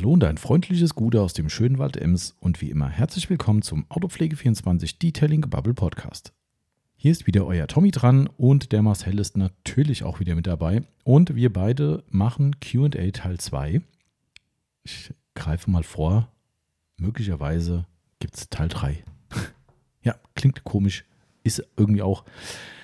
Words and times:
Hallo 0.00 0.14
und 0.14 0.24
ein 0.24 0.38
freundliches 0.38 0.94
Gute 0.94 1.20
aus 1.20 1.34
dem 1.34 1.50
schönen 1.50 1.76
Wald 1.76 1.98
Ems 1.98 2.34
und 2.40 2.62
wie 2.62 2.70
immer 2.70 2.88
herzlich 2.88 3.28
willkommen 3.28 3.60
zum 3.60 3.84
Autopflege24 3.90 4.98
Detailing 4.98 5.42
Bubble 5.42 5.74
Podcast. 5.74 6.32
Hier 6.96 7.12
ist 7.12 7.26
wieder 7.26 7.44
euer 7.44 7.66
Tommy 7.66 7.90
dran 7.90 8.26
und 8.38 8.72
der 8.72 8.80
Marcel 8.80 9.18
ist 9.18 9.36
natürlich 9.36 10.02
auch 10.02 10.18
wieder 10.18 10.34
mit 10.34 10.46
dabei 10.46 10.84
und 11.04 11.34
wir 11.34 11.52
beide 11.52 12.02
machen 12.08 12.56
Q&A 12.60 13.10
Teil 13.10 13.36
2. 13.36 13.82
Ich 14.84 15.12
greife 15.34 15.70
mal 15.70 15.82
vor, 15.82 16.32
möglicherweise 16.96 17.84
gibt 18.20 18.38
es 18.38 18.48
Teil 18.48 18.68
3. 18.68 19.04
ja, 20.02 20.14
klingt 20.34 20.64
komisch, 20.64 21.04
ist 21.42 21.62
irgendwie 21.76 22.00
auch. 22.00 22.24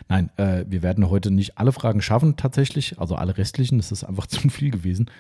Nein, 0.09 0.31
äh, 0.37 0.67
wir 0.69 0.83
werden 0.83 1.09
heute 1.09 1.31
nicht 1.31 1.57
alle 1.57 1.73
Fragen 1.73 2.01
schaffen 2.03 2.37
tatsächlich, 2.37 2.99
also 2.99 3.17
alle 3.17 3.39
restlichen, 3.39 3.79
das 3.79 3.91
ist 3.91 4.05
einfach 4.05 4.27
zu 4.27 4.51
viel 4.51 4.71
gewesen. 4.71 5.11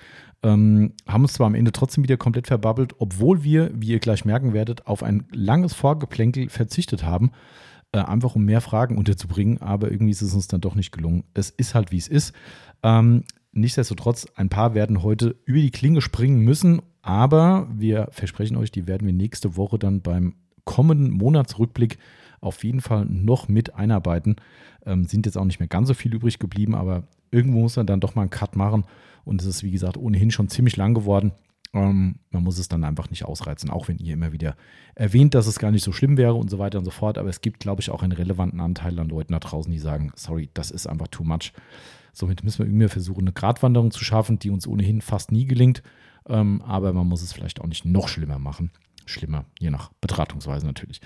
Ähm, 0.43 0.93
haben 1.07 1.23
uns 1.23 1.35
zwar 1.35 1.47
am 1.47 1.55
Ende 1.55 1.73
trotzdem 1.73 2.05
wieder 2.05 2.17
komplett 2.17 2.47
verbabbelt, 2.47 2.95
obwohl 2.99 3.43
wir, 3.43 3.71
wie 3.75 3.89
ihr 3.89 3.99
gleich 3.99 4.25
merken 4.25 4.53
werdet, 4.53 4.87
auf 4.87 5.03
ein 5.03 5.27
langes 5.33 5.75
Vorgeplänkel 5.75 6.49
verzichtet 6.49 7.05
haben, 7.05 7.33
äh, 7.93 7.99
einfach 7.99 8.35
um 8.35 8.45
mehr 8.45 8.61
Fragen 8.61 8.99
unterzubringen, 8.99 9.61
aber 9.61 9.91
irgendwie 9.91 10.13
ist 10.13 10.23
es 10.23 10.35
uns 10.35 10.49
dann 10.49 10.61
doch 10.61 10.75
nicht 10.75 10.93
gelungen. 10.93 11.25
Es 11.35 11.51
ist 11.51 11.75
halt, 11.75 11.93
wie 11.93 11.99
es 11.99 12.09
ist. 12.09 12.35
Ähm, 12.83 13.25
nichtsdestotrotz, 13.53 14.27
ein 14.35 14.49
paar 14.49 14.75
werden 14.75 15.03
heute 15.03 15.37
über 15.47 15.59
die 15.59 15.71
Klinge 15.71 16.03
springen 16.03 16.41
müssen, 16.41 16.83
aber 17.03 17.69
wir 17.73 18.09
versprechen 18.11 18.57
euch, 18.57 18.71
die 18.71 18.87
werden 18.87 19.07
wir 19.07 19.15
nächste 19.15 19.57
Woche 19.57 19.79
dann 19.79 20.03
beim 20.03 20.35
kommenden 20.65 21.11
Monatsrückblick 21.11 21.99
auf 22.41 22.65
jeden 22.65 22.81
Fall 22.81 23.07
noch 23.07 23.49
mit 23.49 23.75
einarbeiten. 23.75 24.37
Ähm, 24.85 25.05
sind 25.05 25.27
jetzt 25.27 25.39
auch 25.39 25.45
nicht 25.45 25.61
mehr 25.61 25.69
ganz 25.69 25.89
so 25.89 25.95
viel 25.95 26.15
übrig 26.15 26.39
geblieben, 26.39 26.75
aber 26.75 27.05
irgendwo 27.37 27.61
muss 27.61 27.77
man 27.77 27.87
dann 27.87 28.01
doch 28.01 28.15
mal 28.15 28.23
einen 28.23 28.31
Cut 28.31 28.57
machen. 28.57 28.85
Und 29.25 29.43
es 29.43 29.47
ist, 29.47 29.63
wie 29.63 29.71
gesagt, 29.71 29.97
ohnehin 29.97 30.31
schon 30.31 30.49
ziemlich 30.49 30.77
lang 30.77 30.95
geworden. 30.95 31.33
Ähm, 31.75 32.17
man 32.31 32.43
muss 32.43 32.59
es 32.59 32.69
dann 32.69 32.85
einfach 32.85 33.11
nicht 33.11 33.25
ausreizen, 33.25 33.71
auch 33.71 33.89
wenn 33.89 33.99
ihr 33.99 34.15
immer 34.15 34.33
wieder 34.33 34.57
erwähnt, 34.95 35.35
dass 35.35 35.47
es 35.47 35.59
gar 35.59 35.71
nicht 35.71 35.85
so 35.85 35.93
schlimm 35.93 36.17
wäre 36.17 36.35
und 36.35 36.49
so 36.49 36.59
weiter 36.59 36.79
und 36.79 36.85
so 36.85 36.91
fort. 36.91 37.19
Aber 37.19 37.29
es 37.29 37.41
gibt, 37.41 37.61
glaube 37.61 37.83
ich, 37.83 37.91
auch 37.91 38.03
einen 38.03 38.13
relevanten 38.13 38.61
Anteil 38.61 38.99
an 38.99 39.09
Leuten 39.09 39.33
da 39.33 39.41
draußen, 39.41 39.71
die 39.71 39.79
sagen, 39.79 40.13
sorry, 40.15 40.49
das 40.55 40.71
ist 40.71 40.87
einfach 40.87 41.09
too 41.09 41.25
much. 41.25 41.53
Somit 42.13 42.45
müssen 42.45 42.61
wir 42.61 42.67
irgendwie 42.67 42.89
versuchen, 42.89 43.23
eine 43.23 43.33
Gratwanderung 43.33 43.91
zu 43.91 44.03
schaffen, 44.03 44.39
die 44.39 44.51
uns 44.51 44.67
ohnehin 44.67 45.03
fast 45.03 45.33
nie 45.33 45.45
gelingt. 45.45 45.83
Ähm, 46.29 46.63
aber 46.63 46.93
man 46.93 47.07
muss 47.07 47.23
es 47.23 47.33
vielleicht 47.33 47.61
auch 47.61 47.67
nicht 47.67 47.85
noch 47.85 48.09
schlimmer 48.09 48.39
machen. 48.39 48.71
Schlimmer, 49.05 49.45
je 49.61 49.71
nach 49.71 49.91
Betrachtungsweise 50.01 50.67
natürlich. 50.67 51.01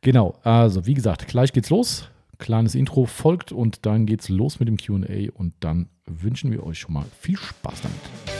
Genau, 0.00 0.38
also 0.42 0.86
wie 0.86 0.94
gesagt, 0.94 1.26
gleich 1.28 1.52
geht's 1.52 1.70
los. 1.70 2.10
Kleines 2.38 2.74
Intro 2.74 3.06
folgt 3.06 3.52
und 3.52 3.86
dann 3.86 4.04
geht's 4.04 4.28
los 4.28 4.60
mit 4.60 4.68
dem 4.68 4.76
QA 4.76 5.30
und 5.32 5.54
dann 5.60 5.88
wünschen 6.04 6.50
wir 6.52 6.64
euch 6.64 6.78
schon 6.80 6.92
mal 6.94 7.06
viel 7.18 7.38
Spaß 7.38 7.82
damit. 7.82 8.36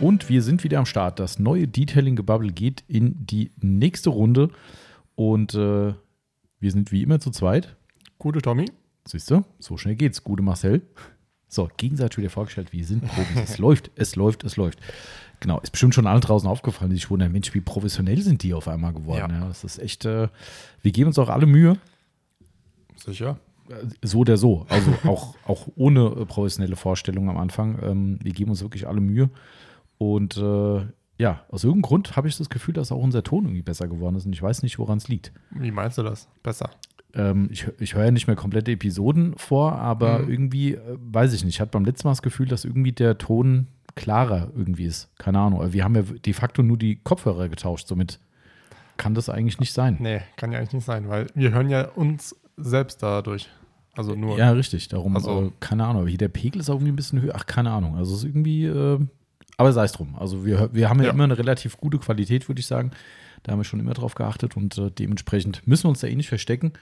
Und 0.00 0.30
wir 0.30 0.42
sind 0.42 0.64
wieder 0.64 0.78
am 0.78 0.86
Start. 0.86 1.18
Das 1.18 1.38
neue 1.38 1.68
Detailing-Gebubble 1.68 2.52
geht 2.52 2.84
in 2.88 3.26
die 3.26 3.50
nächste 3.60 4.08
Runde. 4.08 4.48
Und 5.14 5.54
äh, 5.54 5.92
wir 6.58 6.70
sind 6.70 6.90
wie 6.90 7.02
immer 7.02 7.20
zu 7.20 7.30
zweit. 7.30 7.76
Gute 8.18 8.40
Tommy. 8.40 8.64
Siehst 9.06 9.30
du, 9.30 9.44
so 9.58 9.76
schnell 9.76 9.96
geht's. 9.96 10.24
Gute 10.24 10.42
Marcel. 10.42 10.82
So, 11.48 11.68
gegenseitig 11.76 12.18
wieder 12.18 12.30
vorgestellt, 12.30 12.72
wir 12.72 12.84
sind 12.84 13.04
Profis. 13.06 13.50
es 13.50 13.58
läuft, 13.58 13.90
es 13.96 14.14
läuft, 14.14 14.44
es 14.44 14.56
läuft. 14.56 14.78
Genau, 15.40 15.58
ist 15.60 15.70
bestimmt 15.70 15.94
schon 15.94 16.06
allen 16.06 16.20
draußen 16.20 16.48
aufgefallen, 16.48 16.90
die 16.90 16.96
sich 16.96 17.10
wundern, 17.10 17.32
Mensch, 17.32 17.52
wie 17.54 17.60
professionell 17.60 18.20
sind 18.20 18.42
die 18.42 18.52
auf 18.52 18.68
einmal 18.68 18.92
geworden. 18.92 19.32
Ja, 19.32 19.40
ja 19.40 19.48
das 19.48 19.64
ist 19.64 19.78
echt, 19.78 20.04
äh, 20.04 20.28
wir 20.82 20.92
geben 20.92 21.08
uns 21.08 21.18
auch 21.18 21.30
alle 21.30 21.46
Mühe. 21.46 21.78
Sicher. 22.96 23.38
So 24.02 24.18
oder 24.18 24.36
so. 24.36 24.66
Also 24.68 24.92
auch, 25.08 25.34
auch 25.46 25.68
ohne 25.76 26.06
äh, 26.06 26.26
professionelle 26.26 26.76
Vorstellung 26.76 27.30
am 27.30 27.38
Anfang. 27.38 27.78
Ähm, 27.82 28.18
wir 28.22 28.32
geben 28.32 28.50
uns 28.50 28.62
wirklich 28.62 28.86
alle 28.86 29.00
Mühe. 29.00 29.30
Und 29.96 30.36
äh, 30.36 30.86
ja, 31.18 31.44
aus 31.48 31.64
irgendeinem 31.64 31.82
Grund 31.82 32.16
habe 32.16 32.28
ich 32.28 32.36
das 32.36 32.50
Gefühl, 32.50 32.74
dass 32.74 32.92
auch 32.92 33.02
unser 33.02 33.22
Ton 33.22 33.44
irgendwie 33.44 33.62
besser 33.62 33.88
geworden 33.88 34.16
ist. 34.16 34.26
Und 34.26 34.32
ich 34.32 34.42
weiß 34.42 34.62
nicht, 34.62 34.78
woran 34.78 34.98
es 34.98 35.08
liegt. 35.08 35.32
Wie 35.50 35.70
meinst 35.70 35.98
du 35.98 36.02
das? 36.02 36.28
Besser? 36.42 36.70
Ähm, 37.14 37.48
ich, 37.50 37.66
ich 37.78 37.94
höre 37.94 38.04
ja 38.04 38.10
nicht 38.10 38.26
mehr 38.26 38.36
komplette 38.36 38.72
Episoden 38.72 39.34
vor, 39.36 39.72
aber 39.72 40.20
mhm. 40.20 40.30
irgendwie, 40.30 40.74
äh, 40.74 40.98
weiß 40.98 41.32
ich 41.32 41.44
nicht, 41.44 41.54
ich 41.54 41.60
hatte 41.60 41.72
beim 41.72 41.84
letzten 41.84 42.08
Mal 42.08 42.12
das 42.12 42.22
Gefühl, 42.22 42.46
dass 42.46 42.64
irgendwie 42.64 42.92
der 42.92 43.18
Ton 43.18 43.66
klarer 44.00 44.50
irgendwie 44.56 44.86
ist. 44.86 45.10
Keine 45.18 45.38
Ahnung. 45.38 45.72
Wir 45.72 45.84
haben 45.84 45.94
ja 45.94 46.02
de 46.02 46.32
facto 46.32 46.62
nur 46.62 46.78
die 46.78 46.96
Kopfhörer 46.96 47.50
getauscht, 47.50 47.86
somit 47.86 48.18
kann 48.96 49.14
das 49.14 49.28
eigentlich 49.28 49.60
nicht 49.60 49.72
sein. 49.72 49.98
Nee, 50.00 50.22
kann 50.36 50.52
ja 50.52 50.58
eigentlich 50.58 50.72
nicht 50.72 50.84
sein, 50.84 51.08
weil 51.08 51.26
wir 51.34 51.52
hören 51.52 51.68
ja 51.68 51.88
uns 51.88 52.34
selbst 52.56 53.02
dadurch. 53.02 53.48
Also 53.94 54.14
nur. 54.14 54.38
Ja, 54.38 54.52
richtig. 54.52 54.88
Darum, 54.88 55.16
also, 55.16 55.48
äh, 55.48 55.50
keine 55.60 55.84
Ahnung. 55.84 56.02
Aber 56.02 56.08
hier 56.08 56.18
der 56.18 56.28
Pegel 56.28 56.60
ist 56.60 56.70
auch 56.70 56.76
irgendwie 56.76 56.92
ein 56.92 56.96
bisschen 56.96 57.20
höher. 57.20 57.34
Ach, 57.36 57.44
keine 57.44 57.70
Ahnung. 57.72 57.96
Also 57.96 58.14
es 58.14 58.20
ist 58.20 58.24
irgendwie, 58.24 58.64
äh, 58.64 58.98
aber 59.58 59.72
sei 59.72 59.84
es 59.84 59.92
drum. 59.92 60.16
Also 60.18 60.46
wir, 60.46 60.70
wir 60.72 60.88
haben 60.88 61.00
ja, 61.00 61.06
ja, 61.06 61.12
immer 61.12 61.24
eine 61.24 61.36
relativ 61.36 61.76
gute 61.76 61.98
Qualität, 61.98 62.48
würde 62.48 62.60
ich 62.60 62.66
sagen. 62.66 62.92
Da 63.42 63.52
haben 63.52 63.58
wir 63.58 63.64
schon 63.64 63.80
immer 63.80 63.94
drauf 63.94 64.14
geachtet 64.14 64.56
und 64.56 64.78
äh, 64.78 64.90
dementsprechend 64.90 65.66
müssen 65.66 65.84
wir 65.84 65.90
uns 65.90 66.00
da 66.00 66.06
eh 66.06 66.14
nicht 66.14 66.28
verstecken. 66.28 66.72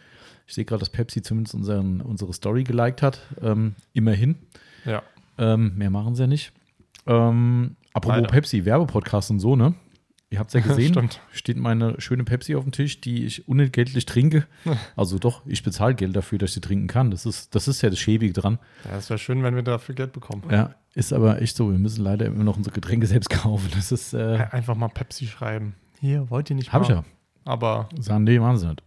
Ich 0.46 0.54
sehe 0.54 0.64
gerade, 0.64 0.80
dass 0.80 0.90
Pepsi 0.90 1.22
zumindest 1.22 1.54
unseren, 1.54 2.00
unsere 2.00 2.32
Story 2.32 2.62
geliked 2.62 3.02
hat. 3.02 3.20
Ähm, 3.42 3.74
immerhin. 3.92 4.36
Ja. 4.84 5.02
Ähm, 5.38 5.76
mehr 5.76 5.90
machen 5.90 6.14
sie 6.14 6.22
ja 6.22 6.26
nicht. 6.26 6.52
Ähm, 7.06 7.76
apropos 7.92 8.16
Leider. 8.16 8.28
Pepsi, 8.28 8.64
Werbepodcast 8.64 9.30
und 9.30 9.40
so, 9.40 9.56
ne? 9.56 9.74
Ihr 10.30 10.38
habt 10.38 10.48
es 10.48 10.54
ja 10.54 10.60
gesehen, 10.68 10.92
Stimmt. 10.92 11.20
steht 11.32 11.56
meine 11.56 11.98
schöne 12.00 12.24
Pepsi 12.24 12.54
auf 12.54 12.62
dem 12.64 12.72
Tisch, 12.72 13.00
die 13.00 13.24
ich 13.24 13.48
unentgeltlich 13.48 14.04
trinke. 14.06 14.46
Also 14.96 15.18
doch, 15.18 15.42
ich 15.46 15.62
bezahle 15.62 15.94
Geld 15.94 16.14
dafür, 16.16 16.38
dass 16.38 16.50
ich 16.50 16.54
sie 16.54 16.60
trinken 16.60 16.86
kann. 16.86 17.10
Das 17.10 17.24
ist, 17.24 17.54
das 17.54 17.68
ist 17.68 17.80
ja 17.82 17.88
das 17.90 17.98
Schäbige 17.98 18.32
dran. 18.32 18.58
Ja, 18.84 18.96
es 18.98 19.08
wäre 19.08 19.18
schön, 19.18 19.42
wenn 19.42 19.54
wir 19.54 19.62
dafür 19.62 19.94
Geld 19.94 20.12
bekommen. 20.12 20.42
Ja, 20.50 20.74
ist 20.94 21.12
aber 21.12 21.40
echt 21.40 21.56
so. 21.56 21.70
Wir 21.70 21.78
müssen 21.78 22.02
leider 22.04 22.26
immer 22.26 22.44
noch 22.44 22.56
unsere 22.56 22.74
Getränke 22.74 23.06
selbst 23.08 23.30
kaufen. 23.30 23.68
Das 23.74 23.92
ist. 23.92 24.12
Äh, 24.12 24.46
Einfach 24.50 24.74
mal 24.74 24.88
Pepsi 24.88 25.26
schreiben. 25.26 25.74
Hier, 26.00 26.28
wollt 26.30 26.50
ihr 26.50 26.56
nicht 26.56 26.72
Hab 26.72 26.82
ich 26.82 26.88
ja. 26.88 27.04
Aber. 27.44 27.88
Sagen, 27.98 28.24
nee, 28.24 28.38
machen 28.38 28.58
sie 28.58 28.66
nicht. 28.68 28.82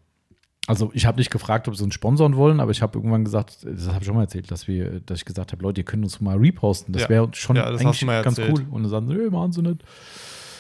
Also 0.67 0.91
ich 0.93 1.05
habe 1.05 1.17
nicht 1.17 1.31
gefragt, 1.31 1.67
ob 1.67 1.75
sie 1.75 1.83
uns 1.83 1.93
sponsoren 1.93 2.35
wollen, 2.35 2.59
aber 2.59 2.71
ich 2.71 2.81
habe 2.81 2.97
irgendwann 2.97 3.25
gesagt, 3.25 3.65
das 3.65 3.87
habe 3.87 3.99
ich 3.99 4.05
schon 4.05 4.15
mal 4.15 4.21
erzählt, 4.21 4.51
dass 4.51 4.67
wir, 4.67 4.99
dass 4.99 5.19
ich 5.19 5.25
gesagt 5.25 5.51
habe, 5.51 5.63
Leute, 5.63 5.81
ihr 5.81 5.85
könnt 5.85 6.03
uns 6.03 6.21
mal 6.21 6.37
reposten. 6.37 6.93
Das 6.93 7.03
ja. 7.03 7.09
wäre 7.09 7.29
schon 7.33 7.55
ja, 7.55 7.65
eigentlich 7.65 8.05
ganz 8.05 8.37
cool. 8.37 8.65
Und 8.69 8.83
dann 8.83 8.89
sagen 8.89 9.07
sie, 9.07 9.15
nee, 9.15 9.29
machen 9.29 9.51
sie 9.51 9.63
nicht. 9.63 9.83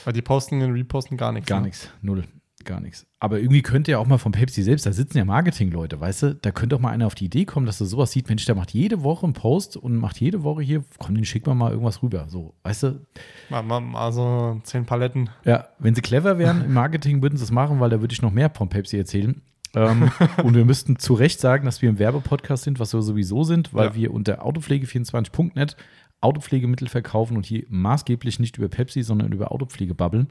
Weil 0.03 0.13
die 0.13 0.23
posten 0.23 0.61
und 0.61 0.71
reposten 0.73 1.17
gar 1.17 1.31
nichts. 1.31 1.47
Gar 1.47 1.59
ne? 1.59 1.67
nichts, 1.67 1.87
null, 2.01 2.23
gar 2.65 2.79
nichts. 2.79 3.05
Aber 3.19 3.39
irgendwie 3.39 3.61
könnte 3.61 3.91
ja 3.91 3.99
auch 3.99 4.07
mal 4.07 4.17
von 4.17 4.31
Pepsi 4.31 4.63
selbst, 4.63 4.87
da 4.87 4.91
sitzen 4.91 5.19
ja 5.19 5.25
Marketing-Leute, 5.25 5.99
weißt 5.99 6.23
du, 6.23 6.35
da 6.35 6.51
könnte 6.51 6.75
auch 6.75 6.79
mal 6.79 6.89
einer 6.89 7.05
auf 7.05 7.13
die 7.13 7.25
Idee 7.25 7.45
kommen, 7.45 7.67
dass 7.67 7.79
er 7.79 7.85
sowas 7.85 8.11
sieht, 8.11 8.27
Mensch, 8.27 8.45
der 8.45 8.55
macht 8.55 8.71
jede 8.71 9.03
Woche 9.03 9.27
einen 9.27 9.33
Post 9.33 9.77
und 9.77 9.95
macht 9.97 10.19
jede 10.19 10.41
Woche 10.43 10.63
hier, 10.63 10.83
komm, 10.97 11.13
den 11.13 11.25
schickt 11.25 11.45
man 11.45 11.59
mal 11.59 11.69
irgendwas 11.69 12.01
rüber. 12.01 12.25
So, 12.27 12.55
weißt 12.63 12.83
du? 12.83 13.05
Mal, 13.51 13.61
mal, 13.61 13.79
mal 13.79 14.11
so 14.11 14.59
zehn 14.63 14.87
Paletten. 14.87 15.29
Ja, 15.45 15.67
wenn 15.77 15.93
sie 15.93 16.01
clever 16.01 16.39
wären 16.39 16.65
im 16.65 16.73
Marketing, 16.73 17.21
würden 17.21 17.37
sie 17.37 17.43
es 17.43 17.51
machen, 17.51 17.79
weil 17.79 17.91
da 17.91 18.01
würde 18.01 18.13
ich 18.13 18.23
noch 18.23 18.31
mehr 18.31 18.49
von 18.49 18.69
Pepsi 18.69 18.97
erzählen. 18.97 19.39
Ähm, 19.75 20.11
und 20.43 20.55
wir 20.55 20.65
müssten 20.65 20.97
zu 20.97 21.13
Recht 21.13 21.39
sagen, 21.39 21.65
dass 21.65 21.81
wir 21.81 21.89
im 21.89 21.99
Werbepodcast 21.99 22.63
sind, 22.63 22.79
was 22.79 22.93
wir 22.93 23.01
sowieso 23.01 23.43
sind, 23.43 23.73
weil 23.73 23.87
ja. 23.87 23.95
wir 23.95 24.13
unter 24.13 24.45
autopflege24.net 24.45 25.75
Autopflegemittel 26.21 26.87
verkaufen 26.87 27.35
und 27.35 27.47
hier 27.47 27.63
maßgeblich 27.69 28.39
nicht 28.39 28.57
über 28.57 28.69
Pepsi, 28.69 29.01
sondern 29.01 29.31
über 29.31 29.51
Autopflege 29.51 29.95
babbeln 29.95 30.27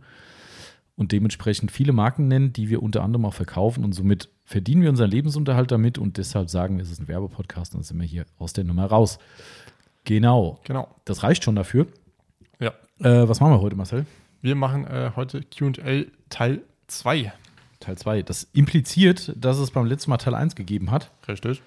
und 1.00 1.12
dementsprechend 1.12 1.73
viele 1.73 1.93
Marken 1.93 2.29
nennen, 2.29 2.53
die 2.53 2.69
wir 2.69 2.83
unter 2.83 3.03
anderem 3.03 3.25
auch 3.25 3.34
verkaufen 3.34 3.84
und 3.84 3.93
somit 3.93 4.29
verdienen 4.45 4.83
wir 4.83 4.91
unseren 4.91 5.11
Lebensunterhalt 5.11 5.71
damit 5.71 5.97
und 5.97 6.19
deshalb 6.19 6.50
sagen 6.50 6.77
wir, 6.77 6.83
es 6.83 6.91
ist 6.91 7.00
ein 7.00 7.09
Werbepodcast 7.09 7.75
und 7.75 7.79
dann 7.79 7.84
sind 7.84 7.99
wir 7.99 8.06
hier 8.06 8.27
aus 8.39 8.53
der 8.53 8.65
Nummer 8.65 8.84
raus. 8.84 9.19
Genau. 10.05 10.61
Genau. 10.65 10.95
Das 11.06 11.23
reicht 11.23 11.43
schon 11.43 11.56
dafür. 11.56 11.87
Ja. 12.59 12.73
Äh, 12.99 13.29
was 13.29 13.41
machen 13.41 13.53
wir 13.53 13.61
heute, 13.62 13.77
Marcel? 13.77 14.05
Wir 14.43 14.55
machen 14.55 14.87
äh, 14.87 15.12
heute 15.17 15.43
QA 15.43 16.05
Teil 16.29 16.62
2. 16.89 17.33
Teil 17.81 17.99
2. 17.99 18.23
Das 18.23 18.45
impliziert, 18.53 19.33
dass 19.37 19.59
es 19.59 19.71
beim 19.71 19.87
letzten 19.87 20.11
Mal 20.11 20.19
Teil 20.19 20.35
1 20.35 20.55
gegeben 20.55 20.91
hat. 20.91 21.11
Richtig. 21.27 21.63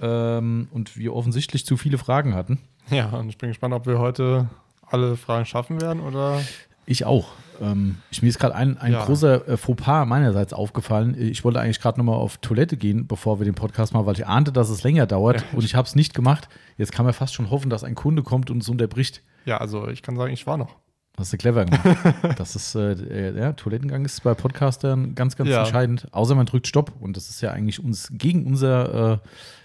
Ähm, 0.00 0.68
und 0.72 0.96
wir 0.96 1.14
offensichtlich 1.14 1.66
zu 1.66 1.76
viele 1.76 1.98
Fragen 1.98 2.34
hatten. 2.34 2.58
Ja, 2.90 3.10
und 3.10 3.28
ich 3.28 3.38
bin 3.38 3.50
gespannt, 3.50 3.74
ob 3.74 3.86
wir 3.86 3.98
heute 3.98 4.48
alle 4.86 5.16
Fragen 5.16 5.44
schaffen 5.44 5.80
werden 5.80 6.00
oder. 6.00 6.40
Ich 6.86 7.04
auch. 7.04 7.28
Ähm, 7.60 7.98
ich, 8.10 8.22
mir 8.22 8.28
ist 8.28 8.38
gerade 8.38 8.54
ein, 8.54 8.78
ein 8.78 8.92
ja. 8.92 9.04
großer 9.04 9.48
äh, 9.48 9.56
Fauxpas 9.56 10.06
meinerseits 10.06 10.52
aufgefallen. 10.52 11.16
Ich 11.18 11.44
wollte 11.44 11.60
eigentlich 11.60 11.80
gerade 11.80 11.98
nochmal 11.98 12.16
auf 12.16 12.36
Toilette 12.38 12.76
gehen, 12.76 13.06
bevor 13.06 13.40
wir 13.40 13.44
den 13.44 13.54
Podcast 13.54 13.92
machen, 13.92 14.06
weil 14.06 14.14
ich 14.14 14.26
ahnte, 14.26 14.52
dass 14.52 14.68
es 14.68 14.82
länger 14.84 15.06
dauert 15.06 15.40
ja. 15.40 15.46
und 15.52 15.64
ich 15.64 15.74
habe 15.74 15.86
es 15.86 15.94
nicht 15.94 16.14
gemacht. 16.14 16.48
Jetzt 16.76 16.92
kann 16.92 17.04
man 17.04 17.14
fast 17.14 17.34
schon 17.34 17.50
hoffen, 17.50 17.70
dass 17.70 17.82
ein 17.82 17.94
Kunde 17.94 18.22
kommt 18.22 18.50
und 18.50 18.58
uns 18.58 18.68
unterbricht. 18.68 19.22
Ja, 19.46 19.58
also 19.58 19.88
ich 19.88 20.02
kann 20.02 20.16
sagen, 20.16 20.32
ich 20.32 20.46
war 20.46 20.56
noch. 20.56 20.76
Das 21.26 21.32
ist 21.32 21.38
clever 21.38 21.64
gemacht. 21.64 21.96
das 22.38 22.56
ist, 22.56 22.74
äh, 22.74 23.36
ja, 23.36 23.52
Toilettengang 23.54 24.04
ist 24.04 24.22
bei 24.22 24.34
Podcastern 24.34 25.14
ganz, 25.14 25.36
ganz 25.36 25.48
ja. 25.48 25.60
entscheidend. 25.60 26.08
Außer 26.12 26.34
man 26.34 26.46
drückt 26.46 26.66
Stopp. 26.66 26.92
Und 27.00 27.16
das 27.16 27.30
ist 27.30 27.40
ja 27.40 27.52
eigentlich 27.52 27.82
uns 27.82 28.08
gegen 28.12 28.46
unser, 28.46 29.14
äh, 29.14 29.18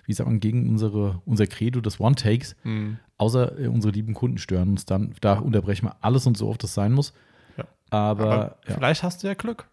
wie 0.06 0.14
sagt 0.14 0.30
man, 0.30 0.40
gegen 0.40 0.70
unsere, 0.70 1.22
unser 1.26 1.48
Credo 1.48 1.82
des 1.82 2.00
One-Takes. 2.00 2.56
Mhm. 2.64 3.00
Außer 3.18 3.60
äh, 3.60 3.68
unsere 3.68 3.94
lieben 3.94 4.14
Kunden 4.14 4.38
stören 4.38 4.70
uns 4.70 4.86
dann. 4.86 5.14
Da 5.20 5.34
unterbrechen 5.34 5.88
wir 5.88 5.98
alles 6.02 6.26
und 6.26 6.38
so 6.38 6.48
oft 6.48 6.64
das 6.64 6.74
sein 6.74 6.94
muss. 6.94 7.14
Ja. 7.58 7.66
Aber, 7.90 8.24
Aber 8.24 8.58
ja. 8.68 8.76
vielleicht 8.76 9.04
hast 9.04 9.24
du 9.24 9.28
ja 9.28 9.34
Glück. 9.34 9.68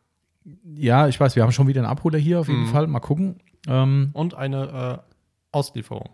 Ja, 0.65 1.07
ich 1.07 1.21
weiß, 1.21 1.37
wir 1.37 1.43
haben 1.45 1.53
schon 1.53 1.69
wieder 1.69 1.81
einen 1.81 1.91
Abholer 1.91 2.19
hier 2.19 2.41
auf 2.41 2.49
jeden 2.49 2.63
mhm. 2.63 2.69
Fall. 2.69 2.87
Mal 2.89 3.01
gucken. 3.01 3.37
Ähm, 3.69 4.11
und 4.15 4.35
eine 4.35 5.03
äh, 5.05 5.13
Auslieferung 5.53 6.11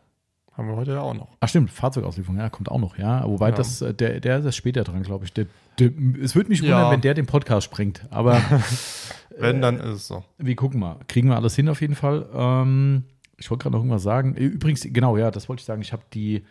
Haben 0.57 0.69
wir 0.69 0.77
heute 0.77 0.93
ja 0.93 1.01
auch 1.01 1.15
noch. 1.15 1.29
Ach 1.41 1.49
stimmt, 1.49 1.71
Fahrzeugauslieferung, 1.71 2.39
ja, 2.39 2.49
kommt 2.49 2.71
auch 2.71 2.79
noch, 2.79 2.97
ja. 2.97 3.25
Wobei 3.27 3.49
Ja. 3.51 3.55
das, 3.57 3.83
äh, 3.83 3.93
der, 3.93 4.21
der 4.21 4.39
ist 4.39 4.55
später 4.57 4.85
dran, 4.85 5.03
glaube 5.03 5.25
ich. 5.25 5.33
Der, 5.33 5.47
der, 5.81 5.91
es 6.23 6.35
würde 6.37 6.49
mich 6.49 6.63
wundern, 6.63 6.81
Ja. 6.83 6.91
wenn 6.93 7.01
der 7.01 7.15
den 7.15 7.27
Podcast 7.27 7.65
sprengt. 7.65 8.07
Aber 8.11 8.41
Wenn, 9.39 9.61
dann 9.61 9.79
ist 9.79 9.91
es 9.97 10.07
so. 10.07 10.23
wir 10.39 10.55
gucken 10.55 10.79
mal. 10.81 10.97
Kriegen 11.09 11.29
wir 11.29 11.37
alles 11.37 11.57
hin 11.57 11.69
auf 11.69 11.81
jeden 11.81 11.97
Fall. 11.97 12.29
Ähm, 12.33 13.05
ich 13.37 13.51
wollte 13.51 13.63
gerade 13.65 13.73
noch 13.75 13.81
irgendwas 13.81 14.05
sagen. 14.05 14.37
Äh, 14.37 14.45
Übrigens, 14.45 14.87
genau, 14.89 15.17
ja, 15.17 15.31
das 15.33 15.49
wollte 15.49 15.61
ich 15.61 15.67
sagen. 15.67 15.83
Ich 15.83 15.93
habe 15.93 16.05
die, 16.13 16.45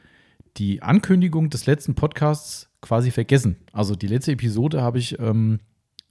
die 0.57 0.81
Ankündigung 0.81 1.49
des 1.49 1.65
letzten 1.65 1.95
Podcasts 1.95 2.69
quasi 2.81 3.09
vergessen. 3.11 3.55
Also 3.71 3.95
die 3.95 4.07
letzte 4.07 4.33
Episode 4.33 4.81
habe 4.81 4.99
ich, 4.99 5.17
ähm, 5.19 5.59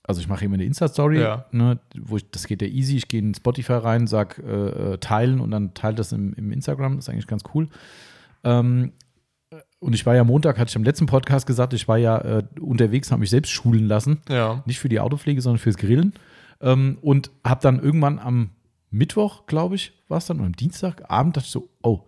also 0.04 0.20
ich 0.20 0.28
mache 0.28 0.44
immer 0.44 0.54
eine 0.54 0.64
Insta-Story, 0.64 1.20
Ja. 1.20 1.44
ne, 1.52 1.78
wo 2.00 2.16
ich, 2.16 2.28
das 2.30 2.46
geht 2.46 2.60
ja 2.62 2.68
easy. 2.68 2.96
Ich 2.96 3.08
gehe 3.08 3.20
in 3.20 3.34
Spotify 3.34 3.74
rein, 3.74 4.06
sag 4.06 4.38
äh, 4.38 4.92
äh, 4.94 4.98
teilen 4.98 5.40
und 5.40 5.50
dann 5.52 5.74
teilt 5.74 5.98
das 5.98 6.12
im, 6.12 6.32
im 6.34 6.50
Instagram. 6.52 6.96
Das 6.96 7.06
ist 7.06 7.08
eigentlich 7.10 7.26
ganz 7.28 7.42
cool. 7.54 7.68
Ähm, 8.44 8.92
und 9.78 9.94
ich 9.94 10.06
war 10.06 10.14
ja 10.14 10.24
Montag, 10.24 10.58
hatte 10.58 10.70
ich 10.70 10.76
im 10.76 10.84
letzten 10.84 11.06
Podcast 11.06 11.46
gesagt, 11.46 11.72
ich 11.74 11.88
war 11.88 11.98
ja 11.98 12.18
äh, 12.18 12.44
unterwegs, 12.60 13.10
habe 13.10 13.20
mich 13.20 13.30
selbst 13.30 13.50
schulen 13.50 13.86
lassen. 13.86 14.20
Ja. 14.28 14.62
Nicht 14.66 14.78
für 14.80 14.88
die 14.88 15.00
Autopflege, 15.00 15.40
sondern 15.42 15.58
fürs 15.58 15.76
Grillen. 15.76 16.14
Ähm, 16.60 16.98
und 17.02 17.30
habe 17.44 17.60
dann 17.60 17.80
irgendwann 17.80 18.18
am 18.18 18.50
Mittwoch, 18.90 19.46
glaube 19.46 19.74
ich, 19.74 19.92
war 20.08 20.18
es 20.18 20.26
dann, 20.26 20.38
oder 20.38 20.46
am 20.46 20.56
Dienstagabend, 20.56 21.36
dachte 21.36 21.46
ich 21.46 21.52
so, 21.52 21.68
oh, 21.82 22.00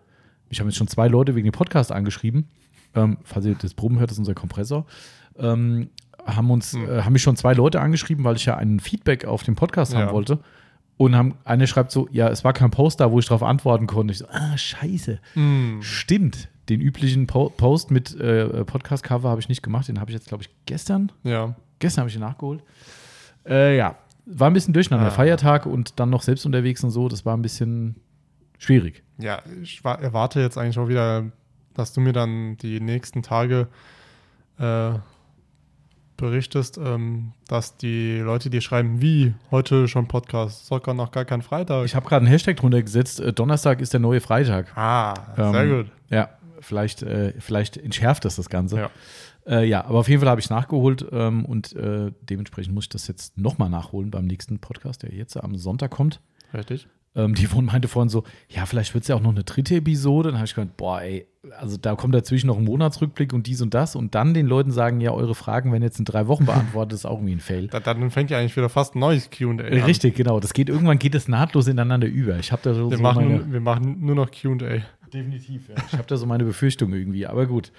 mich 0.49 0.59
haben 0.59 0.67
jetzt 0.67 0.77
schon 0.77 0.87
zwei 0.87 1.07
Leute 1.07 1.35
wegen 1.35 1.45
dem 1.47 1.51
Podcast 1.51 1.91
angeschrieben. 1.91 2.47
Ähm, 2.93 3.17
falls 3.23 3.45
ihr 3.45 3.55
das 3.55 3.73
Proben 3.73 3.99
hört, 3.99 4.09
das 4.09 4.15
ist 4.15 4.19
unser 4.19 4.35
Kompressor. 4.35 4.85
Ähm, 5.37 5.89
haben 6.25 6.49
uns, 6.51 6.73
äh, 6.73 7.01
haben 7.03 7.13
mich 7.13 7.21
schon 7.21 7.35
zwei 7.35 7.53
Leute 7.53 7.79
angeschrieben, 7.81 8.23
weil 8.23 8.35
ich 8.35 8.45
ja 8.45 8.55
ein 8.57 8.79
Feedback 8.79 9.25
auf 9.25 9.43
den 9.43 9.55
Podcast 9.55 9.93
haben 9.93 10.07
Ja. 10.07 10.11
wollte. 10.13 10.39
Und 10.97 11.13
haben, 11.15 11.35
eine 11.43 11.67
schreibt 11.67 11.91
so, 11.91 12.07
ja, 12.11 12.29
es 12.29 12.43
war 12.45 12.53
kein 12.53 12.71
Post 12.71 13.01
da, 13.01 13.11
wo 13.11 13.19
ich 13.19 13.25
darauf 13.25 13.43
antworten 13.43 13.85
konnte. 13.85 14.13
Ich 14.13 14.19
so, 14.19 14.27
ah, 14.29 14.57
scheiße. 14.57 15.19
Hm. 15.33 15.79
Stimmt. 15.81 16.47
Den 16.69 16.79
üblichen 16.81 17.27
po 17.27 17.49
Post 17.49 17.91
mit 17.91 18.17
äh, 18.19 18.63
Podcast-Cover 18.63 19.29
habe 19.29 19.41
ich 19.41 19.49
nicht 19.49 19.61
gemacht. 19.61 19.87
Den 19.87 19.99
habe 19.99 20.09
ich 20.11 20.15
jetzt, 20.15 20.29
glaube 20.29 20.43
ich, 20.43 20.49
gestern 20.65 21.11
Ja. 21.23 21.55
Gestern 21.79 22.01
habe 22.03 22.09
ich 22.09 22.15
ihn 22.15 22.21
nachgeholt. 22.21 22.63
Äh, 23.45 23.75
ja, 23.77 23.97
war 24.25 24.49
ein 24.49 24.53
bisschen 24.53 24.73
durcheinander. 24.73 25.07
Ah. 25.07 25.11
Feiertag 25.11 25.65
und 25.65 25.99
dann 25.99 26.09
noch 26.09 26.21
selbst 26.23 26.45
unterwegs 26.45 26.83
und 26.83 26.89
so. 26.91 27.09
Das 27.09 27.25
war 27.25 27.35
ein 27.35 27.41
bisschen 27.41 27.97
schwierig. 28.57 29.03
Ja, 29.17 29.41
ich 29.61 29.83
wa- 29.83 29.95
erwarte 29.95 30.39
jetzt 30.39 30.57
eigentlich 30.57 30.79
auch 30.79 30.87
wieder, 30.87 31.25
dass 31.73 31.91
du 31.93 31.99
mir 32.01 32.13
dann 32.13 32.55
die 32.57 32.79
nächsten 32.79 33.21
Tage 33.21 33.67
äh, 34.57 34.91
berichtest, 36.17 36.77
ähm, 36.77 37.33
dass 37.47 37.77
die 37.77 38.17
Leute 38.19 38.49
dir 38.49 38.61
schreiben, 38.61 39.01
wie 39.01 39.33
heute 39.51 39.87
schon 39.87 40.07
Podcast, 40.07 40.65
sogar 40.67 40.93
noch 40.93 41.11
gar 41.11 41.25
kein 41.25 41.41
Freitag. 41.41 41.85
Ich 41.85 41.95
habe 41.95 42.07
gerade 42.07 42.25
einen 42.25 42.31
Hashtag 42.31 42.57
drunter 42.57 42.81
gesetzt. 42.81 43.19
Äh, 43.19 43.33
Donnerstag 43.33 43.81
ist 43.81 43.93
der 43.93 43.99
neue 43.99 44.21
Freitag. 44.21 44.75
ah, 44.77 45.13
Ähm, 45.37 45.51
sehr 45.53 45.67
gut. 45.67 45.91
Ja, 46.09 46.29
vielleicht, 46.59 47.03
äh, 47.03 47.33
vielleicht 47.39 47.77
entschärft 47.77 48.25
das 48.25 48.35
das 48.37 48.49
Ganze. 48.49 48.77
Ja. 48.77 48.89
Äh, 49.47 49.65
ja, 49.67 49.85
aber 49.85 49.99
auf 49.99 50.09
jeden 50.09 50.21
Fall 50.21 50.29
habe 50.29 50.41
ich 50.41 50.49
nachgeholt 50.49 51.05
ähm, 51.11 51.45
und 51.45 51.75
äh, 51.75 52.11
dementsprechend 52.21 52.73
muss 52.73 52.85
ich 52.85 52.89
das 52.89 53.07
jetzt 53.07 53.37
nochmal 53.37 53.69
nachholen 53.69 54.09
beim 54.09 54.25
nächsten 54.25 54.57
Podcast, 54.59 55.03
der 55.03 55.13
jetzt 55.13 55.37
am 55.37 55.55
Sonntag 55.55 55.91
kommt. 55.91 56.19
Richtig. 56.53 56.87
Ähm, 57.15 57.33
die 57.33 57.47
Yvonne 57.47 57.67
meinte 57.67 57.87
vorhin 57.87 58.09
so, 58.09 58.23
ja, 58.49 58.65
vielleicht 58.65 58.93
wird 58.93 59.03
es 59.03 59.07
ja 59.07 59.15
auch 59.15 59.21
noch 59.21 59.31
eine 59.31 59.43
dritte 59.43 59.75
Episode. 59.75 60.29
Dann 60.29 60.37
habe 60.37 60.45
ich 60.45 60.55
gedacht, 60.55 60.75
boah, 60.75 61.01
ey, 61.01 61.25
also 61.57 61.77
da 61.77 61.95
kommt 61.95 62.13
dazwischen 62.13 62.47
noch 62.47 62.57
ein 62.57 62.63
Monatsrückblick 62.63 63.31
und 63.31 63.47
dies 63.47 63.61
und 63.61 63.73
das. 63.73 63.95
Und 63.95 64.15
dann 64.15 64.33
den 64.33 64.47
Leuten 64.47 64.71
sagen, 64.71 64.99
ja, 64.99 65.11
eure 65.11 65.35
Fragen 65.35 65.71
werden 65.71 65.83
jetzt 65.83 65.99
in 65.99 66.05
drei 66.05 66.27
Wochen 66.27 66.45
beantwortet, 66.45 66.93
ist 66.93 67.05
auch 67.05 67.17
irgendwie 67.17 67.35
ein 67.35 67.39
Fail. 67.39 67.67
Da, 67.67 67.79
dann 67.79 68.11
fängt 68.11 68.31
ja 68.31 68.39
eigentlich 68.39 68.57
wieder 68.57 68.69
fast 68.69 68.95
ein 68.95 68.99
neues 68.99 69.29
QA 69.29 69.49
an. 69.51 69.59
Richtig, 69.59 70.15
genau. 70.15 70.39
Das 70.39 70.53
geht, 70.53 70.69
irgendwann 70.69 70.99
geht 70.99 71.15
es 71.15 71.27
nahtlos 71.27 71.67
ineinander 71.67 72.07
über. 72.07 72.37
Ich 72.39 72.51
habe 72.51 72.61
da 72.63 72.73
so, 72.73 72.89
Wir, 72.89 72.97
so 72.97 73.03
machen, 73.03 73.27
meine, 73.27 73.53
wir 73.53 73.61
machen 73.61 73.97
nur 74.01 74.15
noch 74.15 74.29
QA. 74.31 74.81
Definitiv, 75.13 75.69
ja. 75.69 75.75
Ich 75.87 75.93
habe 75.93 76.07
da 76.07 76.17
so 76.17 76.25
meine 76.25 76.43
Befürchtung 76.43 76.91
irgendwie. 76.93 77.27
Aber 77.27 77.45
gut, 77.45 77.71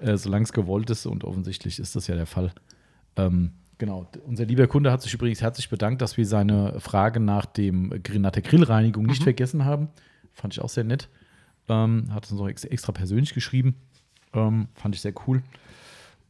äh, 0.00 0.16
solange 0.16 0.44
es 0.44 0.52
gewollt 0.52 0.90
ist 0.90 1.06
und 1.06 1.24
offensichtlich 1.24 1.78
ist 1.78 1.96
das 1.96 2.06
ja 2.08 2.16
der 2.16 2.26
Fall. 2.26 2.52
Ähm, 3.16 3.52
genau. 3.82 4.06
Unser 4.28 4.44
lieber 4.44 4.68
Kunde 4.68 4.92
hat 4.92 5.02
sich 5.02 5.12
übrigens 5.12 5.40
herzlich 5.40 5.68
bedankt, 5.68 6.02
dass 6.02 6.16
wir 6.16 6.24
seine 6.24 6.78
Frage 6.78 7.18
nach, 7.18 7.46
dem, 7.46 7.88
nach 7.88 8.30
der 8.30 8.42
Grillreinigung 8.42 9.04
nicht 9.06 9.24
vergessen 9.24 9.64
haben. 9.64 9.88
Fand 10.32 10.54
ich 10.54 10.60
auch 10.60 10.68
sehr 10.68 10.84
nett. 10.84 11.08
Ähm, 11.68 12.06
hat 12.14 12.30
uns 12.30 12.40
auch 12.40 12.46
ex 12.46 12.62
extra 12.62 12.92
persönlich 12.92 13.34
geschrieben. 13.34 13.74
Ähm, 14.34 14.68
fand 14.74 14.94
ich 14.94 15.00
sehr 15.00 15.14
cool. 15.26 15.42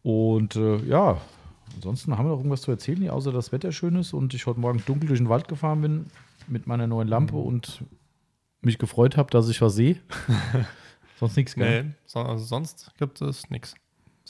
Und 0.02 0.56
äh, 0.56 0.78
ja, 0.87 1.20
ansonsten 1.75 2.16
haben 2.16 2.25
wir 2.25 2.31
noch 2.31 2.38
irgendwas 2.38 2.62
zu 2.62 2.70
erzählen, 2.70 3.02
hier, 3.02 3.12
außer 3.12 3.32
dass 3.32 3.46
das 3.46 3.52
Wetter 3.52 3.70
schön 3.70 3.96
ist 3.96 4.14
und 4.14 4.32
ich 4.32 4.46
heute 4.46 4.58
Morgen 4.58 4.82
dunkel 4.87 5.08
durch 5.08 5.20
den 5.20 5.28
Wald 5.28 5.46
gefahren 5.46 5.82
bin 5.82 6.06
mit 6.49 6.66
meiner 6.66 6.87
neuen 6.87 7.06
Lampe 7.06 7.37
und 7.37 7.84
mich 8.62 8.78
gefreut 8.78 9.19
habe, 9.19 9.28
dass 9.31 9.50
ich 9.50 9.60
was 9.60 9.75
sehe. 9.75 9.96
Sonst 11.20 11.37
nichts, 11.37 11.54
gell? 11.54 11.84
Nee, 11.84 11.90
so, 12.06 12.20
also 12.20 12.44
sonst 12.44 12.93
gibt 12.96 13.20
es 13.20 13.50
nichts. 13.50 13.75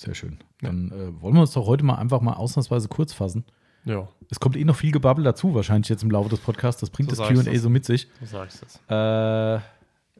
Sehr 0.02 0.14
schön. 0.14 0.38
Dann 0.60 0.90
äh, 0.90 1.20
wollen 1.22 1.34
wir 1.34 1.40
uns 1.42 1.52
doch 1.52 1.66
heute 1.66 1.84
mal 1.84 1.94
einfach 1.96 2.20
mal 2.20 2.34
ausnahmsweise 2.34 2.88
kurz 2.88 3.12
fassen. 3.12 3.44
Ja, 3.84 4.06
Es 4.30 4.38
kommt 4.38 4.56
eh 4.56 4.64
noch 4.64 4.76
viel 4.76 4.92
Gebabbel 4.92 5.24
dazu, 5.24 5.54
wahrscheinlich 5.54 5.88
jetzt 5.88 6.02
im 6.04 6.10
Laufe 6.10 6.28
des 6.28 6.38
Podcasts. 6.40 6.80
Das 6.80 6.90
bringt 6.90 7.10
So 7.10 7.16
das 7.16 7.28
QA 7.44 7.58
so 7.58 7.68
mit 7.68 7.84
sich. 7.84 8.08
du 8.20 8.26
sagst 8.26 8.62
es. 8.64 8.80
Äh, 8.88 9.60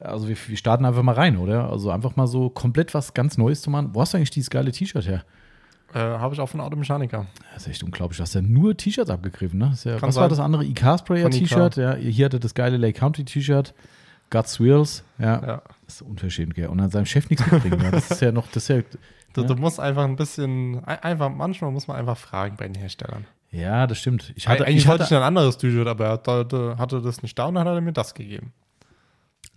also 0.00 0.28
wir, 0.28 0.36
wir 0.48 0.56
starten 0.56 0.84
einfach 0.84 1.02
mal 1.04 1.14
rein, 1.14 1.36
oder? 1.36 1.70
Also 1.70 1.90
einfach 1.90 2.16
mal 2.16 2.26
so 2.26 2.50
komplett 2.50 2.92
was 2.92 3.14
ganz 3.14 3.38
Neues 3.38 3.62
zu 3.62 3.70
machen. 3.70 3.90
Wo 3.92 4.00
hast 4.00 4.12
du 4.14 4.16
eigentlich 4.16 4.30
dieses 4.30 4.50
geile 4.50 4.72
T-Shirt 4.72 5.06
her? 5.06 5.24
Äh, 5.94 5.98
Habe 5.98 6.34
ich 6.34 6.40
auch 6.40 6.48
von 6.48 6.60
Automechaniker. 6.60 7.26
Das 7.54 7.62
ist 7.64 7.68
echt 7.68 7.82
unglaublich. 7.84 8.16
Du 8.16 8.22
hast 8.22 8.34
ja 8.34 8.42
nur 8.42 8.76
T-Shirts 8.76 9.10
abgegriffen, 9.10 9.58
ne? 9.60 9.68
Das 9.70 9.84
ja, 9.84 9.94
was 9.94 10.02
war 10.02 10.12
sein. 10.12 10.28
das 10.30 10.40
andere? 10.40 10.64
IK-Sprayer 10.64 11.22
Von 11.22 11.32
IK. 11.32 11.38
T-Shirt. 11.38 11.76
Ja, 11.76 11.94
hier 11.94 12.24
hatte 12.24 12.40
das 12.40 12.54
geile 12.54 12.78
Lake 12.78 12.98
County 12.98 13.24
T-Shirt. 13.24 13.74
Guts 14.30 14.58
Wheels. 14.58 15.04
Ja, 15.18 15.26
Ja. 15.46 15.62
das 15.84 15.96
ist 15.96 16.02
unverschämt, 16.02 16.54
gell? 16.54 16.66
Und 16.68 16.80
an 16.80 16.90
seinem 16.90 17.06
Chef 17.06 17.28
nichts 17.30 17.48
mitbringen. 17.52 17.80
ja. 17.82 17.90
Das 17.92 18.10
ist 18.10 18.22
ja 18.22 18.32
noch, 18.32 18.46
das 18.48 18.64
ist 18.64 18.68
ja, 18.70 18.80
Du, 19.34 19.42
Ja. 19.42 19.46
du 19.48 19.54
musst 19.56 19.80
einfach 19.80 20.04
ein 20.04 20.16
bisschen, 20.16 20.84
ein- 20.84 20.98
einfach, 21.02 21.30
manchmal 21.30 21.70
muss 21.70 21.86
man 21.88 21.96
einfach 21.96 22.16
fragen 22.16 22.56
bei 22.56 22.66
den 22.66 22.74
Herstellern. 22.74 23.26
ja, 23.50 23.86
das 23.86 23.98
stimmt. 23.98 24.32
Ich 24.36 24.48
hatte, 24.48 24.64
Eigentlich 24.66 24.78
ich 24.78 24.88
wollte 24.88 25.04
hatte, 25.04 25.14
ich 25.14 25.18
ein 25.18 25.24
anderes 25.26 25.58
T-Shirt, 25.58 25.86
aber 25.86 26.04
er 26.06 26.10
hatte, 26.12 26.76
hatte 26.78 27.00
das 27.02 27.22
nicht 27.22 27.38
da 27.38 27.46
und 27.46 27.54
dann 27.54 27.66
hat 27.66 27.74
er 27.74 27.80
mir 27.80 27.92
das 27.92 28.14
gegeben. 28.14 28.52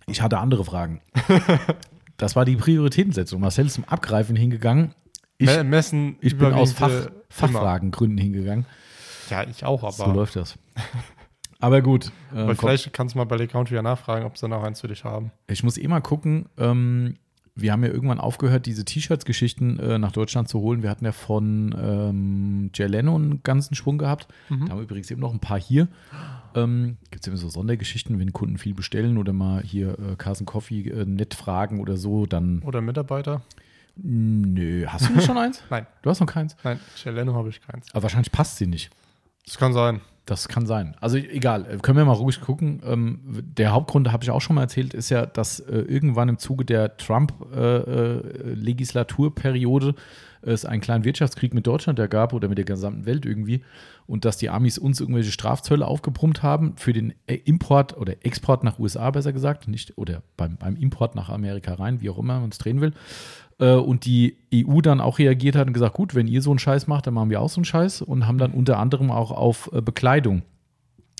Ich 0.06 0.22
hatte 0.22 0.38
andere 0.38 0.64
Fragen. 0.64 1.00
das 2.16 2.36
war 2.36 2.44
die 2.44 2.56
Prioritätensetzung. 2.56 3.40
Marcel 3.40 3.66
ist 3.66 3.74
zum 3.74 3.84
Abgreifen 3.84 4.36
hingegangen. 4.36 4.94
Ich, 5.38 5.46
Me- 5.48 5.64
Messen 5.64 6.16
ich 6.20 6.38
bin 6.38 6.52
aus 6.54 6.72
Fach, 6.72 7.08
Fachfragengründen 7.28 8.18
hingegangen. 8.18 8.64
Ja, 9.30 9.42
ich 9.42 9.64
auch, 9.64 9.82
aber, 9.82 9.92
So 9.92 10.06
läuft 10.12 10.36
das. 10.36 10.56
Aber 11.58 11.82
gut. 11.82 12.12
äh, 12.34 12.38
aber 12.38 12.54
komm, 12.54 12.68
vielleicht 12.68 12.92
kannst 12.92 13.14
du 13.14 13.18
mal 13.18 13.24
bei 13.24 13.36
Lake 13.36 13.50
Country 13.52 13.74
ja 13.74 13.82
nachfragen, 13.82 14.24
ob 14.26 14.36
sie 14.38 14.46
noch 14.48 14.62
eins 14.62 14.80
für 14.82 14.88
dich 14.88 15.04
haben. 15.04 15.32
ich 15.48 15.62
muss 15.64 15.76
eh 15.78 15.88
mal 15.88 16.00
gucken. 16.00 16.46
Ähm, 16.58 17.16
wir 17.56 17.72
haben 17.72 17.82
ja 17.82 17.90
irgendwann 17.90 18.20
aufgehört, 18.20 18.66
diese 18.66 18.84
T-Shirts-Geschichten 18.84 19.78
äh, 19.80 19.98
nach 19.98 20.12
Deutschland 20.12 20.48
zu 20.48 20.60
holen. 20.60 20.82
Wir 20.82 20.90
hatten 20.90 21.04
ja 21.06 21.12
von 21.12 21.74
ähm, 21.78 22.70
Jay 22.74 22.86
Leno 22.86 23.14
einen 23.16 23.42
ganzen 23.42 23.74
Schwung 23.74 23.96
gehabt. 23.98 24.28
Mhm. 24.50 24.66
Da 24.66 24.70
haben 24.72 24.78
wir 24.78 24.84
übrigens 24.84 25.10
eben 25.10 25.20
noch 25.22 25.32
ein 25.32 25.40
paar 25.40 25.58
hier. 25.58 25.88
Ähm, 26.54 26.98
Gibt 27.10 27.24
es 27.24 27.28
immer 27.28 27.36
so 27.38 27.48
Sondergeschichten, 27.48 28.18
wenn 28.18 28.32
Kunden 28.32 28.58
viel 28.58 28.74
bestellen 28.74 29.16
oder 29.18 29.32
mal 29.32 29.62
hier 29.62 29.98
äh, 29.98 30.16
Carson 30.16 30.46
Coffee 30.46 30.82
äh, 30.88 31.04
nett 31.06 31.34
fragen 31.34 31.80
oder 31.80 31.96
so, 31.96 32.26
dann. 32.26 32.60
Oder 32.60 32.80
Mitarbeiter? 32.82 33.42
Nö, 33.96 34.84
hast 34.86 35.08
du 35.08 35.14
nicht 35.14 35.24
schon 35.24 35.38
eins? 35.38 35.62
Nein, 35.70 35.86
Du 36.02 36.10
hast 36.10 36.20
noch 36.20 36.26
keins? 36.26 36.54
nein, 36.62 36.78
Cheleno 36.96 37.34
habe 37.34 37.48
ich 37.48 37.62
keins. 37.62 37.86
Aber 37.94 38.02
wahrscheinlich 38.02 38.30
passt 38.30 38.58
sie 38.58 38.66
nicht. 38.66 38.90
Das 39.46 39.56
kann 39.56 39.72
sein. 39.72 40.00
Das 40.26 40.48
kann 40.48 40.66
sein. 40.66 40.96
Also 41.00 41.16
egal, 41.18 41.66
äh, 41.66 41.78
können 41.78 41.98
wir 41.98 42.04
mal 42.04 42.12
ruhig 42.12 42.40
gucken. 42.40 42.82
Ähm, 42.84 43.20
der 43.56 43.72
Hauptgrund, 43.72 44.10
habe 44.10 44.24
ich 44.24 44.32
auch 44.32 44.40
schon 44.40 44.56
mal 44.56 44.62
erzählt, 44.62 44.92
ist 44.92 45.08
ja, 45.08 45.24
dass 45.24 45.60
äh, 45.60 45.78
irgendwann 45.78 46.28
im 46.28 46.38
Zuge 46.38 46.64
der 46.64 46.96
Trump-Legislaturperiode 46.96 49.94
es 50.42 50.64
einen 50.64 50.80
kleinen 50.80 51.04
Wirtschaftskrieg 51.04 51.54
mit 51.54 51.66
Deutschland 51.66 51.98
ja 51.98 52.06
gab 52.06 52.32
oder 52.32 52.48
mit 52.48 52.58
der 52.58 52.64
gesamten 52.64 53.06
Welt 53.06 53.24
irgendwie 53.24 53.62
und 54.06 54.24
dass 54.24 54.36
die 54.36 54.50
Amis 54.50 54.78
uns 54.78 55.00
irgendwelche 55.00 55.32
Strafzölle 55.32 55.86
aufgebrummt 55.86 56.42
haben 56.42 56.74
für 56.76 56.92
den 56.92 57.14
äh, 57.26 57.34
Import 57.44 57.96
oder 57.96 58.24
Export 58.24 58.64
nach 58.64 58.78
USA, 58.78 59.10
besser 59.10 59.32
gesagt, 59.32 59.68
nicht 59.68 59.96
oder 59.98 60.22
beim, 60.36 60.56
beim 60.56 60.76
Import 60.76 61.14
nach 61.14 61.28
Amerika 61.28 61.74
rein, 61.74 62.00
wie 62.00 62.10
auch 62.10 62.18
immer 62.18 62.40
man 62.40 62.50
es 62.50 62.58
drehen 62.58 62.80
will. 62.80 62.92
Äh, 63.58 63.74
und 63.74 64.04
die 64.04 64.36
EU 64.52 64.80
dann 64.80 65.00
auch 65.00 65.18
reagiert 65.18 65.56
hat 65.56 65.66
und 65.66 65.72
gesagt, 65.72 65.94
gut, 65.94 66.14
wenn 66.14 66.28
ihr 66.28 66.42
so 66.42 66.50
einen 66.50 66.58
Scheiß 66.58 66.86
macht, 66.86 67.06
dann 67.06 67.14
machen 67.14 67.30
wir 67.30 67.40
auch 67.40 67.48
so 67.48 67.58
einen 67.58 67.64
Scheiß 67.64 68.02
und 68.02 68.26
haben 68.26 68.38
dann 68.38 68.52
unter 68.52 68.78
anderem 68.78 69.10
auch 69.10 69.30
auf 69.30 69.70
äh, 69.72 69.80
Bekleidung 69.80 70.42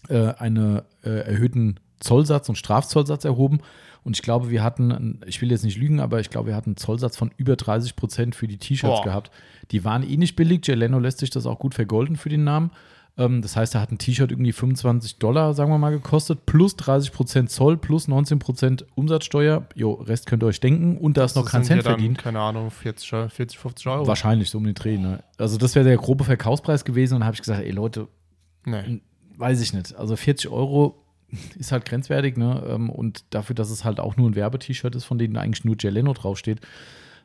äh, 0.09 0.35
einen 0.35 0.83
erhöhten 1.03 1.79
Zollsatz 2.01 2.49
und 2.49 2.57
Strafzollsatz 2.57 3.25
erhoben. 3.25 3.61
Und 4.03 4.17
ich 4.17 4.23
glaube, 4.23 4.51
wir 4.51 4.63
hatten, 4.63 5.21
ich 5.27 5.41
will 5.41 5.51
jetzt 5.51 5.65
nicht 5.65 5.79
lügen, 5.79 6.01
aber 6.01 6.19
ich 6.21 6.31
glaube, 6.31 6.49
wir 6.49 6.57
hatten 6.57 6.71
einen 6.71 6.77
Zollsatz 6.77 7.17
von 7.17 7.31
über 7.37 7.57
30 7.57 7.95
Prozent 7.95 8.35
für 8.35 8.49
die 8.49 8.59
T-Shirts 8.59 9.03
gehabt. 9.03 9.31
Die 9.71 9.85
waren 9.85 10.03
eh 10.03 10.17
nicht 10.17 10.35
billig. 10.37 10.67
Jay 10.67 10.75
Leno 10.75 10.99
lässt 10.99 11.19
sich 11.19 11.31
das 11.31 11.47
auch 11.47 11.59
gut 11.59 11.75
vergolden 11.75 12.17
für 12.17 12.29
den 12.29 12.43
Namen. 12.45 12.71
Ähm, 13.19 13.41
das 13.43 13.57
heißt, 13.57 13.75
er 13.75 13.81
hat 13.81 13.91
ein 13.91 13.99
T-Shirt 13.99 14.31
irgendwie 14.31 14.53
25 14.53 15.19
Dollar, 15.19 15.55
sagen 15.55 15.71
wir 15.71 15.79
mal, 15.79 15.91
gekostet, 15.91 16.45
plus 16.47 16.77
30 16.77 17.13
Prozent 17.13 17.51
Zoll, 17.51 17.77
plus 17.77 18.09
19 18.09 18.39
Prozent 18.39 18.87
Umsatzsteuer. 18.95 19.67
Jo, 19.75 19.93
Rest 19.95 20.27
könnt 20.27 20.43
ihr 20.43 20.47
euch 20.49 20.61
denken. 20.61 20.99
Und 20.99 21.17
da 21.17 21.25
ist 21.25 21.37
noch 21.37 21.47
kein 21.51 21.65
Cent 21.65 21.85
dann, 21.87 21.93
verdient. 21.95 22.19
Keine 22.19 22.41
Ahnung, 22.41 22.71
40, 22.71 23.09
40 23.31 23.59
50 23.59 23.87
Euro. 23.87 24.07
Wahrscheinlich 24.07 24.51
so 24.51 24.59
um 24.59 24.65
den 24.65 24.75
Dreh. 24.75 24.99
Ne? 24.99 25.23
Also 25.39 25.57
das 25.57 25.75
wäre 25.75 25.85
der 25.87 25.97
grobe 25.97 26.25
Verkaufspreis 26.25 26.85
gewesen. 26.85 27.15
Und 27.15 27.21
dann 27.21 27.27
habe 27.27 27.35
ich 27.35 27.41
gesagt, 27.41 27.63
ey 27.63 27.71
Leute, 27.71 28.09
Nee. 28.65 29.01
weiß 29.37 29.61
ich 29.61 29.73
nicht. 29.73 29.95
Also 29.97 30.17
40 30.17 30.51
Euro, 30.51 31.03
ist 31.59 31.73
halt 31.73 31.85
grenzwertig, 31.85 32.37
ne? 32.37 32.63
Ähm, 32.69 32.91
und 32.91 33.25
dafür, 33.31 33.55
dass 33.55 33.71
es 33.71 33.85
halt 33.85 33.99
auch 34.01 34.17
nur 34.17 34.29
ein 34.31 34.35
Werbe-T-Shirt 34.37 34.95
ist, 34.95 35.05
von 35.05 35.19
denen 35.19 35.37
eigentlich 35.37 35.65
nur 35.65 35.77
Geleno 35.77 36.13
draufsteht, 36.13 36.61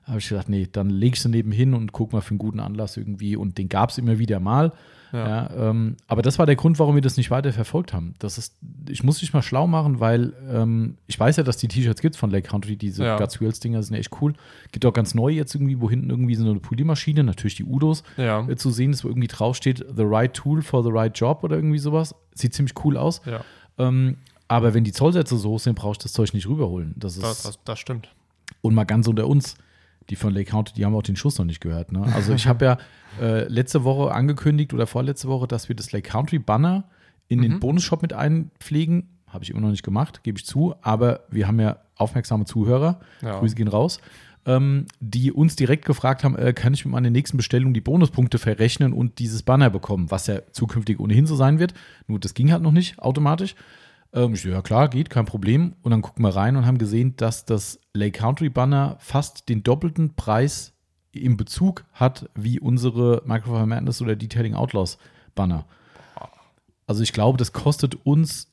habe 0.03 0.19
ich 0.19 0.29
gedacht, 0.29 0.49
nee, 0.49 0.67
dann 0.71 0.89
leg 0.89 1.13
ich 1.13 1.21
sie 1.21 1.29
nebenhin 1.29 1.73
und 1.73 1.91
guck 1.91 2.11
mal 2.13 2.21
für 2.21 2.31
einen 2.31 2.39
guten 2.39 2.59
Anlass 2.59 2.97
irgendwie. 2.97 3.35
Und 3.35 3.57
den 3.57 3.69
gab 3.69 3.89
es 3.91 3.97
immer 3.97 4.17
wieder 4.17 4.39
mal. 4.39 4.71
Ja. 5.11 5.27
ja 5.27 5.69
ähm, 5.69 5.97
aber 6.07 6.21
das 6.21 6.39
war 6.39 6.45
der 6.45 6.55
Grund, 6.55 6.79
warum 6.79 6.95
wir 6.95 7.01
das 7.01 7.17
nicht 7.17 7.31
weiter 7.31 7.51
verfolgt 7.53 7.93
haben. 7.93 8.13
Das 8.19 8.37
ist, 8.37 8.55
ich 8.89 9.03
muss 9.03 9.21
mich 9.21 9.33
mal 9.33 9.41
schlau 9.41 9.67
machen, 9.67 9.99
weil 9.99 10.33
ähm, 10.49 10.97
ich 11.07 11.19
weiß 11.19 11.37
ja, 11.37 11.43
dass 11.43 11.57
die 11.57 11.67
T-Shirts 11.67 12.01
gibt 12.01 12.15
von 12.15 12.29
Lake 12.29 12.47
Country, 12.47 12.75
diese 12.75 13.03
ja. 13.03 13.17
Guts 13.17 13.39
Wheels 13.41 13.59
Dinger 13.59 13.83
sind 13.83 13.95
echt 13.95 14.11
cool. 14.21 14.33
Gibt 14.71 14.85
auch 14.85 14.93
ganz 14.93 15.13
neu 15.13 15.29
jetzt 15.29 15.53
irgendwie, 15.55 15.79
wo 15.81 15.89
hinten 15.89 16.09
irgendwie 16.09 16.35
so 16.35 16.49
eine 16.49 16.59
Poliermaschine, 16.59 17.23
natürlich 17.23 17.55
die 17.55 17.65
Udos, 17.65 18.03
ja. 18.17 18.47
äh, 18.47 18.55
zu 18.55 18.71
sehen 18.71 18.91
ist, 18.91 19.03
wo 19.03 19.07
irgendwie 19.07 19.27
draufsteht, 19.27 19.85
the 19.95 20.03
right 20.03 20.33
tool 20.33 20.61
for 20.61 20.83
the 20.83 20.91
right 20.91 21.17
job 21.17 21.43
oder 21.43 21.55
irgendwie 21.55 21.79
sowas. 21.79 22.15
Sieht 22.33 22.53
ziemlich 22.53 22.73
cool 22.83 22.97
aus. 22.97 23.21
Ja. 23.25 23.41
Ähm, 23.77 24.17
aber 24.47 24.73
wenn 24.73 24.83
die 24.83 24.91
Zollsätze 24.91 25.37
so 25.37 25.51
hoch 25.51 25.59
sind, 25.59 25.75
brauche 25.75 25.93
ich 25.93 25.97
das 25.99 26.13
Zeug 26.13 26.33
nicht 26.33 26.47
rüberholen. 26.47 26.93
Das, 26.97 27.15
ist, 27.15 27.23
das, 27.23 27.43
das, 27.43 27.59
das 27.63 27.79
stimmt. 27.79 28.09
Und 28.61 28.73
mal 28.73 28.83
ganz 28.83 29.07
unter 29.07 29.27
uns 29.27 29.55
die 30.11 30.17
von 30.17 30.33
Lake 30.33 30.51
County, 30.51 30.73
die 30.73 30.85
haben 30.85 30.93
auch 30.93 31.01
den 31.01 31.15
Schuss 31.15 31.37
noch 31.39 31.45
nicht 31.45 31.61
gehört. 31.61 31.91
Ne? 31.91 32.03
Also 32.13 32.33
ich 32.33 32.45
habe 32.45 32.65
ja 32.65 32.77
äh, 33.19 33.47
letzte 33.47 33.85
Woche 33.85 34.13
angekündigt 34.13 34.73
oder 34.73 34.85
vorletzte 34.85 35.29
Woche, 35.29 35.47
dass 35.47 35.69
wir 35.69 35.75
das 35.75 35.91
Lake 35.93 36.09
Country 36.09 36.37
Banner 36.37 36.83
in 37.29 37.39
mhm. 37.39 37.43
den 37.43 37.59
Bonusshop 37.61 38.01
mit 38.01 38.13
einpflegen. 38.13 39.07
Habe 39.27 39.45
ich 39.45 39.49
immer 39.49 39.61
noch 39.61 39.71
nicht 39.71 39.83
gemacht, 39.83 40.21
gebe 40.23 40.37
ich 40.37 40.45
zu. 40.45 40.75
Aber 40.81 41.21
wir 41.29 41.47
haben 41.47 41.61
ja 41.61 41.77
aufmerksame 41.95 42.43
Zuhörer, 42.43 42.99
ja. 43.21 43.39
Grüße 43.39 43.55
gehen 43.55 43.69
raus, 43.69 44.01
ähm, 44.45 44.85
die 44.99 45.31
uns 45.31 45.55
direkt 45.55 45.85
gefragt 45.85 46.25
haben, 46.25 46.35
äh, 46.35 46.51
kann 46.51 46.73
ich 46.73 46.83
mit 46.83 46.91
meiner 46.91 47.09
nächsten 47.09 47.37
Bestellung 47.37 47.73
die 47.73 47.79
Bonuspunkte 47.79 48.37
verrechnen 48.37 48.91
und 48.91 49.19
dieses 49.19 49.43
Banner 49.43 49.69
bekommen, 49.69 50.11
was 50.11 50.27
ja 50.27 50.41
zukünftig 50.51 50.99
ohnehin 50.99 51.25
so 51.25 51.37
sein 51.37 51.57
wird. 51.57 51.73
Nur 52.07 52.19
das 52.19 52.33
ging 52.33 52.51
halt 52.51 52.63
noch 52.63 52.73
nicht 52.73 52.99
automatisch. 52.99 53.55
Ähm, 54.13 54.33
ich 54.33 54.43
ja 54.43 54.61
klar, 54.61 54.89
geht, 54.89 55.09
kein 55.09 55.25
Problem. 55.25 55.75
Und 55.81 55.91
dann 55.91 56.01
gucken 56.01 56.23
wir 56.23 56.35
rein 56.35 56.55
und 56.55 56.65
haben 56.65 56.77
gesehen, 56.77 57.15
dass 57.17 57.45
das 57.45 57.79
Lake 57.93 58.19
Country 58.19 58.49
Banner 58.49 58.97
fast 58.99 59.49
den 59.49 59.63
doppelten 59.63 60.15
Preis 60.15 60.73
im 61.11 61.37
Bezug 61.37 61.85
hat 61.93 62.29
wie 62.35 62.59
unsere 62.59 63.21
Microphone 63.25 63.69
Madness 63.69 64.01
oder 64.01 64.15
Detailing 64.15 64.53
Outlaws 64.53 64.97
Banner. 65.35 65.65
Also 66.87 67.03
ich 67.03 67.13
glaube, 67.13 67.37
das 67.37 67.53
kostet 67.53 68.05
uns, 68.05 68.51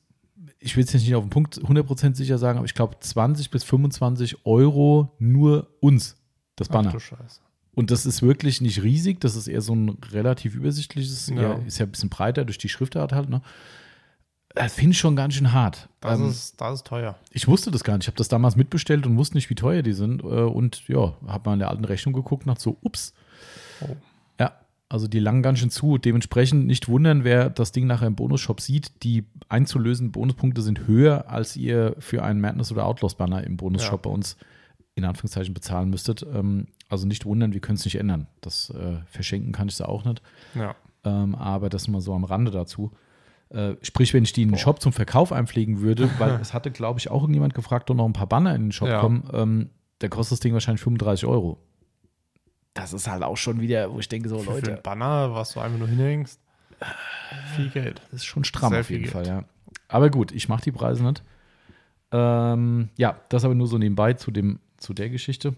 ich 0.59 0.75
will 0.77 0.83
es 0.83 0.93
jetzt 0.93 1.03
nicht 1.03 1.15
auf 1.15 1.23
den 1.23 1.29
Punkt 1.29 1.57
100% 1.57 2.15
sicher 2.15 2.37
sagen, 2.37 2.57
aber 2.57 2.65
ich 2.65 2.73
glaube 2.73 2.97
20 2.99 3.49
bis 3.49 3.63
25 3.63 4.45
Euro 4.45 5.13
nur 5.19 5.67
uns, 5.81 6.15
das 6.55 6.69
Banner. 6.69 6.89
Ach 6.89 6.93
du 6.93 6.99
Scheiße. 6.99 7.41
Und 7.75 7.91
das 7.91 8.05
ist 8.05 8.21
wirklich 8.21 8.59
nicht 8.59 8.83
riesig, 8.83 9.21
das 9.21 9.35
ist 9.35 9.47
eher 9.47 9.61
so 9.61 9.73
ein 9.73 9.97
relativ 10.11 10.55
übersichtliches, 10.55 11.29
ja. 11.29 11.53
Ist 11.65 11.79
ja 11.79 11.85
ein 11.85 11.91
bisschen 11.91 12.09
breiter 12.09 12.43
durch 12.43 12.57
die 12.57 12.69
Schriftart 12.69 13.13
halt, 13.13 13.29
ne? 13.29 13.41
Das 14.59 14.73
finde 14.73 14.91
ich 14.91 14.99
schon 14.99 15.15
ganz 15.15 15.35
schön 15.35 15.53
hart. 15.53 15.87
Das, 16.01 16.19
ähm, 16.19 16.27
ist, 16.27 16.59
das 16.59 16.75
ist 16.75 16.87
teuer. 16.87 17.15
Ich 17.31 17.47
wusste 17.47 17.71
das 17.71 17.85
gar 17.85 17.93
nicht. 17.93 18.03
Ich 18.03 18.07
habe 18.07 18.17
das 18.17 18.27
damals 18.27 18.57
mitbestellt 18.57 19.05
und 19.05 19.15
wusste 19.15 19.37
nicht, 19.37 19.49
wie 19.49 19.55
teuer 19.55 19.83
die 19.83 19.93
sind. 19.93 20.21
Äh, 20.21 20.25
und 20.25 20.85
ja, 20.89 21.13
habe 21.27 21.49
mal 21.49 21.53
in 21.53 21.59
der 21.59 21.69
alten 21.69 21.85
Rechnung 21.85 22.13
geguckt 22.13 22.43
und 22.43 22.49
dachte 22.49 22.63
so, 22.63 22.77
ups. 22.81 23.13
Oh. 23.79 23.95
Ja, 24.37 24.51
also 24.89 25.07
die 25.07 25.19
langen 25.19 25.43
ganz 25.43 25.59
schön 25.59 25.69
zu. 25.69 25.97
Dementsprechend 25.97 26.67
nicht 26.67 26.89
wundern, 26.89 27.23
wer 27.23 27.49
das 27.49 27.71
Ding 27.71 27.87
nachher 27.87 28.07
im 28.07 28.15
Bonusshop 28.15 28.59
sieht. 28.59 29.01
Die 29.03 29.23
einzulösenden 29.47 30.11
Bonuspunkte 30.11 30.61
sind 30.61 30.87
höher, 30.87 31.29
als 31.29 31.55
ihr 31.55 31.95
für 31.99 32.23
einen 32.23 32.41
Madness 32.41 32.69
oder 32.69 32.85
Outlaws 32.85 33.15
Banner 33.15 33.45
im 33.45 33.55
Bonusshop 33.55 34.05
ja. 34.05 34.09
bei 34.09 34.13
uns 34.13 34.35
in 34.95 35.05
Anführungszeichen 35.05 35.53
bezahlen 35.53 35.89
müsstet. 35.89 36.25
Ähm, 36.33 36.67
also 36.89 37.07
nicht 37.07 37.25
wundern, 37.25 37.53
wir 37.53 37.61
können 37.61 37.77
es 37.77 37.85
nicht 37.85 37.95
ändern. 37.95 38.27
Das 38.41 38.71
äh, 38.71 38.97
verschenken 39.05 39.53
kann 39.53 39.69
ich 39.69 39.75
es 39.75 39.81
auch 39.81 40.03
nicht. 40.03 40.21
Ja. 40.53 40.75
Ähm, 41.05 41.33
aber 41.35 41.69
das 41.69 41.87
mal 41.87 42.01
so 42.01 42.13
am 42.13 42.25
Rande 42.25 42.51
dazu. 42.51 42.91
Äh, 43.49 43.75
sprich, 43.81 44.13
wenn 44.13 44.23
ich 44.23 44.33
die 44.33 44.43
in 44.43 44.49
den 44.49 44.53
Boah. 44.53 44.59
Shop 44.59 44.81
zum 44.81 44.93
Verkauf 44.93 45.31
einpflegen 45.31 45.81
würde, 45.81 46.09
weil 46.19 46.31
es 46.41 46.53
hatte, 46.53 46.71
glaube 46.71 46.99
ich, 46.99 47.09
auch 47.09 47.21
irgendjemand 47.21 47.53
gefragt, 47.53 47.89
ob 47.89 47.97
noch 47.97 48.05
ein 48.05 48.13
paar 48.13 48.27
Banner 48.27 48.53
in 48.55 48.65
den 48.65 48.71
Shop 48.71 48.87
ja. 48.87 48.99
kommen, 48.99 49.27
ähm, 49.33 49.69
der 50.01 50.09
kostet 50.09 50.33
das 50.33 50.39
Ding 50.41 50.53
wahrscheinlich 50.53 50.81
35 50.81 51.25
Euro. 51.25 51.57
Das 52.73 52.93
ist 52.93 53.07
halt 53.07 53.23
auch 53.23 53.37
schon 53.37 53.59
wieder, 53.59 53.91
wo 53.91 53.99
ich 53.99 54.07
denke, 54.07 54.29
so 54.29 54.39
für, 54.39 54.51
Leute. 54.51 54.65
Für 54.65 54.77
ein 54.77 54.83
Banner, 54.83 55.33
was 55.33 55.53
du 55.53 55.59
einfach 55.59 55.79
nur 55.79 55.87
hinhängst, 55.87 56.39
viel 57.55 57.69
Geld. 57.69 58.01
Das 58.11 58.21
ist 58.21 58.25
schon 58.25 58.43
stramm 58.43 58.71
Sehr 58.71 58.81
auf 58.81 58.89
jeden 58.89 59.05
Fall, 59.05 59.27
ja. 59.27 59.43
Aber 59.87 60.09
gut, 60.09 60.31
ich 60.31 60.47
mache 60.47 60.61
die 60.61 60.71
Preise 60.71 61.03
nicht. 61.03 61.23
Ähm, 62.11 62.89
ja, 62.97 63.19
das 63.29 63.43
aber 63.43 63.55
nur 63.55 63.67
so 63.67 63.77
nebenbei 63.77 64.13
zu, 64.13 64.31
dem, 64.31 64.59
zu 64.77 64.93
der 64.93 65.09
Geschichte. 65.09 65.55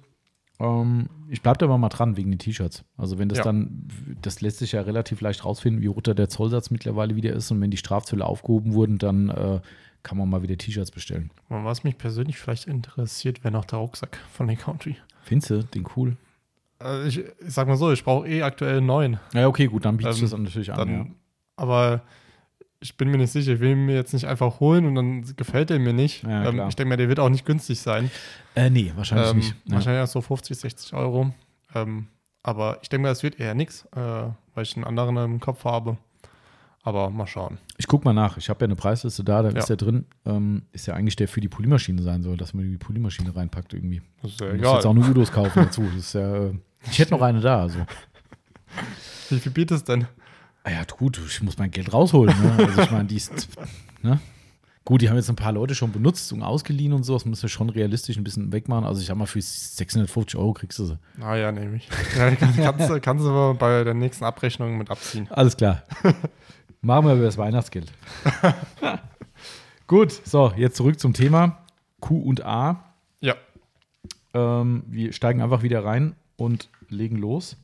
Ähm, 0.62 1.10
ich 1.28 1.42
bleibe 1.42 1.58
da 1.58 1.66
aber 1.66 1.78
mal 1.78 1.90
dran 1.90 2.18
wegen 2.18 2.30
den 2.30 2.40
T-Shirts. 2.40 2.84
Also 2.96 3.18
wenn 3.18 3.30
das 3.30 3.40
ja. 3.40 3.46
dann, 3.46 3.88
das 4.22 4.42
lässt 4.42 4.60
sich 4.60 4.74
ja 4.74 4.82
relativ 4.82 5.22
leicht 5.22 5.44
rausfinden, 5.44 5.82
wie 5.82 5.88
runter 5.88 6.14
der 6.14 6.30
Zollsatz 6.30 6.70
mittlerweile 6.70 7.16
wieder 7.16 7.34
ist. 7.34 7.50
Und 7.52 7.60
wenn 7.62 7.72
die 7.72 7.78
Strafzölle 7.78 8.26
aufgehoben 8.26 8.74
wurden, 8.74 8.98
dann 9.00 9.30
äh, 9.30 9.60
kann 10.04 10.18
man 10.18 10.30
mal 10.30 10.44
wieder 10.44 10.58
T-Shirts 10.58 10.92
bestellen. 10.92 11.32
Was 11.50 11.84
mich 11.84 11.98
persönlich 11.98 12.38
vielleicht 12.38 12.68
interessiert, 12.68 13.44
wäre 13.44 13.54
noch 13.54 13.66
der 13.66 13.80
Rucksack 13.80 14.20
von 14.32 14.48
den 14.48 14.58
Country. 14.58 14.98
Findest 15.24 15.50
du 15.50 15.64
den 15.64 15.86
cool? 15.96 16.18
Also 16.80 17.08
ich, 17.08 17.20
ich, 17.20 17.54
sag 17.54 17.68
mal 17.68 17.78
so, 17.78 17.92
ich 17.92 18.04
brauche 18.04 18.28
eh 18.28 18.44
aktuell 18.44 18.82
neuen. 18.82 19.20
Ja, 19.34 19.48
okay, 19.48 19.68
gut, 19.68 19.86
dann 19.86 19.98
bietest 19.98 20.20
ähm, 20.20 20.28
du 20.28 20.32
das 20.32 20.40
natürlich 20.40 20.72
an. 20.72 20.78
Dann, 20.78 20.90
ja. 20.90 21.06
Aber 21.56 22.02
ich 22.82 22.98
bin 22.98 23.10
mir 23.12 23.18
nicht 23.18 23.32
sicher, 23.32 23.54
ich 23.54 23.60
will 23.60 23.72
ihn 23.72 23.86
mir 23.86 23.96
jetzt 23.96 24.14
nicht 24.14 24.26
einfach 24.26 24.60
holen 24.60 24.86
und 24.86 24.96
dann 24.96 25.36
gefällt 25.38 25.70
er 25.70 25.80
mir 25.80 25.94
nicht. 25.94 26.24
Ja, 26.24 26.46
ähm, 26.46 26.68
ich 26.68 26.76
denke 26.76 26.90
mal, 26.90 26.98
der 26.98 27.10
wird 27.10 27.20
auch 27.20 27.30
nicht 27.30 27.46
günstig 27.46 27.80
sein. 27.80 28.10
Äh, 28.56 28.72
nee, 28.72 28.92
wahrscheinlich 28.96 29.30
ähm, 29.30 29.38
nicht. 29.38 29.56
Ja. 29.66 29.76
Wahrscheinlich 29.76 30.10
so 30.10 30.22
50, 30.22 30.58
60 30.58 30.94
Euro. 30.94 31.32
Ähm, 31.76 32.08
aber 32.42 32.80
ich 32.82 32.90
denke 32.90 33.04
mal, 33.04 33.12
es 33.12 33.22
wird 33.22 33.40
eher 33.40 33.54
nichts, 33.54 33.86
äh, 33.96 34.00
weil 34.00 34.64
ich 34.64 34.76
einen 34.76 34.86
anderen 34.86 35.16
im 35.18 35.40
Kopf 35.40 35.64
habe. 35.64 35.98
Aber 36.84 37.12
mal 37.12 37.28
schauen. 37.28 37.60
Ich 37.78 37.86
gucke 37.86 38.06
mal 38.06 38.14
nach. 38.14 38.38
Ich 38.38 38.50
habe 38.50 38.62
ja 38.62 38.66
eine 38.66 38.76
Preisliste 38.76 39.24
da, 39.24 39.44
da 39.44 39.50
ja. 39.50 39.60
ist 39.60 39.70
der 39.70 39.78
drin. 39.78 40.06
Ähm, 40.26 40.64
ist 40.72 40.88
ja 40.88 40.96
eigentlich 40.96 41.16
der 41.16 41.28
für 41.28 41.40
die 41.40 41.48
Polymaschine 41.48 42.02
sein 42.02 42.24
soll, 42.24 42.38
dass 42.38 42.56
man 42.56 42.68
die 42.68 42.78
Polymaschine 42.78 43.36
reinpackt 43.36 43.76
irgendwie. 43.76 44.02
Das 44.24 44.32
ist 44.32 44.42
ja 44.42 44.52
egal. 44.52 44.76
jetzt 44.76 44.88
auch 44.88 44.94
nur 44.96 45.08
Udos 45.08 45.32
kaufen 45.32 45.66
dazu. 45.66 45.84
Das 45.84 45.96
ist 45.96 46.14
ja, 46.14 46.46
äh, 46.48 46.54
ich 46.90 46.98
hätte 46.98 47.12
noch 47.12 47.22
eine 47.22 47.40
da. 47.40 47.62
Also. 47.62 47.86
Wie 49.30 49.38
viel 49.38 49.52
bietet 49.52 49.78
es 49.78 49.84
denn? 49.84 50.08
Ah 50.64 50.72
ja, 50.72 50.84
gut, 50.84 51.20
ich 51.26 51.42
muss 51.42 51.58
mein 51.58 51.72
Geld 51.72 51.92
rausholen. 51.92 52.36
Ne? 52.40 52.66
Also 52.68 52.82
ich 52.82 52.92
meine, 52.92 53.06
die 53.06 53.18
ist, 53.18 53.32
ne? 54.04 54.20
Gut, 54.84 55.02
die 55.02 55.10
haben 55.10 55.16
jetzt 55.16 55.30
ein 55.30 55.36
paar 55.36 55.52
Leute 55.52 55.76
schon 55.76 55.92
benutzt 55.92 56.34
und 56.34 56.42
ausgeliehen 56.42 56.94
und 56.94 57.04
so. 57.04 57.14
Das 57.14 57.26
muss 57.26 57.42
ja 57.42 57.48
schon 57.50 57.70
realistisch 57.70 58.18
ein 58.18 58.24
bisschen 58.24 58.52
wegmachen. 58.52 58.84
Also 58.84 59.00
ich 59.00 59.08
sag 59.08 59.16
mal, 59.16 59.28
für 59.28 59.42
650 59.42 60.40
Euro 60.40 60.54
kriegst 60.54 60.80
du 60.80 60.86
sie. 60.86 60.98
Ah 61.22 61.36
ja, 61.36 61.52
nehme 61.52 61.76
ich. 61.76 61.88
Ja, 62.18 62.32
kannst, 62.36 62.90
du, 62.90 63.00
kannst 63.00 63.24
du 63.24 63.30
aber 63.30 63.54
bei 63.54 63.84
der 63.84 63.94
nächsten 63.94 64.26
Abrechnung 64.26 64.78
mit 64.80 64.90
abziehen. 64.90 65.28
Alles 65.30 65.56
klar. 65.56 65.84
Machen 66.82 67.06
wir 67.06 67.14
über 67.14 67.26
das 67.26 67.38
Weihnachtsgeld. 67.38 67.92
Gut, 69.88 70.12
so, 70.12 70.52
jetzt 70.56 70.78
zurück 70.78 71.00
zum 71.00 71.14
Thema 71.14 71.60
Q 72.00 72.18
und 72.18 72.44
A. 72.44 72.84
Ja. 73.20 73.36
Ähm, 74.34 74.84
wir 74.88 75.14
steigen 75.14 75.42
einfach 75.42 75.62
wieder 75.62 75.86
rein 75.86 76.16
und 76.38 76.70
legen 76.90 77.18
los. 77.18 77.56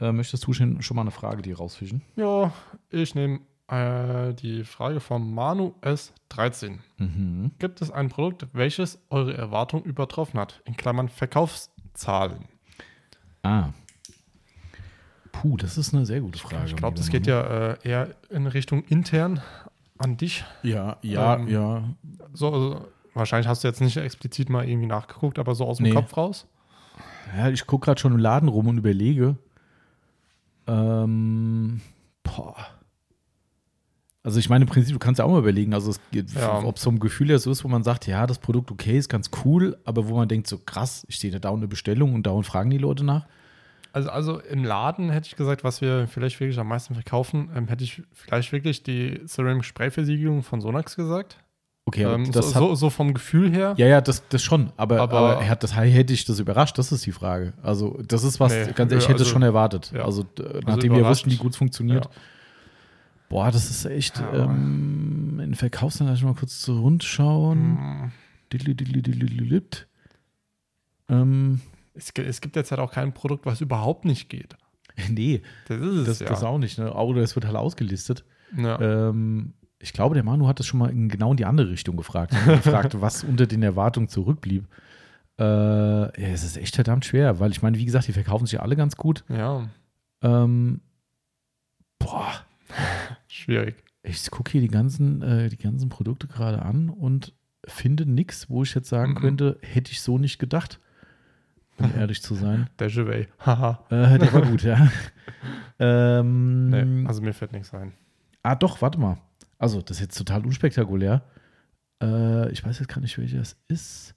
Äh, 0.00 0.12
möchtest 0.12 0.46
du 0.46 0.52
schon, 0.52 0.82
schon 0.82 0.96
mal 0.96 1.02
eine 1.02 1.10
Frage 1.10 1.42
die 1.42 1.52
rausfischen? 1.52 2.02
Ja, 2.16 2.52
ich 2.90 3.14
nehme 3.14 3.40
äh, 3.68 4.34
die 4.34 4.64
Frage 4.64 5.00
vom 5.00 5.34
Manu 5.34 5.74
S13. 5.82 6.78
Mhm. 6.98 7.52
Gibt 7.58 7.82
es 7.82 7.90
ein 7.90 8.08
Produkt, 8.08 8.46
welches 8.52 8.98
eure 9.10 9.36
Erwartung 9.36 9.82
übertroffen 9.84 10.40
hat? 10.40 10.62
In 10.64 10.76
Klammern 10.76 11.08
Verkaufszahlen. 11.08 12.46
Ah. 13.42 13.70
Puh, 15.32 15.56
das 15.56 15.78
ist 15.78 15.94
eine 15.94 16.04
sehr 16.04 16.20
gute 16.20 16.38
Frage. 16.38 16.66
Ich 16.66 16.76
glaube, 16.76 16.96
das 16.96 17.08
geht 17.08 17.26
ja 17.26 17.72
äh, 17.72 17.78
eher 17.82 18.14
in 18.30 18.46
Richtung 18.46 18.84
intern 18.84 19.40
an 19.98 20.16
dich. 20.16 20.44
Ja, 20.62 20.96
ja, 21.02 21.36
ähm, 21.36 21.48
ja. 21.48 21.84
So, 22.32 22.52
also, 22.52 22.88
wahrscheinlich 23.14 23.46
hast 23.46 23.64
du 23.64 23.68
jetzt 23.68 23.80
nicht 23.80 23.96
explizit 23.96 24.50
mal 24.50 24.68
irgendwie 24.68 24.88
nachgeguckt, 24.88 25.38
aber 25.38 25.54
so 25.54 25.66
aus 25.66 25.76
dem 25.76 25.84
nee. 25.84 25.92
Kopf 25.92 26.16
raus. 26.16 26.46
Ja, 27.36 27.48
ich 27.48 27.66
gucke 27.66 27.86
gerade 27.86 28.00
schon 28.00 28.12
im 28.12 28.18
Laden 28.18 28.48
rum 28.48 28.66
und 28.66 28.78
überlege, 28.78 29.36
ähm, 30.66 31.80
boah. 32.22 32.56
Also 34.22 34.38
ich 34.38 34.50
meine, 34.50 34.64
im 34.64 34.68
Prinzip, 34.68 34.92
du 34.92 34.98
kannst 34.98 35.18
ja 35.18 35.24
auch 35.24 35.30
mal 35.30 35.38
überlegen, 35.38 35.72
also 35.72 35.94
ja. 36.12 36.62
ob 36.62 36.76
es 36.76 36.82
so 36.82 36.90
ein 36.90 36.98
Gefühl 36.98 37.36
so 37.38 37.50
ist, 37.50 37.64
wo 37.64 37.68
man 37.68 37.82
sagt, 37.82 38.06
ja, 38.06 38.26
das 38.26 38.38
Produkt 38.38 38.70
okay, 38.70 38.98
ist 38.98 39.08
ganz 39.08 39.30
cool, 39.44 39.78
aber 39.84 40.08
wo 40.08 40.16
man 40.16 40.28
denkt, 40.28 40.46
so 40.46 40.58
krass, 40.58 41.06
ich 41.08 41.16
stehe 41.16 41.32
da 41.32 41.38
dauernd 41.38 41.60
eine 41.60 41.68
Bestellung 41.68 42.14
und 42.14 42.26
dauernd 42.26 42.46
fragen 42.46 42.68
die 42.68 42.78
Leute 42.78 43.02
nach. 43.02 43.26
Also, 43.92 44.10
also 44.10 44.40
im 44.40 44.62
Laden 44.62 45.10
hätte 45.10 45.26
ich 45.26 45.36
gesagt, 45.36 45.64
was 45.64 45.80
wir 45.80 46.06
vielleicht 46.06 46.38
wirklich 46.38 46.58
am 46.58 46.68
meisten 46.68 46.94
verkaufen, 46.94 47.50
ähm, 47.56 47.68
hätte 47.68 47.82
ich 47.82 48.02
vielleicht 48.12 48.52
wirklich 48.52 48.82
die 48.82 49.22
Ceramic 49.26 49.64
Spray-Versiegelung 49.64 50.42
von 50.42 50.60
Sonax 50.60 50.96
gesagt. 50.96 51.38
Okay, 51.90 52.04
ähm, 52.04 52.30
das 52.30 52.52
so, 52.52 52.70
hat, 52.70 52.78
so, 52.78 52.88
vom 52.88 53.14
Gefühl 53.14 53.50
her. 53.50 53.74
Ja, 53.76 53.88
ja, 53.88 54.00
das, 54.00 54.22
das 54.28 54.44
schon. 54.44 54.72
Aber, 54.76 55.00
aber, 55.00 55.18
aber 55.18 55.48
hat, 55.48 55.64
das, 55.64 55.74
hätte 55.74 56.12
ich 56.12 56.24
das 56.24 56.38
überrascht? 56.38 56.78
Das 56.78 56.92
ist 56.92 57.04
die 57.04 57.10
Frage. 57.10 57.52
Also, 57.64 57.98
das 58.06 58.22
ist 58.22 58.38
was, 58.38 58.52
nee, 58.52 58.72
ganz 58.72 58.92
ehrlich, 58.92 59.04
ich 59.04 59.08
hätte 59.08 59.16
es 59.16 59.22
also, 59.22 59.32
schon 59.32 59.42
erwartet. 59.42 59.90
Ja. 59.92 60.04
Also, 60.04 60.24
also, 60.38 60.60
nachdem 60.64 60.94
wir 60.94 61.04
wussten, 61.04 61.32
wie 61.32 61.36
gut 61.36 61.50
es 61.50 61.56
funktioniert. 61.56 62.04
Ja. 62.04 62.10
Boah, 63.28 63.50
das 63.50 63.70
ist 63.70 63.86
echt. 63.86 64.20
Ja. 64.20 64.44
Ähm, 64.44 65.40
in 65.42 65.56
Verkaufsland 65.56 66.22
mal 66.22 66.34
kurz 66.34 66.60
zu 66.60 66.78
rund 66.78 67.02
schauen. 67.02 67.58
Hm. 67.78 68.12
Ähm, 71.08 71.60
es, 71.94 72.12
es, 72.16 72.40
gibt 72.40 72.54
jetzt 72.54 72.70
halt 72.70 72.80
auch 72.80 72.92
kein 72.92 73.12
Produkt, 73.12 73.46
was 73.46 73.60
überhaupt 73.60 74.04
nicht 74.04 74.28
geht. 74.28 74.56
Nee, 75.08 75.42
das 75.66 75.80
ist 75.80 75.96
es. 75.96 76.06
Das, 76.06 76.18
ja. 76.20 76.28
das 76.28 76.44
auch 76.44 76.58
nicht. 76.58 76.78
Ne? 76.78 76.92
Oder 76.92 77.22
es 77.22 77.34
wird 77.34 77.46
halt 77.46 77.56
ausgelistet. 77.56 78.24
Ja. 78.56 79.08
Ähm, 79.08 79.54
ich 79.80 79.92
glaube, 79.92 80.14
der 80.14 80.24
Manu 80.24 80.46
hat 80.46 80.58
das 80.60 80.66
schon 80.66 80.78
mal 80.78 80.90
in, 80.90 81.08
genau 81.08 81.30
in 81.32 81.36
die 81.38 81.44
andere 81.46 81.70
Richtung 81.70 81.96
gefragt. 81.96 82.34
gefragt, 82.46 83.00
was 83.00 83.24
unter 83.24 83.46
den 83.46 83.62
Erwartungen 83.62 84.08
zurückblieb. 84.08 84.66
Äh, 85.38 85.42
ja, 85.44 86.28
es 86.28 86.44
ist 86.44 86.56
echt 86.58 86.74
verdammt 86.74 87.04
schwer, 87.06 87.40
weil 87.40 87.50
ich 87.50 87.62
meine, 87.62 87.78
wie 87.78 87.84
gesagt, 87.86 88.06
die 88.08 88.12
verkaufen 88.12 88.44
sich 88.46 88.52
ja 88.54 88.60
alle 88.60 88.76
ganz 88.76 88.96
gut. 88.96 89.24
Ja, 89.28 89.68
Ähm, 90.22 90.82
boah, 91.98 92.30
schwierig. 93.28 93.82
ich 94.02 94.30
gucke 94.30 94.52
hier 94.52 94.60
die 94.60 94.68
ganzen, 94.68 95.22
äh, 95.22 95.48
die 95.48 95.56
ganzen 95.56 95.88
Produkte 95.88 96.26
gerade 96.26 96.60
an 96.62 96.90
und 96.90 97.32
finde 97.66 98.04
nichts, 98.06 98.50
wo 98.50 98.62
ich 98.62 98.74
jetzt 98.74 98.88
sagen 98.90 99.12
Mhm. 99.12 99.16
könnte, 99.16 99.58
hätte 99.62 99.92
ich 99.92 100.02
so 100.02 100.18
nicht 100.18 100.38
gedacht, 100.38 100.78
um 101.78 101.90
ehrlich 101.96 102.20
zu 102.22 102.34
sein. 102.34 102.68
Deja 102.78 103.06
Vu. 103.06 103.24
Haha. 103.38 103.84
Äh, 103.88 104.18
der 104.18 104.32
war 104.34 104.42
gut, 104.42 104.62
ja. 104.62 104.90
ähm, 105.78 106.68
Nee, 106.68 107.06
also 107.06 107.22
mir 107.22 107.32
fällt 107.32 107.52
nichts 107.52 107.72
ein. 107.74 107.92
Ah, 108.42 108.54
doch, 108.54 108.82
warte 108.82 108.98
mal. 108.98 109.16
Also, 109.60 109.80
das 109.82 109.98
ist 109.98 110.00
jetzt 110.02 110.18
total 110.18 110.44
unspektakulär. 110.44 111.22
Äh, 112.02 112.50
ich 112.50 112.64
weiß 112.64 112.78
jetzt 112.80 112.88
gar 112.88 113.00
nicht, 113.00 113.16
welcher 113.18 113.38
das 113.38 113.56
ist. 113.68 114.14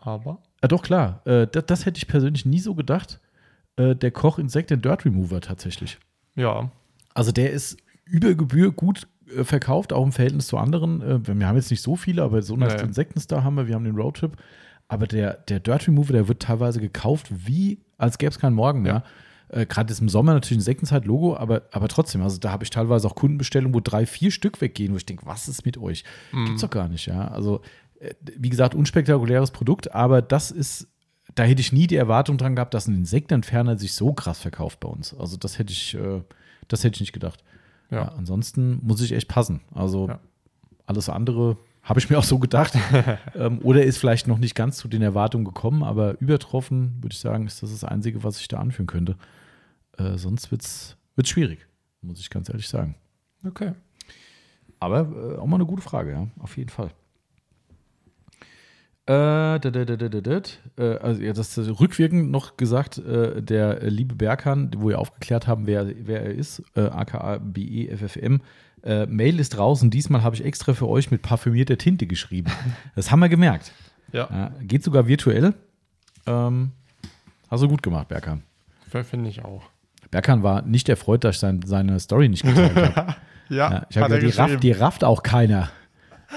Aber 0.00 0.42
Ah, 0.62 0.68
doch, 0.68 0.82
klar. 0.82 1.20
Äh, 1.26 1.46
das, 1.46 1.66
das 1.66 1.84
hätte 1.86 1.98
ich 1.98 2.06
persönlich 2.06 2.46
nie 2.46 2.60
so 2.60 2.74
gedacht. 2.74 3.20
Äh, 3.76 3.94
der 3.96 4.10
Koch 4.12 4.38
Insekt 4.38 4.70
Dirt 4.70 5.04
Remover 5.04 5.40
tatsächlich. 5.40 5.98
ja, 6.36 6.70
Also, 7.14 7.32
der 7.32 7.50
ist 7.50 7.76
über 8.06 8.34
Gebühr 8.34 8.72
gut 8.72 9.06
äh, 9.36 9.44
verkauft, 9.44 9.92
auch 9.92 10.04
im 10.04 10.12
Verhältnis 10.12 10.46
zu 10.46 10.56
anderen. 10.58 11.02
Äh, 11.02 11.26
wir 11.26 11.46
haben 11.46 11.56
jetzt 11.56 11.70
nicht 11.70 11.82
so 11.82 11.96
viele, 11.96 12.22
aber 12.22 12.40
so 12.42 12.54
eine 12.54 12.68
Nee. 12.68 12.82
Insektenstar 12.82 13.42
haben 13.44 13.56
wir. 13.56 13.66
Wir 13.66 13.74
haben 13.74 13.84
den 13.84 13.96
Roadtrip. 13.96 14.36
Aber 14.88 15.06
der, 15.06 15.34
der 15.48 15.60
Dirt 15.60 15.88
Remover, 15.88 16.12
der 16.12 16.28
wird 16.28 16.42
teilweise 16.42 16.80
gekauft, 16.80 17.26
wie 17.46 17.80
als 17.98 18.18
gäbe 18.18 18.30
es 18.30 18.38
keinen 18.38 18.54
Morgen 18.54 18.82
mehr. 18.82 19.02
Äh, 19.54 19.66
Gerade 19.66 19.92
ist 19.92 20.00
im 20.00 20.08
Sommer 20.08 20.34
natürlich 20.34 20.58
Insektenzeit-Logo, 20.58 21.36
aber, 21.36 21.62
aber 21.70 21.88
trotzdem, 21.88 22.22
also 22.22 22.38
da 22.38 22.50
habe 22.50 22.64
ich 22.64 22.70
teilweise 22.70 23.06
auch 23.06 23.14
Kundenbestellungen, 23.14 23.74
wo 23.74 23.80
drei, 23.80 24.04
vier 24.04 24.30
Stück 24.30 24.60
weggehen, 24.60 24.92
wo 24.92 24.96
ich 24.96 25.06
denke, 25.06 25.26
was 25.26 25.46
ist 25.48 25.64
mit 25.64 25.78
euch? 25.78 26.02
Gibt's 26.32 26.62
doch 26.62 26.70
gar 26.70 26.88
nicht, 26.88 27.06
ja. 27.06 27.28
Also, 27.28 27.60
äh, 28.00 28.14
wie 28.36 28.48
gesagt, 28.50 28.74
unspektakuläres 28.74 29.52
Produkt, 29.52 29.94
aber 29.94 30.22
das 30.22 30.50
ist, 30.50 30.88
da 31.36 31.44
hätte 31.44 31.60
ich 31.60 31.72
nie 31.72 31.86
die 31.86 31.96
Erwartung 31.96 32.36
dran 32.36 32.56
gehabt, 32.56 32.74
dass 32.74 32.88
ein 32.88 32.96
Insektenentferner 32.96 33.78
sich 33.78 33.92
so 33.94 34.12
krass 34.12 34.40
verkauft 34.40 34.80
bei 34.80 34.88
uns. 34.88 35.14
Also, 35.14 35.36
das 35.36 35.58
hätte 35.58 35.72
ich, 35.72 35.94
äh, 35.94 36.22
das 36.68 36.82
hätte 36.82 36.96
ich 36.96 37.00
nicht 37.00 37.12
gedacht. 37.12 37.44
Ja. 37.90 37.96
Ja. 37.98 38.08
ansonsten 38.16 38.80
muss 38.82 39.00
ich 39.02 39.12
echt 39.12 39.28
passen. 39.28 39.60
Also, 39.72 40.08
Ja. 40.08 40.18
alles 40.86 41.08
andere 41.08 41.58
habe 41.84 42.00
ich 42.00 42.08
mir 42.10 42.18
auch 42.18 42.24
so 42.24 42.38
gedacht. 42.38 42.72
ähm, 43.36 43.60
oder 43.62 43.84
ist 43.84 43.98
vielleicht 43.98 44.26
noch 44.26 44.38
nicht 44.38 44.54
ganz 44.54 44.78
zu 44.78 44.88
den 44.88 45.02
Erwartungen 45.02 45.44
gekommen, 45.44 45.84
aber 45.84 46.18
übertroffen, 46.20 46.94
würde 47.02 47.12
ich 47.12 47.20
sagen, 47.20 47.46
ist 47.46 47.62
das 47.62 47.70
das 47.70 47.84
Einzige, 47.84 48.24
was 48.24 48.40
ich 48.40 48.48
da 48.48 48.58
anführen 48.58 48.86
könnte. 48.86 49.16
Äh, 49.98 50.18
sonst 50.18 50.50
wird 50.50 50.62
es 50.62 50.96
schwierig, 51.24 51.66
muss 52.02 52.20
ich 52.20 52.30
ganz 52.30 52.48
ehrlich 52.48 52.68
sagen. 52.68 52.96
okay. 53.46 53.72
Aber 54.80 55.00
äh, 55.00 55.38
auch 55.38 55.46
mal 55.46 55.56
eine 55.56 55.66
gute 55.66 55.82
Frage, 55.82 56.12
ja, 56.12 56.26
auf 56.38 56.56
jeden 56.56 56.70
Fall. 56.70 56.90
Äh. 59.06 59.58
Äh, 60.78 60.96
also 60.98 61.22
ja, 61.22 61.32
das 61.32 61.58
rückwirkend 61.58 62.30
noch 62.30 62.56
gesagt, 62.56 62.98
äh, 62.98 63.42
der 63.42 63.90
liebe 63.90 64.14
Berghahn, 64.14 64.70
wo 64.76 64.88
wir 64.88 64.98
aufgeklärt 64.98 65.46
haben, 65.46 65.66
wer, 65.66 65.92
wer 66.06 66.22
er 66.22 66.34
ist, 66.34 66.62
äh, 66.74 66.82
aka 66.82 67.38
BEFFM. 67.38 68.40
Äh, 68.82 69.06
Mail 69.06 69.40
ist 69.40 69.50
draußen. 69.50 69.90
Diesmal 69.90 70.22
habe 70.22 70.36
ich 70.36 70.44
extra 70.44 70.74
für 70.74 70.88
euch 70.88 71.10
mit 71.10 71.22
parfümierter 71.22 71.78
Tinte 71.78 72.06
geschrieben. 72.06 72.50
Das 72.94 73.10
haben 73.10 73.20
wir 73.20 73.28
gemerkt. 73.28 73.72
Ja, 74.12 74.28
Ja, 74.30 74.52
geht 74.62 74.84
sogar 74.84 75.06
virtuell. 75.06 75.54
Ähm, 76.26 76.72
hast 77.50 77.62
du 77.62 77.68
gut 77.68 77.82
gemacht, 77.82 78.08
Berghahn. 78.08 78.42
finde 78.90 79.28
ich 79.28 79.44
auch. 79.44 79.64
Berghahn 80.14 80.44
war 80.44 80.62
nicht 80.62 80.88
erfreut, 80.88 81.24
dass 81.24 81.34
ich 81.34 81.40
sein, 81.40 81.60
seine 81.66 81.98
Story 81.98 82.28
nicht 82.28 82.44
geteilt 82.44 82.94
habe. 82.96 83.14
Ja, 83.50 83.70
Ja, 83.70 83.86
ich 83.90 83.98
habe 83.98 84.18
gesagt, 84.20 84.22
die 84.22 84.52
rafft, 84.54 84.62
die 84.62 84.72
rafft 84.72 85.04
auch 85.04 85.22
keiner. 85.22 85.68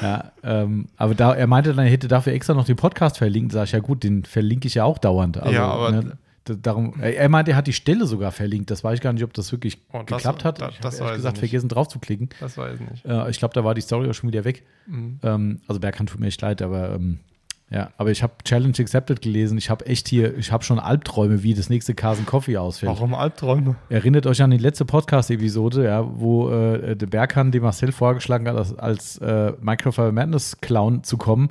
Ja, 0.02 0.32
ähm, 0.44 0.88
aber 0.98 1.16
da, 1.16 1.34
er 1.34 1.48
meinte 1.48 1.74
dann, 1.74 1.86
er 1.86 1.92
hätte 1.92 2.08
dafür 2.10 2.34
extra 2.34 2.54
noch 2.54 2.66
den 2.66 2.76
Podcast 2.76 3.18
verlinkt. 3.18 3.54
Sag 3.54 3.64
ich, 3.66 3.72
ja 3.72 3.80
gut, 3.80 4.04
den 4.04 4.26
verlinke 4.26 4.68
ich 4.68 4.74
ja 4.74 4.84
auch 4.84 4.98
dauernd. 4.98 5.38
Also, 5.38 5.54
Ja, 5.54 5.68
aber- 5.68 5.92
ne, 5.92 6.18
darum, 6.62 7.00
er 7.00 7.30
meinte, 7.30 7.52
er 7.52 7.58
hat 7.58 7.68
die 7.68 7.72
Stelle 7.74 8.06
sogar 8.08 8.32
verlinkt. 8.34 8.72
Das 8.72 8.84
weiß 8.84 8.96
ich 8.96 9.02
gar 9.02 9.14
nicht, 9.14 9.24
ob 9.24 9.34
das 9.34 9.52
wirklich 9.54 9.78
Oh, 9.94 10.00
das- 10.06 10.18
geklappt 10.18 10.44
hat. 10.44 10.60
da- 10.60 10.70
ich 10.70 10.80
das 10.80 11.00
habe 11.00 11.12
ich 11.12 11.16
gesagt 11.18 11.36
nicht. 11.38 11.50
vergessen, 11.50 11.70
drauf 11.70 11.88
zu 11.88 12.00
klicken. 12.00 12.28
Das 12.42 12.58
weiß 12.58 12.80
ich 12.82 12.90
nicht. 12.90 13.06
Äh, 13.06 13.30
ich 13.30 13.38
glaube, 13.40 13.54
da 13.54 13.64
war 13.64 13.74
die 13.74 13.82
Story 13.82 14.10
auch 14.10 14.14
schon 14.14 14.30
wieder 14.30 14.44
weg. 14.44 14.64
Mhm. 14.88 15.20
Ähm, 15.24 15.62
also 15.68 15.80
Berghahn 15.80 16.08
tut 16.08 16.20
mir 16.20 16.28
echt 16.28 16.42
leid, 16.42 16.62
aber 16.62 16.94
ähm, 16.96 17.20
ja, 17.70 17.90
aber 17.98 18.12
ich 18.12 18.24
habe 18.24 18.34
Challenge 18.46 18.74
Accepted 18.80 19.22
gelesen. 19.22 19.58
Ich 19.58 19.70
habe 19.70 19.86
echt 19.86 20.08
hier, 20.08 20.38
ich 20.38 20.52
habe 20.52 20.64
schon 20.64 20.80
Albträume, 20.80 21.44
wie 21.44 21.54
das 21.54 21.70
nächste 21.70 21.94
Carson 21.94 22.26
Coffee 22.26 22.58
ausfällt. 22.58 22.90
Warum 22.90 23.14
Albträume? 23.14 23.76
Erinnert 23.90 24.26
euch 24.26 24.42
an 24.42 24.52
die 24.52 24.58
letzte 24.58 24.86
Podcast-Episode, 24.86 25.84
ja, 25.84 26.06
wo 26.08 26.50
äh, 26.50 26.96
der 26.96 27.08
Berghahn 27.08 27.52
dem 27.52 27.64
Marcel 27.64 27.92
vorgeschlagen 27.92 28.48
hat, 28.48 28.56
als, 28.56 28.78
als 28.78 29.18
äh, 29.18 29.52
Microphone 29.60 30.14
Madness 30.14 30.62
Clown 30.62 31.04
zu 31.04 31.18
kommen. 31.18 31.50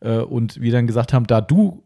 Äh, 0.00 0.18
und 0.18 0.60
wir 0.60 0.70
dann 0.70 0.86
gesagt 0.86 1.12
haben, 1.12 1.26
da 1.26 1.40
du 1.40 1.82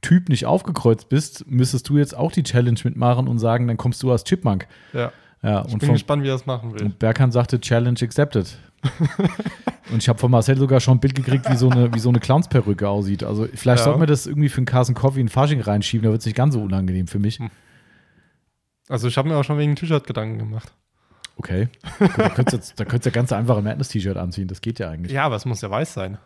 Typ 0.00 0.28
nicht 0.28 0.46
aufgekreuzt 0.46 1.08
bist, 1.08 1.50
müsstest 1.50 1.88
du 1.88 1.96
jetzt 1.96 2.16
auch 2.16 2.30
die 2.30 2.42
Challenge 2.42 2.78
mitmachen 2.84 3.26
und 3.26 3.38
sagen, 3.38 3.66
dann 3.66 3.78
kommst 3.78 4.02
du 4.02 4.12
als 4.12 4.22
Chipmunk. 4.22 4.68
Ja, 4.92 5.10
Ja, 5.42 5.64
ich 5.66 5.72
und, 5.72 5.80
bin 5.80 5.86
vom, 5.88 5.94
gespannt, 5.94 6.22
wie 6.22 6.28
er 6.28 6.34
das 6.34 6.46
machen 6.46 6.74
will. 6.74 6.82
und 6.84 6.98
Berghahn 6.98 7.32
sagte, 7.32 7.60
Challenge 7.60 7.98
accepted. 8.00 8.58
Und 9.90 9.98
ich 9.98 10.08
habe 10.08 10.18
von 10.18 10.30
Marcel 10.30 10.56
sogar 10.56 10.80
schon 10.80 10.96
ein 10.96 11.00
Bild 11.00 11.14
gekriegt, 11.14 11.48
wie 11.50 11.56
so 11.56 11.68
eine, 11.70 11.92
wie 11.94 11.98
so 11.98 12.08
eine 12.08 12.20
Clownsperücke 12.20 12.88
aussieht. 12.88 13.22
Also 13.24 13.46
vielleicht 13.54 13.80
Ja. 13.80 13.84
sollten 13.84 14.00
wir 14.00 14.06
das 14.06 14.26
irgendwie 14.26 14.48
für 14.48 14.58
einen 14.58 14.66
Carson 14.66 14.94
Coffee 14.94 15.20
in 15.20 15.28
Fasching 15.28 15.60
reinschieben, 15.60 16.04
da 16.04 16.10
wird 16.10 16.20
es 16.20 16.26
nicht 16.26 16.36
ganz 16.36 16.54
so 16.54 16.62
unangenehm 16.62 17.06
für 17.06 17.18
mich. 17.18 17.38
Also 18.88 19.08
ich 19.08 19.16
habe 19.16 19.28
mir 19.28 19.36
auch 19.36 19.44
schon 19.44 19.58
wegen 19.58 19.72
dem 19.72 19.76
T-Shirt 19.76 20.06
Gedanken 20.06 20.38
gemacht. 20.38 20.72
Okay. 21.36 21.68
Gut, 21.98 22.10
da 22.16 22.28
könntest 22.28 22.78
du 22.78 22.84
ja 22.84 23.10
ganz 23.10 23.32
einfach 23.32 23.56
ein 23.56 23.64
Madness-T-Shirt 23.64 24.16
anziehen. 24.16 24.46
Das 24.46 24.60
geht 24.60 24.78
ja 24.78 24.90
eigentlich. 24.90 25.12
Ja, 25.12 25.24
aber 25.24 25.36
es 25.36 25.44
muss 25.44 25.60
ja 25.62 25.70
weiß 25.70 25.92
sein. 25.94 26.18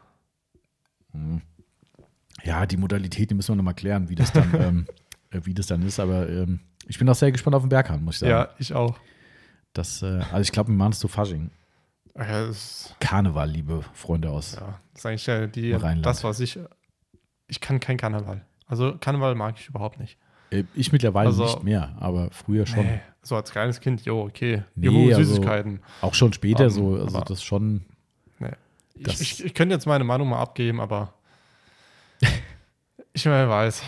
Ja, 2.45 2.67
die 2.67 2.77
Modalität, 2.77 3.31
die 3.31 3.35
müssen 3.35 3.53
wir 3.53 3.57
nochmal 3.57 3.75
klären, 3.75 4.09
wie 4.09 4.15
das 4.15 4.33
dann, 4.33 4.55
ähm, 4.55 4.87
äh, 5.31 5.41
wie 5.45 5.55
das 5.55 5.67
dann 5.67 5.83
ist. 5.83 5.99
Aber 5.99 6.29
ähm, 6.29 6.61
ich 6.87 6.99
bin 6.99 7.09
auch 7.09 7.15
sehr 7.15 7.33
gespannt 7.33 7.57
auf 7.57 7.63
den 7.63 7.69
Berghahn, 7.69 8.05
muss 8.05 8.17
ich 8.17 8.21
sagen. 8.21 8.31
Ja, 8.31 8.49
ich 8.59 8.75
auch. 8.75 8.99
Das, 9.73 10.03
äh, 10.03 10.21
also 10.31 10.41
ich 10.41 10.53
glaube, 10.53 10.69
wir 10.71 10.77
machen 10.77 10.93
es 10.93 10.99
zu 10.99 11.09
Fasching. 11.09 11.51
Ja, 12.19 12.49
Karneval, 13.01 13.49
liebe 13.49 13.85
Freunde 13.95 14.31
aus. 14.31 14.57
ja, 14.57 14.81
das 14.93 15.01
ist 15.03 15.07
eigentlich 15.07 15.27
ja 15.27 15.47
die, 15.47 15.71
das, 16.03 16.25
was 16.25 16.41
ich. 16.41 16.59
Ich 17.47 17.61
kann 17.61 17.79
kein 17.81 17.97
Karneval. 17.97 18.45
Also 18.67 18.97
Karneval 18.99 19.35
mag 19.35 19.55
ich 19.59 19.69
überhaupt 19.69 19.99
nicht. 20.01 20.19
Äh, 20.51 20.65
Ich 20.75 20.93
mittlerweile 20.93 21.29
Also- 21.29 21.45
nicht 21.45 21.63
mehr, 21.63 21.95
aber 22.01 22.31
früher 22.33 22.67
schon. 22.67 22.85
Nee, 22.85 23.01
so 23.23 23.37
als 23.37 23.51
kleines 23.53 23.81
Kind, 23.81 24.05
jo, 24.05 24.23
okay. 24.23 24.65
Nee, 24.75 24.87
Juhu, 24.87 25.09
also- 25.11 25.23
Süßigkeiten. 25.25 25.81
Auch 26.01 26.15
schon 26.15 26.33
später 26.33 26.65
Ähm, 26.65 26.71
so. 26.71 26.95
Also 26.97 27.21
das 27.21 27.43
schon. 27.43 27.85
Nee. 28.39 28.51
Das- 28.97 29.21
Ich, 29.21 29.33
ich, 29.41 29.45
ich 29.47 29.55
könnte 29.55 29.75
jetzt 29.75 29.87
meine 29.87 30.05
Meinung 30.05 30.29
mal 30.29 30.41
abgeben, 30.41 30.81
aber 30.81 31.15
ich 33.13 33.27
weiß. 33.27 33.83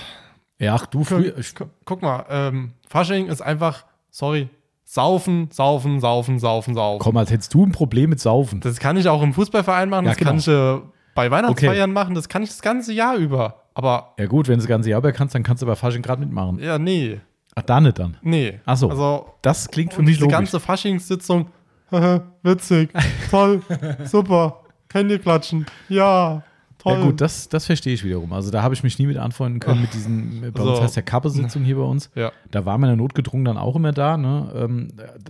Ja, 0.58 0.74
ach 0.74 0.86
du, 0.86 1.04
früher. 1.04 1.34
Guck, 1.54 1.70
guck 1.84 2.02
mal, 2.02 2.26
ähm, 2.28 2.72
Fasching 2.88 3.26
ist 3.28 3.40
einfach, 3.40 3.84
sorry, 4.10 4.48
saufen, 4.92 5.48
saufen, 5.52 6.00
saufen, 6.00 6.38
saufen, 6.40 6.74
saufen. 6.74 6.98
komm, 7.00 7.16
als 7.16 7.30
hättest 7.30 7.54
du 7.54 7.64
ein 7.64 7.70
Problem 7.70 8.10
mit 8.10 8.18
Saufen. 8.18 8.58
Das 8.60 8.80
kann 8.80 8.96
ich 8.96 9.08
auch 9.08 9.22
im 9.22 9.32
Fußballverein 9.32 9.88
machen, 9.88 10.04
Ja, 10.06 10.10
das 10.12 10.18
kann 10.18 10.38
genau. 10.38 10.76
ich 10.76 10.82
äh, 10.82 10.84
bei 11.14 11.30
Weihnachtsfeiern 11.30 11.92
machen, 11.92 12.14
das 12.16 12.28
kann 12.28 12.42
ich 12.42 12.48
das 12.48 12.60
ganze 12.60 12.92
Jahr 12.92 13.14
über. 13.16 13.62
Aber 13.74 14.14
Ja, 14.18 14.26
gut, 14.26 14.48
wenn 14.48 14.54
du 14.54 14.58
das 14.62 14.66
ganze 14.68 14.90
Jahr 14.90 14.98
über 14.98 15.12
kannst, 15.12 15.34
dann 15.36 15.44
kannst 15.44 15.62
du 15.62 15.66
bei 15.66 15.76
Fasching 15.76 16.02
gerade 16.02 16.20
mitmachen. 16.20 16.58
ja, 16.58 16.76
nee, 16.78 17.20
Ach, 17.54 17.62
da 17.62 17.80
nicht 17.80 17.98
dann. 18.00 18.16
nee. 18.22 18.58
Ach 18.64 18.76
so. 18.76 18.90
Also, 18.90 19.26
Das 19.42 19.68
klingt 19.70 19.92
für 19.94 20.02
mich 20.02 20.10
diese 20.16 20.22
logisch. 20.22 20.36
ganze 20.36 20.58
Faschingssitzung, 20.60 21.46
witzig, 22.42 22.90
toll, 23.30 23.62
super, 24.04 24.60
ihr 24.94 25.18
klatschen, 25.20 25.66
ja, 25.88 26.42
toll. 26.82 26.98
Ja 26.98 27.04
gut, 27.04 27.20
das, 27.20 27.48
das 27.48 27.66
verstehe 27.66 27.94
ich 27.94 28.04
wiederum. 28.04 28.32
Also 28.32 28.50
da 28.50 28.62
habe 28.62 28.74
ich 28.74 28.82
mich 28.82 28.98
nie 28.98 29.06
mit 29.06 29.16
anfreunden 29.16 29.60
können 29.60 29.80
mit 29.82 29.94
diesen, 29.94 30.40
bei 30.52 30.60
uns 30.62 30.70
Also- 30.70 30.82
heißt 30.82 30.96
ja 30.96 31.02
Kappe-Sitzung 31.02 31.62
hier 31.64 31.76
bei 31.76 31.82
uns. 31.82 32.10
ja. 32.14 32.32
Da 32.50 32.64
war 32.64 32.78
man 32.78 32.90
ja 32.90 32.96
notgedrungen 32.96 33.44
dann 33.44 33.56
auch 33.58 33.76
immer 33.76 33.92
da. 33.92 34.16
Ne? 34.16 34.52
Ähm, 34.54 34.88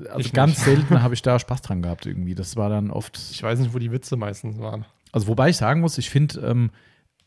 also 0.09 0.19
Ich 0.21 0.33
ganz 0.33 0.53
nicht. 0.53 0.65
selten 0.65 1.03
habe 1.03 1.15
ich 1.15 1.23
da 1.23 1.39
Spaß 1.39 1.63
dran 1.63 1.83
gehabt 1.83 2.07
irgendwie. 2.07 2.35
Das 2.35 2.57
war 2.57 2.69
dann 2.71 2.91
oft. 2.91 3.19
Ich 3.31 3.43
weiß 3.43 3.59
nicht, 3.59 3.75
wo 3.75 3.79
die 3.79 3.93
Witze 3.93 4.17
meistens 4.17 4.59
waren. 4.59 4.85
Also 5.13 5.27
wobei 5.27 5.49
ich 5.51 5.57
sagen 5.57 5.81
muss, 5.81 5.99
ich 5.99 6.09
finde 6.11 6.41
ähm, 6.41 6.71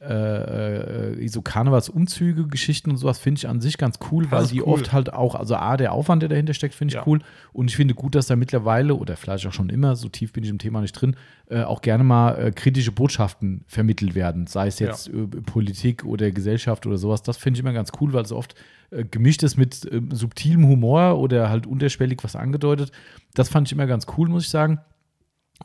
äh, 0.07 1.13
äh, 1.13 1.27
so 1.27 1.41
Karnevalsumzüge, 1.41 2.47
Geschichten 2.47 2.91
und 2.91 2.97
sowas 2.97 3.19
finde 3.19 3.39
ich 3.39 3.47
an 3.47 3.61
sich 3.61 3.77
ganz 3.77 3.99
cool, 4.11 4.23
Das 4.23 4.31
weil 4.31 4.41
ist 4.43 4.51
die 4.53 4.61
cool. 4.61 4.67
oft 4.73 4.91
halt 4.91 5.13
auch, 5.13 5.35
also 5.35 5.55
A, 5.55 5.77
der 5.77 5.93
Aufwand, 5.93 6.21
der 6.21 6.29
dahinter 6.29 6.53
steckt, 6.53 6.75
finde 6.75 6.91
ich 6.91 6.95
Ja. 6.95 7.03
cool. 7.07 7.19
Und 7.53 7.69
ich 7.69 7.75
finde 7.75 7.93
gut, 7.93 8.15
dass 8.15 8.27
da 8.27 8.35
mittlerweile, 8.35 8.95
oder 8.95 9.15
vielleicht 9.15 9.47
auch 9.47 9.53
schon 9.53 9.69
immer, 9.69 9.95
so 9.95 10.09
tief 10.09 10.33
bin 10.33 10.43
ich 10.43 10.49
im 10.49 10.57
Thema 10.57 10.81
nicht 10.81 10.91
drin, 10.93 11.15
äh, 11.49 11.61
auch 11.63 11.81
gerne 11.81 12.03
mal 12.03 12.35
äh, 12.37 12.51
kritische 12.51 12.91
Botschaften 12.91 13.63
vermittelt 13.67 14.15
werden. 14.15 14.47
Sei 14.47 14.67
es 14.67 14.79
jetzt 14.79 15.07
äh, 15.09 15.27
Politik 15.27 16.03
oder 16.05 16.31
Gesellschaft 16.31 16.85
oder 16.85 16.97
sowas. 16.97 17.21
Das 17.23 17.37
finde 17.37 17.57
ich 17.57 17.61
immer 17.63 17.73
ganz 17.73 17.91
cool, 18.01 18.13
weil 18.13 18.23
es 18.23 18.31
oft 18.31 18.55
äh, 18.91 19.03
gemischt 19.05 19.43
ist 19.43 19.57
mit 19.57 19.85
äh, 19.91 20.01
subtilem 20.11 20.67
Humor 20.67 21.17
oder 21.19 21.49
halt 21.49 21.65
unterschwellig 21.67 22.19
was 22.23 22.35
angedeutet. 22.35 22.91
Das 23.35 23.49
fand 23.49 23.67
ich 23.67 23.71
immer 23.71 23.87
ganz 23.87 24.05
cool, 24.17 24.27
muss 24.29 24.43
ich 24.43 24.49
sagen. 24.49 24.79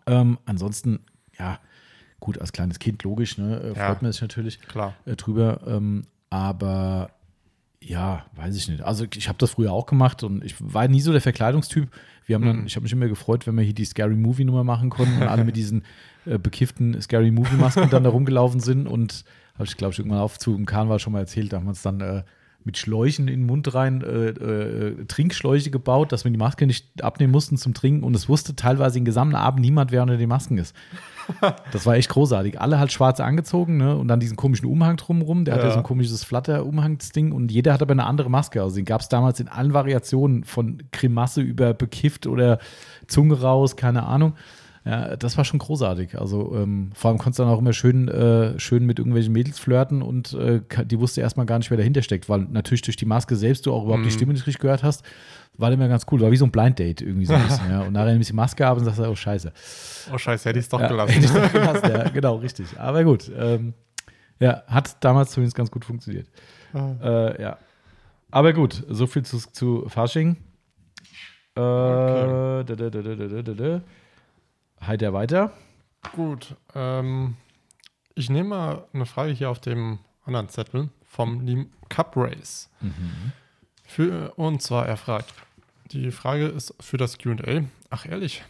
Ähm, 0.06 0.38
ansonsten, 0.44 1.00
ja, 1.38 1.58
gut, 2.20 2.38
als 2.40 2.52
kleines 2.52 2.78
Kind 2.78 3.02
logisch, 3.04 3.38
ne, 3.38 3.60
äh, 3.60 3.68
Ja. 3.78 3.86
freut 3.88 4.02
man 4.02 4.12
sich 4.12 4.20
natürlich 4.22 4.60
Klar. 4.60 4.94
äh, 5.06 5.16
drüber. 5.16 5.60
Ähm, 5.66 6.04
aber 6.30 7.10
Ja, 7.80 8.26
weiß 8.34 8.56
ich 8.56 8.68
nicht. 8.68 8.82
Also 8.82 9.06
ich 9.16 9.28
habe 9.28 9.38
das 9.38 9.52
früher 9.52 9.72
auch 9.72 9.86
gemacht 9.86 10.24
und 10.24 10.44
ich 10.44 10.56
war 10.58 10.88
nie 10.88 11.00
so 11.00 11.12
der 11.12 11.20
Verkleidungstyp. 11.20 11.88
Wir 12.26 12.34
haben 12.34 12.44
dann, 12.44 12.60
Mhm. 12.60 12.66
ich 12.66 12.74
habe 12.74 12.82
mich 12.82 12.92
immer 12.92 13.06
gefreut, 13.06 13.46
wenn 13.46 13.54
wir 13.56 13.62
hier 13.62 13.72
die 13.72 13.84
Scary 13.84 14.16
Movie 14.16 14.44
Nummer 14.44 14.64
machen 14.64 14.90
konnten 14.90 15.22
und 15.22 15.28
alle 15.28 15.44
mit 15.44 15.54
diesen 15.56 15.84
äh, 16.26 16.38
bekifften 16.38 17.00
Scary 17.00 17.30
Movie 17.30 17.54
Masken 17.54 17.88
dann 17.88 18.02
da 18.02 18.10
rumgelaufen 18.10 18.58
sind 18.58 18.88
und 18.88 19.24
habe 19.54 19.64
ich 19.64 19.76
glaube 19.76 19.92
ich 19.92 20.00
irgendwann 20.00 20.18
auf 20.18 20.38
zu 20.40 20.56
im 20.56 20.66
Karneval 20.66 20.98
schon 20.98 21.12
mal 21.12 21.20
erzählt, 21.20 21.52
da 21.52 21.58
haben 21.58 21.66
wir 21.66 21.70
uns 21.70 21.80
dann 21.82 22.00
äh, 22.00 22.24
mit 22.68 22.76
Schläuchen 22.76 23.28
in 23.28 23.40
den 23.40 23.46
Mund 23.46 23.72
rein 23.74 24.02
äh, 24.02 24.28
äh, 24.28 25.04
Trinkschläuche 25.06 25.70
gebaut, 25.70 26.12
dass 26.12 26.24
wir 26.24 26.30
die 26.30 26.36
Maske 26.36 26.66
nicht 26.66 27.02
abnehmen 27.02 27.32
mussten 27.32 27.56
zum 27.56 27.72
Trinken 27.72 28.04
und 28.04 28.14
es 28.14 28.28
wusste 28.28 28.54
teilweise 28.54 28.96
den 28.98 29.06
gesamten 29.06 29.36
Abend 29.36 29.62
niemand, 29.62 29.90
wer 29.90 30.02
unter 30.02 30.18
den 30.18 30.28
Masken 30.28 30.58
ist. 30.58 30.76
Das 31.72 31.84
war 31.84 31.94
echt 31.94 32.08
großartig. 32.08 32.58
Alle 32.58 32.78
halt 32.78 32.90
schwarz 32.90 33.20
angezogen, 33.20 33.76
ne? 33.76 33.98
Und 33.98 34.08
dann 34.08 34.18
diesen 34.18 34.36
komischen 34.38 34.66
Umhang 34.66 34.96
drumrum. 34.96 35.44
Der 35.44 35.52
hat 35.54 35.60
ja 35.60 35.66
Ja. 35.68 35.72
so 35.74 35.78
ein 35.80 35.84
komisches 35.84 36.24
Flatter-Umhangsding 36.24 37.32
und 37.32 37.52
jeder 37.52 37.74
hat 37.74 37.82
aber 37.82 37.92
eine 37.92 38.06
andere 38.06 38.30
Maske. 38.30 38.62
Also 38.62 38.76
den 38.76 38.86
gab 38.86 39.02
es 39.02 39.10
damals 39.10 39.38
in 39.38 39.46
allen 39.48 39.74
Variationen, 39.74 40.44
von 40.44 40.82
Grimasse 40.90 41.42
über 41.42 41.74
bekifft 41.74 42.26
oder 42.26 42.58
Zunge 43.08 43.42
raus, 43.42 43.76
keine 43.76 44.04
Ahnung. 44.04 44.32
Ja, 44.88 45.16
das 45.16 45.36
war 45.36 45.44
schon 45.44 45.58
großartig. 45.58 46.18
Also 46.18 46.54
ähm, 46.56 46.92
vor 46.94 47.10
allem 47.10 47.18
konntest 47.18 47.38
du 47.38 47.42
dann 47.42 47.52
auch 47.52 47.58
immer 47.58 47.74
schön, 47.74 48.08
äh, 48.08 48.58
schön 48.58 48.86
mit 48.86 48.98
irgendwelchen 48.98 49.34
Mädels 49.34 49.58
flirten 49.58 50.00
und 50.00 50.32
äh, 50.32 50.62
die 50.86 50.98
wusste 50.98 51.20
erstmal 51.20 51.44
gar 51.44 51.58
nicht, 51.58 51.70
wer 51.70 51.76
dahinter 51.76 52.00
steckt, 52.00 52.30
weil 52.30 52.46
natürlich 52.50 52.80
durch 52.80 52.96
die 52.96 53.04
Maske 53.04 53.36
selbst 53.36 53.66
du 53.66 53.74
auch 53.74 53.84
überhaupt 53.84 54.04
die 54.04 54.08
Mhm. 54.08 54.12
Stimme 54.12 54.32
nicht 54.32 54.46
richtig 54.46 54.62
gehört 54.62 54.82
hast. 54.82 55.04
War 55.58 55.70
immer 55.72 55.88
ganz 55.88 56.06
cool. 56.10 56.20
War 56.22 56.30
wie 56.30 56.36
so 56.38 56.46
ein 56.46 56.50
Blind 56.52 56.78
Date 56.78 57.02
irgendwie 57.02 57.26
so 57.26 57.34
ein 57.34 57.42
bisschen. 57.46 57.66
ja. 57.70 57.80
Und 57.82 57.92
nachher 57.92 58.12
nimmst 58.12 58.30
du 58.30 58.32
die 58.32 58.36
Maske 58.36 58.66
ab 58.66 58.78
und 58.78 58.84
sagst, 58.86 58.98
oh 59.00 59.14
scheiße. 59.14 59.52
Oh, 60.14 60.16
scheiße, 60.16 60.48
hätte 60.48 60.58
ich 60.58 60.64
es 60.64 60.68
doch 60.70 60.80
Ja, 60.80 60.88
gelassen. 60.88 61.12
hätte 61.12 61.26
ich 61.26 61.32
doch 61.32 61.52
gelassen, 61.52 61.90
ja, 61.90 62.08
genau, 62.08 62.36
richtig. 62.36 62.66
Aber 62.78 63.04
gut. 63.04 63.30
Ähm, 63.36 63.74
ja, 64.40 64.62
hat 64.68 65.04
damals 65.04 65.32
zumindest 65.32 65.54
ganz 65.56 65.70
gut 65.70 65.84
funktioniert. 65.84 66.28
Ah. 66.72 66.92
Äh, 67.02 67.42
ja. 67.42 67.58
Aber 68.30 68.54
gut, 68.54 68.84
so 68.88 69.06
viel 69.06 69.22
zu, 69.24 69.36
zu 69.38 69.84
Fasching. 69.88 70.36
Äh, 71.56 71.60
Okay. 71.60 72.64
Heiter 74.86 75.12
weiter. 75.12 75.52
Gut, 76.14 76.56
ähm, 76.74 77.36
ich 78.14 78.30
nehme 78.30 78.48
mal 78.50 78.84
eine 78.92 79.06
Frage 79.06 79.32
hier 79.32 79.50
auf 79.50 79.60
dem 79.60 79.98
anderen 80.24 80.48
Zettel 80.48 80.90
vom 81.04 81.68
Cup 81.88 82.16
Race. 82.16 82.70
Für, 83.84 84.32
und 84.36 84.62
zwar, 84.62 84.86
er 84.86 84.96
fragt, 84.96 85.32
die 85.92 86.10
Frage 86.10 86.46
ist 86.46 86.74
für 86.80 86.98
das 86.98 87.18
QA. 87.18 87.64
Ach 87.90 88.06
ehrlich, 88.06 88.44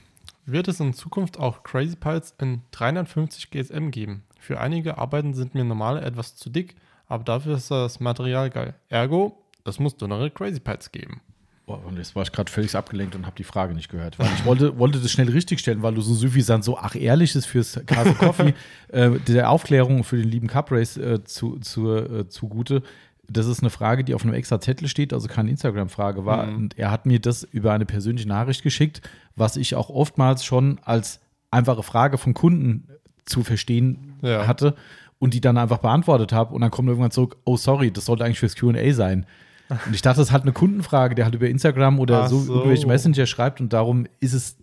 wird 0.44 0.68
es 0.68 0.80
in 0.80 0.94
Zukunft 0.94 1.38
auch 1.38 1.62
Crazy 1.62 1.96
Piles 1.96 2.34
in 2.40 2.62
350 2.72 3.50
GSM 3.50 3.90
geben? 3.90 4.24
Für 4.40 4.60
einige 4.60 4.98
Arbeiten 4.98 5.34
sind 5.34 5.54
mir 5.54 5.64
normale 5.64 6.00
etwas 6.00 6.36
zu 6.36 6.50
dick, 6.50 6.74
aber 7.06 7.24
dafür 7.24 7.56
ist 7.56 7.70
das 7.70 8.00
Material 8.00 8.50
geil. 8.50 8.74
Ergo, 8.88 9.42
es 9.64 9.78
muss 9.78 9.96
dünnere 9.96 10.30
Crazy 10.30 10.60
Piles 10.60 10.90
geben. 10.90 11.20
Boah, 11.68 11.84
und 11.84 11.98
jetzt 11.98 12.16
war 12.16 12.22
ich 12.22 12.32
gerade 12.32 12.50
völlig 12.50 12.74
abgelenkt 12.74 13.14
und 13.14 13.26
habe 13.26 13.36
die 13.36 13.44
Frage 13.44 13.74
nicht 13.74 13.90
gehört. 13.90 14.18
Weil 14.18 14.30
ich 14.34 14.46
wollte, 14.46 14.78
wollte 14.78 15.00
das 15.00 15.10
schnell 15.12 15.28
richtig 15.28 15.60
stellen, 15.60 15.82
weil 15.82 15.92
du 15.92 16.00
so 16.00 16.14
suffisant, 16.14 16.64
so 16.64 16.78
ach 16.78 16.94
ehrlich 16.94 17.36
ist 17.36 17.44
fürs 17.44 17.78
Castle 17.84 18.14
Coffee, 18.14 18.54
äh, 18.88 19.10
der 19.28 19.50
Aufklärung 19.50 20.02
für 20.02 20.16
den 20.16 20.30
lieben 20.30 20.46
Cup 20.46 20.72
Race 20.72 20.96
äh, 20.96 21.22
zu, 21.24 21.58
zu, 21.58 21.94
äh, 21.94 22.26
zugute. 22.26 22.82
Das 23.30 23.44
ist 23.44 23.60
eine 23.60 23.68
Frage, 23.68 24.02
die 24.02 24.14
auf 24.14 24.24
einem 24.24 24.32
extra 24.32 24.58
Zettel 24.58 24.88
steht, 24.88 25.12
also 25.12 25.28
keine 25.28 25.50
Instagram-Frage 25.50 26.24
war. 26.24 26.46
Mhm. 26.46 26.56
Und 26.56 26.78
er 26.78 26.90
hat 26.90 27.04
mir 27.04 27.20
das 27.20 27.42
über 27.42 27.74
eine 27.74 27.84
persönliche 27.84 28.26
Nachricht 28.26 28.62
geschickt, 28.62 29.02
was 29.36 29.56
ich 29.58 29.74
auch 29.74 29.90
oftmals 29.90 30.46
schon 30.46 30.78
als 30.82 31.20
einfache 31.50 31.82
Frage 31.82 32.16
von 32.16 32.32
Kunden 32.32 32.88
zu 33.26 33.42
verstehen 33.44 34.14
Ja. 34.22 34.46
hatte 34.46 34.74
und 35.18 35.34
die 35.34 35.42
dann 35.42 35.58
einfach 35.58 35.78
beantwortet 35.78 36.32
habe. 36.32 36.54
Und 36.54 36.62
dann 36.62 36.70
kommt 36.70 36.88
irgendwann 36.88 37.10
zurück, 37.10 37.36
oh 37.44 37.58
sorry, 37.58 37.90
das 37.90 38.06
sollte 38.06 38.24
eigentlich 38.24 38.40
fürs 38.40 38.56
QA 38.56 38.94
sein. 38.94 39.26
Und 39.68 39.94
ich 39.94 40.02
dachte, 40.02 40.18
das 40.18 40.28
ist 40.28 40.32
halt 40.32 40.44
eine 40.44 40.52
Kundenfrage, 40.52 41.14
der 41.14 41.24
halt 41.26 41.34
über 41.34 41.48
Instagram 41.48 42.00
oder 42.00 42.24
Ach 42.24 42.28
so, 42.28 42.40
so. 42.40 42.54
irgendwelche 42.54 42.86
Messenger 42.86 43.26
schreibt 43.26 43.60
und 43.60 43.72
darum 43.72 44.06
ist 44.20 44.32
es 44.32 44.56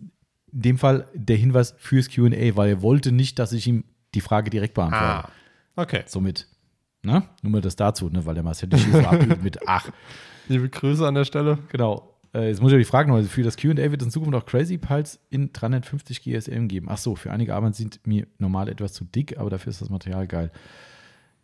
in 0.52 0.62
dem 0.62 0.78
Fall 0.78 1.06
der 1.14 1.36
Hinweis 1.36 1.74
fürs 1.78 2.08
QA, 2.08 2.56
weil 2.56 2.70
er 2.70 2.82
wollte 2.82 3.12
nicht, 3.12 3.38
dass 3.38 3.52
ich 3.52 3.66
ihm 3.66 3.84
die 4.14 4.20
Frage 4.20 4.50
direkt 4.50 4.74
beantworte. 4.74 5.04
Ah, 5.04 5.30
okay. 5.76 6.02
Somit, 6.06 6.48
ne? 7.02 7.22
Nur 7.42 7.52
mal 7.52 7.60
das 7.60 7.76
dazu, 7.76 8.08
ne? 8.08 8.24
weil 8.26 8.34
der 8.34 8.42
Marcel 8.42 8.68
dich 8.68 8.84
so 8.90 8.98
abhielt 8.98 9.42
mit 9.42 9.68
ach. 9.68 9.90
Liebe 10.48 10.68
Grüße 10.68 11.06
an 11.06 11.14
der 11.14 11.24
Stelle. 11.24 11.58
Genau. 11.70 12.16
Äh, 12.32 12.48
jetzt 12.48 12.60
muss 12.60 12.70
ich 12.70 12.74
aber 12.74 12.78
die 12.78 12.84
Frage 12.84 13.08
noch, 13.08 13.16
also 13.16 13.28
für 13.28 13.42
das 13.42 13.56
QA 13.56 13.76
wird 13.76 14.00
es 14.00 14.06
in 14.06 14.10
Zukunft 14.10 14.34
auch 14.34 14.46
Crazy 14.46 14.78
Pulse 14.78 15.18
in 15.30 15.52
350 15.52 16.22
GSM 16.22 16.68
geben. 16.68 16.86
Ach 16.90 16.98
so, 16.98 17.16
für 17.16 17.30
einige 17.30 17.54
Arbeiten 17.54 17.72
sind 17.72 18.06
mir 18.06 18.26
normal 18.38 18.68
etwas 18.68 18.92
zu 18.92 19.04
dick, 19.04 19.38
aber 19.38 19.50
dafür 19.50 19.70
ist 19.70 19.80
das 19.80 19.90
Material 19.90 20.26
geil. 20.26 20.50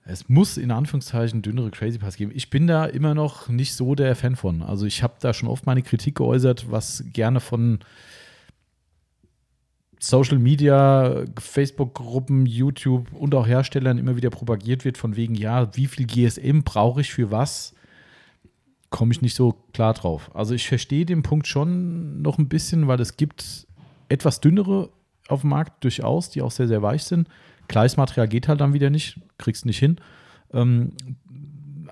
Es 0.05 0.29
muss 0.29 0.57
in 0.57 0.71
Anführungszeichen 0.71 1.43
dünnere 1.43 1.71
Crazy 1.71 1.99
Pulse 1.99 2.19
geben. 2.19 2.33
Ich 2.35 2.51
bin 2.51 2.67
da 2.67 2.87
immer 2.87 3.15
noch 3.15 3.49
nicht 3.49 3.75
so 3.75 3.95
der 3.95 4.17
Fan 4.17 4.35
von. 4.35 4.63
Also 4.63 4.85
ich 4.87 5.03
habe 5.03 5.15
da 5.21 5.33
schon 5.33 5.49
oft 5.49 5.67
meine 5.67 5.83
Kritik 5.83 6.17
geäußert, 6.17 6.71
was 6.71 7.05
gerne 7.13 7.41
von 7.41 7.79
Social 10.01 10.39
Media, 10.39 11.25
Facebook-Gruppen, 11.39 12.47
YouTube 12.47 13.13
und 13.13 13.35
auch 13.37 13.47
Herstellern 13.47 13.99
immer 13.99 14.17
wieder 14.17 14.31
propagiert 14.31 14.85
wird, 14.85 14.99
von 14.99 15.15
wegen, 15.15 15.37
ja, 15.37 15.75
wie 15.77 15.87
viel 15.87 16.07
GSM 16.07 16.63
brauche 16.65 17.03
ich 17.03 17.13
für 17.13 17.31
was? 17.31 17.75
komme 18.93 19.13
ich 19.13 19.23
nicht 19.23 19.35
so 19.35 19.57
klar 19.73 19.95
drauf. 19.95 20.31
Also 20.35 20.55
ich 20.55 20.69
verstehe 20.69 21.05
den 21.05 21.25
Punkt 21.25 21.49
schon 21.49 22.23
noch 22.23 22.39
ein 22.39 22.49
bisschen, 22.49 22.87
weil 22.87 23.01
es 23.01 23.17
gibt 23.17 23.67
etwas 24.09 24.41
dünnere 24.41 24.91
auf 25.27 25.41
dem 25.41 25.51
Markt 25.51 25.83
durchaus, 25.83 26.31
die 26.31 26.43
auch 26.43 26.53
sehr, 26.53 26.69
sehr 26.69 26.83
weich 26.83 27.03
sind. 27.03 27.27
Gleiches 27.69 27.97
Material 27.97 28.29
geht 28.29 28.49
halt 28.49 28.61
dann 28.61 28.75
wieder 28.75 28.91
nicht, 28.91 29.21
kriegst 29.39 29.67
nicht 29.67 29.79
hin. 29.79 29.97
Ähm, 30.53 30.93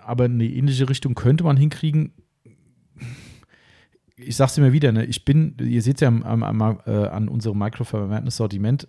aber 0.05 0.25
eine 0.25 0.45
ähnliche 0.45 0.89
Richtung 0.89 1.15
könnte 1.15 1.45
man 1.45 1.57
hinkriegen. 1.57 2.13
Ich 4.17 4.37
sag's 4.37 4.59
immer 4.59 4.73
wieder, 4.73 4.93
ne? 4.93 5.05
ich 5.05 5.25
bin, 5.25 5.57
ihr 5.61 5.83
seht 5.83 6.01
ja 6.01 6.09
am, 6.09 6.23
am, 6.23 6.43
am, 6.43 6.81
äh, 6.85 6.91
an 6.91 7.29
unserem 7.29 7.59
microverwendtes 7.59 8.37
Sortiment, 8.37 8.87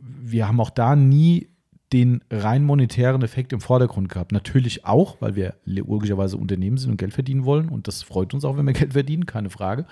wir 0.00 0.46
haben 0.46 0.60
auch 0.60 0.70
da 0.70 0.94
nie 0.96 1.48
den 1.92 2.24
rein 2.30 2.64
monetären 2.64 3.22
Effekt 3.22 3.52
im 3.52 3.60
Vordergrund 3.60 4.08
gehabt. 4.08 4.32
Natürlich 4.32 4.86
auch, 4.86 5.20
weil 5.20 5.36
wir 5.36 5.56
logischerweise 5.64 6.36
Unternehmen 6.36 6.78
sind 6.78 6.90
und 6.90 6.96
Geld 6.96 7.12
verdienen 7.12 7.44
wollen. 7.44 7.68
Und 7.68 7.86
das 7.86 8.02
freut 8.02 8.32
uns 8.32 8.44
auch, 8.44 8.56
wenn 8.56 8.66
wir 8.66 8.72
Geld 8.72 8.94
verdienen, 8.94 9.26
keine 9.26 9.50
Frage. 9.50 9.86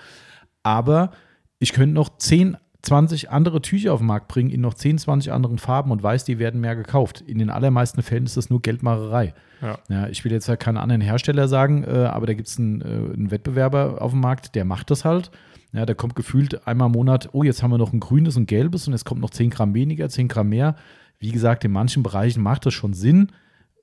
Aber 0.63 1.11
ich 1.59 1.73
könnte 1.73 1.93
noch 1.93 2.17
10, 2.17 2.57
20 2.83 3.29
andere 3.29 3.61
Tücher 3.61 3.93
auf 3.93 3.99
den 3.99 4.07
Markt 4.07 4.27
bringen, 4.27 4.49
in 4.49 4.61
noch 4.61 4.73
10, 4.73 4.97
20 4.97 5.31
anderen 5.31 5.59
Farben 5.59 5.91
und 5.91 6.01
weiß, 6.01 6.23
die 6.23 6.39
werden 6.39 6.61
mehr 6.61 6.75
gekauft. 6.75 7.21
In 7.21 7.37
den 7.37 7.49
allermeisten 7.49 8.01
Fällen 8.01 8.25
ist 8.25 8.37
das 8.37 8.49
nur 8.49 8.61
Geldmacherei. 8.61 9.33
Ja. 9.61 9.77
Ja, 9.89 10.07
ich 10.07 10.25
will 10.25 10.31
jetzt 10.31 10.47
ja 10.47 10.55
keinen 10.55 10.77
anderen 10.77 11.01
Hersteller 11.01 11.47
sagen, 11.47 11.83
äh, 11.83 12.05
aber 12.05 12.25
da 12.25 12.33
gibt 12.33 12.47
es 12.47 12.57
einen, 12.57 12.81
äh, 12.81 12.85
einen 12.85 13.29
Wettbewerber 13.29 14.01
auf 14.01 14.11
dem 14.11 14.21
Markt, 14.21 14.55
der 14.55 14.65
macht 14.65 14.89
das 14.89 15.05
halt. 15.05 15.31
Ja, 15.73 15.85
da 15.85 15.93
kommt 15.93 16.15
gefühlt 16.15 16.67
einmal 16.67 16.87
im 16.87 16.93
Monat, 16.93 17.29
oh, 17.33 17.43
jetzt 17.43 17.63
haben 17.63 17.71
wir 17.71 17.77
noch 17.77 17.93
ein 17.93 17.99
grünes 17.99 18.35
und 18.35 18.47
gelbes 18.47 18.87
und 18.87 18.93
es 18.93 19.05
kommt 19.05 19.21
noch 19.21 19.29
10 19.29 19.51
Gramm 19.51 19.73
weniger, 19.73 20.09
10 20.09 20.27
Gramm 20.27 20.49
mehr. 20.49 20.75
Wie 21.19 21.31
gesagt, 21.31 21.63
in 21.63 21.71
manchen 21.71 22.03
Bereichen 22.03 22.41
macht 22.41 22.65
das 22.65 22.73
schon 22.73 22.93
Sinn, 22.93 23.31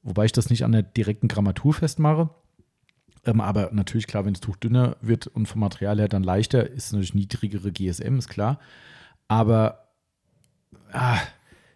wobei 0.02 0.24
ich 0.24 0.32
das 0.32 0.50
nicht 0.50 0.64
an 0.64 0.72
der 0.72 0.82
direkten 0.82 1.28
Grammatur 1.28 1.72
festmache. 1.72 2.30
Ähm, 3.28 3.40
aber 3.40 3.70
natürlich, 3.72 4.06
klar, 4.06 4.24
wenn 4.24 4.32
das 4.32 4.40
Tuch 4.40 4.56
dünner 4.56 4.96
wird 5.02 5.26
und 5.26 5.46
vom 5.46 5.60
Material 5.60 5.98
her 5.98 6.08
dann 6.08 6.22
leichter, 6.22 6.68
ist 6.68 6.92
natürlich 6.92 7.14
niedrigere 7.14 7.70
GSM, 7.70 8.18
ist 8.18 8.28
klar. 8.28 8.58
Aber 9.28 9.88
ah, 10.92 11.18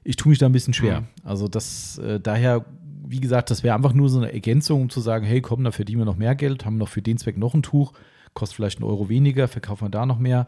ich 0.03 0.17
tue 0.17 0.31
mich 0.31 0.39
da 0.39 0.47
ein 0.47 0.53
bisschen 0.53 0.73
schwer. 0.73 1.03
Mhm. 1.03 1.07
Also 1.25 1.49
das, 1.49 1.99
äh, 1.99 2.19
daher, 2.21 2.65
wie 3.07 3.21
gesagt, 3.21 3.51
das 3.51 3.63
wäre 3.63 3.75
einfach 3.75 3.93
nur 3.93 4.09
so 4.09 4.19
eine 4.19 4.33
Ergänzung, 4.33 4.83
um 4.83 4.91
zu 4.91 5.01
sagen, 5.01 5.27
hey, 5.27 5.43
komm, 5.43 5.63
da 5.65 5.73
verdienen 5.73 6.01
wir 6.01 6.05
noch 6.07 6.17
mehr 6.17 6.35
Geld, 6.35 6.65
haben 6.65 6.79
noch 6.79 6.89
für 6.89 7.03
den 7.03 7.19
Zweck 7.19 7.37
noch 7.37 7.53
ein 7.53 7.63
Tuch, 7.63 7.93
kostet 8.33 8.57
vielleicht 8.57 8.79
einen 8.79 8.89
Euro 8.89 9.11
weniger, 9.11 9.47
verkaufen 9.47 9.85
wir 9.85 9.91
da 9.91 10.07
noch 10.07 10.19
mehr. 10.19 10.47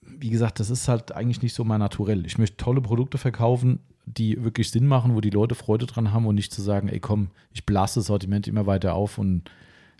Wie 0.00 0.30
gesagt, 0.30 0.58
das 0.58 0.68
ist 0.68 0.88
halt 0.88 1.12
eigentlich 1.12 1.42
nicht 1.42 1.54
so 1.54 1.62
mein 1.62 1.78
Naturell. 1.78 2.26
Ich 2.26 2.38
möchte 2.38 2.56
tolle 2.56 2.80
Produkte 2.80 3.18
verkaufen, 3.18 3.78
die 4.04 4.42
wirklich 4.42 4.70
Sinn 4.70 4.88
machen, 4.88 5.14
wo 5.14 5.20
die 5.20 5.30
Leute 5.30 5.54
Freude 5.54 5.86
dran 5.86 6.12
haben 6.12 6.26
und 6.26 6.34
nicht 6.34 6.52
zu 6.52 6.60
sagen, 6.60 6.88
ey 6.88 6.98
komm, 6.98 7.28
ich 7.52 7.64
blase 7.64 8.00
das 8.00 8.06
Sortiment 8.06 8.48
immer 8.48 8.66
weiter 8.66 8.94
auf 8.94 9.18
und 9.18 9.44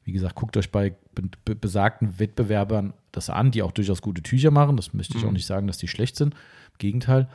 wie 0.05 0.13
gesagt, 0.13 0.35
guckt 0.35 0.57
euch 0.57 0.71
bei 0.71 0.95
be 1.15 1.23
be 1.45 1.55
besagten 1.55 2.19
Wettbewerbern 2.19 2.93
das 3.13 3.31
an, 3.31 3.51
die 3.51 3.63
auch 3.63 3.73
durchaus 3.73 4.03
gute 4.03 4.23
Tücher 4.23 4.51
machen. 4.51 4.77
Das 4.77 4.95
möchte 4.95 5.17
ich 5.17 5.23
Mhm. 5.23 5.29
auch 5.29 5.33
nicht 5.33 5.47
sagen, 5.47 5.67
dass 5.67 5.79
die 5.79 5.89
schlecht 5.89 6.17
sind. 6.17 6.35
Im 6.35 6.79
Gegenteil. 6.79 7.29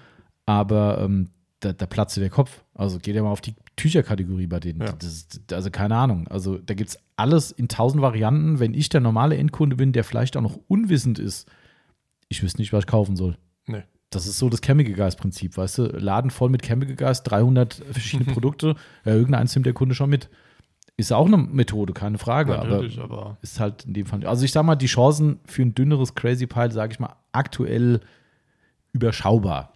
Aber 0.45 0.99
ähm, 1.01 1.29
da, 1.59 1.73
da 1.73 1.85
platzt 1.85 2.17
der 2.17 2.29
Kopf. 2.29 2.63
Also 2.73 2.99
geht 2.99 3.15
ja 3.15 3.23
mal 3.23 3.29
auf 3.31 3.41
die 3.41 3.53
Tücherkategorie 3.75 4.47
bei 4.47 4.59
denen. 4.59 4.81
Ja. 4.81 4.91
Das 4.93 5.27
also 5.51 5.69
keine 5.71 5.95
Ahnung. 5.95 6.27
Also 6.27 6.57
da 6.57 6.73
gibt 6.73 6.89
es 6.91 6.99
alles 7.15 7.51
in 7.51 7.67
tausend 7.67 8.01
Varianten. 8.01 8.59
Wenn 8.59 8.73
ich 8.73 8.89
der 8.89 9.01
normale 9.01 9.37
Endkunde 9.37 9.75
bin, 9.75 9.91
der 9.93 10.03
vielleicht 10.03 10.35
auch 10.37 10.41
noch 10.41 10.59
unwissend 10.67 11.19
ist, 11.19 11.47
ich 12.29 12.43
wüsste 12.43 12.59
nicht, 12.61 12.73
was 12.73 12.81
ich 12.83 12.87
kaufen 12.87 13.15
soll. 13.15 13.37
Nee. 13.65 13.83
Das 14.09 14.25
ist 14.27 14.37
so 14.39 14.49
das 14.49 14.61
Chemical 14.61 14.93
Guys 14.93 15.15
Prinzip, 15.15 15.57
weißt 15.57 15.77
du? 15.79 15.83
Laden 15.87 16.31
voll 16.31 16.49
mit 16.49 16.63
Chemical 16.65 16.95
Guys, 16.95 17.23
300 17.23 17.73
verschiedene 17.91 18.31
Produkte. 18.33 18.75
Ja, 19.05 19.13
irgendeins 19.13 19.53
nimmt 19.55 19.65
der 19.65 19.73
Kunde 19.73 19.95
schon 19.95 20.09
mit. 20.09 20.29
Ist 20.99 21.13
auch 21.13 21.27
eine 21.27 21.37
Methode, 21.37 21.93
keine 21.93 22.17
Frage. 22.17 22.53
Natürlich, 22.53 22.99
aber 22.99 23.17
aber 23.21 23.37
ist 23.43 23.59
halt 23.59 23.85
in 23.85 23.93
dem 23.93 24.07
Fall. 24.07 24.25
Also 24.25 24.43
ich 24.43 24.51
sag 24.51 24.63
mal, 24.63 24.75
die 24.75 24.87
Chancen 24.87 25.39
für 25.45 25.61
ein 25.61 25.75
dünneres 25.75 26.15
Crazy 26.15 26.47
Pile, 26.47 26.71
sage 26.71 26.93
ich 26.93 26.99
mal, 26.99 27.15
aktuell 27.31 28.01
überschaubar. 28.93 29.73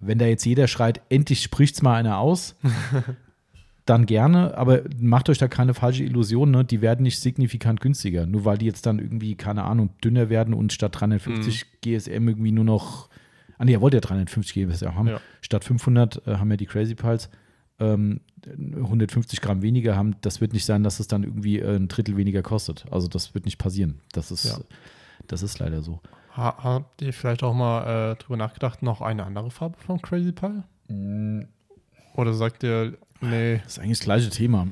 Wenn 0.00 0.18
da 0.18 0.26
jetzt 0.26 0.44
jeder 0.44 0.66
schreit, 0.66 1.00
endlich 1.10 1.42
spricht's 1.42 1.82
mal 1.82 1.94
einer 1.94 2.18
aus, 2.18 2.56
dann 3.86 4.06
gerne, 4.06 4.56
aber 4.56 4.82
macht 4.98 5.28
euch 5.28 5.38
da 5.38 5.46
keine 5.48 5.74
falsche 5.74 6.04
Illusion, 6.04 6.50
ne? 6.50 6.64
die 6.64 6.80
werden 6.80 7.02
nicht 7.02 7.20
signifikant 7.20 7.80
günstiger, 7.80 8.26
nur 8.26 8.44
weil 8.44 8.58
die 8.58 8.66
jetzt 8.66 8.86
dann 8.86 8.98
irgendwie, 8.98 9.34
keine 9.34 9.64
Ahnung, 9.64 9.90
dünner 10.02 10.28
werden 10.28 10.54
und 10.54 10.72
statt 10.72 10.98
350 11.00 11.80
GSM 11.82 12.28
irgendwie 12.28 12.52
nur 12.52 12.64
noch, 12.64 13.08
ah 13.58 13.64
nee, 13.64 13.72
ihr 13.72 13.80
wollt 13.80 13.94
ja 13.94 14.00
350 14.00 14.54
GSM 14.54 14.94
haben, 14.94 15.08
Ja. 15.08 15.20
statt 15.40 15.64
500 15.64 16.26
äh, 16.26 16.36
haben 16.36 16.50
ja 16.50 16.56
die 16.56 16.66
Crazy 16.66 16.94
Pals 16.94 17.30
ähm, 17.80 18.20
150 18.46 19.40
Gramm 19.40 19.62
weniger 19.62 19.96
haben, 19.96 20.16
das 20.22 20.40
wird 20.40 20.52
nicht 20.52 20.64
sein, 20.64 20.82
dass 20.82 21.00
es 21.00 21.08
dann 21.08 21.24
irgendwie 21.24 21.58
äh, 21.58 21.76
ein 21.76 21.88
Drittel 21.88 22.16
weniger 22.16 22.42
kostet. 22.42 22.84
Also 22.90 23.08
das 23.08 23.34
wird 23.34 23.44
nicht 23.44 23.58
passieren. 23.58 24.00
Das 24.12 24.30
ist, 24.30 24.44
Ja. 24.44 24.58
das 25.26 25.42
ist 25.42 25.58
leider 25.58 25.82
so. 25.82 26.00
Ha 26.36 26.56
habt 26.62 27.02
ihr 27.02 27.12
vielleicht 27.12 27.42
auch 27.42 27.54
mal 27.54 28.12
äh, 28.12 28.16
drüber 28.16 28.36
nachgedacht, 28.36 28.82
noch 28.82 29.00
eine 29.00 29.24
andere 29.24 29.50
Farbe 29.50 29.76
von 29.78 30.00
Crazy 30.00 30.32
Pal? 30.32 30.62
Oder 32.14 32.34
sagt 32.34 32.62
ihr, 32.62 32.96
nee, 33.20 33.58
Das 33.64 33.72
ist 33.72 33.78
eigentlich 33.78 33.98
das 33.98 34.04
gleiche 34.04 34.30
Thema. 34.30 34.68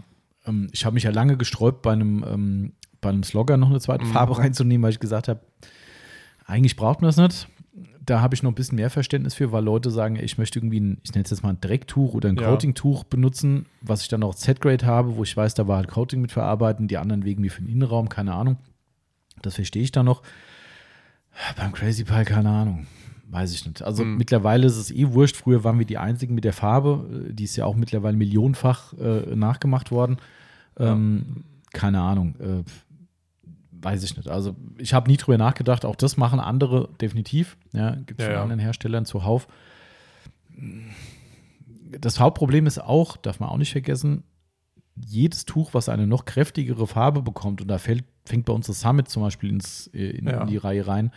Ähm, 0.46 0.68
ich 0.72 0.84
habe 0.84 0.94
mich 0.94 1.02
ja 1.04 1.10
lange 1.10 1.36
gesträubt, 1.36 1.82
bei 1.82 1.92
einem, 1.92 2.24
ähm, 2.28 2.72
bei 3.00 3.08
einem 3.10 3.22
Slogger 3.22 3.56
noch 3.56 3.70
eine 3.70 3.80
zweite 3.80 4.04
Mhm. 4.04 4.12
Farbe 4.12 4.38
reinzunehmen, 4.38 4.82
weil 4.82 4.90
ich 4.92 5.00
gesagt 5.00 5.28
habe, 5.28 5.40
eigentlich 6.46 6.76
braucht 6.76 7.02
man 7.02 7.08
das 7.08 7.16
nicht. 7.16 7.48
Da 8.08 8.20
habe 8.22 8.34
ich 8.34 8.42
noch 8.42 8.50
ein 8.50 8.54
bisschen 8.54 8.76
mehr 8.76 8.88
Verständnis 8.88 9.34
für, 9.34 9.52
weil 9.52 9.62
Leute 9.62 9.90
sagen, 9.90 10.16
ich 10.16 10.38
möchte 10.38 10.58
irgendwie 10.58 10.80
ein, 10.80 10.98
ich 11.04 11.12
nenne 11.12 11.24
es 11.24 11.30
jetzt 11.30 11.42
mal 11.42 11.50
ein 11.50 11.60
Drecktuch 11.60 12.14
oder 12.14 12.28
ein 12.30 12.36
Ja. 12.36 12.48
Coatingtuch 12.48 13.04
benutzen, 13.04 13.66
was 13.82 14.00
ich 14.02 14.08
dann 14.08 14.22
auch 14.22 14.34
Z-Grade 14.34 14.86
habe, 14.86 15.16
wo 15.16 15.22
ich 15.24 15.36
weiß, 15.36 15.52
da 15.54 15.68
war 15.68 15.76
halt 15.76 15.88
Coating 15.88 16.22
mit 16.22 16.32
verarbeiten, 16.32 16.88
die 16.88 16.96
anderen 16.96 17.24
wegen 17.24 17.42
mir 17.42 17.50
für 17.50 17.60
den 17.60 17.68
Innenraum, 17.70 18.08
keine 18.08 18.32
Ahnung. 18.34 18.56
Das 19.42 19.56
verstehe 19.56 19.82
ich 19.82 19.92
dann 19.92 20.06
noch. 20.06 20.22
Beim 21.56 21.72
Crazy 21.72 22.04
Pie, 22.04 22.24
keine 22.24 22.48
Ahnung. 22.50 22.86
Weiß 23.30 23.52
ich 23.52 23.66
nicht. 23.66 23.82
Also 23.82 24.02
Hm. 24.04 24.16
mittlerweile 24.16 24.66
ist 24.66 24.78
es 24.78 24.90
eh 24.90 25.12
wurscht. 25.12 25.36
Früher 25.36 25.62
waren 25.62 25.78
wir 25.78 25.84
die 25.86 25.98
einzigen 25.98 26.34
mit 26.34 26.44
der 26.44 26.54
Farbe. 26.54 27.28
Die 27.30 27.44
ist 27.44 27.56
ja 27.56 27.66
auch 27.66 27.76
mittlerweile 27.76 28.16
millionenfach 28.16 28.94
äh, 28.94 29.36
nachgemacht 29.36 29.90
worden. 29.90 30.16
Ähm, 30.78 31.44
keine 31.74 32.00
Ahnung. 32.00 32.34
Äh, 32.40 32.62
weiß 33.82 34.02
ich 34.02 34.16
nicht. 34.16 34.28
Also 34.28 34.56
ich 34.78 34.94
habe 34.94 35.10
nie 35.10 35.16
drüber 35.16 35.38
nachgedacht. 35.38 35.84
Auch 35.84 35.96
das 35.96 36.16
machen 36.16 36.40
andere 36.40 36.88
definitiv. 37.00 37.56
Ja, 37.72 37.94
gibt 37.94 38.20
es 38.20 38.24
Ja, 38.26 38.26
von 38.26 38.34
ja. 38.34 38.42
anderen 38.42 38.60
Herstellern 38.60 39.04
zuhauf. 39.04 39.46
Das 41.98 42.20
Hauptproblem 42.20 42.66
ist 42.66 42.78
auch, 42.78 43.16
darf 43.16 43.40
man 43.40 43.48
auch 43.48 43.56
nicht 43.56 43.72
vergessen, 43.72 44.24
jedes 44.96 45.44
Tuch, 45.44 45.74
was 45.74 45.88
eine 45.88 46.06
noch 46.06 46.24
kräftigere 46.24 46.86
Farbe 46.86 47.22
bekommt, 47.22 47.60
und 47.62 47.68
da 47.68 47.78
fällt, 47.78 48.04
fängt 48.24 48.44
bei 48.46 48.52
uns 48.52 48.66
das 48.66 48.80
Summit 48.80 49.08
zum 49.08 49.22
Beispiel 49.22 49.50
ins, 49.50 49.86
äh, 49.94 50.10
in, 50.10 50.26
Ja. 50.26 50.42
in 50.42 50.48
die 50.48 50.56
Reihe 50.56 50.86
rein, 50.86 51.12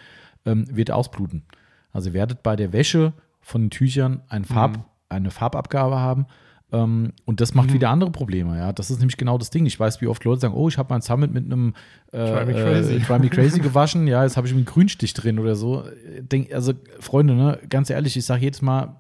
ähm, 0.46 0.66
wird 0.76 0.92
ausbluten. 0.92 1.44
Also 1.92 2.10
ihr 2.10 2.14
werdet 2.14 2.44
bei 2.44 2.56
der 2.56 2.74
Wäsche 2.74 3.14
von 3.42 3.64
den 3.64 3.70
Tüchern 3.72 4.22
ein 4.30 4.46
Farb, 4.46 4.78
Mhm. 4.78 4.84
eine 5.10 5.32
Farbabgabe 5.32 6.00
haben. 6.00 6.28
Ähm, 6.74 7.12
und 7.26 7.42
das 7.42 7.54
macht 7.54 7.70
Mhm. 7.70 7.74
wieder 7.74 7.90
andere 7.90 8.12
Probleme. 8.12 8.58
Ja, 8.58 8.72
das 8.72 8.90
ist 8.92 9.00
nämlich 9.00 9.18
genau 9.18 9.38
das 9.38 9.50
Ding. 9.50 9.66
Ich 9.66 9.80
weiß, 9.80 10.00
wie 10.02 10.08
oft 10.08 10.24
Leute 10.24 10.42
sagen: 10.42 10.54
Oh, 10.54 10.70
ich 10.70 10.78
habe 10.78 10.94
mein 10.94 11.02
Summit 11.02 11.34
mit 11.34 11.46
einem 11.46 11.74
äh, 12.12 12.18
Try 12.26 12.46
me 12.46 12.52
äh, 12.54 12.64
crazy. 12.64 13.00
Try 13.00 13.20
me 13.20 13.30
crazy 13.30 13.60
gewaschen. 13.62 14.08
Ja, 14.08 14.24
jetzt 14.24 14.38
habe 14.38 14.48
ich 14.48 14.54
einen 14.54 14.66
Grünstich 14.66 15.14
drin 15.14 15.38
oder 15.40 15.56
so. 15.56 15.84
Denk, 16.22 16.54
also 16.54 16.74
Freunde, 17.00 17.34
ne, 17.36 17.60
ganz 17.70 17.90
ehrlich, 17.90 18.16
ich 18.16 18.26
sage 18.26 18.44
jedes 18.44 18.62
Mal, 18.62 18.96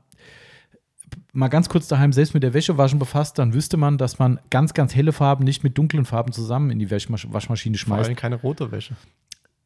mal 1.33 1.47
ganz 1.47 1.69
kurz 1.69 1.87
daheim 1.87 2.11
selbst 2.13 2.33
mit 2.33 2.43
der 2.43 2.53
Wäschewaschen 2.53 2.99
befasst, 2.99 3.39
dann 3.39 3.53
wüsste 3.53 3.77
man, 3.77 3.97
dass 3.97 4.19
man 4.19 4.39
ganz, 4.49 4.73
ganz 4.73 4.93
helle 4.95 5.13
Farben 5.13 5.43
nicht 5.45 5.63
mit 5.63 5.77
dunklen 5.77 6.03
Farben 6.05 6.31
zusammen 6.33 6.71
in 6.71 6.79
die 6.79 6.89
Wäschmasch 6.91 7.27
Waschmaschine 7.31 7.77
vor 7.77 7.95
schmeißt. 7.95 8.09
allem 8.09 8.15
keine 8.17 8.35
rote 8.35 8.71
Wäsche. 8.71 8.95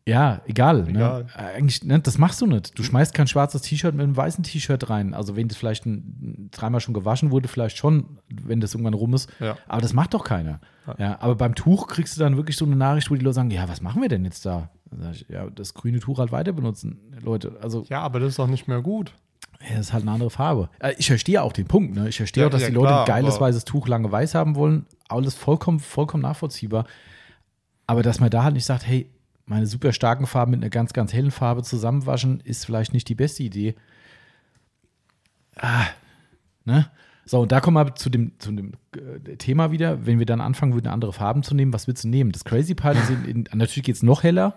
Ja, 0.07 0.41
egal. 0.45 0.87
Egal. 0.87 1.23
Ne? 1.23 1.29
Eigentlich, 1.35 1.83
ne, 1.83 1.99
das 1.99 2.19
machst 2.19 2.39
du 2.39 2.45
nicht. 2.45 2.77
Du 2.77 2.83
schmeißt 2.83 3.15
kein 3.15 3.25
schwarzes 3.27 3.63
T-Shirt 3.63 3.95
mit 3.95 4.03
einem 4.03 4.15
weißen 4.15 4.43
T-Shirt 4.43 4.87
rein. 4.89 5.15
Also 5.15 5.35
wenn 5.35 5.47
das 5.47 5.57
vielleicht 5.57 5.87
ein, 5.87 6.49
dreimal 6.51 6.79
schon 6.79 6.93
gewaschen 6.93 7.31
wurde, 7.31 7.47
vielleicht 7.47 7.77
schon, 7.77 8.19
wenn 8.29 8.61
das 8.61 8.73
irgendwann 8.75 8.93
rum 8.93 9.15
ist. 9.15 9.29
Ja. 9.39 9.57
Aber 9.67 9.81
das 9.81 9.93
macht 9.93 10.13
doch 10.13 10.23
keiner. 10.23 10.59
Ja. 10.85 10.95
Ja. 10.99 11.17
aber 11.21 11.33
beim 11.35 11.55
Tuch 11.55 11.87
kriegst 11.87 12.15
du 12.15 12.19
dann 12.19 12.37
wirklich 12.37 12.55
so 12.55 12.65
eine 12.65 12.75
Nachricht, 12.75 13.09
wo 13.09 13.15
die 13.15 13.23
Leute 13.23 13.33
sagen, 13.33 13.49
ja, 13.49 13.67
was 13.67 13.81
machen 13.81 13.99
wir 14.03 14.09
denn 14.09 14.23
jetzt 14.25 14.45
da? 14.45 14.69
Dann 14.91 15.01
sag 15.01 15.11
ich, 15.15 15.25
ja, 15.27 15.49
das 15.49 15.73
grüne 15.73 15.99
Tuch 15.99 16.19
halt 16.19 16.31
weiter 16.31 16.53
benutzen, 16.53 16.99
Leute. 17.23 17.57
Also 17.63 17.83
Ja, 17.89 18.01
aber 18.01 18.19
das 18.19 18.29
ist 18.29 18.39
doch 18.39 18.45
nicht 18.47 18.67
mehr 18.67 18.83
gut. 18.83 19.11
ja, 19.67 19.77
das 19.77 19.87
ist 19.87 19.93
halt 19.93 20.03
eine 20.03 20.11
andere 20.11 20.29
Farbe. 20.29 20.69
Äh, 20.77 20.93
Ich 20.99 21.07
verstehe 21.07 21.41
auch 21.41 21.51
den 21.53 21.65
Punkt. 21.65 21.95
Ne? 21.95 22.09
Ich 22.09 22.17
verstehe 22.17 22.43
Ja, 22.43 22.47
auch, 22.47 22.51
dass 22.51 22.61
ja, 22.61 22.67
die 22.69 22.75
Leute 22.75 22.89
klar, 22.89 23.01
ein 23.01 23.07
geiles 23.07 23.41
weißes 23.41 23.65
Tuch 23.65 23.87
lange 23.87 24.11
weiß 24.11 24.35
haben 24.35 24.55
wollen. 24.55 24.85
Alles 25.09 25.33
vollkommen, 25.33 25.79
vollkommen 25.79 26.21
nachvollziehbar. 26.21 26.85
Aber 27.87 28.03
dass 28.03 28.19
man 28.19 28.29
da 28.29 28.43
halt 28.43 28.53
nicht 28.53 28.65
sagt, 28.65 28.85
hey, 28.85 29.09
meine 29.45 29.67
super 29.67 29.91
starken 29.91 30.27
Farben 30.27 30.51
mit 30.51 30.61
einer 30.61 30.69
ganz, 30.69 30.93
ganz 30.93 31.13
hellen 31.13 31.31
Farbe 31.31 31.63
zusammenwaschen, 31.63 32.39
ist 32.41 32.65
vielleicht 32.65 32.93
nicht 32.93 33.07
die 33.09 33.15
beste 33.15 33.43
Idee. 33.43 33.75
Ah, 35.55 35.85
ne? 36.65 36.89
So, 37.27 37.41
und 37.41 37.51
da 37.51 37.59
kommen 37.59 37.75
wir 37.75 37.95
zu 37.95 38.09
dem, 38.09 38.33
zu 38.37 38.51
dem 38.51 38.73
äh, 38.95 39.35
Thema 39.37 39.71
wieder. 39.71 40.05
Wenn 40.05 40.19
wir 40.19 40.27
dann 40.27 40.41
anfangen 40.41 40.73
würden, 40.73 40.87
andere 40.87 41.11
Farben 41.11 41.41
zu 41.41 41.55
nehmen, 41.55 41.73
was 41.73 41.87
willst 41.87 42.03
du 42.03 42.07
nehmen? 42.07 42.31
Das 42.31 42.45
Crazy 42.45 42.75
Pile, 42.75 42.97
natürlich 43.53 43.83
geht 43.83 43.95
es 43.95 44.03
noch 44.03 44.23
heller. 44.23 44.55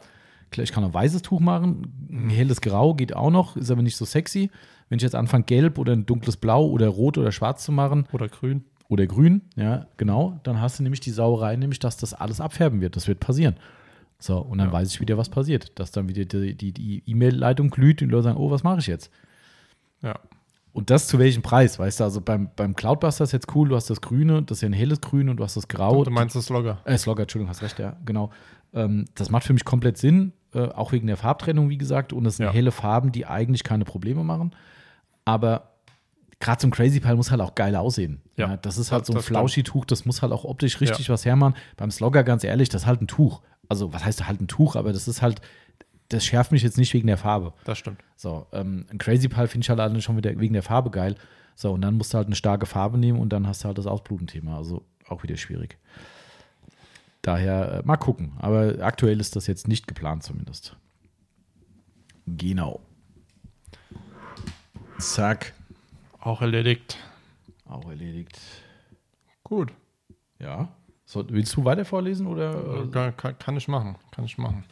Ich 0.55 0.72
kann 0.72 0.85
auch 0.85 0.88
ein 0.88 0.94
weißes 0.94 1.22
Tuch 1.22 1.40
machen. 1.40 2.09
Ein 2.11 2.31
helles 2.31 2.61
Grau 2.61 2.94
geht 2.94 3.14
auch 3.14 3.31
noch, 3.31 3.57
ist 3.57 3.70
aber 3.70 3.83
nicht 3.83 3.96
so 3.96 4.05
sexy. 4.05 4.51
Wenn 4.88 4.96
ich 4.96 5.03
jetzt 5.03 5.14
anfange, 5.14 5.44
gelb 5.44 5.79
oder 5.79 5.92
ein 5.92 6.07
dunkles 6.07 6.37
Blau 6.37 6.66
oder 6.66 6.88
rot 6.88 7.18
oder 7.18 7.33
schwarz 7.33 7.64
zu 7.64 7.72
machen 7.72 8.07
Oder 8.12 8.29
grün. 8.29 8.64
oder 8.88 9.07
grün, 9.07 9.42
ja, 9.57 9.87
genau, 9.98 10.40
dann 10.44 10.61
hast 10.61 10.79
du 10.79 10.83
nämlich 10.83 11.01
die 11.01 11.11
Sauerei, 11.11 11.57
nämlich, 11.57 11.79
dass 11.79 11.98
das 11.98 12.14
alles 12.14 12.40
abfärben 12.40 12.81
wird. 12.81 12.96
Das 12.96 13.07
wird 13.09 13.20
passieren. 13.20 13.57
So, 14.20 14.38
und 14.38 14.59
dann 14.59 14.68
Ja. 14.68 14.72
weiß 14.72 14.90
ich 14.92 15.00
wieder, 15.00 15.16
was 15.16 15.28
passiert. 15.28 15.78
Dass 15.78 15.92
dann 15.92 16.09
wieder 16.09 16.24
die 16.24 16.54
die- 16.54 16.72
die 16.72 17.02
E-Mail-Leitung 17.07 17.70
glüht 17.70 18.02
und 18.02 18.09
die 18.09 18.12
Leute 18.12 18.24
sagen, 18.24 18.38
oh, 18.38 18.50
was 18.50 18.64
mache 18.64 18.81
ich 18.81 18.87
jetzt? 18.88 19.11
Ja. 20.02 20.18
Und 20.72 20.90
das 20.90 21.09
zu 21.09 21.18
welchem 21.18 21.42
Preis, 21.42 21.78
weißt 21.78 22.00
du? 22.00 22.04
Also 22.04 22.20
beim, 22.20 22.50
beim 22.54 22.74
Cloudbuster 22.76 23.24
ist 23.24 23.33
jetzt 23.33 23.54
cool, 23.54 23.68
du 23.68 23.76
hast 23.76 23.90
das 23.90 24.00
Grüne, 24.00 24.42
das 24.42 24.59
ist 24.59 24.62
ja 24.62 24.68
ein 24.68 24.72
helles 24.74 25.00
Grün 25.00 25.28
und 25.28 25.37
du 25.38 25.44
hast 25.44 25.57
das 25.57 25.66
Grau. 25.68 26.04
du 26.04 26.11
meinst 26.11 26.37
das 26.37 26.48
Logger. 26.50 26.78
Äh, 26.85 26.98
Slogger, 26.98 27.22
Entschuldigung, 27.22 27.48
hast 27.50 27.62
recht, 27.62 27.78
ja, 27.78 27.96
genau. 28.04 28.31
Ähm, 28.74 29.07
das 29.14 29.31
macht 29.31 29.44
für 29.44 29.52
mich 29.54 29.64
komplett 29.64 29.96
Sinn, 29.98 30.33
äh, 30.54 30.68
auch 30.68 30.92
wegen 30.92 31.07
der 31.07 31.16
Farbtrennung, 31.16 31.68
wie 31.68 31.78
gesagt. 31.78 32.12
Und 32.12 32.26
es 32.26 32.37
sind 32.37 32.46
Ja. 32.46 32.52
helle 32.52 32.70
Farben, 32.70 33.12
die 33.12 33.24
eigentlich 33.26 33.64
keine 33.64 33.85
Probleme 33.85 34.22
machen. 34.24 34.52
Aber 35.24 35.72
gerade 36.40 36.61
so 36.61 36.68
ein 36.68 36.70
Crazy 36.70 37.00
Pile 37.00 37.16
muss 37.16 37.31
halt 37.31 37.40
auch 37.40 37.54
geil 37.54 37.74
aussehen. 37.74 38.20
Ja, 38.37 38.57
das 38.57 38.78
ist 38.78 38.92
halt 38.92 39.00
das- 39.02 39.07
so 39.09 39.12
ein 39.14 39.16
das. 39.16 39.24
Flauschi-Tuch, 39.26 39.85
das 39.87 40.04
muss 40.04 40.22
halt 40.22 40.33
auch 40.33 40.44
optisch 40.44 40.81
richtig 40.81 41.09
was 41.11 41.24
hermachen. 41.24 41.54
Beim 41.76 41.90
Slogger, 41.90 42.22
ganz 42.24 42.44
ehrlich, 42.44 42.68
das 42.68 42.83
ist 42.83 42.87
halt 42.87 43.00
ein 43.00 43.09
Tuch. 43.09 43.42
Also, 43.68 43.92
was 43.92 44.04
heißt 44.04 44.26
halt 44.26 44.40
ein 44.40 44.48
Tuch, 44.48 44.76
aber 44.76 44.92
das 44.92 45.09
ist 45.09 45.22
halt, 45.22 45.40
das 46.09 46.24
schärft 46.24 46.52
mich 46.52 46.62
jetzt 46.62 46.78
nicht 46.78 46.94
wegen 46.94 47.07
der 47.07 47.18
Farbe. 47.18 47.52
Das 47.64 47.78
stimmt. 47.78 48.02
So, 48.16 48.46
ähm, 48.52 48.87
ein 48.90 48.98
Crazy 48.98 49.28
Pile 49.28 49.48
finde 49.48 49.64
ich 49.64 49.70
halt 49.70 49.81
alleine 49.81 50.00
schon 50.00 50.16
wieder 50.16 50.38
wegen 50.38 50.54
der 50.54 50.62
Farbe 50.62 50.90
geil. 50.90 51.16
So, 51.54 51.72
und 51.72 51.83
dann 51.83 51.94
musst 51.94 52.14
du 52.14 52.18
halt 52.18 52.26
eine 52.26 52.37
starke 52.37 52.66
Farbe 52.66 52.98
nehmen 52.98 53.18
und 53.18 53.31
dann 53.31 53.46
hast 53.46 53.62
du 53.62 53.66
halt 53.66 53.78
das 53.78 53.87
Ausblutenthema. 53.87 54.57
Also 54.57 54.85
auch 55.09 55.22
wieder 55.22 55.37
schwierig. 55.37 55.76
Daher 57.22 57.72
äh, 57.72 57.83
mal 57.85 57.96
gucken. 57.96 58.33
Aber 58.38 58.76
aktuell 58.81 59.20
ist 59.20 59.37
das 59.37 59.46
jetzt 59.46 59.68
nicht 59.68 59.87
geplant 59.87 60.22
zumindest. 60.22 60.76
Genau. 62.26 62.81
Zack. 64.98 65.52
Auch 66.20 66.42
erledigt. 66.42 66.96
Auch 67.64 67.88
erledigt. 67.88 68.38
Gut. 69.44 69.72
Ja. 70.38 70.68
So, 71.10 71.24
willst 71.30 71.56
du 71.56 71.64
weiter 71.64 71.86
vorlesen 71.86 72.26
oder? 72.26 72.82
Äh, 72.82 72.86
kann, 72.88 73.16
kann, 73.16 73.38
kann 73.38 73.56
ich 73.56 73.66
machen. 73.66 73.96
Kann 74.10 74.26
ich 74.26 74.36
machen. 74.36 74.62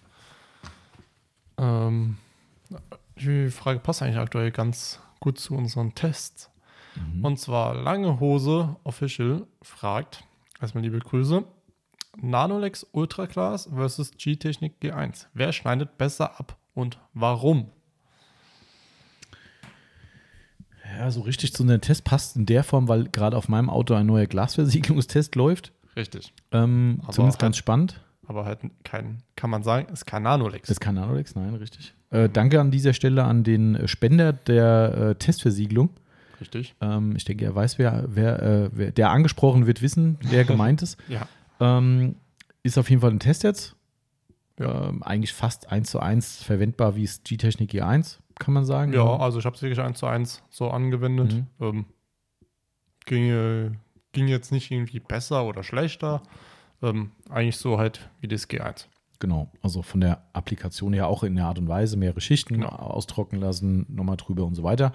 Ähm, 1.57 2.19
die 3.19 3.49
Frage 3.49 3.81
passt 3.81 4.03
eigentlich 4.03 4.19
aktuell 4.19 4.51
ganz 4.51 5.01
gut 5.19 5.39
zu 5.39 5.55
unseren 5.55 5.95
Tests. 5.95 6.51
Mhm. 6.95 7.25
Und 7.25 7.39
zwar 7.39 7.75
Lange 7.75 8.21
Hose 8.21 8.77
Official 8.85 9.47
fragt, 9.63 10.25
erstmal 10.61 10.85
liebe 10.85 10.99
Grüße, 10.99 11.43
Nanolex 12.21 12.87
Ultra 12.93 13.27
Class 13.27 13.71
versus 13.75 14.11
G-Technik 14.11 14.75
G1. 14.83 15.29
Wer 15.33 15.55
schneidet 15.55 15.97
besser 15.97 16.39
ab 16.39 16.59
und 16.75 16.99
warum? 17.15 17.71
Ja, 20.99 21.11
so 21.11 21.23
richtig 21.23 21.55
zu 21.55 21.63
unserem 21.63 21.81
Test 21.81 22.05
passt 22.05 22.37
in 22.37 22.45
der 22.45 22.63
Form, 22.63 22.89
weil 22.89 23.05
gerade 23.05 23.39
auf 23.39 23.49
meinem 23.49 23.71
Auto 23.71 23.95
ein 23.95 24.05
neuer 24.05 24.27
Glasversiegelungstest 24.27 25.35
läuft. 25.35 25.73
Richtig. 25.97 26.33
Ähm, 26.53 27.01
zumindest 27.11 27.37
halt- 27.37 27.41
ganz 27.41 27.57
spannend. 27.57 28.01
Aber 28.29 28.45
halt 28.45 28.59
kein, 28.83 29.23
kann 29.37 29.51
man 29.51 29.63
sagen, 29.63 29.87
ist 29.93 30.05
kein 30.05 30.25
Nanolex. 30.25 30.69
Ist 30.69 30.81
kein 30.81 30.97
Nanolex, 30.97 31.37
nein, 31.37 31.55
richtig. 31.55 31.95
Äh, 32.11 32.29
danke 32.29 32.61
an 32.61 32.73
dieser 32.73 32.93
Stelle 32.93 33.23
an 33.23 33.45
den 33.45 33.87
Spender 33.87 34.33
der 34.33 34.95
äh, 35.11 35.15
Testversiegelung. 35.15 35.91
Richtig. 36.41 36.75
Ähm, 36.81 37.15
ich 37.17 37.25
denke, 37.25 37.45
er 37.45 37.55
weiß, 37.55 37.79
wer, 37.79 38.05
wer, 38.09 38.43
äh, 38.43 38.71
wer 38.73 38.91
der 38.91 39.11
angesprochen 39.11 39.67
wird, 39.69 39.81
wissen, 39.81 40.19
wer 40.23 40.45
gemeint 40.45 40.83
ist. 40.83 40.99
Ja. 41.09 41.29
Ähm, 41.61 42.17
ist 42.65 42.79
auf 42.79 42.91
jeden 42.91 43.01
Fall 43.01 43.13
ein 43.13 43.21
Test 43.21 43.45
jetzt. 43.45 43.77
Ja. 44.59 44.89
Ähm, 44.89 45.03
eigentlich 45.05 45.33
fast 45.33 45.71
eins 45.71 45.91
zu 45.91 46.01
eins 46.01 46.43
verwendbar 46.43 46.97
wie 46.97 47.05
es 47.05 47.23
G-Technik 47.23 47.71
G1, 47.71 48.19
kann 48.41 48.53
man 48.55 48.65
sagen. 48.65 48.93
Ja, 48.93 49.05
also 49.19 49.39
ich 49.39 49.45
habe 49.47 49.55
es 49.55 49.63
wirklich 49.63 49.81
eins 49.81 49.99
zu 50.01 50.07
eins 50.07 50.43
so 50.51 50.69
angewendet. 50.71 51.33
Mhm. 51.33 51.47
Ähm, 51.61 51.85
ging, 53.05 53.31
äh, 53.31 53.71
ging 54.17 54.29
jetzt 54.29 54.51
nicht 54.51 54.71
irgendwie 54.71 54.99
besser 54.99 55.45
oder 55.45 55.63
schlechter. 55.63 56.23
Ähm, 56.83 57.13
eigentlich 57.31 57.57
so 57.59 57.79
halt 57.79 58.09
wie 58.21 58.29
das 58.29 58.49
G1. 58.49 58.87
Genau, 59.19 59.51
also 59.63 59.83
von 59.83 60.01
der 60.01 60.23
Applikation 60.33 60.93
her 60.93 61.07
auch 61.09 61.23
in 61.23 61.37
der 61.37 61.47
Art 61.47 61.59
und 61.59 61.69
Weise 61.69 61.97
mehrere 61.97 62.21
Schichten 62.21 62.55
Genau. 62.55 62.69
austrocknen 62.69 63.41
lassen, 63.41 63.87
nochmal 63.89 64.17
drüber 64.17 64.45
und 64.45 64.55
so 64.55 64.63
weiter. 64.63 64.93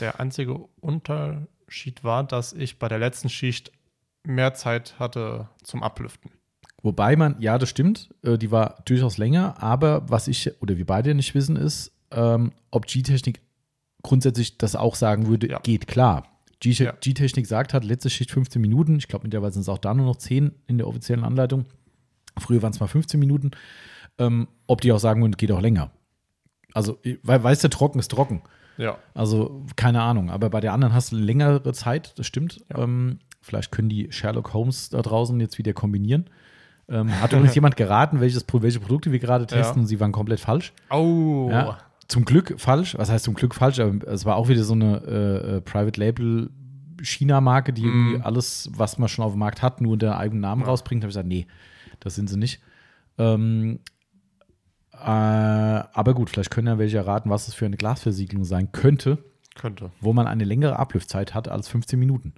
Der 0.00 0.20
einzige 0.20 0.54
Unterschied 0.80 2.04
war, 2.04 2.24
dass 2.24 2.52
ich 2.52 2.78
bei 2.78 2.88
der 2.88 2.98
letzten 2.98 3.28
Schicht 3.28 3.72
mehr 4.24 4.54
Zeit 4.54 4.98
hatte 4.98 5.48
zum 5.62 5.82
Ablüften. 5.82 6.30
Wobei 6.82 7.16
man, 7.16 7.36
ja, 7.40 7.58
das 7.58 7.68
stimmt, 7.68 8.10
äh, 8.22 8.36
die 8.38 8.50
war 8.50 8.82
durchaus 8.84 9.16
länger, 9.18 9.62
aber 9.62 10.08
was 10.10 10.28
ich 10.28 10.50
oder 10.62 10.76
wir 10.76 10.86
beide 10.86 11.14
nicht 11.14 11.34
wissen, 11.34 11.56
ist, 11.56 11.92
ähm, 12.10 12.52
ob 12.70 12.86
G-Technik 12.86 13.40
grundsätzlich 14.02 14.58
das 14.58 14.76
auch 14.76 14.96
sagen 14.96 15.28
würde, 15.28 15.48
Ja. 15.48 15.60
geht 15.60 15.86
klar. 15.86 16.24
G- 16.62 16.70
Ja. 16.84 16.92
G-Technik 16.92 17.46
sagt 17.46 17.74
hat, 17.74 17.84
letzte 17.84 18.08
Schicht 18.10 18.30
15 18.30 18.60
Minuten. 18.62 18.96
Ich 18.96 19.08
glaube, 19.08 19.24
mittlerweile 19.24 19.52
sind 19.52 19.62
es 19.62 19.68
auch 19.68 19.78
da 19.78 19.92
nur 19.94 20.06
noch 20.06 20.16
10 20.16 20.52
in 20.66 20.78
der 20.78 20.86
offiziellen 20.86 21.24
Anleitung. 21.24 21.64
Früher 22.38 22.62
waren 22.62 22.72
es 22.72 22.80
mal 22.80 22.86
15 22.86 23.18
Minuten. 23.18 23.50
Ähm, 24.18 24.48
ob 24.66 24.80
die 24.80 24.92
auch 24.92 24.98
sagen 24.98 25.20
würden, 25.22 25.36
geht 25.36 25.50
auch 25.52 25.60
länger. 25.60 25.90
Also, 26.74 26.98
weil 27.22 27.42
weißt 27.42 27.64
du, 27.64 27.68
trocken 27.68 27.98
ist 27.98 28.10
trocken. 28.10 28.42
Ja. 28.78 28.96
Also, 29.14 29.64
keine 29.76 30.00
Ahnung. 30.02 30.30
Aber 30.30 30.48
bei 30.50 30.60
der 30.60 30.72
anderen 30.72 30.94
hast 30.94 31.12
du 31.12 31.16
längere 31.16 31.72
Zeit, 31.72 32.18
das 32.18 32.26
stimmt. 32.26 32.64
Ja. 32.70 32.78
Ähm, 32.84 33.18
vielleicht 33.40 33.72
können 33.72 33.88
die 33.88 34.10
Sherlock 34.10 34.54
Holmes 34.54 34.88
da 34.90 35.02
draußen 35.02 35.38
jetzt 35.40 35.58
wieder 35.58 35.72
kombinieren. 35.72 36.30
Ähm, 36.88 37.20
hat 37.20 37.32
übrigens 37.32 37.54
jemand 37.56 37.76
geraten, 37.76 38.20
welches, 38.20 38.46
welche 38.50 38.80
Produkte 38.80 39.12
wir 39.12 39.18
gerade 39.18 39.46
testen 39.46 39.76
Ja. 39.76 39.80
und 39.82 39.86
sie 39.86 40.00
waren 40.00 40.12
komplett 40.12 40.40
falsch. 40.40 40.72
Oh. 40.90 41.48
Ja, 41.50 41.78
zum 42.12 42.24
Glück 42.24 42.54
falsch. 42.58 42.96
Was 42.96 43.10
heißt 43.10 43.24
zum 43.24 43.34
Glück 43.34 43.54
falsch? 43.54 43.80
Aber 43.80 44.06
es 44.08 44.24
war 44.24 44.36
auch 44.36 44.48
wieder 44.48 44.62
so 44.64 44.74
eine 44.74 44.98
äh, 45.04 45.56
äh, 45.56 45.60
Private 45.60 45.98
Label 46.00 46.50
China-Marke, 47.02 47.72
die 47.72 47.82
irgendwie 47.84 48.16
Mhm. 48.18 48.22
alles, 48.22 48.70
was 48.74 48.98
man 48.98 49.08
schon 49.08 49.24
auf 49.24 49.32
dem 49.32 49.40
Markt 49.40 49.60
hat, 49.62 49.80
nur 49.80 49.92
unter 49.94 50.16
eigenen 50.18 50.40
Namen 50.42 50.62
Ja. 50.62 50.68
rausbringt. 50.68 51.02
Da 51.02 51.06
habe 51.06 51.10
ich 51.10 51.14
gesagt, 51.14 51.28
nee, 51.28 51.46
das 52.00 52.14
sind 52.14 52.28
sie 52.30 52.36
nicht. 52.38 52.60
Ähm, 53.18 53.80
äh, 54.92 54.98
aber 55.06 56.14
gut, 56.14 56.30
vielleicht 56.30 56.50
können 56.50 56.68
ja 56.68 56.78
welche 56.78 56.98
erraten, 56.98 57.30
was 57.30 57.48
es 57.48 57.54
für 57.54 57.66
eine 57.66 57.76
Glasversiegelung 57.76 58.44
sein 58.44 58.70
könnte, 58.72 59.18
Könnte. 59.54 59.90
wo 60.00 60.12
man 60.12 60.26
eine 60.28 60.44
längere 60.44 60.78
Ablüftzeit 60.78 61.34
hat 61.34 61.48
als 61.48 61.68
15 61.68 61.98
Minuten. 61.98 62.34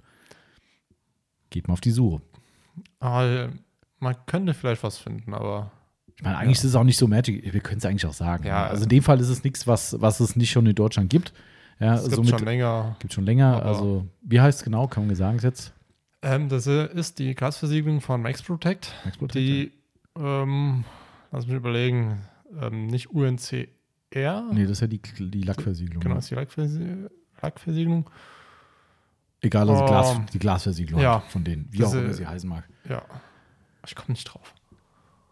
Geht 1.51 1.67
mal 1.67 1.73
auf 1.73 1.81
die 1.81 1.91
Suche. 1.91 2.21
Aber 2.99 3.49
man 3.99 4.15
könnte 4.25 4.53
vielleicht 4.53 4.83
was 4.83 4.97
finden, 4.97 5.33
aber 5.33 5.71
Ich 6.17 6.23
meine, 6.23 6.37
eigentlich 6.37 6.57
ist 6.59 6.63
es 6.63 6.75
auch 6.75 6.83
nicht 6.83 6.97
so 6.97 7.07
magic. 7.07 7.53
Wir 7.53 7.59
können 7.59 7.77
es 7.79 7.85
eigentlich 7.85 8.05
auch 8.05 8.13
sagen. 8.13 8.45
Ja. 8.47 8.67
also 8.67 8.83
in 8.83 8.89
dem 8.89 9.03
Fall 9.03 9.19
ist 9.19 9.29
es 9.29 9.43
nichts, 9.43 9.67
was, 9.67 9.99
was 9.99 10.19
es 10.19 10.35
nicht 10.35 10.49
schon 10.51 10.65
in 10.65 10.75
Deutschland 10.75 11.09
gibt. 11.09 11.33
Ja, 11.79 11.95
es 11.95 12.03
gibt 12.03 12.15
somit 12.15 12.29
schon 12.31 12.45
länger. 12.45 12.95
gibt 12.99 13.13
schon 13.13 13.25
länger. 13.25 13.61
Also, 13.63 14.05
wie 14.21 14.39
heißt 14.39 14.59
es 14.59 14.63
genau? 14.63 14.87
Kann 14.87 15.07
man 15.07 15.15
sagen 15.15 15.39
jetzt? 15.41 15.73
Ähm, 16.21 16.47
das 16.47 16.67
ist 16.67 17.19
die 17.19 17.35
Glasversiegelung 17.35 17.99
von 17.99 18.21
Max 18.21 18.41
Protect. 18.41 18.93
Max 19.03 19.17
Protect, 19.17 19.35
Die, 19.35 19.71
ähm, 20.17 20.85
lass 21.31 21.45
mich 21.47 21.55
überlegen, 21.55 22.21
ähm, 22.61 22.87
nicht 22.87 23.11
UNCR. 23.11 23.67
Nee, 24.13 24.63
das 24.63 24.71
ist 24.71 24.79
ja 24.81 24.87
die, 24.87 25.01
die 25.19 25.41
Lackversiegelung. 25.41 25.99
Genau, 26.01 26.15
ne? 26.15 26.19
ist 26.19 26.31
die 26.31 26.35
Lackversie 26.35 27.07
Lackversiegelung. 27.41 28.09
Egal, 29.41 29.69
also 29.69 29.83
Oh. 29.83 29.87
Glas, 29.87 30.17
die 30.33 30.39
Glasversiegelung 30.39 31.01
Ja. 31.01 31.19
von 31.19 31.43
denen, 31.43 31.67
wie 31.71 31.79
Das 31.79 31.93
auch 31.93 31.97
immer 31.99 32.13
sie 32.13 32.25
heißen 32.25 32.49
mag. 32.49 32.63
Ja. 32.89 33.03
Ich 33.85 33.93
komme 33.95 34.13
nicht 34.13 34.23
drauf. 34.23 34.53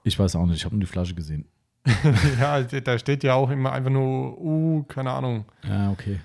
Ich 0.04 0.18
weiß 0.20 0.36
auch 0.36 0.46
nicht, 0.46 0.58
ich 0.58 0.66
habe 0.66 0.76
nur 0.76 0.82
die 0.82 0.88
Flasche 0.92 1.16
gesehen. 1.16 1.46
ja, 2.40 2.62
da 2.62 2.98
steht 2.98 3.24
ja 3.24 3.34
auch 3.36 3.50
immer 3.50 3.72
einfach 3.74 3.90
nur 3.92 4.40
U, 4.40 4.84
keine 4.84 5.12
Ahnung, 5.12 5.46
Ja, 5.68 5.92
okay. 5.92 6.20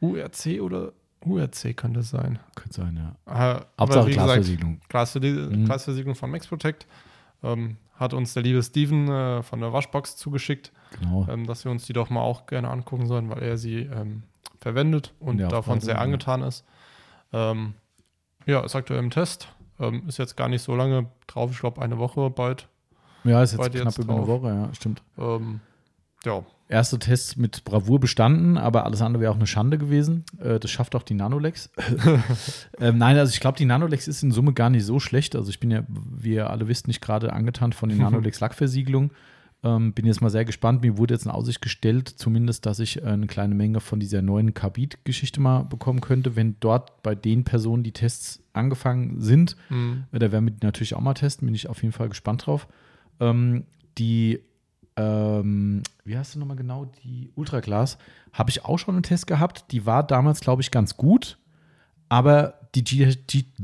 URC 0.00 0.60
oder 0.62 0.92
URC 1.24 1.76
könnte 1.76 2.00
es 2.00 2.10
sein. 2.10 2.38
Könnte 2.54 2.74
sein, 2.74 2.96
ja. 2.96 3.14
Aber 3.26 3.66
Hauptsache 3.78 4.06
wie 4.06 4.10
gesagt, 4.10 4.26
Glasversiegelung. 4.26 4.80
Glasversie- 4.88 5.56
Mhm. 5.56 5.64
Glasversiegelung 5.66 6.14
von 6.14 6.30
Max 6.30 6.46
Protect. 6.46 6.86
Ähm, 7.42 7.76
hat 7.94 8.14
uns 8.14 8.34
der 8.34 8.42
liebe 8.42 8.62
Steven 8.62 9.08
äh, 9.08 9.42
von 9.42 9.60
der 9.60 9.72
Waschbox 9.72 10.16
zugeschickt, 10.16 10.72
Genau. 10.98 11.26
ähm, 11.30 11.46
dass 11.46 11.64
wir 11.64 11.70
uns 11.70 11.84
die 11.86 11.92
doch 11.92 12.10
mal 12.10 12.20
auch 12.22 12.46
gerne 12.46 12.68
angucken 12.70 13.06
sollen, 13.06 13.28
weil 13.30 13.42
er 13.42 13.56
sie 13.58 13.80
ähm, 13.80 14.24
verwendet 14.60 15.12
und 15.20 15.38
Ja, 15.38 15.48
davon 15.48 15.80
sehr 15.80 15.94
ja. 15.96 16.00
angetan 16.00 16.42
ist. 16.42 16.64
Ähm, 17.32 17.74
ja, 18.46 18.60
ist 18.60 18.74
aktuell 18.74 18.98
im 19.00 19.10
Test. 19.10 19.48
Ähm, 19.78 20.02
ist 20.08 20.18
jetzt 20.18 20.36
gar 20.36 20.48
nicht 20.48 20.62
so 20.62 20.74
lange 20.74 21.06
drauf, 21.28 21.50
ich 21.52 21.58
glaube 21.60 21.80
eine 21.82 21.98
Woche 21.98 22.28
bald. 22.30 22.68
Ja, 23.24 23.42
ist 23.42 23.52
jetzt 23.52 23.60
knapp 23.72 23.74
jetzt 23.84 23.98
über 23.98 24.14
eine. 24.14 24.26
Woche, 24.26 24.48
ja, 24.48 24.68
stimmt. 24.74 25.02
Ähm, 25.18 25.60
ja, 26.24 26.44
Erste 26.72 26.98
Test 26.98 27.36
mit 27.36 27.64
Bravour 27.64 28.00
bestanden, 28.00 28.56
aber 28.56 28.86
alles 28.86 29.02
andere 29.02 29.20
wäre 29.20 29.30
auch 29.30 29.36
eine 29.36 29.46
Schande 29.46 29.76
gewesen. 29.76 30.24
Äh, 30.42 30.58
das 30.58 30.70
schafft 30.70 30.94
auch 30.94 31.02
die 31.02 31.12
Nanolex. 31.12 31.68
ähm, 32.80 32.96
nein, 32.96 33.18
also 33.18 33.30
ich 33.30 33.40
glaube, 33.40 33.58
die 33.58 33.66
Nanolex 33.66 34.08
ist 34.08 34.22
in 34.22 34.32
Summe 34.32 34.54
gar 34.54 34.70
nicht 34.70 34.86
so 34.86 34.98
schlecht. 34.98 35.36
Also 35.36 35.50
ich 35.50 35.60
bin 35.60 35.70
ja, 35.70 35.82
wie 35.88 36.32
ihr 36.32 36.48
alle 36.48 36.68
wisst, 36.68 36.88
nicht 36.88 37.02
gerade 37.02 37.34
angetan 37.34 37.74
von 37.74 37.90
den 37.90 37.98
Nanolex 38.02 38.40
Lackversiegelungen. 38.40 39.10
Ähm, 39.62 39.92
bin 39.92 40.06
jetzt 40.06 40.22
mal 40.22 40.30
sehr 40.30 40.46
gespannt. 40.46 40.80
Mir 40.80 40.96
wurde 40.96 41.12
jetzt 41.12 41.26
in 41.26 41.30
Aussicht 41.30 41.60
gestellt, 41.60 42.08
zumindest, 42.08 42.64
dass 42.64 42.78
ich 42.78 43.02
äh, 43.02 43.06
eine 43.06 43.26
kleine 43.26 43.54
Menge 43.54 43.80
von 43.80 44.00
dieser 44.00 44.22
neuen 44.22 44.54
Carbid-Geschichte 44.54 45.42
mal 45.42 45.64
bekommen 45.64 46.00
könnte, 46.00 46.36
wenn 46.36 46.56
dort 46.60 47.02
bei 47.02 47.14
den 47.14 47.44
Personen 47.44 47.82
die 47.82 47.92
Tests 47.92 48.40
angefangen 48.54 49.20
sind. 49.20 49.56
mhm. 49.68 50.04
Äh, 50.10 50.20
Da 50.20 50.32
werden 50.32 50.46
wir 50.46 50.52
die 50.52 50.64
natürlich 50.64 50.94
auch 50.94 51.02
mal 51.02 51.12
testen, 51.12 51.44
bin 51.44 51.54
ich 51.54 51.68
auf 51.68 51.82
jeden 51.82 51.92
Fall 51.92 52.08
gespannt 52.08 52.46
drauf. 52.46 52.66
Ähm, 53.20 53.64
die, 53.98 54.40
ähm, 54.96 55.82
wie 56.04 56.16
heißt 56.16 56.34
du 56.34 56.38
nochmal 56.38 56.56
genau? 56.56 56.86
Die 57.04 57.30
Ultraglas 57.34 57.98
habe 58.32 58.50
ich 58.50 58.64
auch 58.64 58.78
schon 58.78 58.94
einen 58.94 59.02
Test 59.02 59.26
gehabt. 59.26 59.72
Die 59.72 59.86
war 59.86 60.06
damals, 60.06 60.40
glaube 60.40 60.62
ich, 60.62 60.70
ganz 60.70 60.96
gut, 60.96 61.38
aber 62.08 62.58
die 62.74 63.04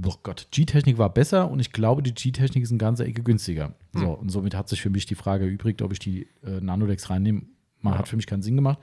oh 0.07 0.15
Gott, 0.23 0.49
G-Technik 0.51 0.99
war 0.99 1.13
besser 1.13 1.51
und 1.51 1.61
ich 1.61 1.73
glaube, 1.73 2.03
die 2.03 2.13
G-Technik 2.13 2.63
ist 2.63 2.71
eine 2.71 2.79
ganze 2.79 3.05
Ecke 3.05 3.23
günstiger. 3.23 3.75
Hm. 3.95 4.01
So, 4.01 4.11
und 4.11 4.31
somit 4.31 4.55
hat 4.55 4.69
sich 4.69 4.83
für 4.83 4.91
mich 4.91 5.07
die 5.07 5.15
Frage 5.15 5.47
erübrigt, 5.47 5.81
ob 5.83 5.93
ich 5.93 5.99
die 5.99 6.29
äh, 6.45 6.61
Nanodex 6.61 7.09
reinnehme. 7.09 7.43
Ja. 7.83 7.97
hat 7.97 8.09
für 8.09 8.17
mich 8.17 8.27
keinen 8.27 8.43
Sinn 8.43 8.57
gemacht, 8.57 8.79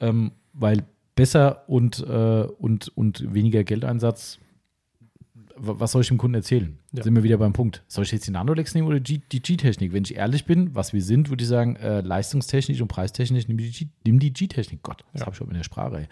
ähm, 0.00 0.32
weil 0.54 0.84
besser 1.14 1.68
und, 1.68 2.00
äh, 2.00 2.46
und, 2.58 2.88
und 2.96 3.34
weniger 3.34 3.64
Geldeinsatz 3.64 4.38
was 5.62 5.92
soll 5.92 6.02
ich 6.02 6.08
dem 6.08 6.18
Kunden 6.18 6.34
erzählen? 6.34 6.78
Ja. 6.92 7.02
Sind 7.02 7.14
wir 7.14 7.22
wieder 7.22 7.36
beim 7.38 7.52
Punkt. 7.52 7.82
Soll 7.88 8.04
ich 8.04 8.12
jetzt 8.12 8.26
die 8.26 8.30
Nanolex 8.30 8.74
nehmen 8.74 8.88
oder 8.88 9.00
die 9.00 9.18
G-Technik? 9.20 9.92
Wenn 9.92 10.04
ich 10.04 10.16
ehrlich 10.16 10.44
bin, 10.46 10.74
was 10.74 10.92
wir 10.92 11.02
sind, 11.02 11.28
würde 11.28 11.42
ich 11.42 11.48
sagen, 11.48 11.76
äh, 11.76 12.00
leistungstechnisch 12.00 12.80
und 12.80 12.88
preistechnisch, 12.88 13.46
nimm 13.48 13.58
die 14.18 14.32
G-Technik. 14.32 14.82
Gott, 14.82 15.04
das 15.12 15.20
Ja. 15.20 15.26
habe 15.26 15.34
ich 15.34 15.38
schon 15.38 15.48
in 15.48 15.54
der 15.54 15.64
Sprache. 15.64 16.06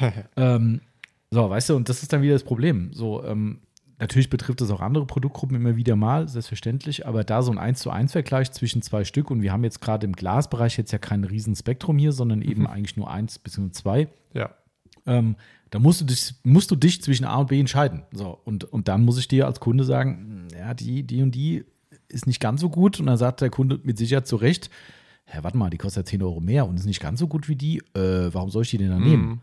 Ey. 0.00 0.12
ähm, 0.36 0.80
so, 1.30 1.48
weißt 1.48 1.70
du, 1.70 1.76
und 1.76 1.88
das 1.88 2.02
ist 2.02 2.12
dann 2.12 2.22
wieder 2.22 2.34
das 2.34 2.44
Problem. 2.44 2.90
So, 2.92 3.24
ähm, 3.24 3.60
natürlich 3.98 4.30
betrifft 4.30 4.60
es 4.60 4.70
auch 4.70 4.80
andere 4.80 5.06
Produktgruppen 5.06 5.56
immer 5.56 5.76
wieder 5.76 5.96
mal, 5.96 6.28
selbstverständlich, 6.28 7.06
aber 7.06 7.24
da 7.24 7.42
so 7.42 7.50
ein 7.52 7.58
1 7.58 7.80
zu 7.80 7.90
1 7.90 8.12
Vergleich 8.12 8.52
zwischen 8.52 8.82
zwei 8.82 9.04
Stück 9.04 9.30
und 9.30 9.42
wir 9.42 9.52
haben 9.52 9.64
jetzt 9.64 9.80
gerade 9.80 10.06
im 10.06 10.12
Glasbereich 10.12 10.76
jetzt 10.76 10.92
ja 10.92 10.98
kein 10.98 11.24
Riesen-Spektrum 11.24 11.98
hier, 11.98 12.12
sondern 12.12 12.42
eben 12.42 12.62
Mhm. 12.62 12.66
eigentlich 12.68 12.96
nur 12.96 13.10
eins 13.10 13.38
bzw. 13.38 13.70
zwei 13.70 14.08
ja. 14.34 14.50
Ähm, 15.06 15.36
da 15.70 15.78
musst 15.78 16.00
du, 16.00 16.04
dich, 16.04 16.34
musst 16.44 16.70
du 16.70 16.76
dich 16.76 17.02
zwischen 17.02 17.24
A 17.24 17.36
und 17.36 17.48
B 17.48 17.58
entscheiden. 17.58 18.02
So, 18.12 18.38
und, 18.44 18.64
und 18.64 18.88
dann 18.88 19.04
muss 19.04 19.18
ich 19.18 19.28
dir 19.28 19.46
als 19.46 19.58
Kunde 19.60 19.84
sagen, 19.84 20.46
ja, 20.56 20.74
die, 20.74 21.02
die 21.02 21.22
und 21.22 21.34
die 21.34 21.64
ist 22.08 22.26
nicht 22.26 22.40
ganz 22.40 22.60
so 22.60 22.68
gut. 22.70 23.00
Und 23.00 23.06
dann 23.06 23.16
sagt 23.16 23.40
der 23.40 23.50
Kunde 23.50 23.80
mit 23.82 23.98
Sicherheit 23.98 24.26
zu 24.26 24.36
Recht, 24.36 24.70
ja, 25.34 25.42
warte 25.42 25.56
mal, 25.56 25.70
die 25.70 25.76
kostet 25.78 26.06
ja 26.06 26.10
10 26.10 26.22
Euro 26.22 26.40
mehr 26.40 26.66
und 26.68 26.76
ist 26.76 26.86
nicht 26.86 27.00
ganz 27.00 27.18
so 27.18 27.26
gut 27.26 27.48
wie 27.48 27.56
die. 27.56 27.78
Äh, 27.94 28.32
warum 28.32 28.50
soll 28.50 28.62
ich 28.62 28.70
die 28.70 28.78
denn 28.78 28.90
dann 28.90 29.02
nehmen? 29.02 29.26
Mhm. 29.28 29.40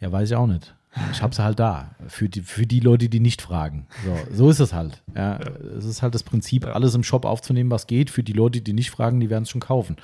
Ja, 0.00 0.12
weiß 0.12 0.30
ich 0.30 0.36
auch 0.36 0.46
nicht. 0.46 0.74
Ich 1.10 1.20
habe 1.20 1.34
sie 1.34 1.42
halt 1.42 1.58
da. 1.58 1.96
Für 2.06 2.28
die, 2.28 2.42
für 2.42 2.66
die 2.66 2.78
Leute, 2.78 3.08
die 3.08 3.18
nicht 3.18 3.42
fragen. 3.42 3.88
So, 4.04 4.16
so 4.36 4.50
ist 4.50 4.60
es 4.60 4.72
halt. 4.72 5.02
Ja, 5.16 5.38
Es 5.76 5.84
ist 5.84 6.02
halt 6.02 6.14
das 6.14 6.22
Prinzip, 6.22 6.64
Ja. 6.64 6.72
alles 6.74 6.94
im 6.94 7.02
Shop 7.02 7.24
aufzunehmen, 7.24 7.70
was 7.72 7.88
geht. 7.88 8.10
Für 8.10 8.22
die 8.22 8.32
Leute, 8.32 8.60
die 8.60 8.72
nicht 8.72 8.92
fragen, 8.92 9.18
die 9.18 9.28
werden 9.30 9.42
es 9.42 9.50
schon 9.50 9.60
kaufen. 9.60 9.96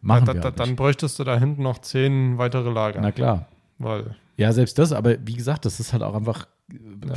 Machen 0.00 0.24
da, 0.24 0.34
wir 0.34 0.42
halt 0.42 0.58
dann 0.58 0.76
bräuchtest 0.76 1.18
du 1.18 1.24
da 1.24 1.38
hinten 1.38 1.62
noch 1.62 1.78
zehn 1.80 2.38
weitere 2.38 2.70
Lager. 2.70 3.00
Na 3.02 3.12
klar. 3.12 3.48
Weil, 3.78 4.16
Ja, 4.36 4.52
selbst 4.52 4.78
das, 4.78 4.92
aber 4.92 5.16
wie 5.26 5.34
gesagt, 5.34 5.64
das 5.64 5.80
ist 5.80 5.92
halt 5.92 6.02
auch 6.02 6.14
einfach, 6.14 6.46
Ja. 6.70 7.14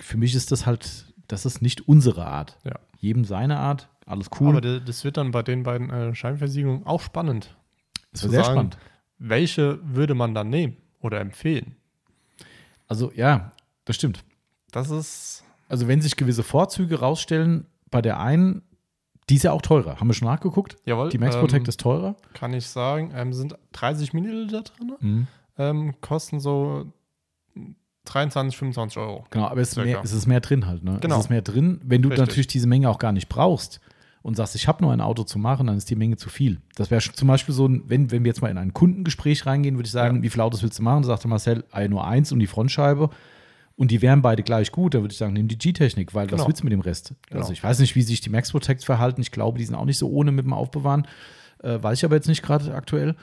für 0.00 0.16
mich 0.16 0.34
ist 0.34 0.52
das 0.52 0.66
halt, 0.66 1.12
das 1.28 1.46
ist 1.46 1.62
nicht 1.62 1.88
unsere 1.88 2.26
Art. 2.26 2.58
Ja. 2.64 2.74
Jedem 2.98 3.24
seine 3.24 3.58
Art, 3.58 3.88
alles 4.06 4.28
cool. 4.40 4.56
aber 4.56 4.60
das, 4.80 5.04
wird 5.04 5.16
dann 5.16 5.30
bei 5.32 5.42
den 5.42 5.62
beiden 5.62 5.90
äh, 5.90 6.14
Scheinversiegelungen 6.14 6.86
auch 6.86 7.00
spannend. 7.00 7.56
das 8.12 8.22
war 8.24 8.30
sehr 8.30 8.44
sagen, 8.44 8.54
spannend. 8.54 8.78
Welche 9.18 9.78
würde 9.82 10.14
man 10.14 10.34
dann 10.34 10.48
nehmen 10.50 10.76
oder 11.00 11.20
empfehlen? 11.20 11.76
Also 12.88 13.10
ja, 13.14 13.52
das 13.84 13.96
stimmt. 13.96 14.22
Das 14.72 14.90
ist, 14.90 15.44
Also 15.68 15.88
wenn 15.88 16.00
sich 16.00 16.16
gewisse 16.16 16.42
Vorzüge 16.42 17.00
rausstellen, 17.00 17.66
bei 17.90 18.02
der 18.02 18.20
einen, 18.20 18.62
die 19.28 19.36
ist 19.36 19.42
ja 19.42 19.52
auch 19.52 19.62
teurer. 19.62 19.98
Haben 19.98 20.08
wir 20.08 20.14
schon 20.14 20.28
nachgeguckt? 20.28 20.76
jawohl, 20.84 21.08
Die 21.08 21.18
Max 21.18 21.34
ähm, 21.34 21.40
Protect 21.40 21.68
ist 21.68 21.80
teurer. 21.80 22.16
kann 22.34 22.52
ich 22.54 22.66
sagen, 22.68 23.12
ähm, 23.14 23.32
sind 23.32 23.56
30 23.72 24.12
Milliliter 24.12 24.62
drin, 24.62 24.92
Mhm. 25.00 25.26
Ähm, 25.58 25.94
kosten 26.00 26.40
so 26.40 26.86
23, 28.04 28.56
25 28.56 28.98
Euro. 28.98 29.24
Genau, 29.30 29.46
aber 29.46 29.60
es 29.60 29.70
ist, 29.70 29.76
mehr, 29.76 30.00
es 30.02 30.12
ist 30.12 30.26
mehr 30.26 30.40
drin 30.40 30.66
halt. 30.66 30.84
Ne? 30.84 30.98
Genau. 31.00 31.16
Es 31.16 31.24
ist 31.24 31.30
mehr 31.30 31.42
drin. 31.42 31.80
Wenn 31.84 32.02
du 32.02 32.08
Richtig. 32.08 32.26
natürlich 32.26 32.46
diese 32.46 32.68
Menge 32.68 32.88
auch 32.88 32.98
gar 32.98 33.12
nicht 33.12 33.28
brauchst 33.28 33.80
und 34.22 34.36
sagst, 34.36 34.54
ich 34.54 34.68
habe 34.68 34.82
nur 34.84 34.92
ein 34.92 35.00
Auto 35.00 35.24
zu 35.24 35.38
machen, 35.38 35.66
dann 35.66 35.76
ist 35.76 35.90
die 35.90 35.96
Menge 35.96 36.16
zu 36.16 36.28
viel. 36.28 36.60
Das 36.76 36.90
wäre 36.90 37.00
zum 37.00 37.26
Beispiel 37.28 37.54
so, 37.54 37.66
ein, 37.66 37.82
wenn, 37.88 38.10
wenn 38.12 38.22
wir 38.24 38.28
jetzt 38.30 38.42
mal 38.42 38.50
in 38.50 38.58
ein 38.58 38.72
Kundengespräch 38.72 39.44
reingehen, 39.46 39.76
würde 39.76 39.86
ich 39.86 39.92
sagen, 39.92 40.18
Ja. 40.18 40.22
wie 40.22 40.30
viele 40.30 40.44
Autos 40.44 40.62
willst 40.62 40.78
du 40.78 40.82
machen? 40.84 41.02
Da 41.02 41.08
sagte 41.08 41.26
Marcel, 41.28 41.64
ah, 41.72 41.86
nur 41.88 42.06
eins 42.06 42.30
und 42.32 42.38
die 42.38 42.46
Frontscheibe. 42.46 43.10
Und 43.74 43.90
die 43.90 44.00
wären 44.00 44.22
beide 44.22 44.42
gleich 44.42 44.72
gut, 44.72 44.94
dann 44.94 45.02
würde 45.02 45.12
ich 45.12 45.18
sagen, 45.18 45.34
nimm 45.34 45.48
die 45.48 45.58
G-Technik, 45.58 46.14
weil 46.14 46.26
was 46.26 46.36
Genau. 46.38 46.46
willst 46.48 46.60
du 46.62 46.64
mit 46.64 46.72
dem 46.72 46.80
Rest? 46.80 47.12
Genau. 47.28 47.40
Also 47.40 47.52
ich 47.52 47.62
weiß 47.62 47.78
nicht, 47.80 47.94
wie 47.94 48.02
sich 48.02 48.20
die 48.22 48.30
Max 48.30 48.50
Protects 48.52 48.84
verhalten. 48.84 49.20
Ich 49.20 49.32
glaube, 49.32 49.58
die 49.58 49.64
sind 49.64 49.74
auch 49.74 49.84
nicht 49.84 49.98
so 49.98 50.08
ohne 50.08 50.32
mit 50.32 50.44
dem 50.46 50.54
Aufbewahren. 50.54 51.06
Äh, 51.62 51.82
weiß 51.82 51.98
ich 51.98 52.04
aber 52.04 52.14
jetzt 52.14 52.28
nicht 52.28 52.42
gerade 52.42 52.72
aktuell. 52.74 53.16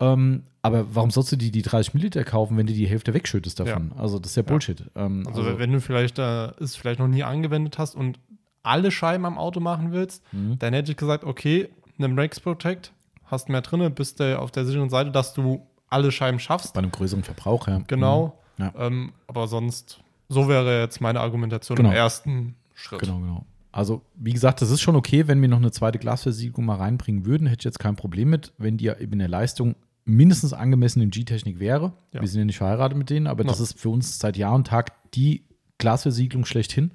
Ähm, 0.00 0.44
aber 0.62 0.94
warum 0.94 1.10
sollst 1.10 1.32
du 1.32 1.36
die, 1.36 1.50
die 1.50 1.62
30 1.62 1.94
Milliliter 1.94 2.24
kaufen, 2.24 2.56
wenn 2.56 2.66
du 2.66 2.72
die 2.72 2.86
Hälfte 2.86 3.14
wegschüttest 3.14 3.60
davon? 3.60 3.92
Also 3.96 4.18
das 4.18 4.32
ist 4.32 4.36
ja 4.36 4.42
Bullshit. 4.42 4.84
Ähm, 4.94 5.24
Also, 5.26 5.58
wenn 5.58 5.72
du 5.72 5.80
vielleicht 5.80 6.18
äh, 6.18 6.48
es 6.60 6.76
vielleicht 6.76 6.98
noch 7.00 7.08
nie 7.08 7.22
angewendet 7.22 7.78
hast 7.78 7.94
und 7.94 8.18
alle 8.62 8.90
Scheiben 8.90 9.24
am 9.24 9.38
Auto 9.38 9.60
machen 9.60 9.92
willst, 9.92 10.22
Mhm. 10.32 10.58
dann 10.58 10.74
hätte 10.74 10.90
ich 10.92 10.96
gesagt, 10.98 11.24
okay, 11.24 11.68
nimm 11.96 12.14
Brakes 12.16 12.40
Protect, 12.40 12.92
hast 13.24 13.48
mehr 13.48 13.62
drin, 13.62 13.94
bist 13.94 14.20
du 14.20 14.38
auf 14.38 14.50
der 14.50 14.66
sicheren 14.66 14.90
Seite, 14.90 15.10
dass 15.10 15.32
du 15.34 15.66
alle 15.88 16.12
Scheiben 16.12 16.38
schaffst. 16.38 16.74
bei 16.74 16.78
einem 16.80 16.90
größeren 16.92 17.22
Verbrauch, 17.24 17.66
ja. 17.68 17.80
Genau. 17.86 18.38
Mhm. 18.58 18.64
Ja. 18.64 18.72
Ähm, 18.78 19.12
aber 19.26 19.48
sonst, 19.48 20.00
so 20.28 20.46
wäre 20.48 20.80
jetzt 20.80 21.00
meine 21.00 21.20
Argumentation 21.20 21.76
Genau. 21.76 21.88
im 21.90 21.94
ersten 21.96 22.54
Schritt. 22.74 23.00
Genau, 23.00 23.18
genau. 23.18 23.44
Also, 23.72 24.02
wie 24.16 24.32
gesagt, 24.32 24.60
das 24.62 24.70
ist 24.70 24.80
schon 24.82 24.96
okay, 24.96 25.26
wenn 25.28 25.40
wir 25.40 25.48
noch 25.48 25.56
eine 25.58 25.70
zweite 25.70 25.98
Glasversiegelung 25.98 26.66
mal 26.66 26.76
reinbringen 26.76 27.24
würden, 27.24 27.46
hätte 27.46 27.60
ich 27.60 27.64
jetzt 27.64 27.78
kein 27.78 27.96
Problem 27.96 28.28
mit, 28.30 28.52
wenn 28.58 28.76
die 28.76 28.88
eben 28.88 29.12
in 29.14 29.18
der 29.20 29.28
Leistung 29.28 29.74
mindestens 30.10 30.52
angemessen 30.52 31.00
im 31.02 31.10
G-Technik 31.10 31.58
wäre. 31.58 31.92
Ja. 32.12 32.20
Wir 32.20 32.28
sind 32.28 32.40
ja 32.40 32.44
nicht 32.44 32.58
verheiratet 32.58 32.98
mit 32.98 33.10
denen, 33.10 33.26
aber 33.26 33.44
das 33.44 33.58
No. 33.58 33.64
ist 33.64 33.78
für 33.78 33.88
uns 33.88 34.18
seit 34.18 34.36
Jahr 34.36 34.54
und 34.54 34.66
Tag 34.66 34.92
die 35.12 35.44
Glasversiegelung 35.78 36.44
schlechthin. 36.44 36.92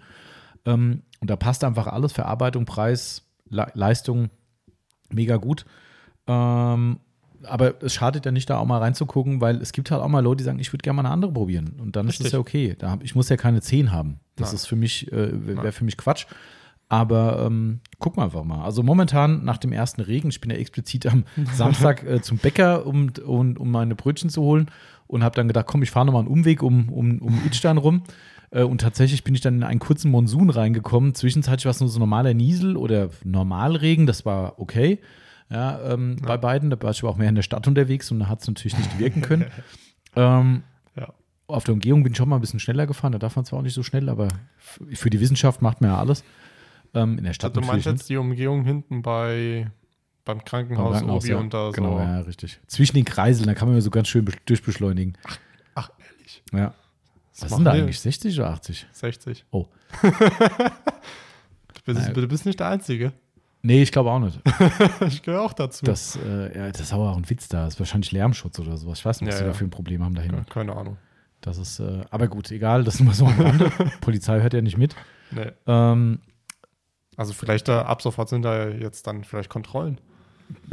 Ähm, 0.66 1.02
und 1.20 1.30
da 1.30 1.36
passt 1.36 1.64
einfach 1.64 1.88
alles, 1.88 2.12
Verarbeitung, 2.14 2.66
Preis, 2.66 3.24
Le 3.50 3.68
Leistung, 3.74 4.30
mega 5.10 5.38
gut. 5.38 5.66
Ähm, 6.28 7.00
aber 7.44 7.84
es 7.84 7.94
schadet 7.94 8.26
ja 8.26 8.32
nicht, 8.32 8.50
da 8.50 8.58
auch 8.58 8.66
mal 8.66 8.80
reinzugucken, 8.80 9.40
weil 9.42 9.58
es 9.62 9.72
gibt 9.72 9.92
halt 9.92 10.02
auch 10.02 10.08
mal 10.08 10.22
Leute, 10.22 10.38
die 10.38 10.44
sagen, 10.46 10.60
ich 10.60 10.74
würde 10.74 10.82
gerne 10.82 10.96
mal 10.98 11.02
eine 11.06 11.12
andere 11.14 11.32
probieren. 11.32 11.74
Und 11.80 11.96
dann 11.96 12.08
ist 12.08 12.14
Richtig. 12.14 12.28
es 12.28 12.32
ja 12.34 12.40
okay. 12.40 12.76
Da 12.78 12.90
hab, 12.90 13.04
ich 13.04 13.14
muss 13.16 13.30
ja 13.30 13.38
keine 13.38 13.62
10 13.62 13.92
haben. 13.92 14.20
Das 14.36 14.50
Nein. 14.50 14.56
ist 14.56 14.66
für 14.66 14.76
mich, 14.76 15.12
äh, 15.12 15.46
wäre 15.48 15.72
für 15.72 15.86
mich 15.86 15.98
Quatsch. 15.98 16.26
Aber 16.88 17.44
ähm, 17.46 17.80
gucken 18.00 18.20
wir 18.20 18.26
einfach 18.26 18.44
mal. 18.44 18.64
Also 18.64 18.84
momentan 18.84 19.44
nach 19.44 19.58
dem 19.58 19.72
ersten 19.72 20.02
Regen, 20.02 20.30
ich 20.30 20.40
bin 20.40 20.52
ja 20.52 20.58
explizit 20.58 21.08
am 21.08 21.24
Samstag 21.54 22.04
äh, 22.04 22.22
zum 22.22 22.38
Bäcker, 22.38 22.86
um, 22.86 23.12
um, 23.26 23.58
um 23.58 23.72
meine 23.72 23.96
Brötchen 23.96 24.30
zu 24.30 24.42
holen 24.44 24.68
und 25.08 25.24
habe 25.24 25.36
dann 25.36 25.48
gedacht, 25.48 25.66
komm, 25.68 25.82
ich 25.84 25.92
fahre 25.92 26.06
nochmal 26.06 26.22
einen 26.22 26.32
Umweg 26.32 26.62
um, 26.62 26.90
um, 26.90 27.20
um 27.20 27.42
Idstein 27.46 27.78
rum. 27.78 28.04
Äh, 28.52 28.64
und 28.64 28.82
tatsächlich 28.82 29.24
bin 29.24 29.34
ich 29.34 29.42
dann 29.42 29.56
in 29.56 29.64
einen 29.64 29.80
kurzen 29.80 30.12
Monsun 30.12 30.50
reingekommen. 30.52 31.16
Zwischenzeitlich 31.16 31.66
war 31.66 31.72
es 31.72 31.80
nur 31.80 31.90
so 31.90 32.00
normaler 32.00 32.34
Niesel 32.36 32.78
oder 32.78 33.10
Normalregen, 33.24 34.06
das 34.06 34.26
war 34.26 34.60
okay. 34.60 35.00
Ja, 35.50 35.94
ähm, 35.94 36.18
bei 36.24 36.38
beiden. 36.38 36.70
Da 36.72 36.82
war 36.82 36.90
ich 36.92 37.04
aber 37.04 37.12
auch 37.12 37.18
mehr 37.18 37.30
in 37.30 37.36
der 37.36 37.44
Stadt 37.44 37.68
unterwegs 37.68 38.10
und 38.12 38.20
da 38.20 38.28
hat 38.30 38.42
es 38.42 38.48
natürlich 38.48 38.78
nicht 38.78 38.98
wirken 39.00 39.22
können. 39.22 39.46
ähm, 40.16 40.64
Ja. 40.98 41.14
auf 41.48 41.64
der 41.66 41.74
Umgehung 41.76 42.02
bin 42.04 42.14
ich 42.14 42.18
schon 42.18 42.30
mal 42.30 42.36
ein 42.38 42.42
bisschen 42.42 42.60
schneller 42.60 42.88
gefahren. 42.88 43.12
Da 43.12 43.20
darf 43.20 43.36
man 43.36 43.46
zwar 43.46 43.60
auch 43.60 43.64
nicht 43.64 43.76
so 43.76 43.84
schnell, 43.84 44.10
aber 44.10 44.28
für 44.94 45.10
die 45.12 45.20
Wissenschaft 45.20 45.62
macht 45.62 45.82
man 45.82 45.92
ja 45.92 45.98
alles. 46.00 46.24
Ähm, 46.96 47.18
in 47.18 47.24
der 47.24 47.34
Stadt 47.34 47.56
Du 47.56 47.62
meinst 47.62 47.86
jetzt 47.86 48.10
die 48.10 48.18
Umgehung 48.18 48.64
hinten 48.64 49.02
bei 49.02 49.70
beim. 50.24 50.44
Krankenhaus, 50.44 50.94
Krankenhaus, 50.94 51.24
Obi 51.24 51.32
ja. 51.34 51.38
und 51.38 51.54
da 51.54 51.70
Genau, 51.72 51.98
so. 51.98 52.00
ja, 52.00 52.20
richtig. 52.22 52.60
Zwischen 52.68 52.96
den 52.96 53.06
Kreiseln, 53.06 53.46
da 53.48 53.54
kann 53.54 53.68
man 53.68 53.76
ja 53.78 53.82
so 53.82 53.92
ganz 53.92 54.08
schön 54.08 54.26
be- 54.26 54.32
durchbeschleunigen. 54.46 55.18
Ach, 55.76 55.90
ehrlich. 56.00 56.44
Ja. 56.52 56.74
Was 57.38 57.42
machen 57.52 57.56
sind 57.58 57.66
da 57.66 57.72
eigentlich? 57.74 58.00
60 58.00 58.40
oder 58.40 58.50
80? 58.52 58.88
60. 58.92 59.46
Oh. 59.52 59.68
Du 61.86 61.94
bist, 61.94 62.18
du 62.18 62.28
bist 62.28 62.46
nicht 62.48 62.60
der 62.60 62.70
Einzige. 62.70 63.14
Nee, 63.62 63.82
ich 63.84 63.92
glaube 63.92 64.10
auch 64.12 64.20
nicht. 64.20 64.40
Ich 65.08 65.22
gehöre 65.22 65.42
auch 65.42 65.54
dazu. 65.54 65.86
Das, 65.86 66.16
äh, 66.18 66.58
ja, 66.58 66.72
das 66.72 66.82
ist 66.82 66.94
aber 66.94 67.12
auch 67.12 67.18
ein 67.18 67.30
Witz 67.30 67.48
da. 67.48 67.66
Das 67.66 67.76
ist 67.76 67.80
wahrscheinlich 67.80 68.12
Lärmschutz 68.12 68.58
oder 68.60 68.78
sowas. 68.78 69.00
Ich 69.00 69.06
weiß 69.06 69.22
nicht, 69.22 69.28
was 69.30 69.36
Ja, 69.36 69.42
die 69.42 69.46
ja. 69.48 69.52
da 69.52 69.58
für 69.58 69.66
ein 69.66 69.70
Problem 69.70 70.04
haben 70.04 70.16
da 70.16 70.22
Ja, 70.24 70.32
hinten. 70.32 70.46
keine 70.50 70.76
Ahnung. 70.76 70.98
Das 71.42 71.58
ist, 71.60 71.80
äh, 71.80 72.02
aber 72.10 72.28
gut, 72.28 72.50
egal, 72.50 72.84
das 72.84 72.96
ist 72.96 73.02
nur 73.02 73.14
so 73.14 73.28
am 73.28 73.40
Rande. 73.40 73.72
Polizei 74.02 74.42
hört 74.42 74.54
ja 74.56 74.62
nicht 74.62 74.78
mit. 74.80 74.96
Nee. 75.32 75.52
Ähm, 75.68 76.22
Also 77.18 77.34
vielleicht 77.34 77.68
da, 77.68 77.84
ab 77.84 78.02
sofort 78.02 78.30
sind 78.30 78.42
da 78.44 78.70
jetzt 78.70 79.08
dann 79.08 79.24
vielleicht 79.24 79.50
Kontrollen. 79.50 80.00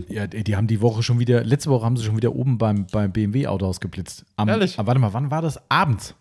ja, 0.08 0.26
die, 0.26 0.56
haben 0.56 0.66
die 0.66 0.80
Woche 0.80 1.02
schon 1.02 1.18
wieder, 1.18 1.44
letzte 1.44 1.70
Woche 1.70 1.84
haben 1.86 1.96
sie 1.96 2.04
schon 2.04 2.16
wieder 2.16 2.34
oben 2.34 2.58
beim, 2.58 2.86
beim 2.92 3.12
BMW-Autohaus 3.12 3.80
geblitzt. 3.80 4.24
Am, 4.36 4.48
Ehrlich? 4.48 4.78
Aber 4.78 4.88
warte 4.88 5.00
mal, 5.00 5.12
wann 5.12 5.30
war 5.30 5.42
das? 5.42 5.60
Abends. 5.70 6.14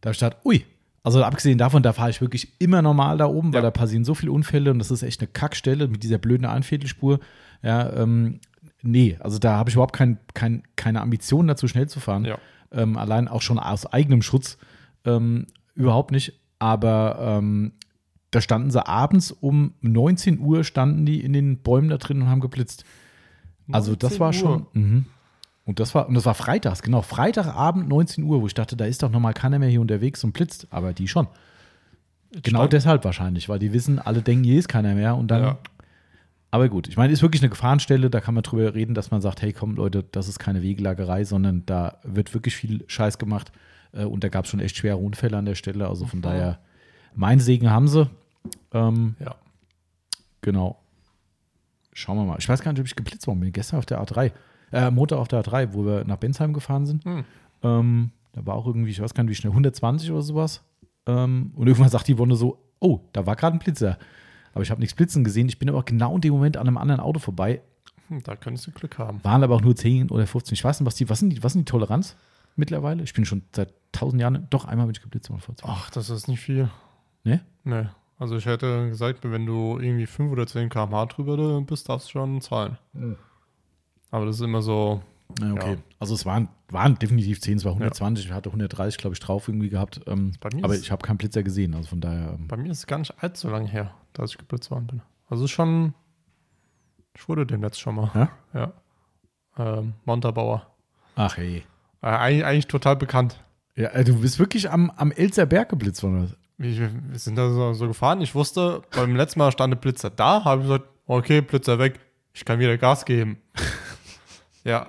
Da 0.00 0.10
gedacht, 0.12 0.36
ui. 0.44 0.64
Also 1.02 1.22
abgesehen 1.22 1.56
davon, 1.56 1.84
da 1.84 1.92
fahre 1.92 2.10
ich 2.10 2.20
wirklich 2.20 2.52
immer 2.60 2.82
normal 2.82 3.16
da 3.16 3.26
oben, 3.26 3.52
weil 3.52 3.60
Ja. 3.62 3.68
da 3.68 3.70
passieren 3.70 4.04
so 4.04 4.14
viele 4.14 4.32
Unfälle 4.32 4.72
und 4.72 4.80
das 4.80 4.90
ist 4.90 5.02
echt 5.04 5.20
eine 5.20 5.28
Kackstelle 5.28 5.86
mit 5.86 6.02
dieser 6.02 6.18
blöden 6.18 6.44
Einviertelspur. 6.44 7.20
Ja, 7.62 7.92
ähm, 7.92 8.40
nee, 8.82 9.16
also 9.20 9.38
da 9.38 9.56
habe 9.56 9.70
ich 9.70 9.76
überhaupt 9.76 9.94
kein, 9.94 10.18
kein, 10.34 10.64
keine 10.74 11.00
Ambition 11.02 11.46
dazu, 11.46 11.68
schnell 11.68 11.88
zu 11.88 12.00
fahren. 12.00 12.24
Ja. 12.24 12.38
Ähm, 12.72 12.96
allein 12.96 13.28
auch 13.28 13.40
schon 13.40 13.60
aus 13.60 13.86
eigenem 13.86 14.20
Schutz 14.20 14.58
ähm, 15.04 15.46
überhaupt 15.76 16.10
nicht. 16.10 16.32
Aber 16.58 17.18
ähm, 17.20 17.72
da 18.36 18.40
standen 18.42 18.70
sie 18.70 18.86
abends 18.86 19.32
um 19.32 19.72
19 19.80 20.38
Uhr, 20.38 20.62
standen 20.62 21.06
die 21.06 21.22
in 21.24 21.32
den 21.32 21.58
Bäumen 21.62 21.88
da 21.88 21.96
drin 21.96 22.20
und 22.22 22.28
haben 22.28 22.40
geblitzt. 22.40 22.84
Also 23.72 23.96
das 23.96 24.18
19 24.18 24.20
war 24.20 24.26
Uhr. 24.28 24.32
schon. 24.34 24.66
Mhm. 24.74 25.06
Und 25.64 25.80
das 25.80 25.94
war, 25.96 26.06
und 26.08 26.14
das 26.14 26.24
war 26.26 26.34
freitags, 26.34 26.82
genau, 26.82 27.02
Freitagabend 27.02 27.88
19 27.88 28.22
Uhr, 28.22 28.40
wo 28.40 28.46
ich 28.46 28.54
dachte, 28.54 28.76
da 28.76 28.84
ist 28.84 29.02
doch 29.02 29.10
nochmal 29.10 29.32
keiner 29.34 29.58
mehr 29.58 29.68
hier 29.68 29.80
unterwegs 29.80 30.22
und 30.22 30.32
blitzt, 30.32 30.68
aber 30.70 30.92
die 30.92 31.08
schon. 31.08 31.26
Genau 32.42 32.58
Stand- 32.60 32.72
deshalb 32.74 33.04
wahrscheinlich, 33.04 33.48
weil 33.48 33.58
die 33.58 33.72
wissen, 33.72 33.98
alle 33.98 34.22
denken, 34.22 34.44
hier 34.44 34.58
ist 34.58 34.68
keiner 34.68 34.94
mehr 34.94 35.16
und 35.16 35.28
dann. 35.30 35.42
Ja. 35.42 35.58
Aber 36.52 36.68
gut, 36.68 36.86
ich 36.88 36.96
meine, 36.96 37.12
ist 37.12 37.22
wirklich 37.22 37.42
eine 37.42 37.50
Gefahrenstelle, 37.50 38.10
da 38.10 38.20
kann 38.20 38.34
man 38.34 38.42
drüber 38.44 38.74
reden, 38.74 38.94
dass 38.94 39.10
man 39.10 39.20
sagt, 39.20 39.42
hey 39.42 39.52
komm 39.52 39.74
Leute, 39.74 40.04
das 40.12 40.28
ist 40.28 40.38
keine 40.38 40.62
Wegelagerei, 40.62 41.24
sondern 41.24 41.64
da 41.66 41.98
wird 42.04 42.32
wirklich 42.34 42.54
viel 42.54 42.84
Scheiß 42.86 43.18
gemacht 43.18 43.50
äh, 43.92 44.04
und 44.04 44.22
da 44.22 44.28
gab 44.28 44.44
es 44.44 44.50
schon 44.52 44.60
echt 44.60 44.76
schwere 44.76 44.98
Unfälle 44.98 45.36
an 45.36 45.46
der 45.46 45.54
Stelle, 45.56 45.88
also 45.88 46.06
von 46.06 46.20
Mhm. 46.20 46.22
daher, 46.22 46.58
mein 47.16 47.40
Segen 47.40 47.70
haben 47.70 47.88
sie. 47.88 48.08
Ähm, 48.72 49.16
Ja. 49.20 49.34
Genau. 50.42 50.78
Schauen 51.92 52.18
wir 52.18 52.24
mal. 52.24 52.36
Ich 52.38 52.48
weiß 52.48 52.60
gar 52.62 52.72
nicht, 52.72 52.80
ob 52.80 52.86
ich 52.86 52.94
geblitzt 52.94 53.26
worden 53.26 53.40
bin. 53.40 53.52
Gestern 53.52 53.78
auf 53.78 53.86
der 53.86 54.00
A3. 54.02 54.32
Äh, 54.72 54.90
Montag 54.90 55.18
auf 55.18 55.28
der 55.28 55.42
A3, 55.42 55.72
wo 55.72 55.84
wir 55.86 56.04
nach 56.04 56.16
Bensheim 56.18 56.52
gefahren 56.52 56.86
sind. 56.86 57.04
Hm. 57.04 57.24
Ähm, 57.62 58.10
da 58.32 58.44
war 58.44 58.54
auch 58.54 58.66
irgendwie, 58.66 58.90
ich 58.90 59.00
weiß 59.00 59.14
gar 59.14 59.24
nicht, 59.24 59.30
wie 59.30 59.34
schnell, 59.34 59.50
120 59.52 60.10
oder 60.12 60.22
sowas. 60.22 60.62
Ähm, 61.06 61.52
und 61.56 61.66
irgendwann 61.66 61.88
sagt 61.88 62.06
die 62.08 62.18
Wonne 62.18 62.36
so, 62.36 62.58
oh, 62.80 63.00
da 63.12 63.24
war 63.26 63.34
gerade 63.36 63.56
ein 63.56 63.60
Blitzer. 63.60 63.98
Aber 64.52 64.62
ich 64.62 64.70
habe 64.70 64.80
nichts 64.80 64.94
blitzen 64.94 65.24
gesehen. 65.24 65.48
Ich 65.48 65.58
bin 65.58 65.68
aber 65.68 65.82
genau 65.84 66.14
in 66.16 66.20
dem 66.20 66.32
Moment 66.34 66.56
an 66.56 66.66
einem 66.66 66.76
anderen 66.78 67.00
Auto 67.00 67.18
vorbei. 67.18 67.62
Hm, 68.08 68.22
Da 68.22 68.36
könntest 68.36 68.66
du 68.66 68.72
Glück 68.72 68.98
haben. 68.98 69.22
Waren 69.24 69.42
aber 69.42 69.54
auch 69.54 69.62
nur 69.62 69.74
10 69.74 70.10
oder 70.10 70.26
15. 70.26 70.54
Ich 70.54 70.64
weiß 70.64 70.80
nicht, 70.80 70.86
was 70.86 70.96
die, 70.96 71.08
was 71.08 71.20
sind 71.20 71.30
die, 71.30 71.42
was 71.42 71.54
sind 71.54 71.60
die 71.68 71.70
Toleranz 71.70 72.16
mittlerweile? 72.56 73.02
Ich 73.04 73.14
bin 73.14 73.24
schon 73.24 73.42
seit 73.54 73.72
tausend 73.92 74.20
Jahren, 74.20 74.46
doch 74.50 74.64
einmal 74.66 74.86
bin 74.86 74.94
ich 74.94 75.02
geblitzt 75.02 75.28
vor 75.28 75.56
zwei. 75.56 75.68
Ach, 75.68 75.88
das 75.90 76.10
ist 76.10 76.28
nicht 76.28 76.40
viel. 76.40 76.68
Ne? 77.24 77.40
Nee. 77.64 77.86
Also 78.18 78.36
ich 78.36 78.46
hätte 78.46 78.88
gesagt, 78.88 79.20
wenn 79.24 79.44
du 79.46 79.78
irgendwie 79.78 80.06
5 80.06 80.32
oder 80.32 80.46
10 80.46 80.68
km/h 80.70 81.06
drüber 81.06 81.60
bist, 81.62 81.88
darfst 81.88 82.08
du 82.08 82.12
schon 82.12 82.40
zahlen. 82.40 82.78
Aber 84.10 84.24
das 84.26 84.36
ist 84.36 84.42
immer 84.42 84.62
so, 84.62 85.02
Ja, 85.40 85.52
okay. 85.52 85.72
Ja. 85.72 85.78
Also 85.98 86.14
es 86.14 86.24
waren, 86.24 86.48
waren 86.70 86.98
definitiv 86.98 87.40
10, 87.40 87.58
es 87.58 87.64
war 87.64 87.72
120, 87.72 88.26
ich 88.26 88.32
hatte 88.32 88.48
130, 88.48 88.96
glaube 88.98 89.14
ich, 89.14 89.20
drauf 89.20 89.48
irgendwie 89.48 89.68
gehabt. 89.68 90.00
Ähm, 90.06 90.32
aber 90.62 90.74
ist- 90.74 90.82
ich 90.82 90.90
habe 90.90 91.02
keinen 91.06 91.18
Blitzer 91.18 91.42
gesehen, 91.42 91.74
also 91.74 91.88
von 91.88 92.00
daher. 92.00 92.34
Ähm, 92.38 92.48
bei 92.48 92.56
mir 92.56 92.70
ist 92.70 92.78
es 92.78 92.86
gar 92.86 92.98
nicht 92.98 93.12
allzu 93.22 93.48
lange 93.48 93.68
her, 93.68 93.92
dass 94.14 94.30
ich 94.30 94.38
geblitzt 94.38 94.70
worden 94.70 94.86
bin. 94.86 95.02
Also 95.28 95.44
es 95.44 95.50
ist 95.50 95.54
schon, 95.54 95.92
ich 97.14 97.28
wurde 97.28 97.44
dem 97.46 97.62
jetzt 97.62 97.80
schon 97.80 97.96
mal. 97.96 98.10
Ja? 98.14 98.30
Ja. 98.54 98.72
Ähm, 99.58 99.94
Montabauer. 100.04 100.66
ach 101.16 101.36
hey. 101.36 101.64
Äh, 102.02 102.06
eigentlich, 102.06 102.44
eigentlich 102.44 102.66
total 102.68 102.96
bekannt. 102.96 103.42
Ja, 103.74 103.88
äh, 103.88 104.04
du 104.04 104.20
bist 104.20 104.38
wirklich 104.38 104.70
am, 104.70 104.90
am 104.96 105.12
Elzer 105.12 105.44
Berg 105.46 105.68
geblitzt 105.70 106.02
worden. 106.02 106.34
Wir, 106.58 106.90
sind 107.14 107.36
da 107.36 107.50
so, 107.50 107.72
so 107.74 107.88
gefahren. 107.88 108.20
Ich 108.22 108.34
wusste, 108.34 108.82
beim 108.94 109.14
letzten 109.14 109.40
Mal 109.40 109.52
stand 109.52 109.72
der 109.72 109.78
Blitzer 109.78 110.10
da, 110.10 110.44
habe 110.44 110.62
ich 110.62 110.68
gesagt, 110.68 110.86
okay, 111.06 111.40
Blitzer 111.42 111.78
weg, 111.78 112.00
ich 112.32 112.44
kann 112.44 112.58
wieder 112.58 112.78
Gas 112.78 113.04
geben. 113.04 113.38
ja, 114.64 114.86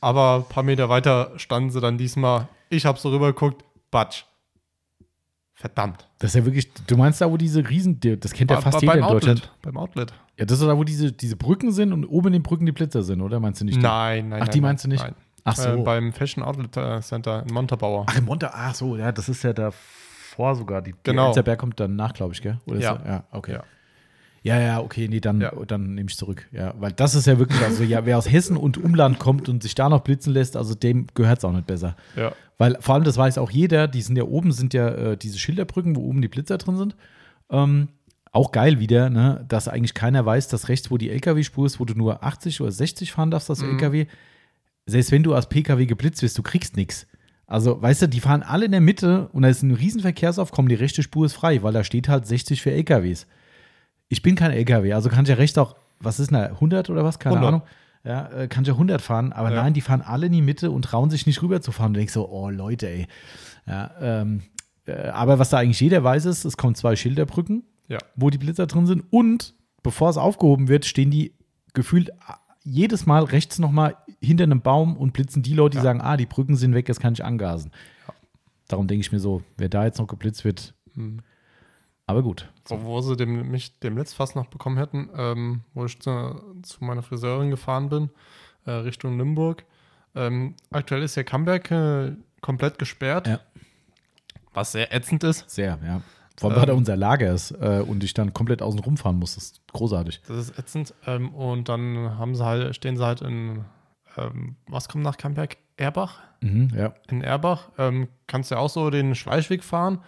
aber 0.00 0.36
ein 0.36 0.52
paar 0.52 0.62
Meter 0.62 0.88
weiter 0.88 1.32
standen 1.36 1.70
sie 1.70 1.80
dann 1.80 1.98
diesmal. 1.98 2.48
Ich 2.68 2.84
habe 2.84 2.98
so 2.98 3.08
rüber 3.10 3.28
geguckt, 3.28 3.64
Batsch. 3.90 4.24
Verdammt. 5.54 6.06
Das 6.18 6.30
ist 6.30 6.34
ja 6.36 6.44
wirklich, 6.44 6.72
du 6.72 6.96
meinst 6.96 7.20
da, 7.20 7.28
wo 7.28 7.36
diese 7.36 7.68
Riesen, 7.68 7.98
das 8.20 8.32
kennt 8.32 8.50
ja 8.50 8.60
fast 8.60 8.80
jeder 8.80 8.94
in 8.94 9.00
beim 9.00 9.10
Deutschland. 9.10 9.40
Outlet. 9.40 9.62
Beim 9.62 9.76
Outlet. 9.76 10.14
Ja, 10.36 10.44
das 10.44 10.60
ist 10.60 10.66
da, 10.66 10.76
wo 10.76 10.84
diese, 10.84 11.10
diese 11.10 11.34
Brücken 11.34 11.72
sind 11.72 11.92
und 11.92 12.04
oben 12.04 12.28
in 12.28 12.34
den 12.34 12.42
Brücken 12.44 12.64
die 12.64 12.70
Blitzer 12.70 13.02
sind, 13.02 13.20
oder? 13.22 13.40
Meinst 13.40 13.60
du 13.60 13.64
nicht? 13.64 13.80
Nein, 13.80 14.28
nein. 14.28 14.42
Ach, 14.42 14.46
nein, 14.46 14.52
die 14.52 14.60
meinst 14.60 14.84
du 14.84 14.88
nicht? 14.88 15.02
Nein. 15.02 15.16
Ach 15.42 15.56
so. 15.56 15.68
Äh, 15.70 15.76
beim 15.78 16.12
Fashion 16.12 16.44
Outlet 16.44 16.76
äh, 16.76 17.00
Center 17.00 17.42
in 17.42 17.52
Montabaur. 17.52 18.04
ach, 18.08 18.16
im 18.16 18.26
Monte, 18.26 18.54
ach 18.54 18.74
so, 18.74 18.96
ja, 18.96 19.10
das 19.10 19.28
ist 19.28 19.42
ja 19.42 19.52
davor 20.38 20.54
sogar. 20.54 20.82
Die, 20.82 20.94
Genau. 21.02 21.32
Der 21.34 21.42
Berg 21.42 21.58
kommt 21.58 21.78
danach, 21.80 22.12
glaube 22.14 22.34
ich, 22.34 22.42
gell? 22.42 22.58
Oder 22.66 22.80
Ja. 22.80 23.00
ja, 23.04 23.24
okay. 23.32 23.52
Ja. 23.54 23.64
Ja, 24.44 24.60
ja, 24.60 24.80
okay, 24.80 25.08
nee, 25.08 25.20
dann, 25.20 25.40
Ja. 25.40 25.50
dann 25.66 25.94
nehme 25.94 26.08
ich 26.08 26.16
zurück. 26.16 26.46
Ja, 26.52 26.72
weil 26.78 26.92
das 26.92 27.14
ist 27.16 27.26
ja 27.26 27.38
wirklich, 27.38 27.60
also 27.60 27.82
ja, 27.82 28.06
wer 28.06 28.16
aus 28.16 28.30
Hessen 28.30 28.56
und 28.56 28.78
Umland 28.78 29.18
kommt 29.18 29.48
und 29.48 29.62
sich 29.64 29.74
da 29.74 29.88
noch 29.88 30.00
blitzen 30.02 30.32
lässt, 30.32 30.56
also 30.56 30.74
dem 30.74 31.08
gehört 31.14 31.38
es 31.38 31.44
auch 31.44 31.52
nicht 31.52 31.66
besser. 31.66 31.96
Ja. 32.16 32.32
Weil 32.56 32.76
vor 32.80 32.94
allem, 32.94 33.04
das 33.04 33.16
weiß 33.16 33.36
auch 33.38 33.50
jeder, 33.50 33.88
die 33.88 34.00
sind 34.00 34.16
ja 34.16 34.22
oben, 34.24 34.52
sind 34.52 34.74
ja 34.74 34.88
äh, 34.88 35.16
diese 35.16 35.38
Schilderbrücken, 35.38 35.96
wo 35.96 36.02
oben 36.02 36.22
die 36.22 36.28
Blitzer 36.28 36.56
drin 36.56 36.76
sind. 36.76 36.96
Ähm, 37.50 37.88
auch 38.30 38.52
geil 38.52 38.78
wieder, 38.78 39.10
ne, 39.10 39.44
dass 39.48 39.66
eigentlich 39.68 39.94
keiner 39.94 40.24
weiß, 40.24 40.48
dass 40.48 40.68
rechts, 40.68 40.90
wo 40.90 40.98
die 40.98 41.10
LKW-Spur 41.10 41.66
ist, 41.66 41.80
wo 41.80 41.84
du 41.84 41.94
nur 41.94 42.22
80 42.22 42.60
oder 42.60 42.70
60 42.70 43.10
fahren 43.12 43.30
darfst, 43.32 43.50
das 43.50 43.62
LKW, 43.62 44.06
selbst 44.86 45.10
wenn 45.10 45.24
du 45.24 45.34
als 45.34 45.48
PKW 45.48 45.84
geblitzt 45.86 46.22
wirst, 46.22 46.38
du 46.38 46.42
kriegst 46.42 46.76
nichts. 46.76 47.06
Also, 47.48 47.80
weißt 47.82 48.02
du, 48.02 48.08
die 48.08 48.20
fahren 48.20 48.42
alle 48.42 48.66
in 48.66 48.72
der 48.72 48.80
Mitte 48.82 49.28
und 49.32 49.42
da 49.42 49.48
ist 49.48 49.62
ein 49.62 49.72
riesen 49.74 50.00
Verkehrsaufkommen, 50.02 50.68
die 50.68 50.74
rechte 50.74 51.02
Spur 51.02 51.26
ist 51.26 51.32
frei, 51.32 51.62
weil 51.62 51.72
da 51.72 51.82
steht 51.82 52.06
halt 52.08 52.26
60 52.26 52.60
für 52.62 52.70
LKWs. 52.70 53.26
Ich 54.08 54.22
bin 54.22 54.34
kein 54.36 54.50
LKW, 54.52 54.92
also 54.92 55.08
kann 55.08 55.24
ich 55.24 55.30
ja 55.30 55.34
recht 55.36 55.58
auch, 55.58 55.74
was 55.98 56.20
ist 56.20 56.30
denn 56.30 56.38
da, 56.38 56.44
100 56.46 56.90
oder 56.90 57.04
was? 57.04 57.18
Keine 57.18 57.36
100. 57.36 57.48
Ahnung. 57.48 57.62
ja, 58.04 58.28
äh, 58.42 58.48
kann 58.48 58.62
ich 58.62 58.68
ja 58.68 58.74
100 58.74 59.00
fahren, 59.00 59.32
aber 59.32 59.50
Ja. 59.50 59.62
nein, 59.62 59.72
die 59.74 59.80
fahren 59.80 60.02
alle 60.02 60.26
in 60.26 60.32
die 60.32 60.42
Mitte 60.42 60.70
und 60.70 60.82
trauen 60.82 61.08
sich 61.10 61.26
nicht 61.26 61.42
rüber 61.42 61.60
zu 61.62 61.72
fahren. 61.72 61.94
Du 61.94 61.98
denkst 61.98 62.12
so, 62.12 62.28
oh 62.28 62.50
Leute, 62.50 62.86
ey. 62.88 63.06
Ja, 63.66 63.90
ähm, 64.00 64.42
äh, 64.86 65.08
aber 65.08 65.38
was 65.38 65.48
da 65.50 65.58
eigentlich 65.58 65.80
jeder 65.80 66.04
weiß, 66.04 66.26
ist, 66.26 66.44
es 66.44 66.56
kommen 66.58 66.74
zwei 66.74 66.96
Schilderbrücken, 66.96 67.64
Ja. 67.88 67.98
wo 68.14 68.28
die 68.30 68.38
Blitzer 68.38 68.66
drin 68.66 68.86
sind 68.86 69.04
und 69.10 69.54
bevor 69.82 70.10
es 70.10 70.16
aufgehoben 70.18 70.68
wird, 70.68 70.84
stehen 70.84 71.10
die 71.10 71.32
gefühlt 71.74 72.10
jedes 72.68 73.06
Mal 73.06 73.24
rechts 73.24 73.58
nochmal 73.58 73.96
hinter 74.20 74.44
einem 74.44 74.60
Baum 74.60 74.96
und 74.96 75.12
blitzen 75.12 75.42
die 75.42 75.54
Leute, 75.54 75.72
die 75.72 75.76
Ja. 75.78 75.82
sagen, 75.84 76.00
ah, 76.00 76.16
die 76.16 76.26
Brücken 76.26 76.56
sind 76.56 76.74
weg, 76.74 76.88
jetzt 76.88 77.00
kann 77.00 77.12
ich 77.14 77.24
angasen. 77.24 77.70
Darum 78.68 78.86
denke 78.86 79.00
ich 79.00 79.12
mir 79.12 79.20
so, 79.20 79.42
wer 79.56 79.68
da 79.68 79.84
jetzt 79.84 79.98
noch 79.98 80.06
geblitzt 80.06 80.44
wird, 80.44 80.74
Hm. 80.94 81.20
aber 82.06 82.22
gut. 82.22 82.50
Wo, 82.66 82.82
wo 82.82 83.00
sie 83.00 83.16
dem, 83.16 83.50
mich 83.50 83.78
demnächst 83.80 84.14
fast 84.14 84.36
noch 84.36 84.46
bekommen 84.46 84.76
hätten, 84.76 85.08
ähm, 85.16 85.60
wo 85.74 85.84
ich 85.86 85.98
zu, 86.00 86.42
zu 86.62 86.84
meiner 86.84 87.02
Friseurin 87.02 87.50
gefahren 87.50 87.88
bin, 87.88 88.10
äh, 88.66 88.72
Richtung 88.72 89.16
Nürnberg. 89.16 89.64
Ähm, 90.14 90.54
aktuell 90.70 91.02
ist 91.02 91.14
ja 91.16 91.22
Camberg 91.22 91.70
äh, 91.70 92.12
komplett 92.40 92.78
gesperrt, 92.78 93.26
Ja. 93.28 93.40
was 94.52 94.72
sehr 94.72 94.92
ätzend 94.94 95.24
ist. 95.24 95.48
Sehr, 95.48 95.78
ja. 95.82 96.02
Vor 96.38 96.50
allem, 96.50 96.56
Ähm. 96.56 96.60
weil 96.60 96.66
da 96.66 96.72
unser 96.74 96.96
Lager 96.96 97.32
ist 97.32 97.50
äh, 97.52 97.82
und 97.86 98.02
ich 98.04 98.14
dann 98.14 98.32
komplett 98.32 98.62
außen 98.62 98.80
rumfahren 98.80 99.18
muss. 99.18 99.34
Das 99.34 99.44
ist 99.44 99.60
großartig. 99.72 100.20
Das 100.28 100.36
ist 100.36 100.58
ätzend. 100.58 100.94
Ähm, 101.06 101.34
und 101.34 101.68
dann 101.68 102.16
haben 102.18 102.34
sie 102.34 102.44
halt, 102.44 102.74
stehen 102.76 102.96
sie 102.96 103.04
halt 103.04 103.20
in, 103.22 103.64
ähm, 104.16 104.56
was 104.68 104.88
kommt 104.88 105.04
nach 105.04 105.16
Camberg? 105.16 105.56
Erbach? 105.76 106.18
Mhm, 106.40 106.70
ja. 106.76 106.92
In 107.08 107.22
Erbach. 107.22 107.68
Ähm, 107.78 108.08
kannst 108.26 108.50
du 108.50 108.54
ja 108.56 108.60
auch 108.60 108.70
so 108.70 108.90
den 108.90 109.14
Schleichweg 109.14 109.62
fahren. 109.64 109.98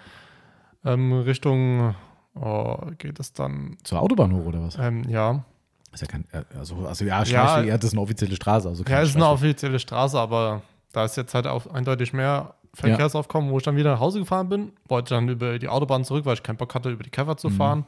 Ähm, 0.85 1.13
Richtung, 1.13 1.95
oh, 2.35 2.77
geht 2.99 3.21
es 3.21 3.33
dann, 3.33 3.77
Zur 3.85 4.01
Autobahn 4.01 4.33
hoch 4.33 4.47
oder 4.47 4.63
was? 4.63 4.77
ähm, 4.79 5.05
ja. 5.09 5.45
Ist 5.93 6.01
ja 6.03 6.07
kein, 6.07 6.25
äh, 6.33 6.45
also, 6.59 6.87
also 6.87 7.05
ja, 7.05 7.25
Schleichweg, 7.27 7.69
ja, 7.69 7.77
das 7.77 7.87
ist 7.87 7.93
eine 7.95 8.01
offizielle 8.03 8.37
Straße. 8.37 8.69
Also 8.69 8.85
Ja, 8.85 9.01
ist 9.03 9.17
eine 9.17 9.27
offizielle 9.27 9.79
Straße, 9.79 10.19
aber 10.19 10.63
da 10.93 11.05
ist 11.05 11.17
jetzt 11.17 11.35
halt 11.35 11.47
auch 11.47 11.67
eindeutig 11.67 12.13
mehr 12.13 12.55
Verkehrsaufkommen, 12.75 13.51
wo 13.51 13.59
ich 13.59 13.65
dann 13.65 13.77
wieder 13.77 13.93
nach 13.93 14.01
Hause 14.01 14.21
gefahren 14.21 14.49
bin. 14.49 14.73
Wollte 14.89 15.15
dann 15.15 15.29
über 15.29 15.59
die 15.59 15.69
Autobahn 15.69 16.05
zurück, 16.05 16.25
weil 16.25 16.35
ich 16.35 16.43
keinen 16.43 16.57
Bock 16.57 16.75
hatte, 16.75 16.91
über 16.91 17.03
die 17.03 17.11
Käfer 17.11 17.33
Mhm. 17.33 17.39
zu 17.39 17.51
fahren. 17.51 17.85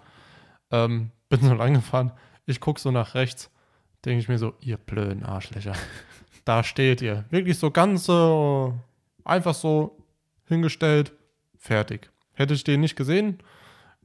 Ähm, 0.71 1.11
bin 1.29 1.41
so 1.41 1.55
lang 1.55 1.75
gefahren. 1.75 2.13
Ich 2.47 2.61
gucke 2.61 2.81
so 2.81 2.91
nach 2.91 3.15
rechts, 3.15 3.51
denke 4.05 4.19
ich 4.21 4.29
mir 4.29 4.39
so, 4.39 4.55
ihr 4.61 4.77
blöden 4.77 5.23
Arschlöcher. 5.25 5.73
da 6.45 6.63
steht 6.65 7.01
ihr. 7.03 7.25
Wirklich 7.31 7.59
so 7.59 7.71
ganz 7.71 8.05
so, 8.05 8.75
einfach 9.25 9.55
so 9.55 9.97
hingestellt, 10.47 11.13
fertig. 11.59 12.11
Hätte 12.35 12.55
ich 12.55 12.65
den 12.65 12.81
nicht 12.81 12.97
gesehen, 12.97 13.39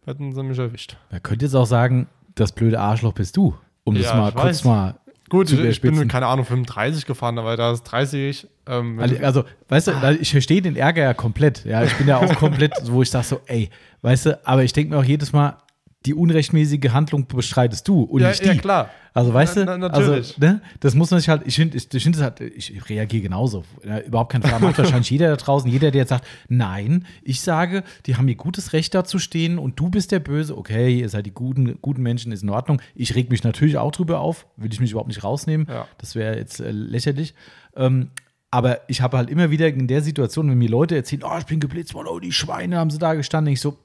hätten 0.06 0.34
sie 0.34 0.44
mich 0.44 0.60
erwischt. 0.60 0.98
Man 1.10 1.24
könnte 1.24 1.46
jetzt 1.46 1.56
auch 1.56 1.66
sagen, 1.66 2.08
das 2.36 2.52
blöde 2.52 2.80
Arschloch 2.80 3.14
bist 3.14 3.36
du. 3.38 3.56
Um 3.84 3.96
das 3.96 4.04
Ja, 4.06 4.16
mal 4.16 4.30
ich 4.30 4.36
kurz 4.36 4.46
weiß. 4.46 4.66
mal. 4.66 4.96
Gut, 5.30 5.50
Zu 5.50 5.56
ich, 5.56 5.62
ich 5.70 5.82
bin 5.82 6.08
keine 6.08 6.28
Ahnung, 6.28 6.46
35 6.46 7.06
gefahren, 7.06 7.38
aber 7.40 7.58
da 7.58 7.72
ist 7.72 7.84
30. 7.84 8.48
Ähm, 8.68 9.00
Also, 9.00 9.16
also, 9.24 9.44
weißt 9.70 9.88
du, 9.88 10.02
weil 10.02 10.22
ich 10.22 10.32
verstehe 10.32 10.62
den 10.62 10.76
Ärger 10.76 11.04
ja 11.04 11.14
komplett. 11.14 11.66
Ja, 11.66 11.84
ich 11.84 11.94
bin 11.96 12.08
ja 12.08 12.18
auch 12.18 12.36
komplett, 12.38 12.74
so, 12.84 12.94
wo 12.94 13.02
ich 13.02 13.10
sage 13.10 13.26
so, 13.26 13.42
ey, 13.48 13.70
weißt 14.02 14.26
du, 14.28 14.40
aber 14.48 14.64
ich 14.64 14.74
denke 14.74 14.94
mir 14.94 15.00
auch 15.00 15.04
jedes 15.06 15.34
Mal, 15.34 15.58
die 16.06 16.14
unrechtmäßige 16.14 16.92
Handlung 16.92 17.28
bestreitest 17.28 17.86
du 17.88 18.04
und 18.04 18.22
ja, 18.22 18.30
nicht 18.30 18.42
die. 18.44 18.48
ja, 18.48 18.56
klar. 18.56 18.90
Also 19.14 19.34
weißt 19.34 19.58
du, 19.58 19.66
Na- 19.66 19.78
na- 19.78 19.90
natürlich. 19.90 20.10
also 20.10 20.34
ne, 20.40 20.62
das 20.80 20.94
muss 20.94 21.10
man 21.12 21.20
sich 21.20 21.28
halt, 21.28 21.42
ich 21.46 21.56
finde, 21.56 21.76
ich, 21.76 21.92
ich 21.92 22.04
finde 22.04 22.20
es 22.20 22.24
halt, 22.24 22.40
ich 22.40 22.88
reagiere 22.88 23.24
genauso. 23.24 23.66
Ja, 23.84 24.00
überhaupt 24.02 24.32
keine 24.32 24.48
Frage. 24.48 24.64
Macht 24.64 24.78
wahrscheinlich 24.78 25.10
jeder 25.10 25.28
da 25.30 25.36
draußen, 25.36 25.70
jeder, 25.70 25.90
der 25.92 26.02
jetzt 26.04 26.10
sagt, 26.10 26.26
nein, 26.48 27.06
ich 27.24 27.42
sage, 27.42 27.84
die 28.06 28.16
haben 28.16 28.28
ihr 28.28 28.36
gutes 28.36 28.74
Recht 28.74 28.94
da 28.94 29.04
zu 29.04 29.18
stehen 29.18 29.58
und 29.58 29.80
du 29.80 29.90
bist 29.90 30.12
der 30.12 30.20
Böse. 30.20 30.56
Okay, 30.56 31.00
ihr 31.00 31.10
seid 31.10 31.26
die 31.26 31.34
guten, 31.34 31.82
guten 31.82 32.04
Menschen, 32.04 32.32
ist 32.32 32.44
in 32.44 32.50
Ordnung. 32.52 32.80
Ich 32.94 33.16
reg 33.16 33.30
mich 33.32 33.44
natürlich 33.44 33.78
auch 33.80 33.92
drüber 33.92 34.20
auf, 34.20 34.46
will 34.56 34.72
ich 34.72 34.80
mich 34.80 34.92
überhaupt 34.92 35.10
nicht 35.10 35.24
rausnehmen. 35.24 35.66
Ja. 35.68 35.88
Das 35.98 36.14
wäre 36.16 36.38
jetzt 36.38 36.60
äh, 36.62 36.70
lächerlich. 36.72 37.34
Ähm, 37.76 38.12
aber 38.52 38.80
ich 38.88 39.02
habe 39.02 39.18
halt 39.18 39.30
immer 39.30 39.52
wieder 39.52 39.68
in 39.68 39.88
der 39.88 40.02
Situation, 40.02 40.50
wenn 40.50 40.58
mir 40.58 40.70
Leute 40.70 40.96
erzählen, 40.96 41.24
oh, 41.26 41.38
ich 41.38 41.46
bin 41.46 41.60
geblitzt 41.60 41.94
worden, 41.94 42.08
oh, 42.10 42.20
die 42.20 42.32
Schweine 42.32 42.78
haben 42.78 42.90
sie 42.90 42.98
da 42.98 43.14
gestanden, 43.14 43.54
ich 43.54 43.62
so, 43.62 43.78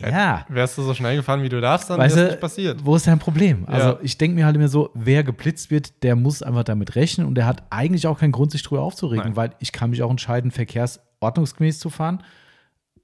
ja. 0.00 0.46
Wärst 0.48 0.78
du 0.78 0.82
so 0.82 0.94
schnell 0.94 1.16
gefahren, 1.16 1.42
wie 1.42 1.48
du 1.48 1.60
darfst, 1.60 1.90
dann 1.90 1.98
Weißt 1.98 2.16
du, 2.16 2.26
nicht 2.26 2.40
passiert. 2.40 2.84
wo 2.84 2.94
ist 2.94 3.08
dein 3.08 3.18
Problem? 3.18 3.64
Also 3.66 3.88
Ja. 3.88 3.98
ich 4.00 4.16
denke 4.16 4.36
mir 4.36 4.46
halt 4.46 4.54
immer 4.54 4.68
so, 4.68 4.90
wer 4.94 5.24
geblitzt 5.24 5.72
wird, 5.72 6.04
der 6.04 6.14
muss 6.14 6.40
einfach 6.40 6.62
damit 6.62 6.94
rechnen 6.94 7.26
und 7.26 7.34
der 7.34 7.46
hat 7.46 7.64
eigentlich 7.70 8.06
auch 8.06 8.18
keinen 8.20 8.30
Grund, 8.30 8.52
sich 8.52 8.62
drüber 8.62 8.82
aufzuregen, 8.82 9.24
Nein. 9.24 9.36
weil 9.36 9.54
ich 9.58 9.72
kann 9.72 9.90
mich 9.90 10.02
auch 10.04 10.10
entscheiden, 10.10 10.52
verkehrsordnungsgemäß 10.52 11.80
zu 11.80 11.90
fahren 11.90 12.22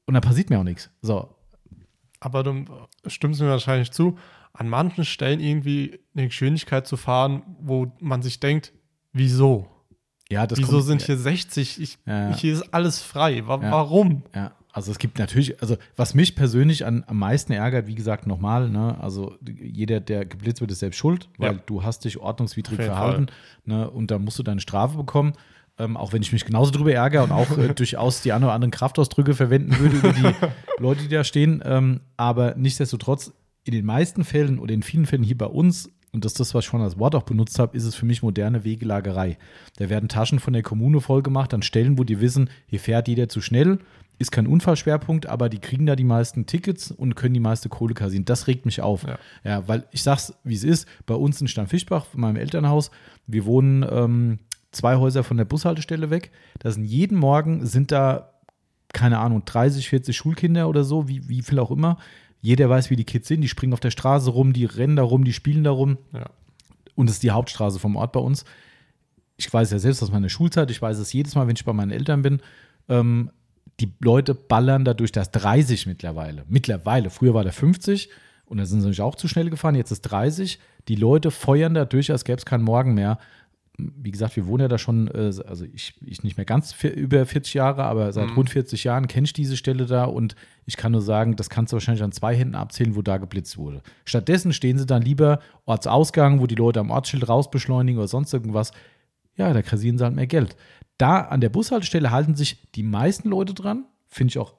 und 0.07 0.15
da 0.15 0.21
passiert 0.21 0.51
mir 0.51 0.59
auch 0.61 0.65
nichts. 0.65 0.91
So, 1.03 1.35
Aber 2.21 2.45
du 2.45 2.65
stimmst 3.09 3.41
mir 3.41 3.49
wahrscheinlich 3.49 3.91
zu, 3.91 4.17
an 4.53 4.69
manchen 4.69 5.05
Stellen 5.05 5.41
irgendwie 5.41 5.99
eine 6.15 6.29
Geschwindigkeit 6.29 6.87
zu 6.87 6.97
fahren, 6.97 7.43
wo 7.61 7.91
man 7.99 8.23
sich 8.23 8.39
denkt, 8.39 8.73
wieso? 9.13 9.67
Ja, 10.35 10.47
das 10.47 10.59
wieso 10.59 10.73
kommt, 10.73 10.83
sind 10.85 11.03
hier 11.03 11.17
60? 11.17 11.81
Ich, 11.81 11.99
Ja. 12.07 12.35
hier 12.37 12.53
ist 12.53 12.75
alles 12.75 13.01
frei. 13.03 13.43
Wa 13.47 13.61
Ja. 13.63 13.71
Warum? 13.71 14.23
Ja, 14.35 14.53
also 14.73 14.91
es 14.93 14.99
gibt 14.99 15.19
natürlich, 15.19 15.61
also 15.63 15.77
was 15.97 16.15
mich 16.15 16.35
persönlich 16.35 16.85
an, 16.85 17.05
am 17.07 17.19
meisten 17.19 17.53
ärgert, 17.53 17.87
wie 17.87 17.95
gesagt, 17.95 18.27
nochmal, 18.27 18.69
ne, 18.69 18.97
also 19.01 19.35
jeder, 19.43 20.01
der 20.01 20.25
geblitzt 20.25 20.61
wird, 20.61 20.71
ist 20.73 20.81
selbst 20.81 20.97
schuld, 20.99 21.29
weil 21.39 21.55
Ja. 21.55 21.61
du 21.67 21.83
hast 21.85 22.05
dich 22.05 22.19
ordnungswidrig 22.19 22.81
verhalten, 22.83 23.27
ne, 23.65 23.89
und 23.91 24.11
da 24.11 24.19
musst 24.19 24.39
du 24.39 24.43
deine 24.43 24.61
Strafe 24.61 24.97
bekommen. 24.97 25.33
Ähm, 25.77 25.97
auch 25.97 26.13
wenn 26.13 26.23
ich 26.23 26.33
mich 26.33 26.45
genauso 26.45 26.71
drüber 26.71 26.93
ärgere 26.93 27.25
und 27.25 27.33
auch 27.33 27.59
äh, 27.59 27.69
durchaus 27.75 28.21
die 28.23 28.33
ein 28.33 28.45
oder 28.45 28.53
anderen 28.53 28.71
Kraftausdrücke 28.71 29.35
verwenden 29.35 29.77
würde 29.81 29.97
über 29.97 30.13
die 30.13 30.23
Leute, 30.79 31.03
die 31.03 31.09
da 31.09 31.25
stehen. 31.25 31.63
Ähm, 31.65 32.01
aber 32.17 32.55
nichtsdestotrotz, 32.57 33.33
in 33.65 33.73
den 33.73 33.85
meisten 33.85 34.23
Fällen 34.23 34.61
oder 34.61 34.73
in 34.73 34.85
vielen 34.85 35.05
Fällen 35.05 35.25
hier 35.25 35.37
bei 35.37 35.47
uns, 35.47 35.91
und 36.15 36.25
das 36.25 36.33
ist 36.33 36.41
das, 36.41 36.55
was 36.55 36.65
ich 36.65 36.71
schon 36.71 36.81
als 36.81 36.99
Wort 36.99 37.15
auch 37.15 37.25
benutzt 37.25 37.59
habe, 37.59 37.77
ist 37.77 37.85
es 37.85 37.95
für 37.95 38.07
mich 38.07 38.23
moderne 38.23 38.65
Wegelagerei. 38.65 39.37
Da 39.77 39.91
werden 39.91 40.09
Taschen 40.09 40.39
von 40.39 40.53
der 40.53 40.63
Kommune 40.63 41.01
vollgemacht 41.01 41.53
an 41.53 41.63
Stellen, 41.63 41.99
wo 41.99 42.05
die 42.05 42.21
wissen, 42.21 42.49
hier 42.67 42.81
fährt 42.81 43.09
jeder 43.09 43.29
zu 43.29 43.41
schnell, 43.41 43.81
ist 44.19 44.31
kein 44.31 44.47
Unfallschwerpunkt, 44.47 45.27
aber 45.27 45.49
die 45.49 45.59
kriegen 45.59 45.87
da 45.87 45.97
die 45.97 46.05
meisten 46.05 46.47
Tickets 46.47 46.91
und 46.91 47.17
können 47.17 47.35
die 47.35 47.41
meiste 47.41 47.69
Kohle 47.69 47.95
kassieren. 47.95 48.25
Das 48.25 48.47
regt 48.47 48.65
mich 48.65 48.81
auf. 48.81 49.05
Ja. 49.05 49.19
Ja, 49.43 49.69
weil 49.69 49.85
ich 49.91 50.03
sag's, 50.03 50.35
wie 50.45 50.55
es 50.55 50.65
ist, 50.65 50.89
bei 51.05 51.15
uns 51.15 51.41
in 51.41 51.49
Stammfischbach, 51.49 52.07
in 52.15 52.21
meinem 52.21 52.37
Elternhaus, 52.37 52.91
wir 53.27 53.45
wohnen 53.45 53.85
ähm, 53.91 54.39
zwei 54.71 54.97
Häuser 54.97 55.25
von 55.25 55.37
der 55.37 55.45
Bushaltestelle 55.45 56.11
weg. 56.11 56.31
Da 56.61 56.71
sind 56.71 56.85
jeden 56.85 57.19
Morgen 57.19 57.67
sind 57.67 57.91
da, 57.91 58.31
keine 58.93 59.19
Ahnung, 59.19 59.43
30, 59.45 59.89
40 59.89 60.17
Schulkinder 60.17 60.69
oder 60.69 60.85
so, 60.85 61.09
wie, 61.09 61.29
wie 61.29 61.43
viel 61.43 61.59
auch 61.59 61.73
immer. 61.73 61.99
Jeder 62.45 62.69
weiß, 62.69 62.91
wie 62.91 62.97
die 62.97 63.05
Kids 63.05 63.27
sind, 63.27 63.41
die 63.41 63.49
springen 63.49 63.73
auf 63.73 63.81
der 63.81 63.91
Straße 63.91 64.29
rum, 64.29 64.53
die 64.53 64.67
rennen 64.67 64.97
da 64.97 65.03
rum, 65.03 65.25
die 65.25 65.33
spielen 65.33 65.65
da 65.65 65.71
rum. 65.71 65.97
Ja. 66.13 66.27
Und 66.95 67.09
es 67.09 67.15
ist 67.15 67.23
die 67.23 67.31
Hauptstraße 67.31 67.79
vom 67.79 67.97
Ort 67.97 68.13
bei 68.13 68.21
uns. 68.21 68.45
Ich 69.39 69.51
weiß 69.51 69.71
ja 69.71 69.79
selbst 69.79 70.03
aus 70.03 70.13
meiner 70.13 70.29
Schulzeit, 70.29 70.71
ich 70.71 70.83
weiß 70.83 70.99
es 70.99 71.11
jedes 71.15 71.35
Mal, 71.35 71.47
wenn 71.47 71.57
ich 71.57 71.65
bei 71.65 71.73
meinen 71.73 71.91
Eltern 71.91 72.21
bin. 72.21 72.43
Ähm, 72.91 73.31
die 73.81 73.91
Leute 73.99 74.35
ballern 74.35 74.85
da 74.85 74.93
durch 74.93 75.11
das 75.11 75.31
30 75.31 75.87
mittlerweile. 75.87 76.45
Mittlerweile. 76.47 77.09
Früher 77.09 77.33
war 77.33 77.45
der 77.45 77.55
50 77.55 78.11
und 78.45 78.59
da 78.59 78.67
sind 78.67 78.81
sie 78.81 78.89
natürlich 78.89 79.01
auch 79.01 79.15
zu 79.15 79.27
schnell 79.27 79.49
gefahren. 79.49 79.75
Jetzt 79.75 79.91
ist 79.91 80.03
30. 80.03 80.59
Die 80.89 80.97
Leute 80.97 81.31
feuern 81.31 81.73
da 81.73 81.87
durch, 81.87 82.13
als 82.13 82.27
gäbe 82.27 82.37
es 82.37 82.45
keinen 82.45 82.65
Morgen 82.65 82.93
mehr. 82.93 83.19
Wie 83.77 84.13
gesagt, 84.13 84.37
wir 84.37 84.47
wohnen 84.47 84.61
ja 84.63 84.69
da 84.69 84.79
schon, 84.79 85.09
äh, 85.09 85.33
also 85.47 85.65
ich, 85.65 85.95
ich 86.07 86.23
nicht 86.23 86.37
mehr 86.37 86.47
ganz 86.47 86.75
über 86.85 87.27
40 87.27 87.55
Jahre, 87.55 87.83
aber 87.85 88.13
seit 88.13 88.31
Mhm. 88.31 88.37
rund 88.37 88.51
40 88.51 88.85
Jahren 88.85 89.09
kenne 89.09 89.25
ich 89.25 89.33
diese 89.33 89.57
Stelle 89.57 89.87
da 89.87 90.05
und 90.05 90.37
ich 90.65 90.77
kann 90.77 90.93
nur 90.93 91.03
sagen, 91.03 91.35
das 91.35 91.51
kannst 91.51 91.73
du 91.73 91.75
wahrscheinlich 91.75 92.05
an 92.05 92.13
zwei 92.13 92.37
Händen 92.37 92.55
abzählen, 92.55 92.95
wo 92.95 93.03
da 93.03 93.17
geblitzt 93.17 93.59
wurde. 93.59 93.83
Stattdessen 94.05 94.53
stehen 94.53 94.79
sie 94.79 94.87
dann 94.87 95.03
lieber 95.03 95.41
Ortsausgang, 95.65 96.41
wo 96.41 96.47
die 96.47 96.55
Leute 96.55 96.79
am 96.81 96.91
Ortsschild 96.91 97.29
rausbeschleunigen 97.29 97.99
oder 97.99 98.07
sonst 98.09 98.33
irgendwas. 98.33 98.71
Ja, 99.37 99.53
da 99.53 99.63
kassieren 99.63 99.99
sie 99.99 100.05
halt 100.05 100.15
mehr 100.15 100.29
Geld. 100.29 100.57
Da 100.97 101.23
an 101.23 101.41
der 101.41 101.49
Bushaltestelle 101.49 102.13
halten 102.13 102.37
sich 102.37 102.71
die 102.77 102.85
meisten 102.85 103.29
Leute 103.29 103.55
dran. 103.55 103.87
Finde 104.07 104.31
ich 104.31 104.39
auch 104.39 104.55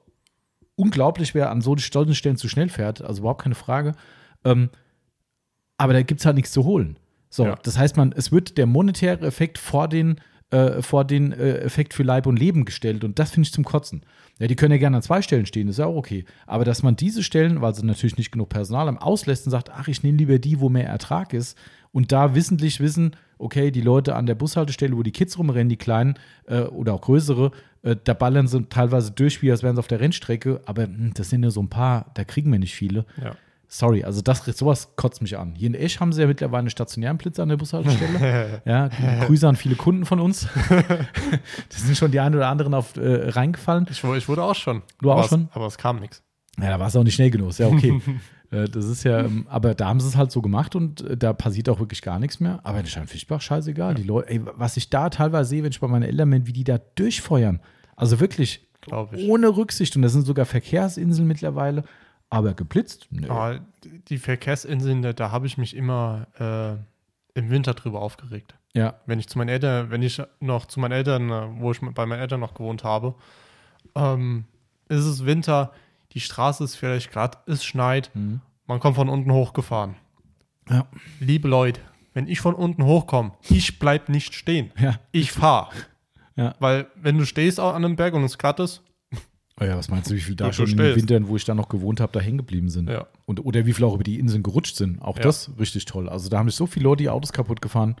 unglaublich, 0.74 1.34
wer 1.34 1.50
an 1.50 1.62
so 1.62 1.74
solchen 1.78 2.14
Stellen 2.14 2.36
zu 2.36 2.50
schnell 2.50 2.68
fährt. 2.68 3.00
Also 3.00 3.20
überhaupt 3.20 3.40
keine 3.42 3.54
Frage. 3.54 3.94
Ähm, 4.44 4.68
aber 5.78 5.94
da 5.94 6.02
gibt 6.02 6.20
es 6.20 6.26
halt 6.26 6.36
nichts 6.36 6.52
zu 6.52 6.64
holen. 6.64 6.98
So, 7.36 7.44
Ja. 7.44 7.58
das 7.62 7.78
heißt, 7.78 7.96
man, 7.96 8.12
es 8.16 8.32
wird 8.32 8.56
der 8.56 8.66
monetäre 8.66 9.26
Effekt 9.26 9.58
vor 9.58 9.88
den, 9.88 10.16
äh, 10.50 10.80
vor 10.80 11.04
den 11.04 11.32
äh, 11.32 11.58
Effekt 11.58 11.92
für 11.92 12.02
Leib 12.02 12.26
und 12.26 12.38
Leben 12.38 12.64
gestellt 12.64 13.04
und 13.04 13.18
das 13.18 13.30
finde 13.32 13.46
ich 13.46 13.52
zum 13.52 13.64
Kotzen. 13.64 14.02
Ja, 14.38 14.46
die 14.46 14.56
können 14.56 14.72
ja 14.72 14.78
gerne 14.78 14.96
an 14.96 15.02
zwei 15.02 15.20
Stellen 15.22 15.44
stehen, 15.46 15.68
ist 15.68 15.78
ja 15.78 15.86
auch 15.86 15.96
okay. 15.96 16.24
Aber 16.46 16.64
dass 16.64 16.82
man 16.82 16.96
diese 16.96 17.22
Stellen, 17.22 17.60
weil 17.60 17.74
sie 17.74 17.84
natürlich 17.84 18.16
nicht 18.16 18.32
genug 18.32 18.48
Personal 18.48 18.86
haben, 18.86 18.98
auslässt 18.98 19.46
und 19.46 19.50
sagt, 19.50 19.70
ach, 19.70 19.88
ich 19.88 20.02
nehme 20.02 20.18
lieber 20.18 20.38
die, 20.38 20.60
wo 20.60 20.68
mehr 20.68 20.86
Ertrag 20.86 21.32
ist 21.34 21.58
und 21.92 22.10
da 22.12 22.34
wissentlich 22.34 22.80
wissen, 22.80 23.16
okay, 23.38 23.70
die 23.70 23.80
Leute 23.82 24.14
an 24.14 24.24
der 24.26 24.34
Bushaltestelle, 24.34 24.96
wo 24.96 25.02
die 25.02 25.12
Kids 25.12 25.38
rumrennen, 25.38 25.68
die 25.68 25.76
kleinen 25.76 26.14
äh, 26.46 26.60
oder 26.62 26.94
auch 26.94 27.02
größere, 27.02 27.50
äh, 27.82 27.96
da 28.02 28.14
ballern 28.14 28.46
sie 28.46 28.62
teilweise 28.64 29.10
durch, 29.12 29.42
wie 29.42 29.50
als 29.50 29.62
wären 29.62 29.76
sie 29.76 29.80
auf 29.80 29.88
der 29.88 30.00
Rennstrecke, 30.00 30.62
aber 30.64 30.84
hm, 30.84 31.12
das 31.14 31.28
sind 31.30 31.42
ja 31.42 31.50
so 31.50 31.60
ein 31.60 31.68
paar, 31.68 32.12
da 32.14 32.24
kriegen 32.24 32.50
wir 32.50 32.58
nicht 32.58 32.74
viele. 32.74 33.04
Ja. 33.22 33.36
Sorry, 33.78 34.04
also 34.04 34.22
das, 34.22 34.42
sowas 34.42 34.96
kotzt 34.96 35.20
mich 35.20 35.36
an. 35.36 35.54
Hier 35.54 35.66
in 35.66 35.74
Esch 35.74 36.00
haben 36.00 36.10
sie 36.10 36.22
ja 36.22 36.26
mittlerweile 36.26 36.60
einen 36.60 36.70
stationären 36.70 37.18
Blitzer 37.18 37.42
an 37.42 37.50
der 37.50 37.58
Bushaltestelle. 37.58 38.62
ja, 38.64 38.88
Grüße 39.26 39.46
an 39.46 39.56
viele 39.56 39.74
Kunden 39.74 40.06
von 40.06 40.18
uns. 40.18 40.48
da 40.70 40.86
sind 41.68 41.94
schon 41.94 42.10
die 42.10 42.18
einen 42.18 42.36
oder 42.36 42.48
anderen 42.48 42.72
auf, 42.72 42.96
äh, 42.96 43.28
reingefallen. 43.28 43.86
Ich, 43.90 44.02
ich 44.02 44.28
wurde 44.30 44.44
auch 44.44 44.54
schon. 44.54 44.80
Du 45.02 45.12
auch 45.12 45.18
aber 45.18 45.28
schon? 45.28 45.48
Es, 45.50 45.56
aber 45.56 45.66
es 45.66 45.76
kam 45.76 46.00
nichts. 46.00 46.22
Ja, 46.58 46.70
da 46.70 46.80
war 46.80 46.86
es 46.86 46.96
auch 46.96 47.04
nicht 47.04 47.16
schnell 47.16 47.30
genug, 47.30 47.58
ja 47.58 47.66
okay. 47.66 48.00
Äh, 48.52 48.68
Das 48.68 48.84
ist 48.84 49.02
ja, 49.02 49.24
ähm, 49.24 49.44
aber 49.50 49.74
da 49.74 49.88
haben 49.88 49.98
sie 49.98 50.06
es 50.06 50.16
halt 50.16 50.30
so 50.30 50.40
gemacht 50.40 50.76
und 50.76 51.02
äh, 51.02 51.16
da 51.16 51.32
passiert 51.32 51.68
auch 51.68 51.80
wirklich 51.80 52.00
gar 52.00 52.20
nichts 52.20 52.38
mehr. 52.38 52.60
Aber 52.62 52.78
in 52.78 52.86
Steinfischbach, 52.86 53.40
scheißegal. 53.40 53.94
Die 53.94 54.04
Leute, 54.04 54.30
ey, 54.30 54.40
was 54.54 54.76
ich 54.76 54.88
da 54.88 55.10
teilweise 55.10 55.50
sehe, 55.50 55.64
wenn 55.64 55.72
ich 55.72 55.80
bei 55.80 55.88
meinen 55.88 56.04
Eltern 56.04 56.30
bin, 56.30 56.46
wie 56.46 56.52
die 56.52 56.62
da 56.64 56.78
durchfeuern. 56.78 57.60
Also 57.96 58.20
wirklich 58.20 58.68
ohne 59.28 59.56
Rücksicht. 59.56 59.96
Und 59.96 60.02
das 60.02 60.12
sind 60.12 60.24
sogar 60.24 60.46
Verkehrsinseln 60.46 61.26
mittlerweile. 61.26 61.82
Aber 62.30 62.54
geblitzt? 62.54 63.06
Nö. 63.10 63.28
Aber 63.30 63.60
die 64.08 64.18
Verkehrsinseln, 64.18 65.02
da, 65.02 65.12
da 65.12 65.30
habe 65.30 65.46
ich 65.46 65.58
mich 65.58 65.76
immer 65.76 66.26
äh, 66.38 67.38
im 67.38 67.50
Winter 67.50 67.74
drüber 67.74 68.00
aufgeregt. 68.00 68.54
Ja, 68.74 68.94
Wenn 69.06 69.18
ich 69.18 69.28
zu 69.28 69.38
meinen 69.38 69.48
Eltern, 69.48 69.90
wenn 69.90 70.02
ich 70.02 70.20
noch 70.40 70.66
zu 70.66 70.80
meinen 70.80 70.92
Eltern, 70.92 71.30
äh, 71.30 71.60
wo 71.60 71.70
ich 71.72 71.80
bei 71.80 72.04
meinen 72.06 72.20
Eltern 72.20 72.40
noch 72.40 72.54
gewohnt 72.54 72.84
habe, 72.84 73.14
ähm, 73.94 74.44
ist 74.88 75.04
es 75.04 75.24
Winter, 75.24 75.72
die 76.12 76.20
Straße 76.20 76.64
ist 76.64 76.74
vielleicht 76.76 77.10
glatt, 77.10 77.38
es 77.46 77.64
schneit, 77.64 78.10
Mhm. 78.14 78.40
man 78.66 78.80
kommt 78.80 78.96
von 78.96 79.08
unten 79.08 79.32
hochgefahren. 79.32 79.96
ja, 80.68 80.86
Liebe 81.20 81.48
Leute, 81.48 81.80
wenn 82.12 82.26
ich 82.28 82.40
von 82.40 82.54
unten 82.54 82.84
hochkomme, 82.84 83.32
ich 83.48 83.78
bleib 83.78 84.08
nicht 84.08 84.34
stehen. 84.34 84.72
ja. 84.78 84.96
Ich 85.12 85.32
fahre. 85.32 85.70
Ja. 86.34 86.54
Weil 86.58 86.86
wenn 86.96 87.16
du 87.16 87.24
stehst 87.24 87.58
an 87.60 87.76
einem 87.84 87.96
Berg 87.96 88.12
und 88.14 88.24
es 88.24 88.36
glatt 88.36 88.60
ist, 88.60 88.82
Oh 89.60 89.64
ja, 89.64 89.76
was 89.76 89.88
meinst 89.88 90.10
du, 90.10 90.14
wie 90.14 90.20
viel 90.20 90.36
da 90.36 90.52
schon 90.52 90.68
in 90.68 90.76
den. 90.76 90.96
Wintern, 90.96 91.28
wo 91.28 91.36
ich 91.36 91.44
da 91.46 91.54
noch 91.54 91.68
gewohnt 91.70 92.00
habe, 92.00 92.12
da 92.12 92.20
hängen 92.20 92.36
geblieben 92.38 92.68
sind? 92.68 92.90
Ja. 92.90 93.06
Und, 93.24 93.44
oder 93.44 93.64
wie 93.64 93.72
viel 93.72 93.84
auch 93.86 93.94
über 93.94 94.04
die 94.04 94.18
Inseln 94.18 94.42
gerutscht 94.42 94.76
sind. 94.76 95.00
Auch 95.00 95.16
Ja. 95.16 95.22
das 95.22 95.50
richtig 95.58 95.86
toll. 95.86 96.08
Also 96.10 96.28
da 96.28 96.38
haben 96.38 96.48
sich 96.48 96.56
so 96.56 96.66
viele 96.66 96.84
Leute 96.84 97.04
die 97.04 97.08
Autos 97.08 97.32
kaputt 97.32 97.62
gefahren. 97.62 97.96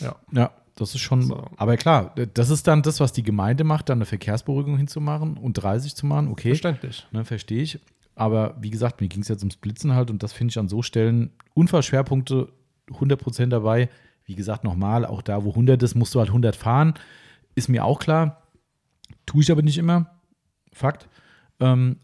ja. 0.00 0.16
Ja, 0.32 0.50
das 0.76 0.94
ist 0.94 1.00
schon. 1.02 1.22
So. 1.22 1.44
Aber 1.58 1.76
klar, 1.76 2.14
das 2.34 2.48
ist 2.50 2.66
dann 2.66 2.82
das, 2.82 3.00
was 3.00 3.12
die 3.12 3.22
Gemeinde 3.22 3.64
macht, 3.64 3.90
dann 3.90 3.98
eine 3.98 4.06
Verkehrsberuhigung 4.06 4.76
hinzumachen 4.78 5.36
und 5.36 5.52
30 5.54 5.94
zu 5.94 6.06
machen. 6.06 6.28
Okay, 6.28 6.48
Verständlich. 6.48 7.06
ne, 7.12 7.24
verstehe 7.24 7.62
ich. 7.62 7.78
Aber 8.16 8.56
wie 8.60 8.70
gesagt, 8.70 9.00
mir 9.00 9.08
ging 9.08 9.20
es 9.22 9.28
jetzt 9.28 9.42
ums 9.42 9.56
Blitzen 9.56 9.94
halt 9.94 10.10
und 10.10 10.22
das 10.22 10.32
finde 10.32 10.52
ich 10.52 10.58
an 10.58 10.68
so 10.68 10.82
Stellen 10.82 11.30
Unfallschwerpunkte 11.52 12.48
100% 12.90 13.46
dabei. 13.48 13.88
Wie 14.24 14.34
gesagt, 14.36 14.64
nochmal, 14.64 15.04
auch 15.04 15.20
da, 15.20 15.44
wo 15.44 15.50
100 15.50 15.82
ist, 15.82 15.94
musst 15.96 16.14
du 16.14 16.18
halt 16.20 16.30
100 16.30 16.56
fahren. 16.56 16.94
Ist 17.54 17.68
mir 17.68 17.84
auch 17.84 17.98
klar. 17.98 18.42
Tue 19.26 19.42
ich 19.42 19.52
aber 19.52 19.62
nicht 19.62 19.78
immer. 19.78 20.10
Fakt. 20.74 21.08
Ähm, 21.60 21.96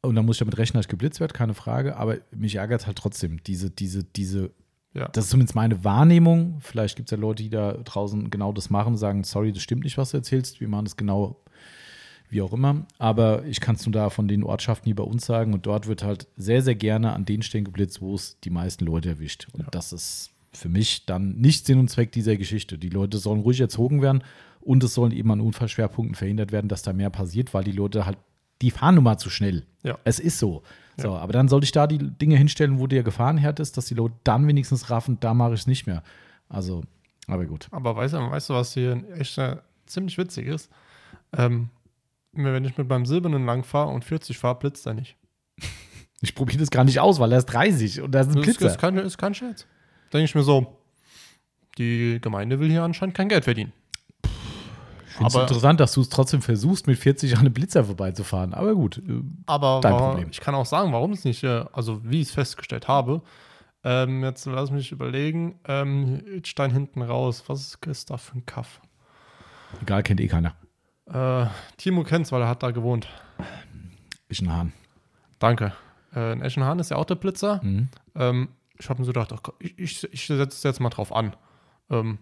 und 0.00 0.16
da 0.16 0.22
muss 0.22 0.36
ich 0.36 0.40
damit 0.40 0.58
rechnen, 0.58 0.78
dass 0.78 0.86
ich 0.86 0.90
geblitzt 0.90 1.20
werde, 1.20 1.34
keine 1.34 1.54
Frage. 1.54 1.96
Aber 1.96 2.18
mich 2.34 2.56
ärgert 2.56 2.86
halt 2.86 2.98
trotzdem 2.98 3.42
diese, 3.44 3.70
diese, 3.70 4.02
diese 4.04 4.50
Ja. 4.94 5.08
das 5.08 5.24
ist 5.24 5.30
zumindest 5.30 5.54
meine 5.54 5.84
Wahrnehmung. 5.84 6.58
Vielleicht 6.60 6.96
gibt 6.96 7.08
es 7.08 7.16
ja 7.16 7.18
Leute, 7.18 7.42
die 7.42 7.50
da 7.50 7.74
draußen 7.74 8.30
genau 8.30 8.52
das 8.52 8.70
machen, 8.70 8.96
sagen, 8.96 9.22
sorry, 9.24 9.52
das 9.52 9.62
stimmt 9.62 9.84
nicht, 9.84 9.98
was 9.98 10.10
du 10.10 10.16
erzählst. 10.16 10.60
Wir 10.60 10.68
machen 10.68 10.86
das 10.86 10.96
genau 10.96 11.36
wie 12.30 12.42
auch 12.42 12.52
immer. 12.52 12.86
Aber 12.98 13.44
ich 13.44 13.60
kann 13.60 13.76
es 13.76 13.84
nur 13.86 13.92
da 13.92 14.08
von 14.10 14.26
den 14.26 14.42
Ortschaften 14.42 14.86
hier 14.86 14.96
bei 14.96 15.04
uns 15.04 15.26
sagen. 15.26 15.52
Und 15.52 15.66
dort 15.66 15.86
wird 15.86 16.02
halt 16.02 16.26
sehr, 16.36 16.62
sehr 16.62 16.74
gerne 16.74 17.12
an 17.12 17.24
den 17.24 17.42
Stellen 17.42 17.64
geblitzt, 17.64 18.00
wo 18.00 18.14
es 18.14 18.40
die 18.40 18.50
meisten 18.50 18.84
Leute 18.86 19.10
erwischt. 19.10 19.48
Und 19.52 19.66
das 19.70 19.92
ist 19.92 20.30
für 20.52 20.68
mich 20.68 21.06
dann 21.06 21.36
nicht 21.36 21.66
Sinn 21.66 21.78
und 21.78 21.88
Zweck 21.88 22.10
dieser 22.12 22.36
Geschichte. 22.36 22.76
Die 22.76 22.88
Leute 22.88 23.18
sollen 23.18 23.40
ruhig 23.40 23.60
erzogen 23.60 24.02
werden 24.02 24.22
und 24.64 24.82
es 24.84 24.94
sollen 24.94 25.12
eben 25.12 25.30
an 25.30 25.40
Unfallschwerpunkten 25.40 26.14
verhindert 26.14 26.52
werden, 26.52 26.68
dass 26.68 26.82
da 26.82 26.92
mehr 26.92 27.10
passiert, 27.10 27.52
weil 27.54 27.64
die 27.64 27.72
Leute 27.72 28.06
halt, 28.06 28.18
die 28.60 28.70
fahren 28.70 28.94
nun 28.96 29.04
mal 29.04 29.18
zu 29.18 29.30
schnell. 29.30 29.64
Ja. 29.82 29.98
Es 30.04 30.18
ist 30.18 30.38
so. 30.38 30.62
So, 30.98 31.14
aber 31.16 31.32
dann 31.32 31.48
sollte 31.48 31.64
ich 31.64 31.72
da 31.72 31.86
die 31.86 31.98
Dinge 31.98 32.36
hinstellen, 32.36 32.78
wo 32.78 32.86
der 32.86 33.02
Gefahrenherd 33.02 33.58
ist, 33.60 33.76
dass 33.76 33.86
die 33.86 33.94
Leute 33.94 34.14
dann 34.24 34.46
wenigstens 34.46 34.90
raffen, 34.90 35.16
da 35.20 35.32
mache 35.34 35.54
ich 35.54 35.60
es 35.60 35.66
nicht 35.66 35.86
mehr. 35.86 36.02
Also, 36.48 36.82
aber 37.26 37.46
gut. 37.46 37.68
Aber 37.70 37.96
weißt 37.96 38.14
du, 38.14 38.18
weißt 38.18 38.50
du, 38.50 38.54
was 38.54 38.74
hier 38.74 39.02
echt 39.16 39.38
äh, 39.38 39.56
ziemlich 39.86 40.18
witzig 40.18 40.46
ist? 40.46 40.70
Ähm, 41.36 41.70
wenn 42.32 42.64
ich 42.64 42.76
mit 42.76 42.88
meinem 42.88 43.06
Silbernen 43.06 43.46
lang 43.46 43.64
fahre 43.64 43.90
und 43.90 44.04
40 44.04 44.36
fahre, 44.38 44.58
blitzt 44.58 44.86
er 44.86 44.94
nicht. 44.94 45.16
Ich 46.24 46.36
probiere 46.36 46.58
das 46.60 46.70
gar 46.70 46.84
nicht 46.84 47.00
aus, 47.00 47.18
weil 47.18 47.32
er 47.32 47.38
ist 47.38 47.46
30 47.46 48.00
und 48.02 48.12
da 48.12 48.20
ist 48.20 48.28
ein 48.28 48.34
Das 48.36 48.46
ist, 48.46 48.58
Blitzer. 48.58 48.72
ist, 48.72 48.78
kein, 48.78 48.96
ist 48.96 49.18
kein 49.18 49.34
Scherz. 49.34 49.66
Denke 50.12 50.26
ich 50.26 50.36
mir 50.36 50.44
so, 50.44 50.76
die 51.78 52.20
Gemeinde 52.20 52.60
will 52.60 52.70
hier 52.70 52.84
anscheinend 52.84 53.16
kein 53.16 53.28
Geld 53.28 53.42
verdienen. 53.42 53.72
Ich 55.12 55.16
finde 55.16 55.28
es 55.28 55.34
aber- 55.34 55.44
interessant, 55.44 55.80
dass 55.80 55.92
du 55.92 56.00
es 56.00 56.08
trotzdem 56.08 56.42
versuchst, 56.42 56.86
mit 56.86 56.98
40 56.98 57.34
an 57.34 57.40
einem 57.40 57.52
Blitzer 57.52 57.84
vorbeizufahren. 57.84 58.54
Aber 58.54 58.74
gut. 58.74 58.98
äh, 58.98 59.22
Aber 59.46 59.80
Dein 59.82 59.92
warum- 59.92 60.08
Problem. 60.10 60.28
ich 60.30 60.40
kann 60.40 60.54
auch 60.54 60.66
sagen, 60.66 60.92
warum 60.92 61.12
es 61.12 61.24
nicht, 61.24 61.42
äh, 61.44 61.64
also 61.72 62.00
wie 62.04 62.20
ich 62.20 62.28
es 62.28 62.34
festgestellt 62.34 62.88
habe. 62.88 63.22
Ähm, 63.84 64.22
jetzt 64.22 64.46
lass 64.46 64.70
mich 64.70 64.92
überlegen. 64.92 65.58
Ähm, 65.66 66.22
Stein 66.44 66.70
hinten 66.70 67.02
raus. 67.02 67.44
Was 67.48 67.78
ist, 67.86 68.10
da 68.10 68.16
für 68.16 68.38
ein 68.38 68.46
Kaff? 68.46 68.80
Egal, 69.80 70.02
kennt 70.02 70.20
eh 70.20 70.28
keiner. 70.28 70.54
Äh, 71.12 71.46
Timo 71.78 72.04
kennt's, 72.04 72.30
weil 72.32 72.42
er 72.42 72.48
hat 72.48 72.62
da 72.62 72.70
gewohnt. 72.70 73.08
Ist 74.28 74.40
ein 74.42 74.52
Hahn. 74.52 74.72
Danke. 75.38 75.72
Äh, 76.14 76.32
in 76.32 76.42
Eschenhahn 76.42 76.78
ist 76.78 76.90
ja 76.90 76.96
auch 76.96 77.04
der 77.04 77.16
Blitzer. 77.16 77.60
Mhm. 77.62 77.88
Ähm, 78.14 78.48
ich 78.78 78.88
habe 78.88 79.00
mir 79.00 79.06
so 79.06 79.12
gedacht, 79.12 79.32
ach, 79.32 79.50
ich, 79.58 79.78
ich, 79.78 80.12
ich 80.12 80.26
setze 80.26 80.44
es 80.56 80.62
jetzt 80.62 80.80
mal 80.80 80.90
drauf 80.90 81.12
an. 81.14 81.34
Ähm, 81.90 82.18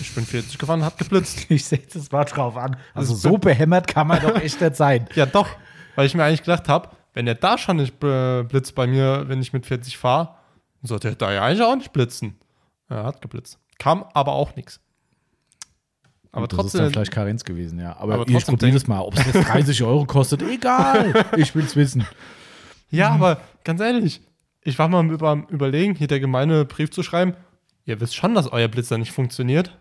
ich 0.00 0.14
bin 0.14 0.24
40 0.24 0.58
gefahren, 0.58 0.84
hat 0.84 0.98
geblitzt. 0.98 1.46
Ich 1.50 1.64
setze 1.64 1.98
es 1.98 2.10
mal 2.10 2.24
drauf 2.24 2.56
an. 2.56 2.76
Also 2.94 3.14
ist 3.14 3.22
so 3.22 3.38
behämmert 3.38 3.86
kann 3.86 4.06
man 4.06 4.20
doch 4.22 4.36
echt 4.36 4.60
nicht 4.60 4.76
sein. 4.76 5.08
Ja, 5.14 5.26
doch. 5.26 5.48
Weil 5.96 6.06
ich 6.06 6.14
mir 6.14 6.24
eigentlich 6.24 6.42
gedacht 6.42 6.68
habe, 6.68 6.90
wenn 7.14 7.26
er 7.26 7.34
da 7.34 7.58
schon 7.58 7.76
nicht 7.76 8.02
äh, 8.02 8.42
blitzt 8.44 8.74
bei 8.74 8.86
mir, 8.86 9.24
wenn 9.28 9.42
ich 9.42 9.52
mit 9.52 9.66
40 9.66 9.98
fahre, 9.98 10.36
sollte 10.82 11.08
er 11.08 11.14
da 11.16 11.32
ja 11.32 11.42
eigentlich 11.42 11.62
auch 11.62 11.76
nicht 11.76 11.92
blitzen. 11.92 12.38
Er 12.88 13.04
hat 13.04 13.20
geblitzt. 13.20 13.58
Kam 13.78 14.04
aber 14.14 14.32
auch 14.32 14.56
nichts. 14.56 14.80
Aber 16.32 16.42
Gut, 16.42 16.52
das 16.52 16.58
ist 16.58 16.62
trotzdem, 16.72 16.80
dann 16.82 16.92
vielleicht 16.92 17.12
Karenz 17.12 17.44
gewesen, 17.44 17.80
ja. 17.80 17.96
Aber, 17.96 18.14
Aber 18.14 18.28
ich 18.28 18.32
trotzdem 18.32 18.56
probiere 18.56 18.74
das 18.74 18.86
mal. 18.86 19.00
Ob 19.00 19.14
es 19.14 19.26
jetzt 19.26 19.48
30 19.48 19.82
Euro 19.82 20.04
kostet, 20.04 20.42
egal. 20.42 21.12
Ich 21.36 21.54
will 21.54 21.64
es 21.64 21.74
wissen. 21.74 22.06
ja, 22.90 23.10
aber 23.10 23.40
ganz 23.64 23.80
ehrlich, 23.80 24.20
ich 24.62 24.78
war 24.78 24.88
mal 24.88 25.04
über, 25.10 25.44
überlegen, 25.48 25.94
hier 25.96 26.06
der 26.06 26.20
Gemeinde 26.20 26.64
Brief 26.64 26.90
zu 26.90 27.02
schreiben. 27.02 27.34
Ihr 27.86 28.00
wisst 28.00 28.14
schon, 28.14 28.34
dass 28.34 28.50
euer 28.52 28.68
Blitzer 28.68 28.98
nicht 28.98 29.12
funktioniert. 29.12 29.76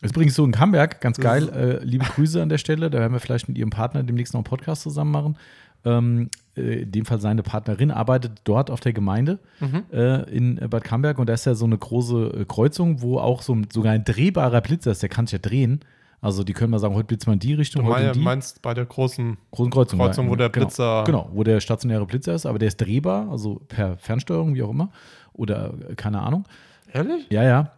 Ist 0.00 0.16
übrigens 0.16 0.34
so 0.34 0.44
in 0.44 0.52
Camberg, 0.52 1.00
ganz 1.00 1.16
Das 1.16 1.24
geil. 1.24 1.48
Äh, 1.50 1.84
liebe 1.84 2.04
Grüße 2.04 2.42
an 2.42 2.48
der 2.48 2.58
Stelle. 2.58 2.90
Da 2.90 2.98
werden 2.98 3.12
wir 3.12 3.20
vielleicht 3.20 3.48
mit 3.48 3.56
ihrem 3.58 3.70
Partner 3.70 4.02
demnächst 4.02 4.34
noch 4.34 4.38
einen 4.40 4.44
Podcast 4.44 4.82
zusammen 4.82 5.10
machen. 5.12 5.36
Ähm, 5.84 6.28
äh, 6.56 6.82
in 6.82 6.92
dem 6.92 7.04
Fall 7.04 7.20
seine 7.20 7.42
Partnerin 7.42 7.90
arbeitet 7.90 8.40
dort 8.44 8.70
auf 8.70 8.80
der 8.80 8.92
Gemeinde 8.92 9.38
Mhm. 9.60 9.82
äh, 9.92 10.22
in 10.30 10.56
Bad 10.70 10.84
Camberg 10.84 11.18
und 11.18 11.28
da 11.28 11.32
ist 11.34 11.44
ja 11.44 11.54
so 11.54 11.64
eine 11.66 11.76
große 11.76 12.34
äh, 12.40 12.44
Kreuzung, 12.44 13.00
wo 13.02 13.18
auch 13.18 13.42
so 13.42 13.52
ein, 13.54 13.66
sogar 13.72 13.92
ein 13.92 14.04
drehbarer 14.04 14.60
Blitzer 14.60 14.92
ist, 14.92 15.02
der 15.02 15.08
kann 15.08 15.26
sich 15.26 15.32
ja 15.32 15.38
drehen. 15.38 15.80
Also 16.20 16.44
die 16.44 16.52
können 16.52 16.70
mal 16.70 16.78
sagen, 16.78 16.94
heute 16.94 17.06
blitzt 17.06 17.26
man 17.26 17.34
in 17.34 17.40
die 17.40 17.52
Du 17.54 17.58
Richtung, 17.58 17.84
heute 17.84 18.06
in 18.06 18.12
die 18.12 18.20
meinst 18.20 18.62
bei 18.62 18.74
der 18.74 18.86
großen. 18.86 19.38
großen 19.50 19.72
Kreuzung. 19.72 19.98
Kreuzung, 19.98 20.30
wo 20.30 20.36
der 20.36 20.50
genau, 20.50 20.66
Blitzer- 20.66 21.02
Genau, 21.04 21.28
wo 21.32 21.42
der 21.42 21.58
stationäre 21.58 22.06
Blitzer 22.06 22.34
ist, 22.34 22.46
aber 22.46 22.60
der 22.60 22.68
ist 22.68 22.76
drehbar, 22.76 23.28
also 23.28 23.60
per 23.66 23.96
Fernsteuerung, 23.98 24.54
wie 24.54 24.62
auch 24.62 24.70
immer. 24.70 24.90
Oder 25.32 25.74
äh, 25.90 25.94
keine 25.96 26.20
Ahnung. 26.22 26.44
Ehrlich? 26.92 27.26
Ja, 27.30 27.42
ja. 27.42 27.72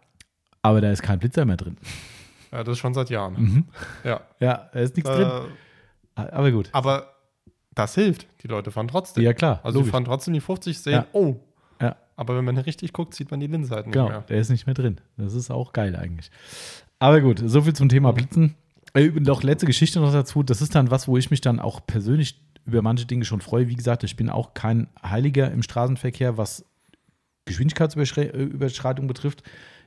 Aber 0.62 0.81
da 0.81 0.91
ist 0.91 1.03
kein 1.03 1.19
Blitzer 1.19 1.45
mehr 1.45 1.57
drin. 1.57 1.77
Ja, 2.53 2.65
das 2.65 2.73
ist 2.75 2.79
schon 2.79 2.95
seit 2.95 3.11
Jahren. 3.11 3.35
Mhm. 3.35 3.65
Ja. 4.05 4.21
Ja, 4.41 4.71
da 4.73 4.81
ist 4.81 4.97
nichts 4.97 5.11
drin. 5.11 5.29
Äh, 6.17 6.21
Aber 6.21 6.51
gut. 6.53 6.69
aber 6.73 7.11
das 7.75 7.95
hilft. 7.97 8.27
Die 8.43 8.49
Leute 8.49 8.71
fahren 8.71 8.87
trotzdem. 8.89 9.25
Ja, 9.25 9.33
klar. 9.33 9.61
Also 9.65 9.79
die 9.79 9.83
logisch. 9.83 9.91
fahren 9.91 10.05
trotzdem 10.05 10.35
die 10.35 10.41
50, 10.41 10.79
sehen, 10.79 10.93
Ja. 10.93 11.07
oh. 11.12 11.37
Ja. 11.81 11.97
Aber 12.17 12.37
wenn 12.37 12.45
man 12.45 12.57
richtig 12.59 12.93
guckt, 12.93 13.15
sieht 13.15 13.31
man 13.33 13.41
die 13.41 13.49
Linsenseiten 13.49 13.91
Genau, 13.91 14.05
nicht 14.05 14.12
mehr. 14.12 14.21
der 14.23 14.39
ist 14.39 14.49
nicht 14.51 14.67
mehr 14.67 14.75
drin. 14.75 15.01
Das 15.17 15.35
ist 15.35 15.51
auch 15.51 15.73
geil 15.73 15.97
eigentlich. 15.97 16.31
Aber 17.01 17.21
gut, 17.21 17.43
so 17.45 17.62
viel 17.62 17.73
zum 17.75 17.89
Thema 17.89 18.12
Blitzen. 18.12 18.55
Äh, 18.95 19.09
noch 19.09 19.43
letzte 19.43 19.67
Geschichte 19.67 19.99
noch 19.99 20.12
dazu. 20.12 20.45
Das 20.45 20.62
ist 20.62 20.77
dann 20.77 20.93
was, 20.93 21.09
wo 21.09 21.17
ich 21.19 21.33
mich 21.33 21.41
dann 21.41 21.59
auch 21.59 21.85
persönlich 21.85 22.41
über 22.65 22.81
manche 22.81 23.07
Dinge 23.07 23.25
schon 23.25 23.41
freue. 23.41 23.67
Wie 23.69 23.75
gesagt, 23.75 24.05
ich 24.05 24.15
bin 24.15 24.31
auch 24.31 24.55
kein 24.55 24.87
Heiliger 25.05 25.51
im 25.51 25.62
Straßenverkehr, 25.65 26.39
was 26.39 26.65
Geschwindigkeitsüberschreitung 27.47 29.07
betrifft. 29.07 29.42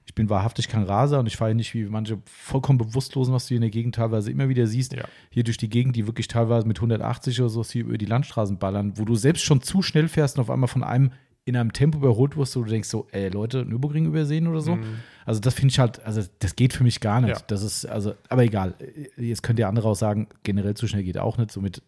Ich 0.06 0.16
bin 0.16 0.30
wahrhaftig 0.30 0.70
kein 0.70 0.84
Raser 0.84 1.20
und 1.20 1.26
ich 1.26 1.36
fahre 1.36 1.54
nicht 1.54 1.74
wie 1.74 1.84
manche 1.84 2.20
vollkommen 2.26 2.78
Bewusstlosen, 2.78 3.34
was 3.34 3.46
du 3.46 3.50
hier 3.50 3.58
in 3.58 3.62
der 3.62 3.72
Gegend 3.72 3.96
teilweise 3.96 4.32
immer 4.32 4.48
wieder 4.48 4.66
siehst. 4.66 4.94
Ja. 4.94 5.04
Hier 5.30 5.44
durch 5.44 5.58
die 5.58 5.70
Gegend, 5.70 5.98
die 5.98 6.08
wirklich 6.08 6.30
teilweise 6.30 6.66
mit 6.66 6.78
180 6.78 7.42
oder 7.42 7.50
so 7.50 7.64
hier 7.64 7.84
über 7.84 7.98
die 7.98 8.06
Landstraßen 8.06 8.58
ballern, 8.58 8.94
wo 8.96 9.04
du 9.04 9.16
selbst 9.16 9.44
schon 9.44 9.62
zu 9.62 9.82
schnell 9.82 10.08
fährst 10.08 10.38
und 10.38 10.42
auf 10.44 10.50
einmal 10.50 10.70
von 10.70 10.84
einem 10.84 11.12
in 11.44 11.56
einem 11.56 11.72
Tempo 11.72 11.98
überholt 12.00 12.36
wirst, 12.36 12.58
wo 12.58 12.64
du 12.64 12.70
denkst 12.70 12.90
so, 12.90 13.08
ey 13.12 13.30
Leute, 13.30 13.66
Nürburgring 13.66 14.06
übersehen 14.06 14.48
oder 14.48 14.60
so. 14.60 14.78
Also 15.26 15.40
das 15.40 15.54
finde 15.54 15.72
ich 15.72 15.80
halt, 15.80 16.06
also 16.06 16.22
das 16.40 16.58
geht 16.58 16.74
für 16.74 16.84
mich 16.84 17.00
gar 17.00 17.22
nicht. 17.22 17.38
Ja. 17.38 17.46
Das 17.48 17.64
ist, 17.64 17.86
also, 17.86 18.16
aber 18.28 18.44
egal. 18.44 18.76
Jetzt 19.16 19.44
könnt 19.44 19.58
ihr 19.58 19.70
andere 19.70 19.88
auch 19.88 19.96
sagen, 19.96 20.28
generell 20.44 20.74
zu 20.74 20.88
schnell 20.88 21.04
geht 21.04 21.18
auch 21.18 21.38
nicht, 21.38 21.52
somit 21.52 21.82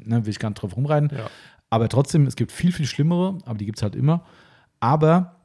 ne, 0.00 0.24
will 0.26 0.30
ich 0.30 0.40
gar 0.40 0.50
nicht 0.50 0.60
drauf 0.60 0.76
rumreiten. 0.76 1.16
Ja. 1.16 1.30
Aber 1.70 1.88
trotzdem, 1.88 2.26
es 2.26 2.34
gibt 2.34 2.50
viel, 2.50 2.72
viel 2.72 2.86
schlimmere, 2.86 3.38
aber 3.44 3.56
die 3.56 3.66
gibt 3.66 3.78
es 3.78 3.82
halt 3.84 3.94
immer. 3.94 4.24
Aber 4.84 5.36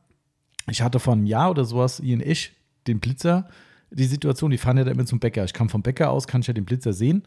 ich 0.70 0.82
hatte 0.82 1.00
vor 1.00 1.14
einem 1.14 1.26
Jahr 1.26 1.50
oder 1.50 1.64
sowas 1.64 2.00
in 2.02 2.20
Esch 2.20 2.52
den 2.88 3.00
Blitzer, 3.00 3.48
die 3.90 4.04
Situation, 4.04 4.52
die 4.52 4.58
fahren 4.58 4.78
ja 4.78 4.84
da 4.84 4.92
immer 4.92 5.06
zum 5.06 5.20
Bäcker. 5.20 5.46
Ich 5.46 5.54
kam 5.54 5.70
vom 5.70 5.82
Bäcker 5.82 6.10
aus, 6.12 6.28
kann 6.28 6.42
ich 6.42 6.48
ja 6.48 6.54
den 6.54 6.66
Blitzer 6.66 6.92
sehen 6.92 7.24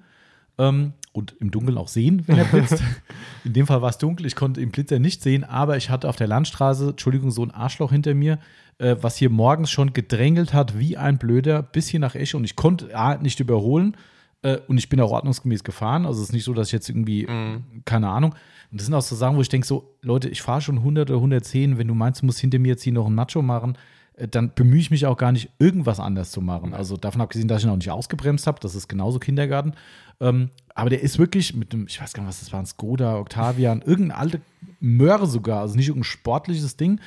ähm, 0.58 0.92
und 1.12 1.34
im 1.40 1.50
Dunkeln 1.50 1.78
auch 1.78 1.88
sehen, 1.88 2.22
wenn 2.26 2.36
er 2.38 2.44
blitzt. 2.44 2.82
in 3.44 3.54
dem 3.54 3.66
Fall 3.66 3.80
war 3.80 3.88
es 3.90 3.96
dunkel, 3.98 4.26
ich 4.26 4.36
konnte 4.36 4.60
den 4.60 4.70
Blitzer 4.70 4.98
nicht 4.98 5.22
sehen, 5.22 5.42
aber 5.44 5.76
ich 5.78 5.88
hatte 5.88 6.08
auf 6.08 6.16
der 6.16 6.26
Landstraße, 6.28 6.90
Entschuldigung, 6.90 7.30
so 7.30 7.42
ein 7.42 7.50
Arschloch 7.50 7.90
hinter 7.92 8.14
mir, 8.14 8.38
äh, 8.78 8.96
was 9.00 9.16
hier 9.16 9.30
morgens 9.30 9.70
schon 9.70 9.94
gedrängelt 9.94 10.52
hat 10.52 10.78
wie 10.78 10.96
ein 10.98 11.16
Blöder 11.18 11.62
bis 11.62 11.88
hier 11.88 12.00
nach 12.00 12.14
Esch 12.14 12.34
und 12.34 12.44
ich 12.44 12.54
konnte 12.56 12.94
A, 12.96 13.16
nicht 13.16 13.40
überholen, 13.40 13.96
Äh, 14.44 14.58
und 14.66 14.76
ich 14.76 14.88
bin 14.88 15.00
auch 15.00 15.12
ordnungsgemäß 15.12 15.62
gefahren. 15.62 16.04
Also 16.04 16.20
es 16.20 16.28
ist 16.30 16.32
nicht 16.32 16.42
so, 16.42 16.52
dass 16.52 16.66
ich 16.66 16.72
jetzt 16.72 16.88
irgendwie, 16.88 17.26
Mhm. 17.28 17.62
keine 17.84 18.08
Ahnung. 18.08 18.34
Und 18.72 18.80
das 18.80 18.86
sind 18.86 18.94
auch 18.94 19.02
so 19.02 19.14
Sachen, 19.14 19.36
wo 19.36 19.42
ich 19.42 19.50
denke, 19.50 19.66
so, 19.66 19.94
Leute, 20.00 20.30
ich 20.30 20.40
fahre 20.40 20.62
schon 20.62 20.78
100 20.78 21.10
oder 21.10 21.18
110. 21.18 21.76
Wenn 21.76 21.88
du 21.88 21.94
meinst, 21.94 22.22
du 22.22 22.26
musst 22.26 22.40
hinter 22.40 22.58
mir 22.58 22.68
jetzt 22.68 22.82
hier 22.82 22.94
noch 22.94 23.06
ein 23.06 23.14
Nacho 23.14 23.42
machen, 23.42 23.76
äh, 24.14 24.26
dann 24.26 24.54
bemühe 24.54 24.80
ich 24.80 24.90
mich 24.90 25.04
auch 25.04 25.18
gar 25.18 25.30
nicht, 25.30 25.50
irgendwas 25.58 26.00
anders 26.00 26.30
zu 26.30 26.40
machen. 26.40 26.72
Also 26.72 26.96
davon 26.96 27.20
abgesehen, 27.20 27.48
dass 27.48 27.60
ich 27.60 27.66
ihn 27.66 27.70
auch 27.70 27.76
nicht 27.76 27.90
ausgebremst 27.90 28.46
habe. 28.46 28.60
Das 28.60 28.74
ist 28.74 28.88
genauso 28.88 29.18
Kindergarten. 29.18 29.74
Ähm, 30.20 30.48
aber 30.74 30.88
der 30.88 31.02
ist 31.02 31.18
wirklich 31.18 31.54
mit 31.54 31.74
einem, 31.74 31.86
ich 31.86 32.00
weiß 32.00 32.14
gar 32.14 32.22
nicht, 32.22 32.30
was 32.30 32.40
das 32.40 32.52
war, 32.52 32.60
ein 32.60 32.66
Skoda, 32.66 33.18
Octavian, 33.18 33.82
irgendeine 33.82 34.18
alte 34.18 34.40
Möhre 34.80 35.26
sogar, 35.26 35.60
also 35.60 35.76
nicht 35.76 35.88
irgendein 35.88 36.04
sportliches 36.04 36.78
Ding. 36.78 36.98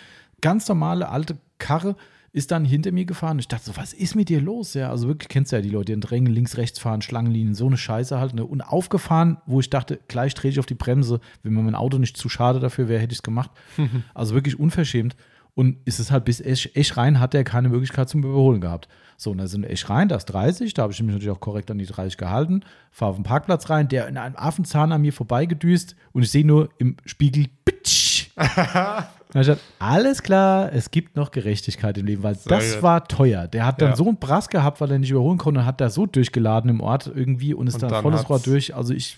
Ganz 0.42 0.68
normale 0.68 1.10
alte 1.10 1.38
Karre 1.58 1.96
ist 2.36 2.52
dann 2.52 2.66
hinter 2.66 2.92
mir 2.92 3.06
gefahren. 3.06 3.40
Ich 3.40 3.48
dachte 3.48 3.64
so, 3.64 3.78
was 3.78 3.94
ist 3.94 4.14
mit 4.14 4.28
dir 4.28 4.42
los? 4.42 4.74
Ja, 4.74 4.90
also 4.90 5.08
wirklich 5.08 5.30
kennst 5.30 5.54
du 5.54 5.56
ja 5.56 5.62
die 5.62 5.70
Leute, 5.70 5.86
die 5.86 5.94
in 5.94 6.02
Drängen 6.02 6.34
links, 6.34 6.58
rechts 6.58 6.80
fahren, 6.80 7.02
Schlangenlinien, 7.02 7.56
so 7.56 7.66
eine 7.66 7.78
Scheiße 7.78 8.20
halt. 8.20 8.34
Ne? 8.34 8.44
Und 8.44 8.62
aufgefahren, 8.62 9.38
wo 9.46 9.62
ich 9.62 9.70
dachte, 9.70 10.02
gleich 10.10 10.34
drehe 10.34 10.52
ich 10.52 10.60
auf 10.60 10.66
die 10.66 10.76
Bremse. 10.76 11.22
Wenn 11.44 11.54
mir 11.54 11.62
mein 11.62 11.76
Auto 11.76 11.98
nicht 11.98 12.18
zu 12.18 12.28
schade 12.28 12.60
dafür 12.60 12.90
wäre, 12.90 13.02
hätte 13.02 13.14
ich 13.14 13.20
es 13.20 13.24
gemacht. 13.24 13.52
also 14.14 14.36
wirklich 14.36 14.60
unverschämt. 14.60 15.16
Und 15.54 15.78
ist 15.86 16.00
es 16.00 16.12
halt 16.12 16.26
bis 16.26 16.42
Esch 16.42 16.98
rein, 16.98 17.22
hat 17.22 17.34
er 17.34 17.46
keine 17.46 17.70
Möglichkeit 17.70 18.10
zum 18.10 18.22
Überholen 18.22 18.60
gehabt. 18.60 18.90
So, 19.16 19.32
und 19.32 19.38
da 19.38 19.48
sind 19.48 19.64
Esch 19.64 19.90
rein, 19.90 20.10
da 20.10 20.18
ist 20.18 20.26
30, 20.26 20.74
da 20.74 20.82
habe 20.82 20.92
ich 20.92 21.02
mich 21.02 21.14
natürlich 21.14 21.34
auch 21.34 21.40
korrekt 21.40 21.72
an 21.72 21.78
die 21.78 21.86
30 21.86 22.18
gehalten, 22.18 22.66
fahre 22.92 23.12
auf 23.12 23.16
den 23.16 23.24
Parkplatz 23.24 23.70
rein, 23.70 23.88
der 23.88 24.10
in 24.10 24.18
einem 24.18 24.36
Affenzahn 24.36 24.92
an 24.92 25.02
mir 25.02 25.14
vorbeigedüst 25.14 25.96
und 26.12 26.24
ich 26.24 26.32
sehe 26.32 26.46
nur 26.46 26.68
im 26.80 26.98
Spiegel, 27.06 27.46
bitch. 27.64 28.32
Da 29.36 29.40
hab 29.40 29.42
ich 29.42 29.48
gesagt, 29.50 29.62
alles 29.80 30.24
klar, 30.24 30.72
es 30.72 30.92
gibt 30.92 31.18
noch 31.18 31.30
Gerechtigkeit 31.32 31.98
im 31.98 32.06
Leben, 32.06 32.24
weil 32.24 32.38
das 32.48 32.76
gut. 32.76 32.84
war 32.84 33.06
teuer. 33.06 33.50
Der 33.50 33.66
hat 33.66 33.82
dann 33.82 33.90
Ja. 33.90 33.96
so 33.98 34.08
einen 34.08 34.16
Brass 34.16 34.48
gehabt, 34.48 34.80
weil 34.80 34.90
er 34.90 34.98
nicht 34.98 35.12
überholen 35.12 35.38
konnte 35.38 35.60
und 35.60 35.66
hat 35.66 35.82
da 35.82 35.90
so 35.90 36.06
durchgeladen 36.06 36.70
im 36.70 36.80
Ort 36.80 37.12
irgendwie 37.14 37.54
und 37.54 37.68
ist 37.68 37.74
Und 37.74 37.84
dann, 37.84 37.90
dann 37.92 38.02
volles 38.02 38.30
Rohr 38.30 38.40
durch. 38.40 38.74
Also 38.76 38.94
ich, 38.94 39.18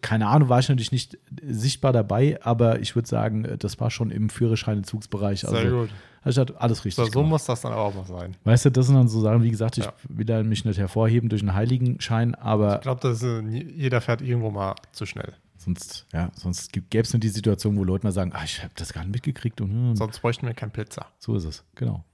keine 0.00 0.28
Ahnung, 0.28 0.48
war 0.48 0.60
ich 0.60 0.68
natürlich 0.68 0.92
nicht 0.92 1.18
sichtbar 1.44 1.92
dabei, 1.92 2.38
aber 2.40 2.78
ich 2.78 2.94
würde 2.94 3.08
sagen, 3.08 3.48
das 3.58 3.80
war 3.80 3.90
schon 3.90 4.12
im 4.12 4.28
Führerscheinentzugsbereich. 4.30 5.44
Also, 5.44 5.56
Sehr 5.56 5.70
gut. 5.72 5.88
hab 5.90 5.96
ich 6.20 6.24
gesagt, 6.26 6.52
alles 6.58 6.84
richtig. 6.84 7.04
So, 7.06 7.10
so 7.10 7.22
muss 7.24 7.44
das 7.44 7.60
dann 7.62 7.72
auch 7.72 7.92
mal 7.96 8.04
sein. 8.04 8.36
Weißt 8.44 8.64
du, 8.66 8.70
das 8.70 8.86
sind 8.86 8.94
dann 8.94 9.08
so 9.08 9.20
Sachen, 9.20 9.42
wie 9.42 9.50
gesagt, 9.50 9.76
ich 9.78 9.86
Ja. 9.86 9.92
will 10.08 10.24
da 10.24 10.40
mich 10.44 10.64
nicht 10.66 10.78
hervorheben 10.78 11.28
durch 11.30 11.42
einen 11.42 11.54
Heiligenschein, 11.54 12.36
aber 12.36 12.76
Ich 12.76 12.82
glaube, 12.82 13.12
jeder 13.74 14.00
fährt 14.00 14.22
irgendwo 14.22 14.52
mal 14.52 14.76
zu 14.92 15.04
schnell. 15.04 15.32
Sonst, 15.58 16.06
ja, 16.12 16.30
sonst 16.34 16.72
gäbe 16.72 17.02
es 17.02 17.12
nur 17.12 17.20
die 17.20 17.28
Situation, 17.28 17.76
wo 17.76 17.84
Leute 17.84 18.06
mal 18.06 18.12
sagen, 18.12 18.32
ah, 18.34 18.42
ich 18.44 18.62
habe 18.62 18.72
das 18.76 18.92
gar 18.92 19.02
nicht 19.02 19.12
mitgekriegt 19.12 19.60
und 19.60 19.70
hm, 19.70 19.96
Sonst 19.96 20.20
bräuchten 20.20 20.46
wir 20.46 20.54
keinen 20.54 20.70
Blitzer. 20.70 21.06
so 21.18 21.34
ist 21.36 21.44
es, 21.44 21.64
genau. 21.74 22.04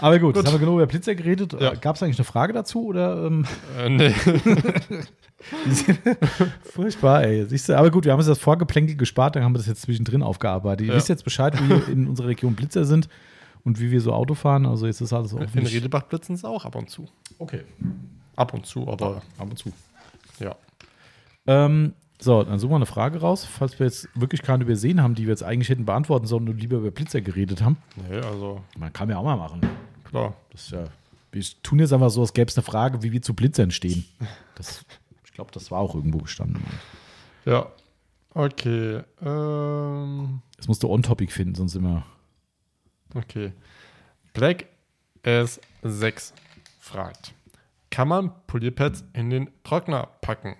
Aber 0.00 0.18
gut, 0.18 0.34
jetzt 0.34 0.44
Gut. 0.44 0.52
haben 0.52 0.60
wir 0.60 0.66
genug 0.66 0.78
über 0.78 0.86
Blitzer 0.88 1.14
geredet. 1.14 1.52
Ja. 1.52 1.74
Gab 1.74 1.94
es 1.94 2.02
eigentlich 2.02 2.18
eine 2.18 2.24
Frage 2.24 2.52
dazu 2.52 2.86
oder? 2.86 3.26
Ähm, 3.26 3.46
Äh, 3.78 3.88
nee. 3.90 4.12
furchtbar, 6.64 7.24
ey. 7.24 7.46
Siehst 7.46 7.68
du, 7.68 7.78
aber 7.78 7.90
gut, 7.90 8.04
wir 8.04 8.12
haben 8.12 8.18
uns 8.18 8.26
das 8.28 8.38
Vorgeplänkel 8.38 8.96
gespart, 8.96 9.36
dann 9.36 9.44
haben 9.44 9.52
wir 9.52 9.58
das 9.58 9.66
jetzt 9.66 9.82
zwischendrin 9.82 10.22
aufgearbeitet. 10.22 10.86
Ihr 10.86 10.92
Ja. 10.92 10.96
wisst 10.98 11.08
jetzt 11.08 11.24
Bescheid, 11.24 11.54
wie 11.62 11.68
wir 11.68 11.88
in 11.88 12.08
unserer 12.08 12.28
Region 12.28 12.54
Blitzer 12.54 12.84
sind 12.84 13.08
und 13.64 13.80
wie 13.80 13.90
wir 13.90 14.00
so 14.00 14.12
Auto 14.12 14.34
fahren. 14.34 14.66
Also 14.66 14.86
jetzt 14.86 15.00
ist 15.00 15.12
alles 15.12 15.32
In 15.32 15.38
offensichtlich. 15.38 15.74
Redebach 15.76 16.04
blitzen 16.04 16.34
es 16.34 16.44
auch 16.44 16.64
ab 16.64 16.74
und 16.74 16.90
zu. 16.90 17.08
Okay, 17.38 17.62
Ab 18.34 18.54
und 18.54 18.64
zu, 18.66 18.88
aber 18.88 19.16
ab 19.38 19.50
und 19.50 19.58
zu. 19.58 19.70
ja. 20.40 20.56
Ähm, 21.46 21.92
so, 22.22 22.42
dann 22.44 22.58
suchen 22.58 22.70
wir 22.72 22.76
eine 22.76 22.86
Frage 22.86 23.20
raus, 23.20 23.44
falls 23.44 23.78
wir 23.78 23.86
jetzt 23.86 24.08
wirklich 24.14 24.42
keine 24.42 24.62
übersehen 24.64 25.02
haben, 25.02 25.14
die 25.14 25.24
wir 25.24 25.30
jetzt 25.30 25.42
eigentlich 25.42 25.68
hätten 25.68 25.84
beantworten 25.84 26.26
sollen 26.26 26.48
und 26.48 26.58
lieber 26.60 26.76
über 26.78 26.90
Blitzer 26.90 27.20
geredet 27.20 27.62
haben. 27.62 27.76
Nee, 28.08 28.18
also 28.18 28.62
Man 28.78 28.92
kann 28.92 29.10
ja 29.10 29.18
auch 29.18 29.24
mal 29.24 29.36
machen. 29.36 29.60
klar. 30.04 30.34
Das 30.52 30.62
ist 30.64 30.70
ja, 30.72 30.84
wir 31.32 31.42
tun 31.62 31.78
jetzt 31.80 31.92
einfach 31.92 32.10
so, 32.10 32.20
als 32.20 32.32
gäbe 32.32 32.48
es 32.50 32.56
eine 32.56 32.62
Frage, 32.64 33.02
wie 33.02 33.10
wir 33.12 33.22
zu 33.22 33.34
Blitzern 33.34 33.70
stehen. 33.70 34.04
Das, 34.54 34.84
ich 35.24 35.32
glaube, 35.32 35.50
das 35.50 35.70
war 35.70 35.78
auch 35.80 35.94
irgendwo 35.94 36.18
gestanden. 36.18 36.62
Ja. 37.46 37.66
Okay. 38.34 39.00
Ähm, 39.22 40.42
Das 40.58 40.68
musst 40.68 40.82
du 40.82 40.90
on-topic 40.90 41.32
finden, 41.32 41.54
sonst 41.54 41.74
immer. 41.74 42.04
okay. 43.14 43.52
Black 44.34 44.66
S6 45.24 46.32
fragt: 46.80 47.32
Kann 47.90 48.08
man 48.08 48.30
Polierpads 48.46 49.04
in 49.14 49.30
den 49.30 49.48
Trockner 49.64 50.08
packen? 50.20 50.56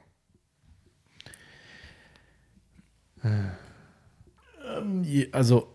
Also, 5.33 5.69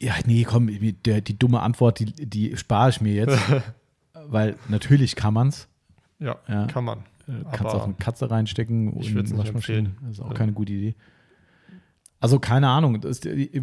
ja, 0.00 0.14
nee, 0.26 0.44
komm, 0.44 0.68
der, 1.04 1.20
die 1.20 1.38
dumme 1.38 1.60
Antwort, 1.60 1.98
die, 2.00 2.06
die 2.06 2.56
spare 2.56 2.90
ich 2.90 3.00
mir 3.00 3.12
jetzt. 3.14 3.38
weil 4.28 4.56
natürlich 4.68 5.14
kann 5.16 5.34
man 5.34 5.48
es. 5.48 5.68
Ja, 6.18 6.36
Ja. 6.48 6.66
kann 6.66 6.84
man. 6.84 7.00
Kannst 7.26 7.60
Aber 7.60 7.74
auch 7.74 7.84
eine 7.84 7.94
Katze 7.94 8.30
reinstecken 8.30 8.92
und 8.92 9.02
ich 9.02 9.12
würd's 9.14 9.30
nicht 9.32 9.38
Waschmaschine. 9.38 9.78
empfehlen. 9.78 9.98
Das 10.02 10.12
ist 10.18 10.20
auch 10.20 10.28
Ja. 10.30 10.34
keine 10.34 10.52
gute 10.52 10.72
Idee. 10.72 10.94
Also, 12.20 12.38
keine 12.40 12.68
Ahnung. 12.68 13.00
Das, 13.00 13.20
wie 13.24 13.60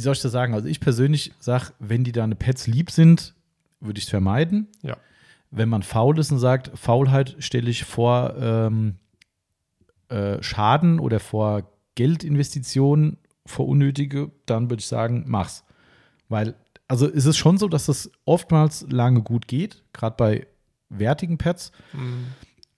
soll 0.00 0.12
ich 0.14 0.20
das 0.22 0.32
sagen? 0.32 0.54
Also, 0.54 0.68
ich 0.68 0.80
persönlich 0.80 1.32
sage, 1.38 1.72
wenn 1.78 2.04
die 2.04 2.12
deine 2.12 2.34
Pets 2.36 2.66
lieb 2.66 2.90
sind, 2.90 3.34
würde 3.80 3.98
ich 3.98 4.04
es 4.04 4.10
vermeiden. 4.10 4.68
Ja. 4.82 4.96
Wenn 5.50 5.68
man 5.68 5.82
faul 5.82 6.18
ist 6.18 6.30
und 6.30 6.38
sagt, 6.38 6.70
Faulheit 6.78 7.36
stelle 7.40 7.68
ich 7.68 7.84
vor 7.84 8.34
ähm, 8.38 8.94
äh, 10.12 10.42
Schaden 10.42 10.98
oder 11.00 11.18
vor 11.20 11.62
Geldinvestitionen, 11.94 13.18
vor 13.46 13.66
unnötige, 13.68 14.30
dann 14.46 14.70
würde 14.70 14.80
ich 14.80 14.86
sagen, 14.86 15.24
mach's. 15.26 15.64
Weil, 16.28 16.54
also 16.88 17.06
ist 17.06 17.26
es 17.26 17.36
schon 17.36 17.58
so, 17.58 17.68
dass 17.68 17.86
das 17.86 18.10
oftmals 18.24 18.86
lange 18.90 19.22
gut 19.22 19.48
geht, 19.48 19.82
gerade 19.92 20.16
bei 20.16 20.46
wertigen 20.88 21.38
Pets. 21.38 21.72
Mhm. 21.92 22.26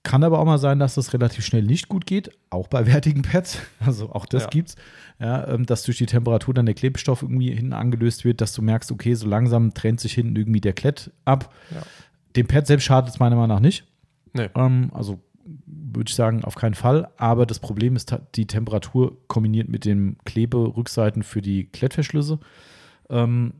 Kann 0.03 0.23
aber 0.23 0.37
auch 0.39 0.45
mal 0.45 0.59
sein, 0.59 0.77
dass 0.79 0.95
das 0.95 1.13
relativ 1.13 1.43
schnell 1.45 1.63
nicht 1.63 1.89
gut 1.89 2.05
geht, 2.05 2.29
auch 2.49 2.67
bei 2.67 2.85
wertigen 2.91 3.21
Pets. 3.23 3.59
Also 3.79 4.11
auch 4.11 4.25
das 4.25 4.43
Ja. 4.43 4.49
gibt's. 4.49 4.75
Ja, 5.19 5.47
ähm, 5.47 5.65
dass 5.65 5.83
durch 5.83 5.97
die 5.97 6.05
Temperatur 6.05 6.53
dann 6.53 6.65
der 6.65 6.75
Klebstoff 6.75 7.21
irgendwie 7.21 7.51
hinten 7.53 7.73
angelöst 7.73 8.25
wird, 8.25 8.41
dass 8.41 8.53
du 8.53 8.61
merkst, 8.61 8.91
okay, 8.91 9.13
so 9.15 9.27
langsam 9.27 9.73
trennt 9.73 9.99
sich 9.99 10.13
hinten 10.13 10.35
irgendwie 10.35 10.61
der 10.61 10.73
Klett 10.73 11.11
ab. 11.25 11.53
Ja. 11.71 11.81
Dem 12.35 12.47
Pet 12.47 12.67
selbst 12.67 12.83
schadet 12.83 13.09
es 13.11 13.19
meiner 13.19 13.35
Meinung 13.35 13.55
nach 13.55 13.61
nicht. 13.61 13.85
Nee. 14.33 14.49
Ähm, 14.55 14.91
also 14.93 15.19
würde 15.45 16.09
ich 16.09 16.15
sagen, 16.15 16.43
auf 16.43 16.55
keinen 16.55 16.73
Fall. 16.73 17.09
Aber 17.17 17.45
das 17.45 17.59
Problem 17.59 17.95
ist 17.95 18.15
die 18.35 18.47
Temperatur 18.47 19.17
kombiniert 19.27 19.69
mit 19.69 19.85
dem 19.85 20.17
Kleberückseiten 20.25 21.23
für 21.23 21.41
die 21.41 21.65
Klettverschlüsse. 21.65 22.39
Ähm, 23.09 23.53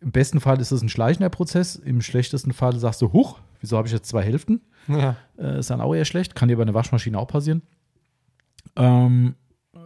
Im 0.00 0.12
besten 0.12 0.40
Fall 0.40 0.60
ist 0.60 0.72
es 0.72 0.82
ein 0.82 0.88
schleichender 0.88 1.30
Prozess. 1.30 1.76
Im 1.76 2.02
schlechtesten 2.02 2.52
Fall 2.52 2.78
sagst 2.78 3.00
du, 3.02 3.12
huch, 3.12 3.38
wieso 3.60 3.76
habe 3.76 3.88
ich 3.88 3.94
jetzt 3.94 4.08
zwei 4.08 4.22
Hälften? 4.22 4.60
Ja. 4.88 5.16
Äh, 5.38 5.58
ist 5.58 5.70
dann 5.70 5.80
auch 5.80 5.94
eher 5.94 6.04
schlecht. 6.04 6.34
Kann 6.34 6.48
dir 6.48 6.56
bei 6.56 6.62
einer 6.62 6.74
Waschmaschine 6.74 7.18
auch 7.18 7.28
passieren. 7.28 7.62
Ähm, 8.76 9.34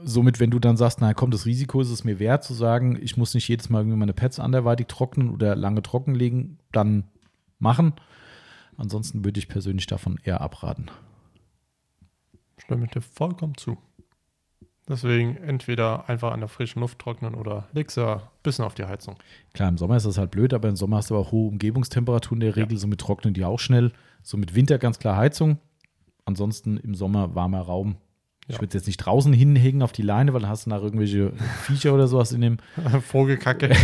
somit, 0.02 0.40
wenn 0.40 0.50
du 0.50 0.58
dann 0.58 0.76
sagst, 0.76 1.00
na 1.00 1.14
komm, 1.14 1.30
das 1.30 1.46
Risiko 1.46 1.80
ist 1.80 1.90
es 1.90 2.04
mir 2.04 2.18
wert, 2.18 2.44
zu 2.44 2.54
sagen, 2.54 2.98
ich 3.00 3.16
muss 3.16 3.34
nicht 3.34 3.48
jedes 3.48 3.68
Mal 3.68 3.80
irgendwie 3.80 3.98
meine 3.98 4.12
Pads 4.12 4.40
anderweitig 4.40 4.88
trocknen 4.88 5.30
oder 5.30 5.54
lange 5.54 5.82
trockenlegen, 5.82 6.58
dann 6.72 7.04
machen. 7.58 7.94
Ansonsten 8.76 9.24
würde 9.24 9.38
ich 9.38 9.48
persönlich 9.48 9.86
davon 9.86 10.18
eher 10.22 10.40
abraten. 10.40 10.90
Stimme 12.66 12.84
ich 12.86 12.90
dir 12.90 13.00
vollkommen 13.00 13.56
zu. 13.56 13.78
Deswegen 14.88 15.36
entweder 15.36 16.08
einfach 16.08 16.32
an 16.32 16.40
der 16.40 16.48
frischen 16.48 16.80
Luft 16.80 16.98
trocknen 17.00 17.34
oder 17.34 17.66
ja 17.74 18.14
ein 18.16 18.20
bisschen 18.42 18.64
auf 18.64 18.74
die 18.74 18.84
Heizung. 18.84 19.16
Klar, 19.52 19.68
im 19.68 19.78
Sommer 19.78 19.96
ist 19.96 20.06
das 20.06 20.16
halt 20.18 20.30
blöd, 20.30 20.54
aber 20.54 20.68
im 20.68 20.76
Sommer 20.76 20.98
hast 20.98 21.10
du 21.10 21.14
aber 21.16 21.26
auch 21.26 21.32
hohe 21.32 21.48
Umgebungstemperaturen 21.48 22.40
in 22.40 22.46
der 22.46 22.56
Regel, 22.56 22.76
somit 22.78 23.00
trocknen 23.00 23.34
die 23.34 23.44
auch 23.44 23.58
schnell. 23.58 23.92
So 24.22 24.36
mit 24.36 24.54
Winter 24.54 24.78
ganz 24.78 24.98
klar 24.98 25.16
Heizung. 25.16 25.58
Ansonsten 26.24 26.76
im 26.76 26.94
Sommer 26.94 27.34
warmer 27.34 27.60
Raum. 27.62 27.96
Ich 28.48 28.54
Ja. 28.54 28.60
würde 28.60 28.68
es 28.68 28.74
jetzt 28.74 28.86
nicht 28.86 28.98
draußen 28.98 29.32
hinhängen 29.32 29.82
auf 29.82 29.90
die 29.92 30.02
Leine, 30.02 30.32
weil 30.32 30.40
dann 30.42 30.50
hast 30.50 30.66
du 30.66 30.70
nach 30.70 30.82
irgendwelche 30.82 31.32
Viecher 31.64 31.92
oder 31.94 32.06
sowas 32.06 32.30
in 32.32 32.40
dem. 32.40 32.58
Vogelkacke. 33.02 33.74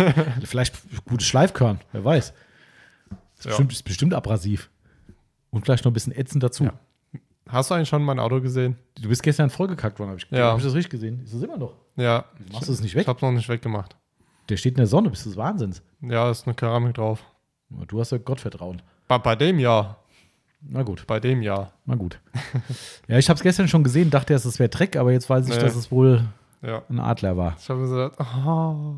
Vielleicht 0.44 0.80
gutes 1.06 1.26
Schleifkörn, 1.26 1.80
wer 1.92 2.04
weiß. 2.04 2.28
Ist, 2.30 3.44
Ja. 3.44 3.50
bestimmt, 3.50 3.72
ist 3.72 3.82
bestimmt 3.82 4.14
abrasiv. 4.14 4.70
Und 5.50 5.64
vielleicht 5.64 5.84
noch 5.84 5.90
ein 5.90 5.94
bisschen 5.94 6.12
ätzend 6.16 6.42
dazu. 6.44 6.64
Ja. 6.64 6.72
Hast 7.48 7.70
du 7.70 7.74
eigentlich 7.74 7.88
schon 7.88 8.02
mein 8.04 8.18
Auto 8.18 8.40
gesehen? 8.40 8.76
Du 9.00 9.08
bist 9.08 9.22
gestern 9.22 9.50
vollgekackt 9.50 9.98
worden, 9.98 10.10
habe 10.10 10.18
ich, 10.18 10.30
Ja. 10.30 10.50
hab 10.52 10.58
ich 10.58 10.64
das 10.64 10.74
richtig 10.74 10.90
gesehen? 10.90 11.20
Ist 11.24 11.34
das 11.34 11.42
immer 11.42 11.56
noch? 11.58 11.74
Ja. 11.96 12.24
Machst 12.52 12.68
du 12.68 12.72
es 12.72 12.80
nicht 12.80 12.92
Ich 12.92 12.96
weg? 12.96 13.06
hab's 13.08 13.20
noch 13.22 13.32
nicht 13.32 13.48
weggemacht. 13.48 13.96
Der 14.48 14.56
steht 14.56 14.72
in 14.72 14.76
der 14.78 14.86
Sonne, 14.86 15.10
bist 15.10 15.24
du 15.24 15.30
des 15.30 15.36
Wahnsinns. 15.36 15.82
Ja, 16.00 16.30
ist 16.30 16.46
eine 16.46 16.54
Keramik 16.54 16.94
drauf. 16.94 17.22
Du 17.88 18.00
hast 18.00 18.12
ja 18.12 18.18
Gottvertrauen. 18.18 18.82
Bei, 19.08 19.18
bei 19.18 19.36
dem 19.36 19.58
ja. 19.58 19.96
Na 20.60 20.82
gut. 20.82 21.06
Bei 21.06 21.18
dem 21.20 21.42
ja. 21.42 21.72
Na 21.86 21.94
gut. 21.96 22.20
ja, 23.08 23.18
ich 23.18 23.28
habe 23.28 23.36
es 23.36 23.42
gestern 23.42 23.66
schon 23.68 23.82
gesehen, 23.82 24.10
dachte 24.10 24.32
erst, 24.32 24.46
es 24.46 24.58
wäre 24.58 24.68
Dreck, 24.68 24.96
aber 24.96 25.10
jetzt 25.12 25.28
weiß 25.28 25.48
ich, 25.48 25.54
Nee. 25.56 25.60
dass 25.60 25.74
es 25.74 25.90
wohl 25.90 26.24
Ja. 26.62 26.82
ein 26.88 27.00
Adler 27.00 27.36
war. 27.36 27.56
Ich 27.58 27.68
habe 27.68 27.80
gesagt, 27.80 28.16
oh. 28.20 28.94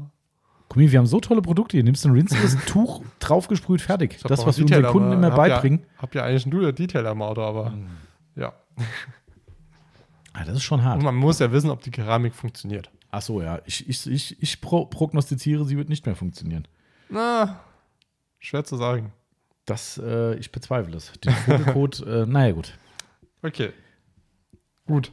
Guck 0.69 0.77
mal, 0.77 0.91
wir 0.91 0.99
haben 0.99 1.07
so 1.07 1.21
tolle 1.21 1.41
Produkte. 1.43 1.77
Hier 1.77 1.85
nimmst 1.85 2.05
du 2.05 2.09
ein 2.11 2.15
rinziges 2.15 2.57
Tuch, 2.67 3.03
draufgesprüht, 3.21 3.81
fertig. 3.81 4.19
Das, 4.25 4.45
was 4.47 4.59
wir 4.59 4.65
unseren 4.65 4.85
Kunden 4.87 5.13
immer 5.13 5.29
hab 5.29 5.37
beibringen. 5.37 5.81
Ja, 5.97 6.03
hab 6.03 6.15
ja 6.15 6.25
eigentlich 6.25 6.47
ein 6.47 6.75
Detail 6.75 7.07
am 7.07 7.23
Auto, 7.23 7.43
aber 7.43 7.71
Mhm. 7.71 7.87
Ja. 8.37 8.53
Ah, 10.33 10.45
das 10.45 10.57
ist 10.57 10.63
schon 10.65 10.83
hart. 10.83 10.99
Und 10.99 11.05
man 11.05 11.15
muss 11.15 11.39
ja 11.39 11.53
wissen, 11.53 11.71
ob 11.71 11.83
die 11.83 11.91
Keramik 11.91 12.35
funktioniert. 12.35 12.91
Ach 13.11 13.23
so, 13.23 13.41
ja. 13.41 13.61
Ich, 13.67 13.89
ich, 13.89 14.07
ich, 14.09 14.43
ich 14.43 14.61
pro 14.61 14.87
prognostiziere, 14.87 15.65
sie 15.65 15.77
wird 15.77 15.89
nicht 15.89 16.05
mehr 16.07 16.17
funktionieren. 16.17 16.67
Na, 17.09 17.61
schwer 18.41 18.65
zu 18.65 18.77
sagen. 18.77 19.13
Das, 19.67 19.99
äh, 19.99 20.35
ich 20.35 20.51
bezweifle 20.51 20.97
es. 20.97 21.13
Den 21.25 21.33
Vogelcode, 21.33 22.01
äh, 22.07 22.27
naja, 22.27 22.53
gut. 22.53 22.77
Okay. 23.43 23.73
Gut. 24.87 25.13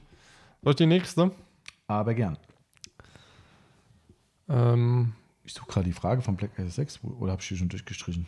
Soll 0.63 0.71
ich 0.71 0.77
die 0.77 0.85
nächste? 0.87 1.31
Aber 1.87 2.13
gern. 2.13 2.37
Ähm, 4.49 5.13
Ich 5.43 5.53
suche 5.53 5.67
gerade 5.71 5.85
die 5.85 5.93
Frage 5.93 6.21
von 6.21 6.35
Black 6.35 6.51
6 6.57 7.03
oder 7.03 7.31
habe 7.33 7.41
ich 7.41 7.47
die 7.47 7.57
schon 7.57 7.69
durchgestrichen? 7.69 8.27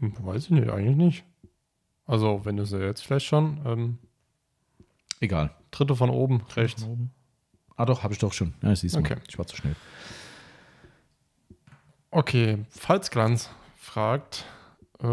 weiß 0.00 0.44
ich 0.44 0.50
nicht, 0.50 0.68
eigentlich 0.68 0.96
nicht. 0.96 1.24
Also, 2.06 2.44
wenn 2.44 2.56
du 2.56 2.64
sie 2.64 2.78
jetzt 2.78 3.02
vielleicht 3.02 3.26
schon. 3.26 3.60
Ähm, 3.64 3.98
Egal. 5.22 5.54
dritte 5.70 5.96
von 5.96 6.10
oben, 6.10 6.42
rechts. 6.56 6.82
Von 6.82 6.92
oben. 6.92 7.10
Ah, 7.76 7.86
doch, 7.86 8.02
habe 8.02 8.12
ich 8.12 8.18
doch 8.18 8.32
schon. 8.34 8.52
Ja, 8.62 8.76
siehst 8.76 8.94
du 8.96 9.00
Okay. 9.00 9.14
mal. 9.14 9.22
Ich 9.28 9.38
war 9.38 9.46
zu 9.46 9.56
schnell. 9.56 9.74
Okay, 12.10 12.58
Pfalzglanz 12.70 13.48
fragt, 13.76 14.44
äh, 15.00 15.04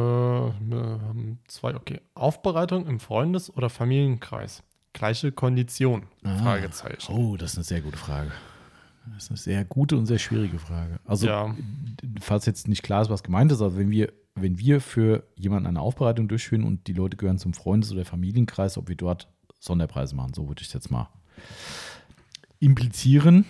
zwei, 1.47 1.75
okay, 1.75 2.01
Aufbereitung 2.13 2.85
im 2.87 2.99
Freundes- 2.99 3.55
oder 3.55 3.69
Familienkreis. 3.69 4.63
Gleiche 4.93 5.31
Kondition? 5.31 6.03
Ah. 6.23 6.37
Fragezeichen. 6.39 7.13
Oh, 7.13 7.37
das 7.37 7.51
ist 7.51 7.57
eine 7.57 7.63
sehr 7.63 7.81
gute 7.81 7.97
Frage. 7.97 8.31
Das 9.13 9.23
ist 9.23 9.29
eine 9.31 9.37
sehr 9.37 9.65
gute 9.65 9.95
und 9.97 10.05
sehr 10.07 10.19
schwierige 10.19 10.59
Frage. 10.59 10.99
Also, 11.05 11.27
Ja. 11.27 11.55
falls 12.19 12.45
jetzt 12.45 12.67
nicht 12.67 12.83
klar 12.83 13.01
ist, 13.01 13.09
was 13.09 13.23
gemeint 13.23 13.51
ist, 13.51 13.61
also 13.61 13.77
wenn 13.77 13.91
wir, 13.91 14.11
wenn 14.35 14.59
wir 14.59 14.81
für 14.81 15.23
jemanden 15.35 15.67
eine 15.67 15.79
Aufbereitung 15.81 16.27
durchführen 16.27 16.63
und 16.63 16.85
die 16.87 16.93
Leute 16.93 17.15
gehören 17.17 17.37
zum 17.37 17.53
Freundes- 17.53 17.91
oder 17.91 18.03
Familienkreis, 18.05 18.77
ob 18.77 18.89
wir 18.89 18.95
dort 18.97 19.27
Sonderpreise 19.59 20.15
machen, 20.15 20.33
so 20.33 20.47
würde 20.47 20.61
ich 20.61 20.67
es 20.67 20.73
jetzt 20.73 20.89
mal 20.91 21.09
implizieren. 22.59 23.45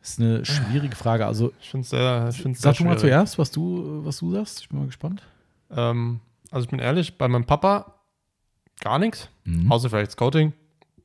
Das 0.00 0.10
ist 0.10 0.20
eine 0.20 0.44
schwierige 0.44 0.96
Frage. 0.96 1.26
Also, 1.26 1.52
Ich 1.60 1.70
finde 1.70 1.82
es 1.84 1.90
sehr, 1.90 2.28
ich 2.30 2.40
find's 2.40 2.60
sehr 2.62 2.72
sag 2.72 2.78
du 2.78 2.84
mal 2.84 2.98
zuerst, 2.98 3.38
was 3.38 3.50
du, 3.50 4.00
was 4.04 4.18
du 4.18 4.32
sagst. 4.32 4.60
Ich 4.60 4.68
bin 4.68 4.78
mal 4.78 4.86
gespannt. 4.86 5.22
Ähm, 5.70 6.20
also 6.50 6.64
ich 6.64 6.70
bin 6.70 6.78
ehrlich, 6.78 7.18
bei 7.18 7.28
meinem 7.28 7.44
Papa 7.44 7.94
gar 8.80 8.98
nichts, 8.98 9.28
Mhm. 9.44 9.70
außer 9.70 9.90
vielleicht 9.90 10.12
Scouting. 10.12 10.52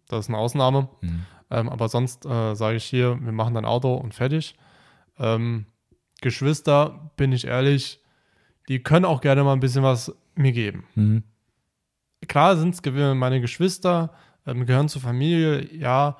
Das 0.08 0.26
ist 0.26 0.30
eine 0.30 0.38
Ausnahme. 0.38 0.90
Mhm. 1.02 1.26
Ähm, 1.50 1.70
aber 1.70 1.90
sonst 1.90 2.26
äh, 2.26 2.56
sage 2.56 2.78
ich 2.78 2.86
hier, 2.86 3.18
wir 3.22 3.32
machen 3.32 3.56
dein 3.56 3.66
Auto 3.66 3.94
und 3.96 4.14
fertig. 4.14 4.56
Ähm, 5.18 5.66
Geschwister, 6.22 7.12
bin 7.18 7.32
ich 7.32 7.46
ehrlich, 7.46 8.00
die 8.70 8.80
können 8.82 9.06
auch 9.06 9.22
gerne 9.22 9.44
mal 9.44 9.54
ein 9.54 9.60
bisschen 9.60 9.84
was 9.84 10.14
mir 10.36 10.52
geben. 10.54 10.86
Mhm. 10.96 11.24
Klar 12.28 12.58
sind 12.58 12.76
es 12.76 13.16
meine 13.16 13.42
Geschwister, 13.42 14.12
ähm, 14.46 14.66
gehören 14.66 14.90
zur 14.90 15.02
Familie, 15.02 15.68
ja, 15.74 16.18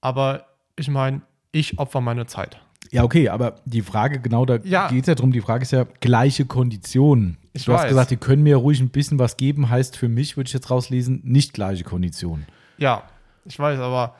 aber 0.00 0.46
ich 0.76 0.88
meine, 0.88 1.22
ich 1.52 1.78
opfer 1.78 2.00
meine 2.00 2.26
Zeit. 2.26 2.60
Ja, 2.90 3.02
okay, 3.02 3.28
aber 3.28 3.56
die 3.64 3.82
Frage, 3.82 4.20
genau 4.20 4.44
da 4.44 4.58
Ja. 4.62 4.88
geht 4.88 5.02
es 5.02 5.06
ja 5.08 5.14
drum, 5.14 5.32
die 5.32 5.40
Frage 5.40 5.62
ist 5.62 5.72
ja 5.72 5.84
gleiche 6.00 6.44
Konditionen. 6.44 7.38
Ich 7.52 7.64
du 7.64 7.72
hast 7.72 7.82
weiß. 7.84 7.88
gesagt, 7.88 8.10
die 8.10 8.16
können 8.16 8.42
mir 8.42 8.56
ruhig 8.56 8.80
ein 8.80 8.90
bisschen 8.90 9.18
was 9.18 9.36
geben, 9.36 9.68
heißt 9.70 9.96
für 9.96 10.08
mich, 10.08 10.36
würde 10.36 10.48
ich 10.48 10.54
jetzt 10.54 10.70
rauslesen, 10.70 11.20
nicht 11.24 11.52
gleiche 11.54 11.84
Konditionen. 11.84 12.46
Ja, 12.78 13.02
ich 13.44 13.58
weiß, 13.58 13.78
aber 13.80 14.14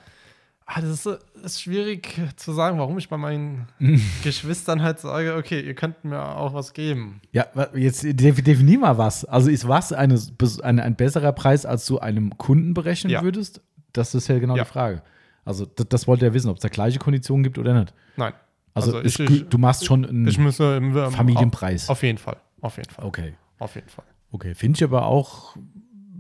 ah, 0.67 0.81
das 0.81 1.07
ist, 1.07 1.19
ist 1.45 1.63
schwierig 1.63 2.21
zu 2.37 2.53
sagen, 2.53 2.79
warum 2.79 2.99
ich 2.99 3.09
bei 3.09 3.17
meinen 3.17 3.69
Geschwistern 4.25 4.83
halt 4.83 4.99
sage, 4.99 5.37
okay, 5.37 5.61
ihr 5.61 5.75
könnt 5.75 6.05
mir 6.05 6.21
auch 6.37 6.55
was 6.55 6.73
geben. 6.73 7.21
Ja, 7.33 7.47
jetzt 7.75 8.03
def- 8.05 8.43
definier 8.43 8.79
mal 8.79 8.99
was. 8.99 9.25
Also 9.25 9.51
ist 9.51 9.69
was 9.69 9.93
eine, 9.93 10.21
eine, 10.63 10.83
ein 10.83 10.97
besserer 10.97 11.33
Preis, 11.33 11.65
als 11.67 11.87
du 11.87 11.99
einem 11.99 12.37
Kunden 12.39 12.75
berechnen 12.75 13.11
Ja. 13.13 13.23
würdest? 13.23 13.61
Das 13.93 14.15
ist 14.15 14.29
ja 14.29 14.39
genau 14.39 14.57
Ja. 14.57 14.65
die 14.65 14.69
Frage. 14.71 15.03
Also 15.45 15.67
das, 15.67 15.87
das 15.89 16.07
wollte 16.09 16.25
er 16.27 16.35
wissen, 16.35 16.49
ob 16.49 16.57
es 16.57 16.63
da 16.63 16.69
gleiche 16.69 16.99
Konditionen 16.99 17.45
gibt 17.45 17.59
oder 17.59 17.79
nicht. 17.79 17.93
Nein. 18.17 18.33
Also, 18.73 18.89
Also 18.97 19.01
ist, 19.01 19.21
ich- 19.21 19.29
gü- 19.29 19.35
ich- 19.43 19.49
du 19.49 19.59
machst 19.59 19.85
schon 19.85 20.05
einen 20.05 20.27
im, 20.27 21.11
Familienpreis. 21.13 21.89
Auf 21.89 22.03
jeden 22.03 22.19
Fall. 22.19 22.39
Auf 22.61 22.77
jeden 22.77 22.91
Fall. 22.91 23.05
Okay. 23.05 23.35
Auf 23.59 23.75
jeden 23.75 23.89
Fall. 23.89 24.05
Okay, 24.33 24.55
finde 24.55 24.77
ich 24.79 24.85
aber 24.85 25.07
auch 25.07 25.55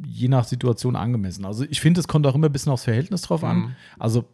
je 0.07 0.29
nach 0.29 0.45
Situation 0.45 0.95
angemessen. 0.95 1.45
Also 1.45 1.65
ich 1.69 1.81
finde, 1.81 1.99
es 2.01 2.07
kommt 2.07 2.27
auch 2.27 2.35
immer 2.35 2.49
ein 2.49 2.53
bisschen 2.53 2.71
aufs 2.71 2.85
Verhältnis 2.85 3.23
drauf 3.23 3.43
an. 3.43 3.57
Mhm. 3.57 3.77
Also 3.99 4.25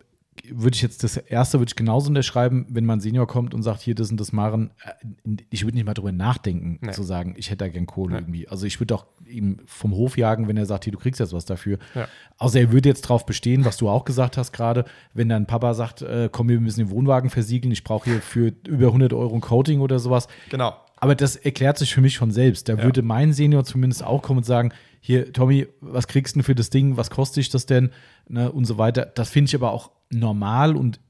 würde 0.51 0.75
ich 0.75 0.83
jetzt 0.83 1.03
das 1.05 1.17
erste 1.17 1.59
würde 1.59 1.71
ich 1.71 1.77
genauso 1.77 2.09
unterschreiben, 2.09 2.67
wenn 2.71 2.85
mein 2.85 3.01
Senior 3.01 3.27
kommt 3.27 3.55
und 3.55 3.63
sagt, 3.63 3.81
hier 3.83 3.95
das 3.95 4.11
und 4.11 4.19
das 4.21 4.33
machen, 4.33 4.71
äh, 4.85 5.37
ich 5.51 5.65
würde 5.65 5.77
nicht 5.77 5.87
mal 5.87 5.95
drüber 5.95 6.13
nachdenken, 6.13 6.79
Nee. 6.81 6.93
zu 6.93 7.03
sagen, 7.03 7.35
ich 7.37 7.49
hätte 7.51 7.59
da 7.65 7.69
gern 7.69 7.87
Kohle 7.87 8.15
Nee. 8.15 8.19
irgendwie. 8.21 8.49
Also 8.49 8.67
ich 8.67 8.81
würde 8.81 8.95
auch 8.95 9.07
ihm 9.27 9.59
vom 9.67 9.93
Hof 9.93 10.17
jagen, 10.19 10.49
wenn 10.49 10.57
er 10.57 10.67
sagt, 10.67 10.85
hier, 10.85 10.93
du 10.93 10.99
kriegst 10.99 11.21
jetzt 11.21 11.33
was 11.33 11.45
dafür. 11.45 11.79
Ja. 11.95 12.09
Außer 12.39 12.61
er 12.61 12.73
würde 12.73 12.89
jetzt 12.89 13.03
drauf 13.03 13.27
bestehen, 13.27 13.65
was 13.65 13.77
du 13.77 13.89
auch 13.89 14.05
gesagt 14.05 14.37
hast 14.37 14.53
gerade, 14.53 14.85
wenn 15.15 15.29
dein 15.29 15.47
Papa 15.47 15.75
sagt, 15.75 16.03
äh, 16.03 16.29
komm, 16.33 16.49
wir 16.49 16.61
müssen 16.61 16.81
den 16.81 16.91
Wohnwagen 16.91 17.31
versiegeln, 17.31 17.73
ich 17.73 17.85
brauche 17.85 18.11
hier 18.11 18.21
für 18.21 18.53
über 18.67 18.89
100 18.89 19.13
Euro 19.13 19.35
ein 19.35 19.41
Coating 19.41 19.81
oder 19.81 19.99
sowas, 19.99 20.27
Genau. 20.49 20.75
aber 20.97 21.15
das 21.15 21.37
erklärt 21.37 21.79
sich 21.79 21.95
für 21.95 22.01
mich 22.01 22.15
schon 22.15 22.31
selbst. 22.31 22.69
Da 22.69 22.75
Ja. 22.75 22.83
würde 22.85 23.03
mein 23.03 23.33
Senior 23.33 23.65
zumindest 23.65 24.03
auch 24.05 24.23
kommen 24.23 24.39
und 24.39 24.45
sagen, 24.45 24.73
hier, 25.01 25.33
Tommy, 25.33 25.67
was 25.81 26.07
kriegst 26.07 26.35
du 26.35 26.39
denn 26.39 26.45
für 26.45 26.55
das 26.55 26.71
Ding? 26.71 26.97
Was 26.97 27.11
kostet 27.11 27.39
dich 27.39 27.49
das 27.49 27.67
denn? 27.67 27.91
Ne, 28.29 28.53
und 28.53 28.67
so 28.67 28.79
weiter. 28.79 29.07
Das 29.07 29.31
finde 29.31 29.49
ich 29.49 29.55
aber 29.55 29.73
auch 29.73 29.91
normal 30.11 30.77
und 30.77 31.01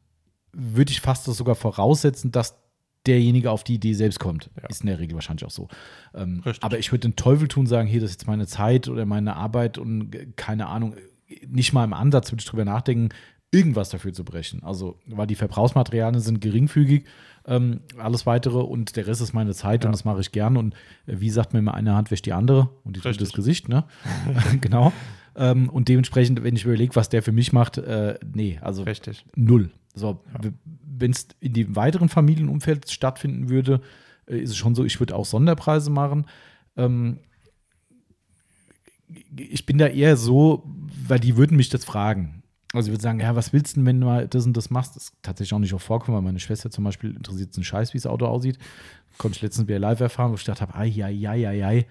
würde 0.53 0.93
ich 0.93 1.01
fast 1.01 1.27
das 1.29 1.37
sogar 1.37 1.55
voraussetzen, 1.57 2.33
dass 2.33 2.57
derjenige 3.07 3.51
auf 3.51 3.65
die 3.65 3.75
Idee 3.75 3.95
selbst 3.95 4.21
kommt. 4.21 4.51
Ja. 4.61 4.69
Ist 4.69 4.83
in 4.83 4.89
der 4.89 4.99
Regel 4.99 5.15
wahrscheinlich 5.15 5.45
auch 5.45 5.51
so. 5.51 5.69
Ähm, 6.15 6.43
aber 6.61 6.79
ich 6.79 6.93
würde 6.93 7.09
den 7.09 7.17
Teufel 7.17 7.49
tun, 7.49 7.67
sagen, 7.67 7.89
hier, 7.89 8.01
das 8.01 8.11
ist 8.11 8.21
jetzt 8.21 8.27
meine 8.27 8.47
Zeit 8.47 8.89
oder 8.89 9.07
meine 9.07 9.37
Arbeit 9.37 9.79
und 9.79 10.15
äh, 10.15 10.27
keine 10.37 10.67
Ahnung, 10.67 10.95
nicht 11.47 11.73
mal 11.73 11.85
im 11.85 11.93
Ansatz 11.93 12.31
würde 12.31 12.41
ich 12.41 12.47
drüber 12.47 12.65
nachdenken, 12.65 13.11
irgendwas 13.53 13.89
dafür 13.89 14.13
zu 14.13 14.25
brechen. 14.25 14.63
Also, 14.63 14.99
weil 15.07 15.27
die 15.27 15.35
Verbrauchsmaterialien 15.35 16.21
sind 16.21 16.41
geringfügig, 16.41 17.05
ähm, 17.47 17.81
alles 17.99 18.27
weitere 18.27 18.59
und 18.59 18.97
der 18.97 19.07
Rest 19.07 19.21
ist 19.23 19.33
meine 19.33 19.55
Zeit 19.55 19.83
Ja. 19.85 19.89
und 19.89 19.93
das 19.93 20.05
mache 20.05 20.21
ich 20.21 20.31
gern. 20.31 20.57
Und 20.57 20.75
äh, 21.07 21.17
wie 21.19 21.31
sagt 21.31 21.53
man 21.53 21.61
immer, 21.61 21.75
eine 21.75 21.95
Hand 21.95 22.11
wäscht 22.11 22.27
die 22.27 22.33
andere 22.33 22.71
und 22.85 22.97
die 22.97 23.01
dritte 23.01 23.09
Richtig. 23.11 23.29
das 23.29 23.35
Gesicht, 23.35 23.69
ne? 23.69 23.85
genau. 24.61 24.93
Ähm, 25.37 25.69
und 25.69 25.89
dementsprechend, 25.89 26.43
wenn 26.43 26.55
ich 26.55 26.65
überlege, 26.65 26.95
was 26.97 27.09
der 27.09 27.23
für 27.23 27.33
mich 27.33 27.53
macht, 27.53 27.79
äh, 27.79 28.19
nee, 28.35 28.59
also 28.63 28.83
Richtig. 28.83 29.25
null. 29.37 29.71
So, 29.95 30.23
wenn 30.87 31.11
es 31.11 31.29
in 31.41 31.53
dem 31.55 31.75
weiteren 31.75 32.09
Familienumfeld 32.09 32.91
stattfinden 32.91 33.49
würde, 33.49 33.81
äh, 34.27 34.37
ist 34.39 34.51
es 34.51 34.57
schon 34.57 34.75
so, 34.77 34.85
ich 34.85 35.01
würde 35.01 35.17
auch 35.17 35.25
Sonderpreise 35.25 35.91
machen. 35.91 36.27
Ähm, 36.77 37.19
ich 39.37 39.67
bin 39.67 39.79
da 39.79 39.87
eher 39.89 40.17
so, 40.17 40.63
weil 41.09 41.19
die 41.19 41.37
würden 41.37 41.57
mich 41.57 41.69
das 41.69 41.85
fragen. 41.85 42.40
Also 42.73 42.89
ich 42.89 42.93
würde 42.93 43.03
sagen, 43.03 43.19
ja, 43.21 43.35
was 43.35 43.53
willst 43.53 43.75
du 43.77 43.81
denn, 43.81 43.87
wenn 43.87 44.01
du 44.01 44.07
mal 44.07 44.29
das 44.29 44.47
und 44.47 44.57
das 44.57 44.71
machst? 44.71 44.95
Das 44.97 45.05
ist 45.05 45.15
tatsächlich 45.23 45.53
auch 45.55 45.59
nicht 45.59 45.75
auch 45.75 45.81
vorkommen, 45.81 46.17
weil 46.17 46.23
meine 46.23 46.39
Schwester 46.39 46.71
zum 46.71 46.85
Beispiel 46.85 47.15
interessiert 47.17 47.51
einen 47.57 47.65
Scheiß, 47.65 47.93
wie 47.95 47.99
das 47.99 48.07
Auto 48.07 48.27
aussieht. 48.27 48.59
Konnte 49.19 49.37
ich 49.37 49.43
letztens 49.43 49.67
wieder 49.67 49.79
live 49.81 50.01
erfahren, 50.01 50.31
wo 50.31 50.37
ich 50.37 50.45
gedacht 50.45 50.61
habe, 50.61 50.75
ai, 50.77 50.93
ai, 51.03 51.29
ai, 51.29 51.49
ai, 51.49 51.65
ai. 51.67 51.87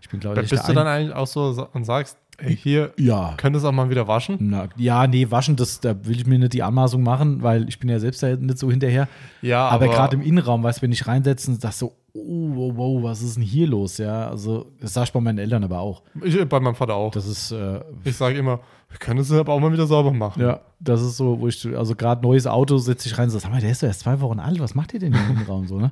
Ich 0.00 0.08
bin, 0.08 0.20
glaube 0.20 0.36
Da 0.36 0.42
ich, 0.42 0.50
bist 0.50 0.64
du 0.64 0.68
Ein- 0.70 0.74
dann 0.76 0.86
eigentlich 0.88 1.14
auch 1.14 1.26
so 1.28 1.68
und 1.72 1.84
sagst, 1.84 2.18
ey, 2.38 2.56
hier, 2.56 2.92
Ja, 2.98 3.34
könntest 3.36 3.64
du 3.64 3.68
auch 3.68 3.72
mal 3.72 3.88
wieder 3.90 4.08
waschen? 4.08 4.36
na, 4.40 4.68
ja, 4.76 5.06
nee, 5.06 5.30
waschen, 5.30 5.54
das, 5.54 5.80
da 5.80 6.04
will 6.04 6.16
ich 6.16 6.26
mir 6.26 6.38
nicht 6.38 6.52
die 6.52 6.62
Anmaßung 6.64 7.02
machen, 7.04 7.42
weil 7.42 7.68
ich 7.68 7.78
bin 7.78 7.88
ja 7.88 8.00
selbst 8.00 8.22
da 8.22 8.34
nicht 8.34 8.58
so 8.58 8.68
hinterher. 8.70 9.08
Ja, 9.40 9.68
Aber, 9.68 9.86
gerade 9.86 10.16
im 10.16 10.22
Innenraum, 10.22 10.62
weißt 10.64 10.78
du, 10.78 10.82
wenn 10.82 10.92
ich 10.92 11.06
reinsetze 11.06 11.50
und 11.52 11.60
sag 11.60 11.72
so, 11.72 11.94
oh, 12.12 12.50
wow, 12.54 12.72
wow, 12.76 13.02
was 13.04 13.22
ist 13.22 13.36
denn 13.36 13.44
hier 13.44 13.68
los? 13.68 13.98
Ja, 13.98 14.28
also, 14.28 14.72
das 14.80 14.92
sag 14.94 15.04
ich 15.04 15.12
bei 15.12 15.20
meinen 15.20 15.38
Eltern 15.38 15.62
aber 15.64 15.78
auch. 15.78 16.02
ich, 16.22 16.44
bei 16.48 16.58
meinem 16.60 16.74
Vater 16.74 16.94
auch. 16.96 17.12
Das 17.12 17.26
ist, 17.26 17.52
äh, 17.52 17.80
Ich 18.02 18.16
sage 18.16 18.36
immer, 18.36 18.60
wir 18.94 18.98
können 19.00 19.18
es 19.18 19.32
aber 19.32 19.52
auch 19.52 19.58
mal 19.58 19.72
wieder 19.72 19.88
sauber 19.88 20.12
machen. 20.12 20.40
ja, 20.40 20.60
das 20.78 21.02
ist 21.02 21.16
so, 21.16 21.40
wo 21.40 21.48
ich, 21.48 21.66
also 21.76 21.96
gerade 21.96 22.22
neues 22.22 22.46
Auto 22.46 22.78
setze 22.78 23.08
ich 23.08 23.18
rein 23.18 23.24
und 23.24 23.30
so, 23.30 23.40
sag 23.40 23.50
mal, 23.50 23.60
der 23.60 23.70
ist 23.72 23.82
doch 23.82 23.88
erst 23.88 24.00
zwei 24.00 24.20
Wochen 24.20 24.38
alt, 24.38 24.60
was 24.60 24.76
macht 24.76 24.94
ihr 24.94 25.00
denn 25.00 25.12
im 25.12 25.30
Innenraum 25.30 25.66
so, 25.66 25.80
ne? 25.80 25.90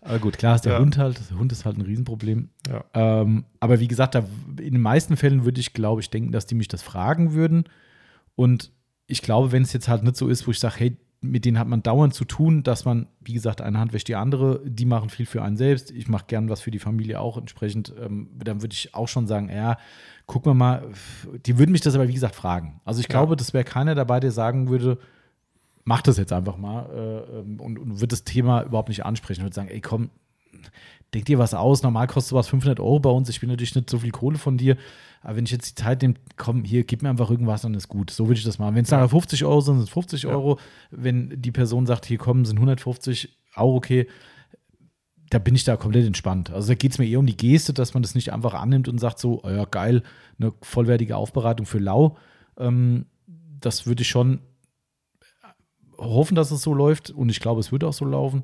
Aber 0.00 0.18
gut, 0.18 0.36
klar 0.38 0.56
ist 0.56 0.64
der 0.64 0.72
Ja. 0.72 0.78
Hund 0.80 0.98
halt, 0.98 1.20
der 1.30 1.38
Hund 1.38 1.52
ist 1.52 1.64
halt 1.64 1.76
ein 1.78 1.82
Riesenproblem. 1.82 2.48
Ja. 2.68 2.84
Ähm, 2.94 3.44
aber 3.60 3.78
wie 3.78 3.86
gesagt, 3.86 4.16
da, 4.16 4.24
in 4.58 4.72
den 4.72 4.80
meisten 4.80 5.16
Fällen 5.16 5.44
würde 5.44 5.60
ich, 5.60 5.72
glaube 5.74 6.00
ich, 6.00 6.10
denken, 6.10 6.32
dass 6.32 6.46
die 6.46 6.56
mich 6.56 6.66
das 6.66 6.82
fragen 6.82 7.34
würden. 7.34 7.64
Und 8.34 8.72
ich 9.06 9.22
glaube, 9.22 9.52
wenn 9.52 9.62
es 9.62 9.72
jetzt 9.72 9.86
halt 9.86 10.02
nicht 10.02 10.16
so 10.16 10.26
ist, 10.26 10.44
wo 10.48 10.50
ich 10.50 10.58
sage, 10.58 10.74
hey, 10.78 10.96
mit 11.24 11.44
denen 11.44 11.58
hat 11.58 11.68
man 11.68 11.82
dauernd 11.82 12.12
zu 12.14 12.24
tun, 12.24 12.64
dass 12.64 12.84
man, 12.84 13.06
wie 13.20 13.32
gesagt, 13.32 13.60
eine 13.60 13.78
Hand 13.78 13.92
wäscht 13.92 14.08
die 14.08 14.16
andere, 14.16 14.60
die 14.64 14.84
machen 14.84 15.08
viel 15.08 15.24
für 15.24 15.42
einen 15.42 15.56
selbst. 15.56 15.90
Ich 15.92 16.08
mache 16.08 16.24
gern 16.26 16.48
was 16.48 16.60
für 16.60 16.72
die 16.72 16.80
Familie 16.80 17.20
auch 17.20 17.38
entsprechend. 17.38 17.94
Ähm, 17.98 18.28
dann 18.42 18.60
würde 18.60 18.74
ich 18.74 18.94
auch 18.94 19.06
schon 19.08 19.26
sagen, 19.28 19.48
ja, 19.48 19.78
gucken 20.26 20.50
wir 20.50 20.54
mal. 20.54 20.82
Die 21.46 21.58
würden 21.58 21.70
mich 21.70 21.80
das 21.80 21.94
aber, 21.94 22.08
wie 22.08 22.12
gesagt, 22.14 22.34
fragen. 22.34 22.80
Also 22.84 23.00
ich 23.00 23.06
Ja. 23.06 23.12
glaube, 23.12 23.36
das 23.36 23.54
wäre 23.54 23.62
keiner 23.64 23.94
dabei, 23.94 24.18
der 24.18 24.32
sagen 24.32 24.68
würde, 24.68 24.98
mach 25.84 26.02
das 26.02 26.16
jetzt 26.18 26.32
einfach 26.32 26.56
mal 26.58 26.86
äh, 26.92 27.38
ähm, 27.38 27.60
und, 27.60 27.78
und 27.78 28.00
wird 28.00 28.12
das 28.12 28.24
Thema 28.24 28.62
überhaupt 28.64 28.88
nicht 28.88 29.04
ansprechen. 29.04 29.40
Ich 29.40 29.44
würde 29.44 29.54
sagen, 29.54 29.68
ey, 29.68 29.80
komm, 29.80 30.10
denk 31.14 31.26
dir 31.26 31.38
was 31.38 31.54
aus. 31.54 31.82
Normal 31.82 32.08
kostet 32.08 32.30
sowas 32.30 32.48
500 32.48 32.80
Euro 32.80 32.98
bei 33.00 33.10
uns. 33.10 33.28
Ich 33.28 33.40
will 33.42 33.48
natürlich 33.48 33.74
nicht 33.74 33.90
so 33.90 33.98
viel 34.00 34.10
Kohle 34.10 34.38
von 34.38 34.56
dir. 34.58 34.76
Aber 35.22 35.36
wenn 35.36 35.44
ich 35.44 35.50
jetzt 35.52 35.70
die 35.70 35.74
Zeit 35.82 36.02
nehme, 36.02 36.14
komm, 36.36 36.64
hier, 36.64 36.84
gib 36.84 37.02
mir 37.02 37.10
einfach 37.10 37.30
irgendwas, 37.30 37.62
dann 37.62 37.74
ist 37.74 37.88
gut. 37.88 38.10
So 38.10 38.26
würde 38.26 38.38
ich 38.38 38.44
das 38.44 38.58
machen. 38.58 38.74
Wenn 38.74 38.82
es 38.84 38.90
nachher 38.90 39.08
50 39.08 39.44
Euro 39.44 39.60
sind, 39.60 39.76
sind 39.76 39.84
es 39.84 39.90
50 39.90 40.22
Ja. 40.24 40.30
Euro. 40.30 40.58
Wenn 40.90 41.40
die 41.40 41.52
Person 41.52 41.86
sagt, 41.86 42.06
hier 42.06 42.18
kommen, 42.18 42.44
sind 42.44 42.56
150, 42.56 43.38
auch 43.54 43.74
okay. 43.74 44.08
Da 45.30 45.38
bin 45.38 45.54
ich 45.54 45.64
da 45.64 45.76
komplett 45.76 46.06
entspannt. 46.06 46.50
Also 46.50 46.68
da 46.68 46.74
geht 46.74 46.92
es 46.92 46.98
mir 46.98 47.06
eher 47.06 47.18
um 47.20 47.26
die 47.26 47.36
Geste, 47.36 47.72
dass 47.72 47.94
man 47.94 48.02
das 48.02 48.14
nicht 48.14 48.32
einfach 48.32 48.52
annimmt 48.54 48.88
und 48.88 48.98
sagt 48.98 49.18
so, 49.18 49.40
oh 49.44 49.48
ja, 49.48 49.64
geil, 49.64 50.02
eine 50.38 50.52
vollwertige 50.60 51.16
Aufbereitung 51.16 51.64
für 51.66 51.78
lau. 51.78 52.16
Ähm, 52.58 53.06
das 53.60 53.86
würde 53.86 54.02
ich 54.02 54.08
schon 54.08 54.40
hoffen, 55.96 56.34
dass 56.34 56.50
es 56.50 56.62
so 56.62 56.74
läuft 56.74 57.10
und 57.10 57.28
ich 57.30 57.40
glaube, 57.40 57.60
es 57.60 57.70
wird 57.72 57.84
auch 57.84 57.92
so 57.92 58.04
laufen. 58.04 58.42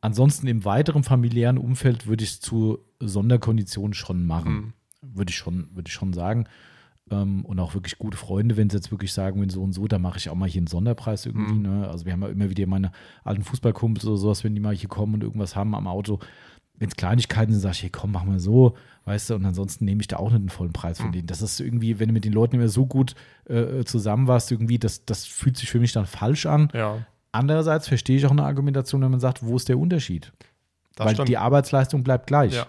ansonsten 0.00 0.46
im 0.46 0.64
weiteren 0.64 1.02
familiären 1.02 1.58
Umfeld 1.58 2.06
würde 2.06 2.22
ich 2.22 2.30
es 2.30 2.40
zu 2.40 2.78
Sonderkonditionen 3.00 3.94
schon 3.94 4.24
machen. 4.26 4.52
Mhm. 4.52 4.72
Würde 5.02 5.30
ich 5.30 5.36
schon, 5.36 5.68
würde 5.74 5.88
ich 5.88 5.92
schon 5.94 6.12
sagen. 6.12 6.46
Ähm, 7.10 7.44
und 7.44 7.58
auch 7.60 7.74
wirklich 7.74 7.98
gute 7.98 8.16
Freunde, 8.18 8.56
wenn 8.56 8.68
sie 8.68 8.76
jetzt 8.76 8.90
wirklich 8.90 9.12
sagen, 9.12 9.40
wenn 9.40 9.48
so 9.48 9.62
und 9.62 9.72
so, 9.72 9.86
da 9.86 9.98
mache 9.98 10.18
ich 10.18 10.28
auch 10.28 10.34
mal 10.34 10.48
hier 10.48 10.60
einen 10.60 10.66
Sonderpreis 10.66 11.24
irgendwie. 11.26 11.52
Mhm. 11.54 11.62
Ne? 11.62 11.88
Also 11.88 12.04
wir 12.04 12.12
haben 12.12 12.22
ja 12.22 12.28
immer 12.28 12.50
wieder 12.50 12.66
meine 12.66 12.92
alten 13.24 13.42
Fußballkumpels 13.44 14.04
oder 14.06 14.16
sowas, 14.16 14.44
wenn 14.44 14.54
die 14.54 14.60
mal 14.60 14.74
hier 14.74 14.88
kommen 14.88 15.14
und 15.14 15.22
irgendwas 15.22 15.56
haben 15.56 15.74
am 15.74 15.86
Auto. 15.86 16.18
Wenn 16.80 16.88
es 16.88 16.96
Kleinigkeiten 16.96 17.50
sind, 17.52 17.60
sage 17.60 17.72
ich, 17.74 17.82
hey, 17.82 17.90
komm, 17.90 18.12
mach 18.12 18.24
mal 18.24 18.38
so, 18.38 18.76
weißt 19.04 19.30
du, 19.30 19.34
und 19.34 19.44
ansonsten 19.46 19.84
nehme 19.84 20.00
ich 20.00 20.06
da 20.06 20.18
auch 20.18 20.30
nicht 20.30 20.42
den 20.42 20.48
vollen 20.48 20.72
Preis 20.72 20.98
von 20.98 21.08
Mhm. 21.08 21.12
denen. 21.12 21.26
Das 21.26 21.42
ist 21.42 21.58
irgendwie, 21.60 21.98
wenn 21.98 22.08
du 22.08 22.12
mit 22.14 22.24
den 22.24 22.32
Leuten 22.32 22.54
immer 22.56 22.68
so 22.68 22.86
gut 22.86 23.14
äh, 23.48 23.84
zusammen 23.84 24.28
warst, 24.28 24.52
irgendwie, 24.52 24.78
das, 24.78 25.04
das 25.04 25.24
fühlt 25.24 25.56
sich 25.56 25.70
für 25.70 25.80
mich 25.80 25.92
dann 25.92 26.06
falsch 26.06 26.46
an. 26.46 26.68
Ja, 26.74 27.04
Andererseits 27.32 27.88
verstehe 27.88 28.16
ich 28.16 28.26
auch 28.26 28.30
eine 28.30 28.44
Argumentation, 28.44 29.02
wenn 29.02 29.10
man 29.10 29.20
sagt, 29.20 29.44
wo 29.44 29.54
ist 29.56 29.68
der 29.68 29.78
Unterschied? 29.78 30.32
das 30.96 31.06
Weil 31.06 31.14
stimmt. 31.14 31.28
die 31.28 31.36
Arbeitsleistung 31.38 32.02
bleibt 32.02 32.26
gleich. 32.26 32.54
ja. 32.54 32.66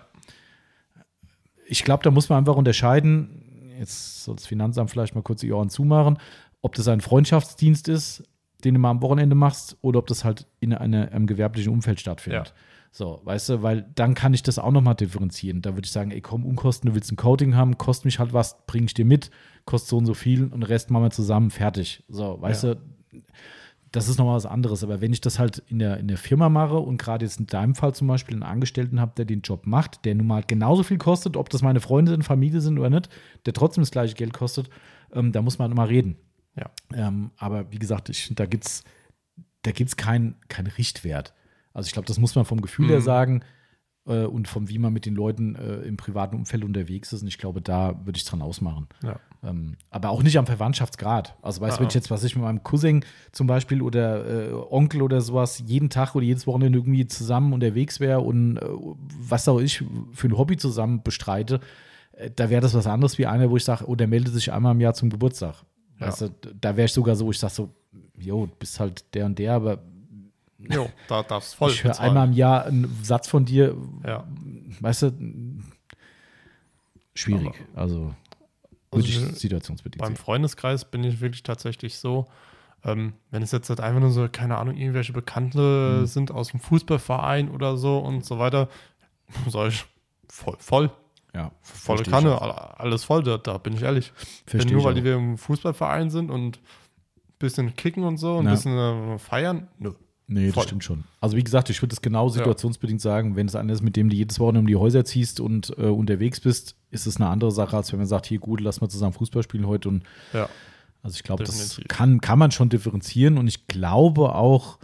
Ich 1.72 1.84
glaube, 1.84 2.04
da 2.04 2.12
muss 2.12 2.30
man 2.30 2.40
einfach 2.40 2.56
unterscheiden, 2.56 3.74
jetzt 3.78 4.24
soll 4.24 4.36
das 4.36 4.48
Finanzamt 4.48 4.90
vielleicht 4.90 5.14
mal 5.16 5.22
kurz 5.22 5.42
die 5.42 5.52
Ohren 5.52 5.70
zumachen, 5.70 6.18
ob 6.62 6.74
das 6.76 6.88
ein 6.88 7.00
Freundschaftsdienst 7.00 7.88
ist, 7.88 8.24
den 8.64 8.74
du 8.74 8.80
mal 8.80 8.90
am 8.90 9.02
Wochenende 9.02 9.36
machst, 9.36 9.78
oder 9.82 10.00
ob 10.00 10.08
das 10.08 10.26
halt 10.26 10.48
in 10.60 10.74
eine, 10.74 11.12
einem 11.12 11.28
gewerblichen 11.28 11.72
Umfeld 11.72 12.00
stattfindet. 12.00 12.48
Ja. 12.48 12.54
So, 12.92 13.22
weißt 13.24 13.50
du, 13.50 13.62
weil 13.62 13.86
dann 13.94 14.16
kann 14.16 14.34
ich 14.34 14.42
das 14.42 14.58
auch 14.58 14.72
nochmal 14.72 14.96
differenzieren. 14.96 15.62
Da 15.62 15.76
würde 15.76 15.86
ich 15.86 15.92
sagen, 15.92 16.10
ey, 16.10 16.22
komm, 16.22 16.44
Unkosten, 16.44 16.90
du 16.90 16.96
willst 16.96 17.12
ein 17.12 17.18
Coating 17.18 17.56
haben, 17.56 17.78
kostet 17.78 18.06
mich 18.06 18.18
halt 18.18 18.34
was, 18.34 18.66
bringe 18.66 18.88
ich 18.88 18.96
dir 18.96 19.06
mit, 19.06 19.30
kostet 19.66 19.90
so 19.92 19.98
und 19.98 20.08
so 20.08 20.16
viel 20.16 20.44
und 20.44 20.52
den 20.52 20.64
Rest 20.64 20.90
machen 20.90 21.04
wir 21.04 21.12
zusammen, 21.12 21.52
fertig. 21.52 22.04
So, 22.10 22.42
weißt 22.42 22.64
Ja. 22.64 22.74
du, 22.76 22.82
das 23.92 24.08
ist 24.08 24.18
nochmal 24.18 24.36
was 24.36 24.46
anderes. 24.46 24.84
Aber 24.84 25.02
wenn 25.02 25.14
ich 25.14 25.22
das 25.22 25.40
halt 25.40 25.60
in 25.68 25.80
der, 25.80 25.98
in 25.98 26.08
der 26.08 26.18
Firma 26.18 26.50
mache 26.50 26.78
und 26.78 26.98
gerade 26.98 27.26
jetzt 27.26 27.40
in 27.40 27.48
deinem 27.48 27.76
Fall 27.76 27.94
zum 27.94 28.08
Beispiel 28.08 28.36
einen 28.36 28.44
Angestellten 28.44 29.00
habe, 29.00 29.14
der 29.18 29.26
den 29.26 29.42
Job 29.42 29.66
macht, 29.66 30.06
der 30.06 30.16
nun 30.16 30.28
mal 30.28 30.44
genauso 30.46 30.84
viel 30.84 30.98
kostet, 30.98 31.38
ob 31.38 31.50
das 31.50 31.62
meine 31.62 31.80
Freunde 31.80 32.12
sind, 32.12 32.24
Familie 32.24 32.62
sind 32.62 32.78
oder 32.78 32.90
nicht, 32.90 33.10
der 33.46 33.54
trotzdem 33.54 33.82
das 33.82 33.92
gleiche 33.92 34.16
Geld 34.16 34.34
kostet, 34.34 34.70
ähm, 35.14 35.32
da 35.32 35.42
muss 35.42 35.58
man 35.60 35.72
immer 35.72 35.90
reden. 35.90 36.18
Ja. 36.56 36.70
Ähm, 36.94 37.32
aber 37.38 37.72
wie 37.72 37.80
gesagt, 37.80 38.10
ich, 38.10 38.32
da 38.36 38.46
gibt 38.46 38.66
es 38.66 38.84
da 39.64 39.72
gibt's 39.72 39.98
keinen 39.98 40.36
kein 40.48 40.68
Richtwert. 40.68 41.34
Also 41.74 41.88
ich 41.88 41.94
glaube, 41.94 42.08
das 42.08 42.18
muss 42.20 42.36
man 42.36 42.46
vom 42.46 42.62
Gefühl 42.62 42.88
her 42.90 43.00
Mhm. 43.00 43.04
sagen 43.04 43.44
äh, 44.10 44.26
und 44.26 44.48
vom, 44.48 44.68
wie 44.70 44.80
man 44.80 44.92
mit 44.92 45.06
den 45.06 45.16
Leuten 45.16 45.56
äh, 45.56 45.78
im 45.82 45.96
privaten 45.96 46.36
Umfeld 46.36 46.64
unterwegs 46.64 47.14
ist. 47.14 47.22
Und 47.22 47.28
ich 47.28 47.38
glaube, 47.38 47.62
da 47.62 48.06
würde 48.06 48.18
ich 48.18 48.26
dran 48.26 48.42
ausmachen. 48.42 48.88
Ja. 49.04 49.20
Ähm, 49.42 49.78
aber 49.90 50.10
auch 50.10 50.22
nicht 50.22 50.38
am 50.38 50.46
Verwandtschaftsgrad. 50.46 51.38
Also 51.42 51.62
weißt 51.62 51.78
du, 51.78 51.78
Ah, 51.78 51.82
wenn 51.82 51.88
ich 51.88 51.94
jetzt, 51.94 52.12
was 52.12 52.24
ich 52.24 52.36
mit 52.36 52.44
meinem 52.44 52.64
Cousin 52.64 53.06
zum 53.32 53.48
Beispiel 53.48 53.82
oder 53.82 54.50
äh, 54.50 54.54
Onkel 54.54 55.02
oder 55.02 55.22
sowas 55.22 55.64
jeden 55.66 55.90
Tag 55.90 56.16
oder 56.16 56.26
jedes 56.26 56.46
Wochenende 56.46 56.80
irgendwie 56.80 57.08
zusammen 57.08 57.54
unterwegs 57.54 58.00
wäre 58.02 58.20
und 58.20 58.58
äh, 58.58 58.66
was 59.22 59.48
auch 59.48 59.60
ich 59.60 59.84
für 60.12 60.28
ein 60.28 60.38
Hobby 60.38 60.58
zusammen 60.58 61.04
bestreite, 61.04 61.62
äh, 62.14 62.30
da 62.36 62.50
wäre 62.50 62.62
das 62.62 62.74
was 62.74 62.88
anderes 62.88 63.18
wie 63.18 63.28
einer, 63.28 63.50
wo 63.50 63.56
ich 63.56 63.64
sage, 63.64 63.86
oh, 63.88 63.96
der 63.96 64.08
meldet 64.08 64.34
sich 64.34 64.52
einmal 64.52 64.74
im 64.74 64.82
Jahr 64.82 64.94
zum 64.94 65.10
Geburtstag. 65.10 65.64
Ja. 66.00 66.08
Weißt 66.08 66.22
du, 66.22 66.30
da 66.60 66.76
wäre 66.76 66.86
ich 66.86 66.94
sogar 66.94 67.16
so, 67.16 67.26
wo 67.26 67.32
ich 67.32 67.40
sage 67.40 67.54
so, 67.54 67.70
jo, 68.18 68.46
du 68.46 68.56
bist 68.58 68.80
halt 68.80 69.14
der 69.14 69.26
und 69.26 69.40
der, 69.40 69.54
aber 69.54 69.80
Jo, 70.68 70.90
da 71.08 71.24
darfst 71.24 71.56
voll 71.56 71.72
ich 71.72 71.84
höre 71.84 71.92
bezahlen. 71.92 72.10
einmal 72.10 72.28
im 72.28 72.34
Jahr 72.34 72.66
einen 72.66 73.00
Satz 73.04 73.28
von 73.30 73.46
dir, 73.46 73.76
Ja. 74.06 74.28
weißt 74.82 75.04
du, 75.04 75.12
schwierig. 77.14 77.54
also 77.76 78.14
würde 78.92 79.08
ich 79.08 79.18
Also, 79.18 79.34
situationsbedingt 79.36 80.00
Beim 80.02 80.16
sehen. 80.16 80.24
Freundeskreis 80.24 80.86
bin 80.86 81.04
ich 81.04 81.22
wirklich 81.22 81.44
tatsächlich 81.44 81.98
so, 81.98 82.28
ähm, 82.84 83.14
wenn 83.32 83.44
es 83.44 83.52
jetzt 83.52 83.70
halt 83.70 83.82
einfach 83.82 84.00
nur 84.00 84.12
so, 84.12 84.28
keine 84.32 84.58
Ahnung, 84.58 84.76
irgendwelche 84.78 85.14
Bekannte 85.14 86.02
Mhm. 86.02 86.06
sind 86.08 86.32
aus 86.32 86.50
dem 86.50 86.60
Fußballverein 86.60 87.50
oder 87.52 87.78
so 87.78 88.00
und 88.00 88.26
so 88.26 88.40
weiter, 88.40 88.70
sag 89.48 89.70
ich, 89.70 89.86
voll, 90.28 90.56
voll, 90.60 90.92
Ja, 91.34 91.52
volle 91.62 92.02
ich 92.02 92.10
Kanne, 92.10 92.42
alles 92.80 93.04
voll, 93.04 93.22
da, 93.24 93.38
da 93.38 93.58
bin 93.60 93.74
ich 93.74 93.84
ehrlich. 93.84 94.12
Verstehe 94.48 94.72
nur 94.74 94.80
ich 94.82 94.86
weil 94.86 94.94
auch. 94.94 94.98
die 94.98 95.04
wir 95.04 95.16
im 95.16 95.38
Fußballverein 95.38 96.10
sind 96.10 96.32
und 96.32 96.58
ein 96.58 96.62
bisschen 97.38 97.76
kicken 97.76 98.04
und 98.04 98.18
so, 98.18 98.40
ein 98.40 98.46
Ja. 98.46 98.52
bisschen 98.52 98.78
äh, 98.78 99.18
feiern, 99.20 99.68
nö. 99.78 99.94
Nee, 100.32 100.46
das 100.46 100.54
Voll. 100.54 100.64
stimmt 100.66 100.84
schon. 100.84 101.06
Also 101.22 101.36
wie 101.38 101.44
gesagt, 101.44 101.72
ich 101.72 101.82
würde 101.82 101.94
es 101.94 102.02
genau 102.04 102.30
situationsbedingt 102.30 103.02
sagen, 103.02 103.36
wenn 103.36 103.48
es 103.48 103.56
einer 103.56 103.74
ist, 103.74 103.82
mit 103.82 103.96
dem 103.96 104.10
du 104.10 104.16
jedes 104.16 104.40
Wochenende 104.40 104.60
um 104.60 104.68
die 104.68 104.76
Häuser 104.76 105.04
ziehst 105.04 105.40
und 105.40 105.72
äh, 105.80 105.86
unterwegs 105.88 106.40
bist, 106.40 106.76
ist 106.92 107.08
es 107.08 107.16
eine 107.18 107.28
andere 107.30 107.52
Sache, 107.52 107.76
als 107.76 107.92
wenn 107.92 107.98
man 108.00 108.08
sagt, 108.08 108.28
hier 108.28 108.38
gut, 108.38 108.62
lass 108.62 108.80
mal 108.80 108.90
zusammen 108.90 109.14
Fußball 109.14 109.42
spielen 109.42 109.66
heute. 109.66 109.90
Und 109.90 110.04
Ja. 110.32 110.48
also 111.02 111.16
ich 111.16 111.24
glaube, 111.24 111.44
das 111.44 111.82
kann, 111.88 112.22
kann 112.22 112.38
man 112.38 112.52
schon 112.52 112.70
differenzieren 112.70 113.40
und 113.40 113.48
ich 113.48 113.66
glaube 113.66 114.36
auch, 114.36 114.78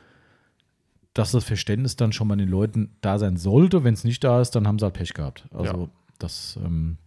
dass 1.14 1.32
das 1.32 1.44
Verständnis 1.44 1.96
dann 1.96 2.12
schon 2.12 2.28
bei 2.28 2.36
den 2.36 2.50
Leuten 2.50 2.96
da 3.02 3.20
sein 3.20 3.38
sollte. 3.38 3.84
Wenn 3.84 3.94
es 3.94 4.04
nicht 4.04 4.24
da 4.24 4.42
ist, 4.42 4.52
dann 4.52 4.68
haben 4.68 4.80
sie 4.80 4.86
halt 4.86 4.96
Pech 4.96 5.14
gehabt. 5.14 5.46
Also 5.52 5.82
Ja. 5.84 5.88
das 6.18 6.58
ähm, 6.66 6.98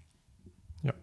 Ja. 0.85 0.95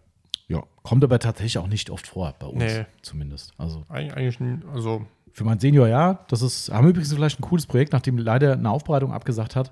ja, 0.48 0.62
kommt 0.82 1.04
aber 1.04 1.18
tatsächlich 1.18 1.58
auch 1.58 1.68
nicht 1.68 1.90
oft 1.90 2.06
vor, 2.06 2.34
bei 2.38 2.46
uns 2.46 2.58
Nee. 2.64 2.86
zumindest. 3.02 3.52
Also 3.58 3.84
Eig 3.90 4.16
eigentlich, 4.16 4.38
also, 4.72 5.06
für 5.36 5.44
mein 5.44 5.58
Senior 5.58 5.86
ja, 5.86 6.24
das 6.28 6.40
ist, 6.40 6.72
haben 6.72 6.86
wir 6.86 6.90
übrigens 6.90 7.12
vielleicht 7.12 7.38
ein 7.38 7.42
cooles 7.42 7.66
Projekt, 7.66 7.92
nachdem 7.92 8.16
leider 8.16 8.54
eine 8.54 8.70
Aufbereitung 8.70 9.12
abgesagt 9.12 9.54
hat. 9.54 9.70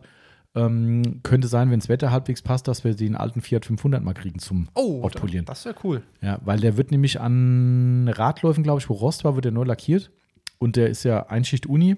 Ähm, 0.55 1.21
könnte 1.23 1.49
sein, 1.49 1.71
wenn 1.71 1.81
das 1.81 1.89
Wetter 1.89 2.11
halbwegs 2.11 2.43
passt, 2.43 2.69
dass 2.69 2.85
wir 2.85 2.95
den 2.95 3.17
alten 3.17 3.41
Fiat 3.41 3.65
500 3.65 4.05
mal 4.05 4.13
kriegen 4.13 4.39
zum 4.41 4.69
oh, 4.75 4.99
da, 4.99 5.07
Outpolieren. 5.07 5.47
das 5.47 5.65
wäre 5.65 5.75
cool. 5.83 6.03
Ja, 6.21 6.39
weil 6.45 6.61
der 6.61 6.77
wird 6.77 6.91
nämlich 6.91 7.19
an 7.19 8.09
Radläufen, 8.09 8.63
glaube 8.63 8.79
ich, 8.79 8.91
wo 8.91 8.93
Rost 8.93 9.25
war, 9.25 9.37
wird 9.37 9.47
der 9.47 9.53
neu 9.53 9.65
lackiert. 9.65 10.11
Und 10.59 10.77
der 10.77 10.91
ist 10.91 11.03
ja 11.03 11.29
Einschicht 11.29 11.65
Uni. 11.67 11.97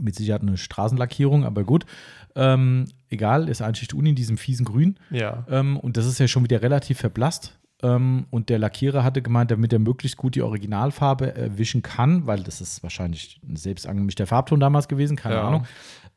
Mit 0.00 0.16
Sicherheit 0.16 0.42
eine 0.42 0.56
Straßenlackierung, 0.56 1.44
aber 1.44 1.62
gut. 1.62 1.86
Ähm, 2.34 2.86
egal, 3.10 3.48
ist 3.48 3.62
Einschicht 3.62 3.94
Uni 3.94 4.10
in 4.10 4.16
diesem 4.16 4.38
fiesen 4.38 4.66
Grün. 4.66 4.98
Ja. 5.10 5.46
Ähm, 5.48 5.76
und 5.76 5.96
das 5.96 6.06
ist 6.06 6.18
ja 6.18 6.26
schon 6.26 6.42
wieder 6.42 6.62
relativ 6.62 6.98
verblasst. 6.98 7.59
Ähm, 7.82 8.26
und 8.30 8.48
der 8.50 8.58
Lackierer 8.58 9.02
hatte 9.04 9.22
gemeint, 9.22 9.50
damit 9.50 9.72
er 9.72 9.78
möglichst 9.78 10.16
gut 10.16 10.34
die 10.34 10.42
Originalfarbe 10.42 11.34
erwischen 11.34 11.82
kann, 11.82 12.26
weil 12.26 12.42
das 12.42 12.60
ist 12.60 12.82
wahrscheinlich 12.82 13.40
ein 13.48 13.56
selbst 13.56 13.86
angemischter 13.86 14.26
Farbton 14.26 14.60
damals 14.60 14.86
gewesen, 14.88 15.16
keine 15.16 15.36
Ja. 15.36 15.48
Ahnung, 15.48 15.66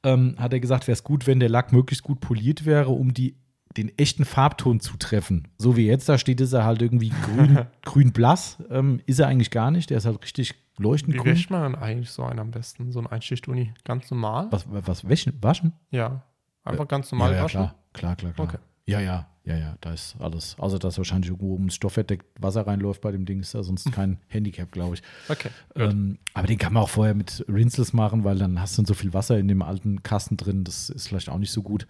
ähm, 0.04 0.36
hat 0.38 0.52
er 0.54 0.60
gesagt, 0.60 0.88
wäre 0.88 0.94
es 0.94 1.04
gut, 1.04 1.26
wenn 1.28 1.40
der 1.40 1.50
Lack 1.50 1.72
möglichst 1.72 2.04
gut 2.04 2.20
poliert 2.20 2.66
wäre, 2.66 2.90
um 2.90 3.14
die, 3.14 3.38
den 3.78 3.98
echten 3.98 4.26
Farbton 4.26 4.82
zu 4.82 4.98
treffen. 4.98 5.48
So 5.58 5.78
wie 5.78 5.88
jetzt 5.88 6.10
da 6.10 6.18
steht, 6.18 6.42
ist 6.42 6.52
er 6.54 6.66
halt 6.66 6.82
irgendwie 6.82 7.10
grün, 7.10 7.60
grün-blass. 7.84 8.58
Ähm, 8.70 9.00
ist 9.06 9.20
er 9.20 9.28
eigentlich 9.28 9.50
gar 9.52 9.72
nicht. 9.72 9.90
Der 9.90 9.98
ist 9.98 10.06
halt 10.06 10.22
richtig 10.22 10.56
leuchtend 10.78 11.14
Wie 11.14 11.18
grün. 11.20 11.32
wäscht 11.32 11.50
man 11.50 11.62
dann 11.62 11.76
eigentlich 11.82 12.12
so 12.12 12.24
einen 12.24 12.40
am 12.40 12.52
besten? 12.52 12.92
So 12.92 13.00
ein 13.00 13.08
Einschicht-Uni? 13.08 13.74
Ganz 13.86 14.12
normal? 14.12 14.48
Was, 14.52 14.66
was 14.70 15.08
waschen? 15.10 15.38
waschen? 15.42 15.72
Ja. 15.92 16.24
Einfach 16.66 16.88
ganz 16.88 17.12
normal 17.12 17.32
ja, 17.32 17.38
ja, 17.38 17.44
waschen? 17.44 17.60
klar, 17.62 17.76
klar, 17.94 18.16
klar, 18.18 18.34
klar. 18.34 18.48
Okay. 18.48 18.58
Ja, 18.86 19.00
ja, 19.00 19.28
ja, 19.46 19.58
ja, 19.58 19.76
da 19.82 19.94
ist 19.94 20.16
alles. 20.20 20.56
Also, 20.58 20.78
dass 20.78 20.98
wahrscheinlich 20.98 21.30
irgendwo 21.30 21.54
ums 21.54 21.76
Stoffverdeck 21.76 22.24
Wasser 22.40 22.66
reinläuft 22.66 23.02
bei 23.02 23.12
dem 23.12 23.26
Ding, 23.26 23.42
ist 23.42 23.54
da 23.54 23.62
sonst 23.64 23.92
kein 23.92 24.20
Handicap, 24.28 24.72
glaube 24.72 24.96
ich. 24.96 25.02
Okay. 25.28 25.50
Ähm, 25.76 26.18
aber 26.34 26.48
den 26.48 26.58
kann 26.58 26.72
man 26.72 26.84
auch 26.84 26.90
vorher 26.90 27.14
mit 27.14 27.44
Rinseless 27.50 27.92
machen, 27.92 28.24
weil 28.24 28.38
dann 28.38 28.62
hast 28.62 28.78
du 28.78 28.86
so 28.86 28.94
viel 28.94 29.14
Wasser 29.14 29.38
in 29.38 29.50
dem 29.50 29.62
alten 29.62 30.02
Kasten 30.02 30.38
drin. 30.38 30.64
Das 30.64 30.90
ist 30.90 31.10
vielleicht 31.10 31.30
auch 31.30 31.40
nicht 31.40 31.52
so 31.52 31.62
gut. 31.62 31.88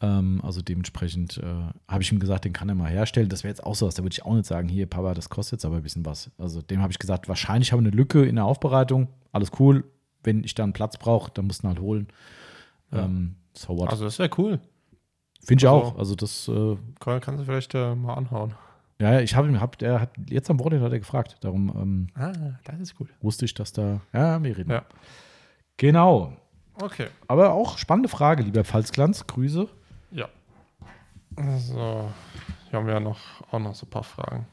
Ähm, 0.00 0.40
also 0.44 0.62
dementsprechend 0.62 1.38
äh, 1.38 1.44
habe 1.88 2.02
ich 2.02 2.12
ihm 2.12 2.20
gesagt, 2.20 2.44
den 2.44 2.52
kann 2.52 2.68
er 2.68 2.76
mal 2.76 2.90
herstellen. 2.90 3.28
Das 3.28 3.42
wäre 3.42 3.50
jetzt 3.50 3.64
auch 3.64 3.74
so 3.74 3.86
was. 3.86 3.94
Da 3.94 4.04
würde 4.04 4.12
ich 4.12 4.24
auch 4.24 4.34
nicht 4.34 4.46
sagen, 4.46 4.68
hier, 4.68 4.86
Papa, 4.86 5.14
das 5.14 5.28
kostet 5.28 5.58
jetzt 5.58 5.64
aber 5.64 5.76
ein 5.76 5.82
bisschen 5.82 6.06
was. 6.06 6.30
Also 6.38 6.62
dem 6.62 6.82
habe 6.82 6.92
ich 6.92 7.00
gesagt, 7.00 7.28
wahrscheinlich 7.28 7.72
haben 7.72 7.80
wir 7.82 7.88
eine 7.88 7.96
Lücke 7.96 8.24
in 8.24 8.36
der 8.36 8.44
Aufbereitung. 8.44 9.08
Alles 9.32 9.50
cool. 9.58 9.84
Wenn 10.22 10.44
ich 10.44 10.54
da 10.54 10.62
einen 10.62 10.72
Platz 10.72 10.98
brauche, 10.98 11.32
dann 11.32 11.46
musst 11.46 11.62
du 11.62 11.66
ihn 11.66 11.70
halt 11.70 11.80
holen. 11.80 12.08
Ja. 12.92 13.06
Ähm, 13.06 13.34
so 13.54 13.76
what. 13.76 13.90
Also, 13.90 14.04
das 14.04 14.18
wäre 14.18 14.30
cool. 14.38 14.60
Finde 15.46 15.62
ich 15.64 15.68
also- 15.68 15.82
auch. 15.86 15.98
Also 15.98 16.14
das, 16.14 16.48
äh, 16.48 16.76
Kann, 17.00 17.20
kannst 17.20 17.40
du 17.40 17.44
vielleicht 17.44 17.74
äh, 17.74 17.94
mal 17.94 18.14
anhauen. 18.14 18.54
ja, 18.98 19.20
ich 19.20 19.34
habe 19.36 19.48
ihn, 19.48 19.60
hab, 19.60 19.78
der 19.78 20.00
hat 20.00 20.10
jetzt 20.28 20.50
am 20.50 20.58
Wochenende 20.58 20.84
hat 20.84 20.92
er 20.92 20.98
gefragt. 20.98 21.36
Darum 21.40 21.68
ähm, 21.76 22.08
Ah, 22.20 22.32
das 22.64 22.80
ist 22.80 22.96
gut. 22.96 23.08
wusste 23.22 23.44
ich, 23.44 23.54
dass 23.54 23.72
da, 23.72 24.00
ja, 24.12 24.42
wir 24.42 24.56
reden. 24.56 24.70
Ja. 24.70 24.82
Genau. 25.76 26.32
Okay. 26.80 27.06
Aber 27.28 27.52
auch 27.52 27.78
spannende 27.78 28.08
Frage, 28.08 28.42
lieber 28.42 28.64
Pfalzglanz. 28.64 29.26
Grüße. 29.26 29.68
Ja. 30.10 30.28
So. 31.58 32.10
Hier 32.70 32.78
haben 32.78 32.86
wir 32.86 32.94
ja 32.94 33.00
noch, 33.00 33.18
auch 33.50 33.58
noch 33.58 33.74
so 33.74 33.86
ein 33.86 33.90
paar 33.90 34.02
Fragen. 34.04 34.46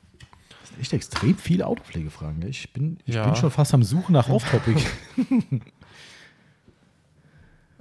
Das 0.62 0.70
sind 0.70 0.80
echt 0.82 0.94
extrem 0.94 1.38
viele 1.38 1.66
Autopflegefragen. 1.68 2.40
ne? 2.40 2.48
Ich 2.50 2.72
bin, 2.72 3.00
ich 3.06 3.16
Ja. 3.16 3.26
bin 3.26 3.36
schon 3.36 3.52
fast 3.52 3.74
am 3.74 3.84
Suchen 3.84 4.14
nach 4.14 4.30
Off-Topic. 4.30 4.82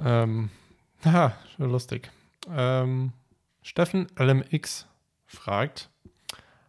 Ähm, 0.04 0.50
haha, 1.04 1.34
schon 1.56 1.70
lustig. 1.70 2.10
Ähm, 2.50 3.12
Steffen 3.62 4.06
LMX 4.18 4.86
fragt, 5.26 5.90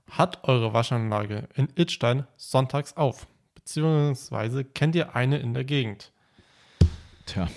hat 0.09 0.43
eure 0.47 0.73
Waschanlage 0.73 1.47
in 1.55 1.69
Itstein 1.75 2.27
sonntags 2.37 2.95
auf? 2.97 3.27
Beziehungsweise 3.55 4.63
kennt 4.63 4.95
ihr 4.95 5.15
eine 5.15 5.39
in 5.39 5.53
der 5.53 5.63
Gegend? 5.63 6.11
Tja. 7.25 7.47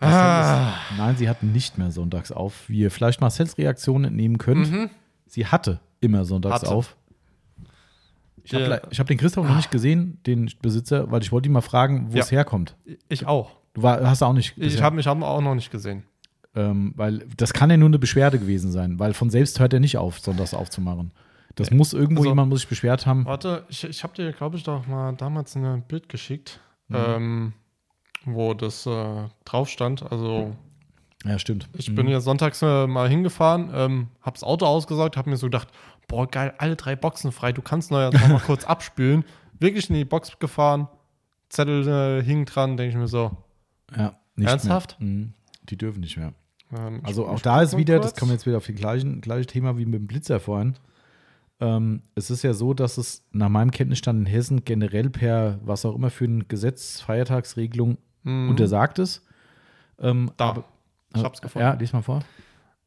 Ah, 0.00 0.74
Nein, 0.98 1.16
sie 1.16 1.28
hatten 1.28 1.52
nicht 1.52 1.78
mehr 1.78 1.90
sonntags 1.90 2.30
auf. 2.30 2.68
Wie 2.68 2.80
ihr 2.80 2.90
vielleicht 2.90 3.20
Marcells 3.20 3.56
Reaktion 3.56 4.04
entnehmen 4.04 4.38
könnt, 4.38 4.70
mhm. 4.70 4.90
sie 5.26 5.46
hatte 5.46 5.80
immer 6.00 6.24
sonntags 6.24 6.62
Hatte. 6.62 6.68
auf. 6.74 6.96
Ich 8.42 8.52
habe 8.52 8.82
hab 8.98 9.06
den 9.06 9.16
Christoph 9.16 9.46
noch 9.48 9.56
nicht 9.56 9.70
gesehen, 9.70 10.20
den 10.26 10.50
Besitzer, 10.60 11.10
weil 11.10 11.22
ich 11.22 11.32
wollte 11.32 11.48
ihn 11.48 11.52
mal 11.52 11.62
fragen, 11.62 12.12
wo 12.12 12.16
Ja. 12.16 12.22
es 12.22 12.30
herkommt. 12.30 12.76
Ich 13.08 13.24
auch. 13.26 13.56
Du 13.74 13.82
war, 13.82 14.00
hast 14.08 14.22
auch 14.22 14.32
nicht 14.32 14.50
Ich 14.56 14.62
bisher- 14.72 14.82
habe 14.82 14.96
mich 14.96 15.06
hab 15.06 15.16
ihn 15.18 15.22
auch 15.22 15.40
noch 15.40 15.54
nicht 15.54 15.70
gesehen. 15.70 16.04
ähm, 16.56 16.92
weil 16.96 17.26
das 17.36 17.52
kann 17.52 17.68
ja 17.70 17.76
nur 17.76 17.88
eine 17.88 17.98
Beschwerde 17.98 18.38
gewesen 18.38 18.70
sein, 18.70 18.98
weil 19.00 19.12
von 19.12 19.28
selbst 19.30 19.58
hört 19.60 19.72
er 19.72 19.80
nicht 19.80 19.98
auf, 19.98 20.20
sonntags 20.20 20.54
aufzumachen. 20.54 21.12
Das 21.56 21.70
muss 21.72 21.92
irgendwo 21.92 22.22
Also- 22.22 22.30
jemand 22.30 22.48
muss 22.50 22.60
sich 22.60 22.68
beschwert 22.68 23.06
haben. 23.06 23.24
Warte, 23.26 23.64
ich, 23.68 23.82
ich 23.84 24.02
habe 24.04 24.14
dir, 24.14 24.32
glaube 24.32 24.56
ich, 24.56 24.62
doch 24.62 24.86
mal 24.86 25.12
damals 25.14 25.54
ein 25.56 25.82
Bild 25.82 26.08
geschickt, 26.08 26.60
Mhm. 26.88 26.96
ähm, 26.96 27.52
wo 28.24 28.54
das 28.54 28.86
äh, 28.86 29.24
drauf 29.44 29.68
stand. 29.68 30.10
Also 30.10 30.54
Ja, 31.24 31.38
stimmt. 31.38 31.68
ich 31.72 31.90
Mhm. 31.90 31.94
bin 31.96 32.08
ja 32.08 32.20
sonntags 32.20 32.62
äh, 32.62 32.86
mal 32.86 33.08
hingefahren, 33.08 33.70
ähm, 33.74 34.08
habe 34.20 34.34
das 34.34 34.44
Auto 34.44 34.66
ausgesaugt, 34.66 35.16
habe 35.16 35.30
mir 35.30 35.36
so 35.36 35.46
gedacht, 35.46 35.68
boah 36.06 36.28
geil, 36.28 36.54
alle 36.58 36.76
drei 36.76 36.94
Boxen 36.96 37.32
frei, 37.32 37.52
du 37.52 37.62
kannst 37.62 37.90
noch, 37.90 38.12
noch 38.12 38.28
mal 38.28 38.40
kurz 38.46 38.64
abspülen. 38.64 39.24
Wirklich 39.58 39.88
in 39.90 39.96
die 39.96 40.04
Box 40.04 40.38
gefahren, 40.38 40.86
Zettel 41.48 41.86
äh, 41.88 42.22
hing 42.22 42.44
dran, 42.44 42.76
denke 42.76 42.90
ich 42.90 42.96
mir 42.96 43.08
so. 43.08 43.36
Ja, 43.96 44.18
nicht 44.36 44.48
Ernsthaft? 44.48 44.98
Mehr. 45.00 45.08
Mhm. 45.08 45.32
Die 45.64 45.76
dürfen 45.76 46.00
nicht 46.00 46.16
mehr. 46.16 46.32
Ähm, 46.76 47.00
Also 47.04 47.26
auch 47.26 47.40
da 47.40 47.62
ist 47.62 47.76
wieder, 47.76 47.98
kurz. 47.98 48.10
das 48.12 48.18
kommen 48.20 48.30
wir 48.30 48.34
jetzt 48.34 48.46
wieder 48.46 48.56
auf 48.58 48.66
das 48.66 48.74
gleiche, 48.76 49.20
gleiche 49.20 49.46
Thema 49.46 49.76
wie 49.78 49.84
mit 49.84 49.94
dem 49.94 50.06
Blitzer 50.06 50.40
vorhin. 50.40 50.74
Ähm, 51.60 52.02
es 52.14 52.30
ist 52.30 52.42
ja 52.42 52.52
so, 52.52 52.74
dass 52.74 52.98
es 52.98 53.24
nach 53.32 53.48
meinem 53.48 53.70
Kenntnisstand 53.70 54.20
in 54.20 54.26
Hessen 54.26 54.64
generell 54.64 55.08
per 55.10 55.60
was 55.64 55.84
auch 55.84 55.94
immer 55.94 56.10
für 56.10 56.24
ein 56.24 56.48
Gesetz, 56.48 57.00
Feiertagsregelung 57.00 57.98
Mhm. 58.24 58.50
untersagt 58.50 58.98
ist. 58.98 59.22
Ähm, 59.98 60.32
Da, 60.36 60.48
aber- 60.50 60.64
ich 61.14 61.22
hab's 61.22 61.40
gefunden. 61.40 61.66
Ja, 61.68 61.74
lies 61.74 61.92
mal 61.92 62.02
vor. 62.02 62.22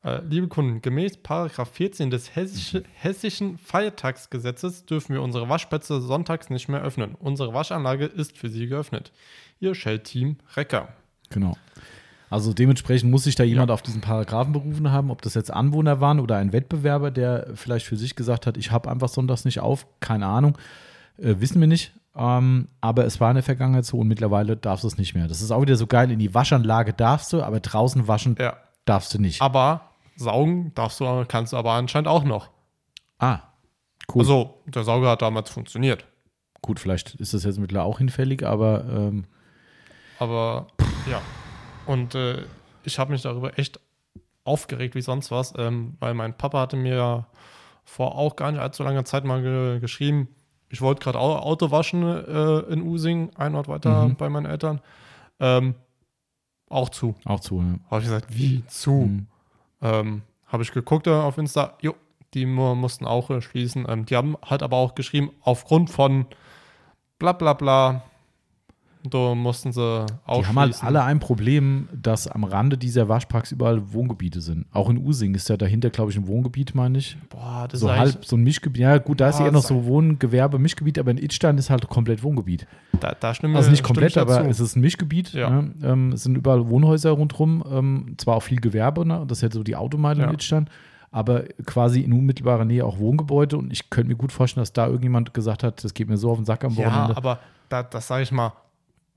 Äh, 0.03 0.21
liebe 0.29 0.47
Kunden, 0.47 0.81
gemäß 0.81 1.17
Paragraph 1.17 1.71
14 1.71 2.09
des 2.11 2.35
Hessische, 2.35 2.83
hessischen 2.93 3.57
Feiertagsgesetzes 3.57 4.85
dürfen 4.85 5.13
wir 5.13 5.21
unsere 5.21 5.49
Waschplätze 5.49 6.01
sonntags 6.01 6.49
nicht 6.49 6.67
mehr 6.67 6.81
öffnen. 6.81 7.15
Unsere 7.15 7.53
Waschanlage 7.53 8.05
ist 8.05 8.37
für 8.37 8.49
Sie 8.49 8.67
geöffnet. 8.67 9.11
Ihr 9.59 9.73
Shell-Team 9.75 10.37
Recker. 10.55 10.89
Genau. 11.29 11.55
Also 12.29 12.53
dementsprechend 12.53 13.09
muss 13.09 13.23
sich 13.23 13.35
da 13.35 13.43
jemand 13.43 13.71
auf 13.71 13.81
diesen 13.81 14.01
Paragraphen 14.01 14.51
berufen 14.51 14.91
haben, 14.91 15.11
ob 15.11 15.21
das 15.21 15.33
jetzt 15.33 15.51
Anwohner 15.51 16.01
waren 16.01 16.19
oder 16.19 16.35
ein 16.37 16.51
Wettbewerber, 16.51 17.09
der 17.09 17.47
vielleicht 17.55 17.85
für 17.85 17.95
sich 17.95 18.15
gesagt 18.15 18.45
hat, 18.45 18.57
ich 18.57 18.71
habe 18.71 18.89
einfach 18.91 19.07
sonntags 19.07 19.45
nicht 19.45 19.61
auf, 19.61 19.87
keine 20.01 20.25
Ahnung, 20.27 20.57
äh, 21.17 21.35
wissen 21.39 21.61
wir 21.61 21.67
nicht. 21.67 21.93
Ähm, 22.15 22.67
aber 22.81 23.05
es 23.05 23.21
war 23.21 23.29
in 23.31 23.35
der 23.35 23.43
Vergangenheit 23.43 23.85
so 23.85 23.97
und 23.99 24.07
mittlerweile 24.07 24.57
darfst 24.57 24.83
du 24.83 24.87
es 24.87 24.97
nicht 24.97 25.13
mehr. 25.15 25.27
Das 25.27 25.41
ist 25.41 25.51
auch 25.51 25.61
wieder 25.61 25.75
so 25.77 25.87
geil, 25.87 26.11
in 26.11 26.19
die 26.19 26.33
Waschanlage 26.33 26.93
darfst 26.93 27.31
du, 27.31 27.43
aber 27.43 27.59
draußen 27.59 28.07
waschen 28.07 28.35
Ja. 28.39 28.57
darfst 28.85 29.13
du 29.13 29.19
nicht. 29.19 29.41
Aber 29.41 29.81
saugen 30.17 30.71
darfst 30.75 30.99
du, 30.99 31.25
kannst 31.27 31.53
du 31.53 31.57
aber 31.57 31.73
anscheinend 31.73 32.07
auch 32.07 32.23
noch. 32.23 32.49
Ah, 33.19 33.39
cool. 34.13 34.21
Also, 34.21 34.55
der 34.65 34.83
Sauger 34.83 35.11
hat 35.11 35.21
damals 35.21 35.49
funktioniert. 35.49 36.05
Gut, 36.61 36.79
vielleicht 36.79 37.15
ist 37.15 37.33
das 37.33 37.43
jetzt 37.43 37.59
mittlerweile 37.59 37.85
auch 37.87 37.99
hinfällig, 37.99 38.45
aber 38.45 38.83
ähm, 38.89 39.25
Aber 40.19 40.67
ja. 41.09 41.21
Und 41.85 42.15
äh, 42.15 42.43
ich 42.83 42.99
habe 42.99 43.11
mich 43.11 43.21
darüber 43.21 43.57
echt 43.57 43.79
aufgeregt 44.43 44.95
wie 44.95 45.01
sonst 45.01 45.31
was, 45.31 45.53
ähm, 45.57 45.95
weil 45.99 46.13
mein 46.13 46.35
Papa 46.37 46.61
hatte 46.61 46.77
mir 46.77 46.95
ja 46.95 47.27
vor 47.83 48.15
auch 48.15 48.35
gar 48.35 48.51
nicht 48.51 48.61
allzu 48.61 48.83
langer 48.83 49.05
Zeit 49.05 49.23
mal 49.25 49.41
ge 49.41 49.79
geschrieben, 49.79 50.27
ich 50.69 50.81
wollte 50.81 51.01
gerade 51.01 51.19
Au 51.19 51.37
Auto 51.37 51.71
waschen 51.71 52.03
äh, 52.03 52.59
in 52.71 52.81
Using, 52.81 53.31
ein 53.35 53.55
Ort 53.55 53.67
weiter 53.69 54.07
Mhm. 54.07 54.15
bei 54.15 54.27
meinen 54.29 54.45
Eltern. 54.45 54.81
Ähm, 55.39 55.75
auch 56.69 56.89
zu. 56.89 57.15
auch 57.23 57.39
zu. 57.39 57.61
Ja. 57.61 57.79
Habe 57.89 58.01
ich 58.01 58.07
gesagt, 58.07 58.25
wie 58.29 58.65
zu? 58.67 58.91
Mhm. 58.91 59.27
Ähm, 59.81 60.21
habe 60.47 60.63
ich 60.63 60.71
geguckt 60.73 61.07
äh, 61.07 61.11
auf 61.11 61.37
Insta, 61.37 61.77
jo, 61.81 61.95
die 62.33 62.45
mu 62.45 62.75
mussten 62.75 63.05
auch 63.05 63.29
äh, 63.29 63.41
schließen. 63.41 63.85
Ähm, 63.87 64.05
die 64.05 64.17
haben 64.17 64.35
halt 64.43 64.63
aber 64.63 64.75
auch 64.75 64.95
geschrieben, 64.95 65.31
aufgrund 65.41 65.89
von 65.89 66.25
bla 67.19 67.31
bla 67.31 67.53
bla, 67.53 68.03
da 69.13 69.35
mussten 69.35 69.71
sie 69.71 70.05
auch 70.25 70.41
Die 70.41 70.47
haben 70.47 70.59
halt 70.59 70.83
alle 70.83 71.03
ein 71.03 71.19
Problem, 71.19 71.87
dass 71.93 72.27
am 72.27 72.43
Rande 72.43 72.77
dieser 72.77 73.07
Waschparks 73.09 73.51
überall 73.51 73.93
Wohngebiete 73.93 74.41
sind. 74.41 74.65
Auch 74.71 74.89
in 74.89 74.97
Using 74.97 75.33
ist 75.35 75.49
ja 75.49 75.57
dahinter, 75.57 75.89
glaube 75.89 76.11
ich, 76.11 76.17
ein 76.17 76.27
Wohngebiet, 76.27 76.75
meine 76.75 76.97
ich. 76.97 77.17
Boah, 77.29 77.67
das 77.69 77.79
So 77.79 77.87
ist 77.89 77.97
halb, 77.97 78.25
so 78.25 78.35
ein 78.35 78.43
Mischgebiet. 78.43 78.81
Ja, 78.81 78.97
gut, 78.97 79.19
da 79.21 79.29
ist 79.29 79.37
Boah, 79.37 79.45
eher 79.45 79.51
noch 79.51 79.63
so 79.63 79.85
Wohngewerbe, 79.85 80.59
Mischgebiet, 80.59 80.99
aber 80.99 81.11
in 81.11 81.17
Itstein 81.17 81.57
ist 81.57 81.69
halt 81.69 81.87
komplett 81.89 82.23
Wohngebiet. 82.23 82.67
da, 82.99 83.13
da 83.19 83.33
stimmen 83.33 83.55
Also 83.55 83.71
nicht 83.71 83.83
komplett, 83.83 84.17
aber 84.17 84.47
es 84.47 84.59
ist 84.59 84.75
ein 84.75 84.81
Mischgebiet. 84.81 85.33
Ja. 85.33 85.49
Ne? 85.49 85.73
Ähm, 85.83 86.11
es 86.13 86.23
sind 86.23 86.35
überall 86.37 86.67
Wohnhäuser 86.69 87.11
rundherum. 87.11 87.63
Ähm, 87.71 88.15
zwar 88.17 88.35
auch 88.35 88.43
viel 88.43 88.59
Gewerbe, 88.59 89.05
ne? 89.05 89.23
das 89.27 89.39
ist 89.39 89.41
ja 89.43 89.51
so 89.51 89.63
die 89.63 89.75
Automeile 89.75 90.23
in 90.23 90.29
Ja. 90.29 90.33
Itstein, 90.33 90.69
aber 91.11 91.43
quasi 91.65 92.01
in 92.01 92.13
unmittelbarer 92.13 92.65
Nähe 92.65 92.85
auch 92.85 92.99
Wohngebäude. 92.99 93.57
Und 93.57 93.71
ich 93.71 93.89
könnte 93.89 94.09
mir 94.09 94.15
gut 94.17 94.31
vorstellen, 94.31 94.61
dass 94.61 94.73
da 94.73 94.85
irgendjemand 94.87 95.33
gesagt 95.33 95.63
hat, 95.63 95.83
das 95.83 95.93
geht 95.93 96.09
mir 96.09 96.17
so 96.17 96.29
auf 96.31 96.37
den 96.37 96.45
Sack 96.45 96.63
am 96.65 96.73
Ja, 96.73 96.85
Wochenende. 96.85 97.17
aber 97.17 97.39
da, 97.69 97.83
das 97.83 98.07
sage 98.07 98.23
ich 98.23 98.31
mal, 98.31 98.51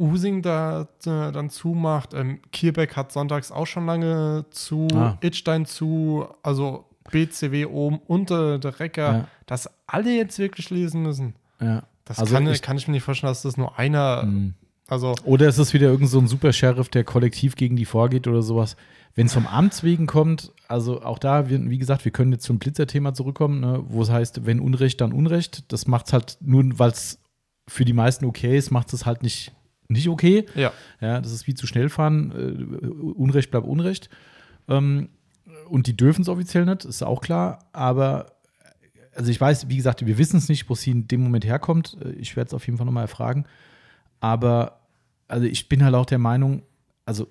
Using 0.00 0.42
da 0.42 0.88
äh, 1.04 1.30
dann 1.30 1.50
zumacht. 1.50 2.14
Ähm, 2.14 2.40
Kierbeck 2.52 2.96
hat 2.96 3.12
sonntags 3.12 3.52
auch 3.52 3.66
schon 3.66 3.86
lange 3.86 4.46
zu, 4.50 4.88
Ah. 4.94 5.18
Itstein 5.20 5.66
zu, 5.66 6.26
also 6.42 6.86
BCW 7.10 7.66
oben 7.66 8.00
unter 8.06 8.58
der 8.58 8.80
Recker, 8.80 9.12
Ja. 9.12 9.28
dass 9.46 9.68
alle 9.86 10.16
jetzt 10.16 10.38
wirklich 10.38 10.70
lesen 10.70 11.02
müssen. 11.02 11.34
ja. 11.60 11.82
Das 12.06 12.18
Also 12.18 12.34
kann, 12.34 12.48
ich- 12.48 12.62
kann 12.62 12.76
ich 12.76 12.88
mir 12.88 12.92
nicht 12.94 13.04
vorstellen, 13.04 13.30
dass 13.30 13.42
das 13.42 13.56
nur 13.56 13.78
einer, 13.78 14.24
Mhm. 14.24 14.54
also 14.88 15.14
Oder 15.24 15.46
ist 15.48 15.58
es 15.58 15.72
wieder 15.74 15.88
irgend 15.90 16.08
so 16.08 16.18
ein 16.18 16.26
Super-Sheriff, 16.26 16.88
der 16.88 17.04
kollektiv 17.04 17.54
gegen 17.54 17.76
die 17.76 17.84
vorgeht 17.84 18.26
oder 18.26 18.42
sowas? 18.42 18.74
Wenn 19.14 19.26
es 19.26 19.34
vom 19.34 19.46
Amts 19.46 19.84
wegen 19.84 20.06
kommt, 20.06 20.50
also 20.66 21.02
auch 21.02 21.18
da, 21.20 21.48
wie 21.50 21.78
gesagt, 21.78 22.04
wir 22.04 22.10
können 22.10 22.32
jetzt 22.32 22.44
zum 22.44 22.58
Blitzerthema 22.58 23.14
zurückkommen, 23.14 23.60
ne, 23.60 23.84
wo 23.86 24.02
es 24.02 24.10
heißt, 24.10 24.44
wenn 24.44 24.58
Unrecht, 24.58 25.00
dann 25.00 25.12
Unrecht. 25.12 25.70
Das 25.72 25.86
macht 25.86 26.06
es 26.08 26.12
halt 26.12 26.38
nur, 26.40 26.64
weil 26.78 26.90
es 26.90 27.20
für 27.68 27.84
die 27.84 27.92
meisten 27.92 28.24
okay 28.24 28.56
ist, 28.58 28.70
macht 28.72 28.92
es 28.92 29.06
halt 29.06 29.22
nicht, 29.22 29.52
nicht 29.90 30.08
okay. 30.08 30.46
ja, 30.54 30.72
Ja, 31.00 31.20
das 31.20 31.32
ist 31.32 31.46
wie 31.46 31.54
zu 31.54 31.66
schnell 31.66 31.88
fahren. 31.88 32.32
Äh, 32.82 32.86
Unrecht 32.86 33.50
bleibt 33.50 33.66
Unrecht. 33.66 34.08
Ähm, 34.68 35.08
und 35.68 35.86
die 35.86 35.96
dürfen 35.96 36.22
es 36.22 36.28
offiziell 36.28 36.64
nicht, 36.64 36.84
ist 36.84 37.02
auch 37.02 37.20
klar. 37.20 37.58
Aber, 37.72 38.32
also 39.14 39.30
ich 39.30 39.40
weiß, 39.40 39.68
wie 39.68 39.76
gesagt, 39.76 40.04
wir 40.06 40.18
wissen 40.18 40.36
es 40.36 40.48
nicht, 40.48 40.68
wo 40.70 40.74
sie 40.74 40.90
in 40.92 41.08
dem 41.08 41.22
Moment 41.22 41.44
herkommt. 41.44 41.96
Äh, 42.04 42.10
Ich 42.12 42.36
werde 42.36 42.48
es 42.48 42.54
auf 42.54 42.66
jeden 42.66 42.76
Fall 42.78 42.86
nochmal 42.86 43.04
erfragen. 43.04 43.44
Aber, 44.20 44.80
also 45.28 45.46
ich 45.46 45.68
bin 45.68 45.84
halt 45.84 45.94
auch 45.94 46.06
der 46.06 46.18
Meinung, 46.18 46.62
also, 47.06 47.28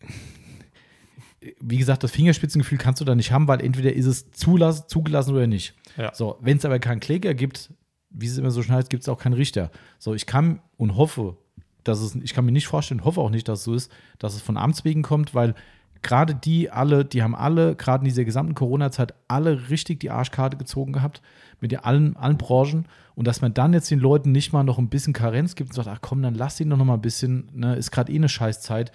wie 1.60 1.78
gesagt, 1.78 2.04
das 2.04 2.12
Fingerspitzengefühl 2.12 2.78
kannst 2.78 3.00
du 3.00 3.04
da 3.04 3.14
nicht 3.14 3.32
haben, 3.32 3.48
weil 3.48 3.60
entweder 3.60 3.92
ist 3.92 4.06
es 4.06 4.30
zulass, 4.30 4.86
zugelassen 4.86 5.34
oder 5.34 5.46
nicht. 5.46 5.74
Ja. 5.96 6.14
So, 6.14 6.38
wenn 6.40 6.58
es 6.58 6.64
aber 6.64 6.78
keinen 6.78 7.00
Kläger 7.00 7.34
gibt, 7.34 7.72
wie 8.10 8.26
es 8.26 8.38
immer 8.38 8.50
so 8.50 8.62
schnell 8.62 8.76
heißt, 8.78 8.90
gibt 8.90 9.02
es 9.02 9.08
auch 9.08 9.18
keinen 9.18 9.32
Richter. 9.32 9.70
So, 9.98 10.14
ich 10.14 10.26
kann 10.26 10.60
und 10.76 10.96
hoffe, 10.96 11.36
dass 11.84 12.00
es, 12.00 12.14
ich 12.16 12.34
kann 12.34 12.44
mir 12.44 12.52
nicht 12.52 12.66
vorstellen, 12.66 13.04
hoffe 13.04 13.20
auch 13.20 13.30
nicht, 13.30 13.48
dass 13.48 13.60
es 13.60 13.64
so 13.64 13.74
ist, 13.74 13.90
dass 14.18 14.34
es 14.34 14.42
von 14.42 14.56
Amts 14.56 14.84
wegen 14.84 15.02
kommt, 15.02 15.34
weil 15.34 15.54
gerade 16.02 16.34
die 16.34 16.70
alle, 16.70 17.04
die 17.04 17.22
haben 17.22 17.34
alle, 17.34 17.76
gerade 17.76 18.02
in 18.02 18.06
dieser 18.06 18.24
gesamten 18.24 18.54
Corona-Zeit, 18.54 19.14
alle 19.28 19.70
richtig 19.70 20.00
die 20.00 20.10
Arschkarte 20.10 20.56
gezogen 20.56 20.92
gehabt, 20.92 21.22
mit 21.60 21.84
allen, 21.84 22.16
allen 22.16 22.38
Branchen. 22.38 22.86
Und 23.14 23.26
dass 23.28 23.40
man 23.40 23.54
dann 23.54 23.72
jetzt 23.72 23.90
den 23.90 24.00
Leuten 24.00 24.32
nicht 24.32 24.52
mal 24.52 24.64
noch 24.64 24.78
ein 24.78 24.88
bisschen 24.88 25.12
Karenz 25.12 25.54
gibt 25.54 25.70
und 25.70 25.74
sagt, 25.76 25.86
ach 25.88 26.00
komm, 26.00 26.22
dann 26.22 26.34
lass 26.34 26.58
ihn 26.58 26.70
doch 26.70 26.76
noch 26.76 26.84
mal 26.84 26.94
ein 26.94 27.00
bisschen, 27.02 27.48
ne, 27.54 27.76
ist 27.76 27.92
gerade 27.92 28.10
eh 28.12 28.16
eine 28.16 28.28
Scheißzeit. 28.28 28.90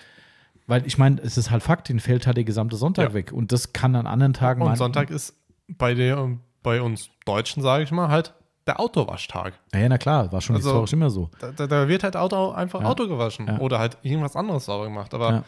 Weil 0.66 0.86
ich 0.86 0.98
meine, 0.98 1.22
es 1.22 1.38
ist 1.38 1.50
halt 1.50 1.64
Fakt, 1.64 1.88
den 1.88 2.02
fällt 2.02 2.28
halt 2.28 2.36
der 2.36 2.44
gesamte 2.44 2.76
Sonntag 2.76 3.10
Ja. 3.10 3.14
weg. 3.14 3.32
Und 3.32 3.54
das 3.54 3.72
kann 3.72 3.96
an 3.96 4.06
anderen 4.06 4.34
Tagen 4.34 4.62
und 4.62 4.68
mein- 4.68 4.76
Sonntag 4.78 5.10
ist 5.10 5.34
bei, 5.70 5.94
der, 5.94 6.30
bei 6.62 6.82
uns 6.82 7.10
Deutschen, 7.26 7.64
sage 7.64 7.84
ich 7.86 7.92
mal, 7.92 8.10
halt 8.10 8.34
der 8.68 8.80
Autowaschtag. 8.80 9.54
Ja, 9.74 9.80
ja, 9.80 9.90
na 9.90 9.98
klar, 9.98 10.32
war 10.32 10.42
schon 10.42 10.56
Also- 10.56 10.70
historisch 10.70 10.94
immer 10.94 11.10
so. 11.10 11.30
Da, 11.40 11.68
da, 11.68 11.88
wird 11.88 12.04
halt 12.04 12.16
Auto 12.16 12.52
einfach 12.52 12.82
Ja. 12.82 12.88
Auto 12.88 13.08
gewaschen 13.08 13.48
Ja. 13.48 13.60
oder 13.60 13.80
halt 13.80 13.98
irgendwas 14.04 14.36
anderes 14.36 14.66
sauber 14.66 14.86
gemacht. 14.86 15.14
Aber. 15.14 15.44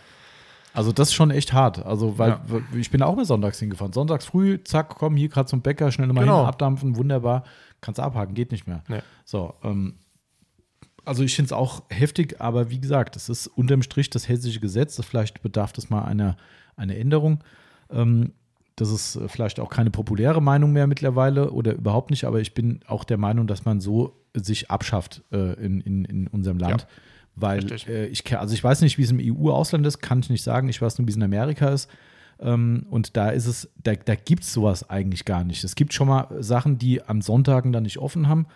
Also 0.73 0.91
das 0.91 1.10
ist 1.10 1.14
schon 1.15 1.31
echt 1.31 1.52
hart. 1.52 1.84
Also, 1.85 2.18
weil 2.19 2.30
Ja. 2.30 2.39
ich 2.77 2.91
bin 2.91 3.02
auch 3.02 3.15
mal 3.15 3.26
sonntags 3.26 3.57
hingefahren. 3.60 3.91
Sonntags 3.91 4.26
früh, 4.26 4.64
zack, 4.64 4.89
komm, 4.89 5.15
hier 5.15 5.27
gerade 5.27 5.48
zum 5.49 5.61
Bäcker, 5.61 5.91
schnell 5.91 6.07
mal 6.07 6.22
Genau. 6.22 6.39
hin, 6.39 6.45
abdampfen, 6.48 6.95
wunderbar. 6.95 7.44
Kannst 7.81 7.99
abhaken, 7.99 8.35
geht 8.35 8.52
nicht 8.52 8.68
mehr. 8.68 8.84
Nee. 8.88 8.99
So, 9.26 9.56
ähm, 9.64 9.95
also 11.06 11.23
ich 11.23 11.35
finde 11.35 11.48
es 11.48 11.53
auch 11.53 11.81
heftig, 11.89 12.39
aber 12.39 12.69
wie 12.69 12.80
gesagt, 12.80 13.15
es 13.15 13.30
ist 13.30 13.48
unterm 13.48 13.81
Strich 13.81 14.11
das 14.11 14.27
hessische 14.30 14.60
Gesetz. 14.60 14.95
Das 14.95 15.06
vielleicht 15.07 15.41
bedarf 15.41 15.73
das 15.73 15.89
mal 15.89 16.03
einer, 16.03 16.38
einer 16.76 16.95
Änderung. 16.95 17.44
Ähm, 17.89 18.34
das 18.80 18.91
ist 18.91 19.15
äh, 19.15 19.27
vielleicht 19.27 19.60
auch 19.60 19.69
keine 19.69 19.91
populäre 19.91 20.41
Meinung 20.41 20.72
mehr 20.72 20.88
mittlerweile 20.88 21.51
oder 21.51 21.73
überhaupt 21.73 22.11
nicht, 22.11 22.23
aber 22.23 22.39
ich 22.39 22.53
bin 22.53 22.80
auch 22.88 23.03
der 23.03 23.18
Meinung, 23.18 23.47
dass 23.47 23.65
man 23.65 23.81
so 23.81 24.15
sich 24.34 24.72
abschafft 24.72 25.23
äh, 25.31 25.53
in, 25.53 25.81
in, 25.81 26.06
in 26.06 26.27
unserem 26.27 26.57
Land. 26.57 26.81
Ja. 26.81 26.88
Weil 27.35 27.72
äh, 27.88 28.07
ich, 28.07 28.38
also 28.38 28.53
ich 28.53 28.64
weiß 28.64 28.81
nicht, 28.81 28.97
wie 28.97 29.03
es 29.03 29.11
im 29.11 29.19
EU-Ausland 29.22 29.85
ist, 29.85 29.99
kann 29.99 30.19
ich 30.19 30.30
nicht 30.30 30.43
sagen. 30.43 30.69
Ich 30.69 30.81
weiß 30.81 30.97
nur, 30.97 31.07
wie 31.07 31.11
es 31.11 31.18
in 31.18 31.23
Amerika 31.23 31.69
ist. 31.69 31.89
Ähm, 32.39 32.85
und 32.89 33.18
da 33.18 33.30
ist 33.30 33.47
es, 33.47 33.69
da, 33.81 33.93
da 33.95 34.15
gibt 34.15 34.43
es 34.43 34.53
sowas 34.53 34.89
eigentlich 34.89 35.26
gar 35.26 35.43
nicht. 35.43 35.64
Es 35.64 35.76
gibt 35.76 35.93
schon 35.93 36.07
mal 36.07 36.27
Sachen, 36.39 36.77
die 36.77 37.01
an 37.01 37.22
Sonntagen 37.22 37.72
dann 37.72 37.84
nicht 37.84 37.97
offen 37.97 38.27
haben, 38.27 38.47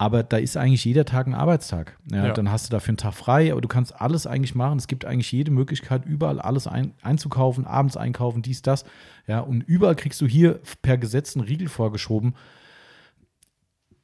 aber 0.00 0.22
da 0.22 0.38
ist 0.38 0.56
eigentlich 0.56 0.82
jeder 0.86 1.04
Tag 1.04 1.26
ein 1.26 1.34
Arbeitstag. 1.34 1.98
Ja, 2.10 2.28
Ja. 2.28 2.32
Dann 2.32 2.50
hast 2.50 2.66
du 2.66 2.70
dafür 2.70 2.92
einen 2.92 2.96
Tag 2.96 3.12
frei, 3.12 3.52
aber 3.52 3.60
du 3.60 3.68
kannst 3.68 4.00
alles 4.00 4.26
eigentlich 4.26 4.54
machen. 4.54 4.78
Es 4.78 4.86
gibt 4.86 5.04
eigentlich 5.04 5.30
jede 5.30 5.50
Möglichkeit, 5.50 6.06
überall 6.06 6.40
alles 6.40 6.66
ein, 6.66 6.94
einzukaufen, 7.02 7.66
abends 7.66 7.98
einkaufen, 7.98 8.40
dies, 8.40 8.62
das. 8.62 8.86
Ja, 9.26 9.40
und 9.40 9.60
überall 9.60 9.96
kriegst 9.96 10.18
du 10.22 10.26
hier 10.26 10.58
per 10.80 10.96
Gesetz 10.96 11.36
einen 11.36 11.44
Riegel 11.44 11.68
vorgeschoben. 11.68 12.34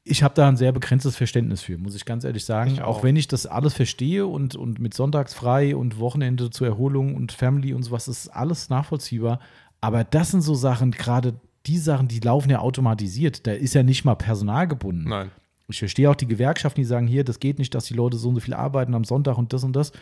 ich 0.04 0.22
habe 0.22 0.34
da 0.34 0.46
ein 0.46 0.58
sehr 0.58 0.70
begrenztes 0.70 1.16
Verständnis 1.16 1.62
für, 1.62 1.78
muss 1.78 1.94
ich 1.94 2.04
ganz 2.04 2.24
ehrlich 2.24 2.44
sagen. 2.44 2.78
Auch. 2.82 2.98
auch. 2.98 3.02
wenn 3.02 3.16
ich 3.16 3.26
das 3.26 3.46
alles 3.46 3.72
verstehe 3.72 4.26
und, 4.26 4.54
und 4.54 4.78
mit 4.78 4.92
Sonntags 4.92 5.32
frei 5.32 5.74
und 5.74 5.98
Wochenende 5.98 6.50
zur 6.50 6.66
Erholung 6.66 7.14
und 7.14 7.32
Family 7.32 7.72
und 7.72 7.84
sowas, 7.84 8.06
ist 8.06 8.28
alles 8.28 8.68
nachvollziehbar. 8.68 9.40
Aber 9.80 10.04
das 10.04 10.32
sind 10.32 10.42
so 10.42 10.54
Sachen, 10.54 10.90
gerade 10.90 11.40
die 11.64 11.78
Sachen, 11.78 12.06
die 12.06 12.20
laufen 12.20 12.50
ja 12.50 12.58
automatisiert. 12.58 13.46
Da 13.46 13.52
ist 13.52 13.72
ja 13.72 13.82
nicht 13.82 14.04
mal 14.04 14.14
Personal 14.14 14.68
gebunden. 14.68 15.08
Nein. 15.08 15.30
Ich 15.68 15.78
verstehe 15.80 16.08
auch 16.10 16.14
die 16.14 16.28
Gewerkschaften, 16.28 16.80
die 16.80 16.84
sagen, 16.84 17.06
hier, 17.06 17.24
das 17.24 17.40
geht 17.40 17.58
nicht, 17.58 17.74
dass 17.74 17.86
die 17.86 17.94
Leute 17.94 18.16
so 18.16 18.28
und 18.28 18.34
so 18.36 18.40
viel 18.40 18.54
arbeiten 18.54 18.94
am 18.94 19.04
Sonntag 19.04 19.36
und 19.36 19.52
das 19.52 19.64
und 19.64 19.74
das. 19.74 19.92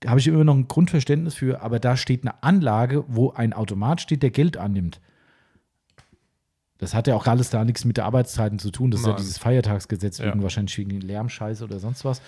Da 0.00 0.10
habe 0.10 0.20
ich 0.20 0.26
immer 0.26 0.44
noch 0.44 0.54
ein 0.54 0.68
Grundverständnis 0.68 1.34
für, 1.34 1.62
aber 1.62 1.78
da 1.80 1.96
steht 1.96 2.22
eine 2.22 2.42
Anlage, 2.42 3.04
wo 3.08 3.30
ein 3.32 3.52
Automat 3.52 4.00
steht, 4.00 4.22
der 4.22 4.30
Geld 4.30 4.56
annimmt. 4.56 5.00
Das 6.78 6.92
hat 6.94 7.06
ja 7.06 7.14
auch 7.14 7.26
alles 7.26 7.48
da 7.50 7.64
nichts 7.64 7.84
mit 7.84 7.96
der 7.96 8.04
Arbeitszeiten 8.04 8.58
zu 8.58 8.70
tun. 8.70 8.90
Das 8.90 9.00
ist 9.00 9.06
ja 9.06 9.12
Nein. 9.12 9.20
dieses 9.22 9.38
Feiertagsgesetz 9.38 10.18
Ja. 10.18 10.26
wegen 10.26 10.42
wahrscheinlich 10.42 10.76
wegen 10.76 11.00
Lärmscheiße 11.00 11.64
oder 11.64 11.78
sonst 11.78 12.04
was. 12.04 12.20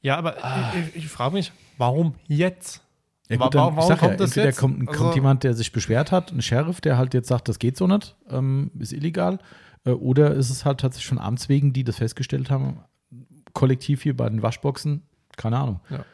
Ja, 0.00 0.16
aber 0.16 0.36
ich, 0.38 0.96
ich, 0.96 1.04
ich 1.04 1.08
frage 1.08 1.34
mich, 1.34 1.52
warum 1.76 2.14
jetzt? 2.28 2.82
Ja, 3.28 3.36
gut, 3.36 3.54
dann, 3.54 3.60
warum 3.62 3.78
ich 3.78 3.84
sag 3.84 4.00
ja, 4.00 4.08
kommt 4.08 4.20
das 4.20 4.30
entweder 4.30 4.46
jetzt? 4.46 4.58
kommt, 4.58 4.86
kommt 4.86 4.98
Also- 5.00 5.14
jemand, 5.14 5.44
der 5.44 5.52
sich 5.54 5.72
beschwert 5.72 6.12
hat, 6.12 6.32
ein 6.32 6.40
Sheriff, 6.40 6.80
der 6.80 6.96
halt 6.96 7.12
jetzt 7.12 7.28
sagt, 7.28 7.48
das 7.48 7.58
geht 7.58 7.76
so 7.76 7.86
nicht, 7.86 8.16
ähm, 8.30 8.70
ist 8.78 8.92
illegal. 8.94 9.38
Äh, 9.88 9.92
oder 9.92 10.34
ist 10.34 10.50
es 10.50 10.64
halt 10.64 10.80
tatsächlich 10.80 11.08
schon 11.08 11.18
Amts 11.18 11.48
wegen, 11.48 11.72
die 11.72 11.84
das 11.84 11.96
festgestellt 11.96 12.50
haben, 12.50 12.80
kollektiv 13.54 14.02
hier 14.02 14.16
bei 14.16 14.28
den 14.28 14.42
Waschboxen, 14.42 15.02
keine 15.36 15.58
Ahnung. 15.58 15.80
Ja. 15.90 16.04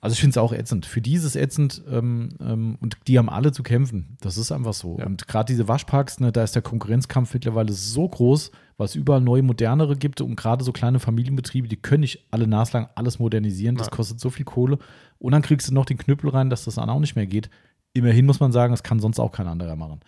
Also 0.00 0.12
ich 0.12 0.20
finde 0.20 0.32
es 0.32 0.36
auch 0.38 0.52
ätzend. 0.52 0.84
Für 0.84 1.00
dieses 1.00 1.34
ätzend 1.34 1.82
ähm, 1.90 2.36
ähm, 2.38 2.76
und 2.82 2.98
die 3.06 3.16
haben 3.16 3.30
alle 3.30 3.52
zu 3.52 3.62
kämpfen. 3.62 4.18
Das 4.20 4.36
ist 4.36 4.52
einfach 4.52 4.74
so. 4.74 4.98
Ja. 4.98 5.06
Und 5.06 5.26
gerade 5.26 5.50
diese 5.50 5.66
Waschparks, 5.66 6.20
ne, 6.20 6.30
da 6.30 6.44
ist 6.44 6.54
der 6.54 6.60
Konkurrenzkampf 6.60 7.32
mittlerweile 7.32 7.72
so 7.72 8.06
groß, 8.06 8.50
weil 8.76 8.84
es 8.84 8.96
überall 8.96 9.22
neue, 9.22 9.42
modernere 9.42 9.96
gibt 9.96 10.20
und 10.20 10.36
gerade 10.36 10.62
so 10.62 10.72
kleine 10.72 11.00
Familienbetriebe, 11.00 11.68
die 11.68 11.78
können 11.78 12.02
nicht 12.02 12.26
alle 12.30 12.46
naslang 12.46 12.88
alles 12.96 13.18
modernisieren. 13.18 13.76
Das 13.76 13.86
Nein. 13.86 13.96
kostet 13.96 14.20
so 14.20 14.28
viel 14.28 14.44
Kohle. 14.44 14.78
Und 15.18 15.32
dann 15.32 15.40
kriegst 15.40 15.70
du 15.70 15.72
noch 15.72 15.86
den 15.86 15.96
Knüppel 15.96 16.28
rein, 16.28 16.50
dass 16.50 16.66
das 16.66 16.74
dann 16.74 16.90
auch 16.90 17.00
nicht 17.00 17.16
mehr 17.16 17.26
geht. 17.26 17.48
Immerhin 17.94 18.26
muss 18.26 18.40
man 18.40 18.52
sagen, 18.52 18.74
das 18.74 18.82
kann 18.82 19.00
sonst 19.00 19.18
auch 19.18 19.32
kein 19.32 19.48
anderer 19.48 19.74
machen. 19.76 20.00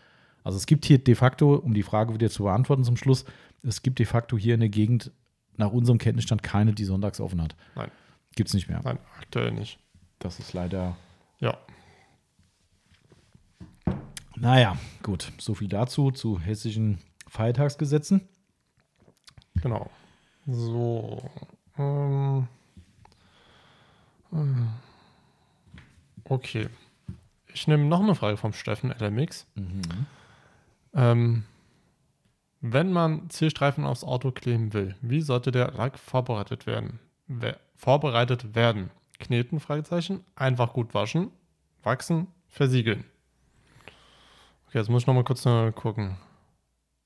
Also 0.47 0.59
es 0.59 0.67
gibt 0.67 0.85
hier 0.85 1.03
de 1.03 1.17
facto, 1.17 1.57
um 1.57 1.75
die 1.75 1.83
Frage 1.83 2.15
wieder 2.15 2.31
zu 2.31 2.45
beantworten 2.45 2.85
zum 2.85 2.97
Schluss, 2.97 3.25
es 3.65 3.83
gibt 3.83 3.99
de 3.99 4.07
facto 4.07 4.39
hier 4.39 4.55
in 4.55 4.61
der 4.61 4.69
Gegend 4.69 5.11
nach 5.57 5.73
unserem 5.73 5.99
Kenntnisstand 5.99 6.45
keine, 6.45 6.73
die 6.73 6.85
sonntags 6.85 7.19
offen 7.19 7.43
hat. 7.43 7.57
Nein. 7.75 7.91
Gibt 8.37 8.51
es 8.51 8.55
nicht 8.55 8.69
mehr. 8.69 8.81
Nein, 8.85 9.01
aktuell 9.19 9.51
nicht. 9.51 9.81
Das 10.21 10.39
ist 10.39 10.53
leider. 10.53 10.97
Ja. 11.41 11.59
Naja, 14.37 14.79
gut. 15.03 15.33
So 15.39 15.55
viel 15.55 15.67
dazu, 15.67 16.13
zu 16.13 16.39
hessischen 16.39 17.01
Feiertagsgesetzen. 17.27 18.21
Genau. 19.57 19.91
So. 20.47 21.29
Ähm, 21.77 22.47
ähm, 24.33 24.69
okay. 26.23 26.69
Ich 27.53 27.67
nehme 27.67 27.87
noch 27.87 28.01
eine 28.01 28.15
Frage 28.15 28.37
vom 28.37 28.53
Steffen 28.53 28.95
LMX. 28.97 29.49
Ähm, 30.97 31.45
wenn 32.61 32.91
man 32.93 33.29
Zielstreifen 33.31 33.85
aufs 33.85 34.03
Auto 34.03 34.33
kleben 34.33 34.73
will, 34.73 34.97
wie 35.03 35.21
sollte 35.21 35.53
der 35.53 35.73
Lack 35.73 35.99
vorbereitet 35.99 36.67
werden? 36.67 36.99
We 37.29 37.57
vorbereitet 37.75 38.55
werden. 38.55 38.91
Kneten, 39.19 39.61
Fragezeichen. 39.61 40.25
Einfach 40.35 40.73
gut 40.73 40.95
waschen, 40.95 41.31
wachsen, 41.83 42.27
versiegeln. 42.49 43.05
Okay, 44.69 44.79
jetzt 44.79 44.89
muss 44.89 45.03
ich 45.03 45.07
noch 45.07 45.15
mal 45.15 45.25
kurz 45.25 45.45
äh, 45.47 45.71
gucken. 45.73 46.17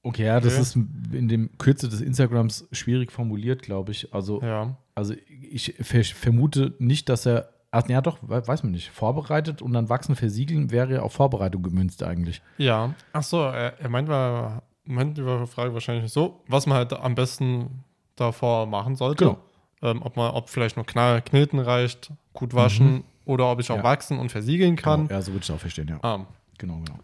Okay, 0.03 0.25
ja, 0.25 0.41
das 0.41 0.55
Okay. 0.55 0.63
ist 0.63 0.77
in 0.77 1.29
dem 1.29 1.59
Kürze 1.59 1.89
des 1.89 2.01
Instagrams 2.01 2.67
schwierig 2.73 3.13
formuliert, 3.13 3.63
glaube 3.63 3.93
ich. 3.93 4.15
Also, 4.15 4.41
Ja. 4.43 4.77
also 4.95 5.15
ich 5.29 5.75
ver 5.81 6.05
vermute 6.05 6.75
nicht, 6.79 7.09
dass 7.09 7.27
er. 7.27 7.53
Ach, 7.73 7.89
ja, 7.89 8.01
doch, 8.01 8.19
we- 8.23 8.47
weiß 8.47 8.63
man 8.65 8.73
nicht. 8.73 8.91
Vorbereitet 8.91 9.63
und 9.63 9.73
dann 9.73 9.89
wachsen, 9.89 10.17
versiegeln 10.17 10.71
wäre 10.71 10.95
ja 10.95 11.03
auf 11.03 11.13
Vorbereitung 11.13 11.63
gemünzt 11.63 12.03
eigentlich. 12.03 12.43
Ja. 12.59 12.95
Ach 13.13 13.23
so, 13.23 13.43
er, 13.43 13.79
er 13.81 13.89
meint, 13.89 14.09
war, 14.09 14.63
meint 14.85 15.17
die 15.19 15.23
Frage 15.47 15.73
wahrscheinlich 15.73 16.13
so, 16.13 16.43
was 16.49 16.67
man 16.67 16.79
halt 16.79 16.93
am 16.93 17.15
besten 17.15 17.85
davor 18.17 18.67
machen 18.67 18.97
sollte. 18.97 19.25
Genau. 19.25 19.39
Ähm, 19.83 20.03
ob 20.03 20.17
man, 20.17 20.33
ob 20.33 20.49
vielleicht 20.51 20.77
nur 20.77 20.85
Knall, 20.85 21.23
Kneten 21.23 21.59
reicht, 21.59 22.13
gut 22.35 22.55
waschen 22.55 23.05
oder 23.25 23.51
ob 23.51 23.61
ich 23.61 23.71
auch 23.71 23.77
Ja. 23.77 23.85
wachsen 23.85 24.19
und 24.19 24.31
versiegeln 24.31 24.77
kann. 24.77 25.07
Genau, 25.07 25.15
ja, 25.19 25.23
so 25.23 25.33
würde 25.33 25.43
ich 25.45 25.49
es 25.49 25.55
auch 25.55 25.61
verstehen, 25.61 25.89
ja. 25.89 25.99
Ah, 26.03 26.27
Genau, 26.59 26.81
genau. 26.85 26.99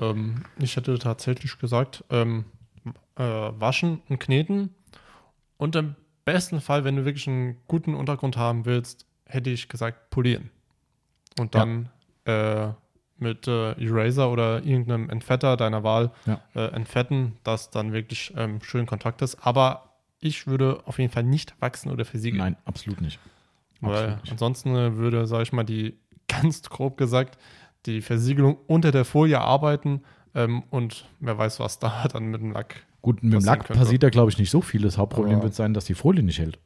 ähm, 0.00 0.44
ich 0.58 0.76
hätte 0.76 0.98
tatsächlich 0.98 1.58
gesagt, 1.58 2.02
ähm, 2.10 2.44
äh, 3.16 3.22
waschen 3.22 4.00
und 4.08 4.20
kneten. 4.20 4.74
Und 5.58 5.76
im 5.76 5.96
besten 6.24 6.60
Fall, 6.60 6.84
wenn 6.84 6.96
du 6.96 7.04
wirklich 7.04 7.28
einen 7.28 7.56
guten 7.68 7.94
Untergrund 7.94 8.36
haben 8.36 8.64
willst, 8.64 9.06
hätte 9.34 9.50
ich 9.50 9.68
gesagt 9.68 10.10
polieren. 10.10 10.50
Und 11.38 11.54
Ja. 11.54 11.60
dann 11.60 11.88
äh, 12.26 12.72
mit 13.18 13.46
äh, 13.48 13.72
Eraser 13.72 14.30
oder 14.30 14.62
irgendeinem 14.64 15.10
Entfetter 15.10 15.56
deiner 15.56 15.82
Wahl 15.84 16.10
Ja. 16.26 16.40
äh, 16.54 16.68
entfetten, 16.72 17.36
dass 17.44 17.70
dann 17.70 17.92
wirklich 17.92 18.32
ähm, 18.36 18.60
schön 18.62 18.86
Kontakt 18.86 19.20
ist. 19.22 19.36
Aber 19.46 19.90
ich 20.20 20.46
würde 20.46 20.80
auf 20.86 20.98
jeden 20.98 21.12
Fall 21.12 21.22
nicht 21.24 21.54
wachsen 21.60 21.90
oder 21.90 22.04
versiegeln. 22.04 22.38
Nein, 22.42 22.56
absolut 22.64 23.00
nicht. 23.00 23.18
Weil 23.80 23.94
Absolut 23.96 24.22
nicht. 24.22 24.32
ansonsten 24.32 24.76
äh, 24.76 24.96
würde, 24.96 25.26
sage 25.26 25.42
ich 25.42 25.52
mal, 25.52 25.64
die 25.64 25.98
ganz 26.28 26.62
grob 26.62 26.96
gesagt, 26.96 27.38
die 27.86 28.00
Versiegelung 28.00 28.56
unter 28.66 28.90
der 28.92 29.04
Folie 29.04 29.40
arbeiten 29.40 30.02
ähm, 30.34 30.62
und 30.70 31.04
wer 31.20 31.36
weiß, 31.36 31.60
was 31.60 31.78
da 31.78 32.08
dann 32.12 32.26
mit 32.26 32.40
dem 32.40 32.52
Lack. 32.52 32.76
Gut, 33.02 33.22
mit 33.22 33.34
dem 33.34 33.40
Lack 33.44 33.66
könnte. 33.66 33.78
passiert 33.82 34.02
da, 34.02 34.08
glaube 34.08 34.30
ich, 34.30 34.38
nicht 34.38 34.50
so 34.50 34.62
viel. 34.62 34.80
Das 34.82 34.96
Hauptproblem 34.96 35.34
Aber- 35.36 35.44
wird 35.44 35.54
sein, 35.54 35.74
dass 35.74 35.84
die 35.84 35.94
Folie 35.94 36.22
nicht 36.22 36.38
hält. 36.38 36.58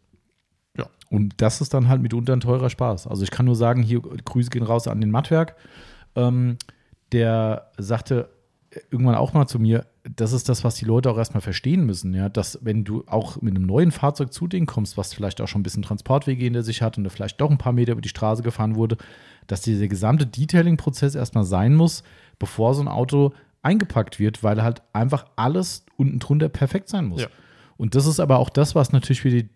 Ja. 0.77 0.87
Und 1.11 1.41
das 1.41 1.61
ist 1.61 1.75
dann 1.75 1.89
halt 1.89 2.03
mitunter 2.03 2.33
ein 2.33 2.41
teurer 2.41 2.71
Spaß. 2.71 3.07
Also 3.07 3.23
ich 3.23 3.31
kann 3.31 3.47
nur 3.47 3.57
sagen, 3.57 3.83
hier 3.83 4.01
Grüße 4.01 4.51
gehen 4.51 4.63
raus 4.63 4.87
an 4.89 5.01
den 5.01 5.11
Mattwerk. 5.11 5.57
Ähm, 6.15 6.57
der 7.13 7.71
sagte 7.79 8.29
irgendwann 8.91 9.15
auch 9.15 9.33
mal 9.33 9.47
zu 9.47 9.59
mir, 9.59 9.87
das 10.17 10.33
ist 10.33 10.49
das, 10.49 10.65
was 10.65 10.75
die 10.75 10.85
Leute 10.85 11.11
auch 11.11 11.19
erstmal 11.19 11.41
verstehen 11.41 11.85
müssen, 11.85 12.15
ja, 12.15 12.29
dass 12.29 12.59
wenn 12.63 12.85
du 12.85 13.05
auch 13.07 13.41
mit 13.41 13.57
einem 13.57 13.67
neuen 13.67 13.93
Fahrzeug 13.93 14.33
zu 14.33 14.47
denen 14.47 14.67
kommst, 14.67 14.97
was 14.97 15.15
vielleicht 15.15 15.41
auch 15.41 15.49
schon 15.49 15.61
ein 15.61 15.65
bisschen 15.65 15.83
Transportwege 15.83 16.45
hinter 16.45 16.63
sich 16.63 16.83
hat 16.83 16.99
und 16.99 17.05
da 17.05 17.11
vielleicht 17.11 17.41
doch 17.41 17.51
ein 17.51 17.59
paar 17.59 17.73
Meter 17.73 17.93
über 17.93 18.01
die 18.01 18.09
Straße 18.09 18.43
gefahren 18.43 18.77
wurde, 18.77 18.97
dass 19.47 19.63
dieser 19.63 19.89
gesamte 19.89 20.27
Detailing-Prozess 20.27 21.15
erstmal 21.15 21.45
sein 21.45 21.75
muss, 21.75 22.03
bevor 22.39 22.75
so 22.75 22.83
ein 22.83 22.89
Auto 22.89 23.33
eingepackt 23.63 24.19
wird, 24.19 24.43
weil 24.43 24.63
halt 24.63 24.83
einfach 24.93 25.27
alles 25.37 25.85
unten 25.97 26.19
drunter 26.19 26.49
perfekt 26.49 26.89
sein 26.89 27.07
muss. 27.07 27.23
Ja. 27.23 27.29
Und 27.77 27.95
das 27.95 28.07
ist 28.07 28.21
aber 28.21 28.39
auch 28.39 28.51
das, 28.51 28.75
was 28.75 28.93
natürlich 28.93 29.25
wie, 29.25 29.31
die, 29.31 29.49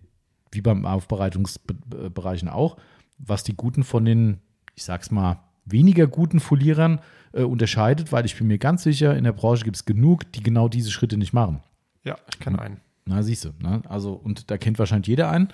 wie 0.53 0.61
beim 0.61 0.87
Aufbereitungsbereichen 0.87 2.49
auch, 2.49 2.77
was 3.19 3.43
die 3.43 3.57
Guten 3.57 3.83
von 3.83 4.05
den, 4.05 4.39
ich 4.75 4.85
sag's 4.85 5.11
mal, 5.11 5.41
weniger 5.65 6.07
guten 6.07 6.41
Folierern 6.41 7.01
äh, 7.33 7.43
unterscheidet, 7.43 8.13
weil 8.13 8.25
ich 8.27 8.37
bin 8.37 8.47
mir 8.47 8.59
ganz 8.59 8.83
sicher, 8.83 9.17
in 9.17 9.25
der 9.25 9.33
Branche 9.33 9.65
gibt 9.65 9.77
es 9.77 9.85
genug, 9.85 10.31
die 10.33 10.43
genau 10.43 10.69
diese 10.69 10.91
Schritte 10.91 11.17
nicht 11.17 11.33
machen. 11.33 11.61
Ja, 12.05 12.17
ich 12.31 12.39
kenne 12.39 12.61
einen. 12.61 12.81
Na, 13.05 13.23
siehst 13.23 13.45
du, 13.45 13.51
ne? 13.61 13.83
Also, 13.89 14.13
und 14.13 14.51
da 14.51 14.59
kennt 14.59 14.79
wahrscheinlich 14.79 15.09
jeder 15.09 15.31
einen. 15.31 15.49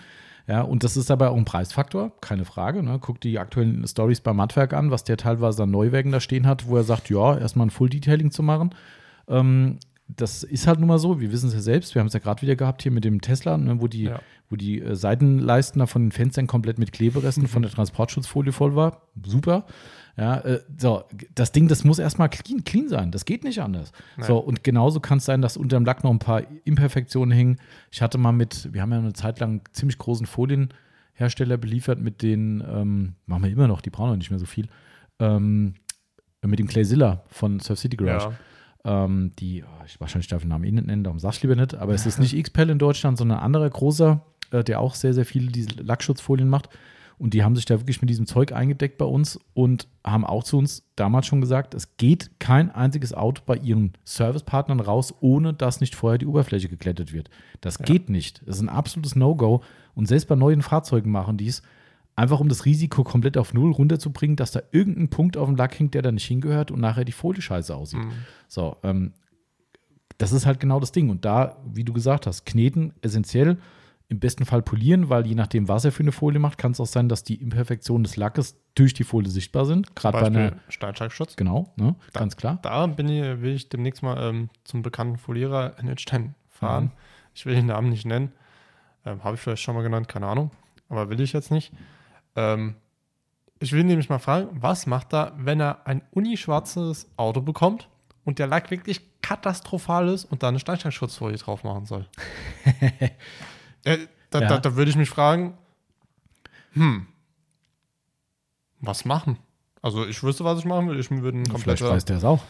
Ja, 0.47 0.63
und 0.63 0.83
das 0.83 0.97
ist 0.97 1.11
aber 1.11 1.31
auch 1.31 1.37
ein 1.37 1.45
Preisfaktor, 1.45 2.13
keine 2.23 2.47
Frage. 2.47 2.83
Ne? 2.83 2.99
Guck 3.01 3.21
die 3.21 3.39
aktuellen 3.39 3.87
Stories 3.87 4.23
beim 4.23 4.37
Mattwerk 4.37 4.73
an, 4.73 4.91
was 4.91 5.05
der 5.05 5.19
teilweise 5.19 5.65
an 5.65 5.71
Neuwerken 5.71 6.11
da 6.11 6.21
stehen 6.21 6.47
hat, 6.47 6.67
wo 6.67 6.77
er 6.77 6.85
sagt, 6.85 7.11
ja, 7.11 7.37
erstmal 7.37 7.67
ein 7.67 7.71
Full-Detailing 7.71 8.31
zu 8.31 8.43
machen. 8.43 8.75
Ähm, 9.29 9.79
das 10.09 10.43
ist 10.43 10.67
halt 10.67 10.79
nun 10.81 10.89
mal 10.89 10.99
so, 10.99 11.21
wir 11.21 11.31
wissen 11.33 11.49
es 11.49 11.55
ja 11.55 11.61
selbst, 11.61 11.95
wir 11.95 12.01
haben 12.01 12.07
es 12.07 12.15
ja 12.15 12.21
gerade 12.21 12.41
wieder 12.43 12.57
gehabt 12.57 12.83
hier 12.83 12.93
mit 12.93 13.05
dem 13.05 13.21
Tesla, 13.21 13.57
ne, 13.59 13.81
wo 13.81 13.87
die, 13.89 14.05
Ja. 14.05 14.21
wo 14.49 14.57
die 14.57 14.81
äh, 14.81 14.97
Seitenleisten 14.97 15.79
da 15.81 15.87
von 15.87 16.03
den 16.07 16.13
Fenstern 16.13 16.47
komplett 16.47 16.79
mit 16.79 16.93
Kleberesten 16.93 17.47
von 17.47 17.63
der 17.63 17.71
Transportschutzfolie 17.71 18.53
voll 18.53 18.75
war. 18.75 19.03
Super. 19.25 19.67
Ja, 20.17 20.39
äh, 20.41 20.61
so, 20.77 21.05
das 21.35 21.53
Ding, 21.53 21.69
das 21.69 21.85
muss 21.85 21.99
erstmal 22.01 22.29
clean, 22.29 22.65
clean 22.65 22.89
sein. 22.89 23.13
Das 23.13 23.25
geht 23.25 23.45
nicht 23.45 23.61
anders. 23.61 23.93
Nein. 24.17 24.27
So, 24.27 24.39
und 24.39 24.65
genauso 24.65 24.99
kann 24.99 25.19
es 25.19 25.25
sein, 25.27 25.43
dass 25.43 25.57
unter 25.57 25.77
dem 25.79 25.85
Lack 25.85 26.03
noch 26.03 26.11
ein 26.11 26.19
paar 26.19 26.43
Imperfektionen 26.65 27.31
hängen. 27.31 27.59
Ich 27.93 28.03
hatte 28.03 28.19
mal 28.19 28.33
mit, 28.33 28.73
wir 28.73 28.83
haben 28.83 28.91
ja 28.91 28.99
eine 28.99 29.13
Zeit 29.13 29.39
lang 29.39 29.61
ziemlich 29.73 29.97
großen 29.99 30.27
Folienhersteller 30.27 31.57
beliefert 31.57 32.01
mit 32.01 32.23
den, 32.23 32.65
ähm, 32.69 33.15
machen 33.27 33.45
wir 33.45 33.51
immer 33.51 33.69
noch, 33.69 33.81
die 33.81 33.91
brauchen 33.91 34.11
noch 34.11 34.17
nicht 34.17 34.31
mehr 34.31 34.41
so 34.41 34.47
viel, 34.47 34.67
ähm, 35.21 35.75
mit 36.45 36.59
dem 36.59 36.67
Clayzilla 36.67 37.23
von 37.29 37.61
Surf 37.61 37.79
City 37.79 37.97
Garage. 37.97 38.29
Ja. 38.31 38.33
Ähm, 38.85 39.33
die, 39.39 39.65
oh, 39.65 39.85
ich 39.87 40.01
wahrscheinlich 40.01 40.29
darf 40.29 40.43
den 40.43 40.49
Namen 40.51 40.65
eh 40.65 40.71
nicht 40.71 40.87
nennen, 40.87 41.05
darum 41.05 41.19
sag 41.19 41.35
ich 41.35 41.43
lieber 41.43 41.57
nicht, 41.57 41.75
aber 41.75 41.95
es 41.95 42.07
ist 42.07 42.19
nicht 42.19 42.41
XPEL 42.41 42.71
in 42.71 42.79
Deutschland, 42.79 43.19
sondern 43.19 43.39
ein 43.39 43.45
anderer 43.45 43.69
großer, 43.69 44.21
äh, 44.53 44.63
der 44.63 44.81
auch 44.81 44.95
sehr, 44.95 45.15
sehr 45.15 45.25
viele 45.25 45.51
diese 45.51 45.71
Lackschutzfolien 45.83 46.49
macht. 46.49 46.69
Und 47.19 47.35
die 47.35 47.43
haben 47.43 47.57
sich 47.57 47.65
da 47.65 47.81
wirklich 47.81 48.01
mit 48.01 48.11
diesem 48.11 48.27
Zeug 48.27 48.53
eingedeckt 48.53 48.97
bei 48.97 49.05
uns 49.05 49.41
und 49.53 49.89
haben 50.05 50.25
auch 50.25 50.45
zu 50.45 50.57
uns 50.57 50.89
damals 50.95 51.27
schon 51.27 51.41
gesagt, 51.41 51.75
es 51.75 51.97
geht 51.97 52.39
kein 52.39 52.71
einziges 52.71 53.13
Auto 53.13 53.43
bei 53.45 53.57
ihren 53.57 53.95
Servicepartnern 54.05 54.79
raus, 54.79 55.13
ohne 55.21 55.53
dass 55.53 55.81
nicht 55.81 55.97
vorher 55.97 56.19
die 56.19 56.27
Oberfläche 56.27 56.69
geklettet 56.69 57.13
wird. 57.13 57.29
Das 57.61 57.81
geht 57.81 58.09
nicht. 58.09 58.43
Das 58.47 58.57
ist 58.57 58.63
ein 58.63 58.69
absolutes 58.69 59.17
No-Go. 59.17 59.63
Und 59.97 60.07
selbst 60.07 60.29
bei 60.29 60.37
neuen 60.37 60.63
Fahrzeugen 60.63 61.11
machen 61.11 61.37
die 61.37 61.49
es, 61.49 61.63
einfach 62.19 62.41
um 62.41 62.49
das 62.49 62.65
Risiko 62.65 63.05
komplett 63.05 63.39
auf 63.39 63.55
Null 63.55 63.71
runterzubringen, 63.71 64.37
dass 64.37 64.51
da 64.51 64.61
irgendein 64.73 65.09
Punkt 65.09 65.37
auf 65.37 65.47
dem 65.47 65.57
Lack 65.57 65.79
hängt, 65.79 65.95
der 65.95 66.03
da 66.03 66.11
nicht 66.11 66.27
hingehört 66.27 66.71
und 66.71 66.81
nachher 66.81 67.05
die 67.05 67.13
Folie 67.13 67.41
scheiße 67.41 67.75
aussieht. 67.75 68.05
Mhm. 68.05 68.13
So, 68.49 68.77
ähm, 68.83 69.13
das 70.19 70.33
ist 70.33 70.45
halt 70.45 70.59
genau 70.59 70.81
das 70.81 70.91
Ding. 70.91 71.11
Und 71.11 71.25
da, 71.25 71.57
wie 71.65 71.85
du 71.85 71.93
gesagt 71.93 72.27
hast, 72.27 72.45
kneten 72.45 72.93
essentiell, 73.03 73.59
im 74.11 74.21
besten 74.21 74.47
Fall 74.47 74.63
polieren, 74.63 75.11
weil 75.11 75.27
je 75.27 75.35
nachdem, 75.35 75.69
was 75.69 75.85
er 75.85 75.93
für 75.93 76.03
eine 76.03 76.13
Folie 76.13 76.41
macht, 76.41 76.57
kann 76.59 76.73
es 76.73 76.81
auch 76.81 76.87
sein, 76.87 77.09
dass 77.09 77.25
die 77.25 77.35
Imperfektionen 77.35 78.05
des 78.05 78.17
Lackes 78.17 78.57
durch 78.75 78.95
die 78.95 79.05
Folie 79.05 79.31
sichtbar 79.31 79.67
sind. 79.67 79.95
Gerade 79.95 80.19
bei 80.19 80.27
einer. 80.27 80.57
Steinschlagschutz. 80.71 81.37
Genau, 81.37 81.73
ne? 81.77 81.95
Da, 82.15 82.21
ganz 82.21 82.37
klar. 82.37 82.59
Da 82.63 82.87
bin 82.87 83.09
ich, 83.11 83.23
will 83.43 83.55
ich 83.55 83.69
demnächst 83.69 84.03
mal 84.03 84.19
ähm, 84.21 84.49
zum 84.65 84.83
bekannten 84.83 85.19
Folierer 85.19 85.75
NH10 85.79 86.31
fahren. 86.49 86.85
Mhm. 86.85 86.91
Ich 87.35 87.47
will 87.47 87.55
den 87.55 87.67
Namen 87.67 87.91
nicht 87.91 88.07
nennen. 88.07 88.33
Ähm, 89.05 89.23
Habe 89.23 89.37
ich 89.37 89.41
vielleicht 89.43 89.63
schon 89.63 89.75
mal 89.75 89.83
genannt, 89.83 90.09
keine 90.09 90.27
Ahnung. 90.27 90.51
Aber 90.89 91.11
will 91.11 91.21
ich 91.21 91.35
jetzt 91.35 91.51
nicht. 91.51 91.73
Ähm, 92.37 92.77
ich 93.61 93.73
will 93.73 93.85
nämlich 93.85 94.09
mal 94.09 94.19
fragen, 94.19 94.49
was 94.53 94.87
macht 94.87 95.13
er, 95.13 95.33
wenn 95.37 95.61
er 95.61 95.87
ein 95.87 96.03
unischwarzes 96.13 97.09
Auto 97.17 97.41
bekommt 97.41 97.89
und 98.25 98.39
der 98.39 98.47
Lack 98.47 98.71
wirklich 98.71 99.01
katastrophal 99.21 100.09
ist 100.09 100.25
und 100.25 100.43
da 100.43 100.49
eine 100.49 100.61
Steinschlagschutzfolie 100.61 101.39
drauf 101.39 101.65
machen 101.65 101.87
soll? 101.87 102.07
Äh, 103.85 104.09
da, 104.31 104.41
ja. 104.41 104.49
da, 104.49 104.59
da 104.59 104.75
würde 104.75 104.91
ich 104.91 104.97
mich 104.97 105.09
fragen, 105.09 105.57
hm, 106.73 107.07
was 108.81 109.05
machen? 109.05 109.39
Also 109.83 110.07
ich 110.07 110.23
wüsste, 110.23 110.45
was 110.45 110.59
ich 110.59 110.65
machen 110.65 110.89
würde. 110.89 111.01
Ich 111.01 111.11
würde 111.11 111.39
einen 111.39 111.59
Vielleicht 111.59 111.83
weiß 111.83 112.05
der 112.05 112.19
es 112.19 112.25
auch. 112.25 112.43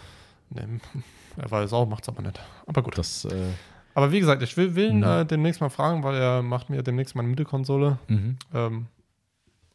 Nee, 0.51 0.63
er 1.37 1.51
weiß 1.51 1.67
es 1.67 1.73
auch, 1.73 1.87
macht 1.87 2.03
es 2.03 2.09
aber 2.09 2.23
nicht. 2.23 2.41
Aber 2.67 2.83
gut. 2.83 2.97
Das, 2.97 3.25
äh, 3.27 3.51
aber 3.95 4.13
wie 4.13 4.21
gesagt, 4.21 4.43
ich 4.43 4.57
will, 4.57 4.75
will 4.75 4.91
ihn 4.91 4.99
mhm. 4.99 5.05
äh, 5.05 5.25
demnächst 5.25 5.61
mal 5.61 5.69
fragen, 5.69 6.03
weil 6.03 6.17
er 6.17 6.43
macht 6.43 6.71
mir 6.71 6.83
demnächst 6.83 7.15
meine 7.15 7.29
Mittelkonsole. 7.29 7.99
Mhm. 8.09 8.39
Ähm, 8.55 8.87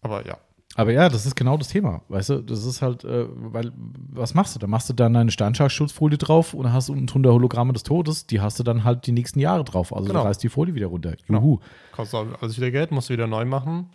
aber 0.03 0.25
ja. 0.25 0.37
Aber 0.75 0.91
ja, 0.91 1.07
das 1.07 1.25
ist 1.25 1.35
genau 1.35 1.57
das 1.57 1.67
Thema. 1.67 2.01
Weißt 2.09 2.29
du, 2.29 2.41
das 2.41 2.65
ist 2.65 2.81
halt, 2.81 3.03
äh, 3.03 3.25
weil, 3.29 3.71
was 4.09 4.33
machst 4.33 4.55
du? 4.55 4.59
Da 4.59 4.65
machst 4.65 4.89
du 4.89 4.93
dann 4.93 5.15
eine 5.15 5.29
Steinschlagschutzfolie 5.29 6.17
drauf 6.17 6.53
und 6.53 6.71
hast 6.73 6.89
unten 6.89 7.05
drunter 7.05 7.31
Hologramme 7.31 7.73
des 7.73 7.83
Todes, 7.83 8.25
die 8.25 8.41
hast 8.41 8.59
du 8.59 8.63
dann 8.63 8.83
halt 8.83 9.05
die 9.05 9.11
nächsten 9.11 9.39
Jahre 9.39 9.63
drauf. 9.63 9.93
Also 9.93 10.07
genau. 10.07 10.21
du 10.21 10.27
reißt 10.27 10.41
die 10.41 10.49
Folie 10.49 10.73
wieder 10.73 10.87
runter. 10.87 11.13
Genau. 11.27 11.39
Juhu. 11.39 11.57
Genau. 11.57 11.67
Kostet 11.91 12.41
also 12.41 12.57
wieder 12.57 12.71
Geld, 12.71 12.91
musst 12.91 13.09
du 13.09 13.13
wieder 13.13 13.27
neu 13.27 13.45
machen. 13.45 13.89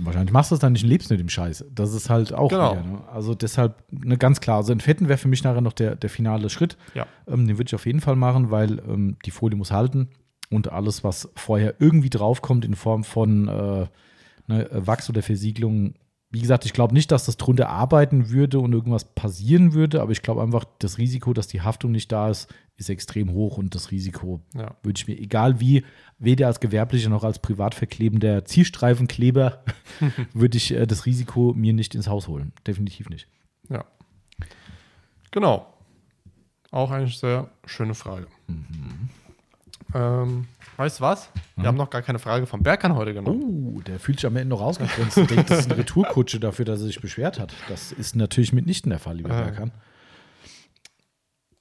Wahrscheinlich 0.00 0.32
machst 0.32 0.50
du 0.50 0.54
es 0.54 0.60
dann 0.60 0.72
nicht 0.72 0.84
und 0.84 0.88
lebst 0.88 1.10
mit 1.10 1.20
dem 1.20 1.28
Scheiß. 1.28 1.66
Das 1.72 1.92
ist 1.92 2.08
halt 2.10 2.32
auch 2.32 2.48
genau. 2.48 2.72
wieder, 2.72 2.82
ne? 2.82 3.02
Also 3.12 3.34
deshalb, 3.34 3.84
ne, 3.90 4.16
ganz 4.16 4.40
klar. 4.40 4.56
Also 4.56 4.72
Entfetten 4.72 5.08
wäre 5.08 5.18
für 5.18 5.28
mich 5.28 5.44
nachher 5.44 5.60
noch 5.60 5.74
der, 5.74 5.96
der 5.96 6.10
finale 6.10 6.48
Schritt. 6.48 6.76
Ja. 6.94 7.06
Ähm, 7.28 7.46
den 7.46 7.58
würde 7.58 7.68
ich 7.68 7.74
auf 7.74 7.86
jeden 7.86 8.00
Fall 8.00 8.16
machen, 8.16 8.50
weil 8.50 8.78
ähm, 8.88 9.16
die 9.24 9.30
Folie 9.30 9.56
muss 9.56 9.70
halten 9.70 10.08
und 10.50 10.72
alles, 10.72 11.04
was 11.04 11.28
vorher 11.36 11.74
irgendwie 11.78 12.10
draufkommt 12.10 12.64
in 12.64 12.74
Form 12.74 13.04
von 13.04 13.48
äh, 13.48 13.86
ne, 14.46 14.68
Wachs 14.72 15.08
oder 15.08 15.22
Versiegelung, 15.22 15.94
wie 16.30 16.40
gesagt, 16.40 16.64
ich 16.64 16.72
glaube 16.72 16.94
nicht, 16.94 17.12
dass 17.12 17.26
das 17.26 17.36
drunter 17.36 17.68
arbeiten 17.68 18.30
würde 18.30 18.58
und 18.58 18.72
irgendwas 18.72 19.04
passieren 19.04 19.72
würde, 19.72 20.02
aber 20.02 20.12
ich 20.12 20.22
glaube 20.22 20.42
einfach, 20.42 20.64
das 20.78 20.98
Risiko, 20.98 21.32
dass 21.32 21.46
die 21.46 21.62
Haftung 21.62 21.92
nicht 21.92 22.10
da 22.10 22.30
ist, 22.30 22.52
ist 22.76 22.90
extrem 22.90 23.32
hoch 23.32 23.58
und 23.58 23.74
das 23.74 23.90
Risiko 23.90 24.40
ja. 24.54 24.76
würde 24.82 24.98
ich 24.98 25.06
mir, 25.06 25.18
egal 25.18 25.60
wie, 25.60 25.84
weder 26.18 26.48
als 26.48 26.60
gewerblicher 26.60 27.08
noch 27.08 27.24
als 27.24 27.38
privat 27.38 27.74
verklebender 27.74 28.44
Zielstreifenkleber, 28.44 29.64
würde 30.34 30.58
ich 30.58 30.72
äh, 30.72 30.86
das 30.86 31.06
Risiko 31.06 31.54
mir 31.56 31.72
nicht 31.72 31.94
ins 31.94 32.08
Haus 32.08 32.28
holen. 32.28 32.52
Definitiv 32.66 33.08
nicht. 33.08 33.28
Ja. 33.70 33.84
Genau. 35.30 35.72
Auch 36.70 36.90
eine 36.90 37.08
sehr 37.08 37.48
schöne 37.64 37.94
Frage. 37.94 38.26
Mhm. 38.48 39.08
Ähm, 39.96 40.46
weißt 40.76 41.00
du 41.00 41.04
was? 41.04 41.30
Wir 41.54 41.62
mhm. 41.62 41.66
haben 41.68 41.76
noch 41.76 41.88
gar 41.88 42.02
keine 42.02 42.18
Frage 42.18 42.46
vom 42.46 42.62
Berkan 42.62 42.94
heute 42.94 43.14
genommen. 43.14 43.42
Oh, 43.42 43.80
der 43.80 43.98
fühlt 43.98 44.20
sich 44.20 44.26
am 44.26 44.36
Ende 44.36 44.48
noch 44.48 44.60
rausgegrenzt 44.60 45.16
und 45.16 45.30
denkt, 45.30 45.48
das 45.48 45.60
ist 45.60 45.70
eine 45.70 45.78
Retourkutsche 45.78 46.38
dafür, 46.38 46.66
dass 46.66 46.80
er 46.80 46.86
sich 46.86 47.00
beschwert 47.00 47.38
hat. 47.38 47.54
Das 47.68 47.92
ist 47.92 48.14
natürlich 48.14 48.52
mitnichten 48.52 48.90
der 48.90 48.98
Fall, 48.98 49.16
lieber 49.16 49.30
äh. 49.30 49.44
Berkan. 49.44 49.72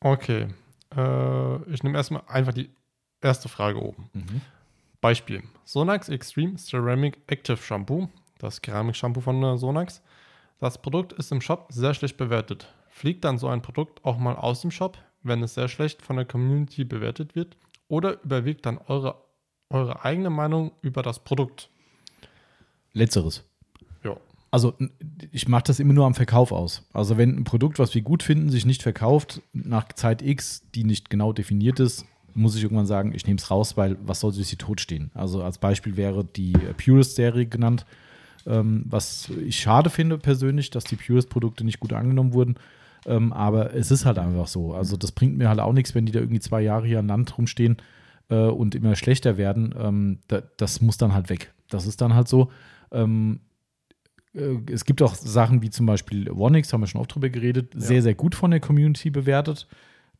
Okay. 0.01 0.47
Äh, 0.95 1.71
ich 1.71 1.83
nehme 1.83 1.97
erstmal 1.97 2.23
einfach 2.27 2.53
die 2.53 2.69
erste 3.21 3.47
Frage 3.47 3.81
oben. 3.81 4.09
Mhm. 4.13 4.41
Beispiel: 4.99 5.43
Sonax 5.63 6.09
Extreme 6.09 6.57
Ceramic 6.57 7.19
Active 7.27 7.57
Shampoo, 7.57 8.09
das 8.39 8.61
Keramik-Shampoo 8.61 9.21
von 9.21 9.41
äh, 9.43 9.57
Sonax. 9.57 10.01
Das 10.59 10.81
Produkt 10.81 11.13
ist 11.13 11.31
im 11.31 11.41
Shop 11.41 11.67
sehr 11.69 11.93
schlecht 11.93 12.17
bewertet. 12.17 12.73
Fliegt 12.89 13.23
dann 13.23 13.37
so 13.37 13.47
ein 13.47 13.61
Produkt 13.61 14.03
auch 14.03 14.17
mal 14.17 14.35
aus 14.35 14.61
dem 14.61 14.71
Shop, 14.71 14.97
wenn 15.23 15.41
es 15.43 15.53
sehr 15.53 15.67
schlecht 15.67 16.01
von 16.01 16.17
der 16.17 16.25
Community 16.25 16.83
bewertet 16.83 17.35
wird? 17.35 17.55
Oder 17.87 18.21
überwiegt 18.23 18.65
dann 18.65 18.77
eure, 18.87 19.15
eure 19.69 20.03
eigene 20.03 20.29
Meinung 20.29 20.71
über 20.81 21.03
das 21.03 21.19
Produkt? 21.19 21.69
Letzteres. 22.93 23.43
Ja. 24.03 24.17
Also 24.51 24.73
ich 25.31 25.47
mache 25.47 25.63
das 25.67 25.79
immer 25.79 25.93
nur 25.93 26.05
am 26.05 26.15
Verkauf 26.15 26.51
aus. 26.51 26.87
Also 26.93 27.17
wenn 27.17 27.35
ein 27.35 27.43
Produkt, 27.43 27.77
was 27.77 27.93
wir 27.93 28.01
gut 28.01 28.23
finden, 28.23 28.49
sich 28.49 28.65
nicht 28.65 28.83
verkauft, 28.83 29.41
nach 29.53 29.91
Zeit 29.93 30.21
X, 30.21 30.63
die 30.73 30.83
nicht 30.83 31.09
genau 31.09 31.33
definiert 31.33 31.79
ist, 31.79 32.05
muss 32.33 32.55
ich 32.55 32.63
irgendwann 32.63 32.85
sagen, 32.85 33.13
ich 33.15 33.25
nehme 33.25 33.37
es 33.37 33.49
raus, 33.49 33.77
weil 33.77 33.97
was 34.05 34.19
soll 34.19 34.33
sich 34.33 34.47
sie 34.47 34.57
totstehen? 34.57 35.09
Also 35.13 35.41
als 35.41 35.57
Beispiel 35.57 35.97
wäre 35.97 36.25
die 36.25 36.53
Purist-Serie 36.53 37.45
genannt, 37.45 37.85
ähm, 38.45 38.83
was 38.87 39.29
ich 39.29 39.57
schade 39.57 39.89
finde 39.89 40.17
persönlich, 40.17 40.69
dass 40.69 40.83
die 40.83 40.97
Purist-Produkte 40.97 41.63
nicht 41.63 41.79
gut 41.79 41.93
angenommen 41.93 42.33
wurden. 42.33 42.55
Ähm, 43.05 43.33
aber 43.33 43.73
es 43.73 43.91
ist 43.91 44.05
halt 44.05 44.17
einfach 44.17 44.47
so. 44.47 44.73
Also 44.73 44.97
das 44.97 45.11
bringt 45.11 45.37
mir 45.37 45.49
halt 45.49 45.59
auch 45.59 45.73
nichts, 45.73 45.93
wenn 45.95 46.05
die 46.05 46.11
da 46.11 46.19
irgendwie 46.19 46.39
zwei 46.39 46.61
Jahre 46.61 46.87
hier 46.87 46.99
an 46.99 47.07
Land 47.07 47.37
rumstehen 47.37 47.77
äh, 48.29 48.35
und 48.35 48.75
immer 48.75 48.95
schlechter 48.95 49.37
werden. 49.37 49.73
Ähm, 49.77 50.19
da, 50.27 50.41
das 50.57 50.81
muss 50.81 50.97
dann 50.97 51.13
halt 51.13 51.29
weg. 51.29 51.53
Das 51.69 51.85
ist 51.85 52.01
dann 52.01 52.13
halt 52.13 52.27
so. 52.27 52.51
Ähm, 52.91 53.39
äh, 54.33 54.57
es 54.71 54.85
gibt 54.85 55.01
auch 55.01 55.15
Sachen 55.15 55.61
wie 55.61 55.69
zum 55.69 55.85
Beispiel 55.85 56.29
Onix, 56.31 56.73
haben 56.73 56.81
wir 56.81 56.87
schon 56.87 57.01
oft 57.01 57.13
drüber 57.13 57.29
geredet, 57.29 57.73
ja. 57.73 57.79
sehr, 57.79 58.01
sehr 58.01 58.15
gut 58.15 58.35
von 58.35 58.51
der 58.51 58.59
Community 58.59 59.09
bewertet. 59.09 59.67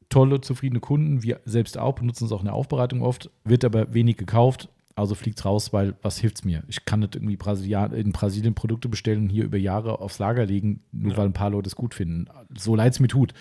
Tolle, 0.10 0.40
zufriedene 0.40 0.80
Kunden, 0.80 1.24
wir 1.24 1.40
selbst 1.46 1.80
auch, 1.80 1.96
benutzen 1.96 2.26
es 2.26 2.32
auch 2.32 2.42
in 2.42 2.46
der 2.46 2.54
Aufbereitung 2.54 3.02
oft, 3.02 3.32
wird 3.44 3.66
aber 3.66 3.94
wenig 3.96 4.18
gekauft, 4.18 4.70
also 4.96 5.14
fliegt 5.14 5.40
es 5.40 5.46
raus, 5.46 5.74
weil 5.74 5.96
was 6.02 6.18
hilft 6.18 6.38
es 6.38 6.46
mir? 6.46 6.64
Ich 6.68 6.86
kann 6.86 7.02
nicht 7.02 7.16
irgendwie 7.16 7.34
in 7.34 8.12
Brasilien 8.12 8.56
Produkte 8.56 8.88
bestellen 8.88 9.24
und 9.24 9.30
hier 9.30 9.44
über 9.44 9.58
Jahre 9.58 10.00
aufs 10.00 10.20
Lager 10.20 10.46
legen, 10.46 10.84
nur 10.92 11.12
ja. 11.12 11.18
weil 11.18 11.26
ein 11.26 11.34
paar 11.34 11.50
Leute 11.50 11.68
es 11.68 11.76
gut 11.76 11.94
finden. 11.94 12.28
So 12.58 12.76
leid 12.76 12.94
es 12.94 13.00
mir 13.00 13.10
tut. 13.10 13.34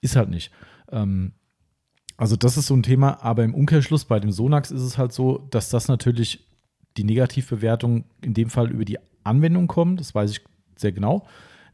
Ist 0.00 0.16
halt 0.16 0.30
nicht. 0.30 0.50
Ähm, 0.90 1.32
also, 2.16 2.34
das 2.34 2.56
ist 2.56 2.66
so 2.66 2.74
ein 2.74 2.82
Thema, 2.82 3.22
aber 3.22 3.44
im 3.44 3.54
Umkehrschluss 3.54 4.06
bei 4.06 4.18
dem 4.20 4.32
Sonax 4.32 4.70
ist 4.70 4.80
es 4.80 4.96
halt 4.96 5.12
so, 5.12 5.46
dass 5.50 5.68
das 5.68 5.88
natürlich 5.88 6.48
die 6.96 7.04
Negativbewertung 7.04 8.04
in 8.22 8.32
dem 8.32 8.48
Fall 8.48 8.70
über 8.70 8.86
die 8.86 8.98
Anwendung 9.22 9.66
kommt. 9.66 10.00
Das 10.00 10.14
weiß 10.14 10.30
ich 10.30 10.40
sehr 10.76 10.92
genau 10.92 11.26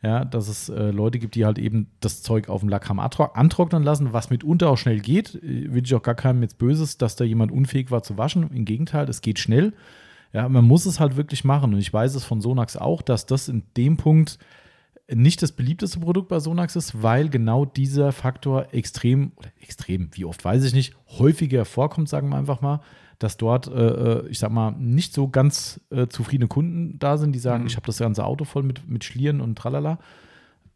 ja, 0.02 0.24
dass 0.24 0.48
es 0.48 0.68
äh, 0.68 0.90
Leute 0.90 1.20
gibt, 1.20 1.36
die 1.36 1.44
halt 1.44 1.58
eben 1.58 1.86
das 2.00 2.22
Zeug 2.22 2.48
auf 2.48 2.60
dem 2.60 2.68
Lack 2.68 2.88
haben 2.88 2.98
antrocknen 2.98 3.84
lassen, 3.84 4.12
was 4.12 4.30
mitunter 4.30 4.68
auch 4.70 4.76
schnell 4.76 4.98
geht. 5.00 5.36
Äh, 5.36 5.72
will 5.72 5.84
ich 5.84 5.94
auch 5.94 6.02
gar 6.02 6.16
keinem 6.16 6.42
jetzt 6.42 6.58
Böses, 6.58 6.98
dass 6.98 7.14
da 7.14 7.24
jemand 7.24 7.52
unfähig 7.52 7.90
war 7.92 8.02
zu 8.02 8.18
waschen. 8.18 8.50
Im 8.52 8.64
Gegenteil, 8.64 9.08
es 9.08 9.20
geht 9.20 9.38
schnell. 9.38 9.72
Ja, 10.32 10.48
man 10.48 10.64
muss 10.64 10.86
es 10.86 10.98
halt 10.98 11.16
wirklich 11.16 11.44
machen. 11.44 11.72
Und 11.72 11.78
ich 11.78 11.92
weiß 11.92 12.16
es 12.16 12.24
von 12.24 12.40
Sonax 12.40 12.76
auch, 12.76 13.00
dass 13.00 13.26
das 13.26 13.48
in 13.48 13.62
dem 13.76 13.96
Punkt 13.96 14.38
nicht 15.08 15.40
das 15.42 15.52
beliebteste 15.52 16.00
Produkt 16.00 16.28
bei 16.28 16.40
Sonax 16.40 16.74
ist, 16.74 17.02
weil 17.02 17.28
genau 17.28 17.64
dieser 17.64 18.12
Faktor 18.12 18.68
extrem, 18.72 19.32
oder 19.36 19.50
extrem, 19.60 20.10
wie 20.12 20.24
oft 20.24 20.44
weiß 20.44 20.64
ich 20.64 20.74
nicht, 20.74 20.94
häufiger 21.18 21.64
vorkommt, 21.64 22.08
sagen 22.08 22.28
wir 22.30 22.36
einfach 22.36 22.60
mal 22.60 22.80
dass 23.22 23.36
dort, 23.36 23.68
äh, 23.68 23.70
äh, 23.72 24.28
ich 24.28 24.38
sag 24.38 24.50
mal, 24.50 24.72
nicht 24.72 25.14
so 25.14 25.28
ganz 25.28 25.80
äh, 25.90 26.08
zufriedene 26.08 26.48
Kunden 26.48 26.98
da 26.98 27.16
sind, 27.16 27.32
die 27.32 27.38
sagen, 27.38 27.62
mhm. 27.62 27.68
ich 27.68 27.76
habe 27.76 27.86
das 27.86 27.98
ganze 27.98 28.24
Auto 28.24 28.44
voll 28.44 28.62
mit, 28.62 28.88
mit 28.88 29.04
Schlieren 29.04 29.40
und 29.40 29.56
tralala. 29.56 29.98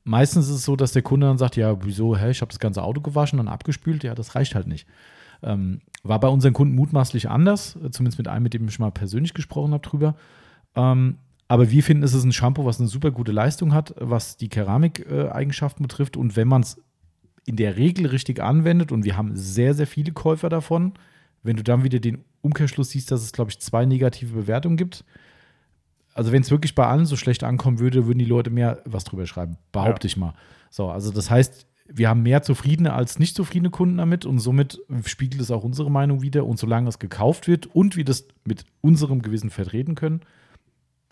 Meistens 0.05 0.47
ist 0.47 0.57
es 0.57 0.65
so, 0.65 0.77
dass 0.77 0.93
der 0.93 1.03
Kunde 1.03 1.27
dann 1.27 1.39
sagt, 1.39 1.57
ja, 1.57 1.85
wieso, 1.85 2.17
hä, 2.17 2.31
ich 2.31 2.41
habe 2.41 2.51
das 2.51 2.61
ganze 2.61 2.83
Auto 2.83 3.01
gewaschen 3.01 3.41
und 3.41 3.49
abgespült, 3.49 4.05
ja, 4.05 4.15
das 4.15 4.35
reicht 4.37 4.55
halt 4.55 4.69
nicht. 4.69 4.87
Ähm, 5.43 5.81
war 6.05 6.21
bei 6.21 6.29
unseren 6.29 6.53
Kunden 6.53 6.75
mutmaßlich 6.75 7.29
anders, 7.29 7.77
äh, 7.77 7.91
zumindest 7.91 8.19
mit 8.19 8.29
einem, 8.29 8.45
mit 8.45 8.55
dem 8.55 8.69
ich 8.69 8.79
mal 8.79 8.93
persönlich 8.93 9.35
gesprochen 9.35 9.73
habe 9.73 9.87
drüber. 9.87 10.15
Ähm, 10.77 11.19
aber 11.49 11.71
wir 11.71 11.83
finden, 11.83 12.03
es 12.03 12.15
ist 12.15 12.25
ein 12.25 12.33
Shampoo, 12.33 12.65
was 12.65 12.81
eine 12.81 12.89
super 12.89 13.11
gute 13.11 13.33
Leistung 13.33 13.73
hat, 13.73 13.95
was 13.99 14.37
die 14.37 14.49
Keramikeigenschaften 14.49 15.85
äh, 15.85 15.87
betrifft. 15.87 16.17
Und 16.17 16.37
wenn 16.37 16.49
man 16.49 16.63
es 16.63 16.81
in 17.45 17.57
der 17.57 17.77
Regel 17.77 18.07
richtig 18.07 18.43
anwendet, 18.43 18.91
und 18.91 19.05
wir 19.05 19.17
haben 19.17 19.37
sehr, 19.37 19.75
sehr 19.75 19.87
viele 19.87 20.13
Käufer 20.13 20.49
davon, 20.49 20.95
wenn 21.47 21.57
du 21.57 21.63
dann 21.63 21.85
wieder 21.85 21.99
den 21.99 22.25
Umkehrschluss 22.43 22.91
siehst, 22.91 23.11
dass 23.11 23.23
es, 23.23 23.33
glaube 23.33 23.51
ich, 23.51 23.61
zwei 23.61 23.87
negative 23.87 24.35
Bewertungen 24.35 24.77
gibt. 24.77 25.05
Also, 26.15 26.33
wenn 26.33 26.43
es 26.43 26.51
wirklich 26.51 26.75
bei 26.75 26.87
allen 26.87 27.07
so 27.07 27.17
schlecht 27.17 27.45
ankommen 27.45 27.79
würde, 27.79 28.07
würden 28.07 28.19
die 28.19 28.25
Leute 28.25 28.51
mehr 28.51 28.83
was 28.85 29.05
drüber 29.05 29.27
schreiben, 29.27 29.59
behaupte 29.73 30.07
ja. 30.07 30.13
ich 30.13 30.17
mal. 30.17 30.35
So, 30.71 30.89
also 30.89 31.11
das 31.11 31.31
heißt, 31.31 31.67
wir 31.89 32.09
haben 32.09 32.23
mehr 32.23 32.43
zufriedene 32.43 32.93
als 32.93 33.19
nicht 33.19 33.37
zufriedene 33.37 33.71
Kunden 33.71 33.99
damit 33.99 34.27
und 34.27 34.39
somit 34.39 34.81
spiegelt 35.05 35.41
es 35.41 35.51
auch 35.51 35.65
unsere 35.65 35.91
Meinung 35.91 36.23
wieder. 36.23 36.45
Und 36.45 36.59
solange 36.59 36.89
es 36.89 36.99
gekauft 36.99 37.49
wird 37.49 37.67
und 37.67 37.97
wir 37.97 38.05
das 38.05 38.27
mit 38.45 38.65
unserem 38.81 39.23
Gewissen 39.23 39.51
vertreten 39.51 39.95
können, 39.95 40.21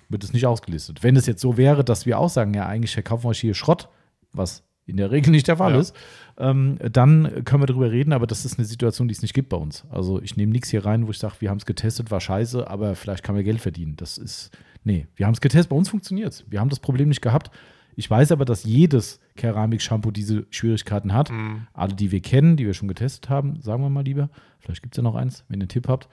wird 0.09 0.25
es 0.25 0.33
nicht 0.33 0.47
ausgelistet. 0.47 1.03
Wenn 1.03 1.17
es 1.17 1.27
jetzt 1.27 1.41
so 1.41 1.57
wäre, 1.57 1.85
dass 1.85 2.07
wir 2.07 2.19
auch 2.19 2.29
sagen, 2.29 2.55
ja, 2.55 2.67
eigentlich 2.67 2.95
verkaufen 2.95 3.25
wir 3.25 3.35
hier 3.35 3.55
Schrott, 3.55 3.89
was 4.33 4.65
in 4.87 4.97
der 4.97 5.11
Regel 5.11 5.31
nicht 5.31 5.49
der 5.49 5.57
Fall 5.57 5.73
ja. 5.73 5.81
ist, 5.81 5.97
ähm, 6.37 6.79
dann 6.93 7.45
können 7.45 7.63
wir 7.63 7.67
darüber 7.67 7.91
reden, 7.91 8.13
aber 8.13 8.27
das 8.27 8.45
ist 8.45 8.59
eine 8.59 8.67
Situation, 8.67 9.09
die 9.09 9.15
es 9.15 9.23
nicht 9.23 9.35
gibt 9.35 9.49
bei 9.49 9.57
uns. 9.57 9.85
Also 9.91 10.21
ich 10.21 10.37
nehme 10.37 10.53
nichts 10.53 10.69
hier 10.69 10.85
rein, 10.85 11.07
wo 11.07 11.11
ich 11.11 11.19
sage, 11.19 11.37
wir 11.39 11.51
haben 11.51 11.59
es 11.59 11.67
getestet, 11.67 12.11
war 12.11 12.21
scheiße, 12.21 12.69
aber 12.69 12.95
vielleicht 12.95 13.23
kann 13.23 13.35
man 13.35 13.45
Geld 13.45 13.61
verdienen. 13.61 13.97
Das 13.97 14.19
ist, 14.19 14.51
nee, 14.83 15.07
wir 15.17 15.27
haben 15.27 15.35
es 15.35 15.41
getestet, 15.41 15.71
bei 15.71 15.77
uns 15.77 15.89
funktioniert 15.89 16.33
es. 16.33 16.45
Wir 16.51 16.61
haben 16.61 16.69
das 16.69 16.81
Problem 16.81 17.09
nicht 17.09 17.23
gehabt. 17.23 17.51
Ich 17.97 18.11
weiß 18.11 18.33
aber, 18.33 18.45
dass 18.45 18.65
jedes 18.65 19.21
Keramik-Shampoo 19.37 20.11
diese 20.11 20.47
Schwierigkeiten 20.51 21.13
hat. 21.13 21.31
Mhm. 21.31 21.67
Alle, 21.73 21.95
die 21.95 22.11
wir 22.11 22.21
kennen, 22.21 22.57
die 22.57 22.67
wir 22.67 22.75
schon 22.75 22.89
getestet 22.89 23.31
haben, 23.31 23.61
sagen 23.63 23.83
wir 23.83 23.89
mal 23.89 24.05
lieber. 24.05 24.31
Vielleicht 24.59 24.83
gibt 24.83 24.95
es 24.95 24.97
ja 24.97 25.03
noch 25.03 25.15
eins, 25.15 25.45
wenn 25.49 25.61
ihr 25.61 25.65
einen 25.65 25.69
Tipp 25.69 25.89
habt. 25.89 26.09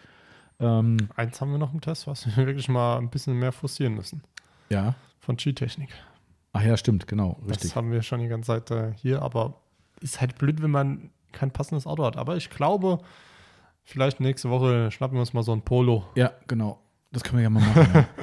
Ähm, 0.60 0.98
Eins 1.16 1.42
haben 1.42 1.52
wir 1.52 1.58
noch 1.58 1.74
im 1.74 1.82
Test, 1.82 2.06
was 2.06 2.26
wir 2.38 2.46
wirklich 2.46 2.70
mal 2.70 2.98
ein 2.98 3.10
bisschen 3.10 3.38
mehr 3.38 3.52
forcieren 3.52 3.96
müssen. 3.96 4.22
ja. 4.70 4.96
Von 5.20 5.38
G-Technik. 5.38 5.90
Ach 6.54 6.64
ja, 6.64 6.76
stimmt, 6.78 7.08
genau, 7.08 7.40
richtig. 7.48 7.70
Das 7.70 7.76
haben 7.76 7.92
wir 7.92 8.02
schon 8.02 8.20
die 8.20 8.28
ganze 8.28 8.48
Zeit 8.48 8.72
äh, 8.72 8.94
hier, 8.96 9.22
aber 9.22 9.62
ist 10.02 10.20
halt 10.20 10.38
blöd, 10.38 10.62
wenn 10.62 10.72
man 10.72 11.12
kein 11.32 11.52
passendes 11.52 11.88
Auto 11.88 12.04
hat. 12.04 12.18
Aber 12.18 12.36
ich 12.36 12.50
glaube, 12.50 13.00
vielleicht 13.84 14.20
nächste 14.20 14.50
Woche 14.50 14.92
schnappen 14.92 15.16
wir 15.16 15.22
uns 15.22 15.34
mal 15.34 15.44
so 15.44 15.54
ein 15.54 15.62
Polo. 15.62 16.06
Ja, 16.16 16.32
genau. 16.48 16.80
Das 17.12 17.24
können 17.24 17.38
wir 17.38 17.44
ja 17.44 17.50
mal 17.50 17.62
machen. 17.62 17.88
ja. 17.94 18.06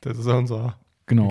Das 0.00 0.16
ist 0.16 0.26
ja 0.26 0.34
unser 0.34 0.78
Genau, 1.06 1.28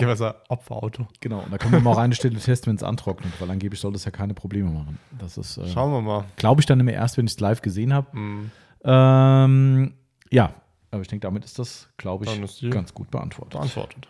Opferauto. 0.49 1.07
genau. 1.21 1.39
Und 1.41 1.53
da 1.53 1.57
können 1.57 1.71
wir 1.73 1.79
mal 1.79 1.91
auch 1.91 1.97
eine 1.99 2.15
Stelle 2.15 2.37
testen, 2.39 2.71
wenn 2.71 2.75
es 2.77 2.83
antrocknet, 2.83 3.31
weil 3.39 3.49
angeblich 3.51 3.79
soll 3.79 3.93
das 3.93 4.05
ja 4.05 4.11
keine 4.11 4.33
Probleme 4.33 4.69
machen. 4.71 4.97
Das 5.19 5.37
ist, 5.37 5.57
äh, 5.57 5.67
Schauen 5.67 5.91
wir 5.91 6.01
mal. 6.01 6.25
glaube 6.35 6.61
ich, 6.61 6.65
dann 6.65 6.79
immer 6.79 6.91
erst, 6.91 7.17
wenn 7.17 7.25
ich 7.27 7.33
es 7.33 7.39
live 7.39 7.61
gesehen 7.61 7.93
habe. 7.93 8.07
Mhm. 8.17 8.51
Ähm, 8.83 9.93
ja, 10.31 10.53
aber 10.91 11.01
ich 11.01 11.07
denke, 11.07 11.27
damit 11.27 11.45
ist 11.45 11.59
das, 11.59 11.89
glaube 11.97 12.25
ich, 12.25 12.69
ganz 12.71 12.93
gut 12.93 13.11
beantwortet. 13.11 13.53
Beantwortet. 13.53 14.07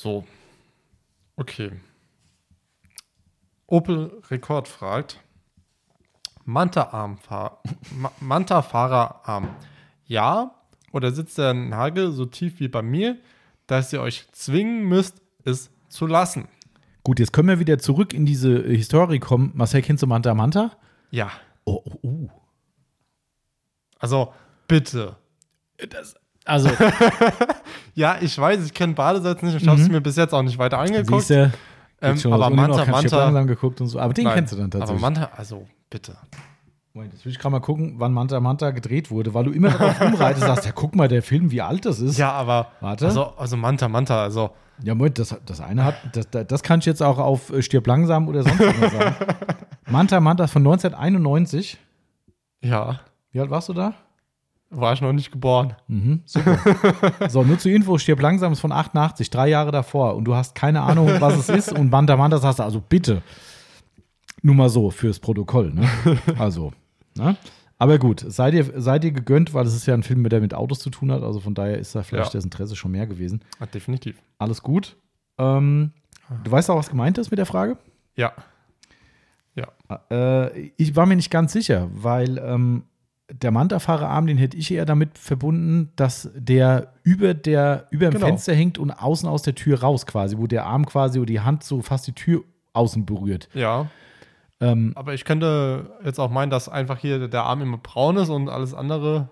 So. 0.00 0.24
Okay. 1.36 1.72
Opel 3.66 4.22
Rekord 4.30 4.66
fragt: 4.66 5.20
Manta-Arm, 6.46 7.18
Ma 7.28 8.10
Manta-Fahrerarm. 8.18 9.54
Ja, 10.06 10.54
oder 10.92 11.12
sitzt 11.12 11.36
der 11.36 11.52
Nagel 11.52 12.12
so 12.12 12.24
tief 12.24 12.60
wie 12.60 12.68
bei 12.68 12.80
mir, 12.80 13.18
dass 13.66 13.92
ihr 13.92 14.00
euch 14.00 14.26
zwingen 14.32 14.88
müsst, 14.88 15.20
es 15.44 15.70
zu 15.90 16.06
lassen? 16.06 16.48
Gut, 17.04 17.18
jetzt 17.18 17.34
können 17.34 17.48
wir 17.48 17.58
wieder 17.58 17.78
zurück 17.78 18.14
in 18.14 18.24
diese 18.24 18.54
äh, 18.54 18.74
Historie 18.74 19.18
kommen. 19.18 19.52
Marcel, 19.54 19.82
kennst 19.82 20.02
du 20.02 20.06
Manta 20.06 20.32
Manta? 20.32 20.78
Ja. 21.10 21.30
Oh, 21.66 21.82
oh, 21.84 21.98
oh. 22.02 22.30
Also, 23.98 24.32
bitte. 24.66 25.16
Also, 26.44 26.70
Ja, 27.94 28.16
ich 28.20 28.36
weiß, 28.38 28.64
ich 28.64 28.74
kenne 28.74 28.94
Badesalz 28.94 29.42
nicht. 29.42 29.60
Ich 29.60 29.68
habe 29.68 29.80
es 29.80 29.88
mir 29.88 30.00
bis 30.00 30.16
jetzt 30.16 30.32
auch 30.32 30.42
nicht 30.42 30.58
weiter 30.58 30.78
angeguckt. 30.78 31.22
siehst 31.22 31.30
du, 31.30 31.52
Ähm, 32.02 32.16
schon 32.16 32.32
aber 32.32 32.48
Manta, 32.50 32.84
Manta. 32.86 33.24
langsam 33.24 33.46
geguckt 33.46 33.80
und 33.80 33.88
so. 33.88 33.98
Aber 33.98 34.14
den 34.14 34.24
Nein, 34.24 34.34
kennst 34.36 34.52
du 34.52 34.56
dann 34.56 34.66
Aber 34.66 34.78
tatsächlich. 34.78 35.02
Manta, 35.02 35.30
also 35.36 35.66
bitte. 35.90 36.16
Moment, 36.94 37.12
jetzt 37.12 37.24
will 37.24 37.32
ich 37.32 37.38
gerade 37.38 37.52
mal 37.52 37.60
gucken, 37.60 37.94
wann 37.98 38.12
Manta 38.12 38.40
Manta 38.40 38.70
gedreht 38.70 39.10
wurde, 39.10 39.34
weil 39.34 39.44
du 39.44 39.50
immer 39.52 39.70
darauf 39.70 40.00
rumreitest, 40.00 40.44
sagst, 40.46 40.64
ja, 40.66 40.72
guck 40.74 40.96
mal, 40.96 41.08
der 41.08 41.22
Film, 41.22 41.50
wie 41.50 41.60
alt 41.60 41.84
das 41.84 42.00
ist. 42.00 42.18
Ja, 42.18 42.32
aber. 42.32 42.68
Warte. 42.80 43.04
Also, 43.06 43.26
also 43.36 43.56
Manta, 43.56 43.88
Manta, 43.88 44.22
also. 44.22 44.50
Ja, 44.82 44.94
Moment, 44.94 45.18
das, 45.18 45.36
das 45.44 45.60
eine 45.60 45.84
hat, 45.84 45.94
das, 46.14 46.46
das 46.46 46.62
kann 46.62 46.78
ich 46.80 46.86
jetzt 46.86 47.02
auch 47.02 47.18
auf 47.18 47.50
äh, 47.52 47.60
Stirb 47.62 47.86
langsam 47.86 48.28
oder 48.28 48.42
sonst 48.42 48.60
was 48.60 48.92
sagen. 48.92 49.14
Manta 49.90 50.20
Manta 50.20 50.46
von 50.46 50.62
1991. 50.66 51.76
Ja, 52.62 53.00
Wie 53.32 53.40
alt 53.40 53.50
warst 53.50 53.68
du 53.68 53.74
da? 53.74 53.92
War 54.70 54.92
ich 54.92 55.00
noch 55.00 55.12
nicht 55.12 55.32
geboren. 55.32 55.74
Mhm, 55.88 56.22
super. 56.24 56.58
so, 57.28 57.42
nur 57.42 57.58
zur 57.58 57.72
Info, 57.72 57.98
Stirb 57.98 58.20
langsam 58.20 58.52
ist 58.52 58.60
von 58.60 58.72
88, 58.72 59.28
drei 59.30 59.48
Jahre 59.48 59.72
davor 59.72 60.14
und 60.16 60.24
du 60.24 60.34
hast 60.34 60.54
keine 60.54 60.82
Ahnung, 60.82 61.08
was 61.20 61.36
es 61.36 61.48
ist 61.48 61.72
und 61.72 61.90
Manta 61.90 62.16
Manta 62.16 62.38
sagst 62.38 62.60
du, 62.60 62.62
also 62.62 62.80
bitte. 62.80 63.22
Nur 64.42 64.54
mal 64.54 64.68
so 64.70 64.90
fürs 64.90 65.18
Protokoll, 65.18 65.72
ne? 65.74 65.86
Also, 66.38 66.72
ne? 67.16 67.36
Aber 67.78 67.98
gut, 67.98 68.24
seid 68.26 68.54
ihr, 68.54 68.80
seid 68.80 69.04
ihr 69.04 69.12
gegönnt, 69.12 69.52
weil 69.54 69.66
es 69.66 69.74
ist 69.74 69.86
ja 69.86 69.94
ein 69.94 70.02
Film, 70.02 70.26
der 70.28 70.40
mit 70.40 70.54
Autos 70.54 70.78
zu 70.80 70.90
tun 70.90 71.10
hat, 71.12 71.22
also 71.22 71.40
von 71.40 71.54
daher 71.54 71.78
ist 71.78 71.94
da 71.94 72.02
vielleicht 72.02 72.32
Ja. 72.32 72.38
das 72.38 72.44
Interesse 72.44 72.76
schon 72.76 72.90
mehr 72.92 73.06
gewesen. 73.06 73.42
Ja, 73.58 73.66
definitiv. 73.66 74.16
Alles 74.38 74.62
gut. 74.62 74.96
Ähm, 75.38 75.92
du 76.44 76.50
weißt 76.50 76.70
auch, 76.70 76.76
was 76.76 76.90
gemeint 76.90 77.18
ist 77.18 77.30
mit 77.30 77.38
der 77.38 77.46
Frage? 77.46 77.76
Ja. 78.16 78.32
Äh, 80.10 80.70
ich 80.76 80.94
war 80.94 81.04
mir 81.06 81.16
nicht 81.16 81.30
ganz 81.30 81.52
sicher, 81.52 81.88
weil 81.92 82.38
ähm, 82.38 82.84
der 83.32 83.50
Manta-Fahrerarm, 83.50 84.26
den 84.26 84.38
hätte 84.38 84.56
ich 84.56 84.70
eher 84.72 84.84
damit 84.84 85.18
verbunden, 85.18 85.92
dass 85.96 86.30
der 86.34 86.92
über, 87.02 87.34
der, 87.34 87.86
über 87.90 88.06
dem 88.06 88.14
Genau. 88.14 88.26
Fenster 88.26 88.54
hängt 88.54 88.78
und 88.78 88.90
außen 88.90 89.28
aus 89.28 89.42
der 89.42 89.54
Tür 89.54 89.80
raus 89.80 90.06
quasi, 90.06 90.38
wo 90.38 90.46
der 90.46 90.66
Arm 90.66 90.86
quasi 90.86 91.18
oder 91.18 91.26
die 91.26 91.40
Hand 91.40 91.64
so 91.64 91.82
fast 91.82 92.06
die 92.06 92.12
Tür 92.12 92.42
außen 92.72 93.06
berührt. 93.06 93.48
Ja. 93.54 93.86
Ähm, 94.60 94.92
Aber 94.94 95.14
ich 95.14 95.24
könnte 95.24 95.90
jetzt 96.04 96.18
auch 96.18 96.30
meinen, 96.30 96.50
dass 96.50 96.68
einfach 96.68 96.98
hier 96.98 97.28
der 97.28 97.44
Arm 97.44 97.62
immer 97.62 97.78
braun 97.78 98.16
ist 98.16 98.28
und 98.28 98.48
alles 98.48 98.74
andere 98.74 99.28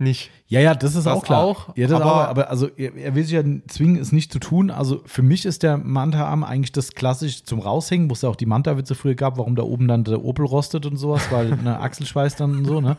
nicht. 0.00 0.30
ja, 0.48 0.60
ja, 0.60 0.74
das 0.74 0.94
ist 0.94 1.06
Das 1.06 1.14
auch 1.16 1.24
klar. 1.24 1.44
auch, 1.44 1.76
ja, 1.76 1.86
aber- 1.88 2.04
aber, 2.04 2.28
aber 2.28 2.50
also 2.50 2.68
er, 2.76 2.94
er 2.96 3.14
will 3.14 3.22
sich 3.24 3.32
ja 3.34 3.42
zwingen, 3.68 4.00
es 4.00 4.12
nicht 4.12 4.32
zu 4.32 4.38
tun. 4.38 4.70
Also 4.70 5.02
für 5.06 5.22
mich 5.22 5.44
ist 5.46 5.62
der 5.62 5.76
Manta-Arm 5.76 6.42
eigentlich 6.44 6.72
das 6.72 6.92
klassisch 6.92 7.44
zum 7.44 7.60
Raushängen, 7.60 8.08
wo 8.10 8.14
es 8.14 8.22
ja 8.22 8.28
auch 8.28 8.36
die 8.36 8.46
Manta-Witze 8.46 8.94
früher 8.94 9.14
gab, 9.14 9.38
warum 9.38 9.54
da 9.56 9.62
oben 9.62 9.86
dann 9.88 10.04
der 10.04 10.24
Opel 10.24 10.44
rostet 10.46 10.86
und 10.86 10.96
sowas, 10.96 11.22
weil 11.30 11.52
eine 11.58 11.80
Achselschweiß 11.80 12.36
dann 12.36 12.56
und 12.58 12.64
so, 12.64 12.80
ne? 12.80 12.96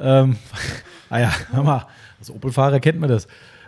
ähm, 0.00 0.36
ah 1.10 1.18
ja, 1.18 1.30
hör 1.52 1.62
mal, 1.62 1.86
als 2.18 2.30
Opel-Fahrer 2.30 2.80
kennt 2.80 3.00
man 3.00 3.08
das. 3.08 3.26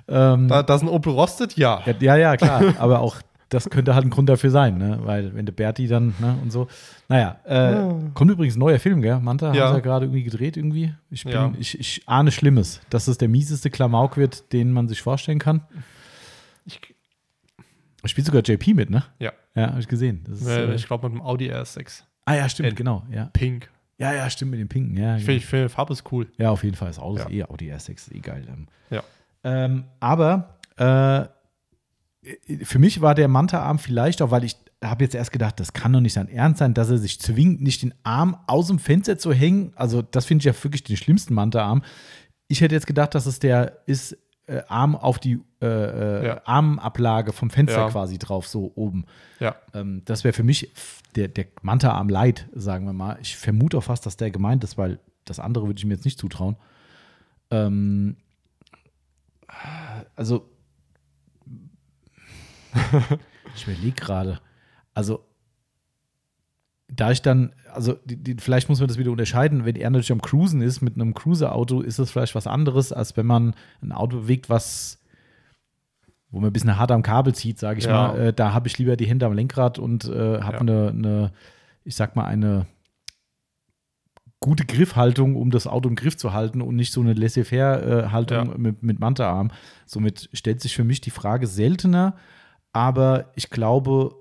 Ähm, 0.09 0.49
Da, 0.49 0.63
dass 0.63 0.83
ein 0.83 0.89
Opel 0.89 1.13
rostet, 1.13 1.57
ja, 1.57 1.81
ja, 2.01 2.17
ja, 2.17 2.37
klar, 2.37 2.63
aber 2.79 3.01
auch 3.01 3.17
das 3.49 3.71
könnte 3.71 3.95
halt 3.95 4.05
ein 4.05 4.11
Grund 4.11 4.29
dafür 4.29 4.51
sein, 4.51 4.77
ne? 4.79 4.99
Weil 5.03 5.35
wenn 5.35 5.47
der 5.47 5.53
Berti 5.53 5.87
dann, 5.87 6.15
ne, 6.19 6.37
und 6.43 6.51
so. 6.51 6.67
Naja, 7.09 7.37
äh, 7.45 7.93
kommt 8.15 8.31
übrigens 8.31 8.57
ein 8.57 8.59
neuer 8.61 8.79
Film, 8.81 9.03
gell? 9.03 9.21
Manta 9.21 9.53
Ja. 9.55 9.67
haben 9.67 9.69
sie 9.71 9.75
ja 9.79 9.81
gerade 9.81 10.07
irgendwie 10.07 10.25
gedreht 10.25 10.57
irgendwie. 10.57 10.93
Ich, 11.11 11.23
bin, 11.25 11.33
Ja. 11.33 11.53
ich, 11.59 11.79
ich 11.79 12.03
ahne 12.07 12.33
Schlimmes, 12.33 12.81
dass 12.91 13.07
es 13.09 13.19
der 13.19 13.29
mieseste 13.29 13.71
Klamauk 13.71 14.17
wird, 14.17 14.53
den 14.53 14.73
man 14.73 14.89
sich 14.89 15.01
vorstellen 15.03 15.39
kann. 15.39 15.63
Ich, 16.65 16.81
Spielt 18.05 18.27
sogar 18.27 18.43
JP 18.43 18.75
mit, 18.75 18.91
ne? 18.91 19.05
ja. 19.19 19.33
Ja, 19.55 19.71
habe 19.71 19.81
ich 19.81 19.89
gesehen. 19.89 20.23
Das 20.29 20.41
ist, 20.43 20.47
Äh, 20.49 20.75
ich 20.75 20.87
glaube 20.87 21.09
mit 21.09 21.19
dem 21.19 21.23
Audi 21.23 21.51
R6. 21.51 22.03
ah 22.27 22.35
ja, 22.35 22.49
stimmt, 22.49 22.69
äh, 22.73 22.75
genau. 22.75 23.05
Ja. 23.11 23.31
Pink. 23.33 23.71
ja, 23.99 24.13
ja, 24.13 24.29
stimmt 24.29 24.51
mit 24.51 24.61
dem 24.61 24.69
Pinken. 24.69 24.97
Ja, 24.97 25.15
Ich 25.17 25.23
ja. 25.23 25.27
finde, 25.27 25.39
ich 25.39 25.47
finde, 25.47 25.69
Farbe 25.71 25.93
ist 25.95 26.05
cool. 26.13 26.27
ja 26.37 26.51
auf 26.51 26.63
jeden 26.63 26.77
Fall. 26.77 26.89
Das 26.89 26.99
Auto 26.99 27.17
ist 27.17 27.31
Ja. 27.31 27.47
eh 27.47 27.51
Audi 27.51 27.73
R6, 27.73 27.91
ist 27.93 28.13
eh 28.15 28.19
geil. 28.21 28.45
Ähm, 28.49 28.67
Ja. 28.91 29.03
Ähm, 29.45 29.85
aber 29.99 30.57
äh, 30.77 31.25
für 32.63 32.79
mich 32.79 33.01
war 33.01 33.15
der 33.15 33.29
Manta-Arm 33.29 33.79
vielleicht 33.79 34.23
auch, 34.23 34.31
weil 34.31 34.45
ich 34.45 34.57
habe 34.83 35.05
jetzt 35.05 35.15
erst 35.15 35.33
gedacht, 35.33 35.59
das 35.61 35.73
kann 35.73 35.93
doch 35.93 36.01
nicht 36.01 36.13
sein 36.13 36.29
Ernst 36.29 36.59
sein, 36.59 36.75
dass 36.75 36.91
er 36.91 36.99
sich 36.99 37.21
zwingt, 37.21 37.61
nicht 37.63 37.83
den 37.83 37.95
Arm 38.03 38.37
aus 38.47 38.67
dem 38.69 38.79
Fenster 38.79 39.19
zu 39.19 39.33
hängen. 39.33 39.73
Also, 39.77 40.03
das 40.03 40.27
finde 40.27 40.41
ich 40.43 40.47
ja 40.47 40.65
wirklich 40.65 40.85
den 40.85 40.97
schlimmsten 40.97 41.35
Manta-Arm. 41.35 41.83
Ich 42.49 42.61
hätte 42.61 42.75
jetzt 42.75 42.87
gedacht, 42.87 43.15
dass 43.15 43.27
es 43.27 43.39
der 43.39 43.79
ist, 43.87 44.17
äh, 44.47 44.63
Arm 44.69 44.95
auf 44.95 45.19
die 45.19 45.41
äh, 45.61 45.67
äh, 45.67 46.27
Ja. 46.27 46.43
Armablage 46.45 47.33
vom 47.33 47.51
Fenster 47.51 47.79
Ja. 47.79 47.91
quasi 47.91 48.19
drauf, 48.19 48.47
so 48.47 48.71
oben. 48.77 49.07
Ja. 49.41 49.57
Ähm, 49.75 50.03
das 50.05 50.23
wäre 50.23 50.33
für 50.33 50.45
mich 50.45 50.71
der, 51.17 51.29
der 51.29 51.47
Manta-Arm 51.63 52.09
light, 52.09 52.49
sagen 52.55 52.87
wir 52.87 52.93
mal. 52.93 53.19
Ich 53.23 53.37
vermute 53.37 53.79
auch 53.79 53.83
fast, 53.85 54.05
dass 54.07 54.17
der 54.17 54.31
gemeint 54.31 54.63
ist, 54.63 54.77
weil 54.79 55.01
das 55.25 55.41
andere 55.41 55.67
würde 55.67 55.79
ich 55.79 55.85
mir 55.85 55.95
jetzt 55.95 56.05
nicht 56.05 56.19
zutrauen. 56.21 56.57
Ähm, 57.51 58.17
also, 60.15 60.49
ich 63.55 63.67
überlege 63.67 63.93
gerade. 63.93 64.41
Also, 64.95 65.25
da 66.89 67.11
ich 67.11 67.21
dann, 67.23 67.53
also 67.73 67.95
die, 68.05 68.17
die, 68.17 68.37
vielleicht 68.39 68.69
muss 68.69 68.79
man 68.79 68.87
das 68.89 68.97
wieder 68.99 69.11
unterscheiden, 69.11 69.65
wenn 69.65 69.75
er 69.77 69.91
natürlich 69.91 70.13
am 70.13 70.23
Cruisen 70.23 70.63
ist 70.63 70.83
mit 70.83 70.95
einem 70.95 71.15
Cruiser-Auto, 71.15 71.81
ist 71.81 71.99
das 71.99 72.11
vielleicht 72.11 72.35
was 72.37 72.47
anderes, 72.47 72.93
als 72.93 73.17
wenn 73.17 73.27
man 73.27 73.55
ein 73.83 73.93
Auto 73.93 74.19
bewegt, 74.21 74.49
was 74.49 74.99
wo 76.31 76.41
man 76.41 76.51
ein 76.51 76.53
bisschen 76.53 76.77
hart 76.77 76.91
am 76.91 77.03
Kabel 77.03 77.35
zieht, 77.35 77.59
sage 77.59 77.79
ich 77.79 77.87
Ja. 77.87 78.09
mal. 78.09 78.19
Äh, 78.19 78.33
da 78.33 78.53
habe 78.53 78.67
ich 78.69 78.77
lieber 78.79 78.97
die 78.97 79.07
Hände 79.07 79.27
am 79.27 79.33
Lenkrad 79.33 79.79
und 79.79 80.05
äh, 80.07 80.41
habe 80.43 80.57
Ja. 80.57 80.61
eine, 80.61 80.89
eine, 80.91 81.33
ich 81.85 81.95
sag 81.97 82.15
mal, 82.17 82.25
eine 82.27 82.67
gute 84.41 84.67
Griffhaltung, 84.67 85.35
um 85.37 85.51
das 85.51 85.67
Auto 85.67 85.89
im 85.89 85.95
Griff 85.95 86.17
zu 86.17 86.33
halten 86.33 86.61
und 86.61 86.77
nicht 86.77 86.93
so 86.93 87.01
eine 87.01 87.15
Laissez-faire-Haltung 87.15 88.51
Ja. 88.51 88.59
mit, 88.59 88.83
mit 88.83 89.01
Manta-Arm. 89.01 89.51
Somit 89.87 90.29
stellt 90.33 90.61
sich 90.61 90.75
für 90.75 90.85
mich 90.85 91.01
die 91.01 91.11
Frage 91.11 91.47
seltener, 91.47 92.17
aber 92.77 93.33
ich 93.37 93.49
glaube, 93.49 94.15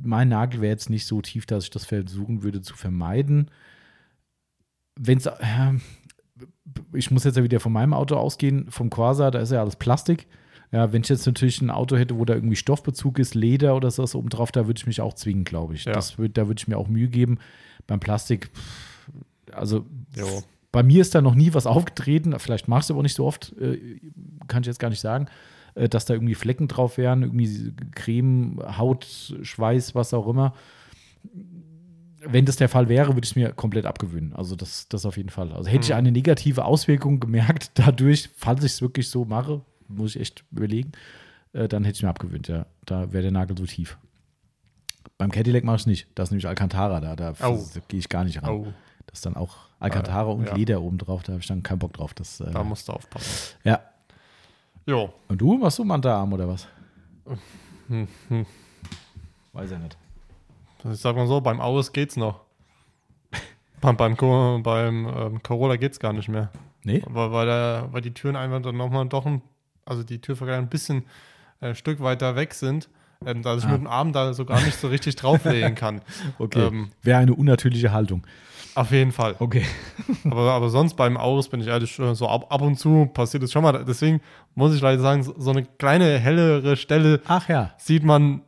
mein 0.00 0.28
Nagel 0.28 0.60
wäre 0.60 0.70
jetzt 0.70 0.88
nicht 0.88 1.04
so 1.04 1.20
tief, 1.20 1.46
dass 1.46 1.64
ich 1.64 1.70
das 1.70 1.84
versuchen 1.84 2.44
würde 2.44 2.62
zu 2.62 2.76
vermeiden. 2.76 3.50
Wenn 4.94 5.18
es, 5.18 5.26
äh, 5.26 5.72
ich 6.92 7.10
muss 7.10 7.24
jetzt 7.24 7.36
ja 7.36 7.42
wieder 7.42 7.58
von 7.58 7.72
meinem 7.72 7.94
Auto 7.94 8.14
ausgehen, 8.14 8.70
vom 8.70 8.88
Corsa, 8.88 9.32
da 9.32 9.40
ist 9.40 9.50
ja 9.50 9.60
alles 9.60 9.74
Plastik. 9.74 10.28
Ja, 10.70 10.92
wenn 10.92 11.02
ich 11.02 11.08
jetzt 11.08 11.26
natürlich 11.26 11.60
ein 11.60 11.70
Auto 11.70 11.96
hätte, 11.96 12.16
wo 12.16 12.24
da 12.24 12.34
irgendwie 12.34 12.54
Stoffbezug 12.54 13.18
ist, 13.18 13.34
Leder 13.34 13.74
oder 13.74 13.90
sowas 13.90 14.14
obendrauf, 14.14 14.52
da 14.52 14.68
würde 14.68 14.78
ich 14.78 14.86
mich 14.86 15.00
auch 15.00 15.14
zwingen, 15.14 15.42
glaube 15.42 15.74
ich. 15.74 15.84
Ja. 15.84 15.92
Das 15.92 16.18
würd, 16.18 16.38
da 16.38 16.46
würde 16.46 16.60
ich 16.60 16.68
mir 16.68 16.78
auch 16.78 16.86
Mühe 16.86 17.08
geben. 17.08 17.38
Beim 17.88 17.98
Plastik, 17.98 18.48
also 19.50 19.86
Jo. 20.14 20.44
bei 20.70 20.84
mir 20.84 21.00
ist 21.00 21.16
da 21.16 21.20
noch 21.20 21.34
nie 21.34 21.52
was 21.52 21.66
aufgetreten, 21.66 22.38
vielleicht 22.38 22.68
mache 22.68 22.78
ich 22.80 22.84
es 22.84 22.90
aber 22.92 23.02
nicht 23.02 23.16
so 23.16 23.26
oft, 23.26 23.56
äh, 23.58 23.98
kann 24.46 24.62
ich 24.62 24.68
jetzt 24.68 24.78
gar 24.78 24.90
nicht 24.90 25.00
sagen, 25.00 25.26
äh, 25.78 25.88
dass 25.88 26.04
da 26.04 26.14
irgendwie 26.14 26.34
Flecken 26.34 26.68
drauf 26.68 26.98
wären, 26.98 27.22
irgendwie 27.22 27.72
Creme, 27.92 28.60
Haut, 28.78 29.06
Schweiß, 29.42 29.94
was 29.94 30.12
auch 30.14 30.26
immer. 30.28 30.54
Wenn 32.20 32.44
das 32.46 32.56
der 32.56 32.68
Fall 32.68 32.88
wäre, 32.88 33.08
würde 33.14 33.24
ich 33.24 33.30
es 33.30 33.36
mir 33.36 33.52
komplett 33.52 33.86
abgewöhnen. 33.86 34.32
Also 34.34 34.56
das, 34.56 34.88
das 34.88 35.06
auf 35.06 35.16
jeden 35.16 35.28
Fall. 35.30 35.52
Also 35.52 35.70
hätte 35.70 35.84
ich 35.84 35.90
Mhm. 35.90 35.96
eine 35.96 36.12
negative 36.12 36.64
Auswirkung 36.64 37.20
gemerkt 37.20 37.70
dadurch, 37.74 38.28
falls 38.36 38.64
ich 38.64 38.72
es 38.72 38.82
wirklich 38.82 39.08
so 39.08 39.24
mache, 39.24 39.60
muss 39.86 40.16
ich 40.16 40.20
echt 40.22 40.44
überlegen, 40.50 40.92
äh, 41.52 41.68
dann 41.68 41.84
hätte 41.84 41.96
ich 41.96 42.02
mir 42.02 42.08
abgewöhnt, 42.10 42.48
ja. 42.48 42.66
Da 42.86 43.12
wäre 43.12 43.22
der 43.22 43.30
Nagel 43.32 43.56
so 43.56 43.64
tief. 43.66 43.96
Beim 45.16 45.30
Cadillac 45.30 45.64
mache 45.64 45.76
ich 45.76 45.82
es 45.82 45.86
nicht. 45.86 46.08
Da 46.14 46.24
ist 46.24 46.30
nämlich 46.30 46.46
Alcantara 46.46 47.00
da. 47.00 47.16
Da, 47.16 47.34
Au. 47.40 47.56
da 47.74 47.80
gehe 47.88 47.98
ich 48.00 48.08
gar 48.08 48.24
nicht 48.24 48.42
ran. 48.42 48.50
Oh, 48.50 48.66
Das 49.06 49.18
ist 49.20 49.26
dann 49.26 49.36
auch 49.36 49.56
Alcantara 49.80 50.28
Ah, 50.28 50.32
und 50.32 50.46
ja. 50.46 50.54
Leder 50.54 50.82
oben 50.82 50.98
drauf. 50.98 51.22
Da 51.22 51.32
habe 51.32 51.40
ich 51.40 51.46
dann 51.46 51.62
keinen 51.62 51.78
Bock 51.78 51.92
drauf. 51.94 52.14
Das, 52.14 52.40
äh, 52.40 52.50
da 52.50 52.62
musst 52.64 52.88
du 52.88 52.92
aufpassen. 52.92 53.56
ja. 53.64 53.80
Jo. 54.88 55.12
Und 55.28 55.38
du, 55.38 55.58
machst 55.58 55.78
du 55.78 55.84
Manta-Arm 55.84 56.32
oder 56.32 56.48
was? 56.48 56.66
Hm, 57.88 58.08
hm. 58.28 58.46
Weiß 59.52 59.70
er 59.70 59.78
nicht. 59.80 59.98
Ich 60.90 60.98
sag 60.98 61.14
mal 61.14 61.26
so, 61.26 61.42
beim 61.42 61.60
Aus 61.60 61.92
geht's 61.92 62.16
noch. 62.16 62.40
beim 63.82 63.98
beim, 63.98 64.16
Co- 64.16 64.60
beim 64.62 65.06
ähm, 65.14 65.42
Corolla 65.42 65.76
geht's 65.76 66.00
gar 66.00 66.14
nicht 66.14 66.28
mehr. 66.30 66.50
Nee? 66.84 67.02
Weil, 67.06 67.32
weil, 67.32 67.46
der, 67.46 67.88
weil 67.92 68.00
die 68.00 68.14
Türen 68.14 68.34
einfach 68.34 68.62
dann 68.62 68.78
nochmal 68.78 69.06
doch 69.06 69.26
ein, 69.26 69.42
also 69.84 70.02
die 70.02 70.22
Türvergleich 70.22 70.56
ein 70.56 70.70
bisschen 70.70 71.04
äh, 71.60 71.68
ein 71.68 71.74
Stück 71.74 72.00
weiter 72.00 72.34
weg 72.34 72.54
sind, 72.54 72.88
ähm, 73.26 73.42
dass 73.42 73.58
ich 73.60 73.64
Ah. 73.68 73.72
mit 73.72 73.80
dem 73.80 73.86
Arm 73.86 74.12
da 74.12 74.32
so 74.34 74.44
gar 74.44 74.62
nicht 74.64 74.78
so 74.78 74.88
richtig 74.88 75.16
drauflegen 75.16 75.74
kann. 75.74 76.00
Okay. 76.38 76.66
Ähm, 76.68 76.90
Wäre 77.02 77.18
eine 77.18 77.34
unnatürliche 77.34 77.92
Haltung. 77.92 78.26
auf 78.74 78.90
jeden 78.92 79.12
Fall. 79.12 79.34
Okay. 79.38 79.64
Aber, 80.24 80.52
aber 80.52 80.68
sonst 80.70 80.94
beim 80.94 81.16
Aus 81.16 81.48
bin 81.48 81.60
ich 81.60 81.66
ehrlich, 81.66 81.98
äh, 81.98 82.14
so 82.14 82.28
ab, 82.28 82.46
ab 82.50 82.60
und 82.62 82.78
zu 82.78 83.06
passiert 83.12 83.42
es 83.42 83.50
schon 83.52 83.62
mal. 83.62 83.84
Deswegen 83.84 84.20
muss 84.54 84.74
ich 84.74 84.80
leider 84.80 85.00
sagen, 85.02 85.22
so, 85.22 85.50
eine 85.50 85.64
kleine 85.64 86.18
hellere 86.18 86.76
Stelle 86.76 87.20
Ach 87.26 87.48
ja. 87.48 87.72
sieht 87.76 88.04
man, 88.04 88.42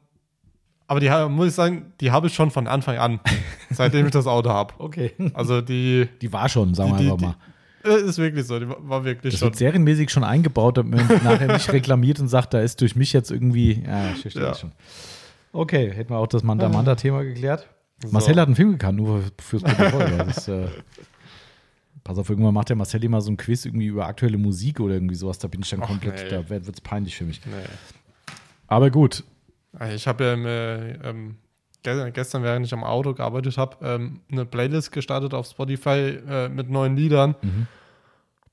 aber 0.87 1.01
die 1.01 1.11
muss 1.29 1.49
ich 1.49 1.55
sagen, 1.55 1.93
die 2.01 2.11
habe 2.13 2.29
ich 2.29 2.35
schon 2.35 2.51
von 2.51 2.67
Anfang 2.69 2.97
an, 2.99 3.21
seitdem 3.71 4.07
ich 4.07 4.13
das 4.13 4.27
Auto 4.27 4.51
habe. 4.51 4.75
Okay. 4.79 5.13
Also 5.35 5.61
die 5.61 6.09
Die 6.23 6.33
war 6.33 6.49
schon, 6.49 6.75
sagen 6.75 6.93
wir 6.93 6.99
die- 6.99 7.11
einfach 7.11 7.21
mal. 7.21 7.35
Äh, 7.85 8.01
ist 8.02 8.19
wirklich 8.19 8.47
so, 8.47 8.59
die 8.59 8.69
war 8.69 9.05
wirklich 9.05 9.32
Das 9.32 9.40
schon. 9.40 9.47
wird 9.48 9.57
serienmäßig 9.57 10.11
schon 10.11 10.24
eingebaut, 10.24 10.78
damit 10.78 11.09
man 11.09 11.24
nachher 11.24 11.52
nicht 11.52 11.73
reklamiert 11.73 12.20
und 12.20 12.28
sagt, 12.28 12.55
da 12.55 12.61
ist 12.61 12.81
durch 12.81 12.97
mich 12.97 13.12
jetzt 13.12 13.31
irgendwie. 13.31 13.82
Ja, 13.86 14.11
ich 14.12 14.20
verstehe 14.23 14.43
Ja. 14.43 14.48
das 14.51 14.61
schon. 14.61 14.73
Okay, 15.52 15.90
hätten 15.93 16.11
wir 16.11 16.19
auch 16.19 16.27
das 16.28 16.43
Manta-Manta-Thema 16.43 17.23
geklärt. 17.24 17.69
So. 18.02 18.11
Marcel 18.12 18.36
hat 18.40 18.47
einen 18.47 18.57
Film 18.57 18.73
gekannt, 18.73 18.98
nur 18.98 19.23
fürs 19.40 19.62
Protokoll. 19.62 20.11
Das 20.19 20.48
äh, 20.48 20.69
pass 22.05 22.16
auf, 22.19 22.31
irgendwann 22.31 22.55
macht 22.55 22.69
der 22.69 22.77
Marcel 22.77 23.02
immer 23.05 23.20
so 23.20 23.31
ein 23.31 23.36
Quiz 23.36 23.65
irgendwie 23.66 23.86
über 23.86 24.07
aktuelle 24.07 24.39
Musik 24.39 24.81
oder 24.81 24.94
irgendwie 24.94 25.16
sowas. 25.16 25.39
Da 25.39 25.48
bin 25.48 25.61
ich 25.62 25.69
dann 25.70 25.82
Ach, 25.82 25.89
komplett, 25.89 26.23
nee. 26.24 26.28
da 26.31 26.48
wird 26.48 26.66
es 26.69 26.81
peinlich 26.81 27.16
für 27.16 27.24
mich. 27.24 27.40
Nee. 27.44 27.52
Aber 28.69 28.90
gut, 28.90 29.24
Also 29.77 29.94
Ich 29.97 30.07
habe 30.07 30.24
ja 30.24 30.35
im, 30.35 30.47
äh, 30.47 30.93
ähm, 31.09 31.36
gestern, 31.82 32.43
während 32.43 32.66
ich 32.66 32.73
am 32.73 32.85
Auto 32.85 33.15
gearbeitet 33.15 33.57
habe, 33.59 33.77
ähm, 33.82 34.20
eine 34.31 34.44
Playlist 34.44 34.93
gestartet 34.93 35.35
auf 35.35 35.47
Spotify 35.47 36.19
äh, 36.28 36.48
mit 36.48 36.70
neuen 36.70 36.97
Liedern. 36.97 37.35
Mhm. 37.43 37.66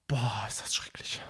Boah, 0.08 0.46
ist 0.48 0.62
das 0.62 0.74
schrecklich. 0.76 1.22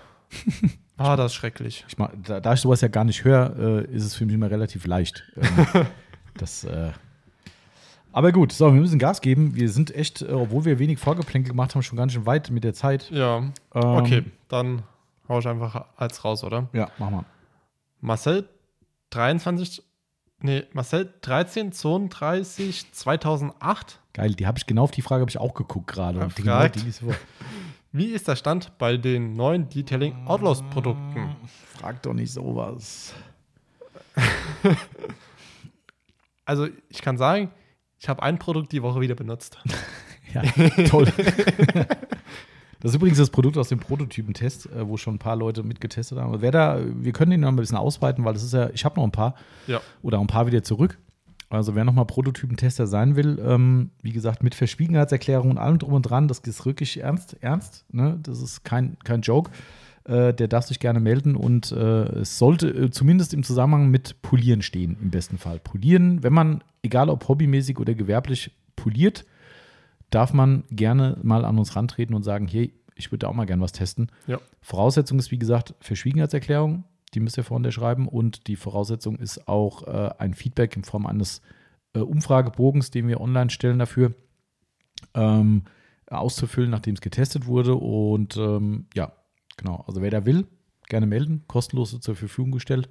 War 0.97 1.15
das 1.15 1.33
schrecklich. 1.33 1.85
ich 1.87 1.97
mach, 1.97 2.09
da, 2.23 2.39
da 2.39 2.53
ich 2.53 2.61
sowas 2.61 2.81
ja 2.81 2.87
gar 2.87 3.03
nicht 3.03 3.23
höre, 3.23 3.55
äh, 3.57 3.95
ist 3.95 4.03
es 4.03 4.15
für 4.15 4.25
mich 4.25 4.33
immer 4.33 4.49
relativ 4.49 4.85
leicht. 4.87 5.23
Ähm, 5.35 5.85
das, 6.37 6.63
äh, 6.63 6.91
aber 8.11 8.31
gut, 8.31 8.51
so, 8.51 8.73
wir 8.73 8.81
müssen 8.81 8.97
Gas 8.97 9.21
geben. 9.21 9.53
Wir 9.55 9.69
sind 9.69 9.93
echt, 9.93 10.23
äh, 10.23 10.31
obwohl 10.31 10.65
wir 10.65 10.79
wenig 10.79 10.97
Vorgeplänkel 10.97 11.51
gemacht 11.51 11.75
haben, 11.75 11.83
schon 11.83 11.97
ganz 11.97 12.13
schön 12.13 12.25
weit 12.25 12.49
mit 12.49 12.63
der 12.63 12.73
Zeit. 12.73 13.11
Ja, 13.11 13.37
Ähm, 13.37 13.53
okay, 13.73 14.23
dann 14.47 14.81
hau 15.29 15.37
ich 15.37 15.47
einfach 15.47 15.85
als 15.97 16.25
raus, 16.25 16.43
oder? 16.43 16.67
Ja, 16.73 16.89
mach 16.97 17.11
mal. 17.11 17.25
Marcel 18.01 18.49
23, 19.11 19.83
nee, 20.39 20.63
Marcel 20.73 21.13
13, 21.21 21.71
32, 21.71 22.91
2008. 22.91 23.99
Geil, 24.13 24.33
die 24.33 24.47
habe 24.47 24.57
ich 24.57 24.65
genau 24.65 24.83
auf 24.83 24.91
die 24.91 25.01
Frage 25.01 25.21
habe 25.21 25.29
ich 25.29 25.37
auch 25.37 25.53
geguckt 25.53 25.87
gerade. 25.87 26.19
Und 26.19 26.35
genau, 26.35 26.67
die. 26.67 26.93
Wie 27.91 28.07
ist 28.07 28.27
der 28.27 28.35
Stand 28.35 28.77
bei 28.77 28.97
den 28.97 29.33
neuen 29.33 29.69
Detailing 29.69 30.27
Outlaws 30.27 30.61
Produkten? 30.69 31.35
Frag 31.77 32.01
doch 32.03 32.13
nicht 32.13 32.31
sowas. 32.31 33.13
Also, 36.47 36.69
ich 36.87 37.01
kann 37.01 37.17
sagen, 37.17 37.51
ich 37.99 38.07
habe 38.07 38.23
ein 38.23 38.39
Produkt 38.39 38.71
die 38.71 38.81
Woche 38.81 39.01
wieder 39.01 39.15
benutzt. 39.15 39.59
Ja, 40.33 40.41
toll. 40.89 41.07
Das 42.79 42.91
ist 42.91 42.95
übrigens 42.95 43.17
das 43.17 43.29
Produkt 43.29 43.57
aus 43.57 43.69
dem 43.69 43.79
Prototypentest, 43.79 44.67
äh, 44.67 44.87
wo 44.87 44.97
schon 44.97 45.15
ein 45.15 45.19
paar 45.19 45.35
Leute 45.35 45.63
mitgetestet 45.63 46.17
haben. 46.17 46.41
Wer 46.41 46.51
da, 46.51 46.79
wir 46.83 47.11
können 47.11 47.31
den 47.31 47.41
noch 47.41 47.47
ein 47.49 47.55
bisschen 47.55 47.77
ausweiten, 47.77 48.23
weil 48.25 48.33
das 48.33 48.43
ist 48.43 48.53
ja, 48.53 48.69
ich 48.71 48.85
habe 48.85 48.95
noch 48.99 49.03
ein 49.03 49.11
paar 49.11 49.35
Ja. 49.67 49.81
oder 50.01 50.19
ein 50.19 50.27
paar 50.27 50.47
wieder 50.47 50.63
zurück. 50.63 50.97
Also 51.49 51.75
wer 51.75 51.85
nochmal 51.85 52.05
Prototypentester 52.05 52.87
sein 52.87 53.15
will, 53.15 53.39
ähm, 53.41 53.91
wie 54.01 54.11
gesagt, 54.11 54.43
mit 54.43 54.53
Verschwiegenheitserklärung 54.53 55.49
und 55.51 55.57
allem 55.57 55.79
drum 55.79 55.93
und 55.93 56.01
dran, 56.03 56.27
das 56.27 56.39
ist 56.39 56.65
wirklich 56.65 56.99
ernst, 56.99 57.37
ernst. 57.41 57.85
Ne? 57.91 58.19
Das 58.21 58.41
ist 58.41 58.63
kein, 58.65 58.97
kein 59.05 59.21
Joke. 59.21 59.49
Äh, 60.03 60.33
der 60.33 60.47
darf 60.49 60.65
sich 60.67 60.79
gerne 60.79 60.99
melden 60.99 61.35
und 61.35 61.71
äh, 61.71 62.03
es 62.19 62.37
sollte 62.37 62.67
äh, 62.69 62.91
zumindest 62.91 63.33
im 63.33 63.43
Zusammenhang 63.43 63.89
mit 63.89 64.21
Polieren 64.21 64.61
stehen, 64.61 64.97
im 65.01 65.09
besten 65.09 65.37
Fall. 65.37 65.59
Polieren, 65.59 66.21
wenn 66.21 66.33
man, 66.33 66.63
egal 66.81 67.09
ob 67.09 67.27
hobbymäßig 67.27 67.79
oder 67.79 67.93
gewerblich, 67.93 68.51
poliert, 68.75 69.25
darf 70.09 70.33
man 70.33 70.63
gerne 70.69 71.17
mal 71.21 71.45
an 71.45 71.57
uns 71.57 71.75
rantreten 71.75 72.15
und 72.15 72.23
sagen, 72.23 72.47
hey, 72.47 72.73
ich 72.95 73.11
würde 73.11 73.27
auch 73.27 73.33
mal 73.33 73.45
gerne 73.45 73.61
was 73.61 73.71
testen. 73.71 74.11
Ja. 74.25 74.39
Voraussetzung 74.61 75.19
ist, 75.19 75.31
wie 75.31 75.37
gesagt, 75.37 75.75
Verschwiegenheitserklärung, 75.79 76.83
die 77.13 77.19
müsst 77.19 77.37
ihr 77.37 77.43
vorne 77.43 77.71
schreiben 77.71 78.07
und 78.07 78.47
die 78.47 78.55
Voraussetzung 78.55 79.17
ist 79.17 79.47
auch 79.47 79.87
äh, 79.87 80.09
ein 80.17 80.33
Feedback 80.33 80.75
in 80.75 80.83
Form 80.83 81.05
eines 81.05 81.41
äh, 81.93 81.99
Umfragebogens, 81.99 82.91
den 82.91 83.07
wir 83.07 83.21
online 83.21 83.49
stellen 83.49 83.79
dafür, 83.79 84.13
ähm, 85.13 85.63
auszufüllen, 86.09 86.71
nachdem 86.71 86.95
es 86.95 87.01
getestet 87.01 87.45
wurde 87.45 87.75
und 87.75 88.37
ähm, 88.37 88.87
ja, 88.95 89.11
genau, 89.57 89.83
also 89.87 90.01
wer 90.01 90.11
da 90.11 90.25
will, 90.25 90.47
gerne 90.87 91.05
melden, 91.05 91.43
kostenlos 91.47 91.99
zur 91.99 92.15
Verfügung 92.15 92.51
gestellt. 92.51 92.89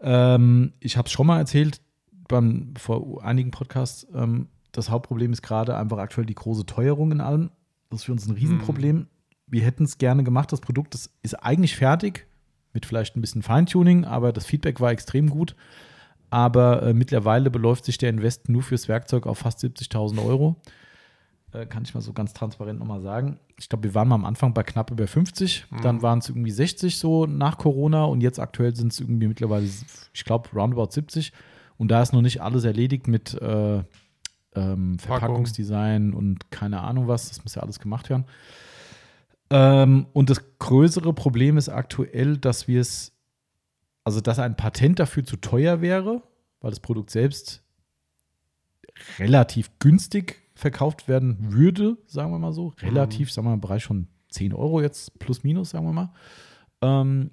Ähm, 0.00 0.72
ich 0.80 0.96
habe 0.96 1.06
es 1.06 1.12
schon 1.12 1.26
mal 1.26 1.38
erzählt 1.38 1.80
beim, 2.28 2.74
vor 2.76 3.24
einigen 3.24 3.50
Podcasts, 3.50 4.06
ähm, 4.14 4.48
das 4.72 4.90
Hauptproblem 4.90 5.32
ist 5.32 5.42
gerade 5.42 5.76
einfach 5.76 5.98
aktuell 5.98 6.26
die 6.26 6.34
große 6.34 6.66
Teuerung 6.66 7.12
in 7.12 7.20
allem. 7.20 7.50
Das 7.90 8.00
ist 8.00 8.04
für 8.04 8.12
uns 8.12 8.26
ein 8.26 8.34
Riesenproblem. 8.34 9.06
Wir 9.46 9.62
hätten 9.62 9.84
es 9.84 9.98
gerne 9.98 10.24
gemacht. 10.24 10.52
Das 10.52 10.60
Produkt 10.60 10.94
das 10.94 11.10
ist 11.22 11.34
eigentlich 11.34 11.76
fertig, 11.76 12.26
mit 12.72 12.84
vielleicht 12.84 13.16
ein 13.16 13.20
bisschen 13.20 13.42
Feintuning, 13.42 14.04
aber 14.04 14.32
das 14.32 14.46
Feedback 14.46 14.80
war 14.80 14.90
extrem 14.90 15.30
gut. 15.30 15.56
Aber 16.30 16.82
äh, 16.82 16.92
mittlerweile 16.92 17.50
beläuft 17.50 17.86
sich 17.86 17.96
der 17.96 18.10
Invest 18.10 18.50
nur 18.50 18.62
fürs 18.62 18.88
Werkzeug 18.88 19.26
auf 19.26 19.38
fast 19.38 19.64
70.000 19.64 20.22
Euro. 20.22 20.56
Äh, 21.52 21.64
kann 21.64 21.82
ich 21.84 21.94
mal 21.94 22.02
so 22.02 22.12
ganz 22.12 22.34
transparent 22.34 22.78
nochmal 22.78 23.00
sagen. 23.00 23.38
Ich 23.58 23.70
glaube, 23.70 23.84
wir 23.84 23.94
waren 23.94 24.08
mal 24.08 24.16
am 24.16 24.26
Anfang 24.26 24.52
bei 24.52 24.62
knapp 24.62 24.90
über 24.90 25.06
50. 25.06 25.66
Dann 25.82 26.02
waren 26.02 26.18
es 26.18 26.28
irgendwie 26.28 26.50
60 26.50 26.98
so 26.98 27.24
nach 27.24 27.56
Corona 27.56 28.04
und 28.04 28.20
jetzt 28.20 28.38
aktuell 28.38 28.76
sind 28.76 28.92
es 28.92 29.00
irgendwie 29.00 29.26
mittlerweile, 29.26 29.66
ich 30.12 30.24
glaube, 30.24 30.50
roundabout 30.54 30.90
70. 30.90 31.32
Und 31.78 31.90
da 31.90 32.02
ist 32.02 32.12
noch 32.12 32.20
nicht 32.20 32.42
alles 32.42 32.64
erledigt 32.64 33.08
mit 33.08 33.34
äh, 33.40 33.82
ähm, 34.58 34.98
Verpackungsdesign 34.98 36.12
und 36.12 36.50
keine 36.50 36.80
Ahnung 36.80 37.08
was. 37.08 37.28
Das 37.28 37.42
muss 37.44 37.54
ja 37.54 37.62
alles 37.62 37.78
gemacht 37.78 38.10
werden. 38.10 38.24
Ähm, 39.50 40.06
und 40.12 40.30
das 40.30 40.42
größere 40.58 41.12
Problem 41.12 41.56
ist 41.56 41.68
aktuell, 41.68 42.36
dass 42.36 42.68
wir 42.68 42.80
es, 42.80 43.12
also 44.04 44.20
dass 44.20 44.38
ein 44.38 44.56
Patent 44.56 44.98
dafür 44.98 45.24
zu 45.24 45.36
teuer 45.36 45.80
wäre, 45.80 46.22
weil 46.60 46.70
das 46.70 46.80
Produkt 46.80 47.10
selbst 47.10 47.62
relativ 49.18 49.70
günstig 49.78 50.42
verkauft 50.54 51.08
werden 51.08 51.52
würde, 51.52 51.96
sagen 52.06 52.32
wir 52.32 52.38
mal 52.38 52.52
so. 52.52 52.74
Relativ, 52.80 53.30
sagen 53.30 53.46
wir 53.46 53.50
mal, 53.50 53.54
im 53.54 53.60
Bereich 53.60 53.84
von 53.84 54.08
10 54.30 54.52
Euro 54.52 54.80
jetzt, 54.80 55.18
plus 55.18 55.44
minus, 55.44 55.70
sagen 55.70 55.86
wir 55.86 55.92
mal. 55.92 56.12
Ähm, 56.82 57.30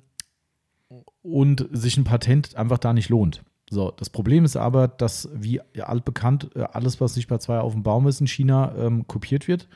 und 1.24 1.68
sich 1.72 1.98
ein 1.98 2.04
Patent 2.04 2.56
einfach 2.56 2.78
da 2.78 2.94
nicht 2.94 3.10
lohnt. 3.10 3.44
So, 3.70 3.92
das 3.92 4.10
Problem 4.10 4.46
ist 4.46 4.58
aber, 4.58 4.88
dass, 4.88 5.30
wie 5.34 5.62
altbekannt, 5.80 6.52
äh, 6.56 6.62
alles, 6.72 7.02
was 7.02 7.16
nicht 7.16 7.28
bei 7.28 7.38
zwei 7.40 7.60
auf 7.60 7.74
dem 7.74 7.84
Baum 7.84 8.08
ist 8.08 8.22
in 8.22 8.28
China, 8.28 8.74
ähm, 8.78 9.08
kopiert 9.08 9.48
wird. 9.48 9.68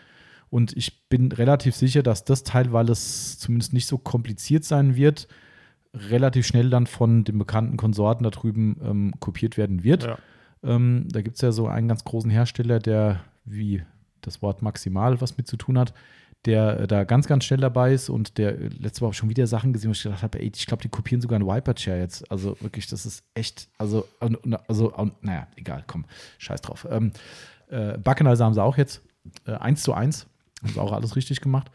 Und 0.50 0.76
ich 0.76 1.08
bin 1.10 1.32
relativ 1.32 1.76
sicher, 1.76 2.04
dass 2.04 2.24
das 2.24 2.44
Teil, 2.44 2.72
weil 2.72 2.90
es 2.90 3.38
zumindest 3.40 3.74
nicht 3.74 3.88
so 3.88 3.98
kompliziert 3.98 4.64
sein 4.64 4.96
wird, 4.96 5.28
relativ 5.94 6.46
schnell 6.46 6.70
dann 6.70 6.88
von 6.88 7.24
den 7.24 7.38
bekannten 7.38 7.78
Konsorten 7.78 8.24
da 8.24 8.30
drüben 8.30 8.78
ähm, 8.84 9.14
kopiert 9.20 9.58
werden 9.58 9.84
wird. 9.84 10.04
Ja. 10.04 10.18
Ähm, 10.64 11.08
da 11.10 11.22
gibt 11.22 11.36
es 11.38 11.42
ja 11.42 11.52
so 11.52 11.68
einen 11.68 11.88
ganz 11.88 12.04
großen 12.04 12.30
Hersteller, 12.30 12.80
der 12.80 13.22
wie 13.46 13.84
das 14.22 14.42
Wort 14.42 14.62
maximal 14.62 15.22
was 15.22 15.38
mit 15.38 15.48
zu 15.48 15.58
tun 15.58 15.80
hat, 15.80 15.94
der 16.46 16.82
äh, 16.82 16.88
da 16.88 17.04
ganz, 17.04 17.28
ganz 17.28 17.46
schnell 17.46 17.60
dabei 17.60 17.94
ist 17.94 18.10
und 18.10 18.38
der 18.38 18.58
äh, 18.58 18.68
letzte 18.68 19.02
Woche 19.02 19.14
schon 19.14 19.30
wieder 19.30 19.48
Sachen 19.48 19.74
gesehen, 19.74 19.90
wo 19.90 19.94
ich 19.94 20.04
gedacht 20.04 20.24
habe, 20.24 20.40
ey, 20.40 20.52
ich 20.56 20.66
glaube, 20.66 20.82
die 20.82 20.90
kopieren 20.90 21.22
sogar 21.22 21.38
einen 21.38 21.48
Wiper-Chair 21.48 22.00
jetzt. 22.00 22.30
Also 22.32 22.56
wirklich, 22.62 22.88
das 22.88 23.06
ist 23.06 23.24
echt, 23.34 23.68
also, 23.78 24.08
also, 24.68 24.94
naja, 25.22 25.48
egal, 25.56 25.84
komm, 25.86 26.06
scheiß 26.38 26.62
drauf. 26.62 26.88
Ähm, 26.90 27.12
äh, 27.70 27.98
Backenheiser 27.98 28.46
haben 28.46 28.54
sie 28.54 28.64
auch 28.64 28.78
jetzt 28.78 29.02
äh, 29.46 29.52
1 29.52 29.84
zu 29.84 29.94
1, 29.94 30.28
haben 30.64 30.74
sie 30.74 30.80
auch 30.80 30.94
alles 30.94 31.16
richtig 31.16 31.42
gemacht. 31.42 31.70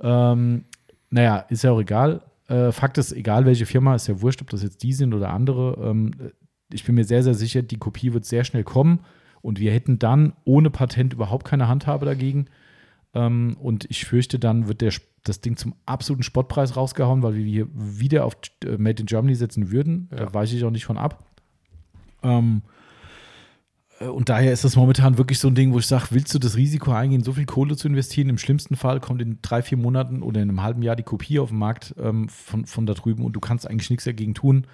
Ähm, 0.00 0.64
naja, 1.10 1.38
ist 1.48 1.62
ja 1.62 1.72
auch 1.72 1.80
egal. 1.80 2.22
Äh, 2.48 2.72
Fakt 2.72 2.98
ist, 2.98 3.12
egal 3.12 3.46
welche 3.46 3.66
Firma, 3.66 3.94
ist 3.94 4.08
ja 4.08 4.20
wurscht, 4.20 4.42
ob 4.42 4.50
das 4.50 4.62
jetzt 4.62 4.82
die 4.82 4.92
sind 4.92 5.14
oder 5.14 5.30
andere. 5.30 5.78
Ähm, 5.88 6.32
ich 6.72 6.84
bin 6.84 6.94
mir 6.94 7.04
sehr, 7.04 7.22
sehr 7.22 7.34
sicher, 7.34 7.62
die 7.62 7.78
Kopie 7.78 8.12
wird 8.12 8.24
sehr 8.24 8.44
schnell 8.44 8.64
kommen 8.64 9.00
und 9.42 9.60
wir 9.60 9.72
hätten 9.72 9.98
dann 9.98 10.34
ohne 10.44 10.70
Patent 10.70 11.12
überhaupt 11.12 11.46
keine 11.46 11.68
Handhabe 11.68 12.06
dagegen. 12.06 12.46
Ähm, 13.14 13.56
und 13.60 13.86
ich 13.90 14.04
fürchte, 14.04 14.38
dann 14.38 14.68
wird 14.68 14.80
der, 14.80 14.92
das 15.24 15.40
Ding 15.40 15.56
zum 15.56 15.74
absoluten 15.86 16.22
Spottpreis 16.22 16.76
rausgehauen, 16.76 17.22
weil 17.22 17.34
wir 17.34 17.44
hier 17.44 17.68
wieder 17.74 18.24
auf 18.24 18.36
äh, 18.64 18.76
Made 18.76 19.00
in 19.00 19.06
Germany 19.06 19.34
setzen 19.34 19.70
würden. 19.70 20.08
Ja. 20.12 20.26
Da 20.26 20.34
weiche 20.34 20.56
ich 20.56 20.64
auch 20.64 20.70
nicht 20.70 20.84
von 20.84 20.98
ab. 20.98 21.24
Ähm, 22.22 22.62
äh, 24.00 24.06
und 24.06 24.28
daher 24.28 24.52
ist 24.52 24.64
das 24.64 24.76
momentan 24.76 25.18
wirklich 25.18 25.38
so 25.38 25.48
ein 25.48 25.54
Ding, 25.54 25.72
wo 25.72 25.78
ich 25.78 25.86
sage, 25.86 26.08
willst 26.10 26.34
du 26.34 26.38
das 26.38 26.56
Risiko 26.56 26.92
eingehen, 26.92 27.22
so 27.22 27.32
viel 27.32 27.46
Kohle 27.46 27.76
zu 27.76 27.88
investieren? 27.88 28.28
Im 28.28 28.38
schlimmsten 28.38 28.76
Fall 28.76 29.00
kommt 29.00 29.22
in 29.22 29.38
drei, 29.42 29.62
vier 29.62 29.78
Monaten 29.78 30.22
oder 30.22 30.40
in 30.40 30.48
einem 30.48 30.62
halben 30.62 30.82
Jahr 30.82 30.96
die 30.96 31.02
Kopie 31.02 31.38
auf 31.38 31.50
den 31.50 31.58
Markt 31.58 31.94
ähm, 31.98 32.28
von, 32.28 32.66
von 32.66 32.86
da 32.86 32.94
drüben 32.94 33.24
und 33.24 33.34
du 33.34 33.40
kannst 33.40 33.68
eigentlich 33.68 33.90
nichts 33.90 34.04
dagegen 34.04 34.34
tun. 34.34 34.66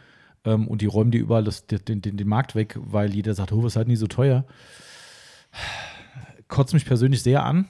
Ähm, 0.44 0.68
und 0.68 0.80
die 0.80 0.86
räumen 0.86 1.10
dir 1.10 1.20
überall 1.20 1.44
das, 1.44 1.66
den, 1.66 2.00
den, 2.00 2.16
den 2.16 2.28
Markt 2.28 2.54
weg, 2.54 2.78
weil 2.80 3.14
jeder 3.14 3.34
sagt, 3.34 3.52
oh, 3.52 3.62
was 3.62 3.72
ist 3.72 3.76
halt 3.76 3.88
nie 3.88 3.96
so 3.96 4.06
teuer. 4.06 4.44
Kotzt 6.48 6.74
mich 6.74 6.84
persönlich 6.84 7.22
sehr 7.22 7.44
an. 7.44 7.66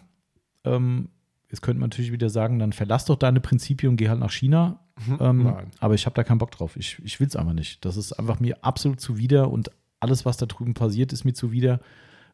Ähm, 0.67 1.09
jetzt 1.51 1.63
könnte 1.63 1.81
man 1.81 1.91
natürlich 1.91 2.13
wieder 2.13 2.29
sagen, 2.29 2.59
dann 2.59 2.73
verlass 2.73 3.05
doch 3.05 3.17
deine 3.17 3.41
Prinzipien 3.41 3.91
und 3.91 3.97
geh 3.97 4.09
halt 4.09 4.21
nach 4.21 4.33
China. 4.33 4.81
Ähm, 5.21 5.45
Nein. 5.45 5.71
aber 5.79 5.95
ich 5.95 6.07
habe 6.07 6.15
da 6.15 6.25
keinen 6.25 6.39
Bock 6.39 6.51
drauf. 6.51 6.77
Ich, 6.77 6.99
ich 7.05 7.21
will 7.21 7.27
es 7.27 7.37
einfach 7.37 7.53
nicht. 7.53 7.85
Das 7.85 7.97
ist 7.97 8.13
einfach 8.13 8.41
mir 8.41 8.65
absolut 8.65 9.01
zuwider 9.01 9.51
und 9.51 9.71
alles, 10.01 10.25
was 10.25 10.37
da 10.37 10.47
drüben 10.47 10.75
passiert, 10.75 11.13
ist 11.13 11.25
mir 11.25 11.35
zuwider. 11.35 11.81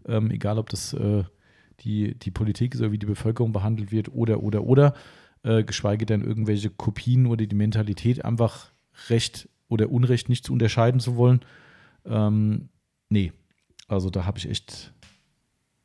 Ähm, 0.06 0.30
egal, 0.30 0.58
ob 0.58 0.68
das 0.68 0.92
äh, 0.94 1.24
die, 1.80 2.18
die 2.18 2.30
Politik 2.30 2.74
ist 2.74 2.80
oder 2.80 2.92
wie 2.92 2.98
die 2.98 3.06
Bevölkerung 3.06 3.52
behandelt 3.52 3.92
wird 3.92 4.14
oder, 4.14 4.42
oder, 4.42 4.64
oder. 4.64 4.94
Äh, 5.42 5.64
geschweige 5.64 6.06
denn 6.06 6.22
irgendwelche 6.22 6.70
Kopien 6.70 7.26
oder 7.26 7.44
die 7.46 7.56
Mentalität, 7.56 8.24
einfach 8.24 8.70
Recht 9.08 9.48
oder 9.68 9.90
Unrecht 9.90 10.28
nicht 10.28 10.44
zu 10.44 10.52
unterscheiden 10.52 11.00
zu 11.00 11.16
wollen. 11.16 11.40
Ähm, 12.04 12.68
nee, 13.08 13.32
also 13.88 14.10
da 14.10 14.24
habe 14.24 14.38
ich 14.38 14.48
echt, 14.48 14.92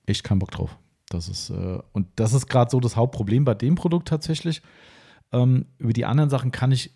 echt 0.06 0.24
keinen 0.24 0.40
Bock 0.40 0.52
drauf. 0.52 0.78
Das 1.10 1.30
ist, 1.30 1.50
äh, 1.50 1.80
und 1.94 2.08
das 2.16 2.34
ist 2.34 2.48
gerade 2.48 2.70
so 2.70 2.80
das 2.80 2.96
Hauptproblem 2.96 3.46
bei 3.46 3.54
dem 3.54 3.76
Produkt 3.76 4.08
tatsächlich. 4.08 4.62
Ähm, 5.32 5.66
über 5.78 5.94
die 5.94 6.06
anderen 6.06 6.30
Sachen 6.30 6.52
kann 6.52 6.72
ich 6.72 6.92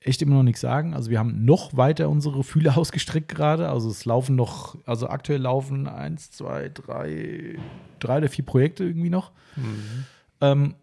echt 0.00 0.22
immer 0.22 0.36
noch 0.36 0.42
nichts 0.42 0.60
sagen. 0.60 0.94
Also 0.94 1.10
wir 1.10 1.18
haben 1.18 1.44
noch 1.44 1.76
weiter 1.76 2.08
unsere 2.08 2.44
Fühle 2.44 2.76
ausgestreckt 2.76 3.28
gerade. 3.28 3.68
Also 3.68 3.90
es 3.90 4.04
laufen 4.04 4.36
noch, 4.36 4.76
also 4.86 5.08
aktuell 5.08 5.40
laufen 5.40 5.88
eins, 5.88 6.30
zwei, 6.30 6.68
drei, 6.68 7.58
drei 7.98 8.18
oder 8.18 8.28
vier 8.28 8.44
Projekte 8.44 8.84
irgendwie 8.84 9.10
noch. 9.10 9.32
Mhm. 9.56 10.04
Ähm, 10.40 10.74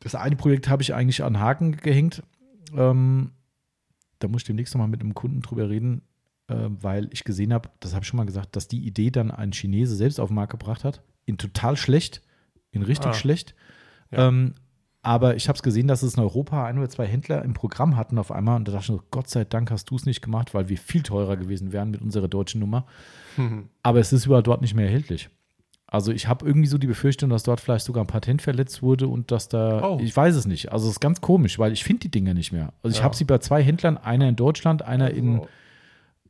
das 0.00 0.14
eine 0.14 0.36
Projekt 0.36 0.68
habe 0.68 0.82
ich 0.82 0.94
eigentlich 0.94 1.22
an 1.22 1.38
Haken 1.38 1.76
gehängt. 1.76 2.22
Ähm, 2.74 3.32
da 4.18 4.28
muss 4.28 4.42
ich 4.42 4.46
demnächst 4.46 4.74
nochmal 4.74 4.88
mit 4.88 5.00
einem 5.00 5.14
Kunden 5.14 5.42
drüber 5.42 5.68
reden, 5.68 6.02
äh, 6.48 6.68
weil 6.80 7.08
ich 7.12 7.24
gesehen 7.24 7.52
habe, 7.52 7.68
das 7.80 7.94
habe 7.94 8.02
ich 8.02 8.08
schon 8.08 8.16
mal 8.16 8.26
gesagt, 8.26 8.56
dass 8.56 8.68
die 8.68 8.84
Idee 8.84 9.10
dann 9.10 9.30
ein 9.30 9.52
Chinese 9.52 9.94
selbst 9.96 10.18
auf 10.18 10.28
den 10.28 10.34
Markt 10.34 10.52
gebracht 10.52 10.84
hat. 10.84 11.02
In 11.24 11.38
total 11.38 11.76
schlecht, 11.76 12.22
in 12.70 12.82
richtig 12.82 13.10
Ah. 13.10 13.14
schlecht. 13.14 13.54
Ja. 14.10 14.28
Ähm, 14.28 14.54
aber 15.04 15.34
ich 15.36 15.48
habe 15.48 15.56
es 15.56 15.62
gesehen, 15.62 15.88
dass 15.88 16.02
es 16.02 16.14
in 16.14 16.22
Europa 16.22 16.64
ein 16.64 16.78
oder 16.78 16.88
zwei 16.88 17.06
Händler 17.06 17.42
im 17.44 17.54
Programm 17.54 17.96
hatten 17.96 18.18
auf 18.18 18.30
einmal. 18.30 18.56
Und 18.56 18.68
da 18.68 18.72
dachte 18.72 18.82
ich, 18.82 18.86
so, 18.98 19.02
Gott 19.10 19.28
sei 19.28 19.44
Dank 19.44 19.70
hast 19.70 19.90
du 19.90 19.96
es 19.96 20.06
nicht 20.06 20.22
gemacht, 20.22 20.54
weil 20.54 20.68
wir 20.68 20.78
viel 20.78 21.02
teurer 21.02 21.36
gewesen 21.36 21.72
wären 21.72 21.90
mit 21.90 22.00
unserer 22.02 22.28
deutschen 22.28 22.60
Nummer. 22.60 22.86
Mhm. 23.36 23.68
Aber 23.82 23.98
es 23.98 24.12
ist 24.12 24.26
überall 24.26 24.42
dort 24.44 24.60
nicht 24.62 24.74
mehr 24.74 24.86
erhältlich. 24.86 25.28
Also 25.88 26.10
ich 26.12 26.26
habe 26.28 26.46
irgendwie 26.46 26.68
so 26.68 26.78
die 26.78 26.86
Befürchtung, 26.86 27.28
dass 27.30 27.42
dort 27.42 27.60
vielleicht 27.60 27.84
sogar 27.84 28.02
ein 28.04 28.06
Patent 28.06 28.40
verletzt 28.42 28.80
wurde 28.82 29.08
und 29.08 29.30
dass 29.30 29.48
da, 29.48 29.82
Oh. 29.90 29.98
ich 30.00 30.16
weiß 30.16 30.34
es 30.36 30.46
nicht. 30.46 30.72
Also 30.72 30.86
es 30.86 30.92
ist 30.94 31.00
ganz 31.00 31.20
komisch, 31.20 31.58
weil 31.58 31.72
ich 31.72 31.84
finde 31.84 32.00
die 32.00 32.10
Dinger 32.10 32.32
nicht 32.32 32.52
mehr. 32.52 32.72
Also 32.82 32.92
ich 32.94 32.98
Ja. 32.98 33.04
habe 33.04 33.14
sie 33.16 33.24
bei 33.24 33.38
zwei 33.38 33.62
Händlern, 33.62 33.98
einer 33.98 34.28
in 34.28 34.36
Deutschland, 34.36 34.82
einer 34.82 35.10
in, 35.10 35.34
Also, 35.40 35.48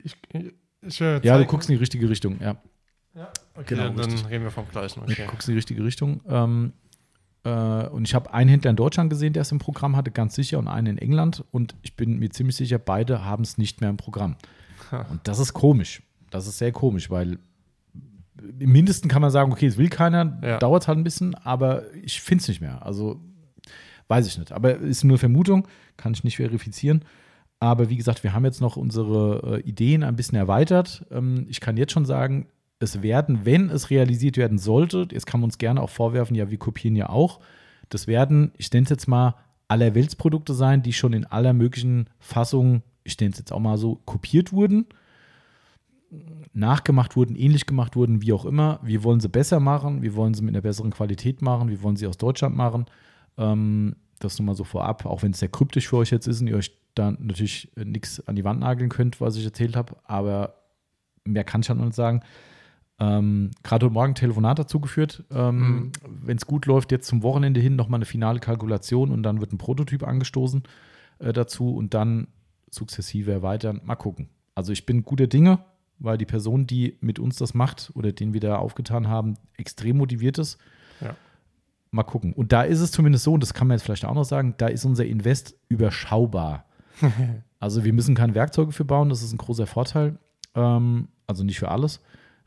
ich, 0.03 0.15
ich, 0.81 0.99
ja, 0.99 1.37
du 1.37 1.45
guckst 1.45 1.69
in 1.69 1.75
die 1.75 1.79
richtige 1.79 2.09
Richtung, 2.09 2.41
ja. 2.41 2.57
Ja, 3.15 3.31
okay, 3.55 3.75
Genau, 3.75 3.89
dann 3.89 4.11
richtig. 4.11 4.29
reden 4.29 4.43
wir 4.43 4.51
vom 4.51 4.67
gleichen. 4.69 5.01
Du 5.05 5.11
Okay. 5.11 5.25
guckst 5.29 5.47
in 5.47 5.53
die 5.53 5.57
richtige 5.57 5.83
Richtung. 5.83 6.21
Ähm, 6.27 6.73
äh, 7.43 7.87
und 7.87 8.07
ich 8.07 8.15
habe 8.15 8.33
einen 8.33 8.49
Händler 8.49 8.69
in 8.71 8.75
Deutschland 8.77 9.09
gesehen, 9.09 9.33
der 9.33 9.41
es 9.41 9.51
im 9.51 9.59
Programm 9.59 9.95
hatte, 9.95 10.11
ganz 10.11 10.35
sicher, 10.35 10.59
und 10.59 10.67
einen 10.67 10.87
in 10.87 10.97
England. 10.97 11.43
Und 11.51 11.75
ich 11.81 11.95
bin 11.95 12.19
mir 12.19 12.29
ziemlich 12.29 12.55
sicher, 12.55 12.79
beide 12.79 13.25
haben 13.25 13.43
es 13.43 13.57
nicht 13.57 13.81
mehr 13.81 13.89
im 13.89 13.97
Programm. 13.97 14.35
Ha. 14.91 15.05
Und 15.09 15.27
das 15.27 15.39
ist 15.39 15.53
komisch. 15.53 16.01
Das 16.29 16.47
ist 16.47 16.57
sehr 16.57 16.71
komisch, 16.71 17.09
weil 17.09 17.37
im 18.59 18.71
Mindesten 18.71 19.09
kann 19.09 19.21
man 19.21 19.29
sagen, 19.31 19.51
okay, 19.51 19.67
es 19.67 19.77
will 19.77 19.89
keiner, 19.89 20.39
Ja. 20.43 20.57
dauert 20.57 20.87
halt 20.87 20.97
ein 20.97 21.03
bisschen, 21.03 21.35
aber 21.35 21.83
ich 21.95 22.21
finde 22.21 22.41
es 22.41 22.47
nicht 22.47 22.61
mehr. 22.61 22.85
Also 22.85 23.21
weiß 24.07 24.25
ich 24.27 24.37
nicht. 24.37 24.51
Aber 24.51 24.75
ist 24.77 25.03
nur 25.03 25.17
Vermutung, 25.17 25.67
kann 25.97 26.13
ich 26.13 26.23
nicht 26.23 26.37
verifizieren. 26.37 27.05
Aber 27.59 27.89
wie 27.89 27.95
gesagt, 27.95 28.23
wir 28.23 28.33
haben 28.33 28.43
jetzt 28.43 28.59
noch 28.59 28.75
unsere 28.75 29.59
äh, 29.59 29.61
Ideen 29.61 30.03
ein 30.03 30.15
bisschen 30.15 30.37
erweitert. 30.37 31.05
Ähm, 31.11 31.45
ich 31.47 31.61
kann 31.61 31.77
jetzt 31.77 31.93
schon 31.93 32.05
sagen, 32.05 32.47
es 32.83 33.01
werden, 33.01 33.45
wenn 33.45 33.69
es 33.69 33.89
realisiert 33.89 34.37
werden 34.37 34.57
sollte, 34.57 35.07
jetzt 35.11 35.25
kann 35.25 35.39
man 35.39 35.47
uns 35.47 35.57
gerne 35.57 35.81
auch 35.81 35.89
vorwerfen, 35.89 36.35
ja, 36.35 36.51
wir 36.51 36.59
kopieren 36.59 36.95
ja 36.95 37.09
auch. 37.09 37.39
Das 37.89 38.07
werden, 38.07 38.51
ich 38.57 38.71
nenne 38.71 38.83
es 38.83 38.89
jetzt 38.89 39.07
mal, 39.07 39.35
allerweltsprodukte 39.67 40.53
sein, 40.53 40.83
die 40.83 40.93
schon 40.93 41.13
in 41.13 41.25
aller 41.25 41.53
möglichen 41.53 42.09
Fassungen, 42.19 42.83
ich 43.03 43.19
nenne 43.19 43.31
es 43.31 43.39
jetzt 43.39 43.51
auch 43.51 43.59
mal 43.59 43.77
so, 43.77 43.95
kopiert 44.05 44.53
wurden, 44.53 44.85
nachgemacht 46.53 47.15
wurden, 47.15 47.35
ähnlich 47.35 47.65
gemacht 47.65 47.95
wurden, 47.95 48.21
wie 48.21 48.33
auch 48.33 48.45
immer. 48.45 48.79
Wir 48.83 49.03
wollen 49.03 49.19
sie 49.19 49.29
besser 49.29 49.59
machen, 49.59 50.03
wir 50.03 50.15
wollen 50.15 50.33
sie 50.33 50.43
mit 50.43 50.53
einer 50.53 50.61
besseren 50.61 50.91
Qualität 50.91 51.41
machen, 51.41 51.69
wir 51.69 51.81
wollen 51.81 51.95
sie 51.95 52.05
aus 52.05 52.17
Deutschland 52.17 52.55
machen. 52.55 52.85
Ähm, 53.37 53.95
das 54.19 54.37
nur 54.37 54.45
mal 54.45 54.55
so 54.55 54.63
vorab, 54.63 55.05
auch 55.05 55.23
wenn 55.23 55.31
es 55.31 55.39
sehr 55.39 55.49
kryptisch 55.49 55.87
für 55.87 55.97
euch 55.97 56.11
jetzt 56.11 56.27
ist 56.27 56.41
und 56.41 56.47
ihr 56.47 56.55
euch 56.55 56.71
da 56.95 57.11
natürlich 57.11 57.71
nichts 57.75 58.25
an 58.27 58.35
die 58.35 58.43
Wand 58.43 58.59
nageln 58.59 58.89
könnt, 58.89 59.19
was 59.19 59.35
ich 59.35 59.43
erzählt 59.43 59.75
habe, 59.75 59.95
aber 60.05 60.55
mehr 61.25 61.43
kann 61.43 61.61
ich 61.61 61.69
halt 61.69 61.79
noch 61.79 61.85
nicht 61.85 61.95
sagen. 61.95 62.21
Ähm, 62.99 63.51
Gerade 63.63 63.85
heute 63.85 63.93
Morgen 63.93 64.11
ein 64.11 64.15
Telefonat 64.15 64.59
dazu 64.59 64.79
geführt. 64.79 65.23
Ähm, 65.31 65.59
Mhm. 65.59 65.91
Wenn 66.21 66.37
es 66.37 66.45
gut 66.45 66.65
läuft, 66.65 66.91
jetzt 66.91 67.07
zum 67.07 67.23
Wochenende 67.23 67.59
hin 67.59 67.75
nochmal 67.75 67.97
eine 67.97 68.05
finale 68.05 68.39
Kalkulation 68.39 69.11
und 69.11 69.23
dann 69.23 69.39
wird 69.41 69.51
ein 69.51 69.57
Prototyp 69.57 70.03
angestoßen 70.03 70.63
äh, 71.19 71.33
dazu 71.33 71.75
und 71.75 71.93
dann 71.93 72.27
sukzessive 72.69 73.31
erweitern. 73.31 73.81
Mal 73.83 73.95
gucken. 73.95 74.29
Also 74.55 74.71
ich 74.71 74.85
bin 74.85 75.03
guter 75.03 75.27
Dinge, 75.27 75.59
weil 75.99 76.17
die 76.17 76.25
Person, 76.25 76.67
die 76.67 76.97
mit 77.01 77.19
uns 77.19 77.37
das 77.37 77.53
macht 77.53 77.91
oder 77.95 78.11
den 78.11 78.33
wir 78.33 78.39
da 78.39 78.57
aufgetan 78.57 79.07
haben, 79.07 79.35
extrem 79.57 79.97
motiviert 79.97 80.37
ist. 80.37 80.59
Ja. 81.01 81.15
Mal 81.91 82.03
gucken. 82.03 82.33
Und 82.33 82.51
da 82.51 82.63
ist 82.63 82.79
es 82.79 82.91
zumindest 82.91 83.23
so, 83.23 83.33
und 83.33 83.41
das 83.43 83.53
kann 83.53 83.67
man 83.67 83.77
jetzt 83.77 83.83
vielleicht 83.83 84.05
auch 84.05 84.15
noch 84.15 84.23
sagen, 84.23 84.55
da 84.57 84.67
ist 84.67 84.85
unser 84.85 85.05
Invest 85.05 85.55
überschaubar. 85.69 86.65
also 87.59 87.83
wir 87.83 87.93
müssen 87.93 88.15
keine 88.15 88.35
Werkzeuge 88.35 88.71
für 88.71 88.85
bauen, 88.85 89.09
das 89.09 89.21
ist 89.23 89.31
ein 89.33 89.37
großer 89.37 89.67
Vorteil. 89.67 90.17
Ähm, 90.55 91.07
also 91.27 91.43
nicht 91.43 91.59
für 91.59 91.69
alles. 91.69 91.99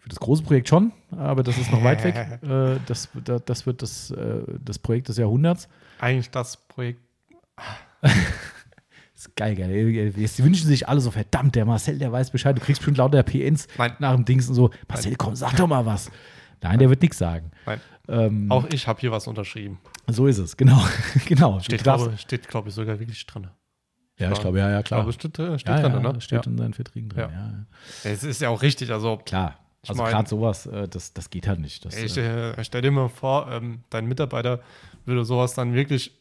Für 0.07 0.11
das 0.11 0.21
große 0.21 0.45
Projekt 0.45 0.69
schon, 0.69 0.93
aber 1.11 1.43
das 1.43 1.59
ist 1.59 1.73
noch 1.73 1.83
weit 1.83 2.05
weg. 2.05 2.15
Äh, 2.49 2.79
das, 2.87 3.09
da- 3.25 3.41
das 3.41 3.67
wird 3.67 3.83
das, 3.83 4.13
äh, 4.13 4.43
das 4.65 4.79
Projekt 4.79 5.09
des 5.09 5.17
Jahrhunderts. 5.17 5.69
Eigentlich 5.99 6.31
das 6.31 6.57
Projekt. 6.69 7.01
Das 8.01 8.13
ist 9.17 9.35
geil, 9.35 9.57
geil. 9.57 10.13
Jetzt 10.17 10.41
wünschen 10.45 10.69
sich 10.69 10.87
alle 10.89 11.01
so, 11.01 11.11
verdammt, 11.11 11.57
der 11.57 11.65
Marcel, 11.65 11.99
der 11.99 12.13
weiß 12.13 12.31
Bescheid. 12.31 12.57
Du 12.57 12.61
kriegst 12.61 12.81
bestimmt 12.83 12.99
lauter 12.99 13.21
PNs 13.25 13.67
Nein. 13.79 13.95
nach 13.99 14.15
dem 14.15 14.25
Dings 14.25 14.49
und 14.49 14.55
so. 14.55 14.71
Marcel, 14.89 15.17
komm, 15.17 15.35
sag 15.35 15.57
doch 15.57 15.67
mal 15.67 15.85
was. 15.85 16.09
Nein, 16.63 16.79
der 16.79 16.89
wird 16.89 17.03
nichts 17.03 17.19
sagen. 17.19 17.51
Nein, 17.67 17.81
Ähm, 18.09 18.47
auch 18.53 18.65
ich 18.73 18.87
habe 18.87 19.01
hier 19.01 19.11
was 19.11 19.27
unterschrieben. 19.27 19.81
so 20.07 20.29
ist 20.29 20.39
es, 20.39 20.57
genau. 20.57 20.85
genau. 21.27 21.59
Steht, 21.59 21.83
glaube 21.83 22.13
steht, 22.17 22.47
glaube 22.47 22.69
ich, 22.69 22.75
sogar 22.77 23.01
wirklich 23.01 23.27
drin. 23.27 23.49
ja, 24.19 24.31
ich 24.31 24.39
glaube, 24.39 24.61
ja, 24.61 24.71
ja, 24.71 24.83
klar. 24.85 25.01
glaube, 25.01 25.13
steht, 25.13 25.37
äh, 25.41 25.59
steht 25.59 25.75
ja, 25.75 25.89
drin, 25.89 26.05
ja, 26.05 26.13
ne? 26.13 26.21
steht 26.21 26.47
ja. 26.47 26.53
in 26.53 26.59
seinen 26.59 26.75
Verträgen 26.75 27.09
drin. 27.09 27.29
Ja, 27.33 27.67
Es 28.05 28.23
ist 28.23 28.41
ja 28.41 28.51
auch 28.51 28.63
richtig. 28.63 28.93
Also, 28.93 29.17
Klar. 29.19 29.59
Ich 29.87 29.91
Also 29.91 30.05
gerade 30.05 30.29
sowas, 30.29 30.67
äh, 30.67 30.89
das, 30.89 31.13
das 31.13 31.31
geht 31.31 31.47
halt 31.47 31.61
nicht. 31.61 31.85
Das, 31.85 31.97
ich 31.97 32.17
äh, 32.17 32.51
äh, 32.51 32.65
stell 32.65 32.83
dir 32.83 32.91
mal 32.91 33.09
vor, 33.09 33.49
ähm, 33.51 33.81
dein 33.91 34.07
Mitarbeiter 34.07 34.61
würde 35.05 35.25
sowas 35.25 35.55
dann 35.55 35.75
wirklich. 35.75 36.13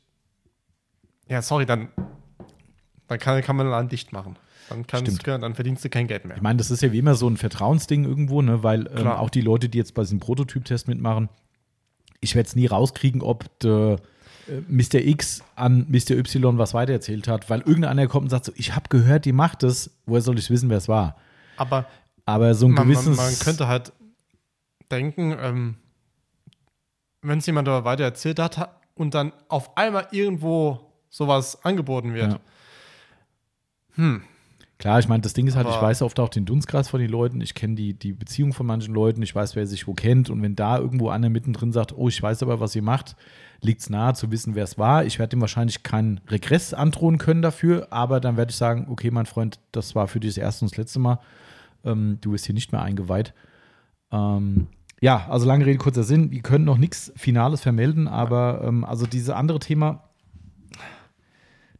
Ja, 1.27 1.41
sorry, 1.41 1.65
dann, 1.65 1.89
dann 3.07 3.17
kann, 3.17 3.41
kann 3.41 3.55
man 3.55 3.69
dann 3.71 3.89
dicht 3.89 4.13
machen. 4.13 4.35
Dann, 4.69 4.85
kannst, 4.85 5.25
dann 5.25 5.55
verdienst 5.55 5.83
du 5.83 5.89
kein 5.89 6.07
Geld 6.07 6.25
mehr. 6.25 6.37
Ich 6.37 6.43
meine, 6.43 6.57
das 6.57 6.69
ist 6.69 6.81
ja 6.81 6.91
wie 6.91 6.99
immer 6.99 7.15
so 7.15 7.27
ein 7.27 7.37
Vertrauensding 7.37 8.05
irgendwo, 8.05 8.41
ne? 8.41 8.63
weil 8.63 8.87
ähm, 8.95 9.07
auch 9.07 9.29
die 9.29 9.41
Leute, 9.41 9.69
die 9.69 9.77
jetzt 9.77 9.93
bei 9.93 10.03
diesem 10.03 10.19
Prototyp-Test 10.19 10.87
mitmachen, 10.87 11.29
ich 12.19 12.35
werde 12.35 12.47
es 12.47 12.55
nie 12.55 12.65
rauskriegen, 12.65 13.21
ob 13.21 13.59
der, 13.59 13.99
äh, 14.47 14.61
Mr. 14.67 14.95
X 14.95 15.43
an 15.55 15.85
Mr. 15.89 16.11
Y 16.11 16.57
was 16.57 16.73
weitererzählt 16.73 17.27
hat, 17.27 17.49
weil 17.49 17.61
irgendeiner 17.61 18.07
kommt 18.07 18.25
und 18.25 18.29
sagt 18.29 18.45
so, 18.45 18.51
ich 18.55 18.75
habe 18.75 18.89
gehört, 18.89 19.25
die 19.25 19.33
macht 19.33 19.63
es, 19.63 19.91
woher 20.05 20.21
soll 20.21 20.37
ich 20.37 20.49
wissen, 20.49 20.69
wer 20.69 20.77
es 20.77 20.87
war? 20.87 21.15
Aber 21.57 21.85
Aber 22.25 22.53
so 22.55 22.65
ein 22.67 22.71
man, 22.71 22.87
man, 22.87 22.95
gewisses... 22.95 23.17
man 23.17 23.39
könnte 23.39 23.67
halt 23.67 23.93
denken, 24.91 25.35
ähm, 25.39 25.75
wenn 27.21 27.39
es 27.39 27.45
jemand 27.45 27.67
weiter 27.67 28.03
erzählt 28.03 28.39
hat 28.39 28.57
ha- 28.57 28.79
und 28.95 29.13
dann 29.13 29.31
auf 29.49 29.77
einmal 29.77 30.07
irgendwo 30.11 30.79
sowas 31.09 31.63
angeboten 31.63 32.13
wird. 32.13 32.33
Ja. 32.33 32.39
Hm, 33.95 34.23
Klar, 34.77 34.99
ich 34.99 35.07
meine, 35.07 35.21
das 35.21 35.31
Ding 35.33 35.47
ist 35.47 35.55
halt, 35.55 35.67
ich 35.69 35.73
Aber- 35.73 35.87
weiß 35.87 36.01
oft 36.01 36.19
auch 36.19 36.27
den 36.27 36.43
Dunstkreis 36.45 36.89
von 36.89 36.99
den 36.99 37.09
Leuten, 37.09 37.39
ich 37.39 37.53
kenne 37.53 37.75
die, 37.75 37.93
die 37.93 38.11
Beziehung 38.11 38.51
von 38.51 38.65
manchen 38.65 38.93
Leuten, 38.93 39.21
ich 39.21 39.33
weiß, 39.33 39.55
wer 39.55 39.65
sich 39.65 39.87
wo 39.87 39.93
kennt 39.93 40.29
und 40.29 40.41
wenn 40.41 40.57
da 40.57 40.77
irgendwo 40.77 41.09
einer 41.09 41.29
mittendrin 41.29 41.71
sagt, 41.71 41.93
oh, 41.97 42.09
ich 42.09 42.21
weiß 42.21 42.43
aber, 42.43 42.59
was 42.59 42.75
ihr 42.75 42.81
macht, 42.81 43.15
liegt 43.61 43.79
es 43.81 43.89
nahe 43.89 44.13
zu 44.15 44.31
wissen, 44.31 44.53
wer 44.53 44.65
es 44.65 44.77
war. 44.77 45.05
Ich 45.05 45.17
werde 45.17 45.29
dem 45.29 45.41
wahrscheinlich 45.41 45.83
keinen 45.83 46.19
Regress 46.29 46.73
androhen 46.73 47.17
können 47.17 47.41
dafür, 47.41 47.87
aber 47.91 48.19
dann 48.19 48.35
werde 48.35 48.49
ich 48.49 48.57
sagen, 48.57 48.87
okay, 48.89 49.11
mein 49.11 49.25
Freund, 49.25 49.59
das 49.71 49.95
war 49.95 50.09
für 50.09 50.19
dich 50.19 50.31
das 50.35 50.43
erste 50.43 50.65
und 50.65 50.71
das 50.71 50.77
letzte 50.77 50.99
Mal, 50.99 51.19
ähm, 51.85 52.17
du 52.21 52.31
bist 52.31 52.45
hier 52.45 52.55
nicht 52.55 52.71
mehr 52.71 52.81
eingeweiht. 52.81 53.33
Ähm, 54.11 54.67
ja, 55.01 55.27
also 55.29 55.45
lange 55.45 55.65
Rede, 55.65 55.77
kurzer 55.77 56.03
Sinn. 56.03 56.31
Wir 56.31 56.41
können 56.41 56.65
noch 56.65 56.77
nichts 56.77 57.11
Finales 57.15 57.61
vermelden, 57.61 58.07
aber 58.07 58.61
ähm, 58.63 58.83
also 58.83 59.05
dieses 59.05 59.29
andere 59.29 59.59
Thema, 59.59 60.09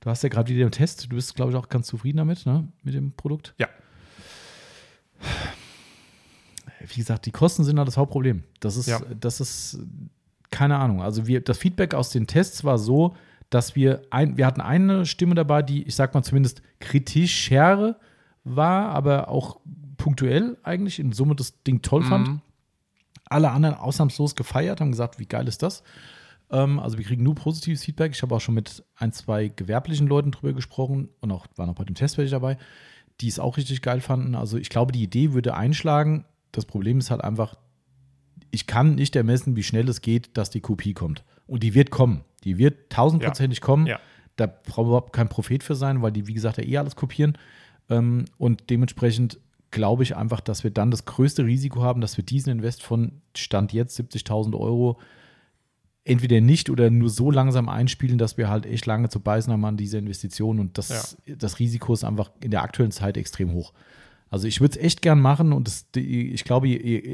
du 0.02 0.10
hast 0.10 0.22
ja 0.23 0.30
gerade 0.30 0.53
wieder 0.53 0.65
den 0.68 0.72
Test, 0.72 1.06
du 1.11 1.15
bist, 1.15 1.36
glaube 1.36 1.52
ich, 1.52 1.57
auch 1.57 1.69
ganz 1.69 1.88
zufrieden 1.88 2.18
damit, 2.18 2.45
ne? 2.45 2.68
Mit 2.84 2.94
dem 2.94 3.14
Produkt. 3.14 3.56
Ja. 3.57 3.68
Wie 6.88 6.95
gesagt, 6.99 7.26
die 7.26 7.32
Kosten 7.32 7.64
sind 7.64 7.77
halt 7.80 7.88
das 7.88 7.98
Hauptproblem. 7.98 8.44
Das 8.60 8.77
ist, 8.77 8.88
Ja. 8.88 8.99
das 9.19 9.40
ist, 9.40 9.80
keine 10.52 10.77
Ahnung. 10.77 11.02
Also 11.02 11.26
wir, 11.26 11.41
das 11.41 11.57
Feedback 11.57 11.94
aus 11.94 12.10
den 12.10 12.27
Tests 12.27 12.64
war 12.64 12.77
so, 12.77 13.15
dass 13.49 13.76
wir 13.76 14.02
ein, 14.11 14.38
wir 14.38 14.45
hatten 14.45 14.61
eine 14.61 15.06
Stimme 15.06 15.36
dabei, 15.36 15.61
die, 15.61 15.84
ich 15.84 15.95
sag 15.95 16.14
mal 16.14 16.23
zumindest 16.23 16.61
kritischer 16.80 17.98
war, 18.44 18.90
aber 18.90 19.30
auch 19.30 19.60
punktuell 20.06 20.56
eigentlich 20.61 20.99
in 20.99 21.14
Summe 21.14 21.36
das 21.36 21.64
Ding 21.64 21.82
toll 21.82 22.03
fand. 22.03 22.27
Mhm. 22.27 22.41
Alle 23.27 23.49
anderen 23.49 23.76
ausnahmslos 23.76 24.36
gefeiert, 24.36 24.80
haben 24.80 24.91
gesagt, 24.91 25.18
wie 25.18 25.26
geil 25.26 25.48
ist 25.48 25.64
das? 25.64 25.82
Ähm, 26.52 26.77
also 26.77 26.99
wir 26.99 27.06
kriegen 27.06 27.23
nur 27.23 27.34
positives 27.34 27.84
Feedback. 27.84 28.11
Ich 28.14 28.22
habe 28.22 28.36
auch 28.36 28.40
schon 28.40 28.53
mit 28.53 28.86
ein, 28.98 29.11
zwei 29.14 29.48
gewerblichen 29.48 30.06
Leuten 30.06 30.30
drüber 30.30 30.53
gesprochen 30.53 31.10
und 31.22 31.32
auch 31.32 31.48
waren 31.56 31.72
auch 31.72 31.73
bei 31.76 31.86
dem 31.86 31.95
Test 31.95 32.19
welche 32.19 32.30
dabei, 32.30 32.60
die 33.19 33.27
es 33.27 33.40
auch 33.40 33.57
richtig 33.57 33.82
geil 33.82 33.99
fanden. 33.99 34.36
Also 34.36 34.60
ich 34.60 34.69
glaube, 34.69 34.91
die 34.91 35.02
Idee 35.02 35.34
würde 35.34 35.56
einschlagen. 35.56 36.26
Das 36.52 36.65
Problem 36.65 36.99
ist 36.99 37.10
halt 37.10 37.23
einfach, 37.23 37.56
ich 38.52 38.68
kann 38.68 38.94
nicht 38.94 39.15
ermessen, 39.15 39.56
wie 39.56 39.64
schnell 39.64 39.90
es 39.90 40.02
geht, 40.02 40.38
dass 40.38 40.52
die 40.52 40.61
Kopie 40.61 40.94
kommt. 40.94 41.23
Und 41.48 41.64
die 41.64 41.73
wird 41.73 41.90
kommen. 41.90 42.23
Die 42.44 42.60
wird 42.60 42.91
tausendprozentig 42.91 43.60
kommen. 43.60 43.88
Ja. 43.88 43.99
Da 44.36 44.45
braucht 44.45 44.86
überhaupt 44.86 45.14
kein 45.14 45.30
Prophet 45.30 45.64
für 45.64 45.73
sein, 45.73 46.03
weil 46.03 46.11
die, 46.11 46.27
wie 46.27 46.36
gesagt, 46.36 46.60
ja 46.60 46.64
eh 46.64 46.77
alles 46.77 46.95
kopieren. 46.95 47.40
Ähm, 47.90 48.26
und 48.38 48.69
dementsprechend 48.69 49.40
glaube 49.76 50.03
ich 50.03 50.15
einfach, 50.15 50.39
dass 50.39 50.64
wir 50.64 50.72
dann 50.72 50.89
das 50.89 51.03
größte 51.03 51.45
Risiko 51.45 51.84
haben, 51.84 51.99
dass 51.99 52.15
wir 52.15 52.23
diesen 52.23 52.49
Invest 52.49 52.81
von 52.81 53.22
Stand 53.35 53.73
jetzt 53.73 53.99
70.000 53.99 54.57
Euro 54.57 54.97
entweder 56.06 56.39
nicht 56.39 56.69
oder 56.69 56.89
nur 56.89 57.10
so 57.10 57.30
langsam 57.30 57.68
einspielen, 57.68 58.18
dass 58.18 58.38
wir 58.38 58.47
halt 58.47 58.65
echt 58.65 58.85
lange 58.85 59.10
zu 59.10 59.19
beißen 59.19 59.52
haben 59.52 59.65
an 59.65 59.76
dieser 59.76 59.99
Investition. 59.99 60.60
Und 60.60 60.77
das, 60.77 61.18
das 61.27 61.60
Risiko 61.60 61.93
ist 61.93 62.06
einfach 62.06 62.31
in 62.41 62.52
der 62.52 62.64
aktuellen 62.64 62.91
Zeit 62.91 63.18
extrem 63.18 63.52
hoch. 63.52 63.73
Also 64.30 64.47
ich 64.47 64.61
würde 64.61 64.77
es 64.77 64.84
echt 64.84 65.02
gern 65.02 65.19
machen 65.19 65.52
und 65.52 65.68
das, 65.68 65.85
ich 65.93 66.43
glaube, 66.45 66.68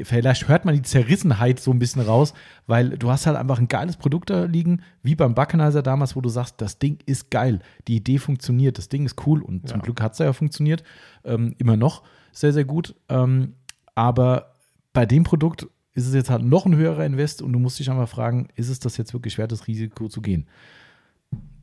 vielleicht 0.04 0.46
hört 0.48 0.64
man 0.64 0.74
die 0.74 0.82
Zerrissenheit 0.82 1.58
so 1.58 1.72
ein 1.72 1.78
bisschen 1.80 2.02
raus, 2.02 2.32
weil 2.68 2.90
du 2.90 3.10
hast 3.10 3.26
halt 3.26 3.36
einfach 3.36 3.58
ein 3.58 3.68
geiles 3.68 3.96
Produkt 3.96 4.30
da 4.30 4.44
liegen, 4.44 4.82
wie 5.02 5.16
beim 5.16 5.34
Buckenizer 5.34 5.82
damals, 5.82 6.14
wo 6.16 6.20
du 6.20 6.28
sagst, 6.28 6.60
das 6.60 6.78
Ding 6.78 6.98
ist 7.04 7.30
geil, 7.30 7.58
die 7.86 7.96
Idee 7.96 8.18
funktioniert, 8.18 8.78
das 8.78 8.88
Ding 8.88 9.04
ist 9.04 9.26
cool 9.26 9.42
und 9.42 9.68
zum 9.68 9.80
Ja. 9.80 9.82
Glück 9.84 10.00
hat 10.00 10.12
es 10.12 10.18
ja 10.20 10.32
funktioniert, 10.32 10.84
ähm, 11.24 11.54
immer 11.58 11.76
noch 11.76 12.02
sehr, 12.32 12.52
sehr 12.52 12.64
gut. 12.64 12.94
Ähm, 13.08 13.54
aber 13.94 14.56
bei 14.92 15.06
dem 15.06 15.22
Produkt 15.24 15.66
ist 15.94 16.06
es 16.06 16.14
jetzt 16.14 16.30
halt 16.30 16.42
noch 16.42 16.64
ein 16.66 16.74
höherer 16.74 17.04
Invest 17.04 17.42
und 17.42 17.52
du 17.52 17.58
musst 17.58 17.78
dich 17.78 17.90
einmal 17.90 18.06
fragen, 18.06 18.48
ist 18.56 18.68
es 18.68 18.80
das 18.80 18.96
jetzt 18.96 19.12
wirklich 19.12 19.36
wert, 19.38 19.52
das 19.52 19.66
Risiko 19.66 20.08
zu 20.08 20.22
gehen? 20.22 20.46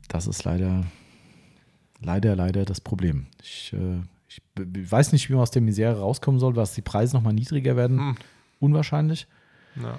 Das 0.08 0.26
ist 0.26 0.44
leider, 0.44 0.84
leider, 2.00 2.36
leider 2.36 2.64
das 2.64 2.80
Problem. 2.80 3.26
Ich, 3.42 3.72
äh, 3.72 4.00
ich 4.28 4.42
b- 4.54 4.90
weiß 4.90 5.12
nicht, 5.12 5.28
wie 5.28 5.32
man 5.34 5.42
aus 5.42 5.50
der 5.50 5.62
Misere 5.62 5.98
rauskommen 5.98 6.38
soll, 6.40 6.54
was 6.56 6.74
die 6.74 6.82
Preise 6.82 7.16
nochmal 7.16 7.32
niedriger 7.32 7.74
werden. 7.76 7.98
Hm. 7.98 8.16
Unwahrscheinlich. 8.60 9.26
Ja. 9.82 9.98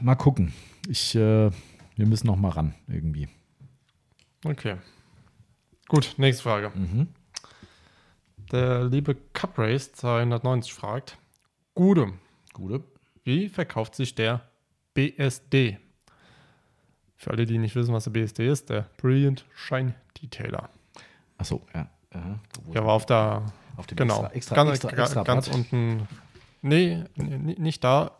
Mal 0.00 0.14
gucken. 0.14 0.52
Ich, 0.88 1.14
äh, 1.14 1.50
wir 1.96 2.06
müssen 2.06 2.26
noch 2.26 2.36
mal 2.36 2.50
ran 2.50 2.74
irgendwie. 2.88 3.28
Okay. 4.44 4.76
Gut, 5.88 6.14
nächste 6.18 6.42
Frage. 6.44 6.70
Mhm. 6.74 7.08
Der 8.54 8.84
liebe 8.84 9.16
Cuprace 9.32 9.90
290 9.94 10.72
fragt: 10.74 11.18
Gude, 11.74 12.12
Gute. 12.52 12.84
wie 13.24 13.48
verkauft 13.48 13.96
sich 13.96 14.14
der 14.14 14.42
BSD? 14.94 15.78
Für 17.16 17.32
alle, 17.32 17.46
die 17.46 17.58
nicht 17.58 17.74
wissen, 17.74 17.92
was 17.92 18.04
der 18.04 18.12
BSD 18.12 18.46
ist, 18.46 18.70
der 18.70 18.86
Brilliant 18.98 19.44
Shine 19.56 19.96
Detailer. 20.22 20.70
Achso, 21.36 21.66
ja. 21.74 21.88
Aha. 22.12 22.38
Der 22.72 22.86
war 22.86 22.92
auf 22.92 23.06
der, 23.06 23.42
auf 23.76 23.88
dem 23.88 23.96
genau, 23.96 24.26
extra, 24.26 24.36
extra, 24.36 24.54
ganz, 24.54 24.70
extra, 24.70 25.02
extra 25.02 25.22
ganz 25.24 25.48
unten. 25.48 26.06
Nee, 26.62 27.02
nicht 27.16 27.82
da. 27.82 28.12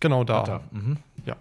Genau 0.00 0.24
da. 0.24 0.42
Da. 0.42 0.60
Mhm. 0.72 0.96
Ja. 1.24 1.36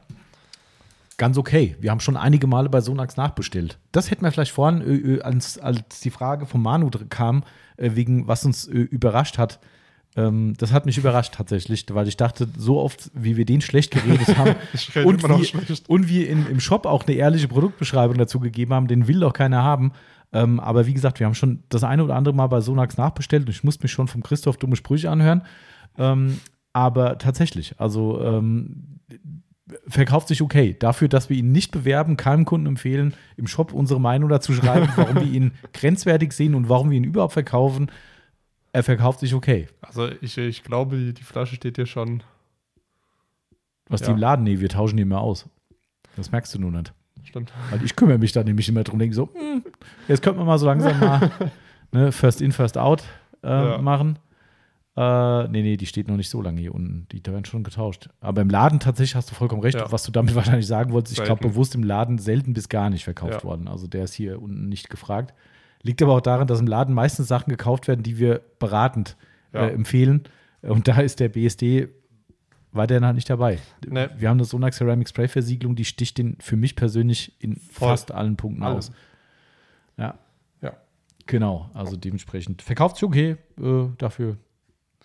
Ganz 1.22 1.38
okay. 1.38 1.76
Wir 1.80 1.92
haben 1.92 2.00
schon 2.00 2.18
einige 2.18 2.48
Male 2.48 2.68
bei 2.68 2.82
Sonax 2.82 3.16
nachbestellt. 3.16 3.78
Das 3.92 4.10
hätten 4.10 4.24
wir 4.24 4.32
vielleicht 4.32 4.54
vorhin, 4.54 4.82
äh, 4.82 5.18
äh, 5.18 5.22
als, 5.22 5.60
als 5.60 6.00
die 6.00 6.10
Frage 6.10 6.48
von 6.48 6.64
Manu 6.64 6.90
kam, 7.10 7.44
äh, 7.78 7.92
wegen 7.94 8.28
was 8.28 8.44
uns 8.44 8.66
überrascht 8.66 9.38
hat. 9.38 9.60
Ähm, 10.16 10.56
das 10.58 10.72
hat 10.72 10.88
mich 10.88 10.98
überrascht 10.98 11.36
tatsächlich, 11.36 11.86
weil 11.92 12.08
ich 12.08 12.18
dachte, 12.18 12.48
so 12.58 12.80
oft, 12.80 13.12
wie 13.14 13.38
wir 13.38 13.46
den 13.46 13.62
schlecht 13.62 13.92
geredet 13.92 14.36
haben 14.36 14.56
und, 15.06 15.22
wie, 15.22 15.46
schlecht. 15.46 15.88
und 15.88 16.10
wir 16.10 16.28
in, 16.28 16.48
im 16.48 16.60
Shop 16.60 16.88
auch 16.88 17.06
eine 17.06 17.16
ehrliche 17.16 17.48
Produktbeschreibung 17.48 18.18
dazu 18.18 18.40
gegeben 18.40 18.74
haben, 18.74 18.88
den 18.88 19.08
will 19.08 19.20
doch 19.20 19.34
keiner 19.34 19.62
haben. 19.62 19.92
Ähm, 20.34 20.60
aber 20.60 20.88
wie 20.88 20.94
gesagt, 20.96 21.20
wir 21.20 21.28
haben 21.28 21.36
schon 21.36 21.62
das 21.70 21.84
eine 21.84 22.04
oder 22.04 22.16
andere 22.16 22.34
Mal 22.34 22.48
bei 22.48 22.62
Sonax 22.62 22.98
nachbestellt 22.98 23.44
und 23.44 23.52
ich 23.52 23.64
musste 23.64 23.84
mich 23.84 23.92
schon 23.92 24.08
vom 24.08 24.24
Christoph 24.24 24.58
dumme 24.58 24.76
Sprüche 24.76 25.12
anhören. 25.12 25.44
Ähm, 26.00 26.40
aber 26.74 27.20
tatsächlich, 27.20 27.76
also 27.80 28.20
verkauft 29.88 30.28
sich 30.28 30.42
okay. 30.42 30.76
Dafür, 30.80 31.08
dass 31.08 31.30
wir 31.30 31.38
ihn 31.38 31.52
nicht 31.52 31.72
bewerben, 31.72 32.18
keinem 32.18 32.46
Kunden 32.46 32.68
empfehlen, 32.68 33.14
im 33.38 33.48
Shop 33.48 33.74
unsere 33.74 34.00
Meinung 34.02 34.30
dazu 34.30 34.54
schreiben, 34.54 34.90
warum 34.96 35.16
wir 35.16 35.24
ihn 35.32 35.52
grenzwertig 35.74 36.34
sehen 36.34 36.56
und 36.56 36.70
warum 36.70 36.90
wir 36.92 36.98
ihn 36.98 37.04
überhaupt 37.04 37.34
verkaufen. 37.34 37.92
Er 38.74 38.84
verkauft 38.84 39.20
sich 39.20 39.34
okay. 39.34 39.68
Also 39.82 40.10
ich, 40.22 40.38
ich 40.38 40.64
glaube, 40.64 40.98
die, 40.98 41.14
die 41.14 41.24
Flasche 41.24 41.56
steht 41.56 41.76
hier 41.76 41.86
schon. 41.86 42.24
Was 43.90 44.02
Ja. 44.02 44.08
die 44.08 44.14
im 44.14 44.18
Laden, 44.18 44.44
nee, 44.44 44.60
wir 44.60 44.70
tauschen 44.70 44.96
die 44.98 45.04
immer 45.04 45.20
aus. 45.22 45.50
Das 46.16 46.32
merkst 46.32 46.54
du 46.56 46.60
nur 46.60 46.72
nicht. 46.72 46.94
Stimmt. 47.24 47.52
Weil 47.70 47.84
ich 47.84 47.96
kümmere 47.96 48.18
mich 48.18 48.32
da 48.32 48.44
nämlich 48.44 48.68
immer 48.70 48.84
drum, 48.84 49.00
denke 49.00 49.16
so, 49.16 49.30
hm, 49.34 49.64
jetzt 50.08 50.24
könnte 50.24 50.38
man 50.40 50.48
mal 50.48 50.58
so 50.58 50.66
langsam 50.66 51.00
mal 51.00 51.32
ne, 51.92 52.12
First 52.12 52.42
in, 52.42 52.52
First 52.52 52.78
out 52.78 53.04
äh, 53.44 53.48
Ja. 53.50 53.78
machen. 53.78 54.18
Äh, 54.98 55.48
nee, 55.48 55.62
nee, 55.62 55.78
die 55.78 55.86
steht 55.86 56.08
noch 56.10 56.18
nicht 56.18 56.30
so 56.30 56.42
lange 56.42 56.60
hier 56.60 56.76
unten. 56.76 57.08
Die 57.12 57.26
werden 57.26 57.46
schon 57.46 57.64
getauscht. 57.64 58.10
Aber 58.20 58.42
im 58.42 58.50
Laden 58.50 58.80
tatsächlich 58.82 59.16
hast 59.16 59.32
du 59.32 59.36
vollkommen 59.36 59.62
recht, 59.62 59.78
Ja. 59.78 59.92
was 59.92 60.04
du 60.04 60.12
damit 60.12 60.36
wahrscheinlich 60.36 60.68
sagen 60.68 60.92
wolltest. 60.92 61.18
Ich 61.18 61.24
glaube, 61.24 61.42
Selten. 61.44 61.54
bewusst 61.54 61.76
im 61.76 61.84
Laden 61.84 62.18
selten 62.18 62.54
bis 62.54 62.68
gar 62.68 62.90
nicht 62.90 63.06
verkauft 63.06 63.34
Ja. 63.36 63.44
worden. 63.44 63.68
Also 63.70 63.88
der 63.88 64.04
ist 64.04 64.14
hier 64.14 64.42
unten 64.42 64.68
nicht 64.68 64.90
gefragt. 64.90 65.34
Liegt 65.84 66.02
aber 66.02 66.14
auch 66.16 66.22
daran, 66.22 66.46
dass 66.48 66.60
im 66.60 66.68
Laden 66.68 66.94
meistens 66.94 67.28
Sachen 67.30 67.50
gekauft 67.50 67.88
werden, 67.88 68.04
die 68.04 68.18
wir 68.18 68.42
beratend 68.60 69.16
Ja. 69.54 69.68
äh, 69.68 69.72
empfehlen. 69.74 70.24
Und 70.62 70.88
da 70.88 71.00
ist 71.00 71.20
der 71.22 71.30
BSD 71.30 71.88
weiterhin 72.74 73.06
halt 73.06 73.16
nicht 73.16 73.30
dabei. 73.30 73.60
Nee. 73.88 74.08
Wir 74.18 74.30
haben 74.30 74.38
eine 74.38 74.46
Sonax 74.46 74.78
Ceramic 74.78 75.08
Spray 75.10 75.28
Versiegelung, 75.28 75.76
die 75.76 75.86
sticht 75.86 76.18
den 76.18 76.38
für 76.40 76.56
mich 76.58 76.76
persönlich 76.76 77.34
in 77.42 77.56
Voll. 77.56 77.90
fast 77.90 78.12
allen 78.12 78.36
Punkten 78.38 78.64
Alle. 78.64 78.76
aus. 78.78 78.92
Ja, 79.98 80.18
Ja. 80.62 80.74
genau. 81.26 81.70
Also 81.74 81.96
dementsprechend 81.96 82.62
verkauft 82.62 82.98
sich 82.98 83.04
okay 83.04 83.38
äh, 83.62 83.88
dafür. 83.98 84.38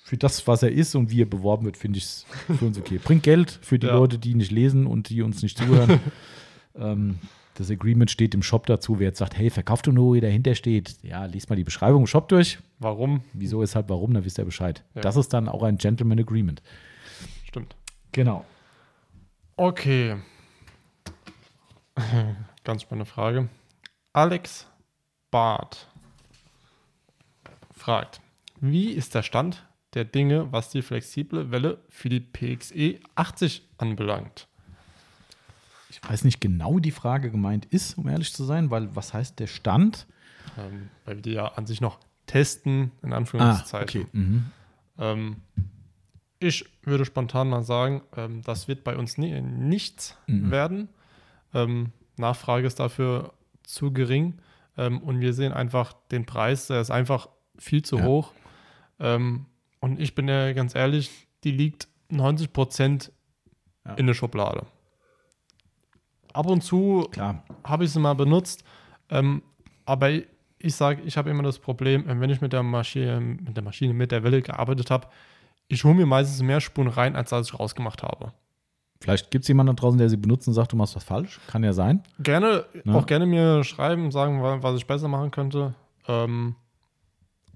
Für 0.07 0.17
das, 0.17 0.47
was 0.47 0.63
er 0.63 0.71
ist 0.71 0.95
und 0.95 1.11
wie 1.11 1.23
er 1.23 1.27
beworben 1.27 1.65
wird, 1.65 1.77
finde 1.77 1.99
ich 1.99 2.05
es 2.05 2.27
für 2.61 2.65
uns 2.65 2.79
okay. 2.79 3.01
Bringt 3.03 3.25
Geld 3.25 3.59
für 3.61 3.77
die 3.77 3.89
Ja. 3.89 3.97
Leute, 3.97 4.19
die 4.21 4.37
nicht 4.37 4.53
lesen 4.53 4.87
und 4.87 5.09
die 5.09 5.21
uns 5.21 5.43
nicht 5.43 5.59
zuhören. 5.59 5.99
ähm, 6.77 7.19
das 7.55 7.73
Agreement 7.73 8.09
steht 8.09 8.33
im 8.33 8.45
Shop 8.45 8.67
dazu. 8.67 9.01
Wer 9.01 9.09
jetzt 9.09 9.19
sagt, 9.19 9.37
hey, 9.37 9.51
verkauft 9.51 9.89
du 9.89 9.91
nur, 9.91 10.15
wie 10.15 10.21
dahinter 10.21 10.55
steht, 10.55 10.95
ja, 11.03 11.25
liest 11.25 11.51
mal 11.51 11.57
die 11.57 11.65
Beschreibung 11.65 12.03
im 12.03 12.07
Shop 12.07 12.29
durch. 12.29 12.61
Warum? 12.79 13.25
Wieso, 13.33 13.61
weshalb, 13.61 13.89
warum, 13.89 14.15
dann 14.15 14.25
wisst 14.25 14.39
ihr 14.39 14.45
Bescheid. 14.45 14.85
Ja. 14.95 15.01
Das 15.01 15.17
ist 15.17 15.33
dann 15.33 15.49
auch 15.49 15.65
ein 15.65 15.77
Gentleman 15.77 16.21
Agreement. 16.21 16.63
Stimmt. 17.45 17.75
Genau. 18.13 18.45
Okay. 19.57 20.15
Ganz 22.63 22.83
spannende 22.83 23.07
Frage. 23.07 23.49
Alex 24.13 24.69
Barth 25.33 25.89
fragt, 27.73 28.21
wie 28.61 28.93
ist 28.93 29.17
der 29.17 29.25
Stand 29.25 29.66
der 29.97 30.05
Dinge, 30.05 30.53
was 30.53 30.69
die 30.71 30.83
flexible 30.83 31.51
Welle 31.51 31.79
für 31.89 32.09
die 32.09 32.21
PXE 32.21 33.01
80 33.17 33.63
anbelangt? 33.79 34.47
Ich 35.89 36.01
weiß 36.09 36.25
nicht 36.25 36.41
genau, 36.41 36.77
wie 36.77 36.81
die 36.83 36.91
Frage 36.91 37.31
gemeint 37.31 37.65
ist, 37.67 37.97
um 37.99 38.07
ehrlich 38.09 38.33
zu 38.35 38.45
sein, 38.45 38.71
weil 38.71 38.95
was 38.95 39.15
heißt 39.15 39.39
der 39.41 39.47
Stand? 39.47 40.07
Ähm, 40.59 40.89
weil 41.05 41.17
wir 41.17 41.23
die 41.23 41.33
ja 41.33 41.47
an 41.49 41.67
sich 41.67 41.81
noch 41.81 41.99
testen, 42.27 42.93
in 43.03 43.13
Ah, 43.13 43.17
Anführungszeichen. 43.17 44.03
okay. 44.03 44.11
Mhm. 44.13 44.45
Ähm, 44.99 45.37
ich 46.39 46.67
würde 46.83 47.05
spontan 47.05 47.49
mal 47.49 47.63
sagen, 47.63 48.03
ähm, 48.17 48.43
das 48.43 48.69
wird 48.69 48.85
bei 48.85 48.97
uns 48.97 49.17
nie, 49.17 49.41
nichts 49.41 50.17
Mhm. 50.27 50.51
werden. 50.51 50.89
Ähm, 51.55 51.93
Nachfrage 52.17 52.67
ist 52.67 52.79
dafür 52.81 53.33
zu 53.63 53.93
gering 53.93 54.35
ähm, 54.77 55.01
und 55.01 55.21
wir 55.21 55.33
sehen 55.33 55.53
einfach 55.53 55.95
den 56.11 56.27
Preis, 56.27 56.67
der 56.67 56.81
ist 56.81 56.91
einfach 56.91 57.29
viel 57.59 57.83
zu 57.83 57.99
Ja. 57.99 58.05
hoch. 58.05 58.33
Ähm, 58.99 59.47
und 59.87 60.01
ich 60.01 60.15
bin 60.15 60.27
ja 60.29 60.53
ganz 60.53 60.75
ehrlich, 60.75 61.27
die 61.45 61.53
liegt 61.53 61.89
90 62.11 62.53
Prozent 62.53 63.13
Ja. 63.85 63.95
in 63.95 64.07
der 64.07 64.15
Schublade. 64.15 64.67
Ab 66.33 66.47
und 66.47 66.63
zu 66.63 67.09
habe 67.65 67.85
ich 67.85 67.91
sie 67.93 68.01
mal 68.01 68.15
benutzt, 68.15 68.65
ähm, 69.11 69.43
aber 69.85 70.11
ich 70.59 70.75
sage, 70.75 71.03
ich 71.03 71.17
habe 71.17 71.31
immer 71.31 71.43
das 71.43 71.59
Problem, 71.59 72.09
äh, 72.09 72.21
wenn 72.21 72.31
ich 72.31 72.41
mit 72.41 72.53
der 72.53 72.63
Maschine, 72.63 73.21
mit 73.21 73.57
der 73.57 73.63
Maschine, 73.65 73.95
mit 73.95 74.11
der 74.13 74.23
Welle 74.23 74.43
gearbeitet 74.43 74.91
habe, 74.91 75.07
ich 75.69 75.85
hole 75.85 75.95
mir 75.95 76.07
meistens 76.07 76.43
mehr 76.43 76.61
Spuren 76.61 76.89
rein, 76.89 77.17
als 77.17 77.33
als 77.33 77.49
ich 77.49 77.59
rausgemacht 77.59 78.03
habe. 78.03 78.33
Vielleicht 79.01 79.31
gibt 79.31 79.45
es 79.45 79.49
jemanden 79.49 79.75
da 79.77 79.81
draußen, 79.81 79.99
der 79.99 80.09
sie 80.09 80.17
benutzt 80.17 80.49
und 80.49 80.55
sagt, 80.55 80.73
du 80.73 80.77
machst 80.77 80.97
was 80.97 81.05
falsch. 81.05 81.39
Kann 81.49 81.63
ja 81.65 81.73
sein. 81.73 82.03
Gerne, 82.19 82.65
Ja. 82.85 82.95
auch 82.95 83.07
gerne 83.07 83.27
mir 83.27 83.63
schreiben, 83.65 84.11
sagen, 84.11 84.43
wa- 84.43 84.63
was 84.63 84.77
ich 84.77 84.87
besser 84.87 85.09
machen 85.09 85.31
könnte. 85.31 85.75
Ähm, 86.09 86.57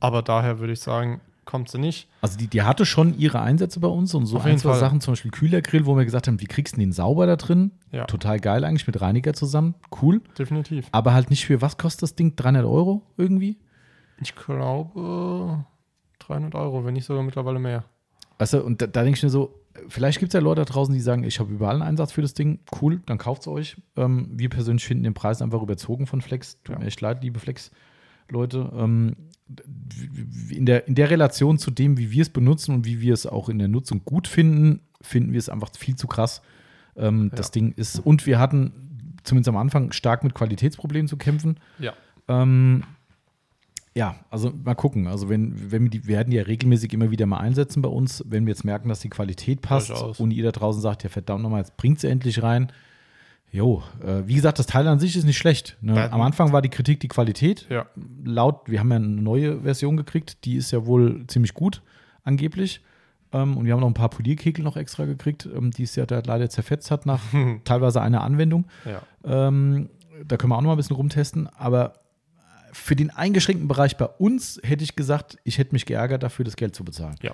aber 0.00 0.22
daher 0.22 0.58
würde 0.58 0.72
ich 0.74 0.80
sagen, 0.80 1.20
kommt 1.50 1.68
sie 1.68 1.78
nicht. 1.78 2.08
Also 2.20 2.38
die, 2.38 2.46
die 2.46 2.62
hatte 2.62 2.86
schon 2.86 3.18
ihre 3.18 3.40
Einsätze 3.40 3.80
bei 3.80 3.88
uns 3.88 4.14
und 4.14 4.26
so 4.26 4.36
Auf 4.38 4.44
ein, 4.44 4.58
zwei 4.58 4.70
Fall. 4.70 4.80
Sachen, 4.80 5.00
zum 5.00 5.12
Beispiel 5.12 5.30
Kühlergrill, 5.30 5.84
wo 5.86 5.96
wir 5.96 6.04
gesagt 6.04 6.28
haben, 6.28 6.40
wie 6.40 6.46
kriegst 6.46 6.76
du 6.76 6.80
den 6.80 6.92
sauber 6.92 7.26
da 7.26 7.36
drin? 7.36 7.72
Ja. 7.90 8.04
Total 8.04 8.38
geil 8.38 8.64
eigentlich 8.64 8.86
mit 8.86 9.00
Reiniger 9.00 9.34
zusammen. 9.34 9.74
Cool. 10.00 10.20
Definitiv. 10.38 10.86
Aber 10.92 11.12
halt 11.12 11.30
nicht 11.30 11.44
für, 11.44 11.60
was 11.60 11.76
kostet 11.76 12.02
das 12.04 12.14
Ding? 12.14 12.36
300 12.36 12.64
Euro 12.64 13.02
irgendwie? 13.16 13.58
Ich 14.22 14.34
glaube 14.36 15.64
300 16.20 16.54
Euro, 16.54 16.84
wenn 16.84 16.94
nicht 16.94 17.04
sogar 17.06 17.22
mittlerweile 17.22 17.58
mehr. 17.58 17.84
Weißt 18.38 18.54
du, 18.54 18.62
und 18.62 18.80
da, 18.80 18.86
da 18.86 19.02
denke 19.02 19.16
ich 19.18 19.22
mir 19.22 19.30
so, 19.30 19.54
vielleicht 19.88 20.18
gibt 20.18 20.30
es 20.30 20.34
ja 20.34 20.40
Leute 20.40 20.62
da 20.64 20.72
draußen, 20.72 20.94
die 20.94 21.00
sagen, 21.00 21.24
ich 21.24 21.40
habe 21.40 21.52
überall 21.52 21.74
einen 21.74 21.82
Einsatz 21.82 22.12
für 22.12 22.22
das 22.22 22.34
Ding. 22.34 22.60
Cool, 22.80 23.00
dann 23.06 23.18
kauft 23.18 23.42
es 23.42 23.48
euch. 23.48 23.76
Ähm, 23.96 24.28
wir 24.32 24.48
persönlich 24.48 24.84
finden 24.84 25.04
den 25.04 25.14
Preis 25.14 25.42
einfach 25.42 25.62
überzogen 25.62 26.06
von 26.06 26.20
Flex. 26.20 26.60
Tut 26.62 26.74
Ja. 26.74 26.78
mir 26.80 26.86
echt 26.86 27.00
leid, 27.00 27.22
liebe 27.22 27.38
Flex-Leute. 28.30 28.70
Ähm, 28.76 29.16
in, 30.50 30.64
der, 30.64 30.86
in 30.86 30.94
der 30.94 31.10
Relation 31.10 31.58
zu 31.58 31.70
dem, 31.70 31.98
wie 31.98 32.12
wir 32.12 32.22
es 32.22 32.30
benutzen 32.30 32.74
und 32.74 32.84
wie 32.84 33.00
wir 33.00 33.12
es 33.12 33.26
auch 33.26 33.48
in 33.48 33.58
der 33.58 33.68
Nutzung 33.68 34.02
gut 34.04 34.28
finden, 34.28 34.80
finden 35.02 35.32
wir 35.32 35.38
es 35.38 35.48
einfach 35.48 35.70
viel 35.76 35.96
zu 35.96 36.06
krass. 36.06 36.40
Ähm, 36.96 37.30
Das 37.34 37.48
Ja. 37.48 37.52
Ding 37.52 37.72
ist, 37.72 37.98
und 37.98 38.26
wir 38.26 38.38
hatten 38.38 38.72
zumindest 39.24 39.48
am 39.48 39.56
Anfang 39.56 39.92
stark 39.92 40.22
mit 40.22 40.34
Qualitätsproblemen 40.34 41.08
zu 41.08 41.16
kämpfen. 41.16 41.56
Ja. 41.78 41.94
Ähm, 42.28 42.84
ja, 43.96 44.14
also 44.30 44.52
mal 44.64 44.74
gucken. 44.76 45.08
Also 45.08 45.28
wenn, 45.28 45.72
wenn 45.72 45.82
wir 45.82 45.90
die, 45.90 46.06
wir 46.06 46.14
werden 46.16 46.32
ja 46.32 46.42
regelmäßig 46.42 46.92
immer 46.92 47.10
wieder 47.10 47.26
mal 47.26 47.38
einsetzen 47.38 47.82
bei 47.82 47.88
uns, 47.88 48.24
wenn 48.28 48.46
wir 48.46 48.52
jetzt 48.52 48.64
merken, 48.64 48.88
dass 48.88 49.00
die 49.00 49.08
Qualität 49.08 49.62
passt 49.62 49.90
und 49.90 50.30
ihr 50.30 50.44
da 50.44 50.52
draußen 50.52 50.80
sagt, 50.80 51.02
ja 51.02 51.08
verdammt 51.08 51.42
nochmal, 51.42 51.60
jetzt 51.60 51.76
bringt 51.76 51.98
sie 51.98 52.08
endlich 52.08 52.40
rein. 52.42 52.70
Jo, 53.52 53.82
äh, 54.04 54.22
wie 54.26 54.34
gesagt, 54.34 54.58
das 54.58 54.66
Teil 54.66 54.86
an 54.86 55.00
sich 55.00 55.16
ist 55.16 55.24
nicht 55.24 55.38
schlecht. 55.38 55.76
Ne? 55.80 56.10
Am 56.12 56.20
Anfang 56.20 56.52
war 56.52 56.62
die 56.62 56.68
Kritik 56.68 57.00
die 57.00 57.08
Qualität. 57.08 57.66
Ja. 57.68 57.86
Laut, 58.24 58.62
wir 58.66 58.78
haben 58.78 58.90
ja 58.90 58.96
eine 58.96 59.06
neue 59.06 59.62
Version 59.62 59.96
gekriegt, 59.96 60.44
die 60.44 60.56
ist 60.56 60.70
ja 60.70 60.86
wohl 60.86 61.26
ziemlich 61.26 61.54
gut, 61.54 61.82
angeblich. 62.22 62.80
Ähm, 63.32 63.56
und 63.56 63.64
wir 63.64 63.72
haben 63.72 63.80
noch 63.80 63.88
ein 63.88 63.94
paar 63.94 64.08
Polierkegel 64.08 64.64
noch 64.64 64.76
extra 64.76 65.04
gekriegt, 65.04 65.46
ähm, 65.46 65.70
die 65.72 65.82
es 65.82 65.96
ja 65.96 66.06
da 66.06 66.22
leider 66.24 66.48
zerfetzt 66.48 66.90
hat 66.90 67.06
nach 67.06 67.20
teilweise 67.64 68.00
einer 68.00 68.22
Anwendung. 68.22 68.66
Ja. 68.84 69.02
Ähm, 69.24 69.90
da 70.24 70.36
können 70.36 70.52
wir 70.52 70.56
auch 70.56 70.60
noch 70.60 70.68
mal 70.68 70.74
ein 70.74 70.78
bisschen 70.78 70.96
rumtesten. 70.96 71.48
Aber 71.48 71.94
für 72.72 72.94
den 72.94 73.10
eingeschränkten 73.10 73.66
Bereich 73.66 73.96
bei 73.96 74.06
uns 74.06 74.60
hätte 74.62 74.84
ich 74.84 74.94
gesagt, 74.94 75.38
ich 75.42 75.58
hätte 75.58 75.74
mich 75.74 75.86
geärgert, 75.86 76.22
dafür 76.22 76.44
das 76.44 76.56
Geld 76.56 76.76
zu 76.76 76.84
bezahlen. 76.84 77.16
Ja. 77.22 77.32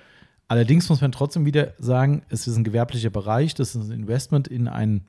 Allerdings 0.49 0.89
muss 0.89 1.01
man 1.01 1.13
trotzdem 1.13 1.45
wieder 1.45 1.75
sagen, 1.79 2.23
es 2.29 2.47
ist 2.47 2.57
ein 2.57 2.65
gewerblicher 2.65 3.11
Bereich, 3.11 3.55
das 3.55 3.75
ist 3.75 3.89
ein 3.89 3.91
Investment 3.91 4.49
in 4.49 4.69
ein 4.69 5.07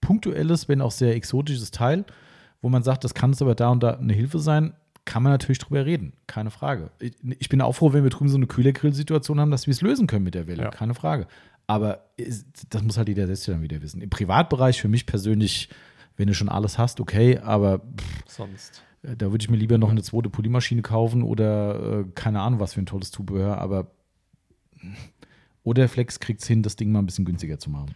punktuelles, 0.00 0.68
wenn 0.68 0.80
auch 0.80 0.90
sehr 0.90 1.14
exotisches 1.14 1.70
Teil, 1.70 2.04
wo 2.62 2.68
man 2.68 2.82
sagt, 2.82 3.04
das 3.04 3.14
kann 3.14 3.30
es 3.30 3.42
aber 3.42 3.54
da 3.54 3.68
und 3.70 3.82
da 3.82 3.94
eine 3.94 4.12
Hilfe 4.12 4.38
sein, 4.38 4.74
kann 5.04 5.22
man 5.22 5.32
natürlich 5.32 5.58
drüber 5.58 5.86
reden, 5.86 6.12
keine 6.26 6.50
Frage. 6.50 6.90
Ich, 7.00 7.12
ich 7.38 7.48
bin 7.48 7.60
auch 7.62 7.72
froh, 7.72 7.92
wenn 7.92 8.02
wir 8.02 8.10
drüben 8.10 8.28
so 8.28 8.36
eine 8.36 8.46
Kühlergrill-Situation 8.46 9.40
haben, 9.40 9.50
dass 9.50 9.66
wir 9.66 9.72
es 9.72 9.80
lösen 9.80 10.06
können 10.06 10.24
mit 10.24 10.34
der 10.34 10.46
Welle, 10.46 10.64
Ja. 10.64 10.70
keine 10.70 10.94
Frage. 10.94 11.26
Aber 11.66 12.04
das 12.70 12.82
muss 12.82 12.96
halt 12.98 13.08
jeder 13.08 13.26
selbst 13.26 13.46
dann 13.48 13.62
wieder 13.62 13.80
wissen. 13.82 14.00
Im 14.00 14.10
Privatbereich 14.10 14.80
für 14.80 14.88
mich 14.88 15.06
persönlich, 15.06 15.68
wenn 16.16 16.26
du 16.26 16.34
schon 16.34 16.48
alles 16.48 16.78
hast, 16.78 17.00
okay, 17.00 17.38
aber 17.38 17.78
pff, 17.78 18.22
Sonst. 18.26 18.82
da 19.02 19.30
würde 19.30 19.42
ich 19.42 19.50
mir 19.50 19.56
lieber 19.56 19.78
noch 19.78 19.90
eine 19.90 20.02
zweite 20.02 20.30
Polymaschine 20.30 20.82
kaufen 20.82 21.22
oder 21.22 22.00
äh, 22.00 22.04
keine 22.14 22.40
Ahnung, 22.40 22.58
was 22.60 22.74
für 22.74 22.80
ein 22.82 22.86
tolles 22.86 23.10
Zubehör, 23.10 23.58
aber 23.58 23.90
oder 25.62 25.88
Flex 25.88 26.20
kriegt 26.20 26.40
es 26.42 26.46
hin, 26.48 26.62
das 26.62 26.76
Ding 26.76 26.90
mal 26.92 27.00
ein 27.00 27.06
bisschen 27.06 27.24
günstiger 27.24 27.58
zu 27.58 27.70
machen. 27.70 27.94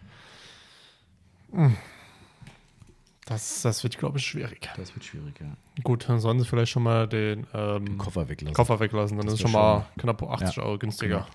Das, 3.25 3.63
das 3.63 3.83
wird, 3.83 3.99
glaube 3.99 4.19
ich, 4.19 4.27
schwierig. 4.27 4.69
Das 4.77 4.95
wird 4.95 5.05
schwierig, 5.05 5.35
ja. 5.41 5.57
Gut, 5.85 6.09
dann 6.09 6.19
sollen 6.19 6.39
sie 6.41 6.45
vielleicht 6.45 6.73
schon 6.73 6.83
mal 6.83 7.07
den 7.07 7.47
ähm, 7.55 7.97
Koffer 7.99 8.29
weglassen. 8.29 8.55
Koffer 8.55 8.81
weglassen. 8.81 9.17
Dann 9.17 9.27
Das 9.27 9.35
ist 9.35 9.41
es 9.41 9.43
schon 9.43 9.53
mal 9.53 9.87
knapp 9.97 10.23
80 10.23 10.59
Euro 10.59 10.79
günstiger. 10.79 11.27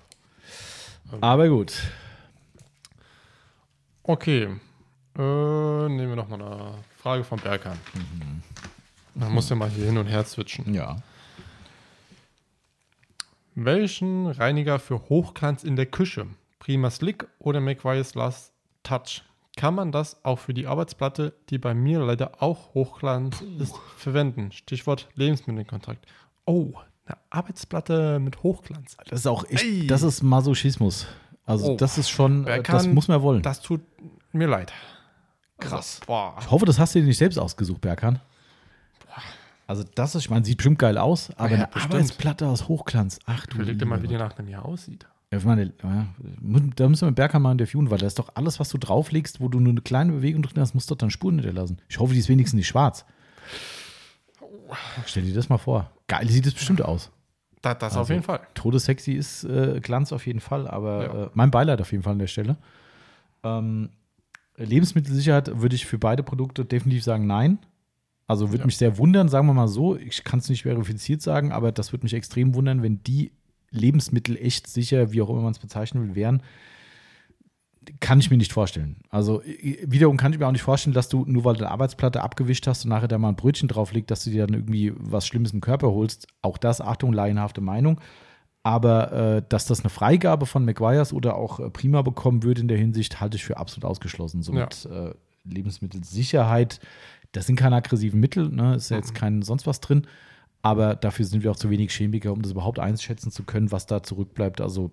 Aber 1.20 1.48
gut. 1.48 1.72
Okay. 4.02 4.44
Äh, 5.16 5.20
nehmen 5.88 6.08
wir 6.08 6.16
noch 6.16 6.28
mal 6.28 6.40
eine 6.40 6.74
Frage 6.96 7.24
von 7.24 7.40
Berkan. 7.40 7.78
Man 9.14 9.32
muss 9.32 9.48
ja 9.48 9.56
mal 9.56 9.68
hier 9.68 9.86
hin 9.86 9.98
und 9.98 10.06
her 10.06 10.24
switchen. 10.24 10.72
Ja. 10.72 11.02
Welchen 13.54 14.28
Reiniger 14.28 14.78
für 14.78 15.08
Hochglanz 15.08 15.64
in 15.64 15.74
der 15.74 15.86
Küche? 15.86 16.26
Prima 16.60 16.90
Slick 16.90 17.26
oder 17.40 17.60
McVies 17.60 18.14
Last 18.14 18.52
Touch? 18.84 19.24
Kann 19.58 19.74
man 19.74 19.90
das 19.92 20.24
auch 20.24 20.38
für 20.38 20.54
die 20.54 20.66
Arbeitsplatte, 20.68 21.32
die 21.50 21.58
bei 21.58 21.74
mir 21.74 21.98
leider 22.00 22.42
auch 22.42 22.74
Hochglanz 22.74 23.40
ist, 23.58 23.74
verwenden? 23.96 24.52
Stichwort 24.52 25.08
Lebensmittelkontakt. 25.14 26.06
Oh, 26.46 26.72
eine 27.06 27.16
Arbeitsplatte 27.30 28.20
mit 28.20 28.42
Hochglanz. 28.44 28.96
Das 29.08 29.20
ist 29.20 29.26
auch 29.26 29.44
echt, 29.50 29.90
das 29.90 30.02
ist 30.02 30.22
Masochismus. 30.22 31.06
Also 31.44 31.72
Oh. 31.72 31.76
das 31.76 31.98
ist 31.98 32.08
schon, 32.08 32.46
Wer 32.46 32.56
äh, 32.58 32.62
das 32.62 32.84
kann- 32.84 32.94
muss 32.94 33.08
man 33.08 33.20
wollen. 33.20 33.42
Das 33.42 33.60
tut 33.60 33.80
mir 34.32 34.46
leid. 34.46 34.72
Krass. 35.58 36.00
Boah. 36.06 36.36
Ich 36.40 36.50
hoffe, 36.50 36.64
das 36.64 36.78
hast 36.78 36.94
du 36.94 37.00
dir 37.00 37.06
nicht 37.06 37.18
selbst 37.18 37.36
ausgesucht, 37.38 37.80
Berkan. 37.80 38.20
Also 39.66 39.84
das 39.94 40.14
ist, 40.14 40.22
ich 40.22 40.30
meine, 40.30 40.44
sieht 40.44 40.58
bestimmt 40.58 40.78
geil 40.78 40.96
aus, 40.96 41.30
aber 41.36 41.48
Ja, 41.50 41.56
eine 41.56 41.66
bestimmt. 41.66 41.94
Arbeitsplatte 41.94 42.46
aus 42.46 42.68
Hochglanz. 42.68 43.18
Ach 43.26 43.44
du 43.46 43.56
Überleg 43.56 43.78
dir 43.78 43.84
mal, 43.86 44.00
wie 44.02 44.06
die 44.08 44.16
nach 44.16 44.38
einem 44.38 44.48
Jahr 44.48 44.64
aussieht. 44.64 45.06
Ich 45.30 45.44
meine, 45.44 45.72
da 46.76 46.88
müssen 46.88 47.14
wir 47.16 47.38
mal 47.40 47.52
interviewen, 47.52 47.90
weil 47.90 47.98
da 47.98 48.06
ist 48.06 48.18
doch 48.18 48.30
alles, 48.34 48.58
was 48.60 48.70
du 48.70 48.78
drauflegst, 48.78 49.40
wo 49.40 49.48
du 49.48 49.60
nur 49.60 49.72
eine 49.72 49.82
kleine 49.82 50.12
Bewegung 50.12 50.42
drin 50.42 50.58
hast, 50.60 50.72
muss 50.74 50.86
doch 50.86 50.96
dann 50.96 51.10
Spuren 51.10 51.34
hinterlassen. 51.38 51.78
Ich 51.88 51.98
hoffe, 51.98 52.14
die 52.14 52.20
ist 52.20 52.30
wenigstens 52.30 52.56
nicht 52.56 52.68
schwarz. 52.68 53.04
Stell 55.06 55.24
dir 55.24 55.34
das 55.34 55.50
mal 55.50 55.58
vor. 55.58 55.90
Geil 56.06 56.28
sieht 56.30 56.46
es 56.46 56.54
bestimmt 56.54 56.80
aus. 56.82 57.10
Da, 57.60 57.74
das 57.74 57.92
auf 57.92 57.98
Also, 58.00 58.12
jeden 58.14 58.22
Fall. 58.24 58.40
Todessexy 58.54 59.12
ist 59.12 59.44
äh, 59.44 59.80
Glanz 59.82 60.12
auf 60.12 60.26
jeden 60.26 60.40
Fall, 60.40 60.66
aber 60.66 61.02
Ja. 61.04 61.24
äh, 61.24 61.30
mein 61.34 61.50
Beileid 61.50 61.80
auf 61.82 61.90
jeden 61.92 62.04
Fall 62.04 62.12
an 62.12 62.18
der 62.20 62.26
Stelle. 62.26 62.56
Ähm, 63.42 63.90
Lebensmittelsicherheit 64.56 65.60
würde 65.60 65.74
ich 65.76 65.84
für 65.86 65.98
beide 65.98 66.22
Produkte 66.22 66.64
definitiv 66.64 67.04
sagen, 67.04 67.26
nein. 67.26 67.58
Also 68.26 68.48
würde 68.50 68.60
Ja. 68.60 68.66
mich 68.66 68.76
sehr 68.78 68.96
wundern, 68.98 69.28
sagen 69.28 69.46
wir 69.46 69.54
mal 69.54 69.68
so. 69.68 69.96
Ich 69.96 70.24
kann 70.24 70.38
es 70.38 70.48
nicht 70.48 70.62
verifiziert 70.62 71.20
sagen, 71.20 71.52
aber 71.52 71.70
das 71.72 71.92
würde 71.92 72.04
mich 72.04 72.14
extrem 72.14 72.54
wundern, 72.54 72.82
wenn 72.82 73.02
die 73.02 73.32
Lebensmittel 73.70 74.36
echt 74.36 74.66
sicher, 74.66 75.12
wie 75.12 75.22
auch 75.22 75.30
immer 75.30 75.42
man 75.42 75.52
es 75.52 75.58
bezeichnen 75.58 76.08
will, 76.08 76.14
wären. 76.14 76.42
Kann 78.00 78.20
ich 78.20 78.30
mir 78.30 78.36
nicht 78.36 78.52
vorstellen. 78.52 78.96
Also 79.08 79.42
wiederum 79.44 80.18
kann 80.18 80.32
ich 80.32 80.38
mir 80.38 80.46
auch 80.46 80.52
nicht 80.52 80.62
vorstellen, 80.62 80.92
dass 80.92 81.08
du, 81.08 81.24
nur 81.26 81.44
weil 81.44 81.54
du 81.54 81.64
eine 81.64 81.70
Arbeitsplatte 81.70 82.22
abgewischt 82.22 82.66
hast 82.66 82.84
und 82.84 82.90
nachher 82.90 83.08
da 83.08 83.16
mal 83.16 83.30
ein 83.30 83.36
Brötchen 83.36 83.68
drauf 83.68 83.92
liegt, 83.92 84.10
dass 84.10 84.24
du 84.24 84.30
dir 84.30 84.46
dann 84.46 84.54
irgendwie 84.54 84.92
was 84.96 85.26
Schlimmes 85.26 85.52
im 85.52 85.60
Körper 85.60 85.90
holst. 85.90 86.26
Auch 86.42 86.58
das, 86.58 86.80
Achtung, 86.80 87.12
laienhafte 87.12 87.62
Meinung. 87.62 88.00
Aber 88.62 89.12
äh, 89.12 89.42
dass 89.48 89.64
das 89.64 89.80
eine 89.80 89.88
Freigabe 89.88 90.44
von 90.44 90.64
McGuire's 90.64 91.14
oder 91.14 91.36
auch 91.36 91.60
äh, 91.60 91.70
Prima 91.70 92.02
bekommen 92.02 92.42
würde 92.42 92.60
in 92.60 92.68
der 92.68 92.76
Hinsicht, 92.76 93.20
halte 93.20 93.36
ich 93.36 93.44
für 93.44 93.56
absolut 93.56 93.86
ausgeschlossen. 93.86 94.42
Somit 94.42 94.84
äh, 94.84 95.14
Lebensmittelsicherheit, 95.44 96.80
das 97.32 97.46
sind 97.46 97.56
keine 97.56 97.76
aggressiven 97.76 98.20
Mittel, 98.20 98.50
ne? 98.50 98.74
ist 98.74 98.90
ja 98.90 98.98
jetzt 98.98 99.14
kein 99.14 99.40
sonst 99.40 99.66
was 99.66 99.80
drin. 99.80 100.06
Aber 100.62 100.96
dafür 100.96 101.24
sind 101.24 101.44
wir 101.44 101.50
auch 101.50 101.56
zu 101.56 101.70
wenig 101.70 101.92
Chemiker, 101.92 102.32
um 102.32 102.42
das 102.42 102.52
überhaupt 102.52 102.78
einschätzen 102.78 103.30
zu 103.30 103.44
können, 103.44 103.70
was 103.70 103.86
da 103.86 104.02
zurückbleibt. 104.02 104.60
Also 104.60 104.90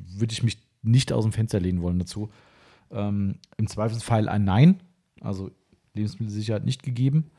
würde 0.00 0.32
ich 0.32 0.42
mich 0.42 0.58
nicht 0.82 1.12
aus 1.12 1.24
dem 1.24 1.32
Fenster 1.32 1.60
lehnen 1.60 1.82
wollen 1.82 1.98
dazu. 1.98 2.30
Ähm, 2.90 3.36
Im 3.56 3.66
Zweifelsfall 3.66 4.28
ein 4.28 4.44
Nein, 4.44 4.80
also 5.20 5.50
Lebensmittelsicherheit 5.94 6.64
nicht 6.64 6.82
gegeben. 6.82 7.30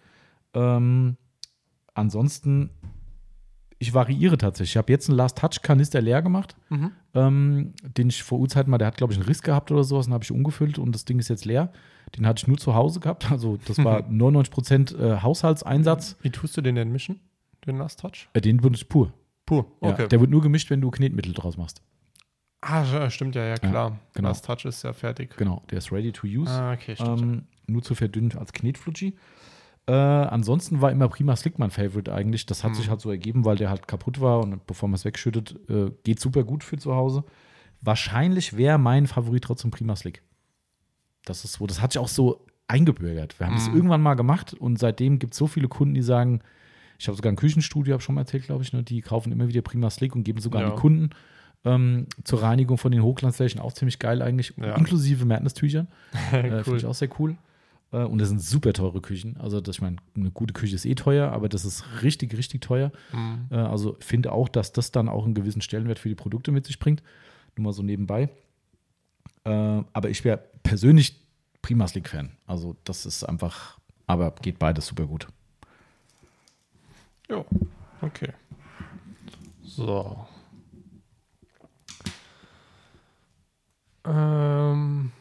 Ähm, 0.54 1.18
ansonsten, 1.94 2.70
ich 3.80 3.94
variiere 3.94 4.38
tatsächlich. 4.38 4.74
Ich 4.74 4.78
habe 4.78 4.91
jetzt 4.91 5.10
einen 5.10 5.18
Last-Touch-Kanister 5.18 6.02
leer 6.02 6.22
gemacht, 6.22 6.56
Mhm. 6.70 6.91
ähm, 7.16 7.74
den 7.98 8.10
ich 8.10 8.24
vor 8.24 8.40
Urzeiten 8.40 8.70
mal, 8.72 8.78
der 8.78 8.88
hat, 8.88 8.98
glaube 8.98 9.14
ich, 9.14 9.20
einen 9.20 9.28
Riss 9.28 9.41
gehabt 9.41 9.72
oder 9.72 9.84
sowas, 9.84 10.06
den 10.06 10.14
habe 10.14 10.24
ich 10.24 10.32
umgefüllt 10.32 10.78
und 10.80 10.94
das 10.94 11.06
Ding 11.06 11.20
ist 11.20 11.28
jetzt 11.28 11.45
leer. 11.45 11.72
Den 12.16 12.26
hatte 12.28 12.41
ich 12.44 12.48
nur 12.48 12.58
zu 12.58 12.76
Hause 12.76 13.00
gehabt, 13.00 13.32
also 13.32 13.58
das 13.66 13.84
war 13.84 14.02
99% 14.10 14.95
äh, 14.98 15.22
Haushaltseinsatz. 15.22 16.18
Wie 16.22 16.30
tust 16.30 16.56
du 16.56 16.62
den 16.62 16.76
denn 16.76 16.91
mischen? 16.91 17.20
Den 17.65 17.77
Last 17.77 17.99
Touch? 17.99 18.27
Äh, 18.34 18.41
den 18.41 18.57
benutze 18.57 18.84
ich 18.84 18.90
pur. 18.90 19.14
Pur. 19.45 19.65
Ja, 19.81 19.90
Okay. 19.90 20.07
Der 20.07 20.19
wird 20.19 20.30
nur 20.31 20.41
gemischt, 20.41 20.69
wenn 20.69 20.81
du 20.81 20.90
Knetmittel 20.91 21.34
draus 21.34 21.57
machst. 21.57 21.81
ah, 22.61 22.84
ja, 22.84 23.10
stimmt 23.10 23.35
ja, 23.35 23.44
ja, 23.45 23.56
klar. 23.56 23.99
genau. 24.14 24.30
Last 24.30 24.45
Touch 24.45 24.65
ist 24.65 24.84
ja 24.84 24.94
fertig. 24.94 25.35
Genau, 25.38 25.64
der 25.69 25.77
ist 25.80 25.91
ready 25.91 26.11
to 26.11 26.27
use. 26.27 26.49
Ah, 26.52 26.73
okay, 26.73 26.95
stimmt. 26.95 27.22
ähm, 27.22 27.44
nur 27.68 27.81
zu 27.84 27.94
verdünnen 27.95 28.38
als 28.38 28.53
Knetflutschi. 28.53 29.15
Äh, 29.85 29.91
ansonsten 29.91 30.80
war 30.81 30.91
immer 30.91 31.10
Prima 31.10 31.35
Slick 31.35 31.60
mein 31.60 31.69
Favorite 31.72 32.14
eigentlich. 32.14 32.45
Das 32.45 32.64
hat 32.64 32.72
Mhm. 32.72 32.76
sich 32.76 32.90
halt 32.90 33.02
so 33.02 33.10
ergeben, 33.11 33.44
weil 33.44 33.57
der 33.57 33.69
halt 33.69 33.85
kaputt 33.88 34.22
war 34.22 34.40
und 34.40 34.65
bevor 34.65 34.88
man 34.88 34.95
es 34.95 35.03
wegschüttet, 35.03 35.60
äh, 35.69 35.91
geht 36.06 36.22
super 36.22 36.44
gut 36.45 36.64
für 36.64 36.77
zu 36.77 36.95
Hause. 36.95 37.26
Wahrscheinlich 37.81 38.56
wäre 38.56 38.77
mein 38.77 39.07
Favorit 39.07 39.44
trotzdem 39.44 39.72
Prima 39.72 39.95
Slick. 39.98 40.22
Das 41.26 41.44
ist 41.44 41.53
so, 41.53 41.68
das 41.68 41.81
hat 41.81 41.91
sich 41.91 41.99
auch 41.99 42.07
so 42.07 42.45
eingebürgert. 42.68 43.40
Wir 43.41 43.48
haben 43.48 43.56
das 43.56 43.68
Mhm. 43.68 43.76
irgendwann 43.76 44.02
mal 44.02 44.14
gemacht 44.14 44.53
und 44.53 44.80
seitdem 44.80 45.19
gibt 45.19 45.34
es 45.34 45.38
so 45.38 45.48
viele 45.48 45.68
Kunden, 45.68 45.94
die 45.95 46.02
sagen, 46.02 46.40
ich 46.99 47.07
habe 47.07 47.15
sogar 47.15 47.32
ein 47.32 47.36
Küchenstudio, 47.36 47.94
habe 47.94 48.03
schon 48.03 48.15
mal 48.15 48.22
erzählt, 48.22 48.45
glaube 48.45 48.64
ich, 48.64 48.74
ne, 48.74 48.84
die 48.84 49.02
kaufen 49.02 49.32
immer 49.32 49.48
wieder 49.48 49.61
Prima 49.61 49.90
Slick 49.90 50.15
und 50.15 50.24
geben 50.24 50.40
sogar 50.41 50.61
an 50.61 50.70
Ja. 50.70 50.76
die 50.76 50.80
Kunden. 50.82 51.10
Ähm, 51.65 52.07
zur 52.26 52.41
Reinigung 52.41 52.78
von 52.78 52.91
den 52.91 53.02
Hochglanzflächen 53.03 53.61
auch 53.61 53.72
ziemlich 53.72 53.98
geil 53.99 54.22
eigentlich, 54.22 54.53
Ja. 54.57 54.76
inklusive 54.76 55.26
Madness-Tüchern. 55.26 55.88
Äh, 56.34 56.64
Finde 56.64 56.78
ich 56.78 56.86
auch 56.86 56.94
sehr 56.94 57.10
cool. 57.20 57.38
Äh, 57.94 58.03
und 58.03 58.20
das 58.20 58.28
sind 58.30 58.41
super 58.41 58.74
teure 58.74 58.99
Küchen. 58.99 59.38
Also, 59.38 59.61
das, 59.61 59.78
ich 59.78 59.82
meine, 59.82 59.95
eine 60.15 60.30
gute 60.32 60.53
Küche 60.53 60.76
ist 60.76 60.86
eh 60.86 60.95
teuer, 60.95 61.32
aber 61.32 61.48
das 61.48 61.64
ist 61.64 61.86
richtig, 62.02 62.36
richtig 62.36 62.61
teuer. 62.61 62.91
Mhm. 63.14 63.45
Äh, 63.49 63.56
also 63.56 63.95
finde 64.02 64.34
auch, 64.34 64.49
dass 64.49 64.74
das 64.74 64.91
dann 64.91 65.07
auch 65.07 65.24
einen 65.24 65.36
gewissen 65.36 65.61
Stellenwert 65.61 65.99
für 65.99 66.10
die 66.10 66.15
Produkte 66.15 66.52
mit 66.52 66.65
sich 66.65 66.80
bringt. 66.80 67.02
Nur 67.56 67.64
mal 67.65 67.72
so 67.74 67.82
nebenbei. 67.84 68.30
Äh, 69.45 69.49
aber 69.94 70.10
ich 70.10 70.24
wäre 70.26 70.44
persönlich 70.64 71.22
Prima 71.61 71.88
Slick-Fan. 71.88 72.32
Also, 72.45 72.76
das 72.84 73.06
ist 73.06 73.24
einfach, 73.24 73.80
aber 74.06 74.32
geht 74.41 74.60
beides 74.60 74.88
super 74.88 75.06
gut. 75.06 75.28
Jo, 77.34 77.45
okay. 78.01 78.31
So. 79.64 80.27
Ähm, 84.05 85.11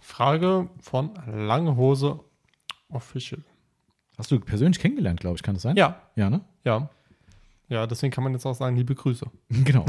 Frage 0.00 0.68
von 0.80 1.10
Lange 1.26 1.76
Hose 1.76 2.20
Official. 2.88 3.42
Hast 4.16 4.30
du 4.30 4.38
persönlich 4.38 4.78
kennengelernt, 4.78 5.18
glaube 5.18 5.34
ich, 5.36 5.42
kann 5.42 5.54
das 5.56 5.62
sein? 5.62 5.76
Ja, 5.76 6.00
Ja, 6.14 6.30
ne? 6.30 6.40
ja. 6.64 6.88
Ja, 7.68 7.88
deswegen 7.88 8.12
kann 8.12 8.22
man 8.22 8.32
jetzt 8.32 8.46
auch 8.46 8.54
sagen, 8.54 8.76
liebe 8.76 8.94
Grüße. 8.94 9.26
genau. 9.48 9.84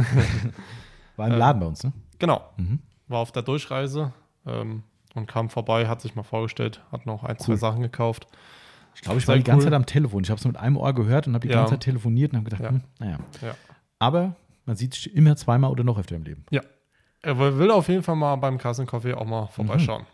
War 1.16 1.28
im 1.28 1.34
Ähm, 1.34 1.40
Laden 1.40 1.60
bei 1.60 1.68
uns, 1.68 1.84
ne? 1.84 1.94
Genau. 2.18 2.42
Mhm. 2.58 2.80
War 3.08 3.20
auf 3.20 3.32
der 3.32 3.44
Durchreise 3.44 4.14
ähm, 4.48 4.82
und 5.14 5.28
kam 5.28 5.52
vorbei, 5.52 5.88
hat 5.88 6.02
sich 6.02 6.16
mal 6.16 6.24
vorgestellt, 6.24 6.82
hat 6.92 7.06
noch 7.06 7.24
ein, 7.24 7.38
zwei 7.38 7.52
Cool. 7.54 7.58
Sachen 7.58 7.82
gekauft. 7.84 8.26
Ich 8.98 9.02
glaube, 9.04 9.20
ich 9.20 9.28
war 9.28 9.36
die 9.36 9.44
ganze 9.44 9.66
cool. 9.66 9.72
Zeit 9.72 9.76
am 9.76 9.86
Telefon. 9.86 10.24
Ich 10.24 10.30
habe 10.30 10.40
es 10.40 10.46
mit 10.46 10.58
einem 10.58 10.76
Ohr 10.78 10.94
gehört 10.94 11.28
und 11.28 11.34
habe 11.36 11.48
die 11.48 11.52
Ja. 11.54 11.60
ganze 11.60 11.74
Zeit 11.76 11.82
telefoniert 11.82 12.34
und 12.34 12.40
habe 12.40 12.50
gedacht, 12.50 12.64
Ja. 12.64 12.70
hm, 12.70 12.82
naja. 13.00 13.20
Ja. 13.42 13.56
Aber 14.00 14.36
man 14.66 14.76
sieht 14.76 14.94
sich 14.96 15.16
immer 15.16 15.36
zweimal 15.36 15.72
oder 15.72 15.84
noch 15.84 15.98
öfter 15.98 16.16
im 16.16 16.24
Leben. 16.24 16.46
Er 17.22 17.38
will 17.40 17.72
auf 17.72 17.88
jeden 17.90 18.04
Fall 18.04 18.16
mal 18.16 18.36
beim 18.36 18.58
Kassenkaffee 18.58 19.14
auch 19.14 19.26
mal 19.26 19.48
vorbeischauen. 19.48 20.06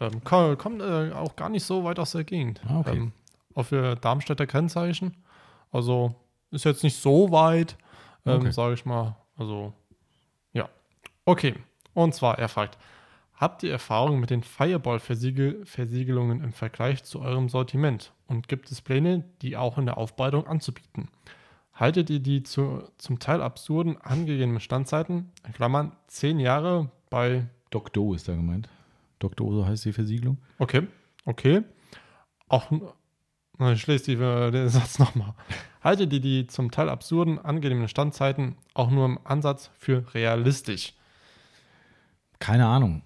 Ähm, 0.00 0.22
ko- 0.24 0.56
kommt 0.56 0.82
äh, 0.82 1.12
auch 1.12 1.36
gar 1.36 1.48
nicht 1.48 1.64
so 1.64 1.84
weit 1.84 1.98
aus 1.98 2.12
der 2.12 2.24
Gegend. 2.24 2.60
Ah, 2.68 2.80
okay. 2.80 2.96
ähm, 2.96 3.12
auf 3.54 3.68
der 3.70 3.96
Darmstädter 3.96 4.46
Kennzeichen. 4.46 5.14
Also 5.72 6.14
ist 6.50 6.64
jetzt 6.64 6.82
nicht 6.82 6.96
so 7.00 7.30
weit, 7.30 7.76
ähm, 8.26 8.40
Okay. 8.40 8.50
sage 8.52 8.74
ich 8.74 8.84
mal. 8.84 9.16
Also 9.36 9.72
ja. 10.52 10.68
Okay. 11.24 11.54
Und 11.94 12.14
zwar, 12.14 12.38
er 12.38 12.48
fragt, 12.48 12.76
habt 13.36 13.62
ihr 13.62 13.70
Erfahrung 13.70 14.20
mit 14.20 14.30
den 14.30 14.42
Fireball-Versiegelungen 14.42 16.42
im 16.42 16.52
Vergleich 16.52 17.04
zu 17.04 17.20
eurem 17.20 17.48
Sortiment? 17.48 18.12
Und 18.26 18.48
gibt 18.48 18.70
es 18.70 18.80
Pläne, 18.80 19.24
die 19.42 19.56
auch 19.56 19.78
in 19.78 19.86
der 19.86 19.98
Aufbereitung 19.98 20.46
anzubieten? 20.46 21.08
Haltet 21.74 22.10
ihr 22.10 22.20
die 22.20 22.42
zu, 22.42 22.82
zum 22.96 23.18
Teil 23.18 23.42
absurden 23.42 24.00
angegebenen 24.00 24.60
Standzeiten, 24.60 25.30
in 25.46 25.52
Klammern 25.52 25.92
10 26.08 26.40
Jahre 26.40 26.90
bei, 27.10 27.46
Doc 27.70 27.92
Do 27.92 28.14
ist 28.14 28.28
da 28.28 28.34
gemeint. 28.34 28.68
Doc 29.18 29.36
Do, 29.36 29.52
so 29.52 29.66
heißt 29.66 29.84
die 29.84 29.92
Versiegelung. 29.92 30.38
okay, 30.58 30.86
okay, 31.26 31.62
auch, 32.48 32.70
ich 33.72 33.86
lese 33.86 34.16
die, 34.16 34.22
äh, 34.22 34.50
den 34.50 34.68
Satz 34.68 34.98
nochmal. 34.98 35.34
Haltet 35.82 36.12
ihr 36.12 36.20
die 36.20 36.46
zum 36.46 36.70
Teil 36.70 36.88
absurden 36.88 37.38
angegebenen 37.38 37.88
Standzeiten 37.88 38.56
auch 38.74 38.90
nur 38.90 39.06
im 39.06 39.18
Ansatz 39.24 39.70
für 39.78 40.12
realistisch? 40.14 40.94
Keine 42.38 42.66
Ahnung. 42.66 43.02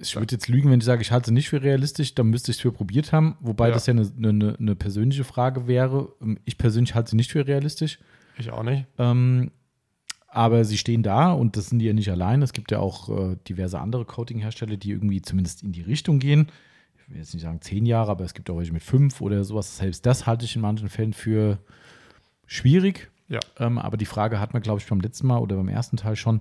Ich 0.00 0.14
würde 0.16 0.34
jetzt 0.34 0.48
lügen, 0.48 0.70
wenn 0.70 0.78
ich 0.80 0.84
sage, 0.84 1.00
ich 1.02 1.10
halte 1.10 1.26
sie 1.28 1.32
nicht 1.34 1.48
für 1.48 1.62
realistisch, 1.62 2.14
dann 2.14 2.28
müsste 2.28 2.50
ich 2.50 2.58
es 2.58 2.60
für 2.62 2.72
probiert 2.72 3.12
haben. 3.12 3.36
Wobei 3.40 3.68
Ja. 3.68 3.74
das 3.74 3.86
ja 3.86 3.92
eine, 3.94 4.10
eine, 4.18 4.56
eine 4.58 4.76
persönliche 4.76 5.24
Frage 5.24 5.66
wäre. 5.66 6.08
Ich 6.44 6.58
persönlich 6.58 6.94
halte 6.94 7.10
sie 7.10 7.16
nicht 7.16 7.32
für 7.32 7.46
realistisch. 7.46 7.98
Ich 8.38 8.50
auch 8.50 8.62
nicht. 8.62 8.84
Ähm, 8.98 9.50
aber 10.28 10.64
sie 10.66 10.76
stehen 10.76 11.02
da 11.02 11.32
und 11.32 11.56
das 11.56 11.68
sind 11.68 11.78
die 11.78 11.86
ja 11.86 11.94
nicht 11.94 12.10
allein. 12.10 12.42
Es 12.42 12.52
gibt 12.52 12.70
ja 12.70 12.78
auch 12.78 13.08
äh, 13.08 13.36
diverse 13.48 13.80
andere 13.80 14.04
Coating-Hersteller, 14.04 14.76
die 14.76 14.90
irgendwie 14.90 15.22
zumindest 15.22 15.62
in 15.62 15.72
die 15.72 15.80
Richtung 15.82 16.18
gehen. 16.18 16.48
Ich 16.98 17.08
will 17.10 17.16
jetzt 17.18 17.32
nicht 17.32 17.44
sagen 17.44 17.62
zehn 17.62 17.86
Jahre, 17.86 18.10
aber 18.10 18.24
es 18.24 18.34
gibt 18.34 18.50
auch 18.50 18.58
welche 18.58 18.72
mit 18.74 18.82
fünf 18.82 19.22
oder 19.22 19.44
sowas. 19.44 19.78
Selbst 19.78 20.04
das 20.04 20.26
halte 20.26 20.44
ich 20.44 20.54
in 20.56 20.60
manchen 20.62 20.90
Fällen 20.90 21.14
für 21.14 21.58
schwierig. 22.46 23.10
Ja. 23.28 23.40
Ähm, 23.58 23.78
aber 23.78 23.96
die 23.96 24.04
Frage 24.06 24.38
hat 24.38 24.52
man, 24.52 24.62
glaube 24.62 24.80
ich, 24.80 24.86
beim 24.86 25.00
letzten 25.00 25.26
Mal 25.26 25.38
oder 25.38 25.56
beim 25.56 25.68
ersten 25.68 25.96
Teil 25.96 26.16
schon. 26.16 26.40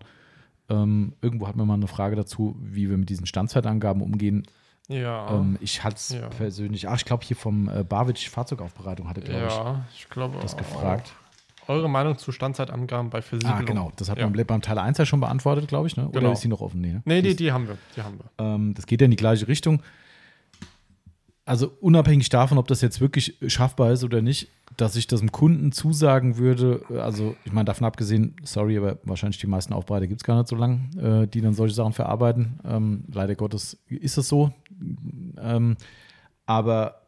Ähm, 0.70 1.14
irgendwo 1.22 1.48
hat 1.48 1.56
man 1.56 1.68
mal 1.68 1.76
eine 1.76 1.88
Frage 1.88 2.16
dazu, 2.16 2.56
wie 2.60 2.90
wir 2.90 2.98
mit 2.98 3.10
diesen 3.10 3.26
Standzeitangaben 3.26 4.02
umgehen. 4.02 4.44
Ja. 4.88 5.36
Ähm, 5.36 5.58
ich 5.62 5.84
halte 5.84 5.98
es 5.98 6.10
Ja. 6.10 6.28
persönlich, 6.30 6.88
ach, 6.90 6.96
ich 6.98 7.06
glaube, 7.06 7.24
hier 7.26 7.36
vom 7.36 7.70
äh, 7.70 7.84
Barwitsch 7.84 8.30
Fahrzeugaufbereitung 8.30 9.08
hatte, 9.10 9.22
glaube 9.22 9.40
ja, 9.42 9.86
ich 9.96 10.10
glaube. 10.10 10.36
ich, 10.38 10.42
das 10.42 10.54
auch. 10.54 10.58
gefragt. 10.60 11.14
Eure 11.68 11.90
Meinung 11.90 12.18
zu 12.20 12.32
Standzeitangaben 12.32 13.10
bei 13.10 13.18
Ah, 13.20 13.22
Versiegelung? 13.24 13.66
genau. 13.66 13.92
Das 13.96 14.10
hat 14.10 14.20
Ja. 14.20 14.30
man 14.30 14.46
beim 14.46 14.62
Teil 14.62 14.78
1 14.78 15.00
ja 15.00 15.06
schon 15.08 15.20
beantwortet, 15.20 15.68
glaube 15.68 15.88
ich, 15.88 15.98
ne? 15.98 16.08
Oder 16.10 16.20
Genau. 16.20 16.34
ist 16.34 16.44
die 16.44 16.48
noch 16.48 16.62
offen? 16.62 16.80
Nee, 16.82 16.94
ne? 16.94 17.02
Nee, 17.06 17.22
Die 17.24 17.36
die 17.36 17.52
haben 17.52 17.68
wir. 17.68 17.78
Die 17.96 18.02
haben 18.04 18.20
wir. 18.20 18.46
ähm, 18.46 18.74
das 18.76 18.86
geht 18.86 19.02
ja 19.02 19.06
in 19.06 19.12
die 19.12 19.18
gleiche 19.18 19.48
Richtung. 19.48 19.82
Also 21.46 21.72
unabhängig 21.80 22.30
davon, 22.30 22.58
ob 22.58 22.68
das 22.68 22.82
jetzt 22.82 23.00
wirklich 23.02 23.38
schaffbar 23.48 23.92
ist 23.92 24.04
oder 24.04 24.22
nicht, 24.24 24.50
dass 24.78 24.96
ich 24.96 25.06
das 25.06 25.20
dem 25.20 25.32
Kunden 25.32 25.72
zusagen 25.72 26.38
würde, 26.38 26.82
also 26.90 27.36
ich 27.46 27.52
meine, 27.52 27.66
davon 27.66 27.86
abgesehen, 27.86 28.36
sorry, 28.44 28.78
aber 28.78 28.98
wahrscheinlich 29.04 29.40
die 29.40 29.48
meisten 29.48 29.72
Aufbereiter 29.72 30.08
gibt 30.08 30.22
es 30.22 30.26
gar 30.26 30.38
nicht 30.38 30.48
so 30.48 30.56
lange, 30.56 30.90
äh, 30.98 31.28
die 31.28 31.42
dann 31.42 31.54
solche 31.54 31.76
Sachen 31.76 31.94
verarbeiten. 31.94 32.60
Ähm, 32.66 33.04
leider 33.14 33.36
Gottes 33.36 33.78
ist 33.88 34.18
es 34.18 34.28
so. 34.28 34.54
Ähm, 35.38 35.78
aber 36.48 37.08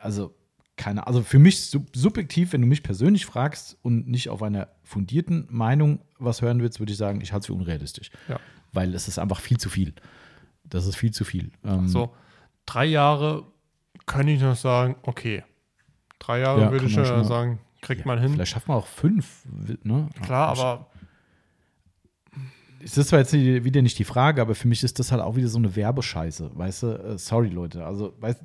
also 0.00 0.34
keine, 0.76 1.06
also 1.06 1.22
für 1.22 1.38
mich 1.38 1.62
sub 1.62 1.84
subjektiv, 1.94 2.52
wenn 2.52 2.60
du 2.60 2.66
mich 2.66 2.82
persönlich 2.82 3.24
fragst 3.24 3.78
und 3.82 4.08
nicht 4.08 4.28
auf 4.28 4.42
einer 4.42 4.68
fundierten 4.82 5.46
Meinung 5.48 6.00
was 6.18 6.42
hören 6.42 6.60
willst, 6.60 6.80
würde 6.80 6.92
ich 6.92 6.98
sagen, 6.98 7.20
ich 7.20 7.32
halte 7.32 7.44
es 7.44 7.46
für 7.46 7.54
unrealistisch. 7.54 8.10
Ja. 8.28 8.38
Weil 8.72 8.94
es 8.94 9.08
ist 9.08 9.18
einfach 9.18 9.40
viel 9.40 9.58
zu 9.58 9.70
viel. 9.70 9.94
Das 10.64 10.86
ist 10.86 10.96
viel 10.96 11.12
zu 11.12 11.24
viel. 11.24 11.50
Ähm, 11.64 11.88
So, 11.88 12.12
drei 12.66 12.84
Jahre 12.86 13.44
kann 14.06 14.28
ich 14.28 14.40
noch 14.40 14.56
sagen, 14.56 14.96
okay. 15.02 15.42
Drei 16.18 16.40
Jahre 16.40 16.62
Ja, 16.62 16.70
würde 16.70 16.86
ich 16.86 16.92
schon 16.92 17.24
sagen, 17.24 17.60
kriegt 17.82 18.00
ja, 18.00 18.06
man 18.06 18.18
hin. 18.18 18.32
Vielleicht 18.32 18.52
schafft 18.52 18.68
man 18.68 18.78
auch 18.78 18.86
fünf. 18.86 19.44
Ne? 19.82 20.08
Klar, 20.22 20.48
aber 20.48 20.86
Es 22.82 22.96
ist 22.96 23.08
zwar 23.08 23.18
jetzt 23.20 23.32
wieder 23.32 23.82
nicht 23.82 23.98
die 23.98 24.04
Frage, 24.04 24.40
aber 24.40 24.54
für 24.54 24.68
mich 24.68 24.82
ist 24.82 24.98
das 24.98 25.10
halt 25.12 25.22
auch 25.22 25.36
wieder 25.36 25.48
so 25.48 25.58
eine 25.58 25.74
Werbescheiße. 25.74 26.50
Weißt 26.54 26.82
du, 26.84 26.86
Äh, 26.86 27.18
sorry 27.18 27.48
Leute. 27.48 27.84
Also, 27.84 28.14
weißt, 28.20 28.40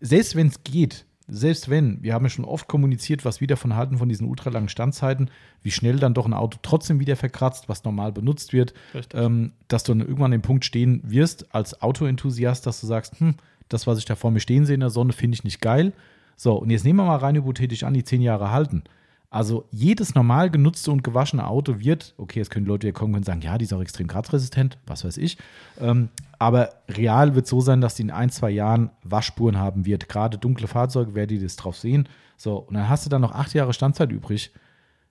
selbst 0.00 0.34
wenn 0.36 0.46
es 0.48 0.64
geht, 0.64 1.04
selbst 1.28 1.68
wenn, 1.68 2.02
wir 2.02 2.14
haben 2.14 2.24
ja 2.24 2.30
schon 2.30 2.44
oft 2.44 2.68
kommuniziert, 2.68 3.24
was 3.24 3.40
wir 3.40 3.46
davon 3.48 3.76
halten 3.76 3.98
von 3.98 4.08
diesen 4.08 4.26
ultralangen 4.28 4.68
Standzeiten, 4.68 5.30
wie 5.62 5.70
schnell 5.70 5.98
dann 5.98 6.14
doch 6.14 6.26
ein 6.26 6.34
Auto 6.34 6.58
trotzdem 6.62 7.00
wieder 7.00 7.16
verkratzt, 7.16 7.68
was 7.68 7.84
normal 7.84 8.12
benutzt 8.12 8.52
wird, 8.52 8.74
ähm, 9.14 9.52
dass 9.68 9.84
du 9.84 9.92
dann 9.92 10.00
irgendwann 10.00 10.26
an 10.26 10.32
dem 10.32 10.42
Punkt 10.42 10.64
stehen 10.64 11.00
wirst, 11.04 11.54
als 11.54 11.80
Autoenthusiast, 11.80 12.66
dass 12.66 12.80
du 12.80 12.86
sagst, 12.86 13.20
hm, 13.20 13.36
das, 13.68 13.86
was 13.86 13.98
ich 13.98 14.04
da 14.04 14.14
vor 14.14 14.30
mir 14.30 14.40
stehen 14.40 14.66
sehe 14.66 14.74
in 14.74 14.80
der 14.80 14.90
Sonne, 14.90 15.12
finde 15.12 15.34
ich 15.34 15.44
nicht 15.44 15.60
geil. 15.60 15.92
So, 16.36 16.54
und 16.54 16.70
jetzt 16.70 16.84
nehmen 16.84 16.98
wir 16.98 17.04
mal 17.04 17.16
rein 17.16 17.36
hypothetisch 17.36 17.84
an, 17.84 17.94
die 17.94 18.04
zehn 18.04 18.22
Jahre 18.22 18.50
halten. 18.50 18.84
Also 19.30 19.66
jedes 19.70 20.14
normal 20.14 20.50
genutzte 20.50 20.90
und 20.90 21.02
gewaschene 21.02 21.46
Auto 21.46 21.78
wird, 21.78 22.14
okay, 22.18 22.40
jetzt 22.40 22.50
können 22.50 22.66
die 22.66 22.70
Leute 22.70 22.86
hier 22.86 22.92
kommen 22.92 23.14
und 23.14 23.24
sagen, 23.24 23.40
ja, 23.40 23.56
die 23.56 23.64
ist 23.64 23.72
auch 23.72 23.80
extrem 23.80 24.06
kratzresistent, 24.06 24.76
was 24.86 25.04
weiß 25.04 25.16
ich. 25.16 25.38
Ähm, 25.80 26.10
aber 26.38 26.70
real 26.88 27.34
wird 27.34 27.46
so 27.46 27.60
sein, 27.62 27.80
dass 27.80 27.94
die 27.94 28.02
in 28.02 28.10
ein, 28.10 28.28
zwei 28.28 28.50
Jahren 28.50 28.90
Waschspuren 29.04 29.58
haben 29.58 29.86
wird. 29.86 30.08
Gerade 30.08 30.36
dunkle 30.36 30.68
Fahrzeuge, 30.68 31.14
wer 31.14 31.26
die 31.26 31.38
das 31.38 31.56
drauf 31.56 31.78
sehen. 31.78 32.08
So, 32.36 32.56
und 32.56 32.74
dann 32.74 32.90
hast 32.90 33.06
du 33.06 33.10
dann 33.10 33.22
noch 33.22 33.32
acht 33.32 33.54
Jahre 33.54 33.72
Standzeit 33.72 34.12
übrig. 34.12 34.52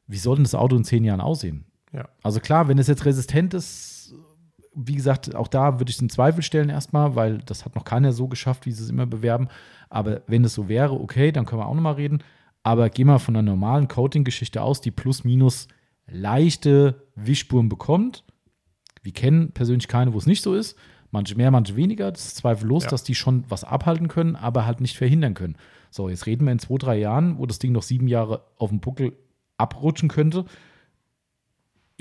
Wie 0.05 0.17
soll 0.17 0.35
denn 0.35 0.43
das 0.43 0.55
Auto 0.55 0.75
in 0.75 0.83
zehn 0.83 1.03
Jahren 1.03 1.21
aussehen? 1.21 1.65
ja. 1.93 2.07
Also 2.23 2.39
klar, 2.39 2.67
wenn 2.67 2.77
es 2.77 2.87
jetzt 2.87 3.05
resistent 3.05 3.53
ist, 3.53 3.90
wie 4.73 4.95
gesagt, 4.95 5.35
auch 5.35 5.47
da 5.47 5.79
würde 5.79 5.89
ich 5.89 5.97
es 5.97 6.01
in 6.01 6.09
Zweifel 6.09 6.43
stellen 6.43 6.69
erstmal, 6.69 7.15
weil 7.15 7.39
das 7.39 7.65
hat 7.65 7.75
noch 7.75 7.83
keiner 7.83 8.13
so 8.13 8.27
geschafft, 8.27 8.65
wie 8.65 8.71
sie 8.71 8.83
es 8.83 8.89
immer 8.89 9.05
bewerben. 9.05 9.49
Aber 9.89 10.21
wenn 10.27 10.45
es 10.45 10.53
so 10.53 10.69
wäre, 10.69 10.93
okay, 10.93 11.31
dann 11.31 11.45
können 11.45 11.61
wir 11.61 11.67
auch 11.67 11.75
nochmal 11.75 11.95
reden. 11.95 12.23
Aber 12.63 12.89
geh 12.89 13.03
mal 13.03 13.19
von 13.19 13.35
einer 13.35 13.49
normalen 13.51 13.87
Coating-Geschichte 13.87 14.61
aus, 14.61 14.79
die 14.81 14.91
plus 14.91 15.23
minus 15.23 15.67
leichte 16.07 17.07
Wischspuren 17.15 17.69
bekommt. 17.69 18.23
Wir 19.01 19.13
kennen 19.13 19.51
persönlich 19.51 19.87
keine, 19.87 20.13
wo 20.13 20.17
es 20.17 20.25
nicht 20.27 20.41
so 20.43 20.53
ist. 20.55 20.77
Manche 21.09 21.35
mehr, 21.35 21.51
manche 21.51 21.75
weniger. 21.75 22.11
Das 22.11 22.25
ist 22.27 22.37
zweifellos, 22.37 22.83
Ja. 22.83 22.89
dass 22.91 23.03
die 23.03 23.15
schon 23.15 23.43
was 23.49 23.63
abhalten 23.63 24.07
können, 24.07 24.35
aber 24.35 24.65
halt 24.65 24.79
nicht 24.79 24.95
verhindern 24.95 25.33
können. 25.33 25.57
So, 25.89 26.07
jetzt 26.07 26.25
reden 26.25 26.45
wir 26.45 26.53
in 26.53 26.59
zwei, 26.59 26.77
drei 26.77 26.97
Jahren, 26.97 27.37
wo 27.37 27.45
das 27.45 27.59
Ding 27.59 27.73
noch 27.73 27.83
sieben 27.83 28.07
Jahre 28.07 28.45
auf 28.57 28.69
dem 28.69 28.79
Buckel 28.79 29.13
abrutschen 29.57 30.07
könnte 30.07 30.45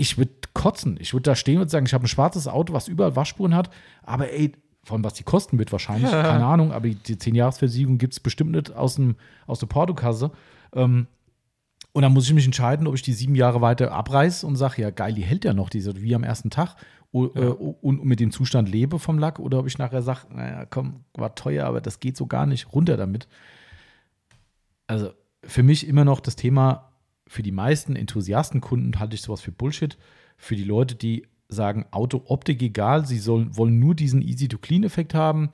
ich 0.00 0.18
würde 0.18 0.32
kotzen. 0.54 0.96
Ich 1.00 1.12
würde 1.12 1.24
da 1.24 1.34
stehen 1.36 1.60
und 1.60 1.70
sagen, 1.70 1.86
ich 1.86 1.94
habe 1.94 2.04
ein 2.04 2.08
schwarzes 2.08 2.48
Auto, 2.48 2.72
was 2.72 2.88
überall 2.88 3.16
Waschspuren 3.16 3.54
hat, 3.54 3.70
aber 4.02 4.32
ey, 4.32 4.52
von 4.82 5.04
was 5.04 5.12
die 5.14 5.24
kosten 5.24 5.58
wird 5.58 5.72
wahrscheinlich, 5.72 6.10
keine 6.30 6.46
Ahnung, 6.46 6.72
aber 6.72 6.88
die 6.88 7.16
10-Jahres-Versiegelung 7.16 7.98
gibt 7.98 8.14
es 8.14 8.20
bestimmt 8.20 8.52
nicht 8.52 8.72
aus, 8.72 8.96
dem, 8.96 9.16
aus 9.46 9.58
der 9.60 9.66
Portokasse. 9.66 10.30
Ähm, 10.74 11.06
und 11.92 12.02
dann 12.02 12.12
muss 12.12 12.26
ich 12.26 12.34
mich 12.34 12.44
entscheiden, 12.46 12.86
ob 12.86 12.94
ich 12.94 13.02
die 13.02 13.12
sieben 13.12 13.34
Jahre 13.34 13.60
weiter 13.60 13.92
abreiße 13.92 14.46
und 14.46 14.56
sage, 14.56 14.80
ja 14.82 14.90
geil, 14.90 15.12
die 15.12 15.22
hält 15.22 15.44
ja 15.44 15.52
noch, 15.52 15.68
die 15.70 15.78
ist 15.78 16.00
wie 16.00 16.14
am 16.14 16.22
ersten 16.24 16.48
Tag 16.50 16.76
o- 17.12 17.26
äh, 17.26 17.48
und 17.48 18.04
mit 18.04 18.20
dem 18.20 18.30
Zustand 18.30 18.68
lebe 18.68 18.98
vom 18.98 19.18
Lack 19.18 19.38
oder 19.40 19.58
ob 19.58 19.66
ich 19.66 19.76
nachher 19.78 20.00
sage, 20.02 20.20
naja, 20.32 20.66
komm, 20.66 21.04
war 21.14 21.34
teuer, 21.34 21.66
aber 21.66 21.80
das 21.80 21.98
geht 22.00 22.16
so 22.16 22.26
gar 22.26 22.46
nicht, 22.46 22.72
runter 22.72 22.96
damit. 22.96 23.26
Also 24.86 25.10
für 25.44 25.62
mich 25.62 25.86
immer 25.86 26.04
noch 26.04 26.20
das 26.20 26.36
Thema 26.36 26.89
für 27.30 27.44
die 27.44 27.52
meisten 27.52 27.94
Enthusiastenkunden 27.94 28.98
halte 28.98 29.14
ich 29.14 29.22
sowas 29.22 29.40
für 29.40 29.52
Bullshit. 29.52 29.96
Für 30.36 30.56
die 30.56 30.64
Leute, 30.64 30.96
die 30.96 31.28
sagen, 31.48 31.86
Auto, 31.92 32.22
Optik 32.24 32.60
egal, 32.60 33.06
sie 33.06 33.20
sollen, 33.20 33.56
wollen 33.56 33.78
nur 33.78 33.94
diesen 33.94 34.20
Easy-to-Clean-Effekt 34.20 35.14
haben, 35.14 35.50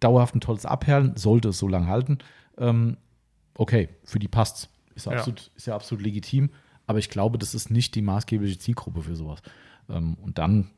dauerhaft 0.00 0.34
ein 0.34 0.40
tolles 0.40 0.66
Abperlen, 0.66 1.16
sollte 1.16 1.50
es 1.50 1.58
so 1.58 1.68
lange 1.68 1.86
halten. 1.86 2.18
Ähm, 2.58 2.96
okay, 3.54 3.88
für 4.02 4.18
die 4.18 4.26
passt's. 4.26 4.68
Ist, 4.96 5.06
ja. 5.06 5.12
Absolut, 5.12 5.52
ist 5.54 5.68
ja 5.68 5.76
absolut 5.76 6.02
legitim, 6.04 6.50
aber 6.88 6.98
ich 6.98 7.08
glaube, 7.08 7.38
das 7.38 7.54
ist 7.54 7.70
nicht 7.70 7.94
die 7.94 8.02
maßgebliche 8.02 8.58
Zielgruppe 8.58 9.02
für 9.02 9.14
sowas. 9.14 9.42
Ähm, 9.88 10.16
und 10.24 10.38
dann, 10.38 10.72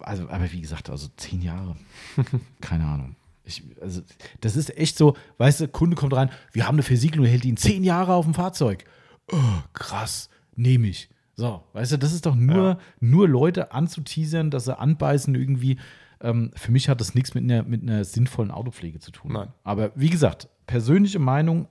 also, 0.00 0.28
aber 0.28 0.52
wie 0.52 0.60
gesagt, 0.60 0.90
also 0.90 1.08
zehn 1.16 1.40
Jahre, 1.40 1.76
keine 2.60 2.84
Ahnung. 2.84 3.16
Ich, 3.42 3.62
also, 3.80 4.02
das 4.42 4.54
ist 4.54 4.76
echt 4.76 4.98
so, 4.98 5.16
weißt 5.38 5.62
du, 5.62 5.68
Kunde 5.68 5.96
kommt 5.96 6.12
rein, 6.12 6.28
wir 6.52 6.66
haben 6.66 6.74
eine 6.74 6.82
Versiegelung, 6.82 7.24
hält 7.24 7.46
ihn 7.46 7.56
zehn 7.56 7.84
Jahre 7.84 8.12
auf 8.12 8.26
dem 8.26 8.34
Fahrzeug. 8.34 8.84
Oh, 9.32 9.62
krass, 9.72 10.28
nehme 10.54 10.88
ich. 10.88 11.08
So, 11.36 11.62
weißt 11.72 11.92
du, 11.92 11.98
das 11.98 12.12
ist 12.12 12.26
doch 12.26 12.36
nur, 12.36 12.68
ja. 12.68 12.78
nur 13.00 13.28
Leute 13.28 13.72
anzuteasern, 13.72 14.50
dass 14.50 14.66
sie 14.66 14.78
anbeißen 14.78 15.34
irgendwie. 15.34 15.78
Ähm, 16.20 16.52
für 16.54 16.70
mich 16.70 16.88
hat 16.88 17.00
das 17.00 17.14
nichts 17.14 17.34
mit 17.34 17.44
einer, 17.44 17.64
mit 17.64 17.82
einer 17.82 18.04
sinnvollen 18.04 18.50
Autopflege 18.50 19.00
zu 19.00 19.10
tun. 19.10 19.32
Nein. 19.32 19.48
Aber 19.64 19.90
wie 19.96 20.10
gesagt, 20.10 20.48
persönliche 20.66 21.18
Meinung, 21.18 21.68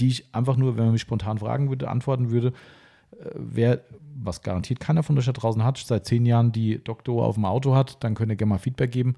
die 0.00 0.08
ich 0.08 0.34
einfach 0.34 0.56
nur, 0.56 0.76
wenn 0.76 0.84
man 0.84 0.92
mich 0.92 1.02
spontan 1.02 1.38
fragen 1.38 1.68
würde, 1.68 1.88
antworten 1.88 2.30
würde, 2.30 2.48
äh, 3.12 3.30
wer, 3.34 3.84
was 4.16 4.42
garantiert 4.42 4.80
keiner 4.80 5.04
von 5.04 5.16
euch 5.16 5.26
da 5.26 5.32
draußen 5.32 5.62
hat, 5.62 5.78
seit 5.78 6.06
zehn 6.06 6.26
Jahren 6.26 6.50
die 6.50 6.82
Doktor 6.82 7.24
auf 7.24 7.36
dem 7.36 7.44
Auto 7.44 7.74
hat, 7.74 8.02
dann 8.02 8.14
könnt 8.14 8.32
ihr 8.32 8.36
gerne 8.36 8.50
mal 8.50 8.58
Feedback 8.58 8.90
geben. 8.90 9.14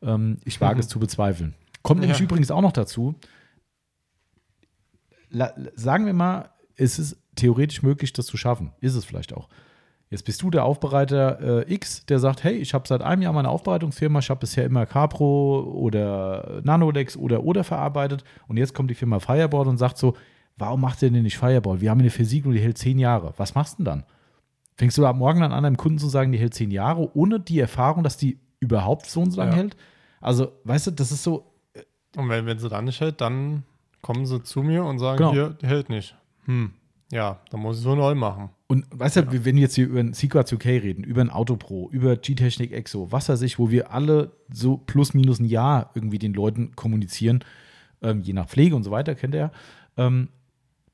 Ähm, 0.00 0.38
ich 0.44 0.60
wage 0.60 0.76
mhm. 0.76 0.80
es 0.80 0.88
zu 0.88 0.98
bezweifeln. 0.98 1.54
Kommt 1.82 2.00
nämlich 2.00 2.18
ja. 2.18 2.24
übrigens 2.24 2.50
auch 2.50 2.62
noch 2.62 2.72
dazu, 2.72 3.14
La 5.30 5.52
sagen 5.74 6.06
wir 6.06 6.14
mal, 6.14 6.50
es 6.76 6.98
ist 6.98 7.18
theoretisch 7.34 7.82
möglich, 7.82 8.12
das 8.12 8.26
zu 8.26 8.36
schaffen. 8.36 8.72
Ist 8.80 8.94
es 8.94 9.04
vielleicht 9.04 9.32
auch. 9.32 9.48
Jetzt 10.10 10.24
bist 10.24 10.42
du 10.42 10.50
der 10.50 10.64
Aufbereiter 10.64 11.66
äh, 11.66 11.74
X, 11.74 12.06
der 12.06 12.18
sagt, 12.18 12.44
hey, 12.44 12.54
ich 12.54 12.74
habe 12.74 12.86
seit 12.86 13.02
einem 13.02 13.22
Jahr 13.22 13.32
meine 13.32 13.48
Aufbereitungsfirma, 13.48 14.20
ich 14.20 14.30
habe 14.30 14.40
bisher 14.40 14.64
immer 14.64 14.86
Capro 14.86 15.62
oder 15.74 16.60
Nanolex 16.62 17.16
oder 17.16 17.42
oder 17.42 17.64
verarbeitet 17.64 18.22
und 18.46 18.56
jetzt 18.56 18.74
kommt 18.74 18.90
die 18.90 18.94
Firma 18.94 19.18
Fireball 19.18 19.66
und 19.66 19.78
sagt 19.78 19.98
so, 19.98 20.14
warum 20.56 20.82
macht 20.82 21.02
ihr 21.02 21.10
denn 21.10 21.22
nicht 21.22 21.38
Fireball? 21.38 21.80
Wir 21.80 21.90
haben 21.90 22.00
eine 22.00 22.10
Versiegelung, 22.10 22.54
die 22.54 22.60
hält 22.60 22.78
zehn 22.78 22.98
Jahre. 22.98 23.34
Was 23.38 23.54
machst 23.54 23.74
du 23.74 23.76
denn 23.78 23.86
dann? 23.86 24.04
Fängst 24.76 24.98
du 24.98 25.06
ab 25.06 25.16
morgen 25.16 25.42
an, 25.42 25.52
einem 25.52 25.76
Kunden 25.76 25.98
zu 25.98 26.08
sagen, 26.08 26.32
die 26.32 26.38
hält 26.38 26.54
zehn 26.54 26.70
Jahre, 26.70 27.10
ohne 27.16 27.40
die 27.40 27.58
Erfahrung, 27.58 28.02
dass 28.02 28.16
die 28.16 28.38
überhaupt 28.60 29.06
so 29.06 29.20
und 29.20 29.30
so 29.30 29.38
lange 29.40 29.52
ja. 29.52 29.58
hält? 29.58 29.76
Also, 30.20 30.52
weißt 30.64 30.88
du, 30.88 30.90
das 30.92 31.12
ist 31.12 31.22
so. 31.22 31.52
Äh, 31.74 31.82
und 32.16 32.28
wenn, 32.28 32.46
wenn 32.46 32.58
sie 32.58 32.68
dann 32.68 32.84
nicht 32.84 33.00
hält, 33.00 33.20
dann 33.20 33.64
kommen 34.00 34.26
sie 34.26 34.42
zu 34.42 34.62
mir 34.62 34.84
und 34.84 34.98
sagen, 34.98 35.18
genau. 35.18 35.32
hier, 35.32 35.50
die 35.50 35.66
hält 35.66 35.88
nicht. 35.88 36.16
Hm. 36.44 36.72
Ja, 37.12 37.40
dann 37.50 37.60
muss 37.60 37.78
ich 37.78 37.82
so 37.82 37.94
neu 37.94 38.14
machen. 38.14 38.50
Und 38.66 38.86
weißt 38.90 39.16
du, 39.16 39.20
ja. 39.20 39.44
wenn 39.44 39.56
wir 39.56 39.62
jetzt 39.62 39.74
hier 39.74 39.86
über 39.86 40.00
ein 40.00 40.14
Sequats 40.14 40.52
UK 40.52 40.66
reden, 40.66 41.04
über 41.04 41.20
ein 41.20 41.30
Autopro, 41.30 41.88
über 41.92 42.16
G-Technik 42.16 42.72
Exo, 42.72 43.12
was 43.12 43.28
weiß 43.28 43.42
ich, 43.42 43.58
wo 43.58 43.70
wir 43.70 43.92
alle 43.92 44.32
so 44.50 44.76
plus 44.78 45.14
minus 45.14 45.38
ein 45.38 45.44
Jahr 45.44 45.90
irgendwie 45.94 46.18
den 46.18 46.34
Leuten 46.34 46.74
kommunizieren, 46.74 47.44
ähm, 48.02 48.22
je 48.22 48.32
nach 48.32 48.48
Pflege 48.48 48.74
und 48.74 48.82
so 48.82 48.90
weiter, 48.90 49.14
kennt 49.14 49.34
ihr 49.34 49.40
ja. 49.40 49.52
Ähm, 49.96 50.28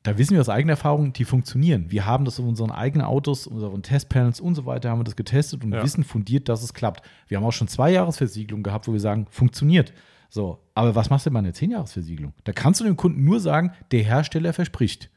da 0.02 0.16
wissen 0.16 0.32
wir 0.32 0.40
aus 0.40 0.48
eigener 0.48 0.72
Erfahrung, 0.72 1.12
die 1.12 1.24
funktionieren. 1.24 1.90
Wir 1.90 2.06
haben 2.06 2.24
das 2.24 2.40
auf 2.40 2.46
unseren 2.46 2.70
eigenen 2.70 3.06
Autos, 3.06 3.46
unseren 3.46 3.82
Testpanels 3.82 4.40
und 4.40 4.54
so 4.54 4.64
weiter, 4.64 4.90
haben 4.90 5.00
wir 5.00 5.04
das 5.04 5.16
getestet 5.16 5.62
und 5.62 5.72
ja. 5.72 5.82
wissen 5.82 6.04
fundiert, 6.04 6.48
dass 6.48 6.62
es 6.62 6.72
klappt. 6.72 7.06
Wir 7.28 7.36
haben 7.36 7.44
auch 7.44 7.52
schon 7.52 7.68
zwei 7.68 7.92
Jahresversiegelung 7.92 8.62
gehabt, 8.62 8.88
wo 8.88 8.92
wir 8.92 9.00
sagen, 9.00 9.26
funktioniert. 9.30 9.92
So, 10.30 10.58
aber 10.74 10.94
was 10.94 11.10
machst 11.10 11.26
du 11.26 11.30
bei 11.30 11.40
einer 11.40 11.52
Zehn-Jahres-Versiegelung? 11.52 12.32
Da 12.44 12.52
kannst 12.52 12.80
du 12.80 12.84
dem 12.84 12.96
Kunden 12.96 13.24
nur 13.24 13.40
sagen, 13.40 13.72
der 13.90 14.02
Hersteller 14.02 14.52
verspricht. 14.52 15.10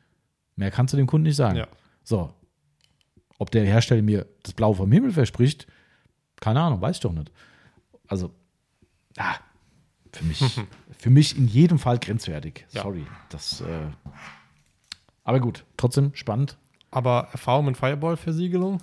Mehr 0.55 0.71
kannst 0.71 0.93
du 0.93 0.97
dem 0.97 1.07
Kunden 1.07 1.27
nicht 1.27 1.35
sagen. 1.35 1.57
Ja. 1.57 1.67
So. 2.03 2.33
Ob 3.39 3.51
der 3.51 3.65
Hersteller 3.65 4.01
mir 4.01 4.27
das 4.43 4.53
Blau 4.53 4.73
vom 4.73 4.91
Himmel 4.91 5.11
verspricht, 5.11 5.67
keine 6.39 6.61
Ahnung, 6.61 6.81
weiß 6.81 6.97
ich 6.97 7.01
doch 7.01 7.13
nicht. 7.13 7.31
Also, 8.07 8.31
ah, 9.17 9.35
für 10.11 10.23
mich, 10.25 10.61
für 10.97 11.09
mich 11.09 11.37
in 11.37 11.47
jedem 11.47 11.79
Fall 11.79 11.97
grenzwertig. 11.99 12.65
Ja. 12.71 12.83
Sorry. 12.83 13.05
Das, 13.29 13.61
äh, 13.61 13.87
aber 15.23 15.39
gut, 15.39 15.65
trotzdem 15.77 16.11
spannend. 16.13 16.57
Aber 16.91 17.29
Erfahrung 17.31 17.65
mit 17.65 17.77
Fireball-Versiegelung? 17.77 18.81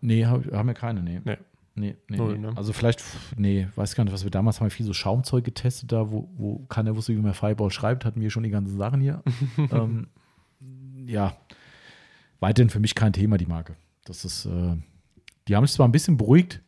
Nee, 0.00 0.24
haben 0.24 0.66
wir 0.66 0.74
keine, 0.74 1.02
nee. 1.02 1.20
Nee. 1.24 1.36
Nee, 1.78 1.94
nee, 2.08 2.16
Null, 2.16 2.38
nee. 2.38 2.46
Ne? 2.46 2.56
Also 2.56 2.72
vielleicht, 2.72 3.04
nee, 3.36 3.68
weiß 3.76 3.94
gar 3.94 4.04
nicht, 4.04 4.12
was 4.14 4.24
wir 4.24 4.30
damals 4.30 4.60
haben 4.60 4.66
wir 4.66 4.70
viel 4.70 4.86
so 4.86 4.94
Schaumzeug 4.94 5.44
getestet 5.44 5.92
da, 5.92 6.10
wo, 6.10 6.26
wo 6.34 6.64
keiner 6.70 6.96
wusste, 6.96 7.14
wie 7.14 7.20
man 7.20 7.34
Fireball 7.34 7.70
schreibt, 7.70 8.06
hatten 8.06 8.22
wir 8.22 8.30
schon 8.30 8.44
die 8.44 8.50
ganzen 8.50 8.78
Sachen 8.78 9.02
hier. 9.02 9.22
ähm, 9.58 10.06
ja, 11.06 11.36
weiterhin 12.40 12.70
für 12.70 12.80
mich 12.80 12.94
kein 12.94 13.12
Thema, 13.12 13.38
die 13.38 13.46
Marke. 13.46 13.76
Das 14.04 14.24
ist, 14.24 14.46
äh, 14.46 14.76
die 15.48 15.56
haben 15.56 15.66
sich 15.66 15.74
zwar 15.74 15.88
ein 15.88 15.92
bisschen 15.92 16.16
beruhigt 16.16 16.62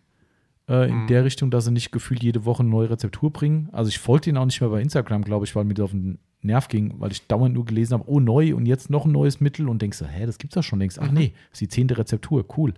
äh, 0.68 0.88
in 0.88 1.02
mhm. 1.02 1.06
der 1.06 1.24
Richtung, 1.24 1.50
dass 1.50 1.64
sie 1.64 1.72
nicht 1.72 1.92
gefühlt 1.92 2.22
jede 2.22 2.44
Woche 2.44 2.62
eine 2.62 2.70
neue 2.70 2.90
Rezeptur 2.90 3.32
bringen. 3.32 3.68
Also 3.72 3.88
ich 3.88 3.98
folge 3.98 4.24
denen 4.24 4.38
auch 4.38 4.46
nicht 4.46 4.60
mehr 4.60 4.70
bei 4.70 4.80
Instagram, 4.80 5.22
glaube 5.22 5.44
ich, 5.44 5.54
weil 5.56 5.64
mir 5.64 5.74
das 5.74 5.84
auf 5.84 5.90
den 5.90 6.18
Nerv 6.40 6.68
ging, 6.68 6.94
weil 6.98 7.10
ich 7.10 7.26
dauernd 7.26 7.54
nur 7.54 7.64
gelesen 7.64 7.94
habe, 7.94 8.04
oh 8.06 8.20
neu 8.20 8.54
und 8.54 8.66
jetzt 8.66 8.90
noch 8.90 9.04
ein 9.04 9.12
neues 9.12 9.40
Mittel 9.40 9.68
und 9.68 9.82
denkst 9.82 9.98
so, 9.98 10.06
hä, 10.06 10.24
das 10.24 10.38
gibt's 10.38 10.54
doch 10.54 10.62
schon 10.62 10.78
längst. 10.78 10.98
Ach 10.98 11.10
mhm. 11.10 11.18
nee, 11.18 11.32
das 11.50 11.54
ist 11.54 11.60
die 11.62 11.68
zehnte 11.68 11.98
Rezeptur, 11.98 12.44
cool. 12.56 12.74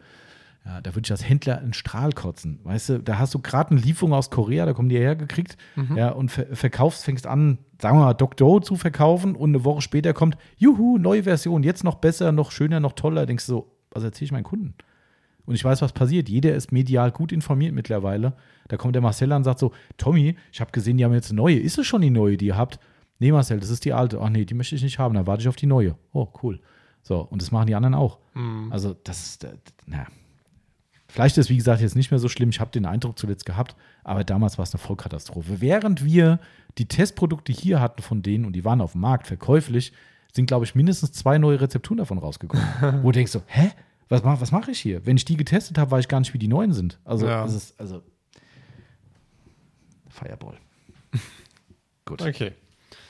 Ja, 0.64 0.80
da 0.80 0.94
würde 0.94 1.06
ich 1.06 1.10
als 1.10 1.26
Händler 1.26 1.58
einen 1.58 1.72
Strahl 1.72 2.12
kotzen. 2.12 2.60
Weißt 2.64 2.90
du, 2.90 2.98
da 2.98 3.18
hast 3.18 3.34
du 3.34 3.38
gerade 3.38 3.70
eine 3.70 3.80
Lieferung 3.80 4.12
aus 4.12 4.30
Korea, 4.30 4.66
da 4.66 4.74
kommen 4.74 4.90
die 4.90 4.98
hergekriegt, 4.98 5.56
mhm. 5.74 5.96
ja, 5.96 6.10
und 6.10 6.30
ver 6.30 6.54
verkaufst, 6.54 7.04
fängst 7.04 7.26
an, 7.26 7.58
sagen 7.80 7.98
wir 7.98 8.04
mal, 8.04 8.14
Dr. 8.14 8.60
zu 8.60 8.76
verkaufen 8.76 9.34
und 9.34 9.50
eine 9.50 9.64
Woche 9.64 9.80
später 9.80 10.12
kommt, 10.12 10.36
juhu, 10.56 10.98
neue 10.98 11.22
Version, 11.22 11.62
jetzt 11.62 11.82
noch 11.82 11.96
besser, 11.96 12.30
noch 12.30 12.50
schöner, 12.52 12.78
noch 12.78 12.92
toller. 12.92 13.24
Denkst 13.24 13.46
du 13.46 13.52
so, 13.52 13.76
was 13.90 14.04
erzähle 14.04 14.26
ich 14.26 14.32
meinen 14.32 14.44
Kunden? 14.44 14.74
Und 15.46 15.54
ich 15.54 15.64
weiß, 15.64 15.82
was 15.82 15.92
passiert. 15.92 16.28
Jeder 16.28 16.54
ist 16.54 16.70
medial 16.70 17.10
gut 17.10 17.32
informiert 17.32 17.74
mittlerweile. 17.74 18.34
Da 18.68 18.76
kommt 18.76 18.94
der 18.94 19.02
Marcel 19.02 19.32
und 19.32 19.42
sagt 19.42 19.58
so: 19.58 19.72
Tommy, 19.96 20.36
ich 20.52 20.60
habe 20.60 20.70
gesehen, 20.70 20.96
die 20.96 21.04
haben 21.04 21.12
jetzt 21.12 21.30
eine 21.30 21.38
neue. 21.38 21.58
Ist 21.58 21.78
es 21.78 21.86
schon 21.86 22.02
die 22.02 22.10
neue, 22.10 22.36
die 22.36 22.46
ihr 22.46 22.56
habt? 22.56 22.78
Nee, 23.18 23.32
Marcel, 23.32 23.58
das 23.58 23.70
ist 23.70 23.84
die 23.84 23.92
alte. 23.92 24.20
Ach 24.20 24.28
nee, 24.28 24.44
die 24.44 24.54
möchte 24.54 24.76
ich 24.76 24.82
nicht 24.82 24.98
haben. 24.98 25.14
Dann 25.14 25.26
warte 25.26 25.42
ich 25.42 25.48
auf 25.48 25.56
die 25.56 25.66
neue. 25.66 25.96
Oh, 26.12 26.28
cool. 26.42 26.60
So, 27.02 27.20
und 27.20 27.42
das 27.42 27.50
machen 27.50 27.66
die 27.66 27.74
anderen 27.74 27.94
auch. 27.94 28.18
Mhm. 28.34 28.70
Also, 28.70 28.94
das 28.94 29.24
ist, 29.24 29.46
naja. 29.86 30.06
Vielleicht 31.12 31.38
ist, 31.38 31.50
wie 31.50 31.56
gesagt, 31.56 31.80
jetzt 31.80 31.96
nicht 31.96 32.10
mehr 32.10 32.20
so 32.20 32.28
schlimm. 32.28 32.50
Ich 32.50 32.60
habe 32.60 32.70
den 32.70 32.86
Eindruck 32.86 33.18
zuletzt 33.18 33.44
gehabt, 33.44 33.74
aber 34.04 34.24
damals 34.24 34.58
war 34.58 34.62
es 34.62 34.72
eine 34.72 34.80
Vollkatastrophe. 34.80 35.60
Während 35.60 36.04
wir 36.04 36.38
die 36.78 36.86
Testprodukte 36.86 37.52
hier 37.52 37.80
hatten 37.80 38.02
von 38.02 38.22
denen 38.22 38.44
und 38.44 38.54
die 38.54 38.64
waren 38.64 38.80
auf 38.80 38.92
dem 38.92 39.00
Markt 39.00 39.26
verkäuflich, 39.26 39.92
sind, 40.32 40.46
glaube 40.46 40.64
ich, 40.64 40.74
mindestens 40.74 41.12
zwei 41.12 41.38
neue 41.38 41.60
Rezepturen 41.60 41.98
davon 41.98 42.18
rausgekommen. 42.18 42.64
wo 43.02 43.10
du 43.10 43.12
denkst 43.12 43.32
so, 43.32 43.42
hä? 43.46 43.72
Was, 44.08 44.24
was 44.24 44.50
mache 44.50 44.72
ich 44.72 44.80
hier? 44.80 45.06
Wenn 45.06 45.16
ich 45.16 45.24
die 45.24 45.36
getestet 45.36 45.78
habe, 45.78 45.90
weiß 45.92 46.00
ich 46.00 46.08
gar 46.08 46.18
nicht, 46.18 46.34
wie 46.34 46.38
die 46.38 46.48
neuen 46.48 46.72
sind. 46.72 46.98
Also, 47.04 47.26
ja. 47.26 47.44
ist, 47.44 47.78
also 47.78 48.02
Fireball. 50.08 50.56
Gut. 52.04 52.20
Okay. 52.22 52.52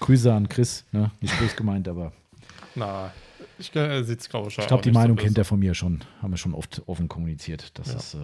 Grüße 0.01 0.33
an 0.33 0.49
Chris, 0.49 0.85
ne? 0.93 1.11
Nicht 1.21 1.39
böse 1.39 1.57
gemeint, 1.57 1.89
aber. 1.89 2.13
Na, 2.75 3.13
ich 3.61 3.75
äh, 3.77 4.03
sieht 4.03 4.29
glaube 4.29 4.49
ich, 4.49 4.59
Ich 4.59 4.67
glaube, 4.67 4.83
die 4.83 4.93
Meinung 4.93 5.17
so 5.17 5.25
kennt 5.25 5.39
er 5.39 5.45
von 5.45 5.59
mir 5.59 5.75
schon. 5.75 6.01
Haben 6.23 6.33
wir 6.33 6.37
schon 6.37 6.55
oft 6.55 6.83
offen 6.87 7.09
kommuniziert. 7.09 7.79
Das 7.79 7.89
ja. 7.89 7.99
ist. 7.99 8.15
Äh 8.15 8.19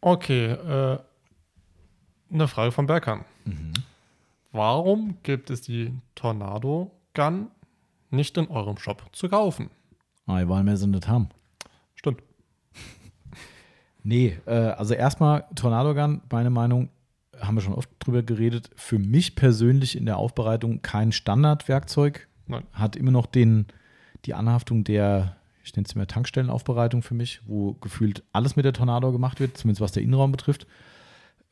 okay, 0.00 0.46
äh, 0.46 0.98
eine 2.32 2.48
Frage 2.48 2.72
von 2.72 2.86
Berkan. 2.86 3.24
Mhm. 3.44 3.72
Warum 4.52 5.16
gibt 5.22 5.50
es 5.50 5.62
die 5.62 5.92
Tornado 6.14 6.92
Gun 7.14 7.48
nicht 8.10 8.36
in 8.36 8.48
eurem 8.48 8.76
Shop 8.76 9.04
zu 9.12 9.28
kaufen? 9.28 9.70
Ah, 10.26 10.42
weil 10.46 10.62
wir 10.62 10.76
sie 10.76 10.86
nicht 10.86 11.08
haben. 11.08 11.28
Stimmt. 11.96 12.22
nee, 14.02 14.38
äh, 14.46 14.52
also 14.52 14.94
erstmal 14.94 15.44
Tornado 15.54 15.94
Gun, 15.94 16.22
meine 16.30 16.50
Meinung, 16.50 16.88
haben 17.40 17.56
wir 17.56 17.62
schon 17.62 17.74
oft 17.74 17.90
drüber 17.98 18.22
geredet. 18.22 18.70
Für 18.76 18.98
mich 18.98 19.34
persönlich 19.34 19.96
in 19.96 20.06
der 20.06 20.18
Aufbereitung 20.18 20.82
kein 20.82 21.12
Standardwerkzeug. 21.12 22.28
Nein. 22.46 22.64
Hat 22.72 22.96
immer 22.96 23.10
noch 23.10 23.26
den 23.26 23.66
die 24.24 24.34
Anhaftung 24.34 24.84
der, 24.84 25.36
ich 25.62 25.74
nenne 25.74 25.86
es 25.86 25.94
mal 25.94 26.06
Tankstellenaufbereitung 26.06 27.02
für 27.02 27.14
mich, 27.14 27.40
wo 27.46 27.74
gefühlt 27.74 28.22
alles 28.32 28.56
mit 28.56 28.64
der 28.64 28.72
Tornado 28.72 29.12
gemacht 29.12 29.40
wird, 29.40 29.56
zumindest 29.56 29.80
was 29.80 29.92
der 29.92 30.02
Innenraum 30.02 30.32
betrifft. 30.32 30.66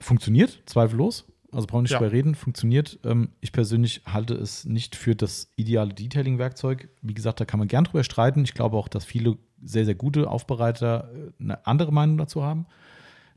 Funktioniert, 0.00 0.62
zweifellos. 0.66 1.26
Also 1.52 1.66
brauchen 1.66 1.80
wir 1.80 1.82
nicht 1.82 1.92
ja. 1.92 1.98
drüber 1.98 2.12
reden, 2.12 2.34
funktioniert. 2.34 2.98
Ähm, 3.04 3.28
ich 3.40 3.52
persönlich 3.52 4.00
halte 4.06 4.34
es 4.34 4.64
nicht 4.64 4.96
für 4.96 5.14
das 5.14 5.52
ideale 5.56 5.92
Detailing-Werkzeug. 5.92 6.88
Wie 7.02 7.12
gesagt, 7.12 7.40
da 7.40 7.44
kann 7.44 7.58
man 7.58 7.68
gern 7.68 7.84
drüber 7.84 8.04
streiten. 8.04 8.42
Ich 8.44 8.54
glaube 8.54 8.76
auch, 8.78 8.88
dass 8.88 9.04
viele 9.04 9.36
sehr, 9.62 9.84
sehr 9.84 9.94
gute 9.94 10.30
Aufbereiter 10.30 11.10
äh, 11.14 11.42
eine 11.42 11.66
andere 11.66 11.92
Meinung 11.92 12.16
dazu 12.16 12.42
haben. 12.42 12.66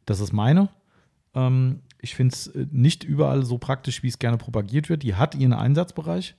Das 0.06 0.22
ist 0.22 0.32
meine. 0.32 0.70
Ähm, 1.34 1.82
ich 2.00 2.16
finde 2.16 2.34
es 2.34 2.48
äh, 2.48 2.66
nicht 2.72 3.04
überall 3.04 3.44
so 3.44 3.58
praktisch, 3.58 4.02
wie 4.02 4.08
es 4.08 4.18
gerne 4.18 4.38
propagiert 4.38 4.90
wird. 4.90 5.04
Die 5.04 5.16
hat 5.16 5.36
ihren 5.36 5.54
Einsatzbereich, 5.54 6.36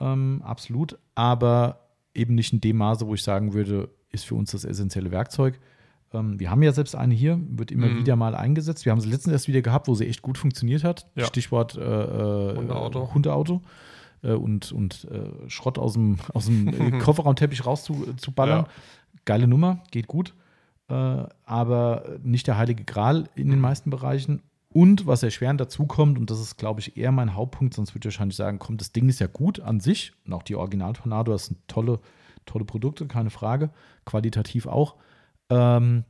ähm, 0.00 0.42
absolut. 0.44 0.98
Aber 1.14 1.83
eben 2.14 2.34
nicht 2.34 2.52
in 2.52 2.60
dem 2.60 2.76
Maße, 2.78 3.06
wo 3.06 3.14
ich 3.14 3.22
sagen 3.22 3.52
würde, 3.52 3.90
ist 4.10 4.24
für 4.24 4.34
uns 4.34 4.52
das 4.52 4.64
essentielle 4.64 5.10
Werkzeug. 5.10 5.58
Ähm, 6.12 6.38
wir 6.38 6.50
haben 6.50 6.62
ja 6.62 6.72
selbst 6.72 6.94
eine 6.94 7.14
hier, 7.14 7.40
wird 7.48 7.70
immer 7.70 7.88
mhm. 7.88 7.98
wieder 7.98 8.16
mal 8.16 8.34
eingesetzt. 8.34 8.84
Wir 8.84 8.92
haben 8.92 9.00
sie 9.00 9.10
letztens 9.10 9.32
erst 9.32 9.48
wieder 9.48 9.62
gehabt, 9.62 9.88
wo 9.88 9.94
sie 9.94 10.06
echt 10.06 10.22
gut 10.22 10.38
funktioniert 10.38 10.84
hat. 10.84 11.06
Ja. 11.16 11.26
Stichwort 11.26 11.76
äh, 11.76 11.80
äh, 11.80 12.56
Hundeauto. 12.56 13.12
Hundeauto. 13.12 13.62
äh, 14.22 14.32
und, 14.32 14.72
und 14.72 15.08
äh, 15.10 15.50
Schrott 15.50 15.78
aus 15.78 15.94
dem, 15.94 16.18
aus 16.32 16.46
dem 16.46 16.68
äh, 16.68 16.98
Kofferraumteppich 16.98 17.66
rauszuballern. 17.66 18.64
Ja. 18.64 18.68
Geile 19.24 19.46
Nummer, 19.46 19.82
geht 19.90 20.06
gut. 20.06 20.34
Äh, 20.88 20.94
aber 21.44 22.18
nicht 22.22 22.46
der 22.46 22.56
heilige 22.56 22.84
Gral 22.84 23.28
in 23.34 23.50
den 23.50 23.60
meisten 23.60 23.90
Bereichen. 23.90 24.42
Und 24.74 25.06
was 25.06 25.22
erschwerend 25.22 25.60
dazu 25.60 25.86
kommt, 25.86 26.18
und 26.18 26.32
das 26.32 26.40
ist, 26.40 26.56
glaube 26.56 26.80
ich, 26.80 26.96
eher 26.96 27.12
mein 27.12 27.34
Hauptpunkt, 27.34 27.74
sonst 27.74 27.94
würde 27.94 28.08
ich 28.08 28.12
wahrscheinlich 28.12 28.34
sagen, 28.34 28.58
kommt, 28.58 28.80
das 28.80 28.90
Ding 28.90 29.08
ist 29.08 29.20
ja 29.20 29.28
gut 29.28 29.60
an 29.60 29.78
sich. 29.78 30.12
Und 30.26 30.32
auch 30.32 30.42
die 30.42 30.56
Original-Tornado, 30.56 31.30
das 31.30 31.46
sind 31.46 31.60
tolle, 31.68 32.00
tolle 32.44 32.64
Produkte, 32.64 33.06
keine 33.06 33.30
Frage. 33.30 33.70
Qualitativ 34.04 34.66
auch. 34.66 34.96
Ähm, 35.48 36.02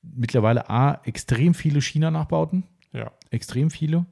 mittlerweile 0.00 0.70
A, 0.70 1.00
extrem 1.02 1.54
viele 1.54 1.82
China-Nachbauten. 1.82 2.62
Ja. 2.92 3.10
Extrem 3.30 3.72
viele. 3.72 4.06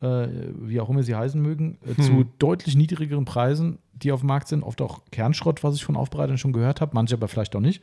Äh, 0.00 0.26
wie 0.56 0.80
auch 0.80 0.90
immer 0.90 1.04
sie 1.04 1.14
heißen 1.14 1.40
mögen, 1.40 1.78
äh, 1.84 1.94
hm. 1.94 2.02
zu 2.02 2.24
deutlich 2.38 2.74
niedrigeren 2.74 3.26
Preisen, 3.26 3.78
die 3.92 4.10
auf 4.10 4.22
dem 4.22 4.26
Markt 4.26 4.48
sind. 4.48 4.64
Oft 4.64 4.82
auch 4.82 5.02
Kernschrott, 5.12 5.62
was 5.62 5.76
ich 5.76 5.84
von 5.84 5.94
Aufbereitern 5.94 6.36
schon 6.36 6.52
gehört 6.52 6.80
habe, 6.80 6.94
manche 6.94 7.14
aber 7.14 7.28
vielleicht 7.28 7.54
auch 7.54 7.60
nicht. 7.60 7.80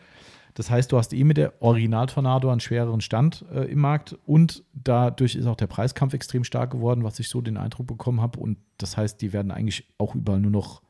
Das 0.58 0.72
heißt, 0.72 0.92
du 0.92 0.98
hast 0.98 1.14
eh 1.14 1.24
mit 1.24 1.38
der 1.38 1.62
Original-Tornado 1.62 2.50
einen 2.50 2.62
schwereren 2.62 3.00
Stand 3.00 3.46
äh, 3.54 3.66
im 3.66 3.78
Markt 3.78 4.18
und 4.26 4.64
dadurch 4.74 5.36
ist 5.36 5.46
auch 5.46 5.56
der 5.56 5.68
Preiskampf 5.68 6.16
extrem 6.16 6.44
stark 6.44 6.72
geworden, 6.72 7.04
was 7.04 7.20
ich 7.20 7.30
so 7.30 7.42
den 7.42 7.58
Eindruck 7.58 7.86
bekommen 7.86 8.22
habe. 8.22 8.40
Und 8.40 8.58
das 8.80 8.98
heißt, 8.98 9.22
die 9.22 9.34
werden 9.34 9.52
eigentlich 9.52 9.88
auch 10.00 10.16
überall 10.16 10.40
nur 10.40 10.50
noch 10.50 10.82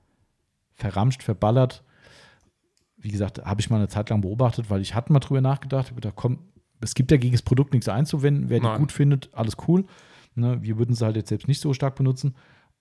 verramscht, 0.72 1.22
verballert. 1.22 1.84
Wie 2.96 3.10
gesagt, 3.10 3.44
habe 3.44 3.60
ich 3.60 3.70
mal 3.70 3.76
eine 3.76 3.90
Zeit 3.90 4.10
lang 4.10 4.22
beobachtet, 4.22 4.70
weil 4.70 4.80
ich 4.80 4.96
hatte 4.96 5.12
mal 5.12 5.20
drüber 5.20 5.42
nachgedacht, 5.42 5.88
habe 5.88 5.96
gedacht, 5.96 6.16
komm, 6.16 6.40
es 6.80 6.96
gibt 6.96 7.12
ja 7.12 7.18
gegen 7.18 7.34
das 7.34 7.42
Produkt 7.42 7.74
nichts 7.74 7.90
einzuwenden. 7.90 8.48
Wer 8.48 8.62
die 8.62 8.68
Nein. 8.68 8.80
gut 8.80 8.94
findet, 8.94 9.30
alles 9.34 9.58
cool. 9.68 9.84
Ne, 10.36 10.64
wir 10.64 10.78
würden 10.78 10.96
sie 10.96 11.04
halt 11.04 11.18
jetzt 11.18 11.28
selbst 11.28 11.50
nicht 11.50 11.60
so 11.60 11.74
stark 11.74 11.96
benutzen. 11.96 12.36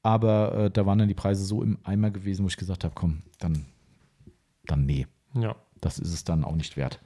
Aber 0.04 0.54
äh, 0.54 0.70
da 0.70 0.86
waren 0.86 1.00
dann 1.00 1.08
die 1.08 1.14
Preise 1.14 1.44
so 1.44 1.64
im 1.64 1.78
Eimer 1.82 2.12
gewesen, 2.12 2.44
wo 2.44 2.46
ich 2.46 2.56
gesagt 2.56 2.84
habe, 2.84 2.94
komm, 2.94 3.22
dann, 3.40 3.66
dann 4.66 4.86
nee. 4.86 5.08
Ja. 5.34 5.56
Das 5.80 5.98
ist 5.98 6.12
es 6.12 6.24
dann 6.24 6.44
auch 6.44 6.54
nicht 6.54 6.76
wert. 6.76 7.00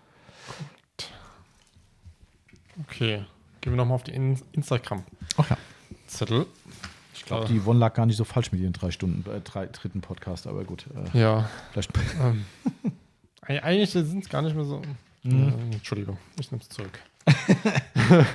Okay. 2.82 3.24
Gehen 3.60 3.72
wir 3.72 3.76
nochmal 3.76 3.96
auf 3.96 4.04
die 4.04 4.12
In 4.12 4.40
Instagram. 4.52 5.04
Ach 5.36 5.50
ja. 5.50 5.58
Zettel. 6.06 6.46
Ich 7.14 7.24
glaube, 7.24 7.46
die 7.46 7.60
One 7.60 7.78
lag 7.78 7.94
gar 7.94 8.06
nicht 8.06 8.16
so 8.16 8.24
falsch 8.24 8.50
mit 8.50 8.60
ihren 8.60 8.72
drei 8.72 8.90
Stunden, 8.90 9.28
äh, 9.30 9.40
drei 9.40 9.66
dritten 9.66 10.00
Podcast, 10.00 10.46
aber 10.46 10.64
gut. 10.64 10.86
Äh, 11.14 11.18
ja. 11.18 11.50
Vielleicht. 11.72 11.90
Ähm, 12.20 12.44
eigentlich 13.42 13.90
sind 13.90 14.24
es 14.24 14.28
gar 14.28 14.42
nicht 14.42 14.56
mehr 14.56 14.64
so. 14.64 14.82
Mhm. 15.22 15.48
Äh, 15.48 15.74
Entschuldigung, 15.74 16.18
ich 16.38 16.50
nehme 16.50 16.62
es 16.62 16.68
zurück. 16.68 16.98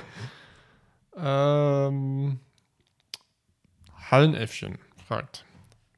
ähm, 1.16 2.38
Hallenäffchen 4.10 4.78
fragt: 5.06 5.44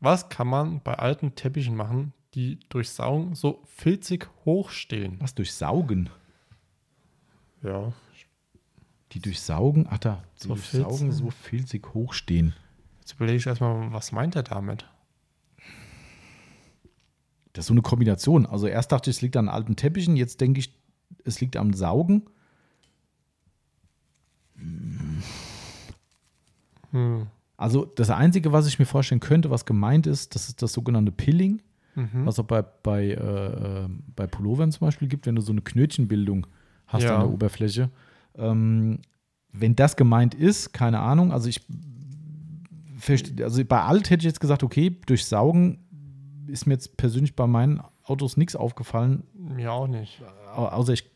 Was 0.00 0.28
kann 0.28 0.48
man 0.48 0.80
bei 0.80 0.94
alten 0.94 1.34
Teppichen 1.34 1.76
machen, 1.76 2.12
die 2.34 2.58
durch 2.68 2.90
Saugen 2.90 3.34
so 3.34 3.62
filzig 3.66 4.28
hochstehen? 4.44 5.16
Was 5.20 5.34
durch 5.34 5.52
Saugen? 5.52 6.10
Ja. 7.62 7.92
Die 9.12 9.20
durch 9.20 9.40
Saugen, 9.40 9.86
ach 9.88 9.98
da, 9.98 10.22
die 10.36 10.48
so 10.48 10.54
durch 10.54 10.68
Saugen 10.68 11.12
so 11.12 11.30
filzig 11.30 11.94
hochstehen. 11.94 12.54
Jetzt 13.00 13.14
überlege 13.14 13.38
ich 13.38 13.46
erstmal, 13.46 13.90
was 13.92 14.12
meint 14.12 14.36
er 14.36 14.42
damit? 14.42 14.86
Das 17.54 17.64
ist 17.64 17.68
so 17.68 17.74
eine 17.74 17.82
Kombination. 17.82 18.46
Also 18.46 18.66
erst 18.66 18.92
dachte 18.92 19.10
ich, 19.10 19.16
es 19.16 19.22
liegt 19.22 19.36
an 19.36 19.48
alten 19.48 19.76
Teppichen, 19.76 20.16
jetzt 20.16 20.40
denke 20.40 20.60
ich, 20.60 20.74
es 21.24 21.40
liegt 21.40 21.56
am 21.56 21.72
Saugen. 21.72 22.28
Hm. 26.90 27.26
Also 27.56 27.84
das 27.84 28.10
Einzige, 28.10 28.52
was 28.52 28.66
ich 28.66 28.78
mir 28.78 28.86
vorstellen 28.86 29.20
könnte, 29.20 29.50
was 29.50 29.66
gemeint 29.66 30.06
ist, 30.06 30.34
das 30.34 30.48
ist 30.48 30.62
das 30.62 30.72
sogenannte 30.72 31.12
Pilling, 31.12 31.60
mhm. 31.98 32.26
was 32.26 32.38
auch 32.38 32.44
bei, 32.44 32.62
bei, 32.62 33.06
äh, 33.06 33.14
äh, 33.84 33.88
bei 34.14 34.26
Pullovern 34.26 34.72
zum 34.72 34.86
Beispiel 34.86 35.08
gibt, 35.08 35.26
wenn 35.26 35.34
du 35.34 35.42
so 35.42 35.52
eine 35.52 35.60
Knötchenbildung 35.60 36.46
hast 36.86 37.04
ja. 37.04 37.16
an 37.16 37.20
der 37.22 37.30
Oberfläche. 37.30 37.90
Ähm, 38.36 39.00
wenn 39.52 39.74
das 39.74 39.96
gemeint 39.96 40.34
ist, 40.34 40.72
keine 40.72 41.00
Ahnung, 41.00 41.32
also 41.32 41.48
ich 41.48 41.60
also 43.42 43.64
bei 43.64 43.80
alt 43.80 44.10
hätte 44.10 44.22
ich 44.22 44.24
jetzt 44.24 44.40
gesagt, 44.40 44.62
okay, 44.62 44.96
durch 45.06 45.24
Saugen 45.26 45.78
ist 46.46 46.66
mir 46.66 46.74
jetzt 46.74 46.96
persönlich 46.96 47.36
bei 47.36 47.46
meinen 47.46 47.80
Autos 48.02 48.36
nichts 48.36 48.56
aufgefallen. 48.56 49.22
Mir 49.34 49.72
auch 49.72 49.86
nicht. 49.86 50.20
Außer 50.54 50.94
ich 50.94 51.08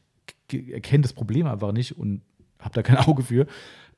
erkenne 0.72 1.02
das 1.02 1.12
Problem 1.12 1.46
einfach 1.46 1.72
nicht 1.72 1.98
und 1.98 2.22
habe 2.60 2.74
da 2.74 2.82
kein 2.82 2.96
Auge 3.08 3.22
für. 3.22 3.46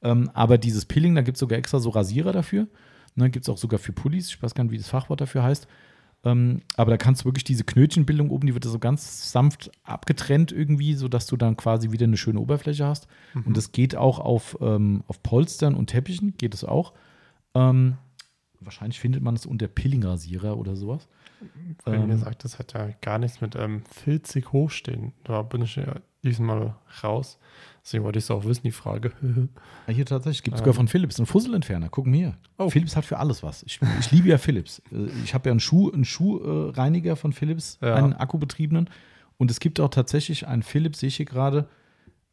Ähm, 0.02 0.30
aber 0.34 0.58
dieses 0.58 0.86
Pilling, 0.86 1.14
da 1.14 1.22
gibt 1.22 1.36
es 1.36 1.40
sogar 1.40 1.58
extra 1.58 1.78
so 1.78 1.90
Rasierer 1.90 2.32
dafür. 2.32 2.68
Ne, 3.16 3.30
gibt 3.30 3.44
es 3.44 3.48
auch 3.48 3.58
sogar 3.58 3.78
für 3.78 3.92
Pullis. 3.92 4.28
Ich 4.28 4.42
weiß 4.42 4.54
gar 4.54 4.64
nicht, 4.64 4.72
wie 4.72 4.78
das 4.78 4.88
Fachwort 4.88 5.20
dafür 5.20 5.42
heißt. 5.42 5.68
Ähm, 6.24 6.62
aber 6.76 6.90
da 6.90 6.96
kannst 6.96 7.22
du 7.22 7.24
wirklich 7.26 7.44
diese 7.44 7.64
Knötchenbildung 7.64 8.30
oben, 8.30 8.46
die 8.46 8.54
wird 8.54 8.64
so 8.64 8.78
ganz 8.78 9.30
sanft 9.30 9.70
abgetrennt 9.82 10.52
irgendwie, 10.52 10.94
sodass 10.94 11.26
du 11.26 11.36
dann 11.36 11.56
quasi 11.56 11.92
wieder 11.92 12.04
eine 12.04 12.16
schöne 12.16 12.40
Oberfläche 12.40 12.86
hast. 12.86 13.08
Mhm. 13.34 13.42
Und 13.42 13.56
das 13.56 13.72
geht 13.72 13.94
auch 13.94 14.18
auf, 14.18 14.56
ähm, 14.60 15.04
auf 15.06 15.22
Polstern 15.22 15.74
und 15.74 15.88
Teppichen, 15.88 16.34
geht 16.38 16.54
es 16.54 16.64
auch. 16.64 16.94
Ähm, 17.54 17.98
wahrscheinlich 18.60 19.00
findet 19.00 19.22
man 19.22 19.34
es 19.34 19.44
unter 19.44 19.68
Pilling-Rasierer 19.68 20.56
oder 20.56 20.76
sowas. 20.76 21.08
Wenn 21.84 22.02
ähm, 22.02 22.08
mir 22.08 22.18
sagt, 22.18 22.44
das 22.44 22.58
hat 22.58 22.72
ja 22.72 22.88
gar 23.02 23.18
nichts 23.18 23.40
mit 23.40 23.54
ähm, 23.54 23.82
filzig 23.90 24.52
hochstehen. 24.52 25.12
Da 25.24 25.42
bin 25.42 25.62
ich 25.62 25.76
ja 25.76 25.96
diesmal 26.22 26.74
raus. 27.02 27.38
Deswegen 27.84 28.02
wollte 28.04 28.18
ich 28.18 28.24
es 28.24 28.30
auch 28.30 28.44
wissen, 28.44 28.62
die 28.62 28.70
Frage. 28.70 29.12
hier 29.86 30.06
tatsächlich 30.06 30.42
gibt 30.42 30.54
es 30.54 30.60
sogar 30.60 30.72
von 30.72 30.88
Philips 30.88 31.18
einen 31.18 31.26
Fusselentferner. 31.26 31.90
Guck 31.90 32.06
mir 32.06 32.16
hier. 32.16 32.38
Oh. 32.56 32.70
Philips 32.70 32.96
hat 32.96 33.04
für 33.04 33.18
alles 33.18 33.42
was. 33.42 33.62
Ich, 33.64 33.78
ich 34.00 34.10
liebe 34.10 34.28
ja 34.28 34.38
Philips. 34.38 34.80
Äh, 34.90 35.08
ich 35.22 35.34
habe 35.34 35.48
ja 35.48 35.52
einen, 35.52 35.60
Schuh, 35.60 35.90
einen 35.90 36.06
Schuhreiniger 36.06 37.14
von 37.16 37.34
Philips, 37.34 37.78
ja. 37.82 37.94
einen 37.94 38.14
akkubetriebenen. 38.14 38.88
Und 39.36 39.50
es 39.50 39.60
gibt 39.60 39.80
auch 39.80 39.90
tatsächlich 39.90 40.46
einen 40.46 40.62
Philips, 40.62 41.00
sehe 41.00 41.08
ich 41.08 41.16
hier 41.16 41.26
gerade. 41.26 41.68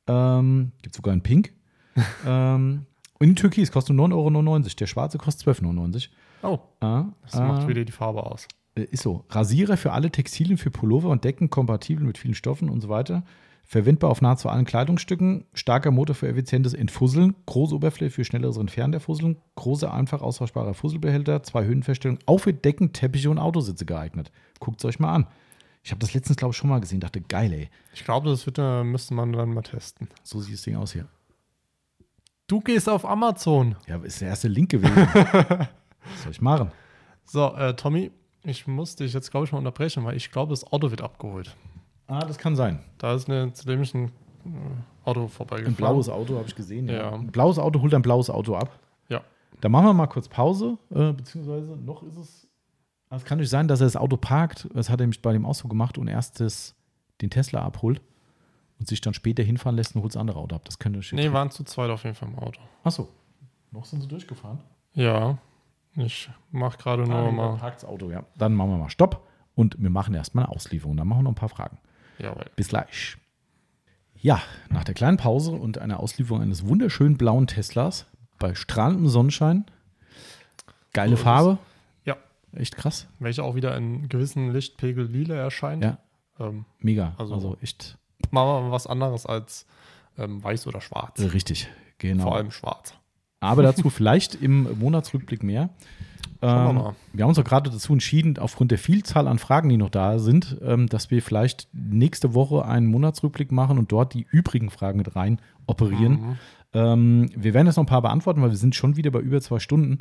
Ähm, 0.08 0.72
gibt 0.82 0.96
sogar 0.96 1.12
einen 1.12 1.22
Pink. 1.22 1.52
ähm, 2.26 2.86
und 3.20 3.28
in 3.28 3.36
Türkis 3.36 3.74
kostet 3.74 3.96
9,99 3.98 4.14
Euro. 4.14 4.60
Der 4.60 4.88
schwarze 4.88 5.18
kostet 5.18 5.48
12,99 5.50 6.08
Euro. 6.44 6.54
Oh. 6.82 6.86
Äh, 6.86 7.04
das 7.24 7.36
macht 7.36 7.66
äh, 7.66 7.68
wieder 7.68 7.84
die 7.84 7.92
Farbe 7.92 8.26
aus. 8.26 8.48
Äh, 8.76 8.84
ist 8.84 9.04
so. 9.04 9.26
Rasierer 9.30 9.76
für 9.76 9.92
alle 9.92 10.12
Textilien, 10.12 10.58
für 10.58 10.72
Pullover 10.72 11.10
und 11.10 11.26
Decken, 11.26 11.50
kompatibel 11.50 12.06
mit 12.06 12.18
vielen 12.18 12.36
Stoffen 12.36 12.70
und 12.70 12.80
so 12.80 12.88
weiter. 12.88 13.24
Verwendbar 13.64 14.10
auf 14.10 14.22
nahezu 14.22 14.50
allen 14.50 14.66
Kleidungsstücken. 14.66 15.46
Starker 15.54 15.92
Motor 15.92 16.16
für 16.16 16.28
effizientes 16.28 16.74
Entfusseln. 16.74 17.36
Große 17.46 17.76
Oberfläche 17.76 18.12
für 18.12 18.26
schnelleres 18.26 18.58
Entfernen 18.58 18.92
der 18.92 19.02
Fusseln. 19.02 19.38
Große, 19.56 19.92
einfach 19.92 20.22
austauschbare 20.22 20.74
Fusselbehälter. 20.74 21.44
Zwei 21.44 21.64
Höhenverstellungen. 21.64 22.22
Auch 22.26 22.40
für 22.40 22.54
Decken, 22.54 22.92
Teppiche 22.94 23.30
und 23.30 23.38
Autositze 23.40 23.86
geeignet. 23.86 24.32
Guckt 24.60 24.82
es 24.82 24.86
euch 24.86 25.00
mal 25.00 25.14
an. 25.14 25.28
Ich 25.84 25.92
habe 25.92 26.00
das 26.00 26.14
letztens, 26.14 26.38
glaube 26.38 26.52
ich, 26.52 26.58
schon 26.58 26.70
mal 26.70 26.80
gesehen. 26.80 27.00
Dachte, 27.00 27.22
geil, 27.22 27.54
ey. 27.54 27.70
Ich 27.94 28.04
glaube, 28.04 28.30
das 28.30 28.46
wird, 28.46 28.58
äh, 28.60 28.84
müsste 28.84 29.14
man 29.14 29.34
dann 29.34 29.54
mal 29.54 29.62
testen. 29.62 30.10
So 30.24 30.42
sieht 30.42 30.56
das 30.56 30.62
Ding 30.64 30.76
aus 30.76 30.94
hier. 30.94 31.08
Du 32.48 32.60
gehst 32.60 32.90
auf 32.90 33.06
Amazon. 33.06 33.76
Ja, 33.88 33.98
ist 33.98 34.22
der 34.22 34.28
erste 34.28 34.48
Link 34.48 34.70
gewesen. 34.70 34.96
Was 34.96 36.24
soll 36.24 36.32
ich 36.32 36.42
machen? 36.42 36.72
So, 37.24 37.56
äh, 37.56 37.76
Tommy, 37.76 38.12
ich 38.44 38.68
muss 38.68 38.96
dich 38.96 39.14
jetzt, 39.14 39.32
glaube 39.32 39.46
ich, 39.46 39.52
mal 39.52 39.60
unterbrechen, 39.60 40.04
weil 40.04 40.18
ich 40.18 40.32
glaube, 40.32 40.50
das 40.50 40.70
Auto 40.72 40.92
wird 40.92 41.02
abgeholt. 41.02 41.56
Ah, 42.12 42.26
das 42.26 42.38
kann 42.38 42.58
sein. 42.58 42.80
Da 42.98 43.14
ist 43.14 43.30
eine, 43.30 43.54
zu 43.54 43.66
dem 43.66 43.82
ich 43.82 43.94
ein 43.94 44.12
äh, 44.46 44.50
Auto 45.06 45.30
vorbeigefahren. 45.30 45.74
Ein 45.74 45.78
blaues 45.78 46.10
Auto 46.10 46.36
habe 46.36 46.46
ich 46.46 46.56
gesehen. 46.56 46.90
Ja. 46.90 46.96
ja. 46.96 47.12
Ein 47.14 47.32
blaues 47.32 47.58
Auto 47.58 47.82
holt 47.82 47.94
ein 47.94 48.02
blaues 48.02 48.30
Auto 48.30 48.54
ab. 48.54 48.78
Ja. 49.08 49.22
Da 49.62 49.70
machen 49.70 49.86
wir 49.86 49.94
mal 49.94 50.08
kurz 50.08 50.28
Pause, 50.28 50.78
äh, 50.90 51.14
beziehungsweise 51.14 51.78
noch 51.78 52.04
ist 52.04 52.18
es. 52.18 52.48
Ah, 53.10 53.16
es 53.16 53.24
kann 53.24 53.38
nicht 53.38 53.50
sein, 53.50 53.70
dass 53.70 53.80
er 53.80 53.86
das 53.86 53.96
Auto 53.96 54.18
parkt. 54.18 54.68
Das 54.74 54.90
hat 54.90 55.00
er 55.00 55.06
nämlich 55.06 55.22
bei 55.22 55.32
dem 55.32 55.46
Ausdruck 55.46 55.70
gemacht 55.72 55.98
und 55.98 56.10
erst 56.10 56.42
das, 56.42 56.76
den 57.22 57.30
Tesla 57.30 57.62
abholt 57.62 58.02
und 58.78 58.90
sich 58.90 59.00
dann 59.00 59.14
später 59.14 59.42
hinfahren 59.42 59.78
lässt 59.78 59.96
und 59.96 60.02
holt 60.02 60.14
das 60.14 60.20
andere 60.20 60.40
Auto 60.40 60.58
ab. 60.58 60.66
Das 60.66 60.80
könnte 60.80 61.00
Nee, 61.16 61.32
waren 61.32 61.50
zu 61.50 61.64
zweit 61.64 61.90
auf 61.92 62.04
jeden 62.04 62.16
Fall 62.16 62.28
im 62.28 62.40
Auto. 62.40 62.60
Achso. 62.84 63.08
Noch 63.72 63.86
sind 63.86 64.02
sie 64.02 64.08
durchgefahren? 64.10 64.60
Ja. 64.96 65.38
Ich 65.96 66.30
mache 66.52 66.78
gerade 66.78 67.04
nur 67.04 67.16
ah, 67.16 67.32
mal. 67.32 67.56
Parkt 67.56 67.84
das 67.84 67.90
Auto, 67.90 68.12
ja. 68.12 68.26
Dann 68.38 68.54
machen 68.54 68.72
wir 68.72 68.78
mal 68.80 68.90
Stopp 68.90 69.26
und 69.56 69.82
wir 69.82 69.90
machen 69.90 70.14
erstmal 70.14 70.44
eine 70.44 70.54
Auslieferung. 70.54 70.98
Dann 70.98 71.08
machen 71.08 71.20
wir 71.20 71.24
noch 71.24 71.32
ein 71.32 71.36
paar 71.36 71.48
Fragen. 71.48 71.78
Jawohl. 72.22 72.46
Bis 72.56 72.70
gleich. 72.70 73.18
Ja, 74.16 74.42
nach 74.70 74.84
der 74.84 74.94
kleinen 74.94 75.18
Pause 75.18 75.52
und 75.52 75.80
einer 75.80 76.00
Auslieferung 76.00 76.42
eines 76.42 76.68
wunderschönen 76.68 77.18
blauen 77.18 77.48
Teslas 77.48 78.06
bei 78.38 78.54
strahlendem 78.54 79.08
Sonnenschein. 79.08 79.66
Geile 80.94 81.18
so 81.18 81.24
Farbe. 81.24 81.58
Ja. 82.06 82.18
Echt 82.54 82.78
krass. 82.78 83.08
Welche 83.20 83.44
auch 83.44 83.56
wieder 83.56 83.76
in 83.76 84.10
gewissen 84.10 84.52
Lichtpegel 84.52 85.06
lila 85.06 85.36
erscheint. 85.36 85.84
Ja. 85.84 85.98
Ähm, 86.40 86.66
Mega. 86.80 87.16
Also, 87.18 87.34
also, 87.34 87.58
echt. 87.62 87.98
Machen 88.30 88.48
wir 88.48 88.62
mal 88.62 88.72
was 88.72 88.86
anderes 88.86 89.26
als 89.26 89.66
ähm, 90.18 90.44
weiß 90.44 90.68
oder 90.68 90.82
schwarz. 90.82 91.20
Richtig, 91.20 91.70
genau. 91.98 92.24
Vor 92.24 92.36
allem 92.36 92.52
schwarz. 92.52 92.94
Aber 93.40 93.64
dazu 93.64 93.90
vielleicht 93.90 94.36
im 94.36 94.80
Monatsrückblick 94.80 95.42
mehr. 95.42 95.70
Ähm, 96.42 96.76
wir, 96.76 96.96
wir, 97.14 97.24
haben 97.24 97.30
uns 97.30 97.40
auch 97.40 97.44
gerade 97.44 97.70
dazu 97.70 97.94
entschieden, 97.94 98.38
aufgrund 98.40 98.72
der 98.72 98.78
Vielzahl 98.78 99.28
an 99.28 99.40
Fragen, 99.40 99.70
die 99.70 99.78
noch 99.78 99.90
da 99.90 100.20
sind, 100.20 100.58
ähm, 100.64 100.88
dass 100.88 101.12
wir 101.12 101.22
vielleicht 101.22 101.68
nächste 101.74 102.34
Woche 102.34 102.66
einen 102.66 102.88
Monatsrückblick 102.88 103.52
machen 103.52 103.78
und 103.78 103.92
dort 103.92 104.14
die 104.14 104.26
übrigen 104.30 104.70
Fragen 104.70 104.98
mit 104.98 105.16
rein 105.16 105.40
operieren. 105.68 106.12
Mhm. 106.14 106.38
Ähm, 106.74 107.30
wir 107.36 107.54
werden 107.54 107.68
jetzt 107.68 107.76
noch 107.76 107.84
ein 107.84 107.88
paar 107.88 108.02
beantworten, 108.02 108.42
weil 108.42 108.50
wir 108.50 108.58
sind 108.58 108.76
schon 108.76 108.96
wieder 108.96 109.12
bei 109.12 109.20
über 109.20 109.42
zwei 109.42 109.60
Stunden. 109.60 110.00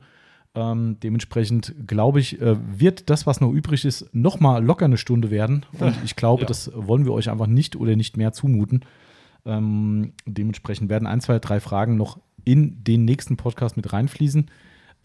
Ähm, 0.55 0.99
dementsprechend 1.01 1.75
glaube 1.87 2.21
ich, 2.21 2.41
äh, 2.41 2.57
wird 2.77 3.09
das, 3.09 3.27
was 3.27 3.41
noch 3.41 3.53
übrig 3.53 3.85
ist, 3.85 4.13
nochmal 4.15 4.65
locker 4.65 4.87
eine 4.87 4.97
Stunde 4.97 5.31
werden. 5.31 5.67
Und 5.79 5.95
ich 6.05 6.17
glaube, 6.17 6.43
Ja. 6.43 6.49
das 6.49 6.71
wollen 6.75 7.05
wir 7.05 7.13
euch 7.13 7.31
einfach 7.31 7.47
nicht 7.47 7.77
oder 7.77 7.95
nicht 7.97 8.17
mehr 8.17 8.33
zumuten. 8.33 8.81
Ähm, 9.45 10.13
dementsprechend 10.27 10.89
werden 10.91 11.07
ein, 11.07 11.21
zwei, 11.21 11.39
drei 11.39 11.61
Fragen 11.61 11.97
noch 11.97 12.19
in 12.45 12.83
den 12.83 13.05
nächsten 13.05 13.37
Podcast 13.37 13.77
mit 13.77 13.93
reinfließen. 13.93 14.51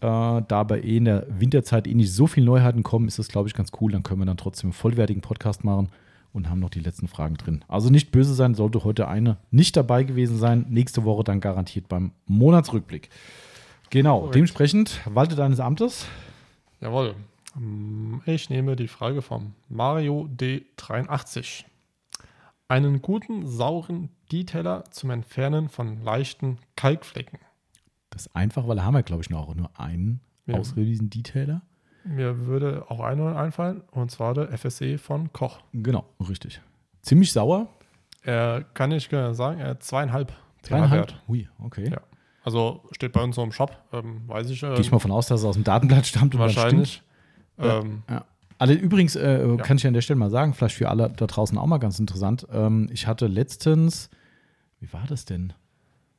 Äh, 0.01 0.41
da 0.47 0.63
bei 0.63 0.81
eh 0.81 0.97
in 0.97 1.05
der 1.05 1.25
Winterzeit 1.29 1.87
eh 1.87 1.93
nicht 1.93 2.13
so 2.13 2.27
viele 2.27 2.45
Neuheiten 2.45 2.83
kommen, 2.83 3.07
ist 3.07 3.17
das, 3.19 3.27
glaube 3.29 3.47
ich, 3.47 3.53
ganz 3.55 3.71
cool. 3.79 3.91
Dann 3.91 4.03
können 4.03 4.21
wir 4.21 4.25
dann 4.25 4.37
trotzdem 4.37 4.67
einen 4.69 4.73
vollwertigen 4.73 5.21
Podcast 5.21 5.63
machen 5.63 5.89
und 6.33 6.49
haben 6.49 6.59
noch 6.59 6.69
die 6.69 6.81
letzten 6.81 7.07
Fragen 7.07 7.35
drin. 7.35 7.63
Also 7.67 7.89
nicht 7.89 8.11
böse 8.11 8.33
sein, 8.33 8.55
sollte 8.55 8.83
heute 8.83 9.07
eine 9.07 9.37
nicht 9.51 9.77
dabei 9.77 10.03
gewesen 10.03 10.37
sein. 10.37 10.65
Nächste 10.69 11.05
Woche 11.05 11.23
dann 11.23 11.39
garantiert 11.39 11.87
beim 11.87 12.11
Monatsrückblick. 12.25 13.09
Genau, 13.89 14.19
Korrekt. 14.19 14.35
dementsprechend 14.35 14.99
walte 15.05 15.35
deines 15.35 15.59
Amtes. 15.61 16.05
Jawohl. 16.81 17.15
Mm, 17.55 18.17
Ich 18.25 18.49
nehme 18.49 18.75
die 18.75 18.89
Frage 18.89 19.21
vom 19.21 19.53
Mario 19.69 20.27
D83. 20.37 21.63
Einen 22.67 23.01
guten, 23.01 23.47
sauren 23.47 24.09
Detailer 24.31 24.83
zum 24.89 25.11
Entfernen 25.11 25.69
von 25.69 26.03
leichten 26.03 26.57
Kalkflecken. 26.75 27.39
Das 28.15 28.27
ist 28.27 28.35
einfach, 28.35 28.65
weil 28.65 28.77
da 28.77 28.83
haben 28.83 28.93
wir, 28.93 29.03
glaube 29.03 29.21
ich, 29.21 29.29
noch 29.29 29.53
nur 29.55 29.69
einen 29.77 30.21
Ja. 30.45 30.55
ausgewiesenen 30.55 31.09
Detailer. 31.09 31.61
Mir 32.05 32.45
würde 32.45 32.85
auch 32.87 33.01
einer 33.01 33.35
einfallen, 33.35 33.81
und 33.91 34.09
zwar 34.09 34.33
der 34.33 34.57
FSE 34.57 34.97
von 34.97 35.33
Koch. 35.33 35.59
Genau, 35.73 36.05
richtig. 36.29 36.61
Ziemlich 37.01 37.33
sauer. 37.33 37.67
Er 38.21 38.63
kann 38.73 38.91
ich 38.91 39.09
gerne 39.09 39.33
sagen, 39.35 39.59
er 39.59 39.71
hat 39.71 39.83
zweieinhalb 39.83 40.31
Zweieinhalb. 40.61 41.13
Hui, 41.27 41.47
okay. 41.61 41.89
Ja. 41.91 41.99
Also 42.43 42.83
steht 42.91 43.11
bei 43.11 43.21
uns 43.21 43.35
so 43.35 43.43
im 43.43 43.51
Shop, 43.51 43.75
ähm, 43.91 44.21
weiß 44.27 44.49
ich. 44.49 44.63
Äh, 44.63 44.69
Gehe 44.69 44.79
ich 44.79 44.91
mal 44.91 44.99
von 44.99 45.11
aus, 45.11 45.27
dass 45.27 45.41
es 45.41 45.45
aus 45.45 45.55
dem 45.55 45.63
Datenblatt 45.65 46.05
stammt. 46.07 46.37
wahrscheinlich. 46.37 47.03
stimmt. 47.57 47.67
Ja. 47.69 47.79
Ähm, 47.81 48.03
Ja. 48.09 48.25
Also 48.57 48.73
übrigens 48.73 49.17
äh, 49.17 49.57
kann 49.57 49.75
ich 49.77 49.85
an 49.85 49.93
der 49.93 49.99
Stelle 50.01 50.17
mal 50.17 50.29
sagen, 50.29 50.53
vielleicht 50.53 50.75
für 50.75 50.89
alle 50.89 51.09
da 51.09 51.27
draußen 51.27 51.57
auch 51.57 51.65
mal 51.65 51.77
ganz 51.79 51.99
interessant. 51.99 52.47
Ähm, 52.51 52.87
ich 52.91 53.05
hatte 53.05 53.27
letztens, 53.27 54.09
wie 54.79 54.91
war 54.93 55.03
das 55.07 55.25
denn? 55.25 55.51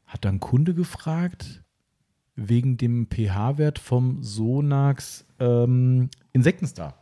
Hat 0.04 0.24
da 0.24 0.28
ein 0.28 0.38
Kunde 0.40 0.74
gefragt 0.74 1.62
wegen 2.36 2.76
dem 2.76 3.06
pH-Wert 3.10 3.78
vom 3.78 4.22
Sonax 4.22 5.24
ähm, 5.40 6.10
Insektenstar. 6.32 6.94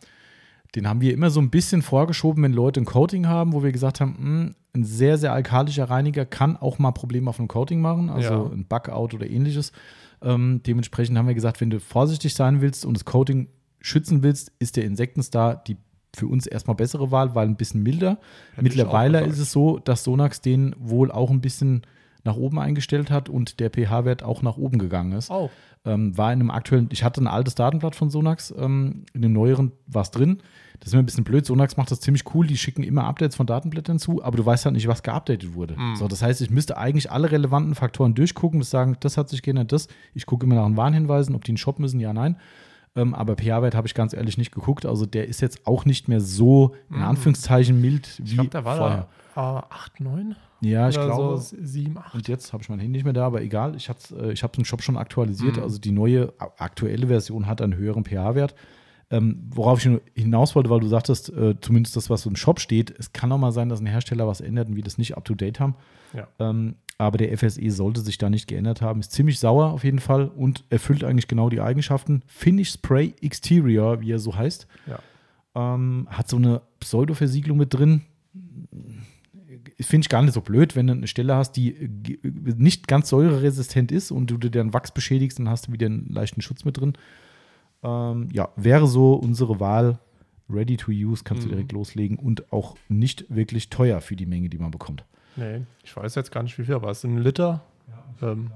Den 0.74 0.88
haben 0.88 1.00
wir 1.00 1.12
immer 1.12 1.30
so 1.30 1.40
ein 1.40 1.50
bisschen 1.50 1.82
vorgeschoben, 1.82 2.42
wenn 2.42 2.52
Leute 2.52 2.80
ein 2.80 2.84
Coating 2.84 3.26
haben, 3.26 3.52
wo 3.52 3.62
wir 3.62 3.70
gesagt 3.72 4.00
haben, 4.00 4.16
mh, 4.18 4.50
ein 4.76 4.84
sehr, 4.84 5.18
sehr 5.18 5.32
alkalischer 5.32 5.84
Reiniger 5.88 6.24
kann 6.24 6.56
auch 6.56 6.78
mal 6.80 6.90
Probleme 6.92 7.30
auf 7.30 7.36
dem 7.36 7.46
Coating 7.48 7.80
machen, 7.80 8.10
also 8.10 8.28
Ja. 8.28 8.50
ein 8.52 8.64
Bugout 8.66 9.14
oder 9.14 9.28
ähnliches. 9.28 9.70
Ähm, 10.22 10.62
dementsprechend 10.66 11.16
haben 11.16 11.28
wir 11.28 11.34
gesagt, 11.34 11.60
wenn 11.60 11.70
du 11.70 11.78
vorsichtig 11.78 12.34
sein 12.34 12.60
willst 12.60 12.84
und 12.84 12.94
das 12.96 13.04
Coating 13.04 13.48
schützen 13.80 14.22
willst, 14.22 14.50
ist 14.58 14.76
der 14.76 14.84
Insektenstar 14.84 15.62
die 15.64 15.76
für 16.16 16.26
uns 16.28 16.46
erstmal 16.46 16.76
bessere 16.76 17.10
Wahl, 17.10 17.34
weil 17.34 17.48
ein 17.48 17.56
bisschen 17.56 17.82
milder. 17.82 18.18
ich 18.56 18.62
Mittlerweile 18.62 19.24
ist 19.26 19.38
es 19.40 19.50
so, 19.50 19.78
dass 19.80 20.04
Sonax 20.04 20.40
den 20.40 20.74
wohl 20.78 21.10
auch 21.10 21.28
ein 21.30 21.40
bisschen 21.40 21.82
nach 22.24 22.36
oben 22.36 22.58
eingestellt 22.58 23.10
hat 23.10 23.28
und 23.28 23.60
der 23.60 23.70
pH-Wert 23.70 24.22
auch 24.22 24.42
nach 24.42 24.56
oben 24.56 24.78
gegangen 24.78 25.12
ist. 25.12 25.30
oh, 25.30 25.50
Ähm, 25.86 26.16
war 26.16 26.32
in 26.32 26.40
einem 26.40 26.50
aktuellen, 26.50 26.88
ich 26.90 27.04
hatte 27.04 27.20
ein 27.22 27.26
altes 27.26 27.54
Datenblatt 27.54 27.94
von 27.94 28.08
Sonax, 28.08 28.54
ähm, 28.58 29.04
in 29.12 29.20
dem 29.20 29.34
neueren 29.34 29.72
war 29.86 30.00
es 30.02 30.10
drin. 30.10 30.38
Das 30.80 30.88
ist 30.88 30.94
immer 30.94 31.02
ein 31.02 31.06
bisschen 31.06 31.24
blöd. 31.24 31.44
Sonax 31.46 31.76
macht 31.76 31.90
das 31.90 32.00
ziemlich 32.00 32.24
cool. 32.34 32.46
Die 32.46 32.56
schicken 32.56 32.82
immer 32.82 33.04
Updates 33.04 33.36
von 33.36 33.46
Datenblättern 33.46 33.98
zu, 33.98 34.24
aber 34.24 34.36
du 34.38 34.44
weißt 34.44 34.64
halt 34.64 34.74
nicht, 34.74 34.88
was 34.88 35.02
geupdatet 35.02 35.54
wurde. 35.54 35.76
So, 35.94 36.08
das 36.08 36.20
heißt, 36.22 36.40
ich 36.40 36.50
müsste 36.50 36.76
eigentlich 36.78 37.10
alle 37.12 37.30
relevanten 37.30 37.74
Faktoren 37.74 38.14
durchgucken, 38.14 38.58
bis 38.58 38.70
sagen, 38.70 38.96
das 39.00 39.16
hat 39.16 39.28
sich 39.28 39.42
geändert, 39.42 39.72
das. 39.72 39.88
Ich 40.14 40.26
gucke 40.26 40.44
immer 40.46 40.56
nach 40.56 40.66
den 40.66 40.76
Warnhinweisen, 40.76 41.34
ob 41.34 41.44
die 41.44 41.50
in 41.50 41.54
den 41.54 41.58
Shop 41.58 41.78
müssen, 41.78 42.00
ja, 42.00 42.12
nein. 42.12 42.36
Ähm, 42.96 43.14
aber 43.14 43.36
pH-Wert 43.36 43.74
habe 43.74 43.86
ich 43.86 43.94
ganz 43.94 44.14
ehrlich 44.14 44.38
nicht 44.38 44.52
geguckt. 44.52 44.86
Also 44.86 45.04
der 45.06 45.28
ist 45.28 45.40
jetzt 45.40 45.66
auch 45.66 45.84
nicht 45.84 46.08
mehr 46.08 46.20
so, 46.20 46.74
in 46.90 47.02
Anführungszeichen, 47.02 47.80
mild 47.80 48.18
wie 48.18 48.30
ich 48.30 48.34
glaube, 48.34 48.50
der 48.50 48.64
war 48.64 48.76
vorher. 48.76 49.08
da 49.34 49.58
äh, 49.58 49.74
8, 49.74 50.00
9? 50.00 50.36
Ja, 50.64 50.88
ich 50.88 50.94
glaube. 50.94 51.38
so 51.38 51.56
7, 51.60 51.96
8. 51.98 52.14
Und 52.14 52.28
jetzt 52.28 52.52
habe 52.52 52.62
ich 52.62 52.68
mein 52.68 52.78
Handy 52.78 52.92
nicht 52.98 53.04
mehr 53.04 53.12
da, 53.12 53.26
aber 53.26 53.42
egal, 53.42 53.76
ich 53.76 53.88
habe 53.88 53.98
es 54.02 54.10
äh, 54.12 54.32
ich 54.32 54.42
hab's 54.42 54.58
im 54.58 54.64
Shop 54.64 54.82
schon 54.82 54.96
aktualisiert. 54.96 55.56
Mhm. 55.58 55.62
Also 55.62 55.78
die 55.78 55.92
neue 55.92 56.32
aktuelle 56.58 57.06
Version 57.06 57.46
hat 57.46 57.60
einen 57.62 57.76
höheren 57.76 58.04
pH-Wert. 58.04 58.54
Ähm, 59.10 59.44
worauf 59.50 59.80
ich 59.80 59.84
nur 59.86 60.00
hinaus 60.14 60.54
wollte, 60.56 60.70
weil 60.70 60.80
du 60.80 60.88
sagtest, 60.88 61.30
äh, 61.30 61.54
zumindest 61.60 61.94
das, 61.94 62.08
was 62.08 62.22
so 62.22 62.30
im 62.30 62.36
Shop 62.36 62.58
steht, 62.58 62.90
es 62.98 63.12
kann 63.12 63.30
auch 63.32 63.38
mal 63.38 63.52
sein, 63.52 63.68
dass 63.68 63.80
ein 63.80 63.86
Hersteller 63.86 64.26
was 64.26 64.40
ändert 64.40 64.68
und 64.68 64.76
wir 64.76 64.82
das 64.82 64.96
nicht 64.98 65.16
up 65.16 65.24
to 65.26 65.34
date 65.34 65.60
haben. 65.60 65.74
Ja. 66.14 66.26
Ähm, 66.38 66.76
aber 66.96 67.18
der 67.18 67.36
FSE 67.36 67.70
sollte 67.70 68.00
sich 68.00 68.16
da 68.18 68.30
nicht 68.30 68.46
geändert 68.48 68.80
haben. 68.80 69.00
Ist 69.00 69.12
ziemlich 69.12 69.38
sauer 69.40 69.66
auf 69.72 69.84
jeden 69.84 69.98
Fall 69.98 70.28
und 70.28 70.64
erfüllt 70.70 71.04
eigentlich 71.04 71.28
genau 71.28 71.50
die 71.50 71.60
Eigenschaften. 71.60 72.22
Finish 72.26 72.70
Spray 72.72 73.14
Exterior, 73.20 74.00
wie 74.00 74.12
er 74.12 74.18
so 74.18 74.34
heißt, 74.36 74.66
Ja. 74.86 74.98
ähm, 75.74 76.08
hat 76.10 76.28
so 76.28 76.36
eine 76.36 76.62
Pseudo-Versiegelung 76.80 77.58
mit 77.58 77.74
drin. 77.74 78.02
Finde 79.80 80.04
ich 80.04 80.08
gar 80.08 80.22
nicht 80.22 80.34
so 80.34 80.40
blöd, 80.40 80.76
wenn 80.76 80.86
du 80.86 80.92
eine 80.92 81.06
Stelle 81.08 81.34
hast, 81.34 81.52
die 81.52 81.90
nicht 82.22 82.86
ganz 82.88 83.08
säureresistent 83.08 83.90
ist 83.92 84.10
und 84.10 84.30
du 84.30 84.38
dir 84.38 84.50
dann 84.50 84.72
Wachs 84.72 84.92
beschädigst, 84.92 85.38
dann 85.38 85.48
hast 85.48 85.66
du 85.68 85.72
wieder 85.72 85.86
einen 85.86 86.08
leichten 86.08 86.40
Schutz 86.42 86.64
mit 86.64 86.78
drin. 86.78 86.92
Ähm, 87.82 88.28
ja, 88.32 88.50
wäre 88.56 88.86
so 88.86 89.14
unsere 89.14 89.58
Wahl. 89.60 89.98
Ready 90.50 90.76
to 90.76 90.90
use, 90.92 91.24
kannst 91.24 91.44
du 91.44 91.48
Mhm. 91.48 91.52
direkt 91.52 91.72
loslegen 91.72 92.18
und 92.18 92.52
auch 92.52 92.76
nicht 92.88 93.24
wirklich 93.34 93.70
teuer 93.70 94.00
für 94.02 94.14
die 94.14 94.26
Menge, 94.26 94.48
die 94.50 94.58
man 94.58 94.70
bekommt. 94.70 95.04
Nee, 95.36 95.62
ich 95.82 95.96
weiß 95.96 96.14
jetzt 96.16 96.30
gar 96.30 96.42
nicht 96.42 96.56
wie 96.58 96.64
viel, 96.64 96.74
aber 96.74 96.90
es 96.90 97.00
sind 97.00 97.14
ein 97.16 97.22
Liter. 97.22 97.64
Ähm, 98.22 98.50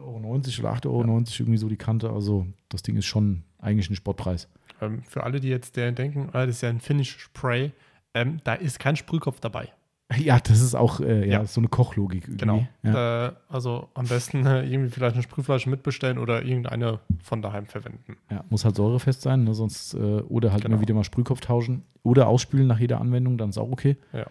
Euro 0.00 0.18
oder 0.18 0.70
8,90 0.72 0.86
Euro 0.86 1.08
irgendwie 1.40 1.58
so 1.58 1.68
die 1.68 1.76
Kante. 1.76 2.10
Also 2.10 2.46
das 2.70 2.82
Ding 2.82 2.96
ist 2.96 3.04
schon 3.06 3.42
eigentlich 3.58 3.90
ein 3.90 3.94
Sportpreis. 3.96 4.48
ähm, 4.80 5.02
für 5.02 5.22
alle, 5.22 5.40
die 5.40 5.48
jetzt 5.48 5.76
denken, 5.76 6.30
ah, 6.32 6.46
das 6.46 6.56
ist 6.56 6.62
ja 6.62 6.68
ein 6.70 6.80
Finish 6.80 7.16
Spray, 7.18 7.70
ähm, 8.14 8.38
da 8.44 8.54
ist 8.54 8.78
kein 8.80 8.96
Sprühkopf 8.96 9.40
dabei. 9.40 9.68
Ja, 10.18 10.38
das 10.38 10.60
ist 10.60 10.74
auch 10.74 11.00
äh, 11.00 11.20
ja, 11.26 11.40
Ja. 11.40 11.44
so 11.46 11.60
eine 11.60 11.68
Kochlogik 11.68 12.24
irgendwie. 12.24 12.36
Genau. 12.38 12.66
Ja. 12.82 13.26
Äh, 13.28 13.32
also 13.48 13.88
am 13.94 14.06
besten 14.06 14.44
äh, 14.46 14.62
irgendwie 14.64 14.90
vielleicht 14.90 15.14
eine 15.14 15.22
Sprühflasche 15.22 15.70
mitbestellen 15.70 16.18
oder 16.18 16.42
irgendeine 16.42 17.00
von 17.22 17.40
daheim 17.42 17.66
verwenden. 17.66 18.16
Ja, 18.30 18.44
muss 18.50 18.64
halt 18.64 18.76
säurefest 18.76 19.22
sein, 19.22 19.44
ne? 19.44 19.54
sonst 19.54 19.94
äh, 19.94 19.98
oder 19.98 20.52
halt 20.52 20.62
Genau. 20.62 20.74
immer 20.74 20.82
wieder 20.82 20.94
mal 20.94 21.04
Sprühkopf 21.04 21.40
tauschen 21.40 21.82
oder 22.02 22.28
ausspülen 22.28 22.66
nach 22.66 22.78
jeder 22.78 23.00
Anwendung, 23.00 23.38
dann 23.38 23.48
ist 23.50 23.58
auch 23.58 23.70
okay. 23.70 23.96
Ja. 24.12 24.26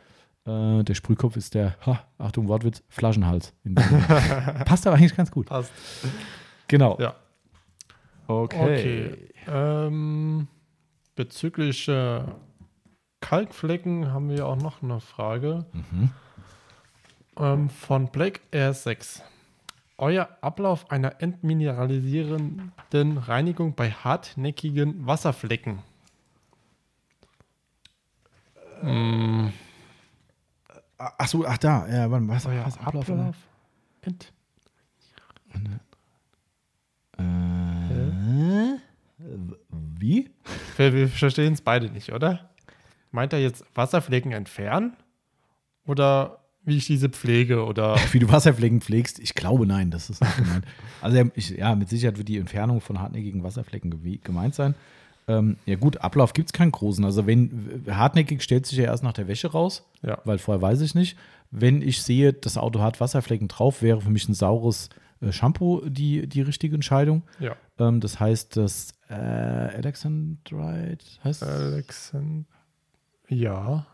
Äh, 0.79 0.83
der 0.83 0.93
Sprühkopf 0.93 1.37
ist 1.37 1.53
der, 1.55 1.75
ha, 1.85 2.03
Achtung, 2.17 2.47
Wortwitz, 2.49 2.83
Flaschenhals. 2.89 3.53
Passt 4.65 4.85
aber 4.85 4.97
eigentlich 4.97 5.15
ganz 5.15 5.31
gut. 5.31 5.47
Passt. 5.47 5.71
Genau. 6.67 6.97
Ja. 6.99 7.15
Okay. 8.27 9.15
Ähm, 9.47 10.47
bezüglich 11.15 11.87
äh, 11.87 12.21
Kalkflecken 13.27 14.11
haben 14.11 14.29
wir 14.29 14.45
auch 14.45 14.57
noch 14.57 14.83
eine 14.83 14.99
Frage 14.99 15.65
Mhm. 15.71 16.11
ähm, 17.37 17.69
von 17.69 18.07
Black 18.11 18.41
Air 18.51 18.73
6. 18.73 19.21
Euer 19.97 20.27
Ablauf 20.41 20.91
einer 20.91 21.21
entmineralisierenden 21.21 23.17
Reinigung 23.17 23.75
bei 23.75 23.91
hartnäckigen 23.91 25.05
Wasserflecken. 25.07 25.79
Mm, 28.81 29.47
Achso, 30.97 31.45
ach 31.47 31.57
da, 31.57 31.87
ja, 31.87 32.11
warte, 32.11 32.27
was, 32.27 32.45
euer 32.45 32.65
was 32.65 32.77
Ablauf? 32.77 33.09
Ablauf? 33.09 33.35
Ent 34.01 34.33
Äh, 37.17 37.23
wie? 39.69 40.29
wir 40.77 40.93
wir 40.93 41.07
verstehen 41.07 41.53
es 41.53 41.61
beide 41.61 41.89
nicht, 41.89 42.11
oder? 42.11 42.49
Meint 43.13 43.31
er 43.31 43.39
jetzt 43.39 43.63
Wasserflecken 43.75 44.31
entfernen? 44.31 44.93
Oder 45.85 46.39
wie 46.65 46.77
ich 46.77 46.87
diese 46.87 47.09
pflege? 47.09 47.63
Oder 47.63 47.95
Wie 48.11 48.19
du 48.19 48.31
Wasserflecken 48.31 48.81
pflegst? 48.81 49.19
Ich 49.19 49.35
glaube, 49.35 49.67
nein, 49.67 49.91
das 49.91 50.09
ist 50.09 50.21
nicht 50.21 50.37
gemeint. 50.37 50.65
Also, 51.01 51.17
ja, 51.17 51.25
ich, 51.35 51.49
ja, 51.51 51.75
mit 51.75 51.89
Sicherheit 51.89 52.17
wird 52.17 52.27
die 52.27 52.39
Entfernung 52.39 52.81
von 52.81 52.99
hartnäckigen 52.99 53.43
Wasserflecken 53.43 54.19
gemeint 54.23 54.55
sein. 54.55 54.73
Ähm, 55.27 55.57
ja, 55.65 55.75
gut, 55.75 55.97
Ablauf 55.97 56.33
gibt 56.33 56.49
es 56.49 56.53
keinen 56.53 56.71
großen. 56.71 57.05
Also, 57.05 57.27
wenn 57.27 57.83
hartnäckig 57.87 58.41
stellt 58.41 58.65
sich 58.65 58.79
ja 58.79 58.85
erst 58.85 59.03
nach 59.03 59.13
der 59.13 59.27
Wäsche 59.27 59.51
raus, 59.51 59.85
ja. 60.01 60.17
weil 60.25 60.39
vorher 60.39 60.61
weiß 60.61 60.81
ich 60.81 60.95
nicht. 60.95 61.15
Wenn 61.51 61.83
ich 61.83 62.01
sehe, 62.01 62.33
das 62.33 62.57
Auto 62.57 62.81
hat 62.81 62.99
Wasserflecken 62.99 63.47
drauf, 63.47 63.83
wäre 63.83 64.01
für 64.01 64.09
mich 64.09 64.27
ein 64.27 64.33
saures 64.33 64.89
äh, 65.21 65.31
Shampoo 65.31 65.81
die, 65.85 66.27
die 66.27 66.41
richtige 66.41 66.73
Entscheidung. 66.73 67.21
Ja. 67.39 67.55
Ähm, 67.77 67.99
das 67.99 68.19
heißt, 68.19 68.57
das 68.57 68.95
äh, 69.09 69.13
Alexandrite 69.13 71.05
heißt 71.23 71.43
Alexander. 71.43 72.45
Ja. 73.33 73.85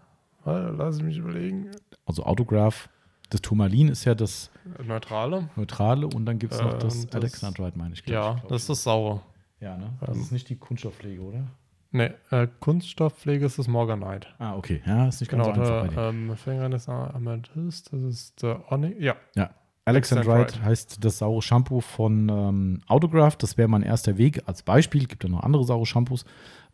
Lass 0.45 1.01
mich 1.01 1.17
überlegen. 1.17 1.69
also 2.05 2.23
Autograph. 2.23 2.89
Das 3.29 3.41
Turmalin 3.41 3.89
ist 3.89 4.05
ja 4.05 4.15
das 4.15 4.49
Neutrale. 4.83 5.49
Neutrale 5.55 6.07
und 6.07 6.25
dann 6.25 6.39
gibt 6.39 6.53
es 6.53 6.61
noch 6.61 6.73
das, 6.79 6.95
und 6.95 7.13
das- 7.13 7.21
Alexandrite, 7.21 7.77
meine 7.77 7.93
ich. 7.93 8.03
Ja, 8.07 8.37
ich, 8.37 8.41
das 8.49 8.61
ist 8.63 8.69
das 8.69 8.83
Saure. 8.83 9.21
ja, 9.59 9.77
ne? 9.77 9.93
Das 10.01 10.15
ähm, 10.15 10.23
ist 10.23 10.31
nicht 10.31 10.49
die 10.49 10.55
Kunststoffpflege, 10.55 11.21
oder? 11.21 11.43
Ne, 11.91 12.15
äh, 12.31 12.47
Kunststoffpflege 12.59 13.45
ist 13.45 13.59
das 13.59 13.67
Morganite. 13.67 14.27
Ah, 14.39 14.55
okay. 14.55 14.81
Ja, 14.85 15.07
ist 15.07 15.19
nicht 15.21 15.29
ganz 15.31 15.43
Genau, 15.43 15.55
so 15.55 15.61
einfach 15.73 15.89
der 15.89 16.01
bei 16.01 16.11
dir. 16.11 16.17
ähm, 16.17 16.37
Fingern 16.37 16.71
ist 16.71 16.89
Amethyst, 16.89 17.93
das 17.93 18.01
ist 18.01 18.41
der 18.41 18.71
Onyx. 18.71 18.95
Ja, 18.99 19.15
Ja. 19.35 19.49
Alexandrite 19.85 20.63
heißt 20.63 21.03
das 21.03 21.17
saure 21.17 21.41
Shampoo 21.41 21.81
von 21.81 22.29
ähm, 22.29 22.81
Autograph. 22.87 23.37
Das 23.37 23.57
wäre 23.57 23.67
mein 23.67 23.81
erster 23.81 24.17
Weg 24.19 24.43
als 24.47 24.61
Beispiel. 24.61 25.05
Gibt 25.07 25.23
ja 25.23 25.29
noch 25.31 25.41
andere 25.43 25.63
saure 25.63 25.87
Shampoos. 25.87 26.25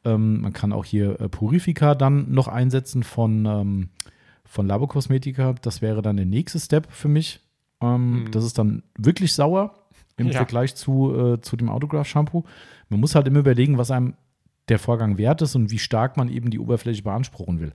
Ähm, 0.06 0.42
man 0.42 0.54
kann 0.54 0.72
auch 0.72 0.86
hier 0.86 1.20
äh, 1.20 1.30
Purifica 1.30 1.96
dann 1.96 2.32
noch 2.32 2.48
einsetzen 2.48 3.04
von, 3.04 3.46
ähm, 3.46 3.90
von 4.46 4.68
Labo 4.68 4.88
Cosmetica. 4.88 5.54
Das 5.62 5.82
wäre 5.82 6.02
dann 6.02 6.18
der 6.18 6.26
nächste 6.26 6.60
Step 6.60 6.92
für 6.92 7.08
mich. 7.08 7.42
Ähm, 7.82 8.24
Mhm. 8.26 8.32
Das 8.32 8.44
ist 8.46 8.58
dann 8.58 8.84
wirklich 8.98 9.34
sauer 9.34 9.76
im 10.18 10.28
Ja. 10.28 10.34
Vergleich 10.34 10.76
zu, 10.76 11.14
äh, 11.16 11.42
zu 11.42 11.58
dem 11.58 11.70
Autograph 11.70 12.08
Shampoo. 12.08 12.44
Man 12.90 13.00
muss 13.00 13.16
halt 13.16 13.28
immer 13.28 13.40
überlegen, 13.40 13.78
was 13.78 13.92
einem 13.92 14.14
der 14.70 14.80
Vorgang 14.80 15.18
wert 15.18 15.42
ist 15.42 15.56
und 15.56 15.72
wie 15.72 15.80
stark 15.80 16.18
man 16.18 16.30
eben 16.30 16.50
die 16.50 16.60
Oberfläche 16.60 17.04
beanspruchen 17.04 17.60
will. 17.60 17.74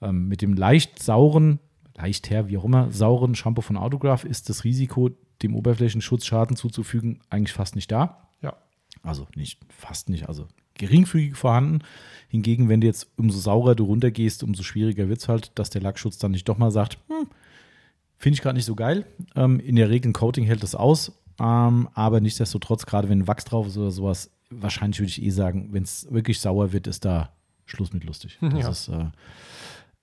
Ähm, 0.00 0.28
mit 0.28 0.40
dem 0.40 0.54
leicht 0.54 1.02
sauren, 1.02 1.58
leicht 1.96 2.30
her, 2.30 2.48
wie 2.48 2.56
auch 2.56 2.64
immer, 2.64 2.90
sauren 2.90 3.34
Shampoo 3.34 3.60
von 3.60 3.76
Autograph 3.76 4.24
ist 4.24 4.48
das 4.48 4.64
Risiko, 4.64 5.10
dem 5.42 5.54
Oberflächenschutz 5.54 6.24
Schaden 6.26 6.56
zuzufügen, 6.56 7.20
eigentlich 7.28 7.52
fast 7.52 7.74
nicht 7.74 7.90
da. 7.90 8.28
Ja. 8.40 8.54
Also 9.02 9.26
nicht, 9.34 9.60
fast 9.68 10.08
nicht, 10.08 10.28
also 10.28 10.46
geringfügig 10.80 11.36
vorhanden. 11.36 11.80
Hingegen, 12.28 12.68
wenn 12.68 12.80
du 12.80 12.86
jetzt 12.86 13.08
umso 13.16 13.38
saurer 13.38 13.74
du 13.74 13.84
runtergehst, 13.84 14.42
umso 14.42 14.62
schwieriger 14.62 15.08
wird 15.08 15.20
es 15.20 15.28
halt, 15.28 15.52
dass 15.56 15.70
der 15.70 15.82
Lackschutz 15.82 16.18
dann 16.18 16.30
nicht 16.32 16.48
doch 16.48 16.58
mal 16.58 16.70
sagt, 16.70 16.98
hm, 17.08 17.26
finde 18.16 18.34
ich 18.34 18.42
gerade 18.42 18.56
nicht 18.56 18.64
so 18.66 18.74
geil. 18.74 19.04
Ähm, 19.34 19.60
in 19.60 19.76
der 19.76 19.90
Regel 19.90 20.10
ein 20.10 20.12
Coating 20.12 20.44
hält 20.44 20.62
das 20.62 20.74
aus, 20.74 21.12
ähm, 21.40 21.88
aber 21.94 22.20
nichtsdestotrotz, 22.20 22.86
gerade 22.86 23.08
wenn 23.08 23.26
Wachs 23.26 23.44
drauf 23.44 23.66
ist 23.66 23.76
oder 23.78 23.90
sowas, 23.90 24.30
wahrscheinlich 24.50 25.00
würde 25.00 25.10
ich 25.10 25.22
eh 25.22 25.30
sagen, 25.30 25.68
wenn 25.72 25.82
es 25.82 26.06
wirklich 26.10 26.38
sauer 26.40 26.72
wird, 26.72 26.86
ist 26.86 27.04
da 27.04 27.30
Schluss 27.66 27.92
mit 27.92 28.04
lustig. 28.04 28.38
Das 28.40 28.60
Ja. 28.60 28.68
ist, 28.70 28.88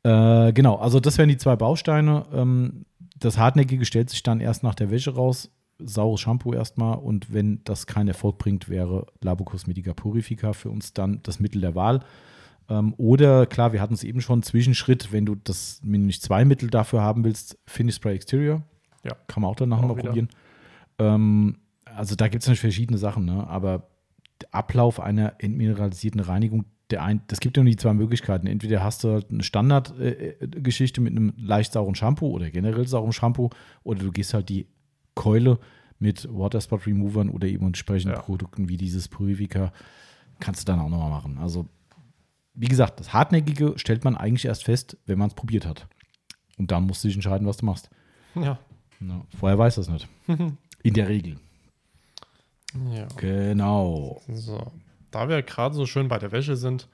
äh, 0.04 0.48
äh, 0.50 0.54
genau, 0.54 0.76
also 0.76 1.00
das 1.00 1.18
wären 1.18 1.30
die 1.30 1.38
zwei 1.38 1.56
Bausteine. 1.56 2.26
Ähm, 2.34 2.86
das 3.20 3.38
Hartnäckige 3.38 3.86
stellt 3.86 4.10
sich 4.10 4.22
dann 4.24 4.40
erst 4.42 4.64
nach 4.64 4.76
der 4.76 4.92
Wäsche 4.92 5.16
raus. 5.16 5.50
Saures 5.80 6.20
Shampoo 6.20 6.54
erstmal 6.54 6.98
und 6.98 7.34
wenn 7.34 7.62
das 7.64 7.86
keinen 7.88 8.08
Erfolg 8.08 8.38
bringt, 8.38 8.70
wäre 8.70 9.06
Labo 9.22 9.44
Cosmetica 9.44 9.94
Purifica 9.94 10.54
für 10.54 10.70
uns 10.70 10.94
dann 10.94 11.22
das 11.24 11.40
Mittel 11.40 11.62
der 11.62 11.76
Wahl. 11.76 12.02
Ähm, 12.70 12.94
oder 12.98 13.46
klar, 13.46 13.74
wir 13.74 13.82
hatten 13.82 13.94
es 13.94 14.04
eben 14.04 14.22
schon, 14.22 14.44
Zwischenschritt, 14.44 15.12
wenn 15.12 15.26
du 15.26 15.36
das 15.36 15.82
nicht 15.84 16.22
zwei 16.22 16.46
Mittel 16.46 16.70
dafür 16.70 17.02
haben 17.02 17.24
willst, 17.24 17.58
Finish 17.66 17.96
Spray 17.96 18.16
Exterior. 18.16 18.64
Ja. 19.04 19.16
Kann 19.28 19.42
man 19.42 19.52
auch 19.52 19.56
danach 19.56 19.82
nochmal 19.82 19.98
probieren. 20.04 20.30
Ähm, 21.00 21.58
also 21.86 22.16
da 22.16 22.28
gibt 22.28 22.44
es 22.44 22.48
natürlich 22.48 22.62
verschiedene 22.62 22.98
Sachen, 22.98 23.26
ne? 23.26 23.48
aber 23.48 23.90
der 24.42 24.54
Ablauf 24.54 25.00
einer 25.00 25.36
entmineralisierten 25.40 26.20
Reinigung, 26.20 26.66
der 26.90 27.04
ein, 27.04 27.22
das 27.28 27.40
gibt 27.40 27.58
ja 27.58 27.64
nur 27.64 27.72
die 27.72 27.78
zwei 27.78 27.94
Möglichkeiten. 27.94 28.48
Entweder 28.48 28.84
hast 28.84 29.04
du 29.04 29.12
halt 29.12 29.32
eine 29.32 29.44
Standardgeschichte 29.44 31.02
mit 31.02 31.12
einem 31.12 31.34
leicht 31.38 31.74
sauren 31.74 31.96
Shampoo 31.96 32.30
oder 32.30 32.50
generell 32.50 32.88
sauren 32.88 33.14
Shampoo 33.14 33.50
oder 33.84 34.00
du 34.00 34.12
gehst 34.12 34.34
halt 34.34 34.50
die 34.50 34.68
Keule 35.18 35.60
mit 36.00 36.28
Waterspot 36.32 36.86
Removern 36.86 37.30
oder 37.30 37.48
eben 37.48 37.66
entsprechenden 37.66 38.16
Ja. 38.16 38.22
Produkten 38.22 38.70
wie 38.70 38.78
dieses 38.78 39.08
Purifica 39.08 39.74
kannst 40.40 40.62
du 40.62 40.72
dann 40.72 40.80
auch 40.80 40.90
nochmal 40.90 41.10
machen. 41.10 41.38
Also 41.40 41.68
wie 42.54 42.68
gesagt, 42.68 43.00
das 43.00 43.14
Hartnäckige 43.14 43.74
stellt 43.78 44.04
man 44.04 44.16
eigentlich 44.16 44.46
erst 44.46 44.64
fest, 44.64 44.98
wenn 45.06 45.18
man 45.20 45.28
es 45.30 45.34
probiert 45.36 45.66
hat. 45.66 45.88
Und 46.58 46.72
dann 46.72 46.86
musst 46.88 47.04
du 47.04 47.08
dich 47.08 47.18
entscheiden, 47.18 47.46
was 47.48 47.58
du 47.58 47.66
machst. 47.66 47.90
Ja. 48.36 48.60
Ja, 49.00 49.22
vorher 49.38 49.58
weiß 49.60 49.76
das 49.76 49.90
nicht. 49.90 50.08
In 50.84 50.94
der 50.94 51.08
Regel. 51.08 51.38
ja. 52.92 53.08
Genau. 53.18 54.22
So. 54.28 54.72
Da 55.12 55.30
wir 55.30 55.42
gerade 55.44 55.76
so 55.76 55.86
schön 55.86 56.08
bei 56.08 56.18
der 56.20 56.32
Wäsche 56.32 56.56
sind, 56.56 56.88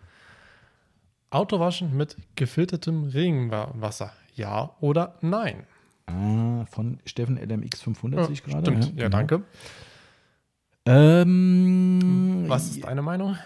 Autowaschen 1.29 1.95
mit 1.95 2.17
gefiltertem 2.35 3.05
Regenwasser. 3.05 4.11
Ja 4.35 4.75
oder 4.81 5.17
nein? 5.21 5.65
Ah, 6.05 6.65
von 6.65 6.99
Steffen 7.05 7.37
LMX 7.37 7.81
500 7.81 8.25
sehe 8.25 8.33
ich 8.33 8.43
gerade. 8.43 8.65
Stimmt. 8.65 8.85
Ja, 8.99 9.07
genau. 9.07 9.09
danke. 9.17 9.43
Ähm, 10.85 12.45
Was 12.47 12.69
ist 12.69 12.83
deine 12.83 13.01
Meinung? 13.01 13.37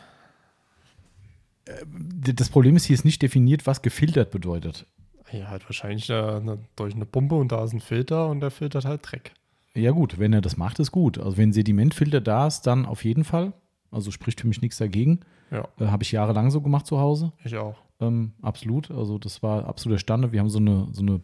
das 2.33 2.49
Problem 2.49 2.77
ist, 2.77 2.85
hier 2.85 2.93
ist 2.93 3.03
nicht 3.05 3.21
definiert, 3.21 3.67
was 3.67 3.81
gefiltert 3.81 4.31
bedeutet. 4.31 4.85
Ja, 5.33 5.49
halt 5.49 5.65
wahrscheinlich 5.65 6.09
äh, 6.09 6.13
eine, 6.13 6.59
durch 6.77 6.95
eine 6.95 7.05
Pumpe 7.05 7.35
und 7.35 7.51
da 7.51 7.63
ist 7.65 7.73
ein 7.73 7.81
Filter 7.81 8.29
und 8.29 8.39
der 8.39 8.51
filtert 8.51 8.85
halt 8.85 9.01
Dreck. 9.03 9.33
Ja, 9.73 9.91
gut, 9.91 10.17
wenn 10.17 10.31
er 10.31 10.39
das 10.41 10.55
macht, 10.55 10.79
ist 10.79 10.91
gut. 10.93 11.17
Also, 11.17 11.35
wenn 11.37 11.51
Sedimentfilter 11.51 12.21
da 12.21 12.47
ist, 12.47 12.61
dann 12.61 12.85
auf 12.85 13.03
jeden 13.03 13.25
Fall. 13.25 13.51
Also, 13.91 14.11
spricht 14.11 14.39
für 14.41 14.47
mich 14.47 14.61
nichts 14.61 14.77
dagegen. 14.77 15.19
Ja, 15.51 15.67
Äh, 15.79 15.87
Habe 15.87 16.03
ich 16.03 16.11
jahrelang 16.13 16.49
so 16.51 16.61
gemacht 16.61 16.87
zu 16.87 16.99
Hause. 16.99 17.33
ich 17.43 17.55
auch. 17.57 17.75
Ähm, 17.99 18.33
absolut. 18.41 18.91
Also, 18.91 19.17
das 19.17 19.41
war 19.43 19.65
absoluter 19.65 19.99
Standard. 19.99 20.31
Wir 20.31 20.39
haben 20.39 20.49
so 20.49 20.59
eine, 20.59 20.87
so 20.91 21.01
eine 21.01 21.21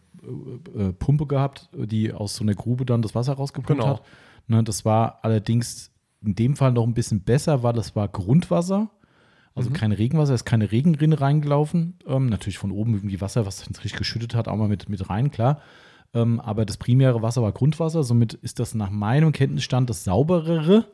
äh, 0.76 0.84
äh, 0.90 0.94
Pumpe 0.94 1.28
gehabt, 1.28 1.70
die 1.76 2.12
aus 2.14 2.36
so 2.36 2.44
einer 2.44 2.56
Grube 2.56 2.86
dann 2.86 3.02
das 3.02 3.14
Wasser 3.16 3.34
rausgepumpt 3.34 3.82
Genau. 3.82 3.96
hat. 3.96 4.04
Ne, 4.48 4.64
das 4.64 4.84
war 4.84 5.20
allerdings 5.24 5.92
in 6.24 6.36
dem 6.36 6.56
Fall 6.56 6.72
noch 6.72 6.86
ein 6.86 6.94
bisschen 6.94 7.22
besser, 7.22 7.64
weil 7.64 7.74
das 7.74 7.96
war 7.96 8.08
Grundwasser. 8.08 8.90
Also 9.56 9.70
kein 9.70 9.92
Regenwasser, 9.92 10.34
ist 10.34 10.46
keine 10.46 10.72
Regenrinne 10.72 11.22
reingelaufen. 11.22 12.00
Ähm, 12.08 12.26
natürlich 12.26 12.58
von 12.58 12.72
oben 12.72 12.96
irgendwie 12.96 13.22
Wasser, 13.22 13.46
was 13.46 13.60
sich 13.60 13.68
richtig 13.70 13.94
geschüttet 13.94 14.34
hat, 14.34 14.48
auch 14.48 14.56
mal 14.58 14.68
mit, 14.68 14.90
mit 14.90 15.10
rein, 15.12 15.30
klar. 15.30 15.62
Ähm, 16.16 16.40
aber 16.40 16.66
das 16.66 16.78
primäre 16.78 17.22
Wasser 17.22 17.44
war 17.44 17.52
Grundwasser. 17.52 18.02
Somit 18.04 18.34
ist 18.34 18.60
das 18.60 18.74
nach 18.74 18.90
meinem 18.90 19.32
Kenntnisstand 19.32 19.90
das 19.92 20.04
sauberere. 20.04 20.88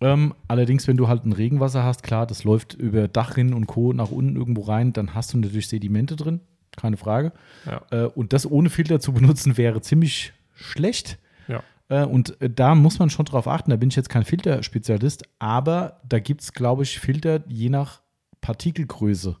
Ähm, 0.00 0.34
allerdings, 0.48 0.88
wenn 0.88 0.96
du 0.96 1.08
halt 1.08 1.26
ein 1.26 1.32
Regenwasser 1.32 1.84
hast, 1.84 2.02
klar, 2.02 2.26
das 2.26 2.44
läuft 2.44 2.74
über 2.74 3.06
Dachrinnen 3.06 3.52
und 3.52 3.66
Co. 3.66 3.92
nach 3.92 4.10
unten 4.10 4.36
irgendwo 4.36 4.62
rein, 4.62 4.92
dann 4.92 5.14
hast 5.14 5.34
du 5.34 5.38
natürlich 5.38 5.68
Sedimente 5.68 6.16
drin, 6.16 6.40
keine 6.76 6.96
Frage. 6.96 7.32
Ja. 7.66 7.82
Äh, 7.90 8.06
und 8.06 8.32
das 8.32 8.50
ohne 8.50 8.70
Filter 8.70 9.00
zu 9.00 9.12
benutzen 9.12 9.58
wäre 9.58 9.82
ziemlich 9.82 10.32
schlecht. 10.54 11.18
Ja. 11.48 11.62
Äh, 11.88 12.06
und 12.06 12.40
äh, 12.40 12.48
da 12.48 12.74
muss 12.74 12.98
man 12.98 13.10
schon 13.10 13.26
drauf 13.26 13.46
achten. 13.46 13.70
Da 13.70 13.76
bin 13.76 13.90
ich 13.90 13.96
jetzt 13.96 14.08
kein 14.08 14.24
Filterspezialist, 14.24 15.24
aber 15.38 16.00
da 16.08 16.18
gibt 16.18 16.40
es, 16.40 16.52
glaube 16.54 16.84
ich, 16.84 16.98
Filter 16.98 17.42
je 17.46 17.68
nach 17.68 18.00
Partikelgröße. 18.40 19.36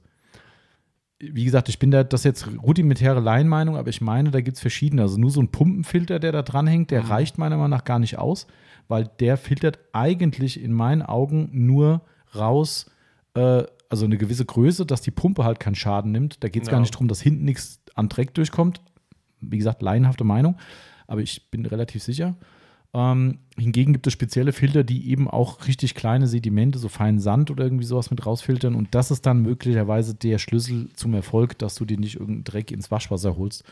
Wie 1.22 1.44
gesagt, 1.44 1.68
ich 1.68 1.78
bin 1.78 1.90
da, 1.90 2.02
das 2.02 2.20
ist 2.20 2.24
jetzt 2.24 2.48
rudimentäre 2.62 3.20
Laienmeinung, 3.20 3.76
aber 3.76 3.88
ich 3.88 4.00
meine, 4.00 4.30
da 4.30 4.40
gibt 4.40 4.56
es 4.56 4.60
verschiedene. 4.60 5.02
Also 5.02 5.18
nur 5.18 5.30
so 5.30 5.40
ein 5.40 5.48
Pumpenfilter, 5.48 6.18
der 6.18 6.32
da 6.32 6.42
dranhängt, 6.42 6.90
der 6.90 7.08
reicht 7.08 7.38
meiner 7.38 7.56
Meinung 7.56 7.70
nach 7.70 7.84
gar 7.84 7.98
nicht 7.98 8.18
aus, 8.18 8.46
weil 8.90 9.08
der 9.20 9.36
filtert 9.36 9.78
eigentlich 9.92 10.60
in 10.62 10.72
meinen 10.72 11.02
Augen 11.02 11.48
nur 11.52 12.02
raus, 12.34 12.90
äh, 13.34 13.62
also 13.88 14.04
eine 14.04 14.18
gewisse 14.18 14.44
Größe, 14.44 14.84
dass 14.86 15.00
die 15.00 15.10
Pumpe 15.10 15.44
halt 15.44 15.58
keinen 15.60 15.74
Schaden 15.74 16.12
nimmt. 16.12 16.42
Da 16.44 16.48
geht 16.48 16.62
es 16.62 16.68
Ja. 16.68 16.72
gar 16.72 16.80
nicht 16.80 16.94
darum, 16.94 17.08
dass 17.08 17.20
hinten 17.20 17.44
nichts 17.44 17.80
an 17.94 18.08
Dreck 18.08 18.34
durchkommt. 18.34 18.80
Wie 19.40 19.58
gesagt, 19.58 19.80
laienhafte 19.82 20.24
Meinung, 20.24 20.56
aber 21.06 21.20
ich 21.22 21.50
bin 21.50 21.64
relativ 21.66 22.02
sicher. 22.02 22.36
Ähm, 22.92 23.38
hingegen 23.56 23.92
gibt 23.92 24.06
es 24.08 24.12
spezielle 24.12 24.52
Filter, 24.52 24.82
die 24.82 25.08
eben 25.10 25.30
auch 25.30 25.66
richtig 25.68 25.94
kleine 25.94 26.26
Sedimente, 26.26 26.78
so 26.80 26.88
feinen 26.88 27.20
Sand 27.20 27.50
oder 27.52 27.62
irgendwie 27.64 27.84
sowas 27.84 28.10
mit 28.10 28.26
rausfiltern. 28.26 28.74
Und 28.74 28.94
das 28.96 29.12
ist 29.12 29.24
dann 29.26 29.42
möglicherweise 29.42 30.14
der 30.16 30.38
Schlüssel 30.38 30.88
zum 30.94 31.14
Erfolg, 31.14 31.56
dass 31.58 31.76
du 31.76 31.84
dir 31.84 31.98
nicht 31.98 32.16
irgendeinen 32.16 32.44
Dreck 32.44 32.72
ins 32.72 32.90
Waschwasser 32.90 33.36
holst. 33.36 33.62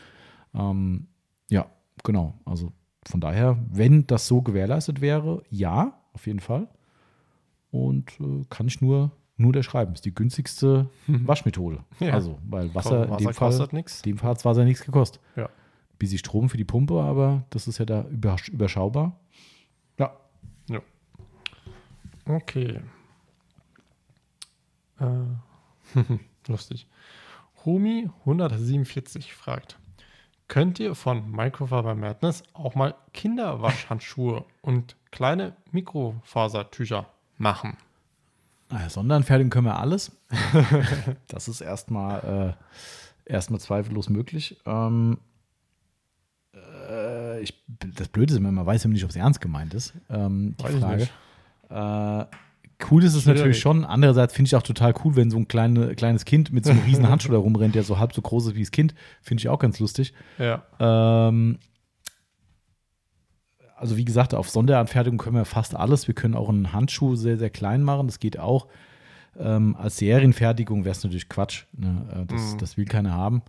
Ähm, 0.55 1.07
ja, 1.49 1.65
genau. 2.03 2.39
Also 2.45 2.71
von 3.07 3.21
daher, 3.21 3.57
wenn 3.69 4.05
das 4.07 4.27
so 4.27 4.41
gewährleistet 4.41 5.01
wäre, 5.01 5.43
ja, 5.49 5.99
auf 6.13 6.27
jeden 6.27 6.39
Fall. 6.39 6.67
Und 7.71 8.11
äh, 8.19 8.43
kann 8.49 8.67
ich 8.67 8.81
nur, 8.81 9.11
nur 9.37 9.47
unterschreiben. 9.49 9.93
Ist 9.93 10.05
die 10.05 10.13
günstigste 10.15 10.89
Waschmethode. 11.07 11.83
Ja. 11.99 12.13
Also, 12.13 12.39
weil 12.47 12.73
Wasser, 12.75 13.03
in 13.05 13.09
Wasser 13.11 13.17
dem 13.25 13.33
Fall, 13.33 13.69
in 13.71 13.85
dem 14.05 14.17
Fall 14.17 14.29
hat 14.31 14.45
Wasser 14.45 14.65
nichts 14.65 14.83
gekostet. 14.83 15.21
Ja. 15.35 15.49
Bisschen 15.97 16.17
Strom 16.17 16.49
für 16.49 16.57
die 16.57 16.63
Pumpe, 16.65 17.01
aber 17.01 17.43
das 17.49 17.67
ist 17.67 17.77
ja 17.77 17.85
da 17.85 18.01
übersch- 18.03 18.49
überschaubar. 18.51 19.19
Ja. 19.97 20.13
Ja. 20.69 20.79
Okay. 22.25 22.79
Äh, 24.99 25.05
lustig. 26.47 26.87
Humi 27.65 28.09
147 28.21 29.33
fragt: 29.33 29.77
Könnt 30.49 30.79
ihr 30.79 30.95
von 30.95 31.31
Microfiber 31.31 31.93
Madness 31.93 32.43
auch 32.53 32.73
mal 32.73 32.95
Kinderwaschhandschuhe 33.13 34.45
und 34.61 34.95
kleine 35.11 35.55
Mikrofasertücher 35.71 37.05
machen? 37.37 37.77
Naja, 38.71 38.89
Sonderanfertigung 38.89 39.51
können 39.51 39.67
wir 39.67 39.77
alles. 39.77 40.11
das 41.27 41.47
ist 41.47 41.61
erstmal 41.61 42.57
äh, 43.27 43.31
erstmal 43.31 43.59
zweifellos 43.59 44.09
möglich. 44.09 44.59
Ähm, 44.65 45.19
äh, 46.55 47.41
ich, 47.41 47.63
das 47.67 48.07
Blöde 48.07 48.33
ist 48.33 48.39
immer, 48.39 48.51
man 48.51 48.65
weiß 48.65 48.85
immer 48.85 48.95
nicht, 48.95 49.03
ob 49.03 49.11
es 49.11 49.15
ernst 49.15 49.41
gemeint 49.41 49.75
ist. 49.75 49.93
Ähm, 50.09 50.55
die 50.59 50.63
Weiß 50.63 50.79
Frage. 50.79 51.09
Äh, 51.69 52.25
cool 52.89 53.03
ist 53.03 53.13
es 53.15 53.23
Schwierig. 53.23 53.37
natürlich 53.39 53.59
schon. 53.59 53.83
Andererseits 53.85 54.33
finde 54.33 54.47
ich 54.47 54.55
auch 54.55 54.61
total 54.63 54.93
cool, 55.03 55.15
wenn 55.15 55.29
so 55.31 55.37
ein 55.37 55.47
kleine, 55.47 55.95
kleines 55.95 56.25
Kind 56.25 56.51
mit 56.53 56.65
so 56.65 56.71
einem 56.71 56.81
riesen 56.83 57.07
Handschuh 57.09 57.31
da 57.31 57.37
rumrennt, 57.37 57.75
der 57.75 57.83
so 57.83 57.99
halb 57.99 58.13
so 58.13 58.21
groß 58.21 58.47
ist 58.47 58.55
wie 58.55 58.61
das 58.61 58.71
Kind. 58.71 58.95
Finde 59.21 59.41
ich 59.41 59.49
auch 59.49 59.59
ganz 59.59 59.79
lustig. 59.79 60.13
Ja. 60.37 60.63
Ähm, 60.79 61.59
also 63.75 63.95
wie 63.97 64.05
gesagt, 64.05 64.33
auf 64.33 64.49
Sonderanfertigung 64.49 65.17
können 65.17 65.35
wir 65.37 65.45
fast 65.45 65.75
alles. 65.75 66.07
Wir 66.07 66.15
können 66.15 66.35
auch 66.35 66.49
einen 66.49 66.73
Handschuh 66.73 67.15
sehr, 67.15 67.37
sehr 67.37 67.49
klein 67.49 67.83
machen. 67.83 68.07
Das 68.07 68.19
geht 68.19 68.37
auch. 68.39 68.67
Ähm, 69.37 69.75
als 69.77 69.97
Serienfertigung 69.97 70.83
wäre 70.83 70.91
es 70.91 71.03
natürlich 71.03 71.29
Quatsch. 71.29 71.63
Ne? 71.77 72.05
Äh, 72.13 72.25
Das, 72.25 72.53
Mhm. 72.53 72.57
das 72.57 72.77
will 72.77 72.85
keiner 72.85 73.13
haben. 73.13 73.41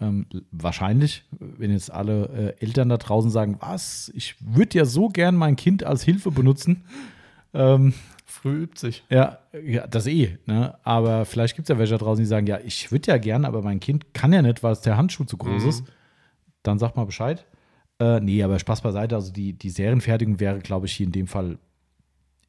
Ähm, 0.00 0.26
wahrscheinlich, 0.50 1.24
wenn 1.30 1.70
jetzt 1.70 1.92
alle 1.92 2.54
äh, 2.58 2.64
Eltern 2.64 2.88
da 2.88 2.96
draußen 2.98 3.30
sagen, 3.30 3.56
was, 3.60 4.12
ich 4.14 4.36
würde 4.40 4.78
ja 4.78 4.84
so 4.84 5.08
gern 5.08 5.34
mein 5.36 5.56
Kind 5.56 5.82
als 5.84 6.02
Hilfe 6.02 6.30
benutzen. 6.30 6.84
Ähm, 7.52 7.94
Früh 8.26 8.62
übt 8.62 8.78
sich. 8.80 9.04
ja, 9.10 9.38
ja, 9.64 9.86
das 9.86 10.06
eh. 10.06 10.38
Ne? 10.46 10.74
Aber 10.82 11.24
vielleicht 11.26 11.56
gibt 11.56 11.68
es 11.68 11.74
ja 11.74 11.78
welche 11.78 11.92
da 11.92 11.98
draußen, 11.98 12.22
die 12.24 12.28
sagen, 12.28 12.46
ja, 12.46 12.58
ich 12.64 12.90
würde 12.90 13.10
ja 13.10 13.18
gern, 13.18 13.44
aber 13.44 13.60
mein 13.62 13.80
Kind 13.80 14.14
kann 14.14 14.32
ja 14.32 14.40
nicht, 14.42 14.62
weil 14.62 14.72
es 14.72 14.80
der 14.80 14.96
Handschuh 14.96 15.24
zu 15.24 15.36
groß 15.36 15.62
Mhm. 15.62 15.68
ist. 15.68 15.84
Dann 16.62 16.78
sag 16.78 16.96
mal 16.96 17.04
Bescheid. 17.04 17.44
Äh, 18.00 18.20
nee, 18.20 18.42
aber 18.42 18.58
Spaß 18.58 18.80
beiseite. 18.80 19.14
Also 19.14 19.30
die, 19.32 19.52
die 19.52 19.68
Serienfertigung 19.70 20.40
wäre, 20.40 20.58
glaube 20.60 20.86
ich, 20.86 20.94
hier 20.94 21.06
in 21.06 21.12
dem 21.12 21.26
Fall 21.26 21.58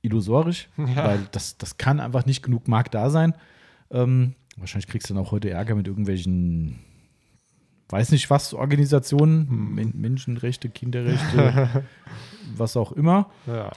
illusorisch, 0.02 0.70
Ja. 0.78 1.06
weil 1.06 1.20
das, 1.32 1.58
das 1.58 1.78
kann 1.78 2.00
einfach 2.00 2.26
nicht 2.26 2.42
genug 2.44 2.68
Markt 2.68 2.94
da 2.96 3.10
sein. 3.10 3.34
Ähm, 3.92 4.34
wahrscheinlich 4.58 4.88
kriegst 4.88 5.10
du 5.10 5.14
dann 5.14 5.24
auch 5.24 5.32
heute 5.32 5.50
Ärger 5.50 5.76
mit 5.76 5.88
irgendwelchen, 5.88 6.80
weiß 7.90 8.12
nicht 8.12 8.30
was, 8.30 8.54
Organisationen. 8.54 9.74
Men 9.76 9.94
Menschenrechte, 9.96 10.70
Kinderrechte, 10.70 11.84
was 12.58 12.78
auch 12.78 12.92
immer. 12.92 13.30
Ja. 13.48 13.72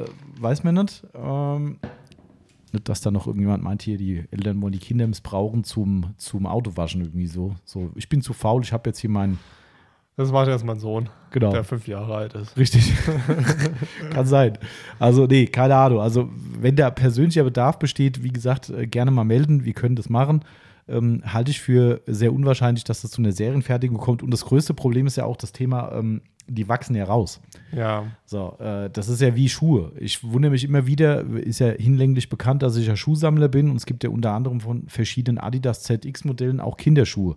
Äh, 0.00 0.04
weiß 0.40 0.64
man 0.64 0.74
nicht. 0.74 1.04
Ähm, 1.14 1.78
nicht, 2.72 2.88
dass 2.88 3.02
da 3.02 3.10
noch 3.10 3.26
irgendjemand 3.26 3.62
meint, 3.62 3.82
hier, 3.82 3.98
die 3.98 4.24
Eltern 4.30 4.60
wollen 4.62 4.72
die 4.72 4.78
Kinder 4.78 5.06
missbrauchen 5.06 5.62
zum, 5.62 6.14
zum 6.16 6.46
Autowaschen 6.46 7.02
irgendwie 7.02 7.26
so. 7.26 7.54
So, 7.64 7.92
ich 7.94 8.08
bin 8.08 8.22
zu 8.22 8.32
faul, 8.32 8.62
ich 8.62 8.72
habe 8.72 8.88
jetzt 8.88 8.98
hier 8.98 9.10
meinen. 9.10 9.38
Das 10.16 10.30
macht 10.30 10.48
jetzt 10.48 10.64
mein 10.64 10.78
Sohn, 10.78 11.08
Genau. 11.30 11.52
der 11.52 11.64
fünf 11.64 11.88
Jahre 11.88 12.14
alt 12.14 12.34
ist. 12.34 12.56
Richtig. 12.56 12.92
Kann 14.10 14.26
sein. 14.26 14.58
Also, 14.98 15.26
nee, 15.26 15.46
keine 15.46 15.74
Ahnung. 15.76 16.00
Also, 16.00 16.30
wenn 16.60 16.76
da 16.76 16.90
persönlicher 16.90 17.44
Bedarf 17.44 17.78
besteht, 17.78 18.22
wie 18.22 18.30
gesagt, 18.30 18.68
äh, 18.68 18.86
gerne 18.86 19.10
mal 19.10 19.24
melden. 19.24 19.64
Wir 19.64 19.72
können 19.72 19.96
das 19.96 20.10
machen. 20.10 20.44
Ähm, 20.88 21.22
halte 21.24 21.50
ich 21.50 21.60
für 21.60 22.02
sehr 22.06 22.32
unwahrscheinlich, 22.32 22.84
dass 22.84 23.02
das 23.02 23.12
zu 23.12 23.22
einer 23.22 23.32
Serienfertigung 23.32 23.98
kommt. 23.98 24.22
Und 24.22 24.30
das 24.30 24.44
größte 24.44 24.74
Problem 24.74 25.06
ist 25.06 25.16
ja 25.16 25.24
auch 25.24 25.36
das 25.36 25.52
Thema, 25.52 25.92
ähm, 25.92 26.22
die 26.48 26.68
wachsen 26.68 26.94
ja 26.96 27.04
raus. 27.04 27.40
Ja. 27.72 28.04
So, 28.24 28.56
äh, 28.58 28.90
das 28.90 29.08
ist 29.08 29.20
ja 29.20 29.34
wie 29.34 29.48
Schuhe. 29.48 29.92
Ich 29.98 30.22
wundere 30.24 30.50
mich 30.50 30.64
immer 30.64 30.86
wieder, 30.86 31.20
ist 31.20 31.60
ja 31.60 31.68
hinlänglich 31.68 32.28
bekannt, 32.28 32.62
dass 32.62 32.76
ich 32.76 32.86
ja 32.86 32.96
Schuhsammler 32.96 33.48
bin 33.48 33.70
und 33.70 33.76
es 33.76 33.86
gibt 33.86 34.04
ja 34.04 34.10
unter 34.10 34.32
anderem 34.32 34.60
von 34.60 34.88
verschiedenen 34.88 35.38
Adidas 35.38 35.82
ZX-Modellen 35.82 36.60
auch 36.60 36.76
Kinderschuhe. 36.76 37.36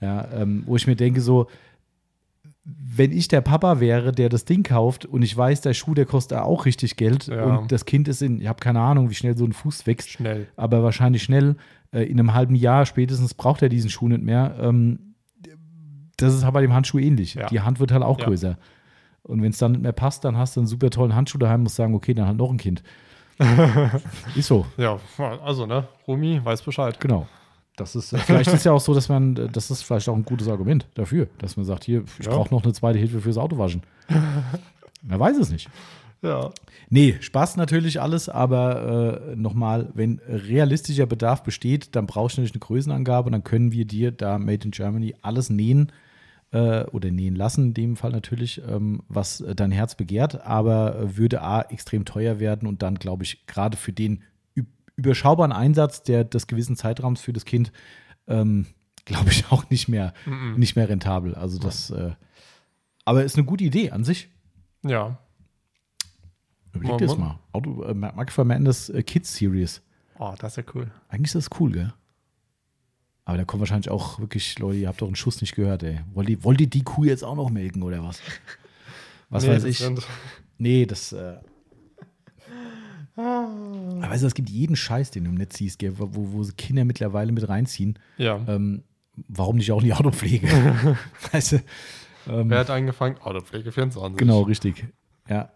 Ja, 0.00 0.28
ähm, 0.32 0.62
wo 0.66 0.76
ich 0.76 0.86
mir 0.86 0.96
denke, 0.96 1.20
so, 1.20 1.48
wenn 2.70 3.12
ich 3.12 3.28
der 3.28 3.40
Papa 3.40 3.80
wäre, 3.80 4.12
der 4.12 4.28
das 4.28 4.44
Ding 4.44 4.62
kauft 4.62 5.06
und 5.06 5.22
ich 5.22 5.34
weiß, 5.36 5.60
der 5.62 5.72
Schuh, 5.72 5.94
der 5.94 6.04
kostet 6.06 6.38
auch 6.38 6.66
richtig 6.66 6.96
Geld 6.96 7.28
Ja. 7.28 7.44
und 7.44 7.72
das 7.72 7.84
Kind 7.86 8.08
ist 8.08 8.20
in, 8.22 8.40
ich 8.40 8.46
habe 8.48 8.60
keine 8.60 8.80
Ahnung, 8.80 9.08
wie 9.08 9.14
schnell 9.14 9.36
so 9.36 9.44
ein 9.44 9.52
Fuß 9.52 9.86
wächst, 9.86 10.10
Schnell. 10.10 10.48
aber 10.56 10.82
wahrscheinlich 10.82 11.22
schnell, 11.22 11.56
äh, 11.92 12.02
in 12.02 12.18
einem 12.18 12.34
halben 12.34 12.54
Jahr 12.54 12.84
spätestens 12.86 13.32
braucht 13.34 13.62
er 13.62 13.68
diesen 13.68 13.88
Schuh 13.88 14.08
nicht 14.08 14.22
mehr. 14.22 14.56
Ähm, 14.60 15.14
das 16.18 16.34
ist 16.34 16.42
aber 16.42 16.54
bei 16.54 16.62
dem 16.62 16.72
Handschuh 16.74 16.98
ähnlich. 16.98 17.34
Ja. 17.34 17.46
Die 17.46 17.60
Hand 17.60 17.78
wird 17.80 17.92
halt 17.92 18.02
auch 18.02 18.18
Ja. 18.18 18.26
größer. 18.26 18.58
Und 19.22 19.40
wenn 19.42 19.50
es 19.50 19.58
dann 19.58 19.72
nicht 19.72 19.82
mehr 19.82 19.92
passt, 19.92 20.24
dann 20.24 20.36
hast 20.36 20.56
du 20.56 20.60
einen 20.60 20.66
super 20.66 20.90
tollen 20.90 21.14
Handschuh 21.14 21.38
daheim, 21.38 21.62
musst 21.62 21.76
sagen, 21.76 21.94
okay, 21.94 22.12
dann 22.14 22.26
halt 22.26 22.36
noch 22.38 22.50
ein 22.50 22.56
Kind. 22.58 22.82
ist 24.34 24.48
so, 24.48 24.66
Ja, 24.76 24.98
also, 25.44 25.64
ne? 25.66 25.86
Rumi 26.08 26.40
weiß 26.42 26.62
Bescheid. 26.62 26.98
genau. 26.98 27.28
Das 27.78 27.94
ist, 27.96 28.16
vielleicht 28.18 28.52
ist 28.52 28.64
ja 28.64 28.72
auch 28.72 28.80
so, 28.80 28.92
dass 28.94 29.08
man, 29.08 29.34
das 29.52 29.70
ist 29.70 29.82
vielleicht 29.82 30.08
auch 30.08 30.16
ein 30.16 30.24
gutes 30.24 30.48
Argument 30.48 30.86
dafür, 30.94 31.28
dass 31.38 31.56
man 31.56 31.64
sagt, 31.64 31.84
hier, 31.84 32.04
ich 32.18 32.26
Ja. 32.26 32.32
brauche 32.32 32.52
noch 32.54 32.62
eine 32.64 32.72
zweite 32.72 32.98
Hilfe 32.98 33.20
fürs 33.20 33.38
Autowaschen. 33.38 33.82
Man 35.02 35.20
weiß 35.20 35.36
es 35.38 35.50
nicht. 35.50 35.68
Ja. 36.22 36.50
Nee, 36.90 37.16
Spaß 37.20 37.56
natürlich 37.56 38.00
alles, 38.00 38.28
aber 38.28 39.30
äh, 39.30 39.36
nochmal, 39.36 39.90
wenn 39.94 40.20
realistischer 40.26 41.06
Bedarf 41.06 41.44
besteht, 41.44 41.94
dann 41.94 42.06
brauchst 42.06 42.36
du 42.36 42.40
natürlich 42.40 42.54
eine 42.54 42.66
Größenangabe 42.66 43.26
und 43.26 43.32
dann 43.32 43.44
können 43.44 43.70
wir 43.70 43.84
dir 43.84 44.10
da 44.10 44.38
Made 44.38 44.64
in 44.64 44.70
Germany 44.72 45.14
alles 45.22 45.48
nähen 45.50 45.92
äh, 46.50 46.82
oder 46.86 47.12
nähen 47.12 47.36
lassen, 47.36 47.66
in 47.66 47.74
dem 47.74 47.96
Fall 47.96 48.10
natürlich, 48.10 48.60
ähm, 48.68 49.02
was 49.08 49.40
äh, 49.42 49.54
dein 49.54 49.70
Herz 49.70 49.94
begehrt, 49.94 50.44
aber 50.44 50.98
äh, 50.98 51.16
würde 51.16 51.42
A 51.42 51.62
extrem 51.62 52.04
teuer 52.04 52.40
werden 52.40 52.66
und 52.66 52.82
dann, 52.82 52.96
glaube 52.96 53.22
ich, 53.22 53.46
gerade 53.46 53.76
für 53.76 53.92
den 53.92 54.22
überschaubaren 54.98 55.52
Einsatz 55.52 56.02
der, 56.02 56.24
des 56.24 56.46
gewissen 56.46 56.76
Zeitraums 56.76 57.20
für 57.20 57.32
das 57.32 57.44
Kind, 57.44 57.72
ähm, 58.26 58.66
glaube 59.04 59.30
ich, 59.30 59.50
auch 59.50 59.68
nicht 59.70 59.88
mehr, 59.88 60.12
nicht 60.56 60.76
mehr 60.76 60.88
rentabel. 60.88 61.34
Also 61.34 61.58
das, 61.58 61.90
äh, 61.90 62.12
aber 63.04 63.24
ist 63.24 63.36
eine 63.36 63.46
gute 63.46 63.64
Idee 63.64 63.90
an 63.90 64.04
sich. 64.04 64.28
Ja. 64.84 65.18
Überleg 66.72 66.98
dir 66.98 67.06
das 67.06 67.16
mal. 67.16 67.38
Auto, 67.52 67.82
äh, 67.84 67.94
Mark 67.94 68.30
Fernandes 68.30 68.90
äh, 68.90 69.02
Kids 69.02 69.34
Series. 69.34 69.80
Oh, 70.18 70.34
das 70.38 70.52
ist 70.52 70.56
ja 70.66 70.72
cool. 70.74 70.90
Eigentlich 71.08 71.34
ist 71.34 71.50
das 71.50 71.60
cool, 71.60 71.72
gell? 71.72 71.94
Aber 73.24 73.36
da 73.38 73.44
kommen 73.44 73.60
wahrscheinlich 73.60 73.90
auch 73.90 74.18
wirklich 74.20 74.58
Leute, 74.58 74.78
ihr 74.78 74.88
habt 74.88 75.00
doch 75.00 75.06
einen 75.06 75.16
Schuss 75.16 75.40
nicht 75.40 75.54
gehört, 75.54 75.82
ey. 75.82 76.00
Wollt 76.14 76.28
ihr, 76.28 76.42
wollt 76.44 76.60
ihr 76.60 76.66
die 76.66 76.82
Kuh 76.82 77.04
jetzt 77.04 77.24
auch 77.24 77.36
noch 77.36 77.50
melken 77.50 77.82
oder 77.82 78.02
was? 78.02 78.20
Was 79.30 79.44
Nee, 79.44 79.50
weiß 79.50 79.64
ich. 79.64 79.78
sind- 79.78 80.06
Nee, 80.56 80.86
das. 80.86 81.12
Äh 81.12 81.36
aber 83.18 84.10
weißt 84.10 84.22
du, 84.22 84.26
es 84.26 84.34
gibt 84.34 84.48
jeden 84.50 84.76
Scheiß, 84.76 85.10
den 85.10 85.24
du 85.24 85.30
im 85.30 85.36
Netz 85.36 85.56
siehst, 85.58 85.78
gell, 85.78 85.94
wo, 85.98 86.08
wo 86.32 86.42
sie 86.44 86.52
Kinder 86.52 86.84
mittlerweile 86.84 87.32
mit 87.32 87.48
reinziehen. 87.48 87.98
Ja. 88.16 88.40
Ähm, 88.46 88.84
warum 89.28 89.56
nicht 89.56 89.72
auch 89.72 89.80
in 89.80 89.86
die 89.86 89.92
Autopflege? 89.94 90.46
weißt 91.32 91.52
du? 91.52 91.56
Ähm, 92.28 92.50
Wer 92.50 92.58
hat 92.60 92.70
angefangen? 92.70 93.16
Autopflege 93.18 93.72
24. 93.72 94.16
Genau, 94.18 94.42
richtig. 94.42 94.86
Ja. 95.28 95.50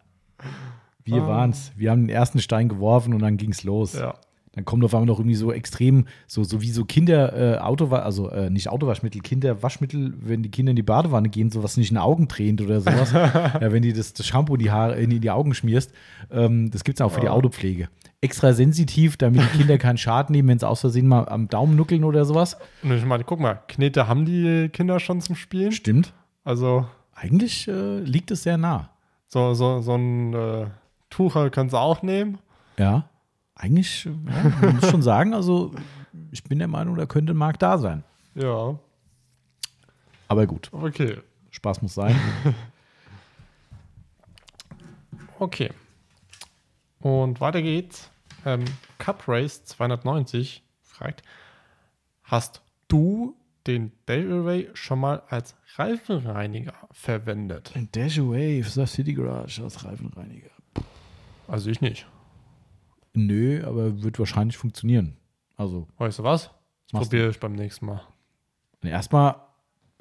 Wir 1.04 1.22
Ah. 1.22 1.28
waren's. 1.28 1.72
Wir 1.76 1.90
haben 1.90 2.02
den 2.02 2.08
ersten 2.14 2.40
Stein 2.40 2.68
geworfen 2.68 3.14
und 3.14 3.20
dann 3.20 3.36
ging's 3.36 3.62
los. 3.64 3.92
Ja. 3.94 4.14
Dann 4.54 4.64
kommt 4.66 4.84
auf 4.84 4.94
einmal 4.94 5.06
noch 5.06 5.18
irgendwie 5.18 5.34
so 5.34 5.50
extrem, 5.50 6.06
so, 6.26 6.44
so 6.44 6.60
wie 6.60 6.70
so 6.70 6.84
Kinder, 6.84 7.56
äh, 7.56 7.58
Autowa 7.58 8.00
also 8.00 8.28
äh, 8.28 8.50
nicht 8.50 8.68
Autowaschmittel, 8.68 9.22
Kinderwaschmittel, 9.22 10.12
wenn 10.20 10.42
die 10.42 10.50
Kinder 10.50 10.70
in 10.70 10.76
die 10.76 10.82
Badewanne 10.82 11.30
gehen, 11.30 11.50
sowas 11.50 11.76
nicht 11.78 11.90
in 11.90 11.94
die 11.96 12.00
Augen 12.00 12.28
tränt 12.28 12.60
oder 12.60 12.80
sowas. 12.80 13.12
ja, 13.12 13.72
wenn 13.72 13.82
die 13.82 13.92
das, 13.92 14.12
das 14.12 14.26
Shampoo 14.26 14.54
in 14.54 14.60
die, 14.60 14.70
Haare, 14.70 14.96
in 15.00 15.08
die 15.20 15.30
Augen 15.30 15.54
schmierst. 15.54 15.92
Ähm, 16.30 16.70
das 16.70 16.84
gibt's 16.84 17.00
auch 17.00 17.10
für 17.10 17.20
die 17.20 17.26
Ja. 17.26 17.32
Autopflege. 17.32 17.88
Extra 18.20 18.52
sensitiv, 18.52 19.16
damit 19.16 19.42
die 19.42 19.58
Kinder 19.58 19.78
keinen 19.78 19.96
Schaden 19.98 20.32
nehmen, 20.34 20.48
wenn 20.48 20.58
sie 20.58 20.68
aus 20.68 20.80
Versehen 20.80 21.08
mal 21.08 21.28
am 21.28 21.48
Daumen 21.48 21.74
nuckeln 21.74 22.04
oder 22.04 22.24
sowas. 22.24 22.56
Und 22.82 22.92
ich 22.92 23.04
meine, 23.04 23.24
guck 23.24 23.40
mal, 23.40 23.60
Knete 23.68 24.06
haben 24.06 24.26
die 24.26 24.68
Kinder 24.68 25.00
schon 25.00 25.20
zum 25.20 25.34
Spielen. 25.34 25.72
Stimmt. 25.72 26.12
Also, 26.44 26.86
Eigentlich 27.14 27.68
äh, 27.68 27.98
liegt 28.00 28.30
es 28.30 28.42
sehr 28.42 28.58
nah. 28.58 28.90
so, 29.28 29.54
so, 29.54 29.80
so 29.80 29.94
ein 29.94 30.34
äh, 30.34 30.66
Tucher 31.10 31.50
können 31.50 31.70
sie 31.70 31.78
auch 31.78 32.02
nehmen. 32.02 32.38
Ja. 32.78 33.04
Eigentlich, 33.62 34.04
ja, 34.04 34.10
man 34.60 34.74
muss 34.74 34.90
schon 34.90 35.02
sagen, 35.02 35.34
also 35.34 35.70
ich 36.32 36.42
bin 36.42 36.58
der 36.58 36.66
Meinung, 36.66 36.96
da 36.96 37.06
könnte 37.06 37.32
ein 37.32 37.36
Markt 37.36 37.62
da 37.62 37.78
sein. 37.78 38.02
Ja, 38.34 38.76
Aber 40.26 40.46
gut, 40.48 40.68
okay. 40.72 41.18
Spaß 41.50 41.80
muss 41.82 41.94
sein. 41.94 42.18
Okay. 45.38 45.70
Und 47.00 47.40
weiter 47.40 47.62
geht's. 47.62 48.12
Ähm, 48.44 48.64
Cup 48.98 49.26
Race 49.26 49.64
290 49.64 50.62
fragt: 50.82 51.22
Hast 52.22 52.62
du 52.86 53.34
den 53.66 53.90
Dayaway 54.06 54.70
schon 54.74 55.00
mal 55.00 55.24
als 55.28 55.56
Reifenreiniger 55.74 56.74
verwendet? 56.92 57.72
Ein 57.74 57.88
Dash 57.90 58.20
Away 58.20 58.62
für 58.62 58.80
das 58.82 58.92
City 58.92 59.14
Garage 59.14 59.64
als 59.64 59.84
Reifenreiniger. 59.84 60.50
Also 61.48 61.70
ich 61.70 61.80
nicht. 61.80 62.06
Nö, 63.14 63.62
aber 63.64 64.02
wird 64.02 64.18
wahrscheinlich 64.18 64.56
funktionieren. 64.56 65.16
Also, 65.56 65.86
Weißt 65.98 66.18
du 66.18 66.22
was? 66.24 66.50
Das 66.92 67.02
probiere 67.08 67.28
ich 67.30 67.40
beim 67.40 67.52
nächsten 67.52 67.86
Mal. 67.86 68.00
erstmal, 68.82 69.36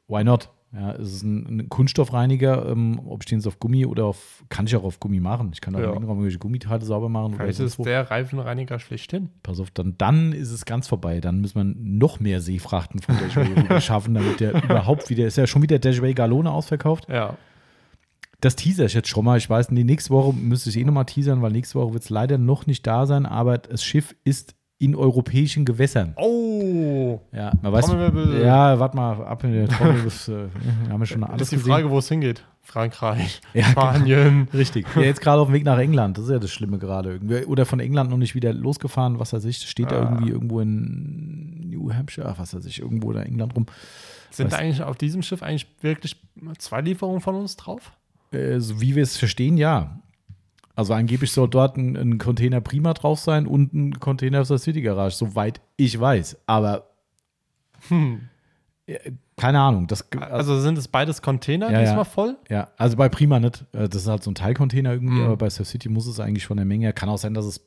why 0.07 0.23
not? 0.23 0.49
Ja, 0.73 0.93
es 0.93 1.15
ist 1.15 1.23
ein, 1.23 1.59
ein 1.59 1.69
Kunststoffreiniger, 1.69 2.69
ähm, 2.69 3.01
ob 3.05 3.23
ich 3.23 3.25
den 3.25 3.39
jetzt 3.39 3.47
auf 3.47 3.59
Gummi 3.59 3.85
oder 3.85 4.05
auf, 4.05 4.45
kann 4.47 4.67
ich 4.67 4.75
auch 4.77 4.85
auf 4.85 5.01
Gummi 5.01 5.19
machen. 5.19 5.49
Ich 5.53 5.59
kann 5.59 5.75
auch 5.75 5.79
Ja. 5.79 5.91
irgendwelche 5.91 6.39
Gummiteile 6.39 6.85
sauber 6.85 7.09
machen. 7.09 7.33
Oder 7.33 7.43
Vielleicht 7.43 7.59
ist 7.59 7.77
wo. 7.77 7.83
der 7.83 8.09
Reifenreiniger 8.09 8.79
schlechthin. 8.79 9.29
Pass 9.43 9.59
auf, 9.59 9.69
dann, 9.71 9.95
dann 9.97 10.31
ist 10.31 10.49
es 10.51 10.63
ganz 10.63 10.87
vorbei. 10.87 11.19
Dann 11.19 11.41
muss 11.41 11.55
man 11.55 11.75
noch 11.77 12.21
mehr 12.21 12.39
Seefrachten 12.39 13.01
von 13.01 13.17
Dashway 13.17 13.81
schaffen, 13.81 14.13
damit 14.13 14.39
der 14.39 14.63
überhaupt 14.63 15.09
wieder, 15.09 15.25
ist 15.27 15.35
ja 15.35 15.45
schon 15.45 15.61
wieder 15.61 15.77
Dashway 15.77 16.13
Galone 16.13 16.49
ausverkauft. 16.49 17.09
Ja. 17.09 17.35
Das 18.41 18.55
teaser 18.55 18.85
ich 18.85 18.93
jetzt 18.93 19.07
schon 19.07 19.23
mal. 19.23 19.37
Ich 19.37 19.49
weiß, 19.49 19.67
die 19.67 19.83
nächste 19.83 20.09
Woche 20.09 20.33
müsste 20.33 20.69
ich 20.71 20.77
eh 20.77 20.83
nochmal 20.83 21.05
teasern, 21.05 21.41
weil 21.41 21.51
nächste 21.51 21.79
Woche 21.79 21.93
wird 21.93 22.03
es 22.03 22.09
leider 22.09 22.37
noch 22.37 22.65
nicht 22.65 22.85
da 22.87 23.05
sein, 23.05 23.25
aber 23.25 23.57
das 23.59 23.83
Schiff 23.83 24.15
ist 24.23 24.55
in 24.79 24.95
europäischen 24.95 25.63
Gewässern. 25.63 26.13
Oh! 26.17 27.19
Ja, 27.31 27.51
man 27.61 27.71
weiß. 27.71 27.87
Ja, 28.43 28.79
warte 28.79 28.95
mal 28.97 29.23
ab 29.25 29.43
in 29.43 29.53
der 29.53 29.67
Trommel. 29.69 30.01
bis, 30.01 30.27
äh, 30.27 30.47
wir 30.83 30.91
haben 30.91 30.99
ja 31.01 31.05
schon 31.05 31.21
Das 31.21 31.29
alles 31.29 31.41
ist 31.43 31.51
die 31.51 31.55
gesehen. 31.57 31.71
Frage, 31.71 31.89
wo 31.91 31.99
es 31.99 32.09
hingeht. 32.09 32.43
Frankreich, 32.63 33.41
Ja, 33.53 33.65
Spanien. 33.65 34.47
Richtig. 34.53 34.87
Ja, 34.95 35.01
jetzt 35.03 35.21
gerade 35.21 35.39
auf 35.41 35.49
dem 35.49 35.53
Weg 35.53 35.65
nach 35.65 35.77
England. 35.77 36.17
Das 36.17 36.25
ist 36.25 36.31
ja 36.31 36.39
das 36.39 36.51
Schlimme 36.51 36.79
gerade 36.79 37.11
irgendwie. 37.11 37.45
Oder 37.45 37.67
von 37.67 37.79
England 37.79 38.09
noch 38.09 38.17
nicht 38.17 38.33
wieder 38.33 38.53
losgefahren, 38.53 39.19
was 39.19 39.33
weiß 39.33 39.45
ich. 39.45 39.59
Das 39.59 39.69
steht 39.69 39.91
da 39.91 39.97
Ah. 39.99 40.03
irgendwie 40.09 40.31
irgendwo 40.31 40.59
in 40.61 41.69
New 41.69 41.93
Hampshire, 41.93 42.27
ach, 42.27 42.39
was 42.39 42.55
weiß 42.55 42.65
ich, 42.65 42.79
irgendwo 42.81 43.13
da 43.13 43.21
in 43.21 43.27
England 43.33 43.55
rum. 43.55 43.67
Sind 44.31 44.51
da 44.51 44.57
eigentlich 44.57 44.81
auf 44.81 44.95
diesem 44.97 45.21
Schiff 45.21 45.43
eigentlich 45.43 45.67
wirklich 45.81 46.15
zwei 46.57 46.81
Lieferungen 46.81 47.21
von 47.21 47.35
uns 47.35 47.55
drauf? 47.55 47.91
Äh, 48.31 48.59
so 48.59 48.79
wie 48.81 48.95
wir 48.95 49.03
es 49.03 49.17
verstehen, 49.17 49.57
ja. 49.57 49.99
Also 50.75 50.93
angeblich 50.93 51.31
soll 51.31 51.49
dort 51.49 51.77
ein, 51.77 51.95
ein 51.97 52.17
Container 52.17 52.61
Prima 52.61 52.93
drauf 52.93 53.19
sein 53.19 53.45
und 53.45 53.73
ein 53.73 53.99
Container 53.99 54.41
aus 54.41 54.47
der 54.47 54.57
City 54.57 54.81
Garage, 54.81 55.15
soweit 55.15 55.61
ich 55.77 55.99
weiß. 55.99 56.37
Aber 56.47 56.87
Hm. 57.89 58.21
Keine 59.37 59.59
Ahnung. 59.59 59.87
Das, 59.87 60.11
Also 60.11 60.59
sind 60.59 60.77
es 60.77 60.87
beides 60.87 61.21
Container 61.21 61.67
Ja, 61.71 61.79
ja. 61.79 61.85
diesmal 61.85 62.05
voll? 62.05 62.37
ja, 62.49 62.69
also 62.77 62.97
bei 62.97 63.09
Prima 63.09 63.39
nicht. 63.39 63.65
Äh, 63.73 63.87
Das 63.89 64.03
ist 64.03 64.07
halt 64.07 64.21
so 64.23 64.31
ein 64.31 64.35
Teilcontainer 64.35 64.91
irgendwie, 64.93 65.19
Mhm. 65.19 65.25
aber 65.25 65.37
bei 65.37 65.49
Surf 65.49 65.67
City 65.67 65.89
muss 65.89 66.07
es 66.07 66.19
eigentlich 66.19 66.45
von 66.45 66.57
der 66.57 66.65
Menge 66.65 66.85
her. 66.85 66.93
Kann 66.93 67.09
auch 67.09 67.17
sein, 67.17 67.33
dass 67.33 67.45
es, 67.45 67.61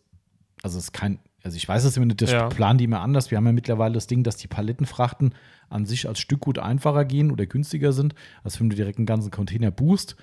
also 0.63 0.79
es 0.79 0.85
ist 0.85 0.93
kein, 0.93 1.19
also 1.43 1.57
ich 1.57 1.67
weiß 1.69 1.85
es 1.85 1.97
immer 1.97 2.07
nicht, 2.07 2.21
das 2.23 2.31
Ja. 2.31 2.49
planen 2.49 2.79
die 2.79 2.85
immer 2.85 3.01
anders. 3.01 3.31
Wir 3.31 3.39
haben 3.39 3.47
ja 3.47 3.53
mittlerweile 3.53 3.95
das 3.95 4.07
Ding, 4.07 4.23
dass 4.23 4.37
die 4.37 4.47
Palettenfrachten 4.49 5.35
an 5.69 5.85
sich 5.87 6.07
als 6.09 6.21
Stückgut 6.21 6.59
einfacher 6.59 7.05
gehen 7.05 7.31
oder 7.33 7.47
günstiger 7.47 7.93
sind, 7.93 8.15
als 8.45 8.61
wenn 8.61 8.69
du 8.71 8.77
direkt 8.77 8.99
einen 8.99 9.07
ganzen 9.07 9.31
Container 9.31 9.71
buchst. 9.71 10.17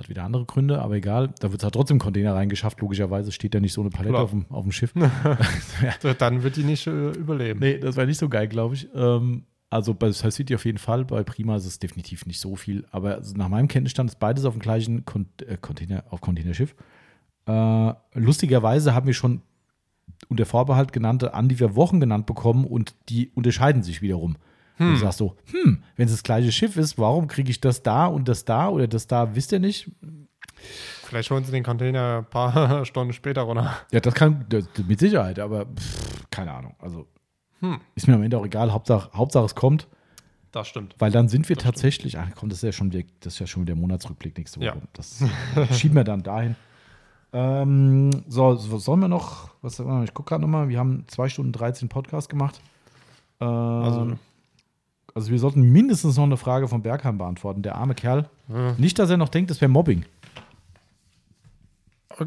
Hat 0.00 0.08
wieder 0.08 0.24
andere 0.24 0.46
Gründe, 0.46 0.80
aber 0.80 0.94
egal. 0.94 1.34
Da 1.40 1.52
wird 1.52 1.62
halt 1.62 1.74
trotzdem 1.74 1.98
Container 1.98 2.34
reingeschafft. 2.34 2.80
Logischerweise 2.80 3.32
steht 3.32 3.52
ja 3.52 3.60
nicht 3.60 3.74
so 3.74 3.82
eine 3.82 3.90
Palette 3.90 4.16
auf 4.16 4.30
dem, 4.30 4.46
auf 4.48 4.62
dem 4.62 4.72
Schiff. 4.72 4.94
Dann 6.18 6.42
wird 6.42 6.56
die 6.56 6.64
nicht 6.64 6.86
äh, 6.86 7.10
überleben. 7.10 7.60
Nee, 7.60 7.76
das 7.76 7.98
war 7.98 8.06
nicht 8.06 8.16
so 8.16 8.30
geil, 8.30 8.48
glaube 8.48 8.76
ich. 8.76 8.88
Ähm, 8.94 9.42
also 9.68 9.92
bei 9.92 10.10
City 10.10 10.54
auf 10.54 10.64
jeden 10.64 10.78
Fall, 10.78 11.04
bei 11.04 11.22
Prima 11.22 11.54
ist 11.54 11.66
es 11.66 11.78
definitiv 11.78 12.24
nicht 12.24 12.40
so 12.40 12.56
viel. 12.56 12.86
Aber 12.92 13.16
also 13.16 13.36
nach 13.36 13.50
meinem 13.50 13.68
Kenntnisstand 13.68 14.08
ist 14.08 14.18
beides 14.18 14.46
auf 14.46 14.54
dem 14.54 14.60
gleichen 14.62 15.04
Con 15.04 15.26
äh, 15.46 15.58
Container, 15.58 16.04
auf 16.08 16.22
Containerschiff. 16.22 16.74
Äh, 17.44 17.92
lustigerweise 18.14 18.94
haben 18.94 19.06
wir 19.06 19.12
schon 19.12 19.42
unter 20.28 20.46
Vorbehalt 20.46 20.94
genannte 20.94 21.34
Anliefer 21.34 21.76
Wochen 21.76 22.00
genannt 22.00 22.24
bekommen 22.24 22.64
und 22.64 22.94
die 23.10 23.32
unterscheiden 23.34 23.82
sich 23.82 24.00
wiederum. 24.00 24.36
Und 24.86 24.92
du 24.92 24.96
sagst 24.96 25.18
so, 25.18 25.36
hm, 25.50 25.82
wenn 25.96 26.06
es 26.06 26.12
das 26.12 26.22
gleiche 26.22 26.50
Schiff 26.52 26.76
ist, 26.76 26.98
warum 26.98 27.26
kriege 27.26 27.50
ich 27.50 27.60
das 27.60 27.82
da 27.82 28.06
und 28.06 28.28
das 28.28 28.44
da 28.44 28.68
oder 28.68 28.88
das 28.88 29.06
da, 29.06 29.34
wisst 29.34 29.52
ihr 29.52 29.60
nicht? 29.60 29.90
Vielleicht 31.04 31.30
holen 31.30 31.44
sie 31.44 31.52
den 31.52 31.64
Container 31.64 32.18
ein 32.18 32.30
paar 32.30 32.84
Stunden 32.86 33.12
später 33.12 33.42
runter. 33.42 33.76
Ja, 33.92 34.00
das 34.00 34.14
kann 34.14 34.46
das, 34.48 34.64
mit 34.86 35.00
Sicherheit, 35.00 35.38
aber 35.38 35.66
pff, 35.66 36.30
keine 36.30 36.52
Ahnung. 36.52 36.74
Also 36.78 37.06
Hm. 37.60 37.78
ist 37.94 38.08
mir 38.08 38.14
am 38.14 38.22
Ende 38.22 38.38
auch 38.38 38.46
egal. 38.46 38.72
Hauptsache, 38.72 39.10
Hauptsache 39.12 39.44
es 39.44 39.54
kommt. 39.54 39.86
Das 40.50 40.66
stimmt. 40.66 40.96
Weil 40.98 41.10
dann 41.12 41.28
sind 41.28 41.48
wir 41.48 41.56
tatsächlich, 41.56 42.18
ach 42.18 42.28
komm, 42.34 42.48
das 42.48 42.58
ist 42.58 42.62
ja 42.64 42.72
schon 42.72 42.92
wieder, 42.92 43.06
das 43.20 43.34
ist 43.34 43.38
ja 43.38 43.46
schon 43.46 43.62
wieder 43.62 43.74
der 43.74 43.80
Monatsrückblick 43.80 44.36
nächste 44.36 44.60
Woche. 44.60 44.66
Ja. 44.66 44.76
Das 44.94 45.22
schieben 45.78 45.94
wir 45.96 46.04
dann 46.04 46.22
dahin. 46.22 46.56
Ähm, 47.32 48.10
so, 48.26 48.56
so, 48.56 48.78
sollen 48.78 49.00
wir 49.00 49.08
noch, 49.08 49.50
was 49.62 49.78
ich 49.78 50.14
gucke 50.14 50.30
gerade 50.30 50.42
nochmal, 50.42 50.68
wir 50.68 50.78
haben 50.78 51.04
2 51.06 51.28
Stunden 51.28 51.52
13 51.52 51.88
Podcast 51.88 52.28
gemacht. 52.28 52.60
Ähm, 53.40 53.46
also, 53.48 54.12
Also, 55.14 55.30
wir 55.30 55.38
sollten 55.38 55.62
mindestens 55.62 56.16
noch 56.16 56.24
eine 56.24 56.36
Frage 56.36 56.68
von 56.68 56.82
Bergheim 56.82 57.18
beantworten, 57.18 57.62
der 57.62 57.74
arme 57.76 57.94
Kerl. 57.94 58.28
Ja. 58.48 58.74
Nicht, 58.78 58.98
dass 58.98 59.10
er 59.10 59.16
noch 59.16 59.28
denkt, 59.28 59.50
das 59.50 59.60
wäre 59.60 59.70
Mobbing. 59.70 60.04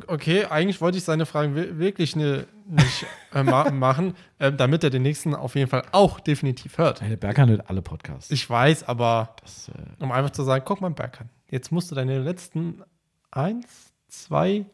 okay, 0.07 0.45
eigentlich 0.45 0.81
wollte 0.81 0.97
ich 0.97 1.03
seine 1.03 1.26
Fragen 1.26 1.55
wi- 1.55 1.77
wirklich 1.77 2.15
ne, 2.15 2.47
nicht 2.68 3.05
äh, 3.34 3.43
ma 3.43 3.69
machen, 3.72 4.15
äh, 4.39 4.51
damit 4.51 4.84
er 4.84 4.89
den 4.89 5.03
nächsten 5.03 5.35
auf 5.35 5.55
jeden 5.55 5.69
Fall 5.69 5.84
auch 5.91 6.19
definitiv 6.19 6.77
hört. 6.77 7.01
Der 7.01 7.15
Bergheim 7.15 7.49
hört 7.49 7.69
alle 7.69 7.81
Podcasts. 7.81 8.31
Ich 8.31 8.49
weiß, 8.49 8.84
aber 8.88 9.35
das, 9.41 9.69
äh, 9.69 10.03
um 10.03 10.11
einfach 10.11 10.31
zu 10.31 10.43
sagen, 10.43 10.64
guck 10.65 10.81
mal, 10.81 10.89
Berkan, 10.89 11.30
jetzt 11.51 11.72
musst 11.72 11.91
du 11.91 11.95
deine 11.95 12.19
letzten 12.19 12.81
eins, 13.31 13.93
zwei, 14.07 14.65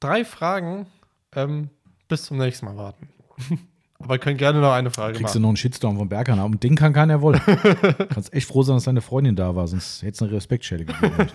drei 0.00 0.24
Fragen 0.24 0.86
ähm, 1.34 1.68
bis 2.08 2.22
zum 2.24 2.38
nächsten 2.38 2.66
Mal 2.66 2.76
warten. 2.76 3.08
aber 3.98 4.14
wir 4.14 4.18
können 4.18 4.36
gerne 4.36 4.60
noch 4.60 4.72
eine 4.72 4.90
Frage 4.90 5.14
kriegst 5.14 5.34
du 5.34 5.38
machen. 5.38 5.42
noch 5.42 5.48
einen 5.50 5.56
Shitstorm 5.56 5.98
von 5.98 6.08
Bergheim. 6.08 6.38
Und 6.44 6.62
den 6.62 6.76
kann 6.76 6.92
keiner 6.92 7.20
wollen. 7.20 7.40
Kannst 8.10 8.32
echt 8.32 8.46
froh 8.46 8.62
sein, 8.62 8.76
dass 8.76 8.84
deine 8.84 9.00
Freundin 9.00 9.34
da 9.36 9.54
war, 9.56 9.66
sonst 9.66 10.02
hätte 10.02 10.12
es 10.12 10.22
eine 10.22 10.32
Respektschelle 10.32 10.84
gegeben. 10.84 11.14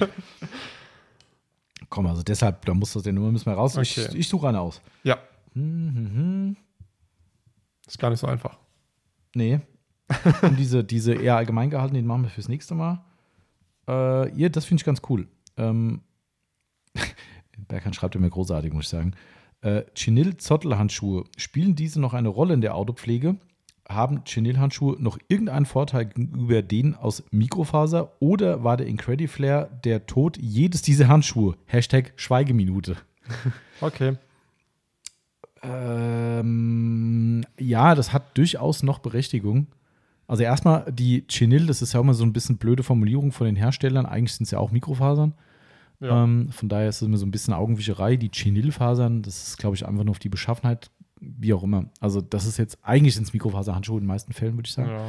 Komm, 1.89 2.07
also 2.07 2.23
deshalb, 2.23 2.65
da 2.65 2.73
muss 2.73 2.93
das 2.93 3.03
der 3.03 3.13
Nummer 3.13 3.31
müssen 3.31 3.45
wir 3.45 3.53
raus. 3.53 3.77
Okay. 3.77 3.83
Ich, 4.09 4.15
ich 4.15 4.27
suche 4.29 4.47
eine 4.49 4.59
aus. 4.59 4.81
Ja, 5.03 5.17
Mhm. 5.55 6.55
ist 7.85 7.99
gar 7.99 8.09
nicht 8.09 8.19
so 8.19 8.25
einfach. 8.27 8.57
Nee. 9.35 9.59
Und 10.41 10.57
diese, 10.57 10.83
diese 10.83 11.13
eher 11.13 11.35
allgemein 11.37 11.69
gehalten, 11.69 11.93
den 11.93 12.07
machen 12.07 12.23
wir 12.23 12.29
fürs 12.29 12.47
nächste 12.47 12.73
Mal. 12.73 13.03
Äh, 13.87 14.29
ihr, 14.31 14.49
das 14.49 14.65
finde 14.65 14.81
ich 14.81 14.85
ganz 14.85 15.01
cool. 15.09 15.27
Ähm, 15.57 16.01
Berghand 17.67 17.95
schreibt 17.95 18.15
immer 18.15 18.29
großartig, 18.29 18.73
muss 18.73 18.85
ich 18.85 18.89
sagen. 18.89 19.13
Äh, 19.63 19.83
Chinil-Zottelhandschuhe, 19.95 21.23
spielen 21.37 21.75
diese 21.75 22.01
noch 22.01 22.13
eine 22.13 22.27
Rolle 22.27 22.53
in 22.53 22.61
der 22.61 22.75
Autopflege? 22.75 23.37
Haben 23.87 24.23
Chinil-Handschuhe 24.25 24.97
noch 24.99 25.17
irgendeinen 25.29 25.65
Vorteil 25.65 26.05
gegenüber 26.05 26.61
denen 26.61 26.95
aus 26.95 27.23
Mikrofaser 27.31 28.11
oder 28.19 28.63
war 28.65 28.75
der 28.75 28.87
Incrediflare 28.87 29.69
der 29.85 30.05
Tod 30.05 30.37
jedes 30.37 30.81
dieser 30.81 31.07
Handschuhe? 31.07 31.55
Hashtag 31.65 32.13
Schweigeminute. 32.15 32.97
Okay. 33.81 34.15
Ähm, 35.61 37.43
ja, 37.59 37.95
das 37.95 38.13
hat 38.13 38.37
durchaus 38.37 38.83
noch 38.83 38.99
Berechtigung. 38.99 39.67
Also 40.27 40.43
erstmal 40.43 40.89
die 40.91 41.25
Chinil, 41.27 41.65
das 41.65 41.81
ist 41.81 41.93
ja 41.93 41.99
immer 41.99 42.13
so 42.13 42.23
ein 42.23 42.31
bisschen 42.31 42.57
blöde 42.57 42.83
Formulierung 42.83 43.31
von 43.31 43.45
den 43.45 43.57
Herstellern. 43.57 44.05
Eigentlich 44.05 44.35
sind 44.35 44.45
es 44.45 44.51
ja 44.51 44.59
auch 44.59 44.71
Mikrofasern. 44.71 45.33
Ja. 46.03 46.23
Ähm, 46.23 46.49
von 46.51 46.69
daher 46.69 46.89
ist 46.89 46.97
es 46.97 47.07
immer 47.07 47.17
so 47.17 47.25
ein 47.25 47.31
bisschen 47.31 47.53
Augenwischerei. 47.53 48.17
Die 48.17 48.29
Chinil-Fasern, 48.29 49.21
das 49.21 49.47
ist, 49.47 49.57
glaube 49.57 49.75
ich, 49.75 49.87
einfach 49.87 50.03
nur 50.03 50.11
auf 50.11 50.19
die 50.19 50.29
Beschaffenheit, 50.29 50.91
wie 51.19 51.53
auch 51.53 51.63
immer. 51.63 51.85
Also 51.99 52.21
das 52.21 52.45
ist 52.45 52.57
jetzt, 52.57 52.77
eigentlich 52.81 53.15
sind 53.15 53.23
es 53.23 53.33
Mikrofaserhandschuhe 53.33 53.97
in 53.97 54.03
den 54.03 54.07
meisten 54.07 54.33
Fällen, 54.33 54.55
würde 54.55 54.67
ich 54.67 54.73
sagen. 54.73 54.89
ja. 54.89 55.07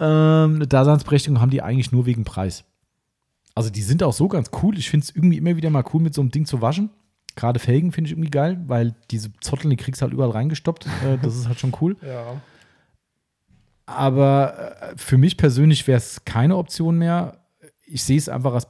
Ähm, 0.00 0.56
eine 0.56 0.66
Daseinsberechtigung 0.66 1.40
haben 1.40 1.50
die 1.50 1.62
eigentlich 1.62 1.92
nur 1.92 2.04
wegen 2.04 2.24
Preis. 2.24 2.64
Also 3.54 3.70
die 3.70 3.82
sind 3.82 4.02
auch 4.02 4.12
so 4.12 4.28
ganz 4.28 4.50
cool. 4.62 4.76
Ich 4.76 4.90
finde 4.90 5.04
es 5.04 5.14
irgendwie 5.14 5.38
immer 5.38 5.56
wieder 5.56 5.70
mal 5.70 5.84
cool, 5.92 6.02
mit 6.02 6.14
so 6.14 6.20
einem 6.20 6.30
Ding 6.30 6.46
zu 6.46 6.60
waschen. 6.60 6.90
Gerade 7.36 7.60
Felgen 7.60 7.92
finde 7.92 8.08
ich 8.08 8.12
irgendwie 8.12 8.30
geil, 8.30 8.60
weil 8.66 8.94
diese 9.10 9.32
Zotteln, 9.40 9.70
die 9.70 9.76
kriegst 9.76 10.00
du 10.00 10.04
halt 10.04 10.12
überall 10.12 10.30
reingestoppt. 10.30 10.86
Äh, 11.04 11.18
das 11.22 11.36
ist 11.36 11.48
halt 11.48 11.60
schon 11.60 11.74
cool. 11.80 11.96
Ja. 12.02 12.40
Aber 13.86 14.82
äh, 14.82 14.94
für 14.96 15.18
mich 15.18 15.36
persönlich 15.36 15.86
wäre 15.86 15.98
es 15.98 16.24
keine 16.24 16.56
Option 16.56 16.98
mehr. 16.98 17.38
Ich 17.86 18.02
sehe 18.02 18.18
es 18.18 18.28
einfach 18.28 18.54
als 18.54 18.66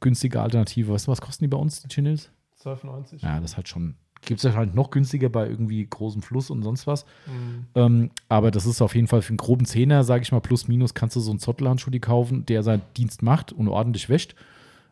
preisgünstige 0.00 0.40
Alternative. 0.40 0.92
Weißt 0.92 1.06
du, 1.06 1.12
was 1.12 1.20
kosten 1.20 1.44
die 1.44 1.48
bei 1.48 1.56
uns, 1.56 1.82
die 1.82 1.88
Chinils? 1.88 2.30
12,90. 2.62 3.22
Ja, 3.22 3.40
das 3.40 3.56
hat 3.56 3.68
schon. 3.68 3.94
Gibt 4.22 4.44
es 4.44 4.54
halt 4.54 4.74
noch 4.74 4.90
günstiger 4.90 5.30
bei 5.30 5.48
irgendwie 5.48 5.86
großem 5.86 6.20
Fluss 6.20 6.50
und 6.50 6.62
sonst 6.62 6.86
was. 6.86 7.06
Mhm. 7.26 7.66
Ähm, 7.74 8.10
aber 8.28 8.50
das 8.50 8.66
ist 8.66 8.82
auf 8.82 8.94
jeden 8.94 9.06
Fall 9.06 9.22
für 9.22 9.30
einen 9.30 9.38
groben 9.38 9.64
Zehner, 9.64 10.04
sage 10.04 10.22
ich 10.22 10.30
mal, 10.30 10.40
plus 10.40 10.68
minus, 10.68 10.92
kannst 10.92 11.16
du 11.16 11.20
so 11.20 11.30
einen 11.30 11.40
Zottelhandschuh 11.40 11.90
die 11.90 12.00
kaufen, 12.00 12.44
der 12.44 12.62
seinen 12.62 12.82
Dienst 12.98 13.22
macht 13.22 13.50
und 13.50 13.68
ordentlich 13.68 14.10
wäscht. 14.10 14.34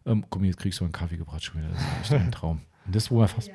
Ähm, 0.06 0.24
komm, 0.30 0.44
jetzt 0.44 0.56
kriegst 0.56 0.80
du 0.80 0.84
einen 0.84 0.92
Kaffee 0.92 1.18
gebracht 1.18 1.44
schon 1.44 1.60
wieder. 1.60 1.68
Das 1.68 1.82
ist 1.82 2.10
echt 2.10 2.24
ein 2.24 2.32
Traum. 2.32 2.62
Und 2.86 2.96
das, 2.96 3.10
wo 3.10 3.18
wir 3.18 3.28
fast. 3.28 3.50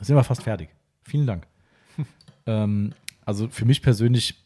Sind 0.00 0.16
wir 0.16 0.24
fast 0.24 0.42
fertig. 0.42 0.70
Vielen 1.04 1.26
Dank. 1.28 1.46
ähm, 2.46 2.94
also 3.24 3.46
für 3.48 3.64
mich 3.64 3.80
persönlich, 3.80 4.43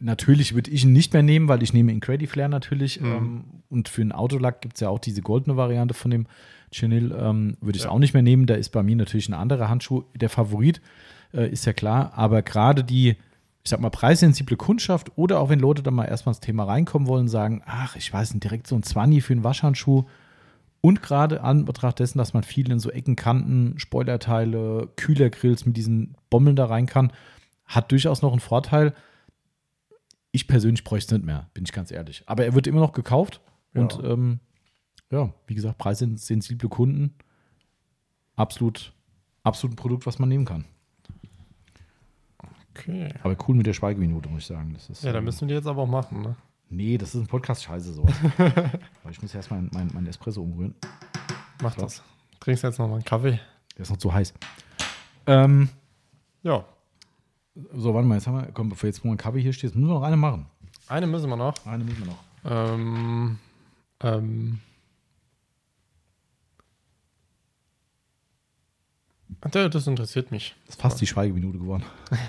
natürlich 0.00 0.54
würde 0.54 0.70
ich 0.70 0.84
ihn 0.84 0.92
nicht 0.92 1.12
mehr 1.12 1.22
nehmen, 1.22 1.48
weil 1.48 1.62
ich 1.62 1.72
nehme 1.72 1.92
Incrediflare 1.92 2.48
natürlich. 2.48 3.00
Mhm. 3.00 3.06
Ähm, 3.06 3.44
und 3.70 3.88
für 3.88 4.02
einen 4.02 4.12
Autolack 4.12 4.60
gibt 4.60 4.74
es 4.76 4.80
ja 4.80 4.88
auch 4.88 4.98
diese 4.98 5.22
goldene 5.22 5.56
Variante 5.56 5.94
von 5.94 6.10
dem 6.10 6.26
Chenil. 6.70 7.12
Ähm, 7.18 7.56
würde 7.60 7.76
ich 7.76 7.82
es 7.82 7.84
Ja. 7.86 7.90
auch 7.90 7.98
nicht 7.98 8.14
mehr 8.14 8.22
nehmen. 8.22 8.46
Da 8.46 8.54
ist 8.54 8.70
bei 8.70 8.82
mir 8.82 8.96
natürlich 8.96 9.28
ein 9.28 9.34
anderer 9.34 9.68
Handschuh 9.68 10.04
der 10.14 10.28
Favorit, 10.30 10.80
äh, 11.32 11.48
ist 11.50 11.64
ja 11.66 11.72
klar. 11.72 12.12
Aber 12.14 12.42
gerade 12.42 12.84
die, 12.84 13.10
ich 13.64 13.70
sag 13.70 13.80
mal, 13.80 13.90
preissensible 13.90 14.56
Kundschaft 14.56 15.12
oder 15.16 15.40
auch 15.40 15.48
wenn 15.48 15.60
Leute 15.60 15.82
da 15.82 15.90
mal 15.90 16.04
erstmal 16.04 16.32
ins 16.32 16.40
Thema 16.40 16.64
reinkommen 16.64 17.08
wollen, 17.08 17.28
sagen, 17.28 17.62
ach, 17.66 17.96
ich 17.96 18.12
weiß 18.12 18.34
nicht, 18.34 18.44
direkt 18.44 18.66
so 18.66 18.76
ein 18.76 18.82
20 18.82 19.22
für 19.22 19.32
einen 19.32 19.44
Waschhandschuh. 19.44 20.04
Und 20.80 21.02
gerade 21.02 21.42
an 21.42 21.64
Betracht 21.64 21.98
dessen, 21.98 22.18
dass 22.18 22.34
man 22.34 22.44
viel 22.44 22.70
in 22.70 22.78
so 22.78 22.90
Ecken, 22.90 23.16
Kanten, 23.16 23.74
Spoilerteile, 23.78 24.88
Kühlergrills 24.96 25.66
mit 25.66 25.76
diesen 25.76 26.14
Bommeln 26.30 26.54
da 26.54 26.66
rein 26.66 26.86
kann, 26.86 27.12
hat 27.66 27.90
durchaus 27.90 28.22
noch 28.22 28.30
einen 28.30 28.40
Vorteil. 28.40 28.94
Ich 30.30 30.46
persönlich 30.46 30.84
bräuchte 30.84 31.14
es 31.14 31.18
nicht 31.18 31.26
mehr, 31.26 31.48
bin 31.54 31.64
ich 31.64 31.72
ganz 31.72 31.90
ehrlich. 31.90 32.22
Aber 32.26 32.44
er 32.44 32.54
wird 32.54 32.66
immer 32.66 32.80
noch 32.80 32.92
gekauft. 32.92 33.40
Ja. 33.74 33.80
Und 33.82 34.00
ähm, 34.04 34.40
ja, 35.10 35.32
wie 35.46 35.54
gesagt, 35.54 35.78
preissensible 35.78 36.68
Kunden. 36.68 37.14
Absolut, 38.36 38.92
absolut 39.42 39.72
ein 39.74 39.76
Produkt, 39.76 40.06
was 40.06 40.18
man 40.18 40.28
nehmen 40.28 40.44
kann. 40.44 40.64
Okay. 42.70 43.08
Aber 43.22 43.36
cool 43.48 43.56
mit 43.56 43.66
der 43.66 43.72
Schweigeminute, 43.72 44.28
muss 44.28 44.42
ich 44.42 44.46
sagen. 44.46 44.72
Das 44.74 44.88
ist, 44.88 45.02
Ja, 45.02 45.12
dann 45.12 45.20
ähm, 45.20 45.24
müssen 45.24 45.40
wir 45.42 45.48
die 45.48 45.54
jetzt 45.54 45.66
aber 45.66 45.82
auch 45.82 45.88
machen, 45.88 46.22
ne? 46.22 46.36
Nee, 46.70 46.98
das 46.98 47.14
ist 47.14 47.22
ein 47.22 47.26
Podcast-Scheiße 47.26 47.94
sowas. 47.94 48.14
Aber 48.38 49.10
ich 49.10 49.22
muss 49.22 49.34
erst 49.34 49.50
mal 49.50 49.66
mein, 49.72 49.90
mein 49.94 50.06
Espresso 50.06 50.42
umrühren. 50.42 50.74
Mach 51.62 51.74
das. 51.74 52.02
Trinkst 52.40 52.62
jetzt 52.62 52.78
noch 52.78 52.88
mal 52.88 52.96
einen 52.96 53.04
Kaffee? 53.04 53.40
Der 53.74 53.82
ist 53.82 53.90
noch 53.90 53.96
zu 53.96 54.12
heiß. 54.12 54.34
Ähm, 55.26 55.70
Ja. 56.42 56.66
So, 57.74 57.94
warte 57.94 58.06
mal, 58.06 58.14
jetzt 58.14 58.26
haben 58.26 58.40
wir, 58.40 58.52
komm, 58.52 58.68
bevor 58.68 58.86
jetzt 58.86 59.04
mal 59.04 59.12
ein 59.12 59.16
Kaffee 59.16 59.40
hier 59.40 59.52
steht, 59.52 59.74
müssen 59.74 59.88
wir 59.88 59.94
noch 59.94 60.02
eine 60.02 60.16
machen. 60.16 60.46
Eine 60.88 61.06
müssen 61.06 61.28
wir 61.28 61.36
noch. 61.36 61.54
Eine 61.66 61.84
müssen 61.84 61.98
wir 61.98 62.06
noch. 62.06 62.24
Ähm, 62.44 63.38
ähm. 64.00 64.60
Das 69.40 69.86
interessiert 69.86 70.30
mich. 70.30 70.56
Das 70.66 70.76
ist 70.76 70.82
fast 70.82 71.00
die 71.00 71.06
Schweigeminute 71.06 71.58
geworden. 71.58 71.84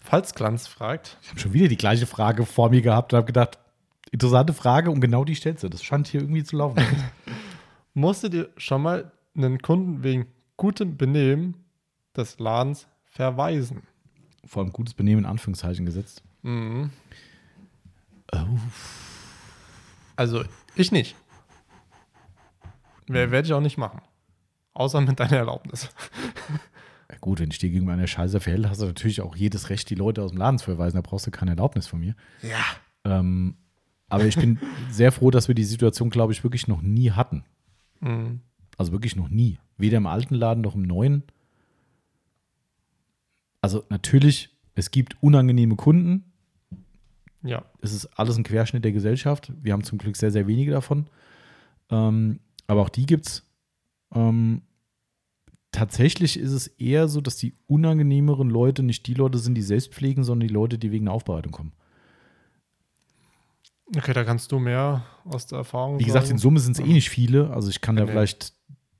Falzglanz 0.00 0.66
fragt, 0.66 1.16
Ich 1.22 1.30
habe 1.30 1.40
schon 1.40 1.52
wieder 1.52 1.68
die 1.68 1.76
gleiche 1.76 2.06
Frage 2.06 2.44
vor 2.44 2.70
mir 2.70 2.82
gehabt 2.82 3.12
und 3.12 3.16
habe 3.16 3.26
gedacht, 3.26 3.58
interessante 4.12 4.52
Frage 4.52 4.90
und 4.90 5.00
genau 5.00 5.24
die 5.24 5.34
stellst 5.34 5.64
du. 5.64 5.68
Das 5.68 5.82
scheint 5.82 6.06
hier 6.06 6.20
irgendwie 6.20 6.44
zu 6.44 6.56
laufen. 6.56 6.84
musstet 7.94 8.34
ihr 8.34 8.50
schon 8.56 8.82
mal 8.82 9.12
einen 9.36 9.60
Kunden 9.60 10.02
wegen 10.02 10.26
gutem 10.56 10.96
Benehmen 10.96 11.56
des 12.16 12.38
Ladens 12.38 12.86
verweisen? 13.14 13.82
Vor 14.44 14.62
allem 14.62 14.72
gutes 14.72 14.94
Benehmen 14.94 15.20
in 15.20 15.30
Anführungszeichen 15.30 15.86
gesetzt. 15.86 16.22
Mhm. 16.42 16.90
Oh. 18.32 18.58
Also 20.16 20.44
ich 20.74 20.92
nicht. 20.92 21.16
Werde 23.06 23.46
ich 23.46 23.52
auch 23.52 23.60
nicht 23.60 23.78
machen. 23.78 24.00
Außer 24.74 25.00
mit 25.00 25.18
deiner 25.18 25.38
Erlaubnis. 25.38 25.88
Ja, 27.10 27.18
gut, 27.20 27.38
wenn 27.38 27.50
ich 27.50 27.58
dir 27.58 27.68
gegenüber 27.68 27.92
einer 27.92 28.06
Scheiße 28.06 28.40
verhält, 28.40 28.66
hast 28.66 28.80
du 28.80 28.86
natürlich 28.86 29.20
auch 29.20 29.36
jedes 29.36 29.68
Recht, 29.68 29.90
die 29.90 29.94
Leute 29.94 30.22
aus 30.22 30.30
dem 30.30 30.38
Laden 30.38 30.58
zu 30.58 30.64
verweisen. 30.64 30.96
Da 30.96 31.02
brauchst 31.02 31.26
du 31.26 31.30
keine 31.30 31.50
Erlaubnis 31.50 31.86
von 31.86 32.00
mir. 32.00 32.16
Ja. 32.40 32.64
Ähm, 33.04 33.56
aber 34.08 34.24
ich 34.24 34.36
bin 34.36 34.58
sehr 34.90 35.12
froh, 35.12 35.30
dass 35.30 35.46
wir 35.46 35.54
die 35.54 35.64
Situation, 35.64 36.08
glaube 36.08 36.32
ich, 36.32 36.42
wirklich 36.44 36.66
noch 36.66 36.80
nie 36.80 37.10
hatten. 37.10 37.44
Mhm. 38.00 38.40
Also 38.78 38.92
wirklich 38.92 39.16
noch 39.16 39.28
nie. 39.28 39.58
Weder 39.76 39.98
im 39.98 40.06
alten 40.06 40.34
Laden 40.34 40.62
noch 40.62 40.74
im 40.74 40.82
neuen. 40.82 41.24
Also 43.64 43.82
natürlich, 43.88 44.50
es 44.74 44.90
gibt 44.90 45.16
unangenehme 45.22 45.74
Kunden. 45.76 46.30
Ja. 47.42 47.64
Es 47.80 47.94
ist 47.94 48.04
alles 48.18 48.36
ein 48.36 48.42
Querschnitt 48.44 48.84
der 48.84 48.92
Gesellschaft. 48.92 49.50
Wir 49.62 49.72
haben 49.72 49.84
zum 49.84 49.96
Glück 49.96 50.16
sehr, 50.18 50.30
sehr 50.30 50.46
wenige 50.46 50.70
davon. 50.70 51.06
Ähm, 51.88 52.40
aber 52.66 52.82
auch 52.82 52.90
die 52.90 53.06
gibt 53.06 53.26
es. 53.26 53.42
Ähm, 54.14 54.60
tatsächlich 55.72 56.38
ist 56.38 56.52
es 56.52 56.66
eher 56.66 57.08
so, 57.08 57.22
dass 57.22 57.36
die 57.38 57.54
unangenehmeren 57.66 58.50
Leute 58.50 58.82
nicht 58.82 59.06
die 59.06 59.14
Leute 59.14 59.38
sind, 59.38 59.54
die 59.54 59.62
selbst 59.62 59.94
pflegen, 59.94 60.24
sondern 60.24 60.46
die 60.46 60.52
Leute, 60.52 60.76
die 60.76 60.92
wegen 60.92 61.06
der 61.06 61.14
Aufbereitung 61.14 61.52
kommen. 61.52 61.72
Okay, 63.96 64.12
da 64.12 64.24
kannst 64.24 64.52
du 64.52 64.58
mehr 64.58 65.06
aus 65.24 65.46
der 65.46 65.58
Erfahrung 65.58 65.98
Wie 65.98 66.04
gesagt, 66.04 66.24
in 66.24 66.32
sagen. 66.32 66.38
Summe 66.38 66.60
sind 66.60 66.78
es 66.78 66.84
eh 66.84 66.92
nicht 66.92 67.08
viele. 67.08 67.48
Also 67.48 67.70
ich 67.70 67.80
kann 67.80 67.96
da 67.96 68.04
Nee. 68.04 68.10
vielleicht, 68.10 68.52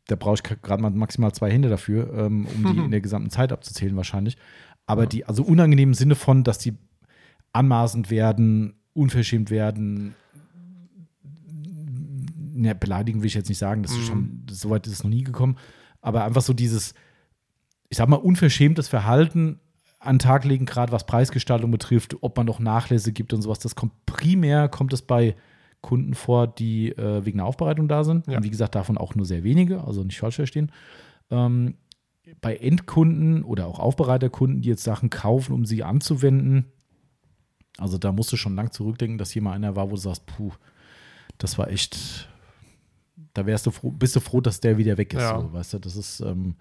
da 0.07 0.17
brauche 0.17 0.35
ich 0.35 0.43
gerade 0.43 0.83
mal 0.83 0.91
maximal 0.91 1.33
zwei 1.33 1.51
Hände 1.51 1.69
dafür, 1.69 2.13
ähm, 2.15 2.47
um 2.47 2.65
die 2.65 2.79
in 2.85 2.91
der 2.91 3.01
gesamten 3.01 3.31
Zeit 3.31 3.53
abzuzählen 3.53 3.97
wahrscheinlich. 3.97 4.37
Aber 4.87 5.07
die, 5.07 5.25
also 5.25 5.43
unangenehm 5.43 5.91
im 5.91 5.95
Sinne 5.95 6.15
von, 6.15 6.45
dass 6.45 6.59
die 6.59 6.75
anmaßend 7.53 8.11
werden, 8.11 8.75
unverschämt 8.93 9.51
werden. 9.51 10.15
Ja, 12.57 12.75
beleidigen 12.75 13.21
will 13.21 13.27
ich 13.27 13.35
jetzt 13.35 13.49
nicht 13.49 13.59
sagen, 13.59 13.83
das 13.83 13.93
ist 13.93 13.99
Mhm. 13.99 14.03
schon, 14.03 14.43
das, 14.47 14.61
so 14.61 14.71
weit 14.71 14.87
ist 14.87 14.93
es 14.93 15.05
noch 15.05 15.11
nie 15.11 15.25
gekommen. 15.25 15.57
Aber 16.01 16.25
einfach 16.25 16.43
so 16.43 16.53
dieses, 16.53 16.95
ich 17.89 17.97
sag 17.97 18.09
mal, 18.09 18.17
unverschämtes 18.17 18.89
Verhalten 18.89 19.61
an 19.99 20.17
den 20.17 20.19
Tag 20.21 20.45
legen, 20.45 20.67
gerade 20.67 20.93
was 20.93 21.07
Preisgestaltung 21.07 21.71
betrifft, 21.71 22.17
ob 22.21 22.37
man 22.37 22.47
noch 22.47 22.61
Nachlässe 22.61 23.13
gibt 23.13 23.33
und 23.33 23.43
sowas. 23.43 23.59
Das 23.59 23.75
kommt 23.75 23.93
primär, 24.07 24.69
kommt 24.69 24.93
es 24.93 25.03
bei 25.03 25.35
Kunden 25.85 26.15
vor, 26.15 26.47
die 26.47 26.91
äh, 26.91 27.25
wegen 27.25 27.39
der 27.39 27.47
Aufbereitung 27.47 27.87
da 27.89 28.03
sind. 28.05 28.27
Ja. 28.27 28.39
Und 28.39 28.43
wie 28.45 28.51
gesagt, 28.51 28.75
davon 28.75 28.99
auch 28.99 29.15
nur 29.15 29.27
sehr 29.27 29.45
wenige, 29.45 29.85
also 29.85 30.03
nicht 30.03 30.19
falsch 30.19 30.37
verstehen. 30.37 30.73
Ähm, 31.31 31.75
bei 32.41 32.57
Endkunden 32.57 33.45
oder 33.45 33.67
auch 33.67 33.79
Aufbereiterkunden, 33.79 34.63
die 34.63 34.71
jetzt 34.71 34.83
Sachen 34.83 35.11
kaufen, 35.11 35.53
um 35.53 35.65
sie 35.67 35.83
anzuwenden, 35.85 36.65
also 37.77 37.99
da 37.99 38.13
musst 38.13 38.33
du 38.33 38.37
schon 38.37 38.55
lang 38.57 38.73
zurückdenken, 38.73 39.19
dass 39.19 39.31
hier 39.31 39.43
mal 39.43 39.53
einer 39.53 39.77
war, 39.77 39.87
wo 39.91 39.95
du 39.97 40.01
sagst, 40.01 40.25
puh, 40.27 40.53
das 41.39 41.59
war 41.59 41.69
echt, 41.69 42.29
da 43.35 43.45
wärst 43.47 43.67
du 43.67 43.71
froh, 43.73 43.91
bist 43.91 44.15
du 44.17 44.21
froh, 44.21 44.41
dass 44.41 44.61
der 44.61 44.79
wieder 44.79 44.97
weg 44.97 45.13
ist. 45.13 45.21
Ja. 45.21 45.41
So, 45.41 45.53
weißt 45.53 45.75
du, 45.75 45.79
das 45.81 45.97
ist, 45.97 46.21
ähm, 46.21 46.55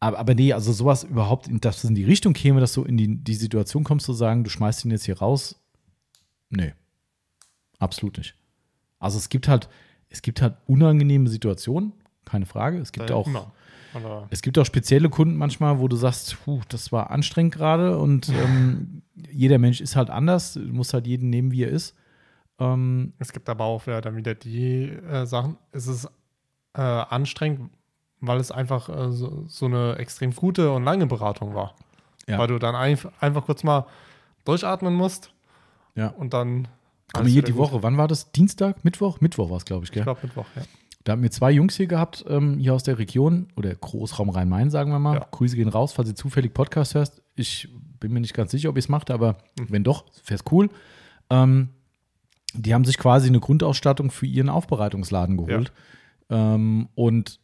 aber, 0.00 0.18
aber 0.18 0.34
nee, 0.34 0.52
also 0.52 0.72
sowas 0.72 1.04
überhaupt, 1.04 1.46
in- 1.48 1.60
dass 1.60 1.78
es 1.78 1.84
in 1.88 1.94
die 1.94 2.04
Richtung 2.04 2.32
käme, 2.32 2.60
dass 2.60 2.72
du 2.74 2.82
in 2.82 2.96
die, 2.96 3.16
die 3.22 3.34
Situation 3.34 3.84
kommst 3.84 4.04
zu 4.06 4.12
sagen, 4.12 4.42
du 4.44 4.50
schmeißt 4.50 4.84
ihn 4.84 4.90
jetzt 4.90 5.04
hier 5.06 5.18
raus. 5.18 5.60
Nee. 6.50 6.72
Absolut 7.82 8.18
nicht. 8.18 8.36
Also 9.00 9.18
es 9.18 9.28
gibt 9.28 9.48
halt, 9.48 9.68
es 10.08 10.22
gibt 10.22 10.40
halt 10.40 10.54
unangenehme 10.66 11.28
Situationen, 11.28 11.92
keine 12.24 12.46
Frage. 12.46 12.78
Es 12.78 12.92
gibt 12.92 13.10
Da 13.10 13.14
auch, 13.16 13.26
immer. 13.26 13.52
Aber 13.92 14.28
es 14.30 14.40
gibt 14.40 14.56
auch 14.56 14.64
spezielle 14.64 15.10
Kunden 15.10 15.36
manchmal, 15.36 15.80
wo 15.80 15.88
du 15.88 15.96
sagst, 15.96 16.36
puh, 16.44 16.60
das 16.68 16.92
war 16.92 17.10
anstrengend 17.10 17.54
gerade 17.54 17.98
und 17.98 18.28
ähm, 18.44 19.02
jeder 19.30 19.58
Mensch 19.58 19.80
ist 19.80 19.96
halt 19.96 20.10
anders. 20.10 20.54
Du 20.54 20.60
musst 20.60 20.94
halt 20.94 21.08
jeden 21.08 21.28
nehmen, 21.28 21.50
wie 21.50 21.64
er 21.64 21.70
ist. 21.70 21.96
Ähm, 22.60 23.14
es 23.18 23.32
gibt 23.32 23.48
aber 23.48 23.64
auch 23.64 23.84
wieder 23.88 24.00
dann 24.00 24.14
wieder 24.14 24.36
die 24.36 24.84
äh, 24.84 25.26
Sachen. 25.26 25.56
Es 25.72 25.88
ist 25.88 26.06
äh, 26.74 26.80
anstrengend, 26.80 27.70
weil 28.20 28.38
es 28.38 28.52
einfach 28.52 28.88
äh, 28.88 29.10
so, 29.10 29.44
so 29.48 29.66
eine 29.66 29.96
extrem 29.96 30.32
gute 30.36 30.70
und 30.70 30.84
lange 30.84 31.06
Beratung 31.08 31.56
war. 31.56 31.74
Ja. 32.28 32.38
Weil 32.38 32.46
du 32.46 32.60
dann 32.60 32.76
einf 32.76 33.08
einfach 33.18 33.44
kurz 33.44 33.64
mal 33.64 33.86
durchatmen 34.44 34.94
musst 34.94 35.32
ja. 35.96 36.08
und 36.08 36.32
dann. 36.32 36.68
Komm 37.12 37.26
hier 37.26 37.42
die 37.42 37.52
gut. 37.52 37.60
Woche. 37.60 37.82
Wann 37.82 37.96
war 37.98 38.08
das? 38.08 38.32
Dienstag? 38.32 38.84
Mittwoch? 38.84 39.20
Mittwoch 39.20 39.50
war 39.50 39.56
es, 39.58 39.64
glaube 39.64 39.84
ich, 39.84 39.90
Ich 39.90 39.94
gell? 39.94 40.02
glaube 40.04 40.20
Mittwoch, 40.22 40.46
ja. 40.56 40.62
Da 41.04 41.12
haben 41.12 41.22
wir 41.22 41.30
zwei 41.32 41.50
Jungs 41.50 41.76
hier 41.76 41.86
gehabt, 41.88 42.24
ähm, 42.28 42.58
hier 42.58 42.74
aus 42.74 42.84
der 42.84 42.96
Region 42.98 43.48
oder 43.56 43.74
Großraum 43.74 44.28
Rhein-Main, 44.30 44.70
sagen 44.70 44.92
wir 44.92 45.00
mal. 45.00 45.16
Ja. 45.16 45.26
Grüße 45.32 45.56
gehen 45.56 45.68
raus, 45.68 45.92
falls 45.92 46.08
ihr 46.08 46.14
zufällig 46.14 46.54
Podcast 46.54 46.94
hörst. 46.94 47.22
Ich 47.34 47.68
bin 47.98 48.12
mir 48.12 48.20
nicht 48.20 48.34
ganz 48.34 48.52
sicher, 48.52 48.68
ob 48.68 48.76
ihr 48.76 48.80
es 48.80 48.88
macht, 48.88 49.10
aber 49.10 49.36
Mhm. 49.58 49.66
wenn 49.68 49.84
doch, 49.84 50.04
es 50.28 50.40
cool. 50.52 50.70
Ähm, 51.28 51.70
die 52.54 52.72
haben 52.72 52.84
sich 52.84 52.98
quasi 52.98 53.28
eine 53.28 53.40
Grundausstattung 53.40 54.10
für 54.10 54.26
ihren 54.26 54.48
Aufbereitungsladen 54.48 55.36
geholt. 55.38 55.72
Ähm, 56.30 56.88
und 56.94 57.40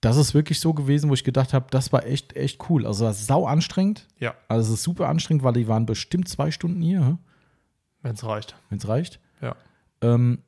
das 0.00 0.16
ist 0.16 0.34
wirklich 0.34 0.60
so 0.60 0.74
gewesen, 0.74 1.08
wo 1.10 1.14
ich 1.14 1.24
gedacht 1.24 1.54
habe, 1.54 1.66
das 1.70 1.92
war 1.92 2.04
echt, 2.06 2.36
echt 2.36 2.68
cool. 2.68 2.86
Also 2.86 3.04
das 3.04 3.20
ist 3.20 3.26
sau 3.26 3.46
anstrengend. 3.46 4.06
Ja, 4.20 4.34
Also 4.48 4.72
es 4.72 4.78
ist 4.80 4.84
super 4.84 5.08
anstrengend, 5.08 5.42
weil 5.44 5.54
die 5.54 5.66
waren 5.68 5.86
bestimmt 5.86 6.28
zwei 6.28 6.50
Stunden 6.50 6.82
hier, 6.82 7.18
wenn 8.02 8.14
es 8.14 8.24
reicht. 8.24 8.56
wenn 8.70 8.78
es 8.78 8.88
reicht. 8.88 9.20
Ja. 9.40 9.56
Ähm, 10.02 10.38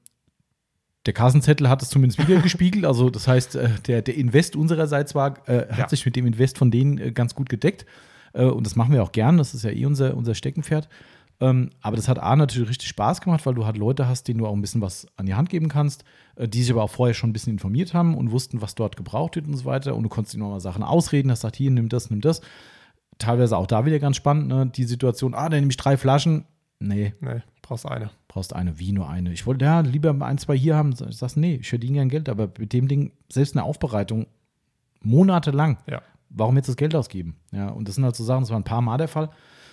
der 1.06 1.14
Kassenzettel 1.14 1.68
hat 1.68 1.82
es 1.82 1.88
zumindest 1.88 2.18
wieder 2.26 2.40
gespiegelt. 2.42 2.84
Also, 2.84 3.10
das 3.10 3.26
heißt, 3.26 3.56
äh, 3.56 3.70
der, 3.86 4.02
der 4.02 4.16
Invest 4.16 4.54
unsererseits 4.56 5.14
war, 5.14 5.48
äh, 5.48 5.66
hat 5.70 5.78
Ja. 5.78 5.88
sich 5.88 6.04
mit 6.04 6.16
dem 6.16 6.26
Invest 6.26 6.58
von 6.58 6.70
denen 6.70 6.98
äh, 6.98 7.12
ganz 7.12 7.34
gut 7.34 7.48
gedeckt. 7.48 7.86
Äh, 8.32 8.44
und 8.44 8.64
das 8.66 8.76
machen 8.76 8.92
wir 8.92 9.02
auch 9.02 9.12
gern. 9.12 9.38
Das 9.38 9.54
ist 9.54 9.64
ja 9.64 9.70
eh 9.70 9.86
unser, 9.86 10.16
unser 10.16 10.34
Steckenpferd. 10.34 10.88
Ähm, 11.42 11.70
aber 11.80 11.96
das 11.96 12.06
hat 12.06 12.18
A 12.18 12.36
natürlich 12.36 12.68
richtig 12.68 12.88
Spaß 12.88 13.22
gemacht, 13.22 13.46
weil 13.46 13.54
du 13.54 13.64
halt 13.64 13.78
Leute 13.78 14.06
hast, 14.06 14.28
denen 14.28 14.40
du 14.40 14.46
auch 14.46 14.52
ein 14.52 14.60
bisschen 14.60 14.82
was 14.82 15.06
an 15.16 15.24
die 15.24 15.32
Hand 15.32 15.48
geben 15.48 15.68
kannst, 15.70 16.04
äh, 16.36 16.46
die 16.46 16.62
sich 16.62 16.70
aber 16.70 16.82
auch 16.82 16.90
vorher 16.90 17.14
schon 17.14 17.30
ein 17.30 17.32
bisschen 17.32 17.54
informiert 17.54 17.94
haben 17.94 18.14
und 18.14 18.30
wussten, 18.30 18.60
was 18.60 18.74
dort 18.74 18.96
gebraucht 18.98 19.36
wird 19.36 19.46
und 19.46 19.56
so 19.56 19.64
weiter. 19.64 19.96
Und 19.96 20.02
du 20.02 20.10
konntest 20.10 20.34
ihnen 20.34 20.42
auch 20.42 20.50
mal 20.50 20.60
Sachen 20.60 20.82
ausreden, 20.82 21.30
hast 21.30 21.40
gesagt, 21.40 21.56
hier, 21.56 21.70
nimm 21.70 21.88
das, 21.88 22.10
nimm 22.10 22.20
das. 22.20 22.42
Teilweise 23.16 23.56
auch 23.56 23.66
da 23.66 23.86
wieder 23.86 23.98
ganz 23.98 24.16
spannend, 24.16 24.48
ne? 24.48 24.66
die 24.66 24.84
Situation, 24.84 25.32
ah, 25.34 25.48
dann 25.48 25.60
nehme 25.60 25.70
ich 25.70 25.76
drei 25.78 25.96
Flaschen. 25.96 26.44
Nee, 26.80 27.14
Nee, 27.20 27.42
brauchst 27.62 27.86
eine. 27.86 28.10
brauchst 28.26 28.54
eine, 28.54 28.78
wie 28.78 28.92
nur 28.92 29.08
eine. 29.08 29.32
Ich 29.32 29.46
wollte 29.46 29.64
ja 29.66 29.80
lieber 29.80 30.16
ein, 30.24 30.38
zwei 30.38 30.56
hier 30.56 30.76
haben. 30.76 30.94
Ich 31.08 31.16
sag, 31.18 31.36
nee, 31.36 31.56
ich 31.56 31.68
verdiene 31.68 31.94
gern 31.98 32.08
Geld, 32.08 32.28
aber 32.28 32.50
mit 32.58 32.72
dem 32.72 32.88
Ding, 32.88 33.12
selbst 33.28 33.54
eine 33.54 33.64
Aufbereitung, 33.64 34.26
monatelang, 35.02 35.78
Ja. 35.86 36.02
warum 36.30 36.56
jetzt 36.56 36.68
das 36.68 36.76
Geld 36.76 36.94
ausgeben? 36.94 37.36
Ja, 37.52 37.68
und 37.68 37.86
das 37.88 37.94
sind 37.96 38.04
halt 38.04 38.16
so 38.16 38.24
Sachen, 38.24 38.42
das 38.42 38.50
war 38.50 38.58
ein 38.58 38.64
paar 38.64 38.82
Mal 38.82 38.98
der 38.98 39.08
Fall. 39.08 39.30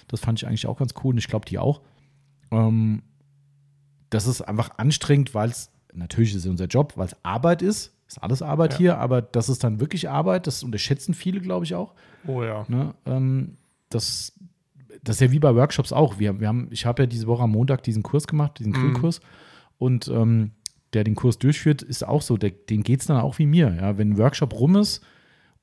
Das 0.08 0.20
fand 0.20 0.40
ich 0.40 0.48
eigentlich 0.48 0.68
auch 0.68 0.78
ganz 0.78 0.94
cool 1.04 1.14
und 1.14 1.18
ich 1.18 1.28
glaube, 1.28 1.46
die 1.46 1.60
auch. 1.60 1.82
Ähm, 2.52 3.04
das 4.10 4.26
ist 4.28 4.42
einfach 4.42 4.72
anstrengend, 4.78 5.34
weil 5.34 5.50
es, 5.50 5.70
natürlich 5.94 6.32
ist 6.34 6.46
es 6.46 6.50
unser 6.50 6.66
Job, 6.68 6.94
weil 6.96 7.08
es 7.08 7.16
Arbeit 7.24 7.62
ist. 7.62 7.94
Ist 8.08 8.24
alles 8.24 8.42
Arbeit 8.42 8.74
Ja. 8.74 8.78
hier, 8.78 8.98
aber 9.00 9.22
das 9.22 9.50
ist 9.50 9.66
dann 9.66 9.82
wirklich 9.82 10.10
Arbeit. 10.10 10.48
Das 10.48 10.64
unterschätzen 10.64 11.14
viele, 11.14 11.42
glaube 11.42 11.66
ich, 11.66 11.76
auch. 11.76 11.94
Oh 12.26 12.42
ja. 12.42 12.66
Ne? 12.70 12.94
Ähm, 13.06 13.58
das, 13.90 14.32
das 15.04 15.18
ist 15.18 15.22
ja 15.22 15.32
wie 15.32 15.40
bei 15.40 15.54
Workshops 15.56 15.94
auch. 15.94 16.20
Wir, 16.20 16.40
wir 16.40 16.48
haben, 16.48 16.68
ich 16.72 16.86
habe 16.86 17.04
ja 17.04 17.08
diese 17.08 17.28
Woche 17.28 17.44
am 17.44 17.52
Montag 17.52 17.84
diesen 17.84 18.04
Kurs 18.04 18.28
gemacht, 18.28 18.60
diesen 18.60 18.72
Mhm. 18.72 18.76
Grillkurs. 18.94 19.20
Und 19.78 20.08
ähm, 20.08 20.52
der 20.94 21.04
den 21.04 21.16
Kurs 21.16 21.38
durchführt, 21.38 21.82
ist 21.82 22.08
auch 22.08 22.22
so, 22.22 22.38
der, 22.38 22.50
den 22.52 22.82
geht 22.84 23.02
es 23.02 23.08
dann 23.08 23.18
auch 23.22 23.38
wie 23.40 23.46
mir. 23.46 23.76
Ja? 23.80 23.98
Wenn 23.98 24.12
ein 24.12 24.18
Workshop 24.18 24.54
rum 24.60 24.76
ist, 24.78 25.04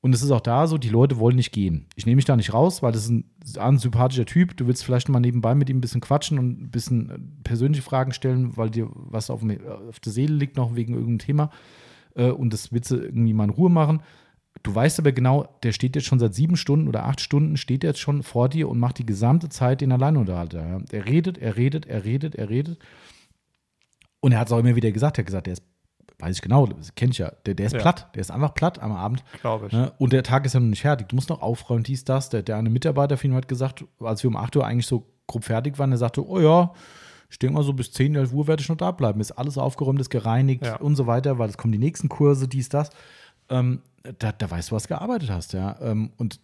und 0.01 0.13
es 0.13 0.21
ist 0.21 0.29
auch 0.29 0.41
da 0.41 0.67
so, 0.67 0.77
die 0.77 0.89
Leute 0.89 1.17
wollen 1.17 1.35
nicht 1.35 1.51
gehen. 1.51 1.87
Ich 1.95 2.05
nehme 2.05 2.17
mich 2.17 2.25
da 2.25 2.35
nicht 2.35 2.53
raus, 2.53 2.83
weil 2.83 2.91
das 2.91 3.05
ist 3.05 3.09
ein, 3.09 3.25
ein 3.57 3.79
sympathischer 3.79 4.27
Typ. 4.27 4.55
Du 4.55 4.67
willst 4.67 4.85
vielleicht 4.85 5.09
mal 5.09 5.19
nebenbei 5.19 5.55
mit 5.55 5.67
ihm 5.67 5.77
ein 5.77 5.81
bisschen 5.81 5.99
quatschen 5.99 6.37
und 6.37 6.61
ein 6.61 6.69
bisschen 6.69 7.09
äh, 7.09 7.17
persönliche 7.43 7.81
Fragen 7.81 8.11
stellen, 8.11 8.55
weil 8.55 8.69
dir 8.69 8.87
was 8.93 9.31
auf, 9.31 9.39
dem- 9.39 9.57
auf 9.89 9.99
der 9.99 10.11
Seele 10.13 10.35
liegt, 10.35 10.57
noch 10.57 10.75
wegen 10.75 10.93
irgendeinem 10.93 11.17
Thema. 11.19 11.49
Äh, 12.13 12.29
und 12.29 12.53
das 12.53 12.71
willst 12.71 12.91
du 12.91 12.97
irgendwie 12.97 13.33
mal 13.33 13.45
in 13.45 13.49
Ruhe 13.49 13.71
machen. 13.71 14.01
Du 14.63 14.73
weißt 14.73 14.99
aber 14.99 15.11
genau, 15.11 15.47
der 15.63 15.73
steht 15.73 15.95
jetzt 15.95 16.05
schon 16.05 16.17
seit 16.19 16.33
sieben 16.33 16.55
Stunden 16.57 16.87
oder 16.87 17.05
acht 17.05 17.21
Stunden, 17.21 17.55
steht 17.57 17.83
jetzt 17.83 17.99
schon 17.99 18.23
vor 18.23 18.49
dir 18.49 18.67
und 18.69 18.79
macht 18.79 18.97
die 18.97 19.05
gesamte 19.05 19.49
Zeit 19.49 19.81
den 19.81 19.91
Alleinunterhalter. 19.91 20.65
Ja. 20.67 20.79
Er 20.91 21.05
redet, 21.05 21.37
er 21.37 21.55
redet, 21.55 21.85
er 21.85 22.03
redet, 22.03 22.35
er 22.35 22.49
redet. 22.49 22.79
Und 24.21 24.31
er 24.31 24.39
hat 24.39 24.47
es 24.47 24.53
auch 24.53 24.59
immer 24.59 24.75
wieder 24.75 24.91
gesagt, 24.91 25.17
er 25.17 25.21
hat 25.21 25.25
gesagt, 25.27 25.45
der 25.47 25.53
ist, 25.53 25.63
weiß 26.17 26.37
ich 26.37 26.41
genau, 26.41 26.65
das 26.65 26.95
kenne 26.95 27.11
ich 27.11 27.19
ja, 27.19 27.31
der, 27.45 27.53
der 27.53 27.67
ist 27.67 27.73
Ja. 27.73 27.79
platt, 27.79 28.09
der 28.15 28.21
ist 28.21 28.31
einfach 28.31 28.53
platt 28.55 28.79
am 28.81 28.91
Abend. 28.91 29.23
Glaube 29.41 29.67
ich. 29.67 29.73
Ne? 29.73 29.91
Und 29.99 30.13
der 30.13 30.23
Tag 30.23 30.45
ist 30.45 30.53
ja 30.53 30.59
noch 30.59 30.67
nicht 30.67 30.81
fertig. 30.81 31.09
Du 31.09 31.15
musst 31.15 31.29
noch 31.29 31.41
aufräumen, 31.41 31.83
dies, 31.83 32.03
das. 32.05 32.29
Der, 32.29 32.41
der 32.41 32.57
eine 32.57 32.69
Mitarbeiter 32.71 33.17
von 33.17 33.29
ihm 33.31 33.35
hat 33.35 33.47
gesagt, 33.47 33.85
als 33.99 34.23
wir 34.23 34.29
um 34.29 34.37
8 34.37 34.55
Uhr 34.55 34.65
eigentlich 34.65 34.87
so 34.87 35.05
grob 35.27 35.43
fertig 35.43 35.77
waren, 35.77 35.91
der 35.91 35.99
sagte, 35.99 36.25
oh 36.27 36.39
ja, 36.39 36.73
ich 37.29 37.37
denke 37.37 37.53
mal 37.55 37.63
so 37.63 37.73
bis 37.73 37.91
10, 37.91 38.15
11 38.15 38.33
Uhr 38.33 38.47
werde 38.47 38.61
ich 38.61 38.69
noch 38.69 38.77
da 38.77 38.91
bleiben. 38.91 39.19
Ist 39.19 39.33
alles 39.33 39.57
aufgeräumt, 39.59 39.99
ist 39.99 40.09
gereinigt 40.09 40.65
Ja. 40.65 40.77
und 40.77 40.95
so 40.95 41.05
weiter, 41.05 41.37
weil 41.37 41.49
es 41.49 41.57
kommen 41.57 41.71
die 41.73 41.77
nächsten 41.79 42.09
Kurse, 42.09 42.47
dies, 42.47 42.69
das. 42.69 42.89
Ähm, 43.49 43.81
da, 44.19 44.31
da 44.31 44.49
weißt 44.49 44.71
du, 44.71 44.75
was 44.75 44.87
gearbeitet 44.87 45.29
hast, 45.29 45.53
ja. 45.53 45.79
Ähm, 45.81 46.11
und 46.17 46.39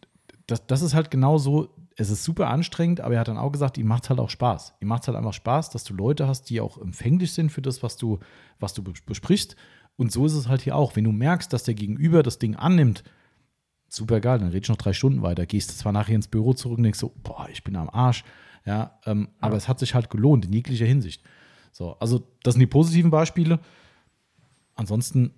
das, 0.48 0.66
das 0.68 0.82
ist 0.82 0.94
halt 0.94 1.12
genau 1.12 1.38
so, 1.38 1.76
es 1.96 2.10
ist 2.10 2.24
super 2.24 2.50
anstrengend, 2.50 3.02
aber 3.02 3.16
er 3.16 3.20
hat 3.22 3.28
dann 3.28 3.38
auch 3.38 3.52
gesagt, 3.52 3.78
ihm 3.78 3.88
macht 3.88 4.04
es 4.04 4.10
halt 4.10 4.20
auch 4.20 4.30
Spaß. 4.30 4.74
Ihm 4.80 4.88
macht 4.88 5.04
es 5.04 5.08
halt 5.08 5.18
einfach 5.18 5.34
Spaß, 5.34 5.70
dass 5.70 5.84
du 5.84 5.94
Leute 5.94 6.28
hast, 6.28 6.50
die 6.50 6.62
auch 6.62 6.78
empfänglich 6.78 7.34
sind 7.34 7.52
für 7.52 7.62
das, 7.62 7.84
was 7.84 7.98
du, 7.98 8.20
was 8.60 8.74
du 8.74 8.82
bes- 8.82 9.06
besprichst. 9.06 9.56
Und 9.98 10.12
so 10.12 10.26
ist 10.26 10.34
es 10.34 10.48
halt 10.48 10.62
hier 10.62 10.76
auch. 10.76 10.96
Wenn 10.96 11.04
du 11.04 11.12
merkst, 11.12 11.52
dass 11.54 11.64
der 11.64 11.74
Gegenüber 11.74 12.24
das 12.24 12.40
Ding 12.40 12.56
annimmt, 12.56 13.04
super 13.88 14.22
geil, 14.22 14.40
dann 14.40 14.50
redest 14.50 14.70
du 14.70 14.74
noch 14.74 14.78
drei 14.78 14.94
Stunden 14.94 15.22
weiter. 15.22 15.46
Gehst 15.46 15.70
du 15.70 15.76
zwar 15.76 15.92
nachher 15.92 16.16
ins 16.16 16.30
Büro 16.30 16.54
zurück 16.54 16.78
und 16.78 16.84
denkst 16.84 17.00
so, 17.00 17.14
boah, 17.24 17.48
ich 17.52 17.64
bin 17.64 17.76
am 17.76 17.90
Arsch. 17.90 18.24
Ja, 18.66 19.00
ähm, 19.06 19.30
aber 19.40 19.58
es 19.58 19.68
hat 19.68 19.80
sich 19.80 19.94
halt 19.94 20.10
gelohnt 20.10 20.46
in 20.46 20.54
jeglicher 20.54 20.86
Hinsicht. 20.86 21.24
So, 21.72 21.98
also 22.00 22.28
das 22.44 22.54
sind 22.54 22.62
die 22.62 22.68
positiven 22.68 23.12
Beispiele. 23.12 23.60
Ansonsten, 24.76 25.34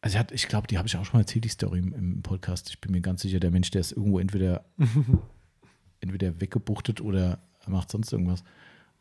also 0.00 0.14
ich, 0.14 0.18
hat- 0.18 0.32
ich 0.32 0.48
glaube, 0.48 0.66
die 0.66 0.78
habe 0.78 0.88
ich 0.88 0.96
auch 0.96 1.04
schon 1.04 1.14
mal 1.18 1.22
erzählt, 1.22 1.44
die 1.44 1.48
Story 1.48 1.78
im, 1.78 1.92
im 1.92 2.22
Podcast. 2.22 2.68
Ich 2.70 2.80
bin 2.80 2.92
mir 2.92 3.00
ganz 3.00 3.22
sicher, 3.22 3.40
der 3.40 3.50
Mensch, 3.50 3.70
der 3.70 3.80
ist 3.82 3.92
irgendwo 3.92 4.18
entweder, 4.18 4.64
entweder 6.00 6.40
weggebuchtet 6.40 7.00
oder 7.00 7.38
er 7.60 7.70
macht 7.70 7.90
sonst 7.90 8.12
irgendwas. 8.12 8.42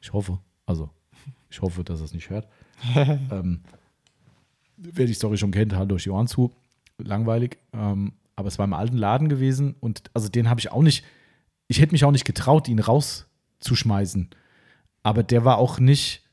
Ich 0.01 0.11
hoffe, 0.13 0.39
also 0.65 0.89
ich 1.49 1.61
hoffe, 1.61 1.83
dass 1.83 2.01
er 2.01 2.05
es 2.05 2.13
nicht 2.13 2.29
hört. 2.29 2.47
ähm, 2.95 3.61
wer 4.77 5.05
die 5.05 5.13
Story 5.13 5.37
schon 5.37 5.51
kennt, 5.51 5.73
halt 5.73 5.91
durch 5.91 6.03
die 6.03 6.09
Ohren 6.09 6.27
zu. 6.27 6.51
Langweilig. 6.97 7.57
Ähm, 7.73 8.13
aber 8.35 8.47
es 8.47 8.57
war 8.57 8.65
im 8.65 8.73
alten 8.73 8.97
Laden 8.97 9.29
gewesen 9.29 9.75
und 9.79 10.03
also 10.13 10.29
den 10.29 10.49
habe 10.49 10.59
ich 10.59 10.71
auch 10.71 10.81
nicht, 10.81 11.03
ich 11.67 11.79
hätte 11.81 11.91
mich 11.91 12.05
auch 12.05 12.11
nicht 12.11 12.25
getraut, 12.25 12.67
ihn 12.67 12.79
rauszuschmeißen. 12.79 14.29
Aber 15.03 15.23
der 15.23 15.43
war 15.45 15.57
auch 15.57 15.79
nicht, 15.79 16.23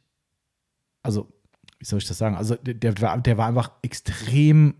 also, 1.02 1.32
wie 1.78 1.84
soll 1.84 1.98
ich 1.98 2.06
das 2.06 2.18
sagen? 2.18 2.36
Also, 2.36 2.54
der, 2.56 2.74
der, 2.74 3.00
war, 3.38 3.46
einfach 3.46 3.70
extrem, 3.82 4.74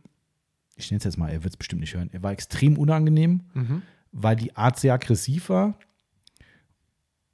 ich 0.77 0.91
nenne 0.91 0.99
es 0.99 1.05
jetzt 1.05 1.19
mal, 1.19 1.29
er 1.31 1.45
wird 1.45 1.55
es 1.55 1.57
bestimmt 1.57 1.81
nicht 1.81 1.95
hören, 1.95 2.11
er 2.13 2.23
war 2.23 2.33
extrem 2.33 2.79
unangenehm, 2.79 3.43
Mhm. 3.55 3.83
weil 4.13 4.37
die 4.37 4.57
Art 4.57 4.79
sehr 4.79 4.95
aggressiv 4.95 5.49
war 5.51 5.79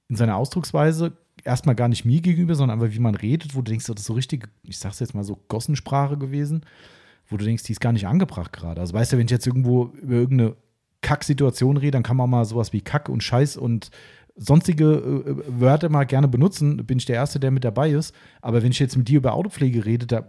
in 0.08 0.16
seiner 0.16 0.36
Ausdrucksweise. 0.36 1.16
Erstmal 1.44 1.74
gar 1.74 1.88
nicht 1.88 2.04
mir 2.04 2.20
gegenüber, 2.20 2.54
sondern 2.54 2.80
einfach, 2.80 2.94
wie 2.94 3.00
man 3.00 3.14
redet, 3.14 3.54
wo 3.54 3.62
du 3.62 3.70
denkst, 3.70 3.86
das 3.86 3.96
ist 3.96 4.06
so 4.06 4.12
richtig, 4.12 4.48
ich 4.62 4.78
sag's 4.78 5.00
jetzt 5.00 5.14
mal 5.14 5.24
so, 5.24 5.36
Gossensprache 5.48 6.16
gewesen, 6.16 6.64
wo 7.28 7.36
du 7.36 7.44
denkst, 7.44 7.62
die 7.64 7.72
ist 7.72 7.80
gar 7.80 7.92
nicht 7.92 8.06
angebracht 8.06 8.52
gerade. 8.52 8.80
Also, 8.80 8.94
weißt 8.94 9.12
du, 9.12 9.18
wenn 9.18 9.24
ich 9.26 9.30
jetzt 9.30 9.46
irgendwo 9.46 9.86
über 10.02 10.14
irgendeine 10.14 10.56
Kack-Situation 11.00 11.78
rede, 11.78 11.92
dann 11.92 12.02
kann 12.04 12.16
man 12.16 12.30
mal 12.30 12.44
sowas 12.44 12.72
wie 12.72 12.80
Kack 12.80 13.08
und 13.08 13.22
Scheiß 13.24 13.56
und 13.56 13.90
sonstige 14.44 14.84
äh, 14.84 15.60
Wörter 15.60 15.88
mal 15.88 16.04
gerne 16.04 16.28
benutzen, 16.28 16.78
bin 16.86 16.98
ich 16.98 17.04
der 17.06 17.16
Erste, 17.16 17.38
der 17.40 17.50
mit 17.50 17.64
dabei 17.64 17.90
ist. 17.90 18.14
Aber 18.40 18.62
wenn 18.62 18.70
ich 18.72 18.78
jetzt 18.78 18.96
mit 18.96 19.08
dir 19.08 19.18
über 19.18 19.34
Autopflege 19.34 19.84
rede, 19.84 20.06
da 20.06 20.28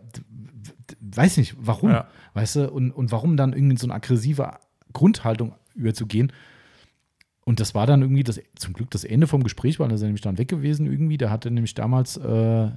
weiß 1.01 1.37
nicht, 1.37 1.55
warum, 1.59 1.89
Ja. 1.91 2.07
weißt 2.33 2.55
du, 2.57 2.71
und, 2.71 2.91
und 2.91 3.11
warum 3.11 3.37
dann 3.37 3.53
irgendwie 3.53 3.77
so 3.77 3.87
eine 3.87 3.95
aggressive 3.95 4.51
Grundhaltung 4.93 5.53
überzugehen. 5.75 6.31
Und 7.45 7.59
das 7.59 7.75
war 7.75 7.85
dann 7.85 8.01
irgendwie 8.01 8.23
das, 8.23 8.39
zum 8.55 8.73
Glück 8.73 8.89
das 8.91 9.03
Ende 9.03 9.27
vom 9.27 9.43
Gespräch, 9.43 9.79
weil 9.79 9.89
er 9.89 9.95
ist 9.95 10.01
nämlich 10.01 10.21
dann 10.21 10.37
weg 10.37 10.47
gewesen 10.47 10.85
irgendwie. 10.85 11.17
Der 11.17 11.29
hatte 11.29 11.51
nämlich 11.51 11.73
damals, 11.73 12.15
äh, 12.17 12.65
äh, 12.65 12.71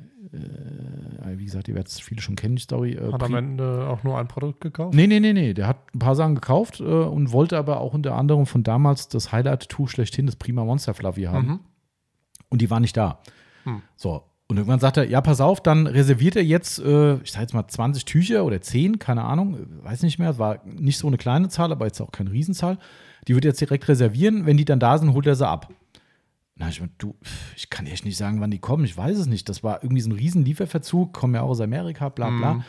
wie 1.39 1.45
gesagt, 1.45 1.69
ihr 1.69 1.75
werdet 1.75 1.91
es 1.91 2.01
viele 2.01 2.21
schon 2.21 2.37
kennen, 2.37 2.57
die 2.57 2.63
Story. 2.63 2.93
Äh, 2.93 3.13
Hat 3.13 3.23
am 3.23 3.35
Ende 3.35 3.87
auch 3.89 4.03
nur 4.05 4.19
ein 4.19 4.29
Produkt 4.29 4.61
gekauft? 4.61 4.95
Nee, 4.95 5.07
nee, 5.07 5.21
nee, 5.21 5.33
nee. 5.33 5.55
Der 5.55 5.67
hat 5.67 5.95
ein 5.95 5.99
paar 5.99 6.15
Sachen 6.15 6.35
gekauft 6.35 6.81
äh, 6.81 6.85
und 6.85 7.33
wollte 7.33 7.57
aber 7.57 7.81
auch 7.81 7.95
unter 7.95 8.15
anderem 8.15 8.47
von 8.47 8.63
damals 8.63 9.09
das 9.09 9.33
Highlight-Tuch 9.33 9.89
schlechthin, 9.89 10.27
das 10.27 10.37
Prima 10.37 10.65
Monster 10.65 10.95
Fluffy 10.95 11.25
haben. 11.25 11.47
Mhm. 11.47 11.61
Und 12.49 12.63
die 12.63 12.71
war 12.71 12.81
nicht 12.81 12.97
da. 12.97 13.21
Hm. 13.65 13.83
So. 13.97 14.23
Und 14.49 14.59
irgendwann 14.59 14.79
sagt 14.79 14.97
er, 14.97 15.09
ja, 15.09 15.21
pass 15.21 15.41
auf, 15.41 15.61
dann 15.61 15.89
reserviert 15.89 16.37
er 16.37 16.45
jetzt, 16.45 16.79
äh, 16.79 17.17
ich 17.17 17.33
sag 17.33 17.41
jetzt 17.41 17.55
mal 17.55 17.67
20 17.67 18.05
Tücher 18.05 18.45
oder 18.45 18.61
10, 18.61 19.01
keine 19.01 19.25
Ahnung, 19.25 19.59
weiß 19.83 20.03
nicht 20.03 20.21
mehr, 20.21 20.39
war 20.39 20.61
nicht 20.65 20.99
so 20.99 21.09
eine 21.09 21.17
kleine 21.17 21.49
Zahl, 21.49 21.73
aber 21.73 21.87
jetzt 21.87 22.01
auch 22.01 22.13
keine 22.13 22.31
Riesenzahl. 22.31 22.79
Die 23.27 23.35
wird 23.35 23.45
er 23.45 23.51
jetzt 23.51 23.61
direkt 23.61 23.89
reservieren, 23.89 24.47
wenn 24.47 24.57
die 24.57 24.65
dann 24.65 24.79
da 24.79 24.99
sind, 24.99 25.15
holt 25.15 25.27
er 25.27 25.35
sie 25.35 25.49
ab. 25.49 25.69
Na, 26.59 26.69
ich 26.69 26.81
mein, 26.81 26.91
du, 26.99 27.15
ich 27.55 27.69
kann 27.69 27.87
echt 27.87 28.05
nicht 28.05 28.17
sagen, 28.17 28.41
wann 28.41 28.51
die 28.51 28.59
kommen, 28.59 28.85
ich 28.85 28.97
weiß 28.97 29.19
es 29.19 29.27
nicht. 29.27 29.49
Das 29.49 29.63
war 29.63 29.83
irgendwie 29.83 30.01
so 30.01 30.09
ein 30.09 30.17
riesen 30.17 30.45
Lieferverzug, 30.45 31.13
kommen 31.13 31.35
ja 31.35 31.43
auch 31.43 31.51
aus 31.51 31.61
Amerika, 31.61 32.09
bla 32.09 32.31
bla. 32.31 32.55
Mhm. 32.55 32.65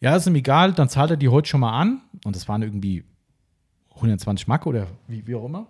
Ja, 0.00 0.16
ist 0.16 0.26
ihm 0.26 0.34
egal, 0.34 0.72
dann 0.72 0.88
zahlt 0.88 1.12
er 1.12 1.16
die 1.16 1.28
heute 1.28 1.48
schon 1.48 1.60
mal 1.60 1.78
an. 1.78 2.00
Und 2.24 2.34
das 2.34 2.48
waren 2.48 2.62
irgendwie 2.62 3.04
120 3.94 4.48
Mark 4.48 4.66
oder 4.66 4.88
wie, 5.06 5.24
wie 5.26 5.34
auch 5.36 5.44
immer. 5.44 5.68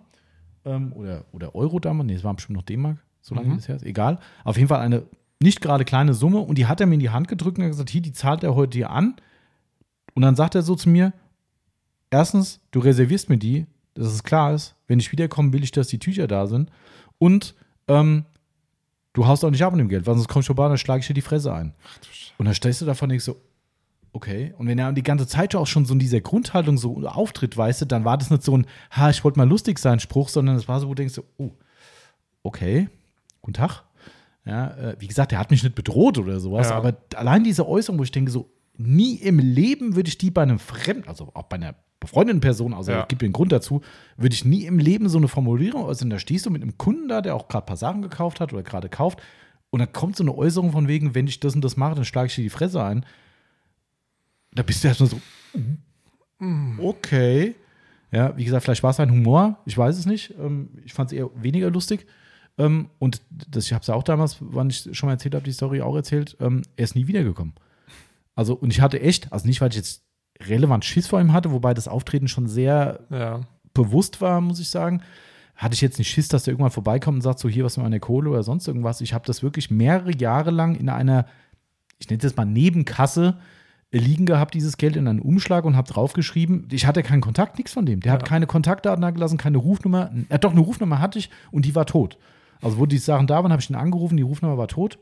Ähm, 0.65 0.93
oder, 0.93 1.25
oder 1.31 1.53
Euro 1.53 1.79
damals. 1.79 2.07
Nee, 2.07 2.15
es 2.15 2.23
waren 2.23 2.35
bestimmt 2.37 2.57
noch 2.57 2.63
D-Mark, 2.63 2.97
so 3.21 3.35
lange 3.35 3.49
Mhm. 3.49 3.57
das 3.57 3.67
her 3.67 3.75
ist. 3.75 3.83
Egal. 3.85 4.17
Auf 4.43 4.57
jeden 4.57 4.69
Fall 4.69 4.79
eine 4.79 5.03
nicht 5.39 5.61
gerade 5.61 5.85
kleine 5.85 6.13
Summe. 6.15 6.39
Und 6.39 6.57
die 6.57 6.65
hat 6.65 6.81
er 6.81 6.87
mir 6.87 6.95
in 6.95 6.99
die 7.01 7.09
Hand 7.11 7.27
gedrückt 7.27 7.57
und 7.59 7.65
hat 7.65 7.71
gesagt: 7.71 7.89
Hier, 7.91 8.01
die 8.01 8.13
zahlt 8.13 8.43
er 8.43 8.55
heute 8.55 8.77
hier 8.77 8.89
an. 8.89 9.15
Und 10.15 10.23
dann 10.23 10.35
sagt 10.35 10.55
er 10.55 10.63
so 10.63 10.75
zu 10.75 10.89
mir: 10.89 11.13
Erstens, 12.09 12.61
du 12.71 12.79
reservierst 12.79 13.29
mir 13.29 13.37
die, 13.37 13.67
dass 13.93 14.07
es 14.07 14.23
klar 14.23 14.53
ist. 14.53 14.75
Wenn 14.87 14.99
ich 14.99 15.11
wiederkomme, 15.11 15.53
will 15.53 15.63
ich, 15.63 15.71
dass 15.71 15.87
die 15.87 15.99
Tücher 15.99 16.27
da 16.27 16.47
sind. 16.47 16.71
Und 17.23 17.55
ähm, 17.87 18.25
du 19.13 19.25
haust 19.27 19.45
auch 19.45 19.49
nicht 19.51 19.63
ab 19.63 19.71
an 19.71 19.79
dem 19.79 19.87
Geld, 19.89 20.05
weil 20.05 20.15
sonst 20.15 20.27
kommst 20.27 20.49
du 20.49 20.53
vorbei, 20.53 20.67
dann 20.67 20.77
schlage 20.77 20.99
ich 21.01 21.07
dir 21.07 21.13
die 21.13 21.21
Fresse 21.21 21.53
ein. 21.53 21.73
Und 22.37 22.45
dann 22.45 22.53
stellst 22.55 22.81
du 22.81 22.85
davon 22.85 23.09
nicht 23.09 23.23
so, 23.23 23.37
okay. 24.11 24.53
Und 24.57 24.67
wenn 24.67 24.77
er 24.79 24.91
die 24.91 25.03
ganze 25.03 25.25
Zeit 25.27 25.55
auch 25.55 25.67
schon 25.67 25.85
so 25.85 25.93
in 25.93 25.99
dieser 25.99 26.19
Grundhaltung 26.21 26.77
so 26.77 26.97
auftritt, 27.07 27.55
weißt 27.55 27.81
du, 27.81 27.85
dann 27.85 28.03
war 28.03 28.17
das 28.17 28.29
nicht 28.29 28.43
so 28.43 28.57
ein, 28.57 28.65
ha, 28.91 29.09
ich 29.09 29.23
wollte 29.23 29.37
mal 29.39 29.47
lustig 29.47 29.79
sein 29.79 29.99
Spruch, 29.99 30.27
sondern 30.29 30.55
es 30.57 30.67
war 30.67 30.79
so, 30.81 30.87
wo 30.87 30.91
du 30.93 31.01
denkst, 31.01 31.13
so, 31.13 31.23
oh, 31.37 31.51
okay, 32.43 32.89
guten 33.41 33.53
Tag. 33.53 33.83
Ja, 34.45 34.71
äh, 34.71 34.95
wie 34.99 35.07
gesagt, 35.07 35.31
er 35.31 35.39
hat 35.39 35.51
mich 35.51 35.63
nicht 35.63 35.75
bedroht 35.75 36.17
oder 36.17 36.41
sowas, 36.41 36.69
Ja. 36.69 36.75
aber 36.75 36.97
allein 37.15 37.45
diese 37.45 37.65
Äußerung, 37.67 37.99
wo 37.99 38.03
ich 38.03 38.11
denke, 38.11 38.31
so, 38.31 38.49
nie 38.75 39.15
im 39.15 39.39
Leben 39.39 39.95
würde 39.95 40.09
ich 40.09 40.17
die 40.17 40.31
bei 40.31 40.41
einem 40.43 40.59
Fremden, 40.59 41.07
also 41.07 41.29
auch 41.33 41.43
bei 41.43 41.55
einer 41.55 41.75
befreundeten 42.03 42.39
Person, 42.41 42.73
also 42.73 42.91
Ja. 42.91 43.01
ich 43.01 43.07
gebe 43.07 43.25
einen 43.25 43.33
Grund 43.33 43.51
dazu, 43.51 43.81
würde 44.17 44.33
ich 44.33 44.45
nie 44.45 44.65
im 44.65 44.79
Leben 44.79 45.09
so 45.09 45.17
eine 45.17 45.27
Formulierung 45.27 45.83
äußern. 45.83 46.09
Da 46.09 46.19
stehst 46.19 46.45
du 46.45 46.49
mit 46.51 46.61
einem 46.61 46.77
Kunden 46.77 47.07
da, 47.07 47.21
der 47.21 47.35
auch 47.35 47.47
gerade 47.47 47.65
ein 47.65 47.67
paar 47.67 47.77
Sachen 47.77 48.01
gekauft 48.01 48.39
hat 48.39 48.53
oder 48.53 48.63
gerade 48.63 48.89
kauft, 48.89 49.21
und 49.69 49.79
dann 49.79 49.91
kommt 49.91 50.15
so 50.15 50.23
eine 50.23 50.37
Äußerung 50.37 50.71
von 50.71 50.87
wegen, 50.87 51.15
wenn 51.15 51.25
ich 51.25 51.39
das 51.39 51.55
und 51.55 51.63
das 51.63 51.77
mache, 51.77 51.95
dann 51.95 52.05
schlage 52.05 52.27
ich 52.27 52.35
dir 52.35 52.43
die 52.43 52.49
Fresse 52.51 52.83
ein. 52.83 53.03
Da 54.53 54.61
bist 54.61 54.83
du 54.83 54.87
erstmal 54.87 55.09
so, 55.09 55.19
okay. 56.77 57.55
Ja, 58.11 58.37
wie 58.37 58.45
gesagt, 58.45 58.63
vielleicht 58.63 58.83
war 58.83 58.91
es 58.91 58.99
ein 58.99 59.09
Humor, 59.09 59.57
ich 59.65 59.75
weiß 59.75 59.97
es 59.97 60.05
nicht. 60.05 60.35
Ähm, 60.39 60.69
ich 60.85 60.93
fand 60.93 61.11
es 61.11 61.17
eher 61.17 61.29
weniger 61.35 61.71
lustig. 61.71 62.05
Ähm, 62.59 62.89
und 62.99 63.21
das, 63.49 63.65
ich 63.65 63.73
habe 63.73 63.81
es 63.81 63.87
ja 63.87 63.95
auch 63.95 64.03
damals, 64.03 64.37
wann 64.39 64.69
ich 64.69 64.87
schon 64.95 65.07
mal 65.07 65.13
erzählt 65.13 65.33
habe, 65.33 65.43
die 65.45 65.51
Story 65.51 65.81
auch 65.81 65.95
erzählt, 65.95 66.37
ähm, 66.39 66.61
er 66.75 66.83
ist 66.83 66.95
nie 66.95 67.07
wiedergekommen. 67.07 67.55
Also, 68.35 68.53
und 68.53 68.69
ich 68.69 68.81
hatte 68.81 69.01
echt, 69.01 69.33
also 69.33 69.47
nicht, 69.47 69.59
weil 69.61 69.69
ich 69.71 69.75
jetzt 69.77 70.03
relevant 70.41 70.83
Schiss 70.85 71.07
vor 71.07 71.19
ihm 71.21 71.33
hatte, 71.33 71.51
wobei 71.51 71.73
das 71.73 71.87
Auftreten 71.87 72.27
schon 72.27 72.47
sehr 72.47 72.99
Ja. 73.09 73.41
bewusst 73.73 74.21
war, 74.21 74.41
muss 74.41 74.59
ich 74.59 74.69
sagen. 74.69 75.01
Hatte 75.55 75.75
ich 75.75 75.81
jetzt 75.81 75.99
nicht 75.99 76.09
Schiss, 76.09 76.27
dass 76.27 76.43
der 76.43 76.53
irgendwann 76.53 76.71
vorbeikommt 76.71 77.17
und 77.17 77.21
sagt, 77.21 77.39
so 77.39 77.47
hier 77.47 77.63
was 77.63 77.77
mit 77.77 77.83
meiner 77.85 77.99
Kohle 77.99 78.29
oder 78.31 78.43
sonst 78.43 78.67
irgendwas. 78.67 79.01
Ich 79.01 79.13
habe 79.13 79.25
das 79.25 79.43
wirklich 79.43 79.69
mehrere 79.71 80.15
Jahre 80.15 80.49
lang 80.51 80.75
in 80.75 80.89
einer, 80.89 81.25
ich 81.99 82.09
nenne 82.09 82.17
das 82.21 82.35
mal 82.35 82.45
Nebenkasse, 82.45 83.37
äh, 83.91 83.97
liegen 83.99 84.25
gehabt, 84.25 84.55
dieses 84.55 84.77
Geld 84.77 84.95
in 84.95 85.07
einem 85.07 85.21
Umschlag 85.21 85.63
und 85.65 85.75
habe 85.77 85.87
draufgeschrieben, 85.91 86.67
ich 86.71 86.87
hatte 86.87 87.03
keinen 87.03 87.21
Kontakt, 87.21 87.57
nichts 87.59 87.71
von 87.73 87.85
dem. 87.85 87.99
Der 87.99 88.11
hat 88.13 88.23
Ja. 88.23 88.27
keine 88.27 88.47
Kontaktdaten 88.47 89.01
da 89.03 89.11
gelassen, 89.11 89.37
keine 89.37 89.59
Rufnummer. 89.59 90.11
Ja, 90.29 90.39
doch, 90.39 90.51
eine 90.51 90.59
Rufnummer 90.61 90.99
hatte 90.99 91.19
ich 91.19 91.29
und 91.51 91.65
die 91.65 91.75
war 91.75 91.85
tot. 91.85 92.17
Also, 92.61 92.79
wo 92.79 92.85
die 92.87 92.97
Sachen 92.97 93.27
da 93.27 93.43
waren, 93.43 93.51
habe 93.51 93.61
ich 93.61 93.69
ihn 93.69 93.75
angerufen, 93.75 94.17
die 94.17 94.23
Rufnummer 94.23 94.57
war 94.57 94.67
tot. 94.67 94.97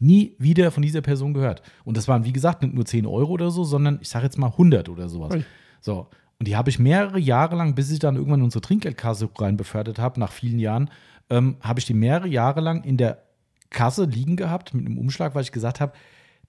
Nie 0.00 0.34
wieder 0.38 0.70
von 0.70 0.82
dieser 0.82 1.00
Person 1.00 1.34
gehört. 1.34 1.62
Und 1.84 1.96
das 1.96 2.08
waren, 2.08 2.24
wie 2.24 2.32
gesagt, 2.32 2.62
nicht 2.62 2.74
nur 2.74 2.84
10 2.84 3.06
Euro 3.06 3.32
oder 3.32 3.50
so, 3.50 3.64
sondern 3.64 3.98
ich 4.00 4.08
sage 4.08 4.24
jetzt 4.24 4.38
mal 4.38 4.48
100 4.48 4.88
oder 4.88 5.08
sowas. 5.08 5.34
Ui. 5.34 5.44
So. 5.80 6.08
Und 6.38 6.46
die 6.46 6.56
habe 6.56 6.70
ich 6.70 6.78
mehrere 6.78 7.18
Jahre 7.18 7.56
lang, 7.56 7.74
bis 7.74 7.90
ich 7.90 7.98
dann 7.98 8.14
irgendwann 8.14 8.40
in 8.40 8.44
unsere 8.44 8.62
Trinkgeldkasse 8.62 9.28
rein 9.38 9.56
befördert 9.56 9.98
habe, 9.98 10.20
nach 10.20 10.30
vielen 10.30 10.60
Jahren, 10.60 10.90
ähm, 11.30 11.56
habe 11.60 11.80
ich 11.80 11.86
die 11.86 11.94
mehrere 11.94 12.28
Jahre 12.28 12.60
lang 12.60 12.84
in 12.84 12.96
der 12.96 13.22
Kasse 13.70 14.04
liegen 14.04 14.36
gehabt 14.36 14.72
mit 14.72 14.86
einem 14.86 14.98
Umschlag, 14.98 15.34
weil 15.34 15.42
ich 15.42 15.52
gesagt 15.52 15.80
habe, 15.80 15.92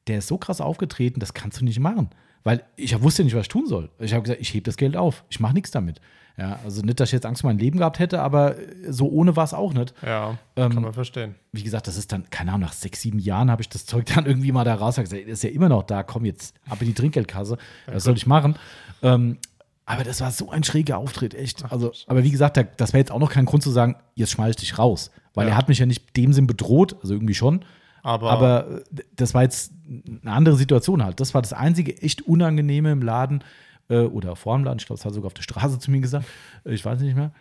der 0.07 0.19
ist 0.19 0.27
so 0.27 0.37
krass 0.37 0.61
aufgetreten, 0.61 1.19
das 1.19 1.33
kannst 1.33 1.59
du 1.59 1.65
nicht 1.65 1.79
machen. 1.79 2.09
Weil 2.43 2.63
ich 2.75 2.99
wusste 3.01 3.23
nicht, 3.23 3.35
was 3.35 3.43
ich 3.43 3.47
tun 3.49 3.67
soll. 3.67 3.89
Ich 3.99 4.13
habe 4.13 4.23
gesagt, 4.23 4.41
ich 4.41 4.53
hebe 4.53 4.63
das 4.63 4.77
Geld 4.77 4.95
auf. 4.95 5.25
Ich 5.29 5.39
mache 5.39 5.53
nichts 5.53 5.71
damit. 5.71 5.99
Ja, 6.39 6.57
also 6.63 6.81
nicht, 6.81 6.99
dass 6.99 7.09
ich 7.09 7.13
jetzt 7.13 7.25
Angst 7.25 7.43
um 7.43 7.49
mein 7.49 7.59
Leben 7.59 7.79
gehabt 7.79 7.99
hätte, 7.99 8.21
aber 8.21 8.55
so 8.87 9.09
ohne 9.09 9.35
war 9.35 9.43
es 9.43 9.53
auch 9.53 9.73
nicht. 9.73 9.93
Ja, 10.05 10.37
Ähm, 10.55 10.71
kann 10.71 10.83
man 10.83 10.93
verstehen. 10.93 11.35
Wie 11.51 11.63
gesagt, 11.63 11.87
das 11.87 11.97
ist 11.97 12.11
dann, 12.13 12.29
keine 12.29 12.51
Ahnung, 12.51 12.61
nach 12.67 12.73
sechs, 12.73 13.01
sieben 13.01 13.19
Jahren 13.19 13.51
habe 13.51 13.61
ich 13.61 13.67
das 13.69 13.85
Zeug 13.85 14.05
dann 14.05 14.25
irgendwie 14.25 14.51
mal 14.53 14.63
da 14.63 14.75
raus 14.75 14.97
und 14.97 15.03
gesagt, 15.03 15.21
ist 15.27 15.43
ja 15.43 15.49
immer 15.49 15.67
noch 15.69 15.83
da, 15.83 16.01
komm 16.03 16.23
jetzt 16.25 16.55
ab 16.69 16.77
in 16.81 16.87
die 16.87 16.93
Trinkgeldkasse. 16.93 17.57
Was 17.91 18.03
soll 18.05 18.15
ich 18.15 18.25
machen? 18.25 18.55
Ähm, 19.03 19.37
aber 19.85 20.03
das 20.03 20.21
war 20.21 20.29
so 20.31 20.49
ein 20.51 20.63
schräger 20.63 20.97
Auftritt, 20.99 21.33
echt. 21.33 21.65
Also, 21.71 21.91
aber 22.07 22.23
wie 22.23 22.31
gesagt, 22.31 22.55
da- 22.57 22.63
das 22.63 22.93
wäre 22.93 22.99
jetzt 22.99 23.11
auch 23.11 23.19
noch 23.19 23.31
kein 23.31 23.45
Grund 23.45 23.63
zu 23.63 23.71
sagen, 23.71 23.95
jetzt 24.15 24.31
schmeiß 24.31 24.51
ich 24.51 24.55
dich 24.57 24.77
raus. 24.79 25.11
Weil 25.33 25.47
Ja. 25.47 25.53
er 25.53 25.57
hat 25.57 25.67
mich 25.67 25.79
ja 25.79 25.85
nicht 25.87 26.15
dem 26.15 26.31
Sinn 26.31 26.47
bedroht, 26.47 26.95
also 27.01 27.13
irgendwie 27.15 27.33
schon. 27.33 27.65
Aber, 28.01 28.31
Aber 28.31 28.67
äh, 28.69 29.03
das 29.15 29.33
war 29.33 29.43
jetzt 29.43 29.73
eine 30.23 30.31
andere 30.31 30.55
Situation 30.55 31.03
halt. 31.03 31.19
Das 31.19 31.33
war 31.33 31.41
das 31.41 31.51
einzige 31.53 32.01
echt 32.01 32.21
Unangenehme 32.21 32.91
im 32.91 33.01
Laden 33.01 33.43
äh, 33.89 33.99
oder 34.01 34.35
vor 34.35 34.55
dem 34.57 34.63
Laden. 34.63 34.79
Ich 34.79 34.85
glaube, 34.85 34.99
es 34.99 35.05
hat 35.05 35.13
sogar 35.13 35.27
auf 35.27 35.33
der 35.33 35.41
Straße 35.43 35.79
zu 35.79 35.91
mir 35.91 35.99
gesagt. 36.01 36.25
Äh, 36.65 36.73
ich 36.73 36.83
weiß 36.85 37.01
nicht 37.01 37.15
mehr. 37.15 37.31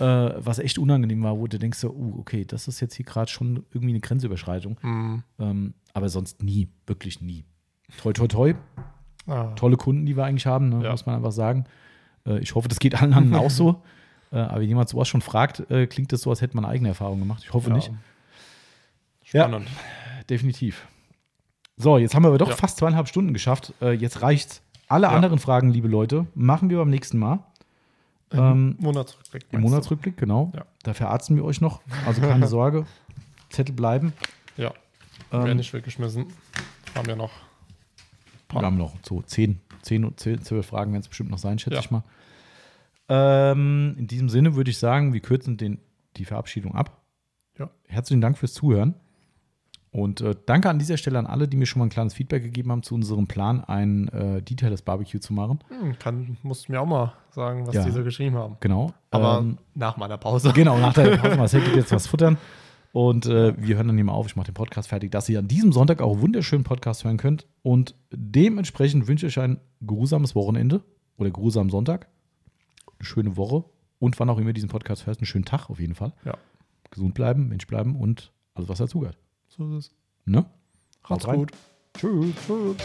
Äh, 0.00 0.34
was 0.38 0.58
echt 0.58 0.78
unangenehm 0.78 1.22
war, 1.22 1.38
wo 1.38 1.46
du 1.46 1.58
denkst 1.58 1.78
so, 1.78 1.90
uh, 1.90 2.18
okay, 2.20 2.44
das 2.44 2.68
ist 2.68 2.80
jetzt 2.80 2.94
hier 2.94 3.06
gerade 3.06 3.30
schon 3.30 3.64
irgendwie 3.72 3.90
eine 3.94 4.00
Grenzüberschreitung. 4.00 4.76
mh, 4.82 5.22
Ähm, 5.38 5.74
aber 5.94 6.08
sonst 6.08 6.42
nie, 6.42 6.68
wirklich 6.86 7.20
nie. 7.20 7.44
Toi, 8.02 8.12
toi, 8.12 8.26
toi. 8.28 8.54
ah, 9.26 9.52
Tolle 9.56 9.76
Kunden, 9.76 10.04
die 10.06 10.16
wir 10.16 10.24
eigentlich 10.24 10.46
haben, 10.46 10.68
ne, 10.68 10.84
Ja. 10.84 10.90
muss 10.92 11.06
man 11.06 11.16
einfach 11.16 11.32
sagen. 11.32 11.64
Äh, 12.26 12.38
ich 12.40 12.54
hoffe, 12.54 12.68
das 12.68 12.78
geht 12.78 13.00
allen 13.00 13.12
anderen 13.14 13.42
auch 13.44 13.50
so. 13.50 13.82
Äh, 14.30 14.36
aber 14.40 14.60
wenn 14.60 14.68
jemand 14.68 14.90
sowas 14.90 15.08
schon 15.08 15.22
fragt, 15.22 15.62
klingt 15.88 16.12
das 16.12 16.20
so, 16.20 16.28
als 16.28 16.42
hätte 16.42 16.54
man 16.54 16.66
eigene 16.66 16.90
Erfahrungen 16.90 17.20
gemacht. 17.20 17.42
Ich 17.46 17.54
hoffe 17.54 17.70
ja. 17.70 17.76
nicht. 17.76 17.90
Spannend. 19.24 19.66
definitiv. 20.28 20.86
So, 21.78 21.96
jetzt 21.96 22.14
haben 22.14 22.24
wir 22.24 22.28
aber 22.28 22.36
doch 22.38 22.50
Ja. 22.50 22.56
fast 22.56 22.76
zweieinhalb 22.76 23.08
Stunden 23.08 23.32
geschafft. 23.32 23.72
Äh, 23.80 23.92
jetzt 23.92 24.20
reicht's. 24.20 24.62
Alle 24.88 25.06
Ja. 25.06 25.12
anderen 25.12 25.38
Fragen, 25.38 25.70
liebe 25.70 25.88
Leute, 25.88 26.26
machen 26.34 26.70
wir 26.70 26.78
beim 26.78 26.90
nächsten 26.90 27.18
Mal. 27.18 27.40
Ähm, 28.32 28.76
Monatsrückblick. 28.78 29.42
Im 29.44 29.48
meinst 29.52 29.64
du? 29.66 29.70
Monatsrückblick, 29.70 30.16
genau. 30.16 30.52
Ja. 30.54 30.64
Da 30.82 30.94
verarzten 30.94 31.36
wir 31.36 31.44
euch 31.44 31.60
noch. 31.60 31.80
Also 32.06 32.20
keine 32.20 32.46
Sorge. 32.48 32.86
Zettel 33.50 33.74
bleiben. 33.74 34.12
Ja, 34.56 34.72
Ähm, 35.32 35.44
werden 35.44 35.56
nicht 35.56 35.72
weggeschmissen. 35.72 36.26
Haben 36.94 37.06
wir 37.06 37.16
noch. 37.16 37.30
Wir 38.50 38.62
haben 38.62 38.76
noch 38.78 38.94
so 39.02 39.22
10, 39.22 39.60
10, 39.82 40.16
10 40.16 40.42
12 40.42 40.66
Fragen 40.66 40.92
werden 40.92 41.02
es 41.02 41.08
bestimmt 41.08 41.30
noch 41.30 41.38
sein, 41.38 41.58
schätze 41.58 41.74
Ja. 41.76 41.80
ich 41.80 41.90
mal. 41.90 42.02
Ähm, 43.10 43.94
in 43.98 44.06
diesem 44.06 44.28
Sinne 44.28 44.54
würde 44.54 44.70
ich 44.70 44.78
sagen, 44.78 45.12
wir 45.12 45.20
kürzen 45.20 45.56
den, 45.56 45.78
die 46.16 46.24
Verabschiedung 46.24 46.74
ab. 46.74 47.00
Ja. 47.58 47.70
Herzlichen 47.86 48.20
Dank 48.20 48.36
fürs 48.38 48.52
Zuhören. 48.54 48.94
Und 49.90 50.20
äh, 50.20 50.34
danke 50.46 50.68
an 50.68 50.78
dieser 50.78 50.96
Stelle 50.98 51.18
an 51.18 51.26
alle, 51.26 51.48
die 51.48 51.56
mir 51.56 51.64
schon 51.66 51.80
mal 51.80 51.86
ein 51.86 51.90
kleines 51.90 52.12
Feedback 52.14 52.42
gegeben 52.42 52.70
haben 52.70 52.82
zu 52.82 52.94
unserem 52.94 53.26
Plan, 53.26 53.64
ein 53.64 54.08
äh, 54.08 54.42
Detailles 54.42 54.82
Barbecue 54.82 55.18
zu 55.18 55.32
machen. 55.32 55.60
Hm, 55.68 55.98
kann, 55.98 56.36
musst 56.42 56.68
du 56.68 56.72
mir 56.72 56.80
auch 56.80 56.86
mal 56.86 57.14
sagen, 57.30 57.66
was 57.66 57.74
Ja. 57.74 57.84
die 57.84 57.90
so 57.90 58.04
geschrieben 58.04 58.36
haben. 58.36 58.56
Genau. 58.60 58.92
Aber 59.10 59.38
Ähm, 59.38 59.56
nach 59.74 59.96
meiner 59.96 60.18
Pause. 60.18 60.52
Genau, 60.54 60.78
nach 60.78 60.92
der 60.92 61.16
Pause. 61.16 61.36
Marcel 61.38 61.62
geht 61.62 61.76
jetzt 61.76 61.92
was 61.92 62.06
futtern. 62.06 62.36
Und 62.92 63.26
äh, 63.26 63.54
wir 63.58 63.76
hören 63.76 63.86
dann 63.88 63.96
hier 63.96 64.04
mal 64.04 64.12
auf. 64.12 64.26
Ich 64.26 64.36
mache 64.36 64.46
den 64.46 64.54
Podcast 64.54 64.88
fertig, 64.88 65.10
dass 65.10 65.28
ihr 65.28 65.38
an 65.38 65.48
diesem 65.48 65.72
Sonntag 65.72 66.00
auch 66.02 66.20
wunderschönen 66.20 66.64
Podcast 66.64 67.04
hören 67.04 67.16
könnt. 67.16 67.46
Und 67.62 67.94
dementsprechend 68.12 69.08
wünsche 69.08 69.26
ich 69.26 69.38
euch 69.38 69.44
ein 69.44 69.58
geruhsames 69.80 70.34
Wochenende 70.34 70.82
oder 71.16 71.30
geruhsamen 71.30 71.70
Sonntag. 71.70 72.08
Eine 72.98 73.06
schöne 73.06 73.36
Woche. 73.36 73.64
Und 74.00 74.18
wann 74.20 74.28
auch 74.30 74.38
immer 74.38 74.48
ihr 74.48 74.54
diesen 74.54 74.68
Podcast 74.68 75.06
hört, 75.06 75.18
einen 75.18 75.26
schönen 75.26 75.44
Tag 75.44 75.70
auf 75.70 75.80
jeden 75.80 75.94
Fall. 75.94 76.12
Ja. 76.24 76.34
Gesund 76.90 77.14
bleiben, 77.14 77.48
Mensch 77.48 77.66
bleiben 77.66 77.96
und 77.96 78.32
alles, 78.54 78.68
was 78.68 78.78
dazugehört. 78.78 79.18
So 79.58 79.76
ist 79.76 79.86
es. 79.86 79.94
Ne? 80.24 80.46
Macht's 81.08 81.26
gut. 81.26 81.50
Tschüss. 81.94 82.32
Tschüss. 82.46 82.76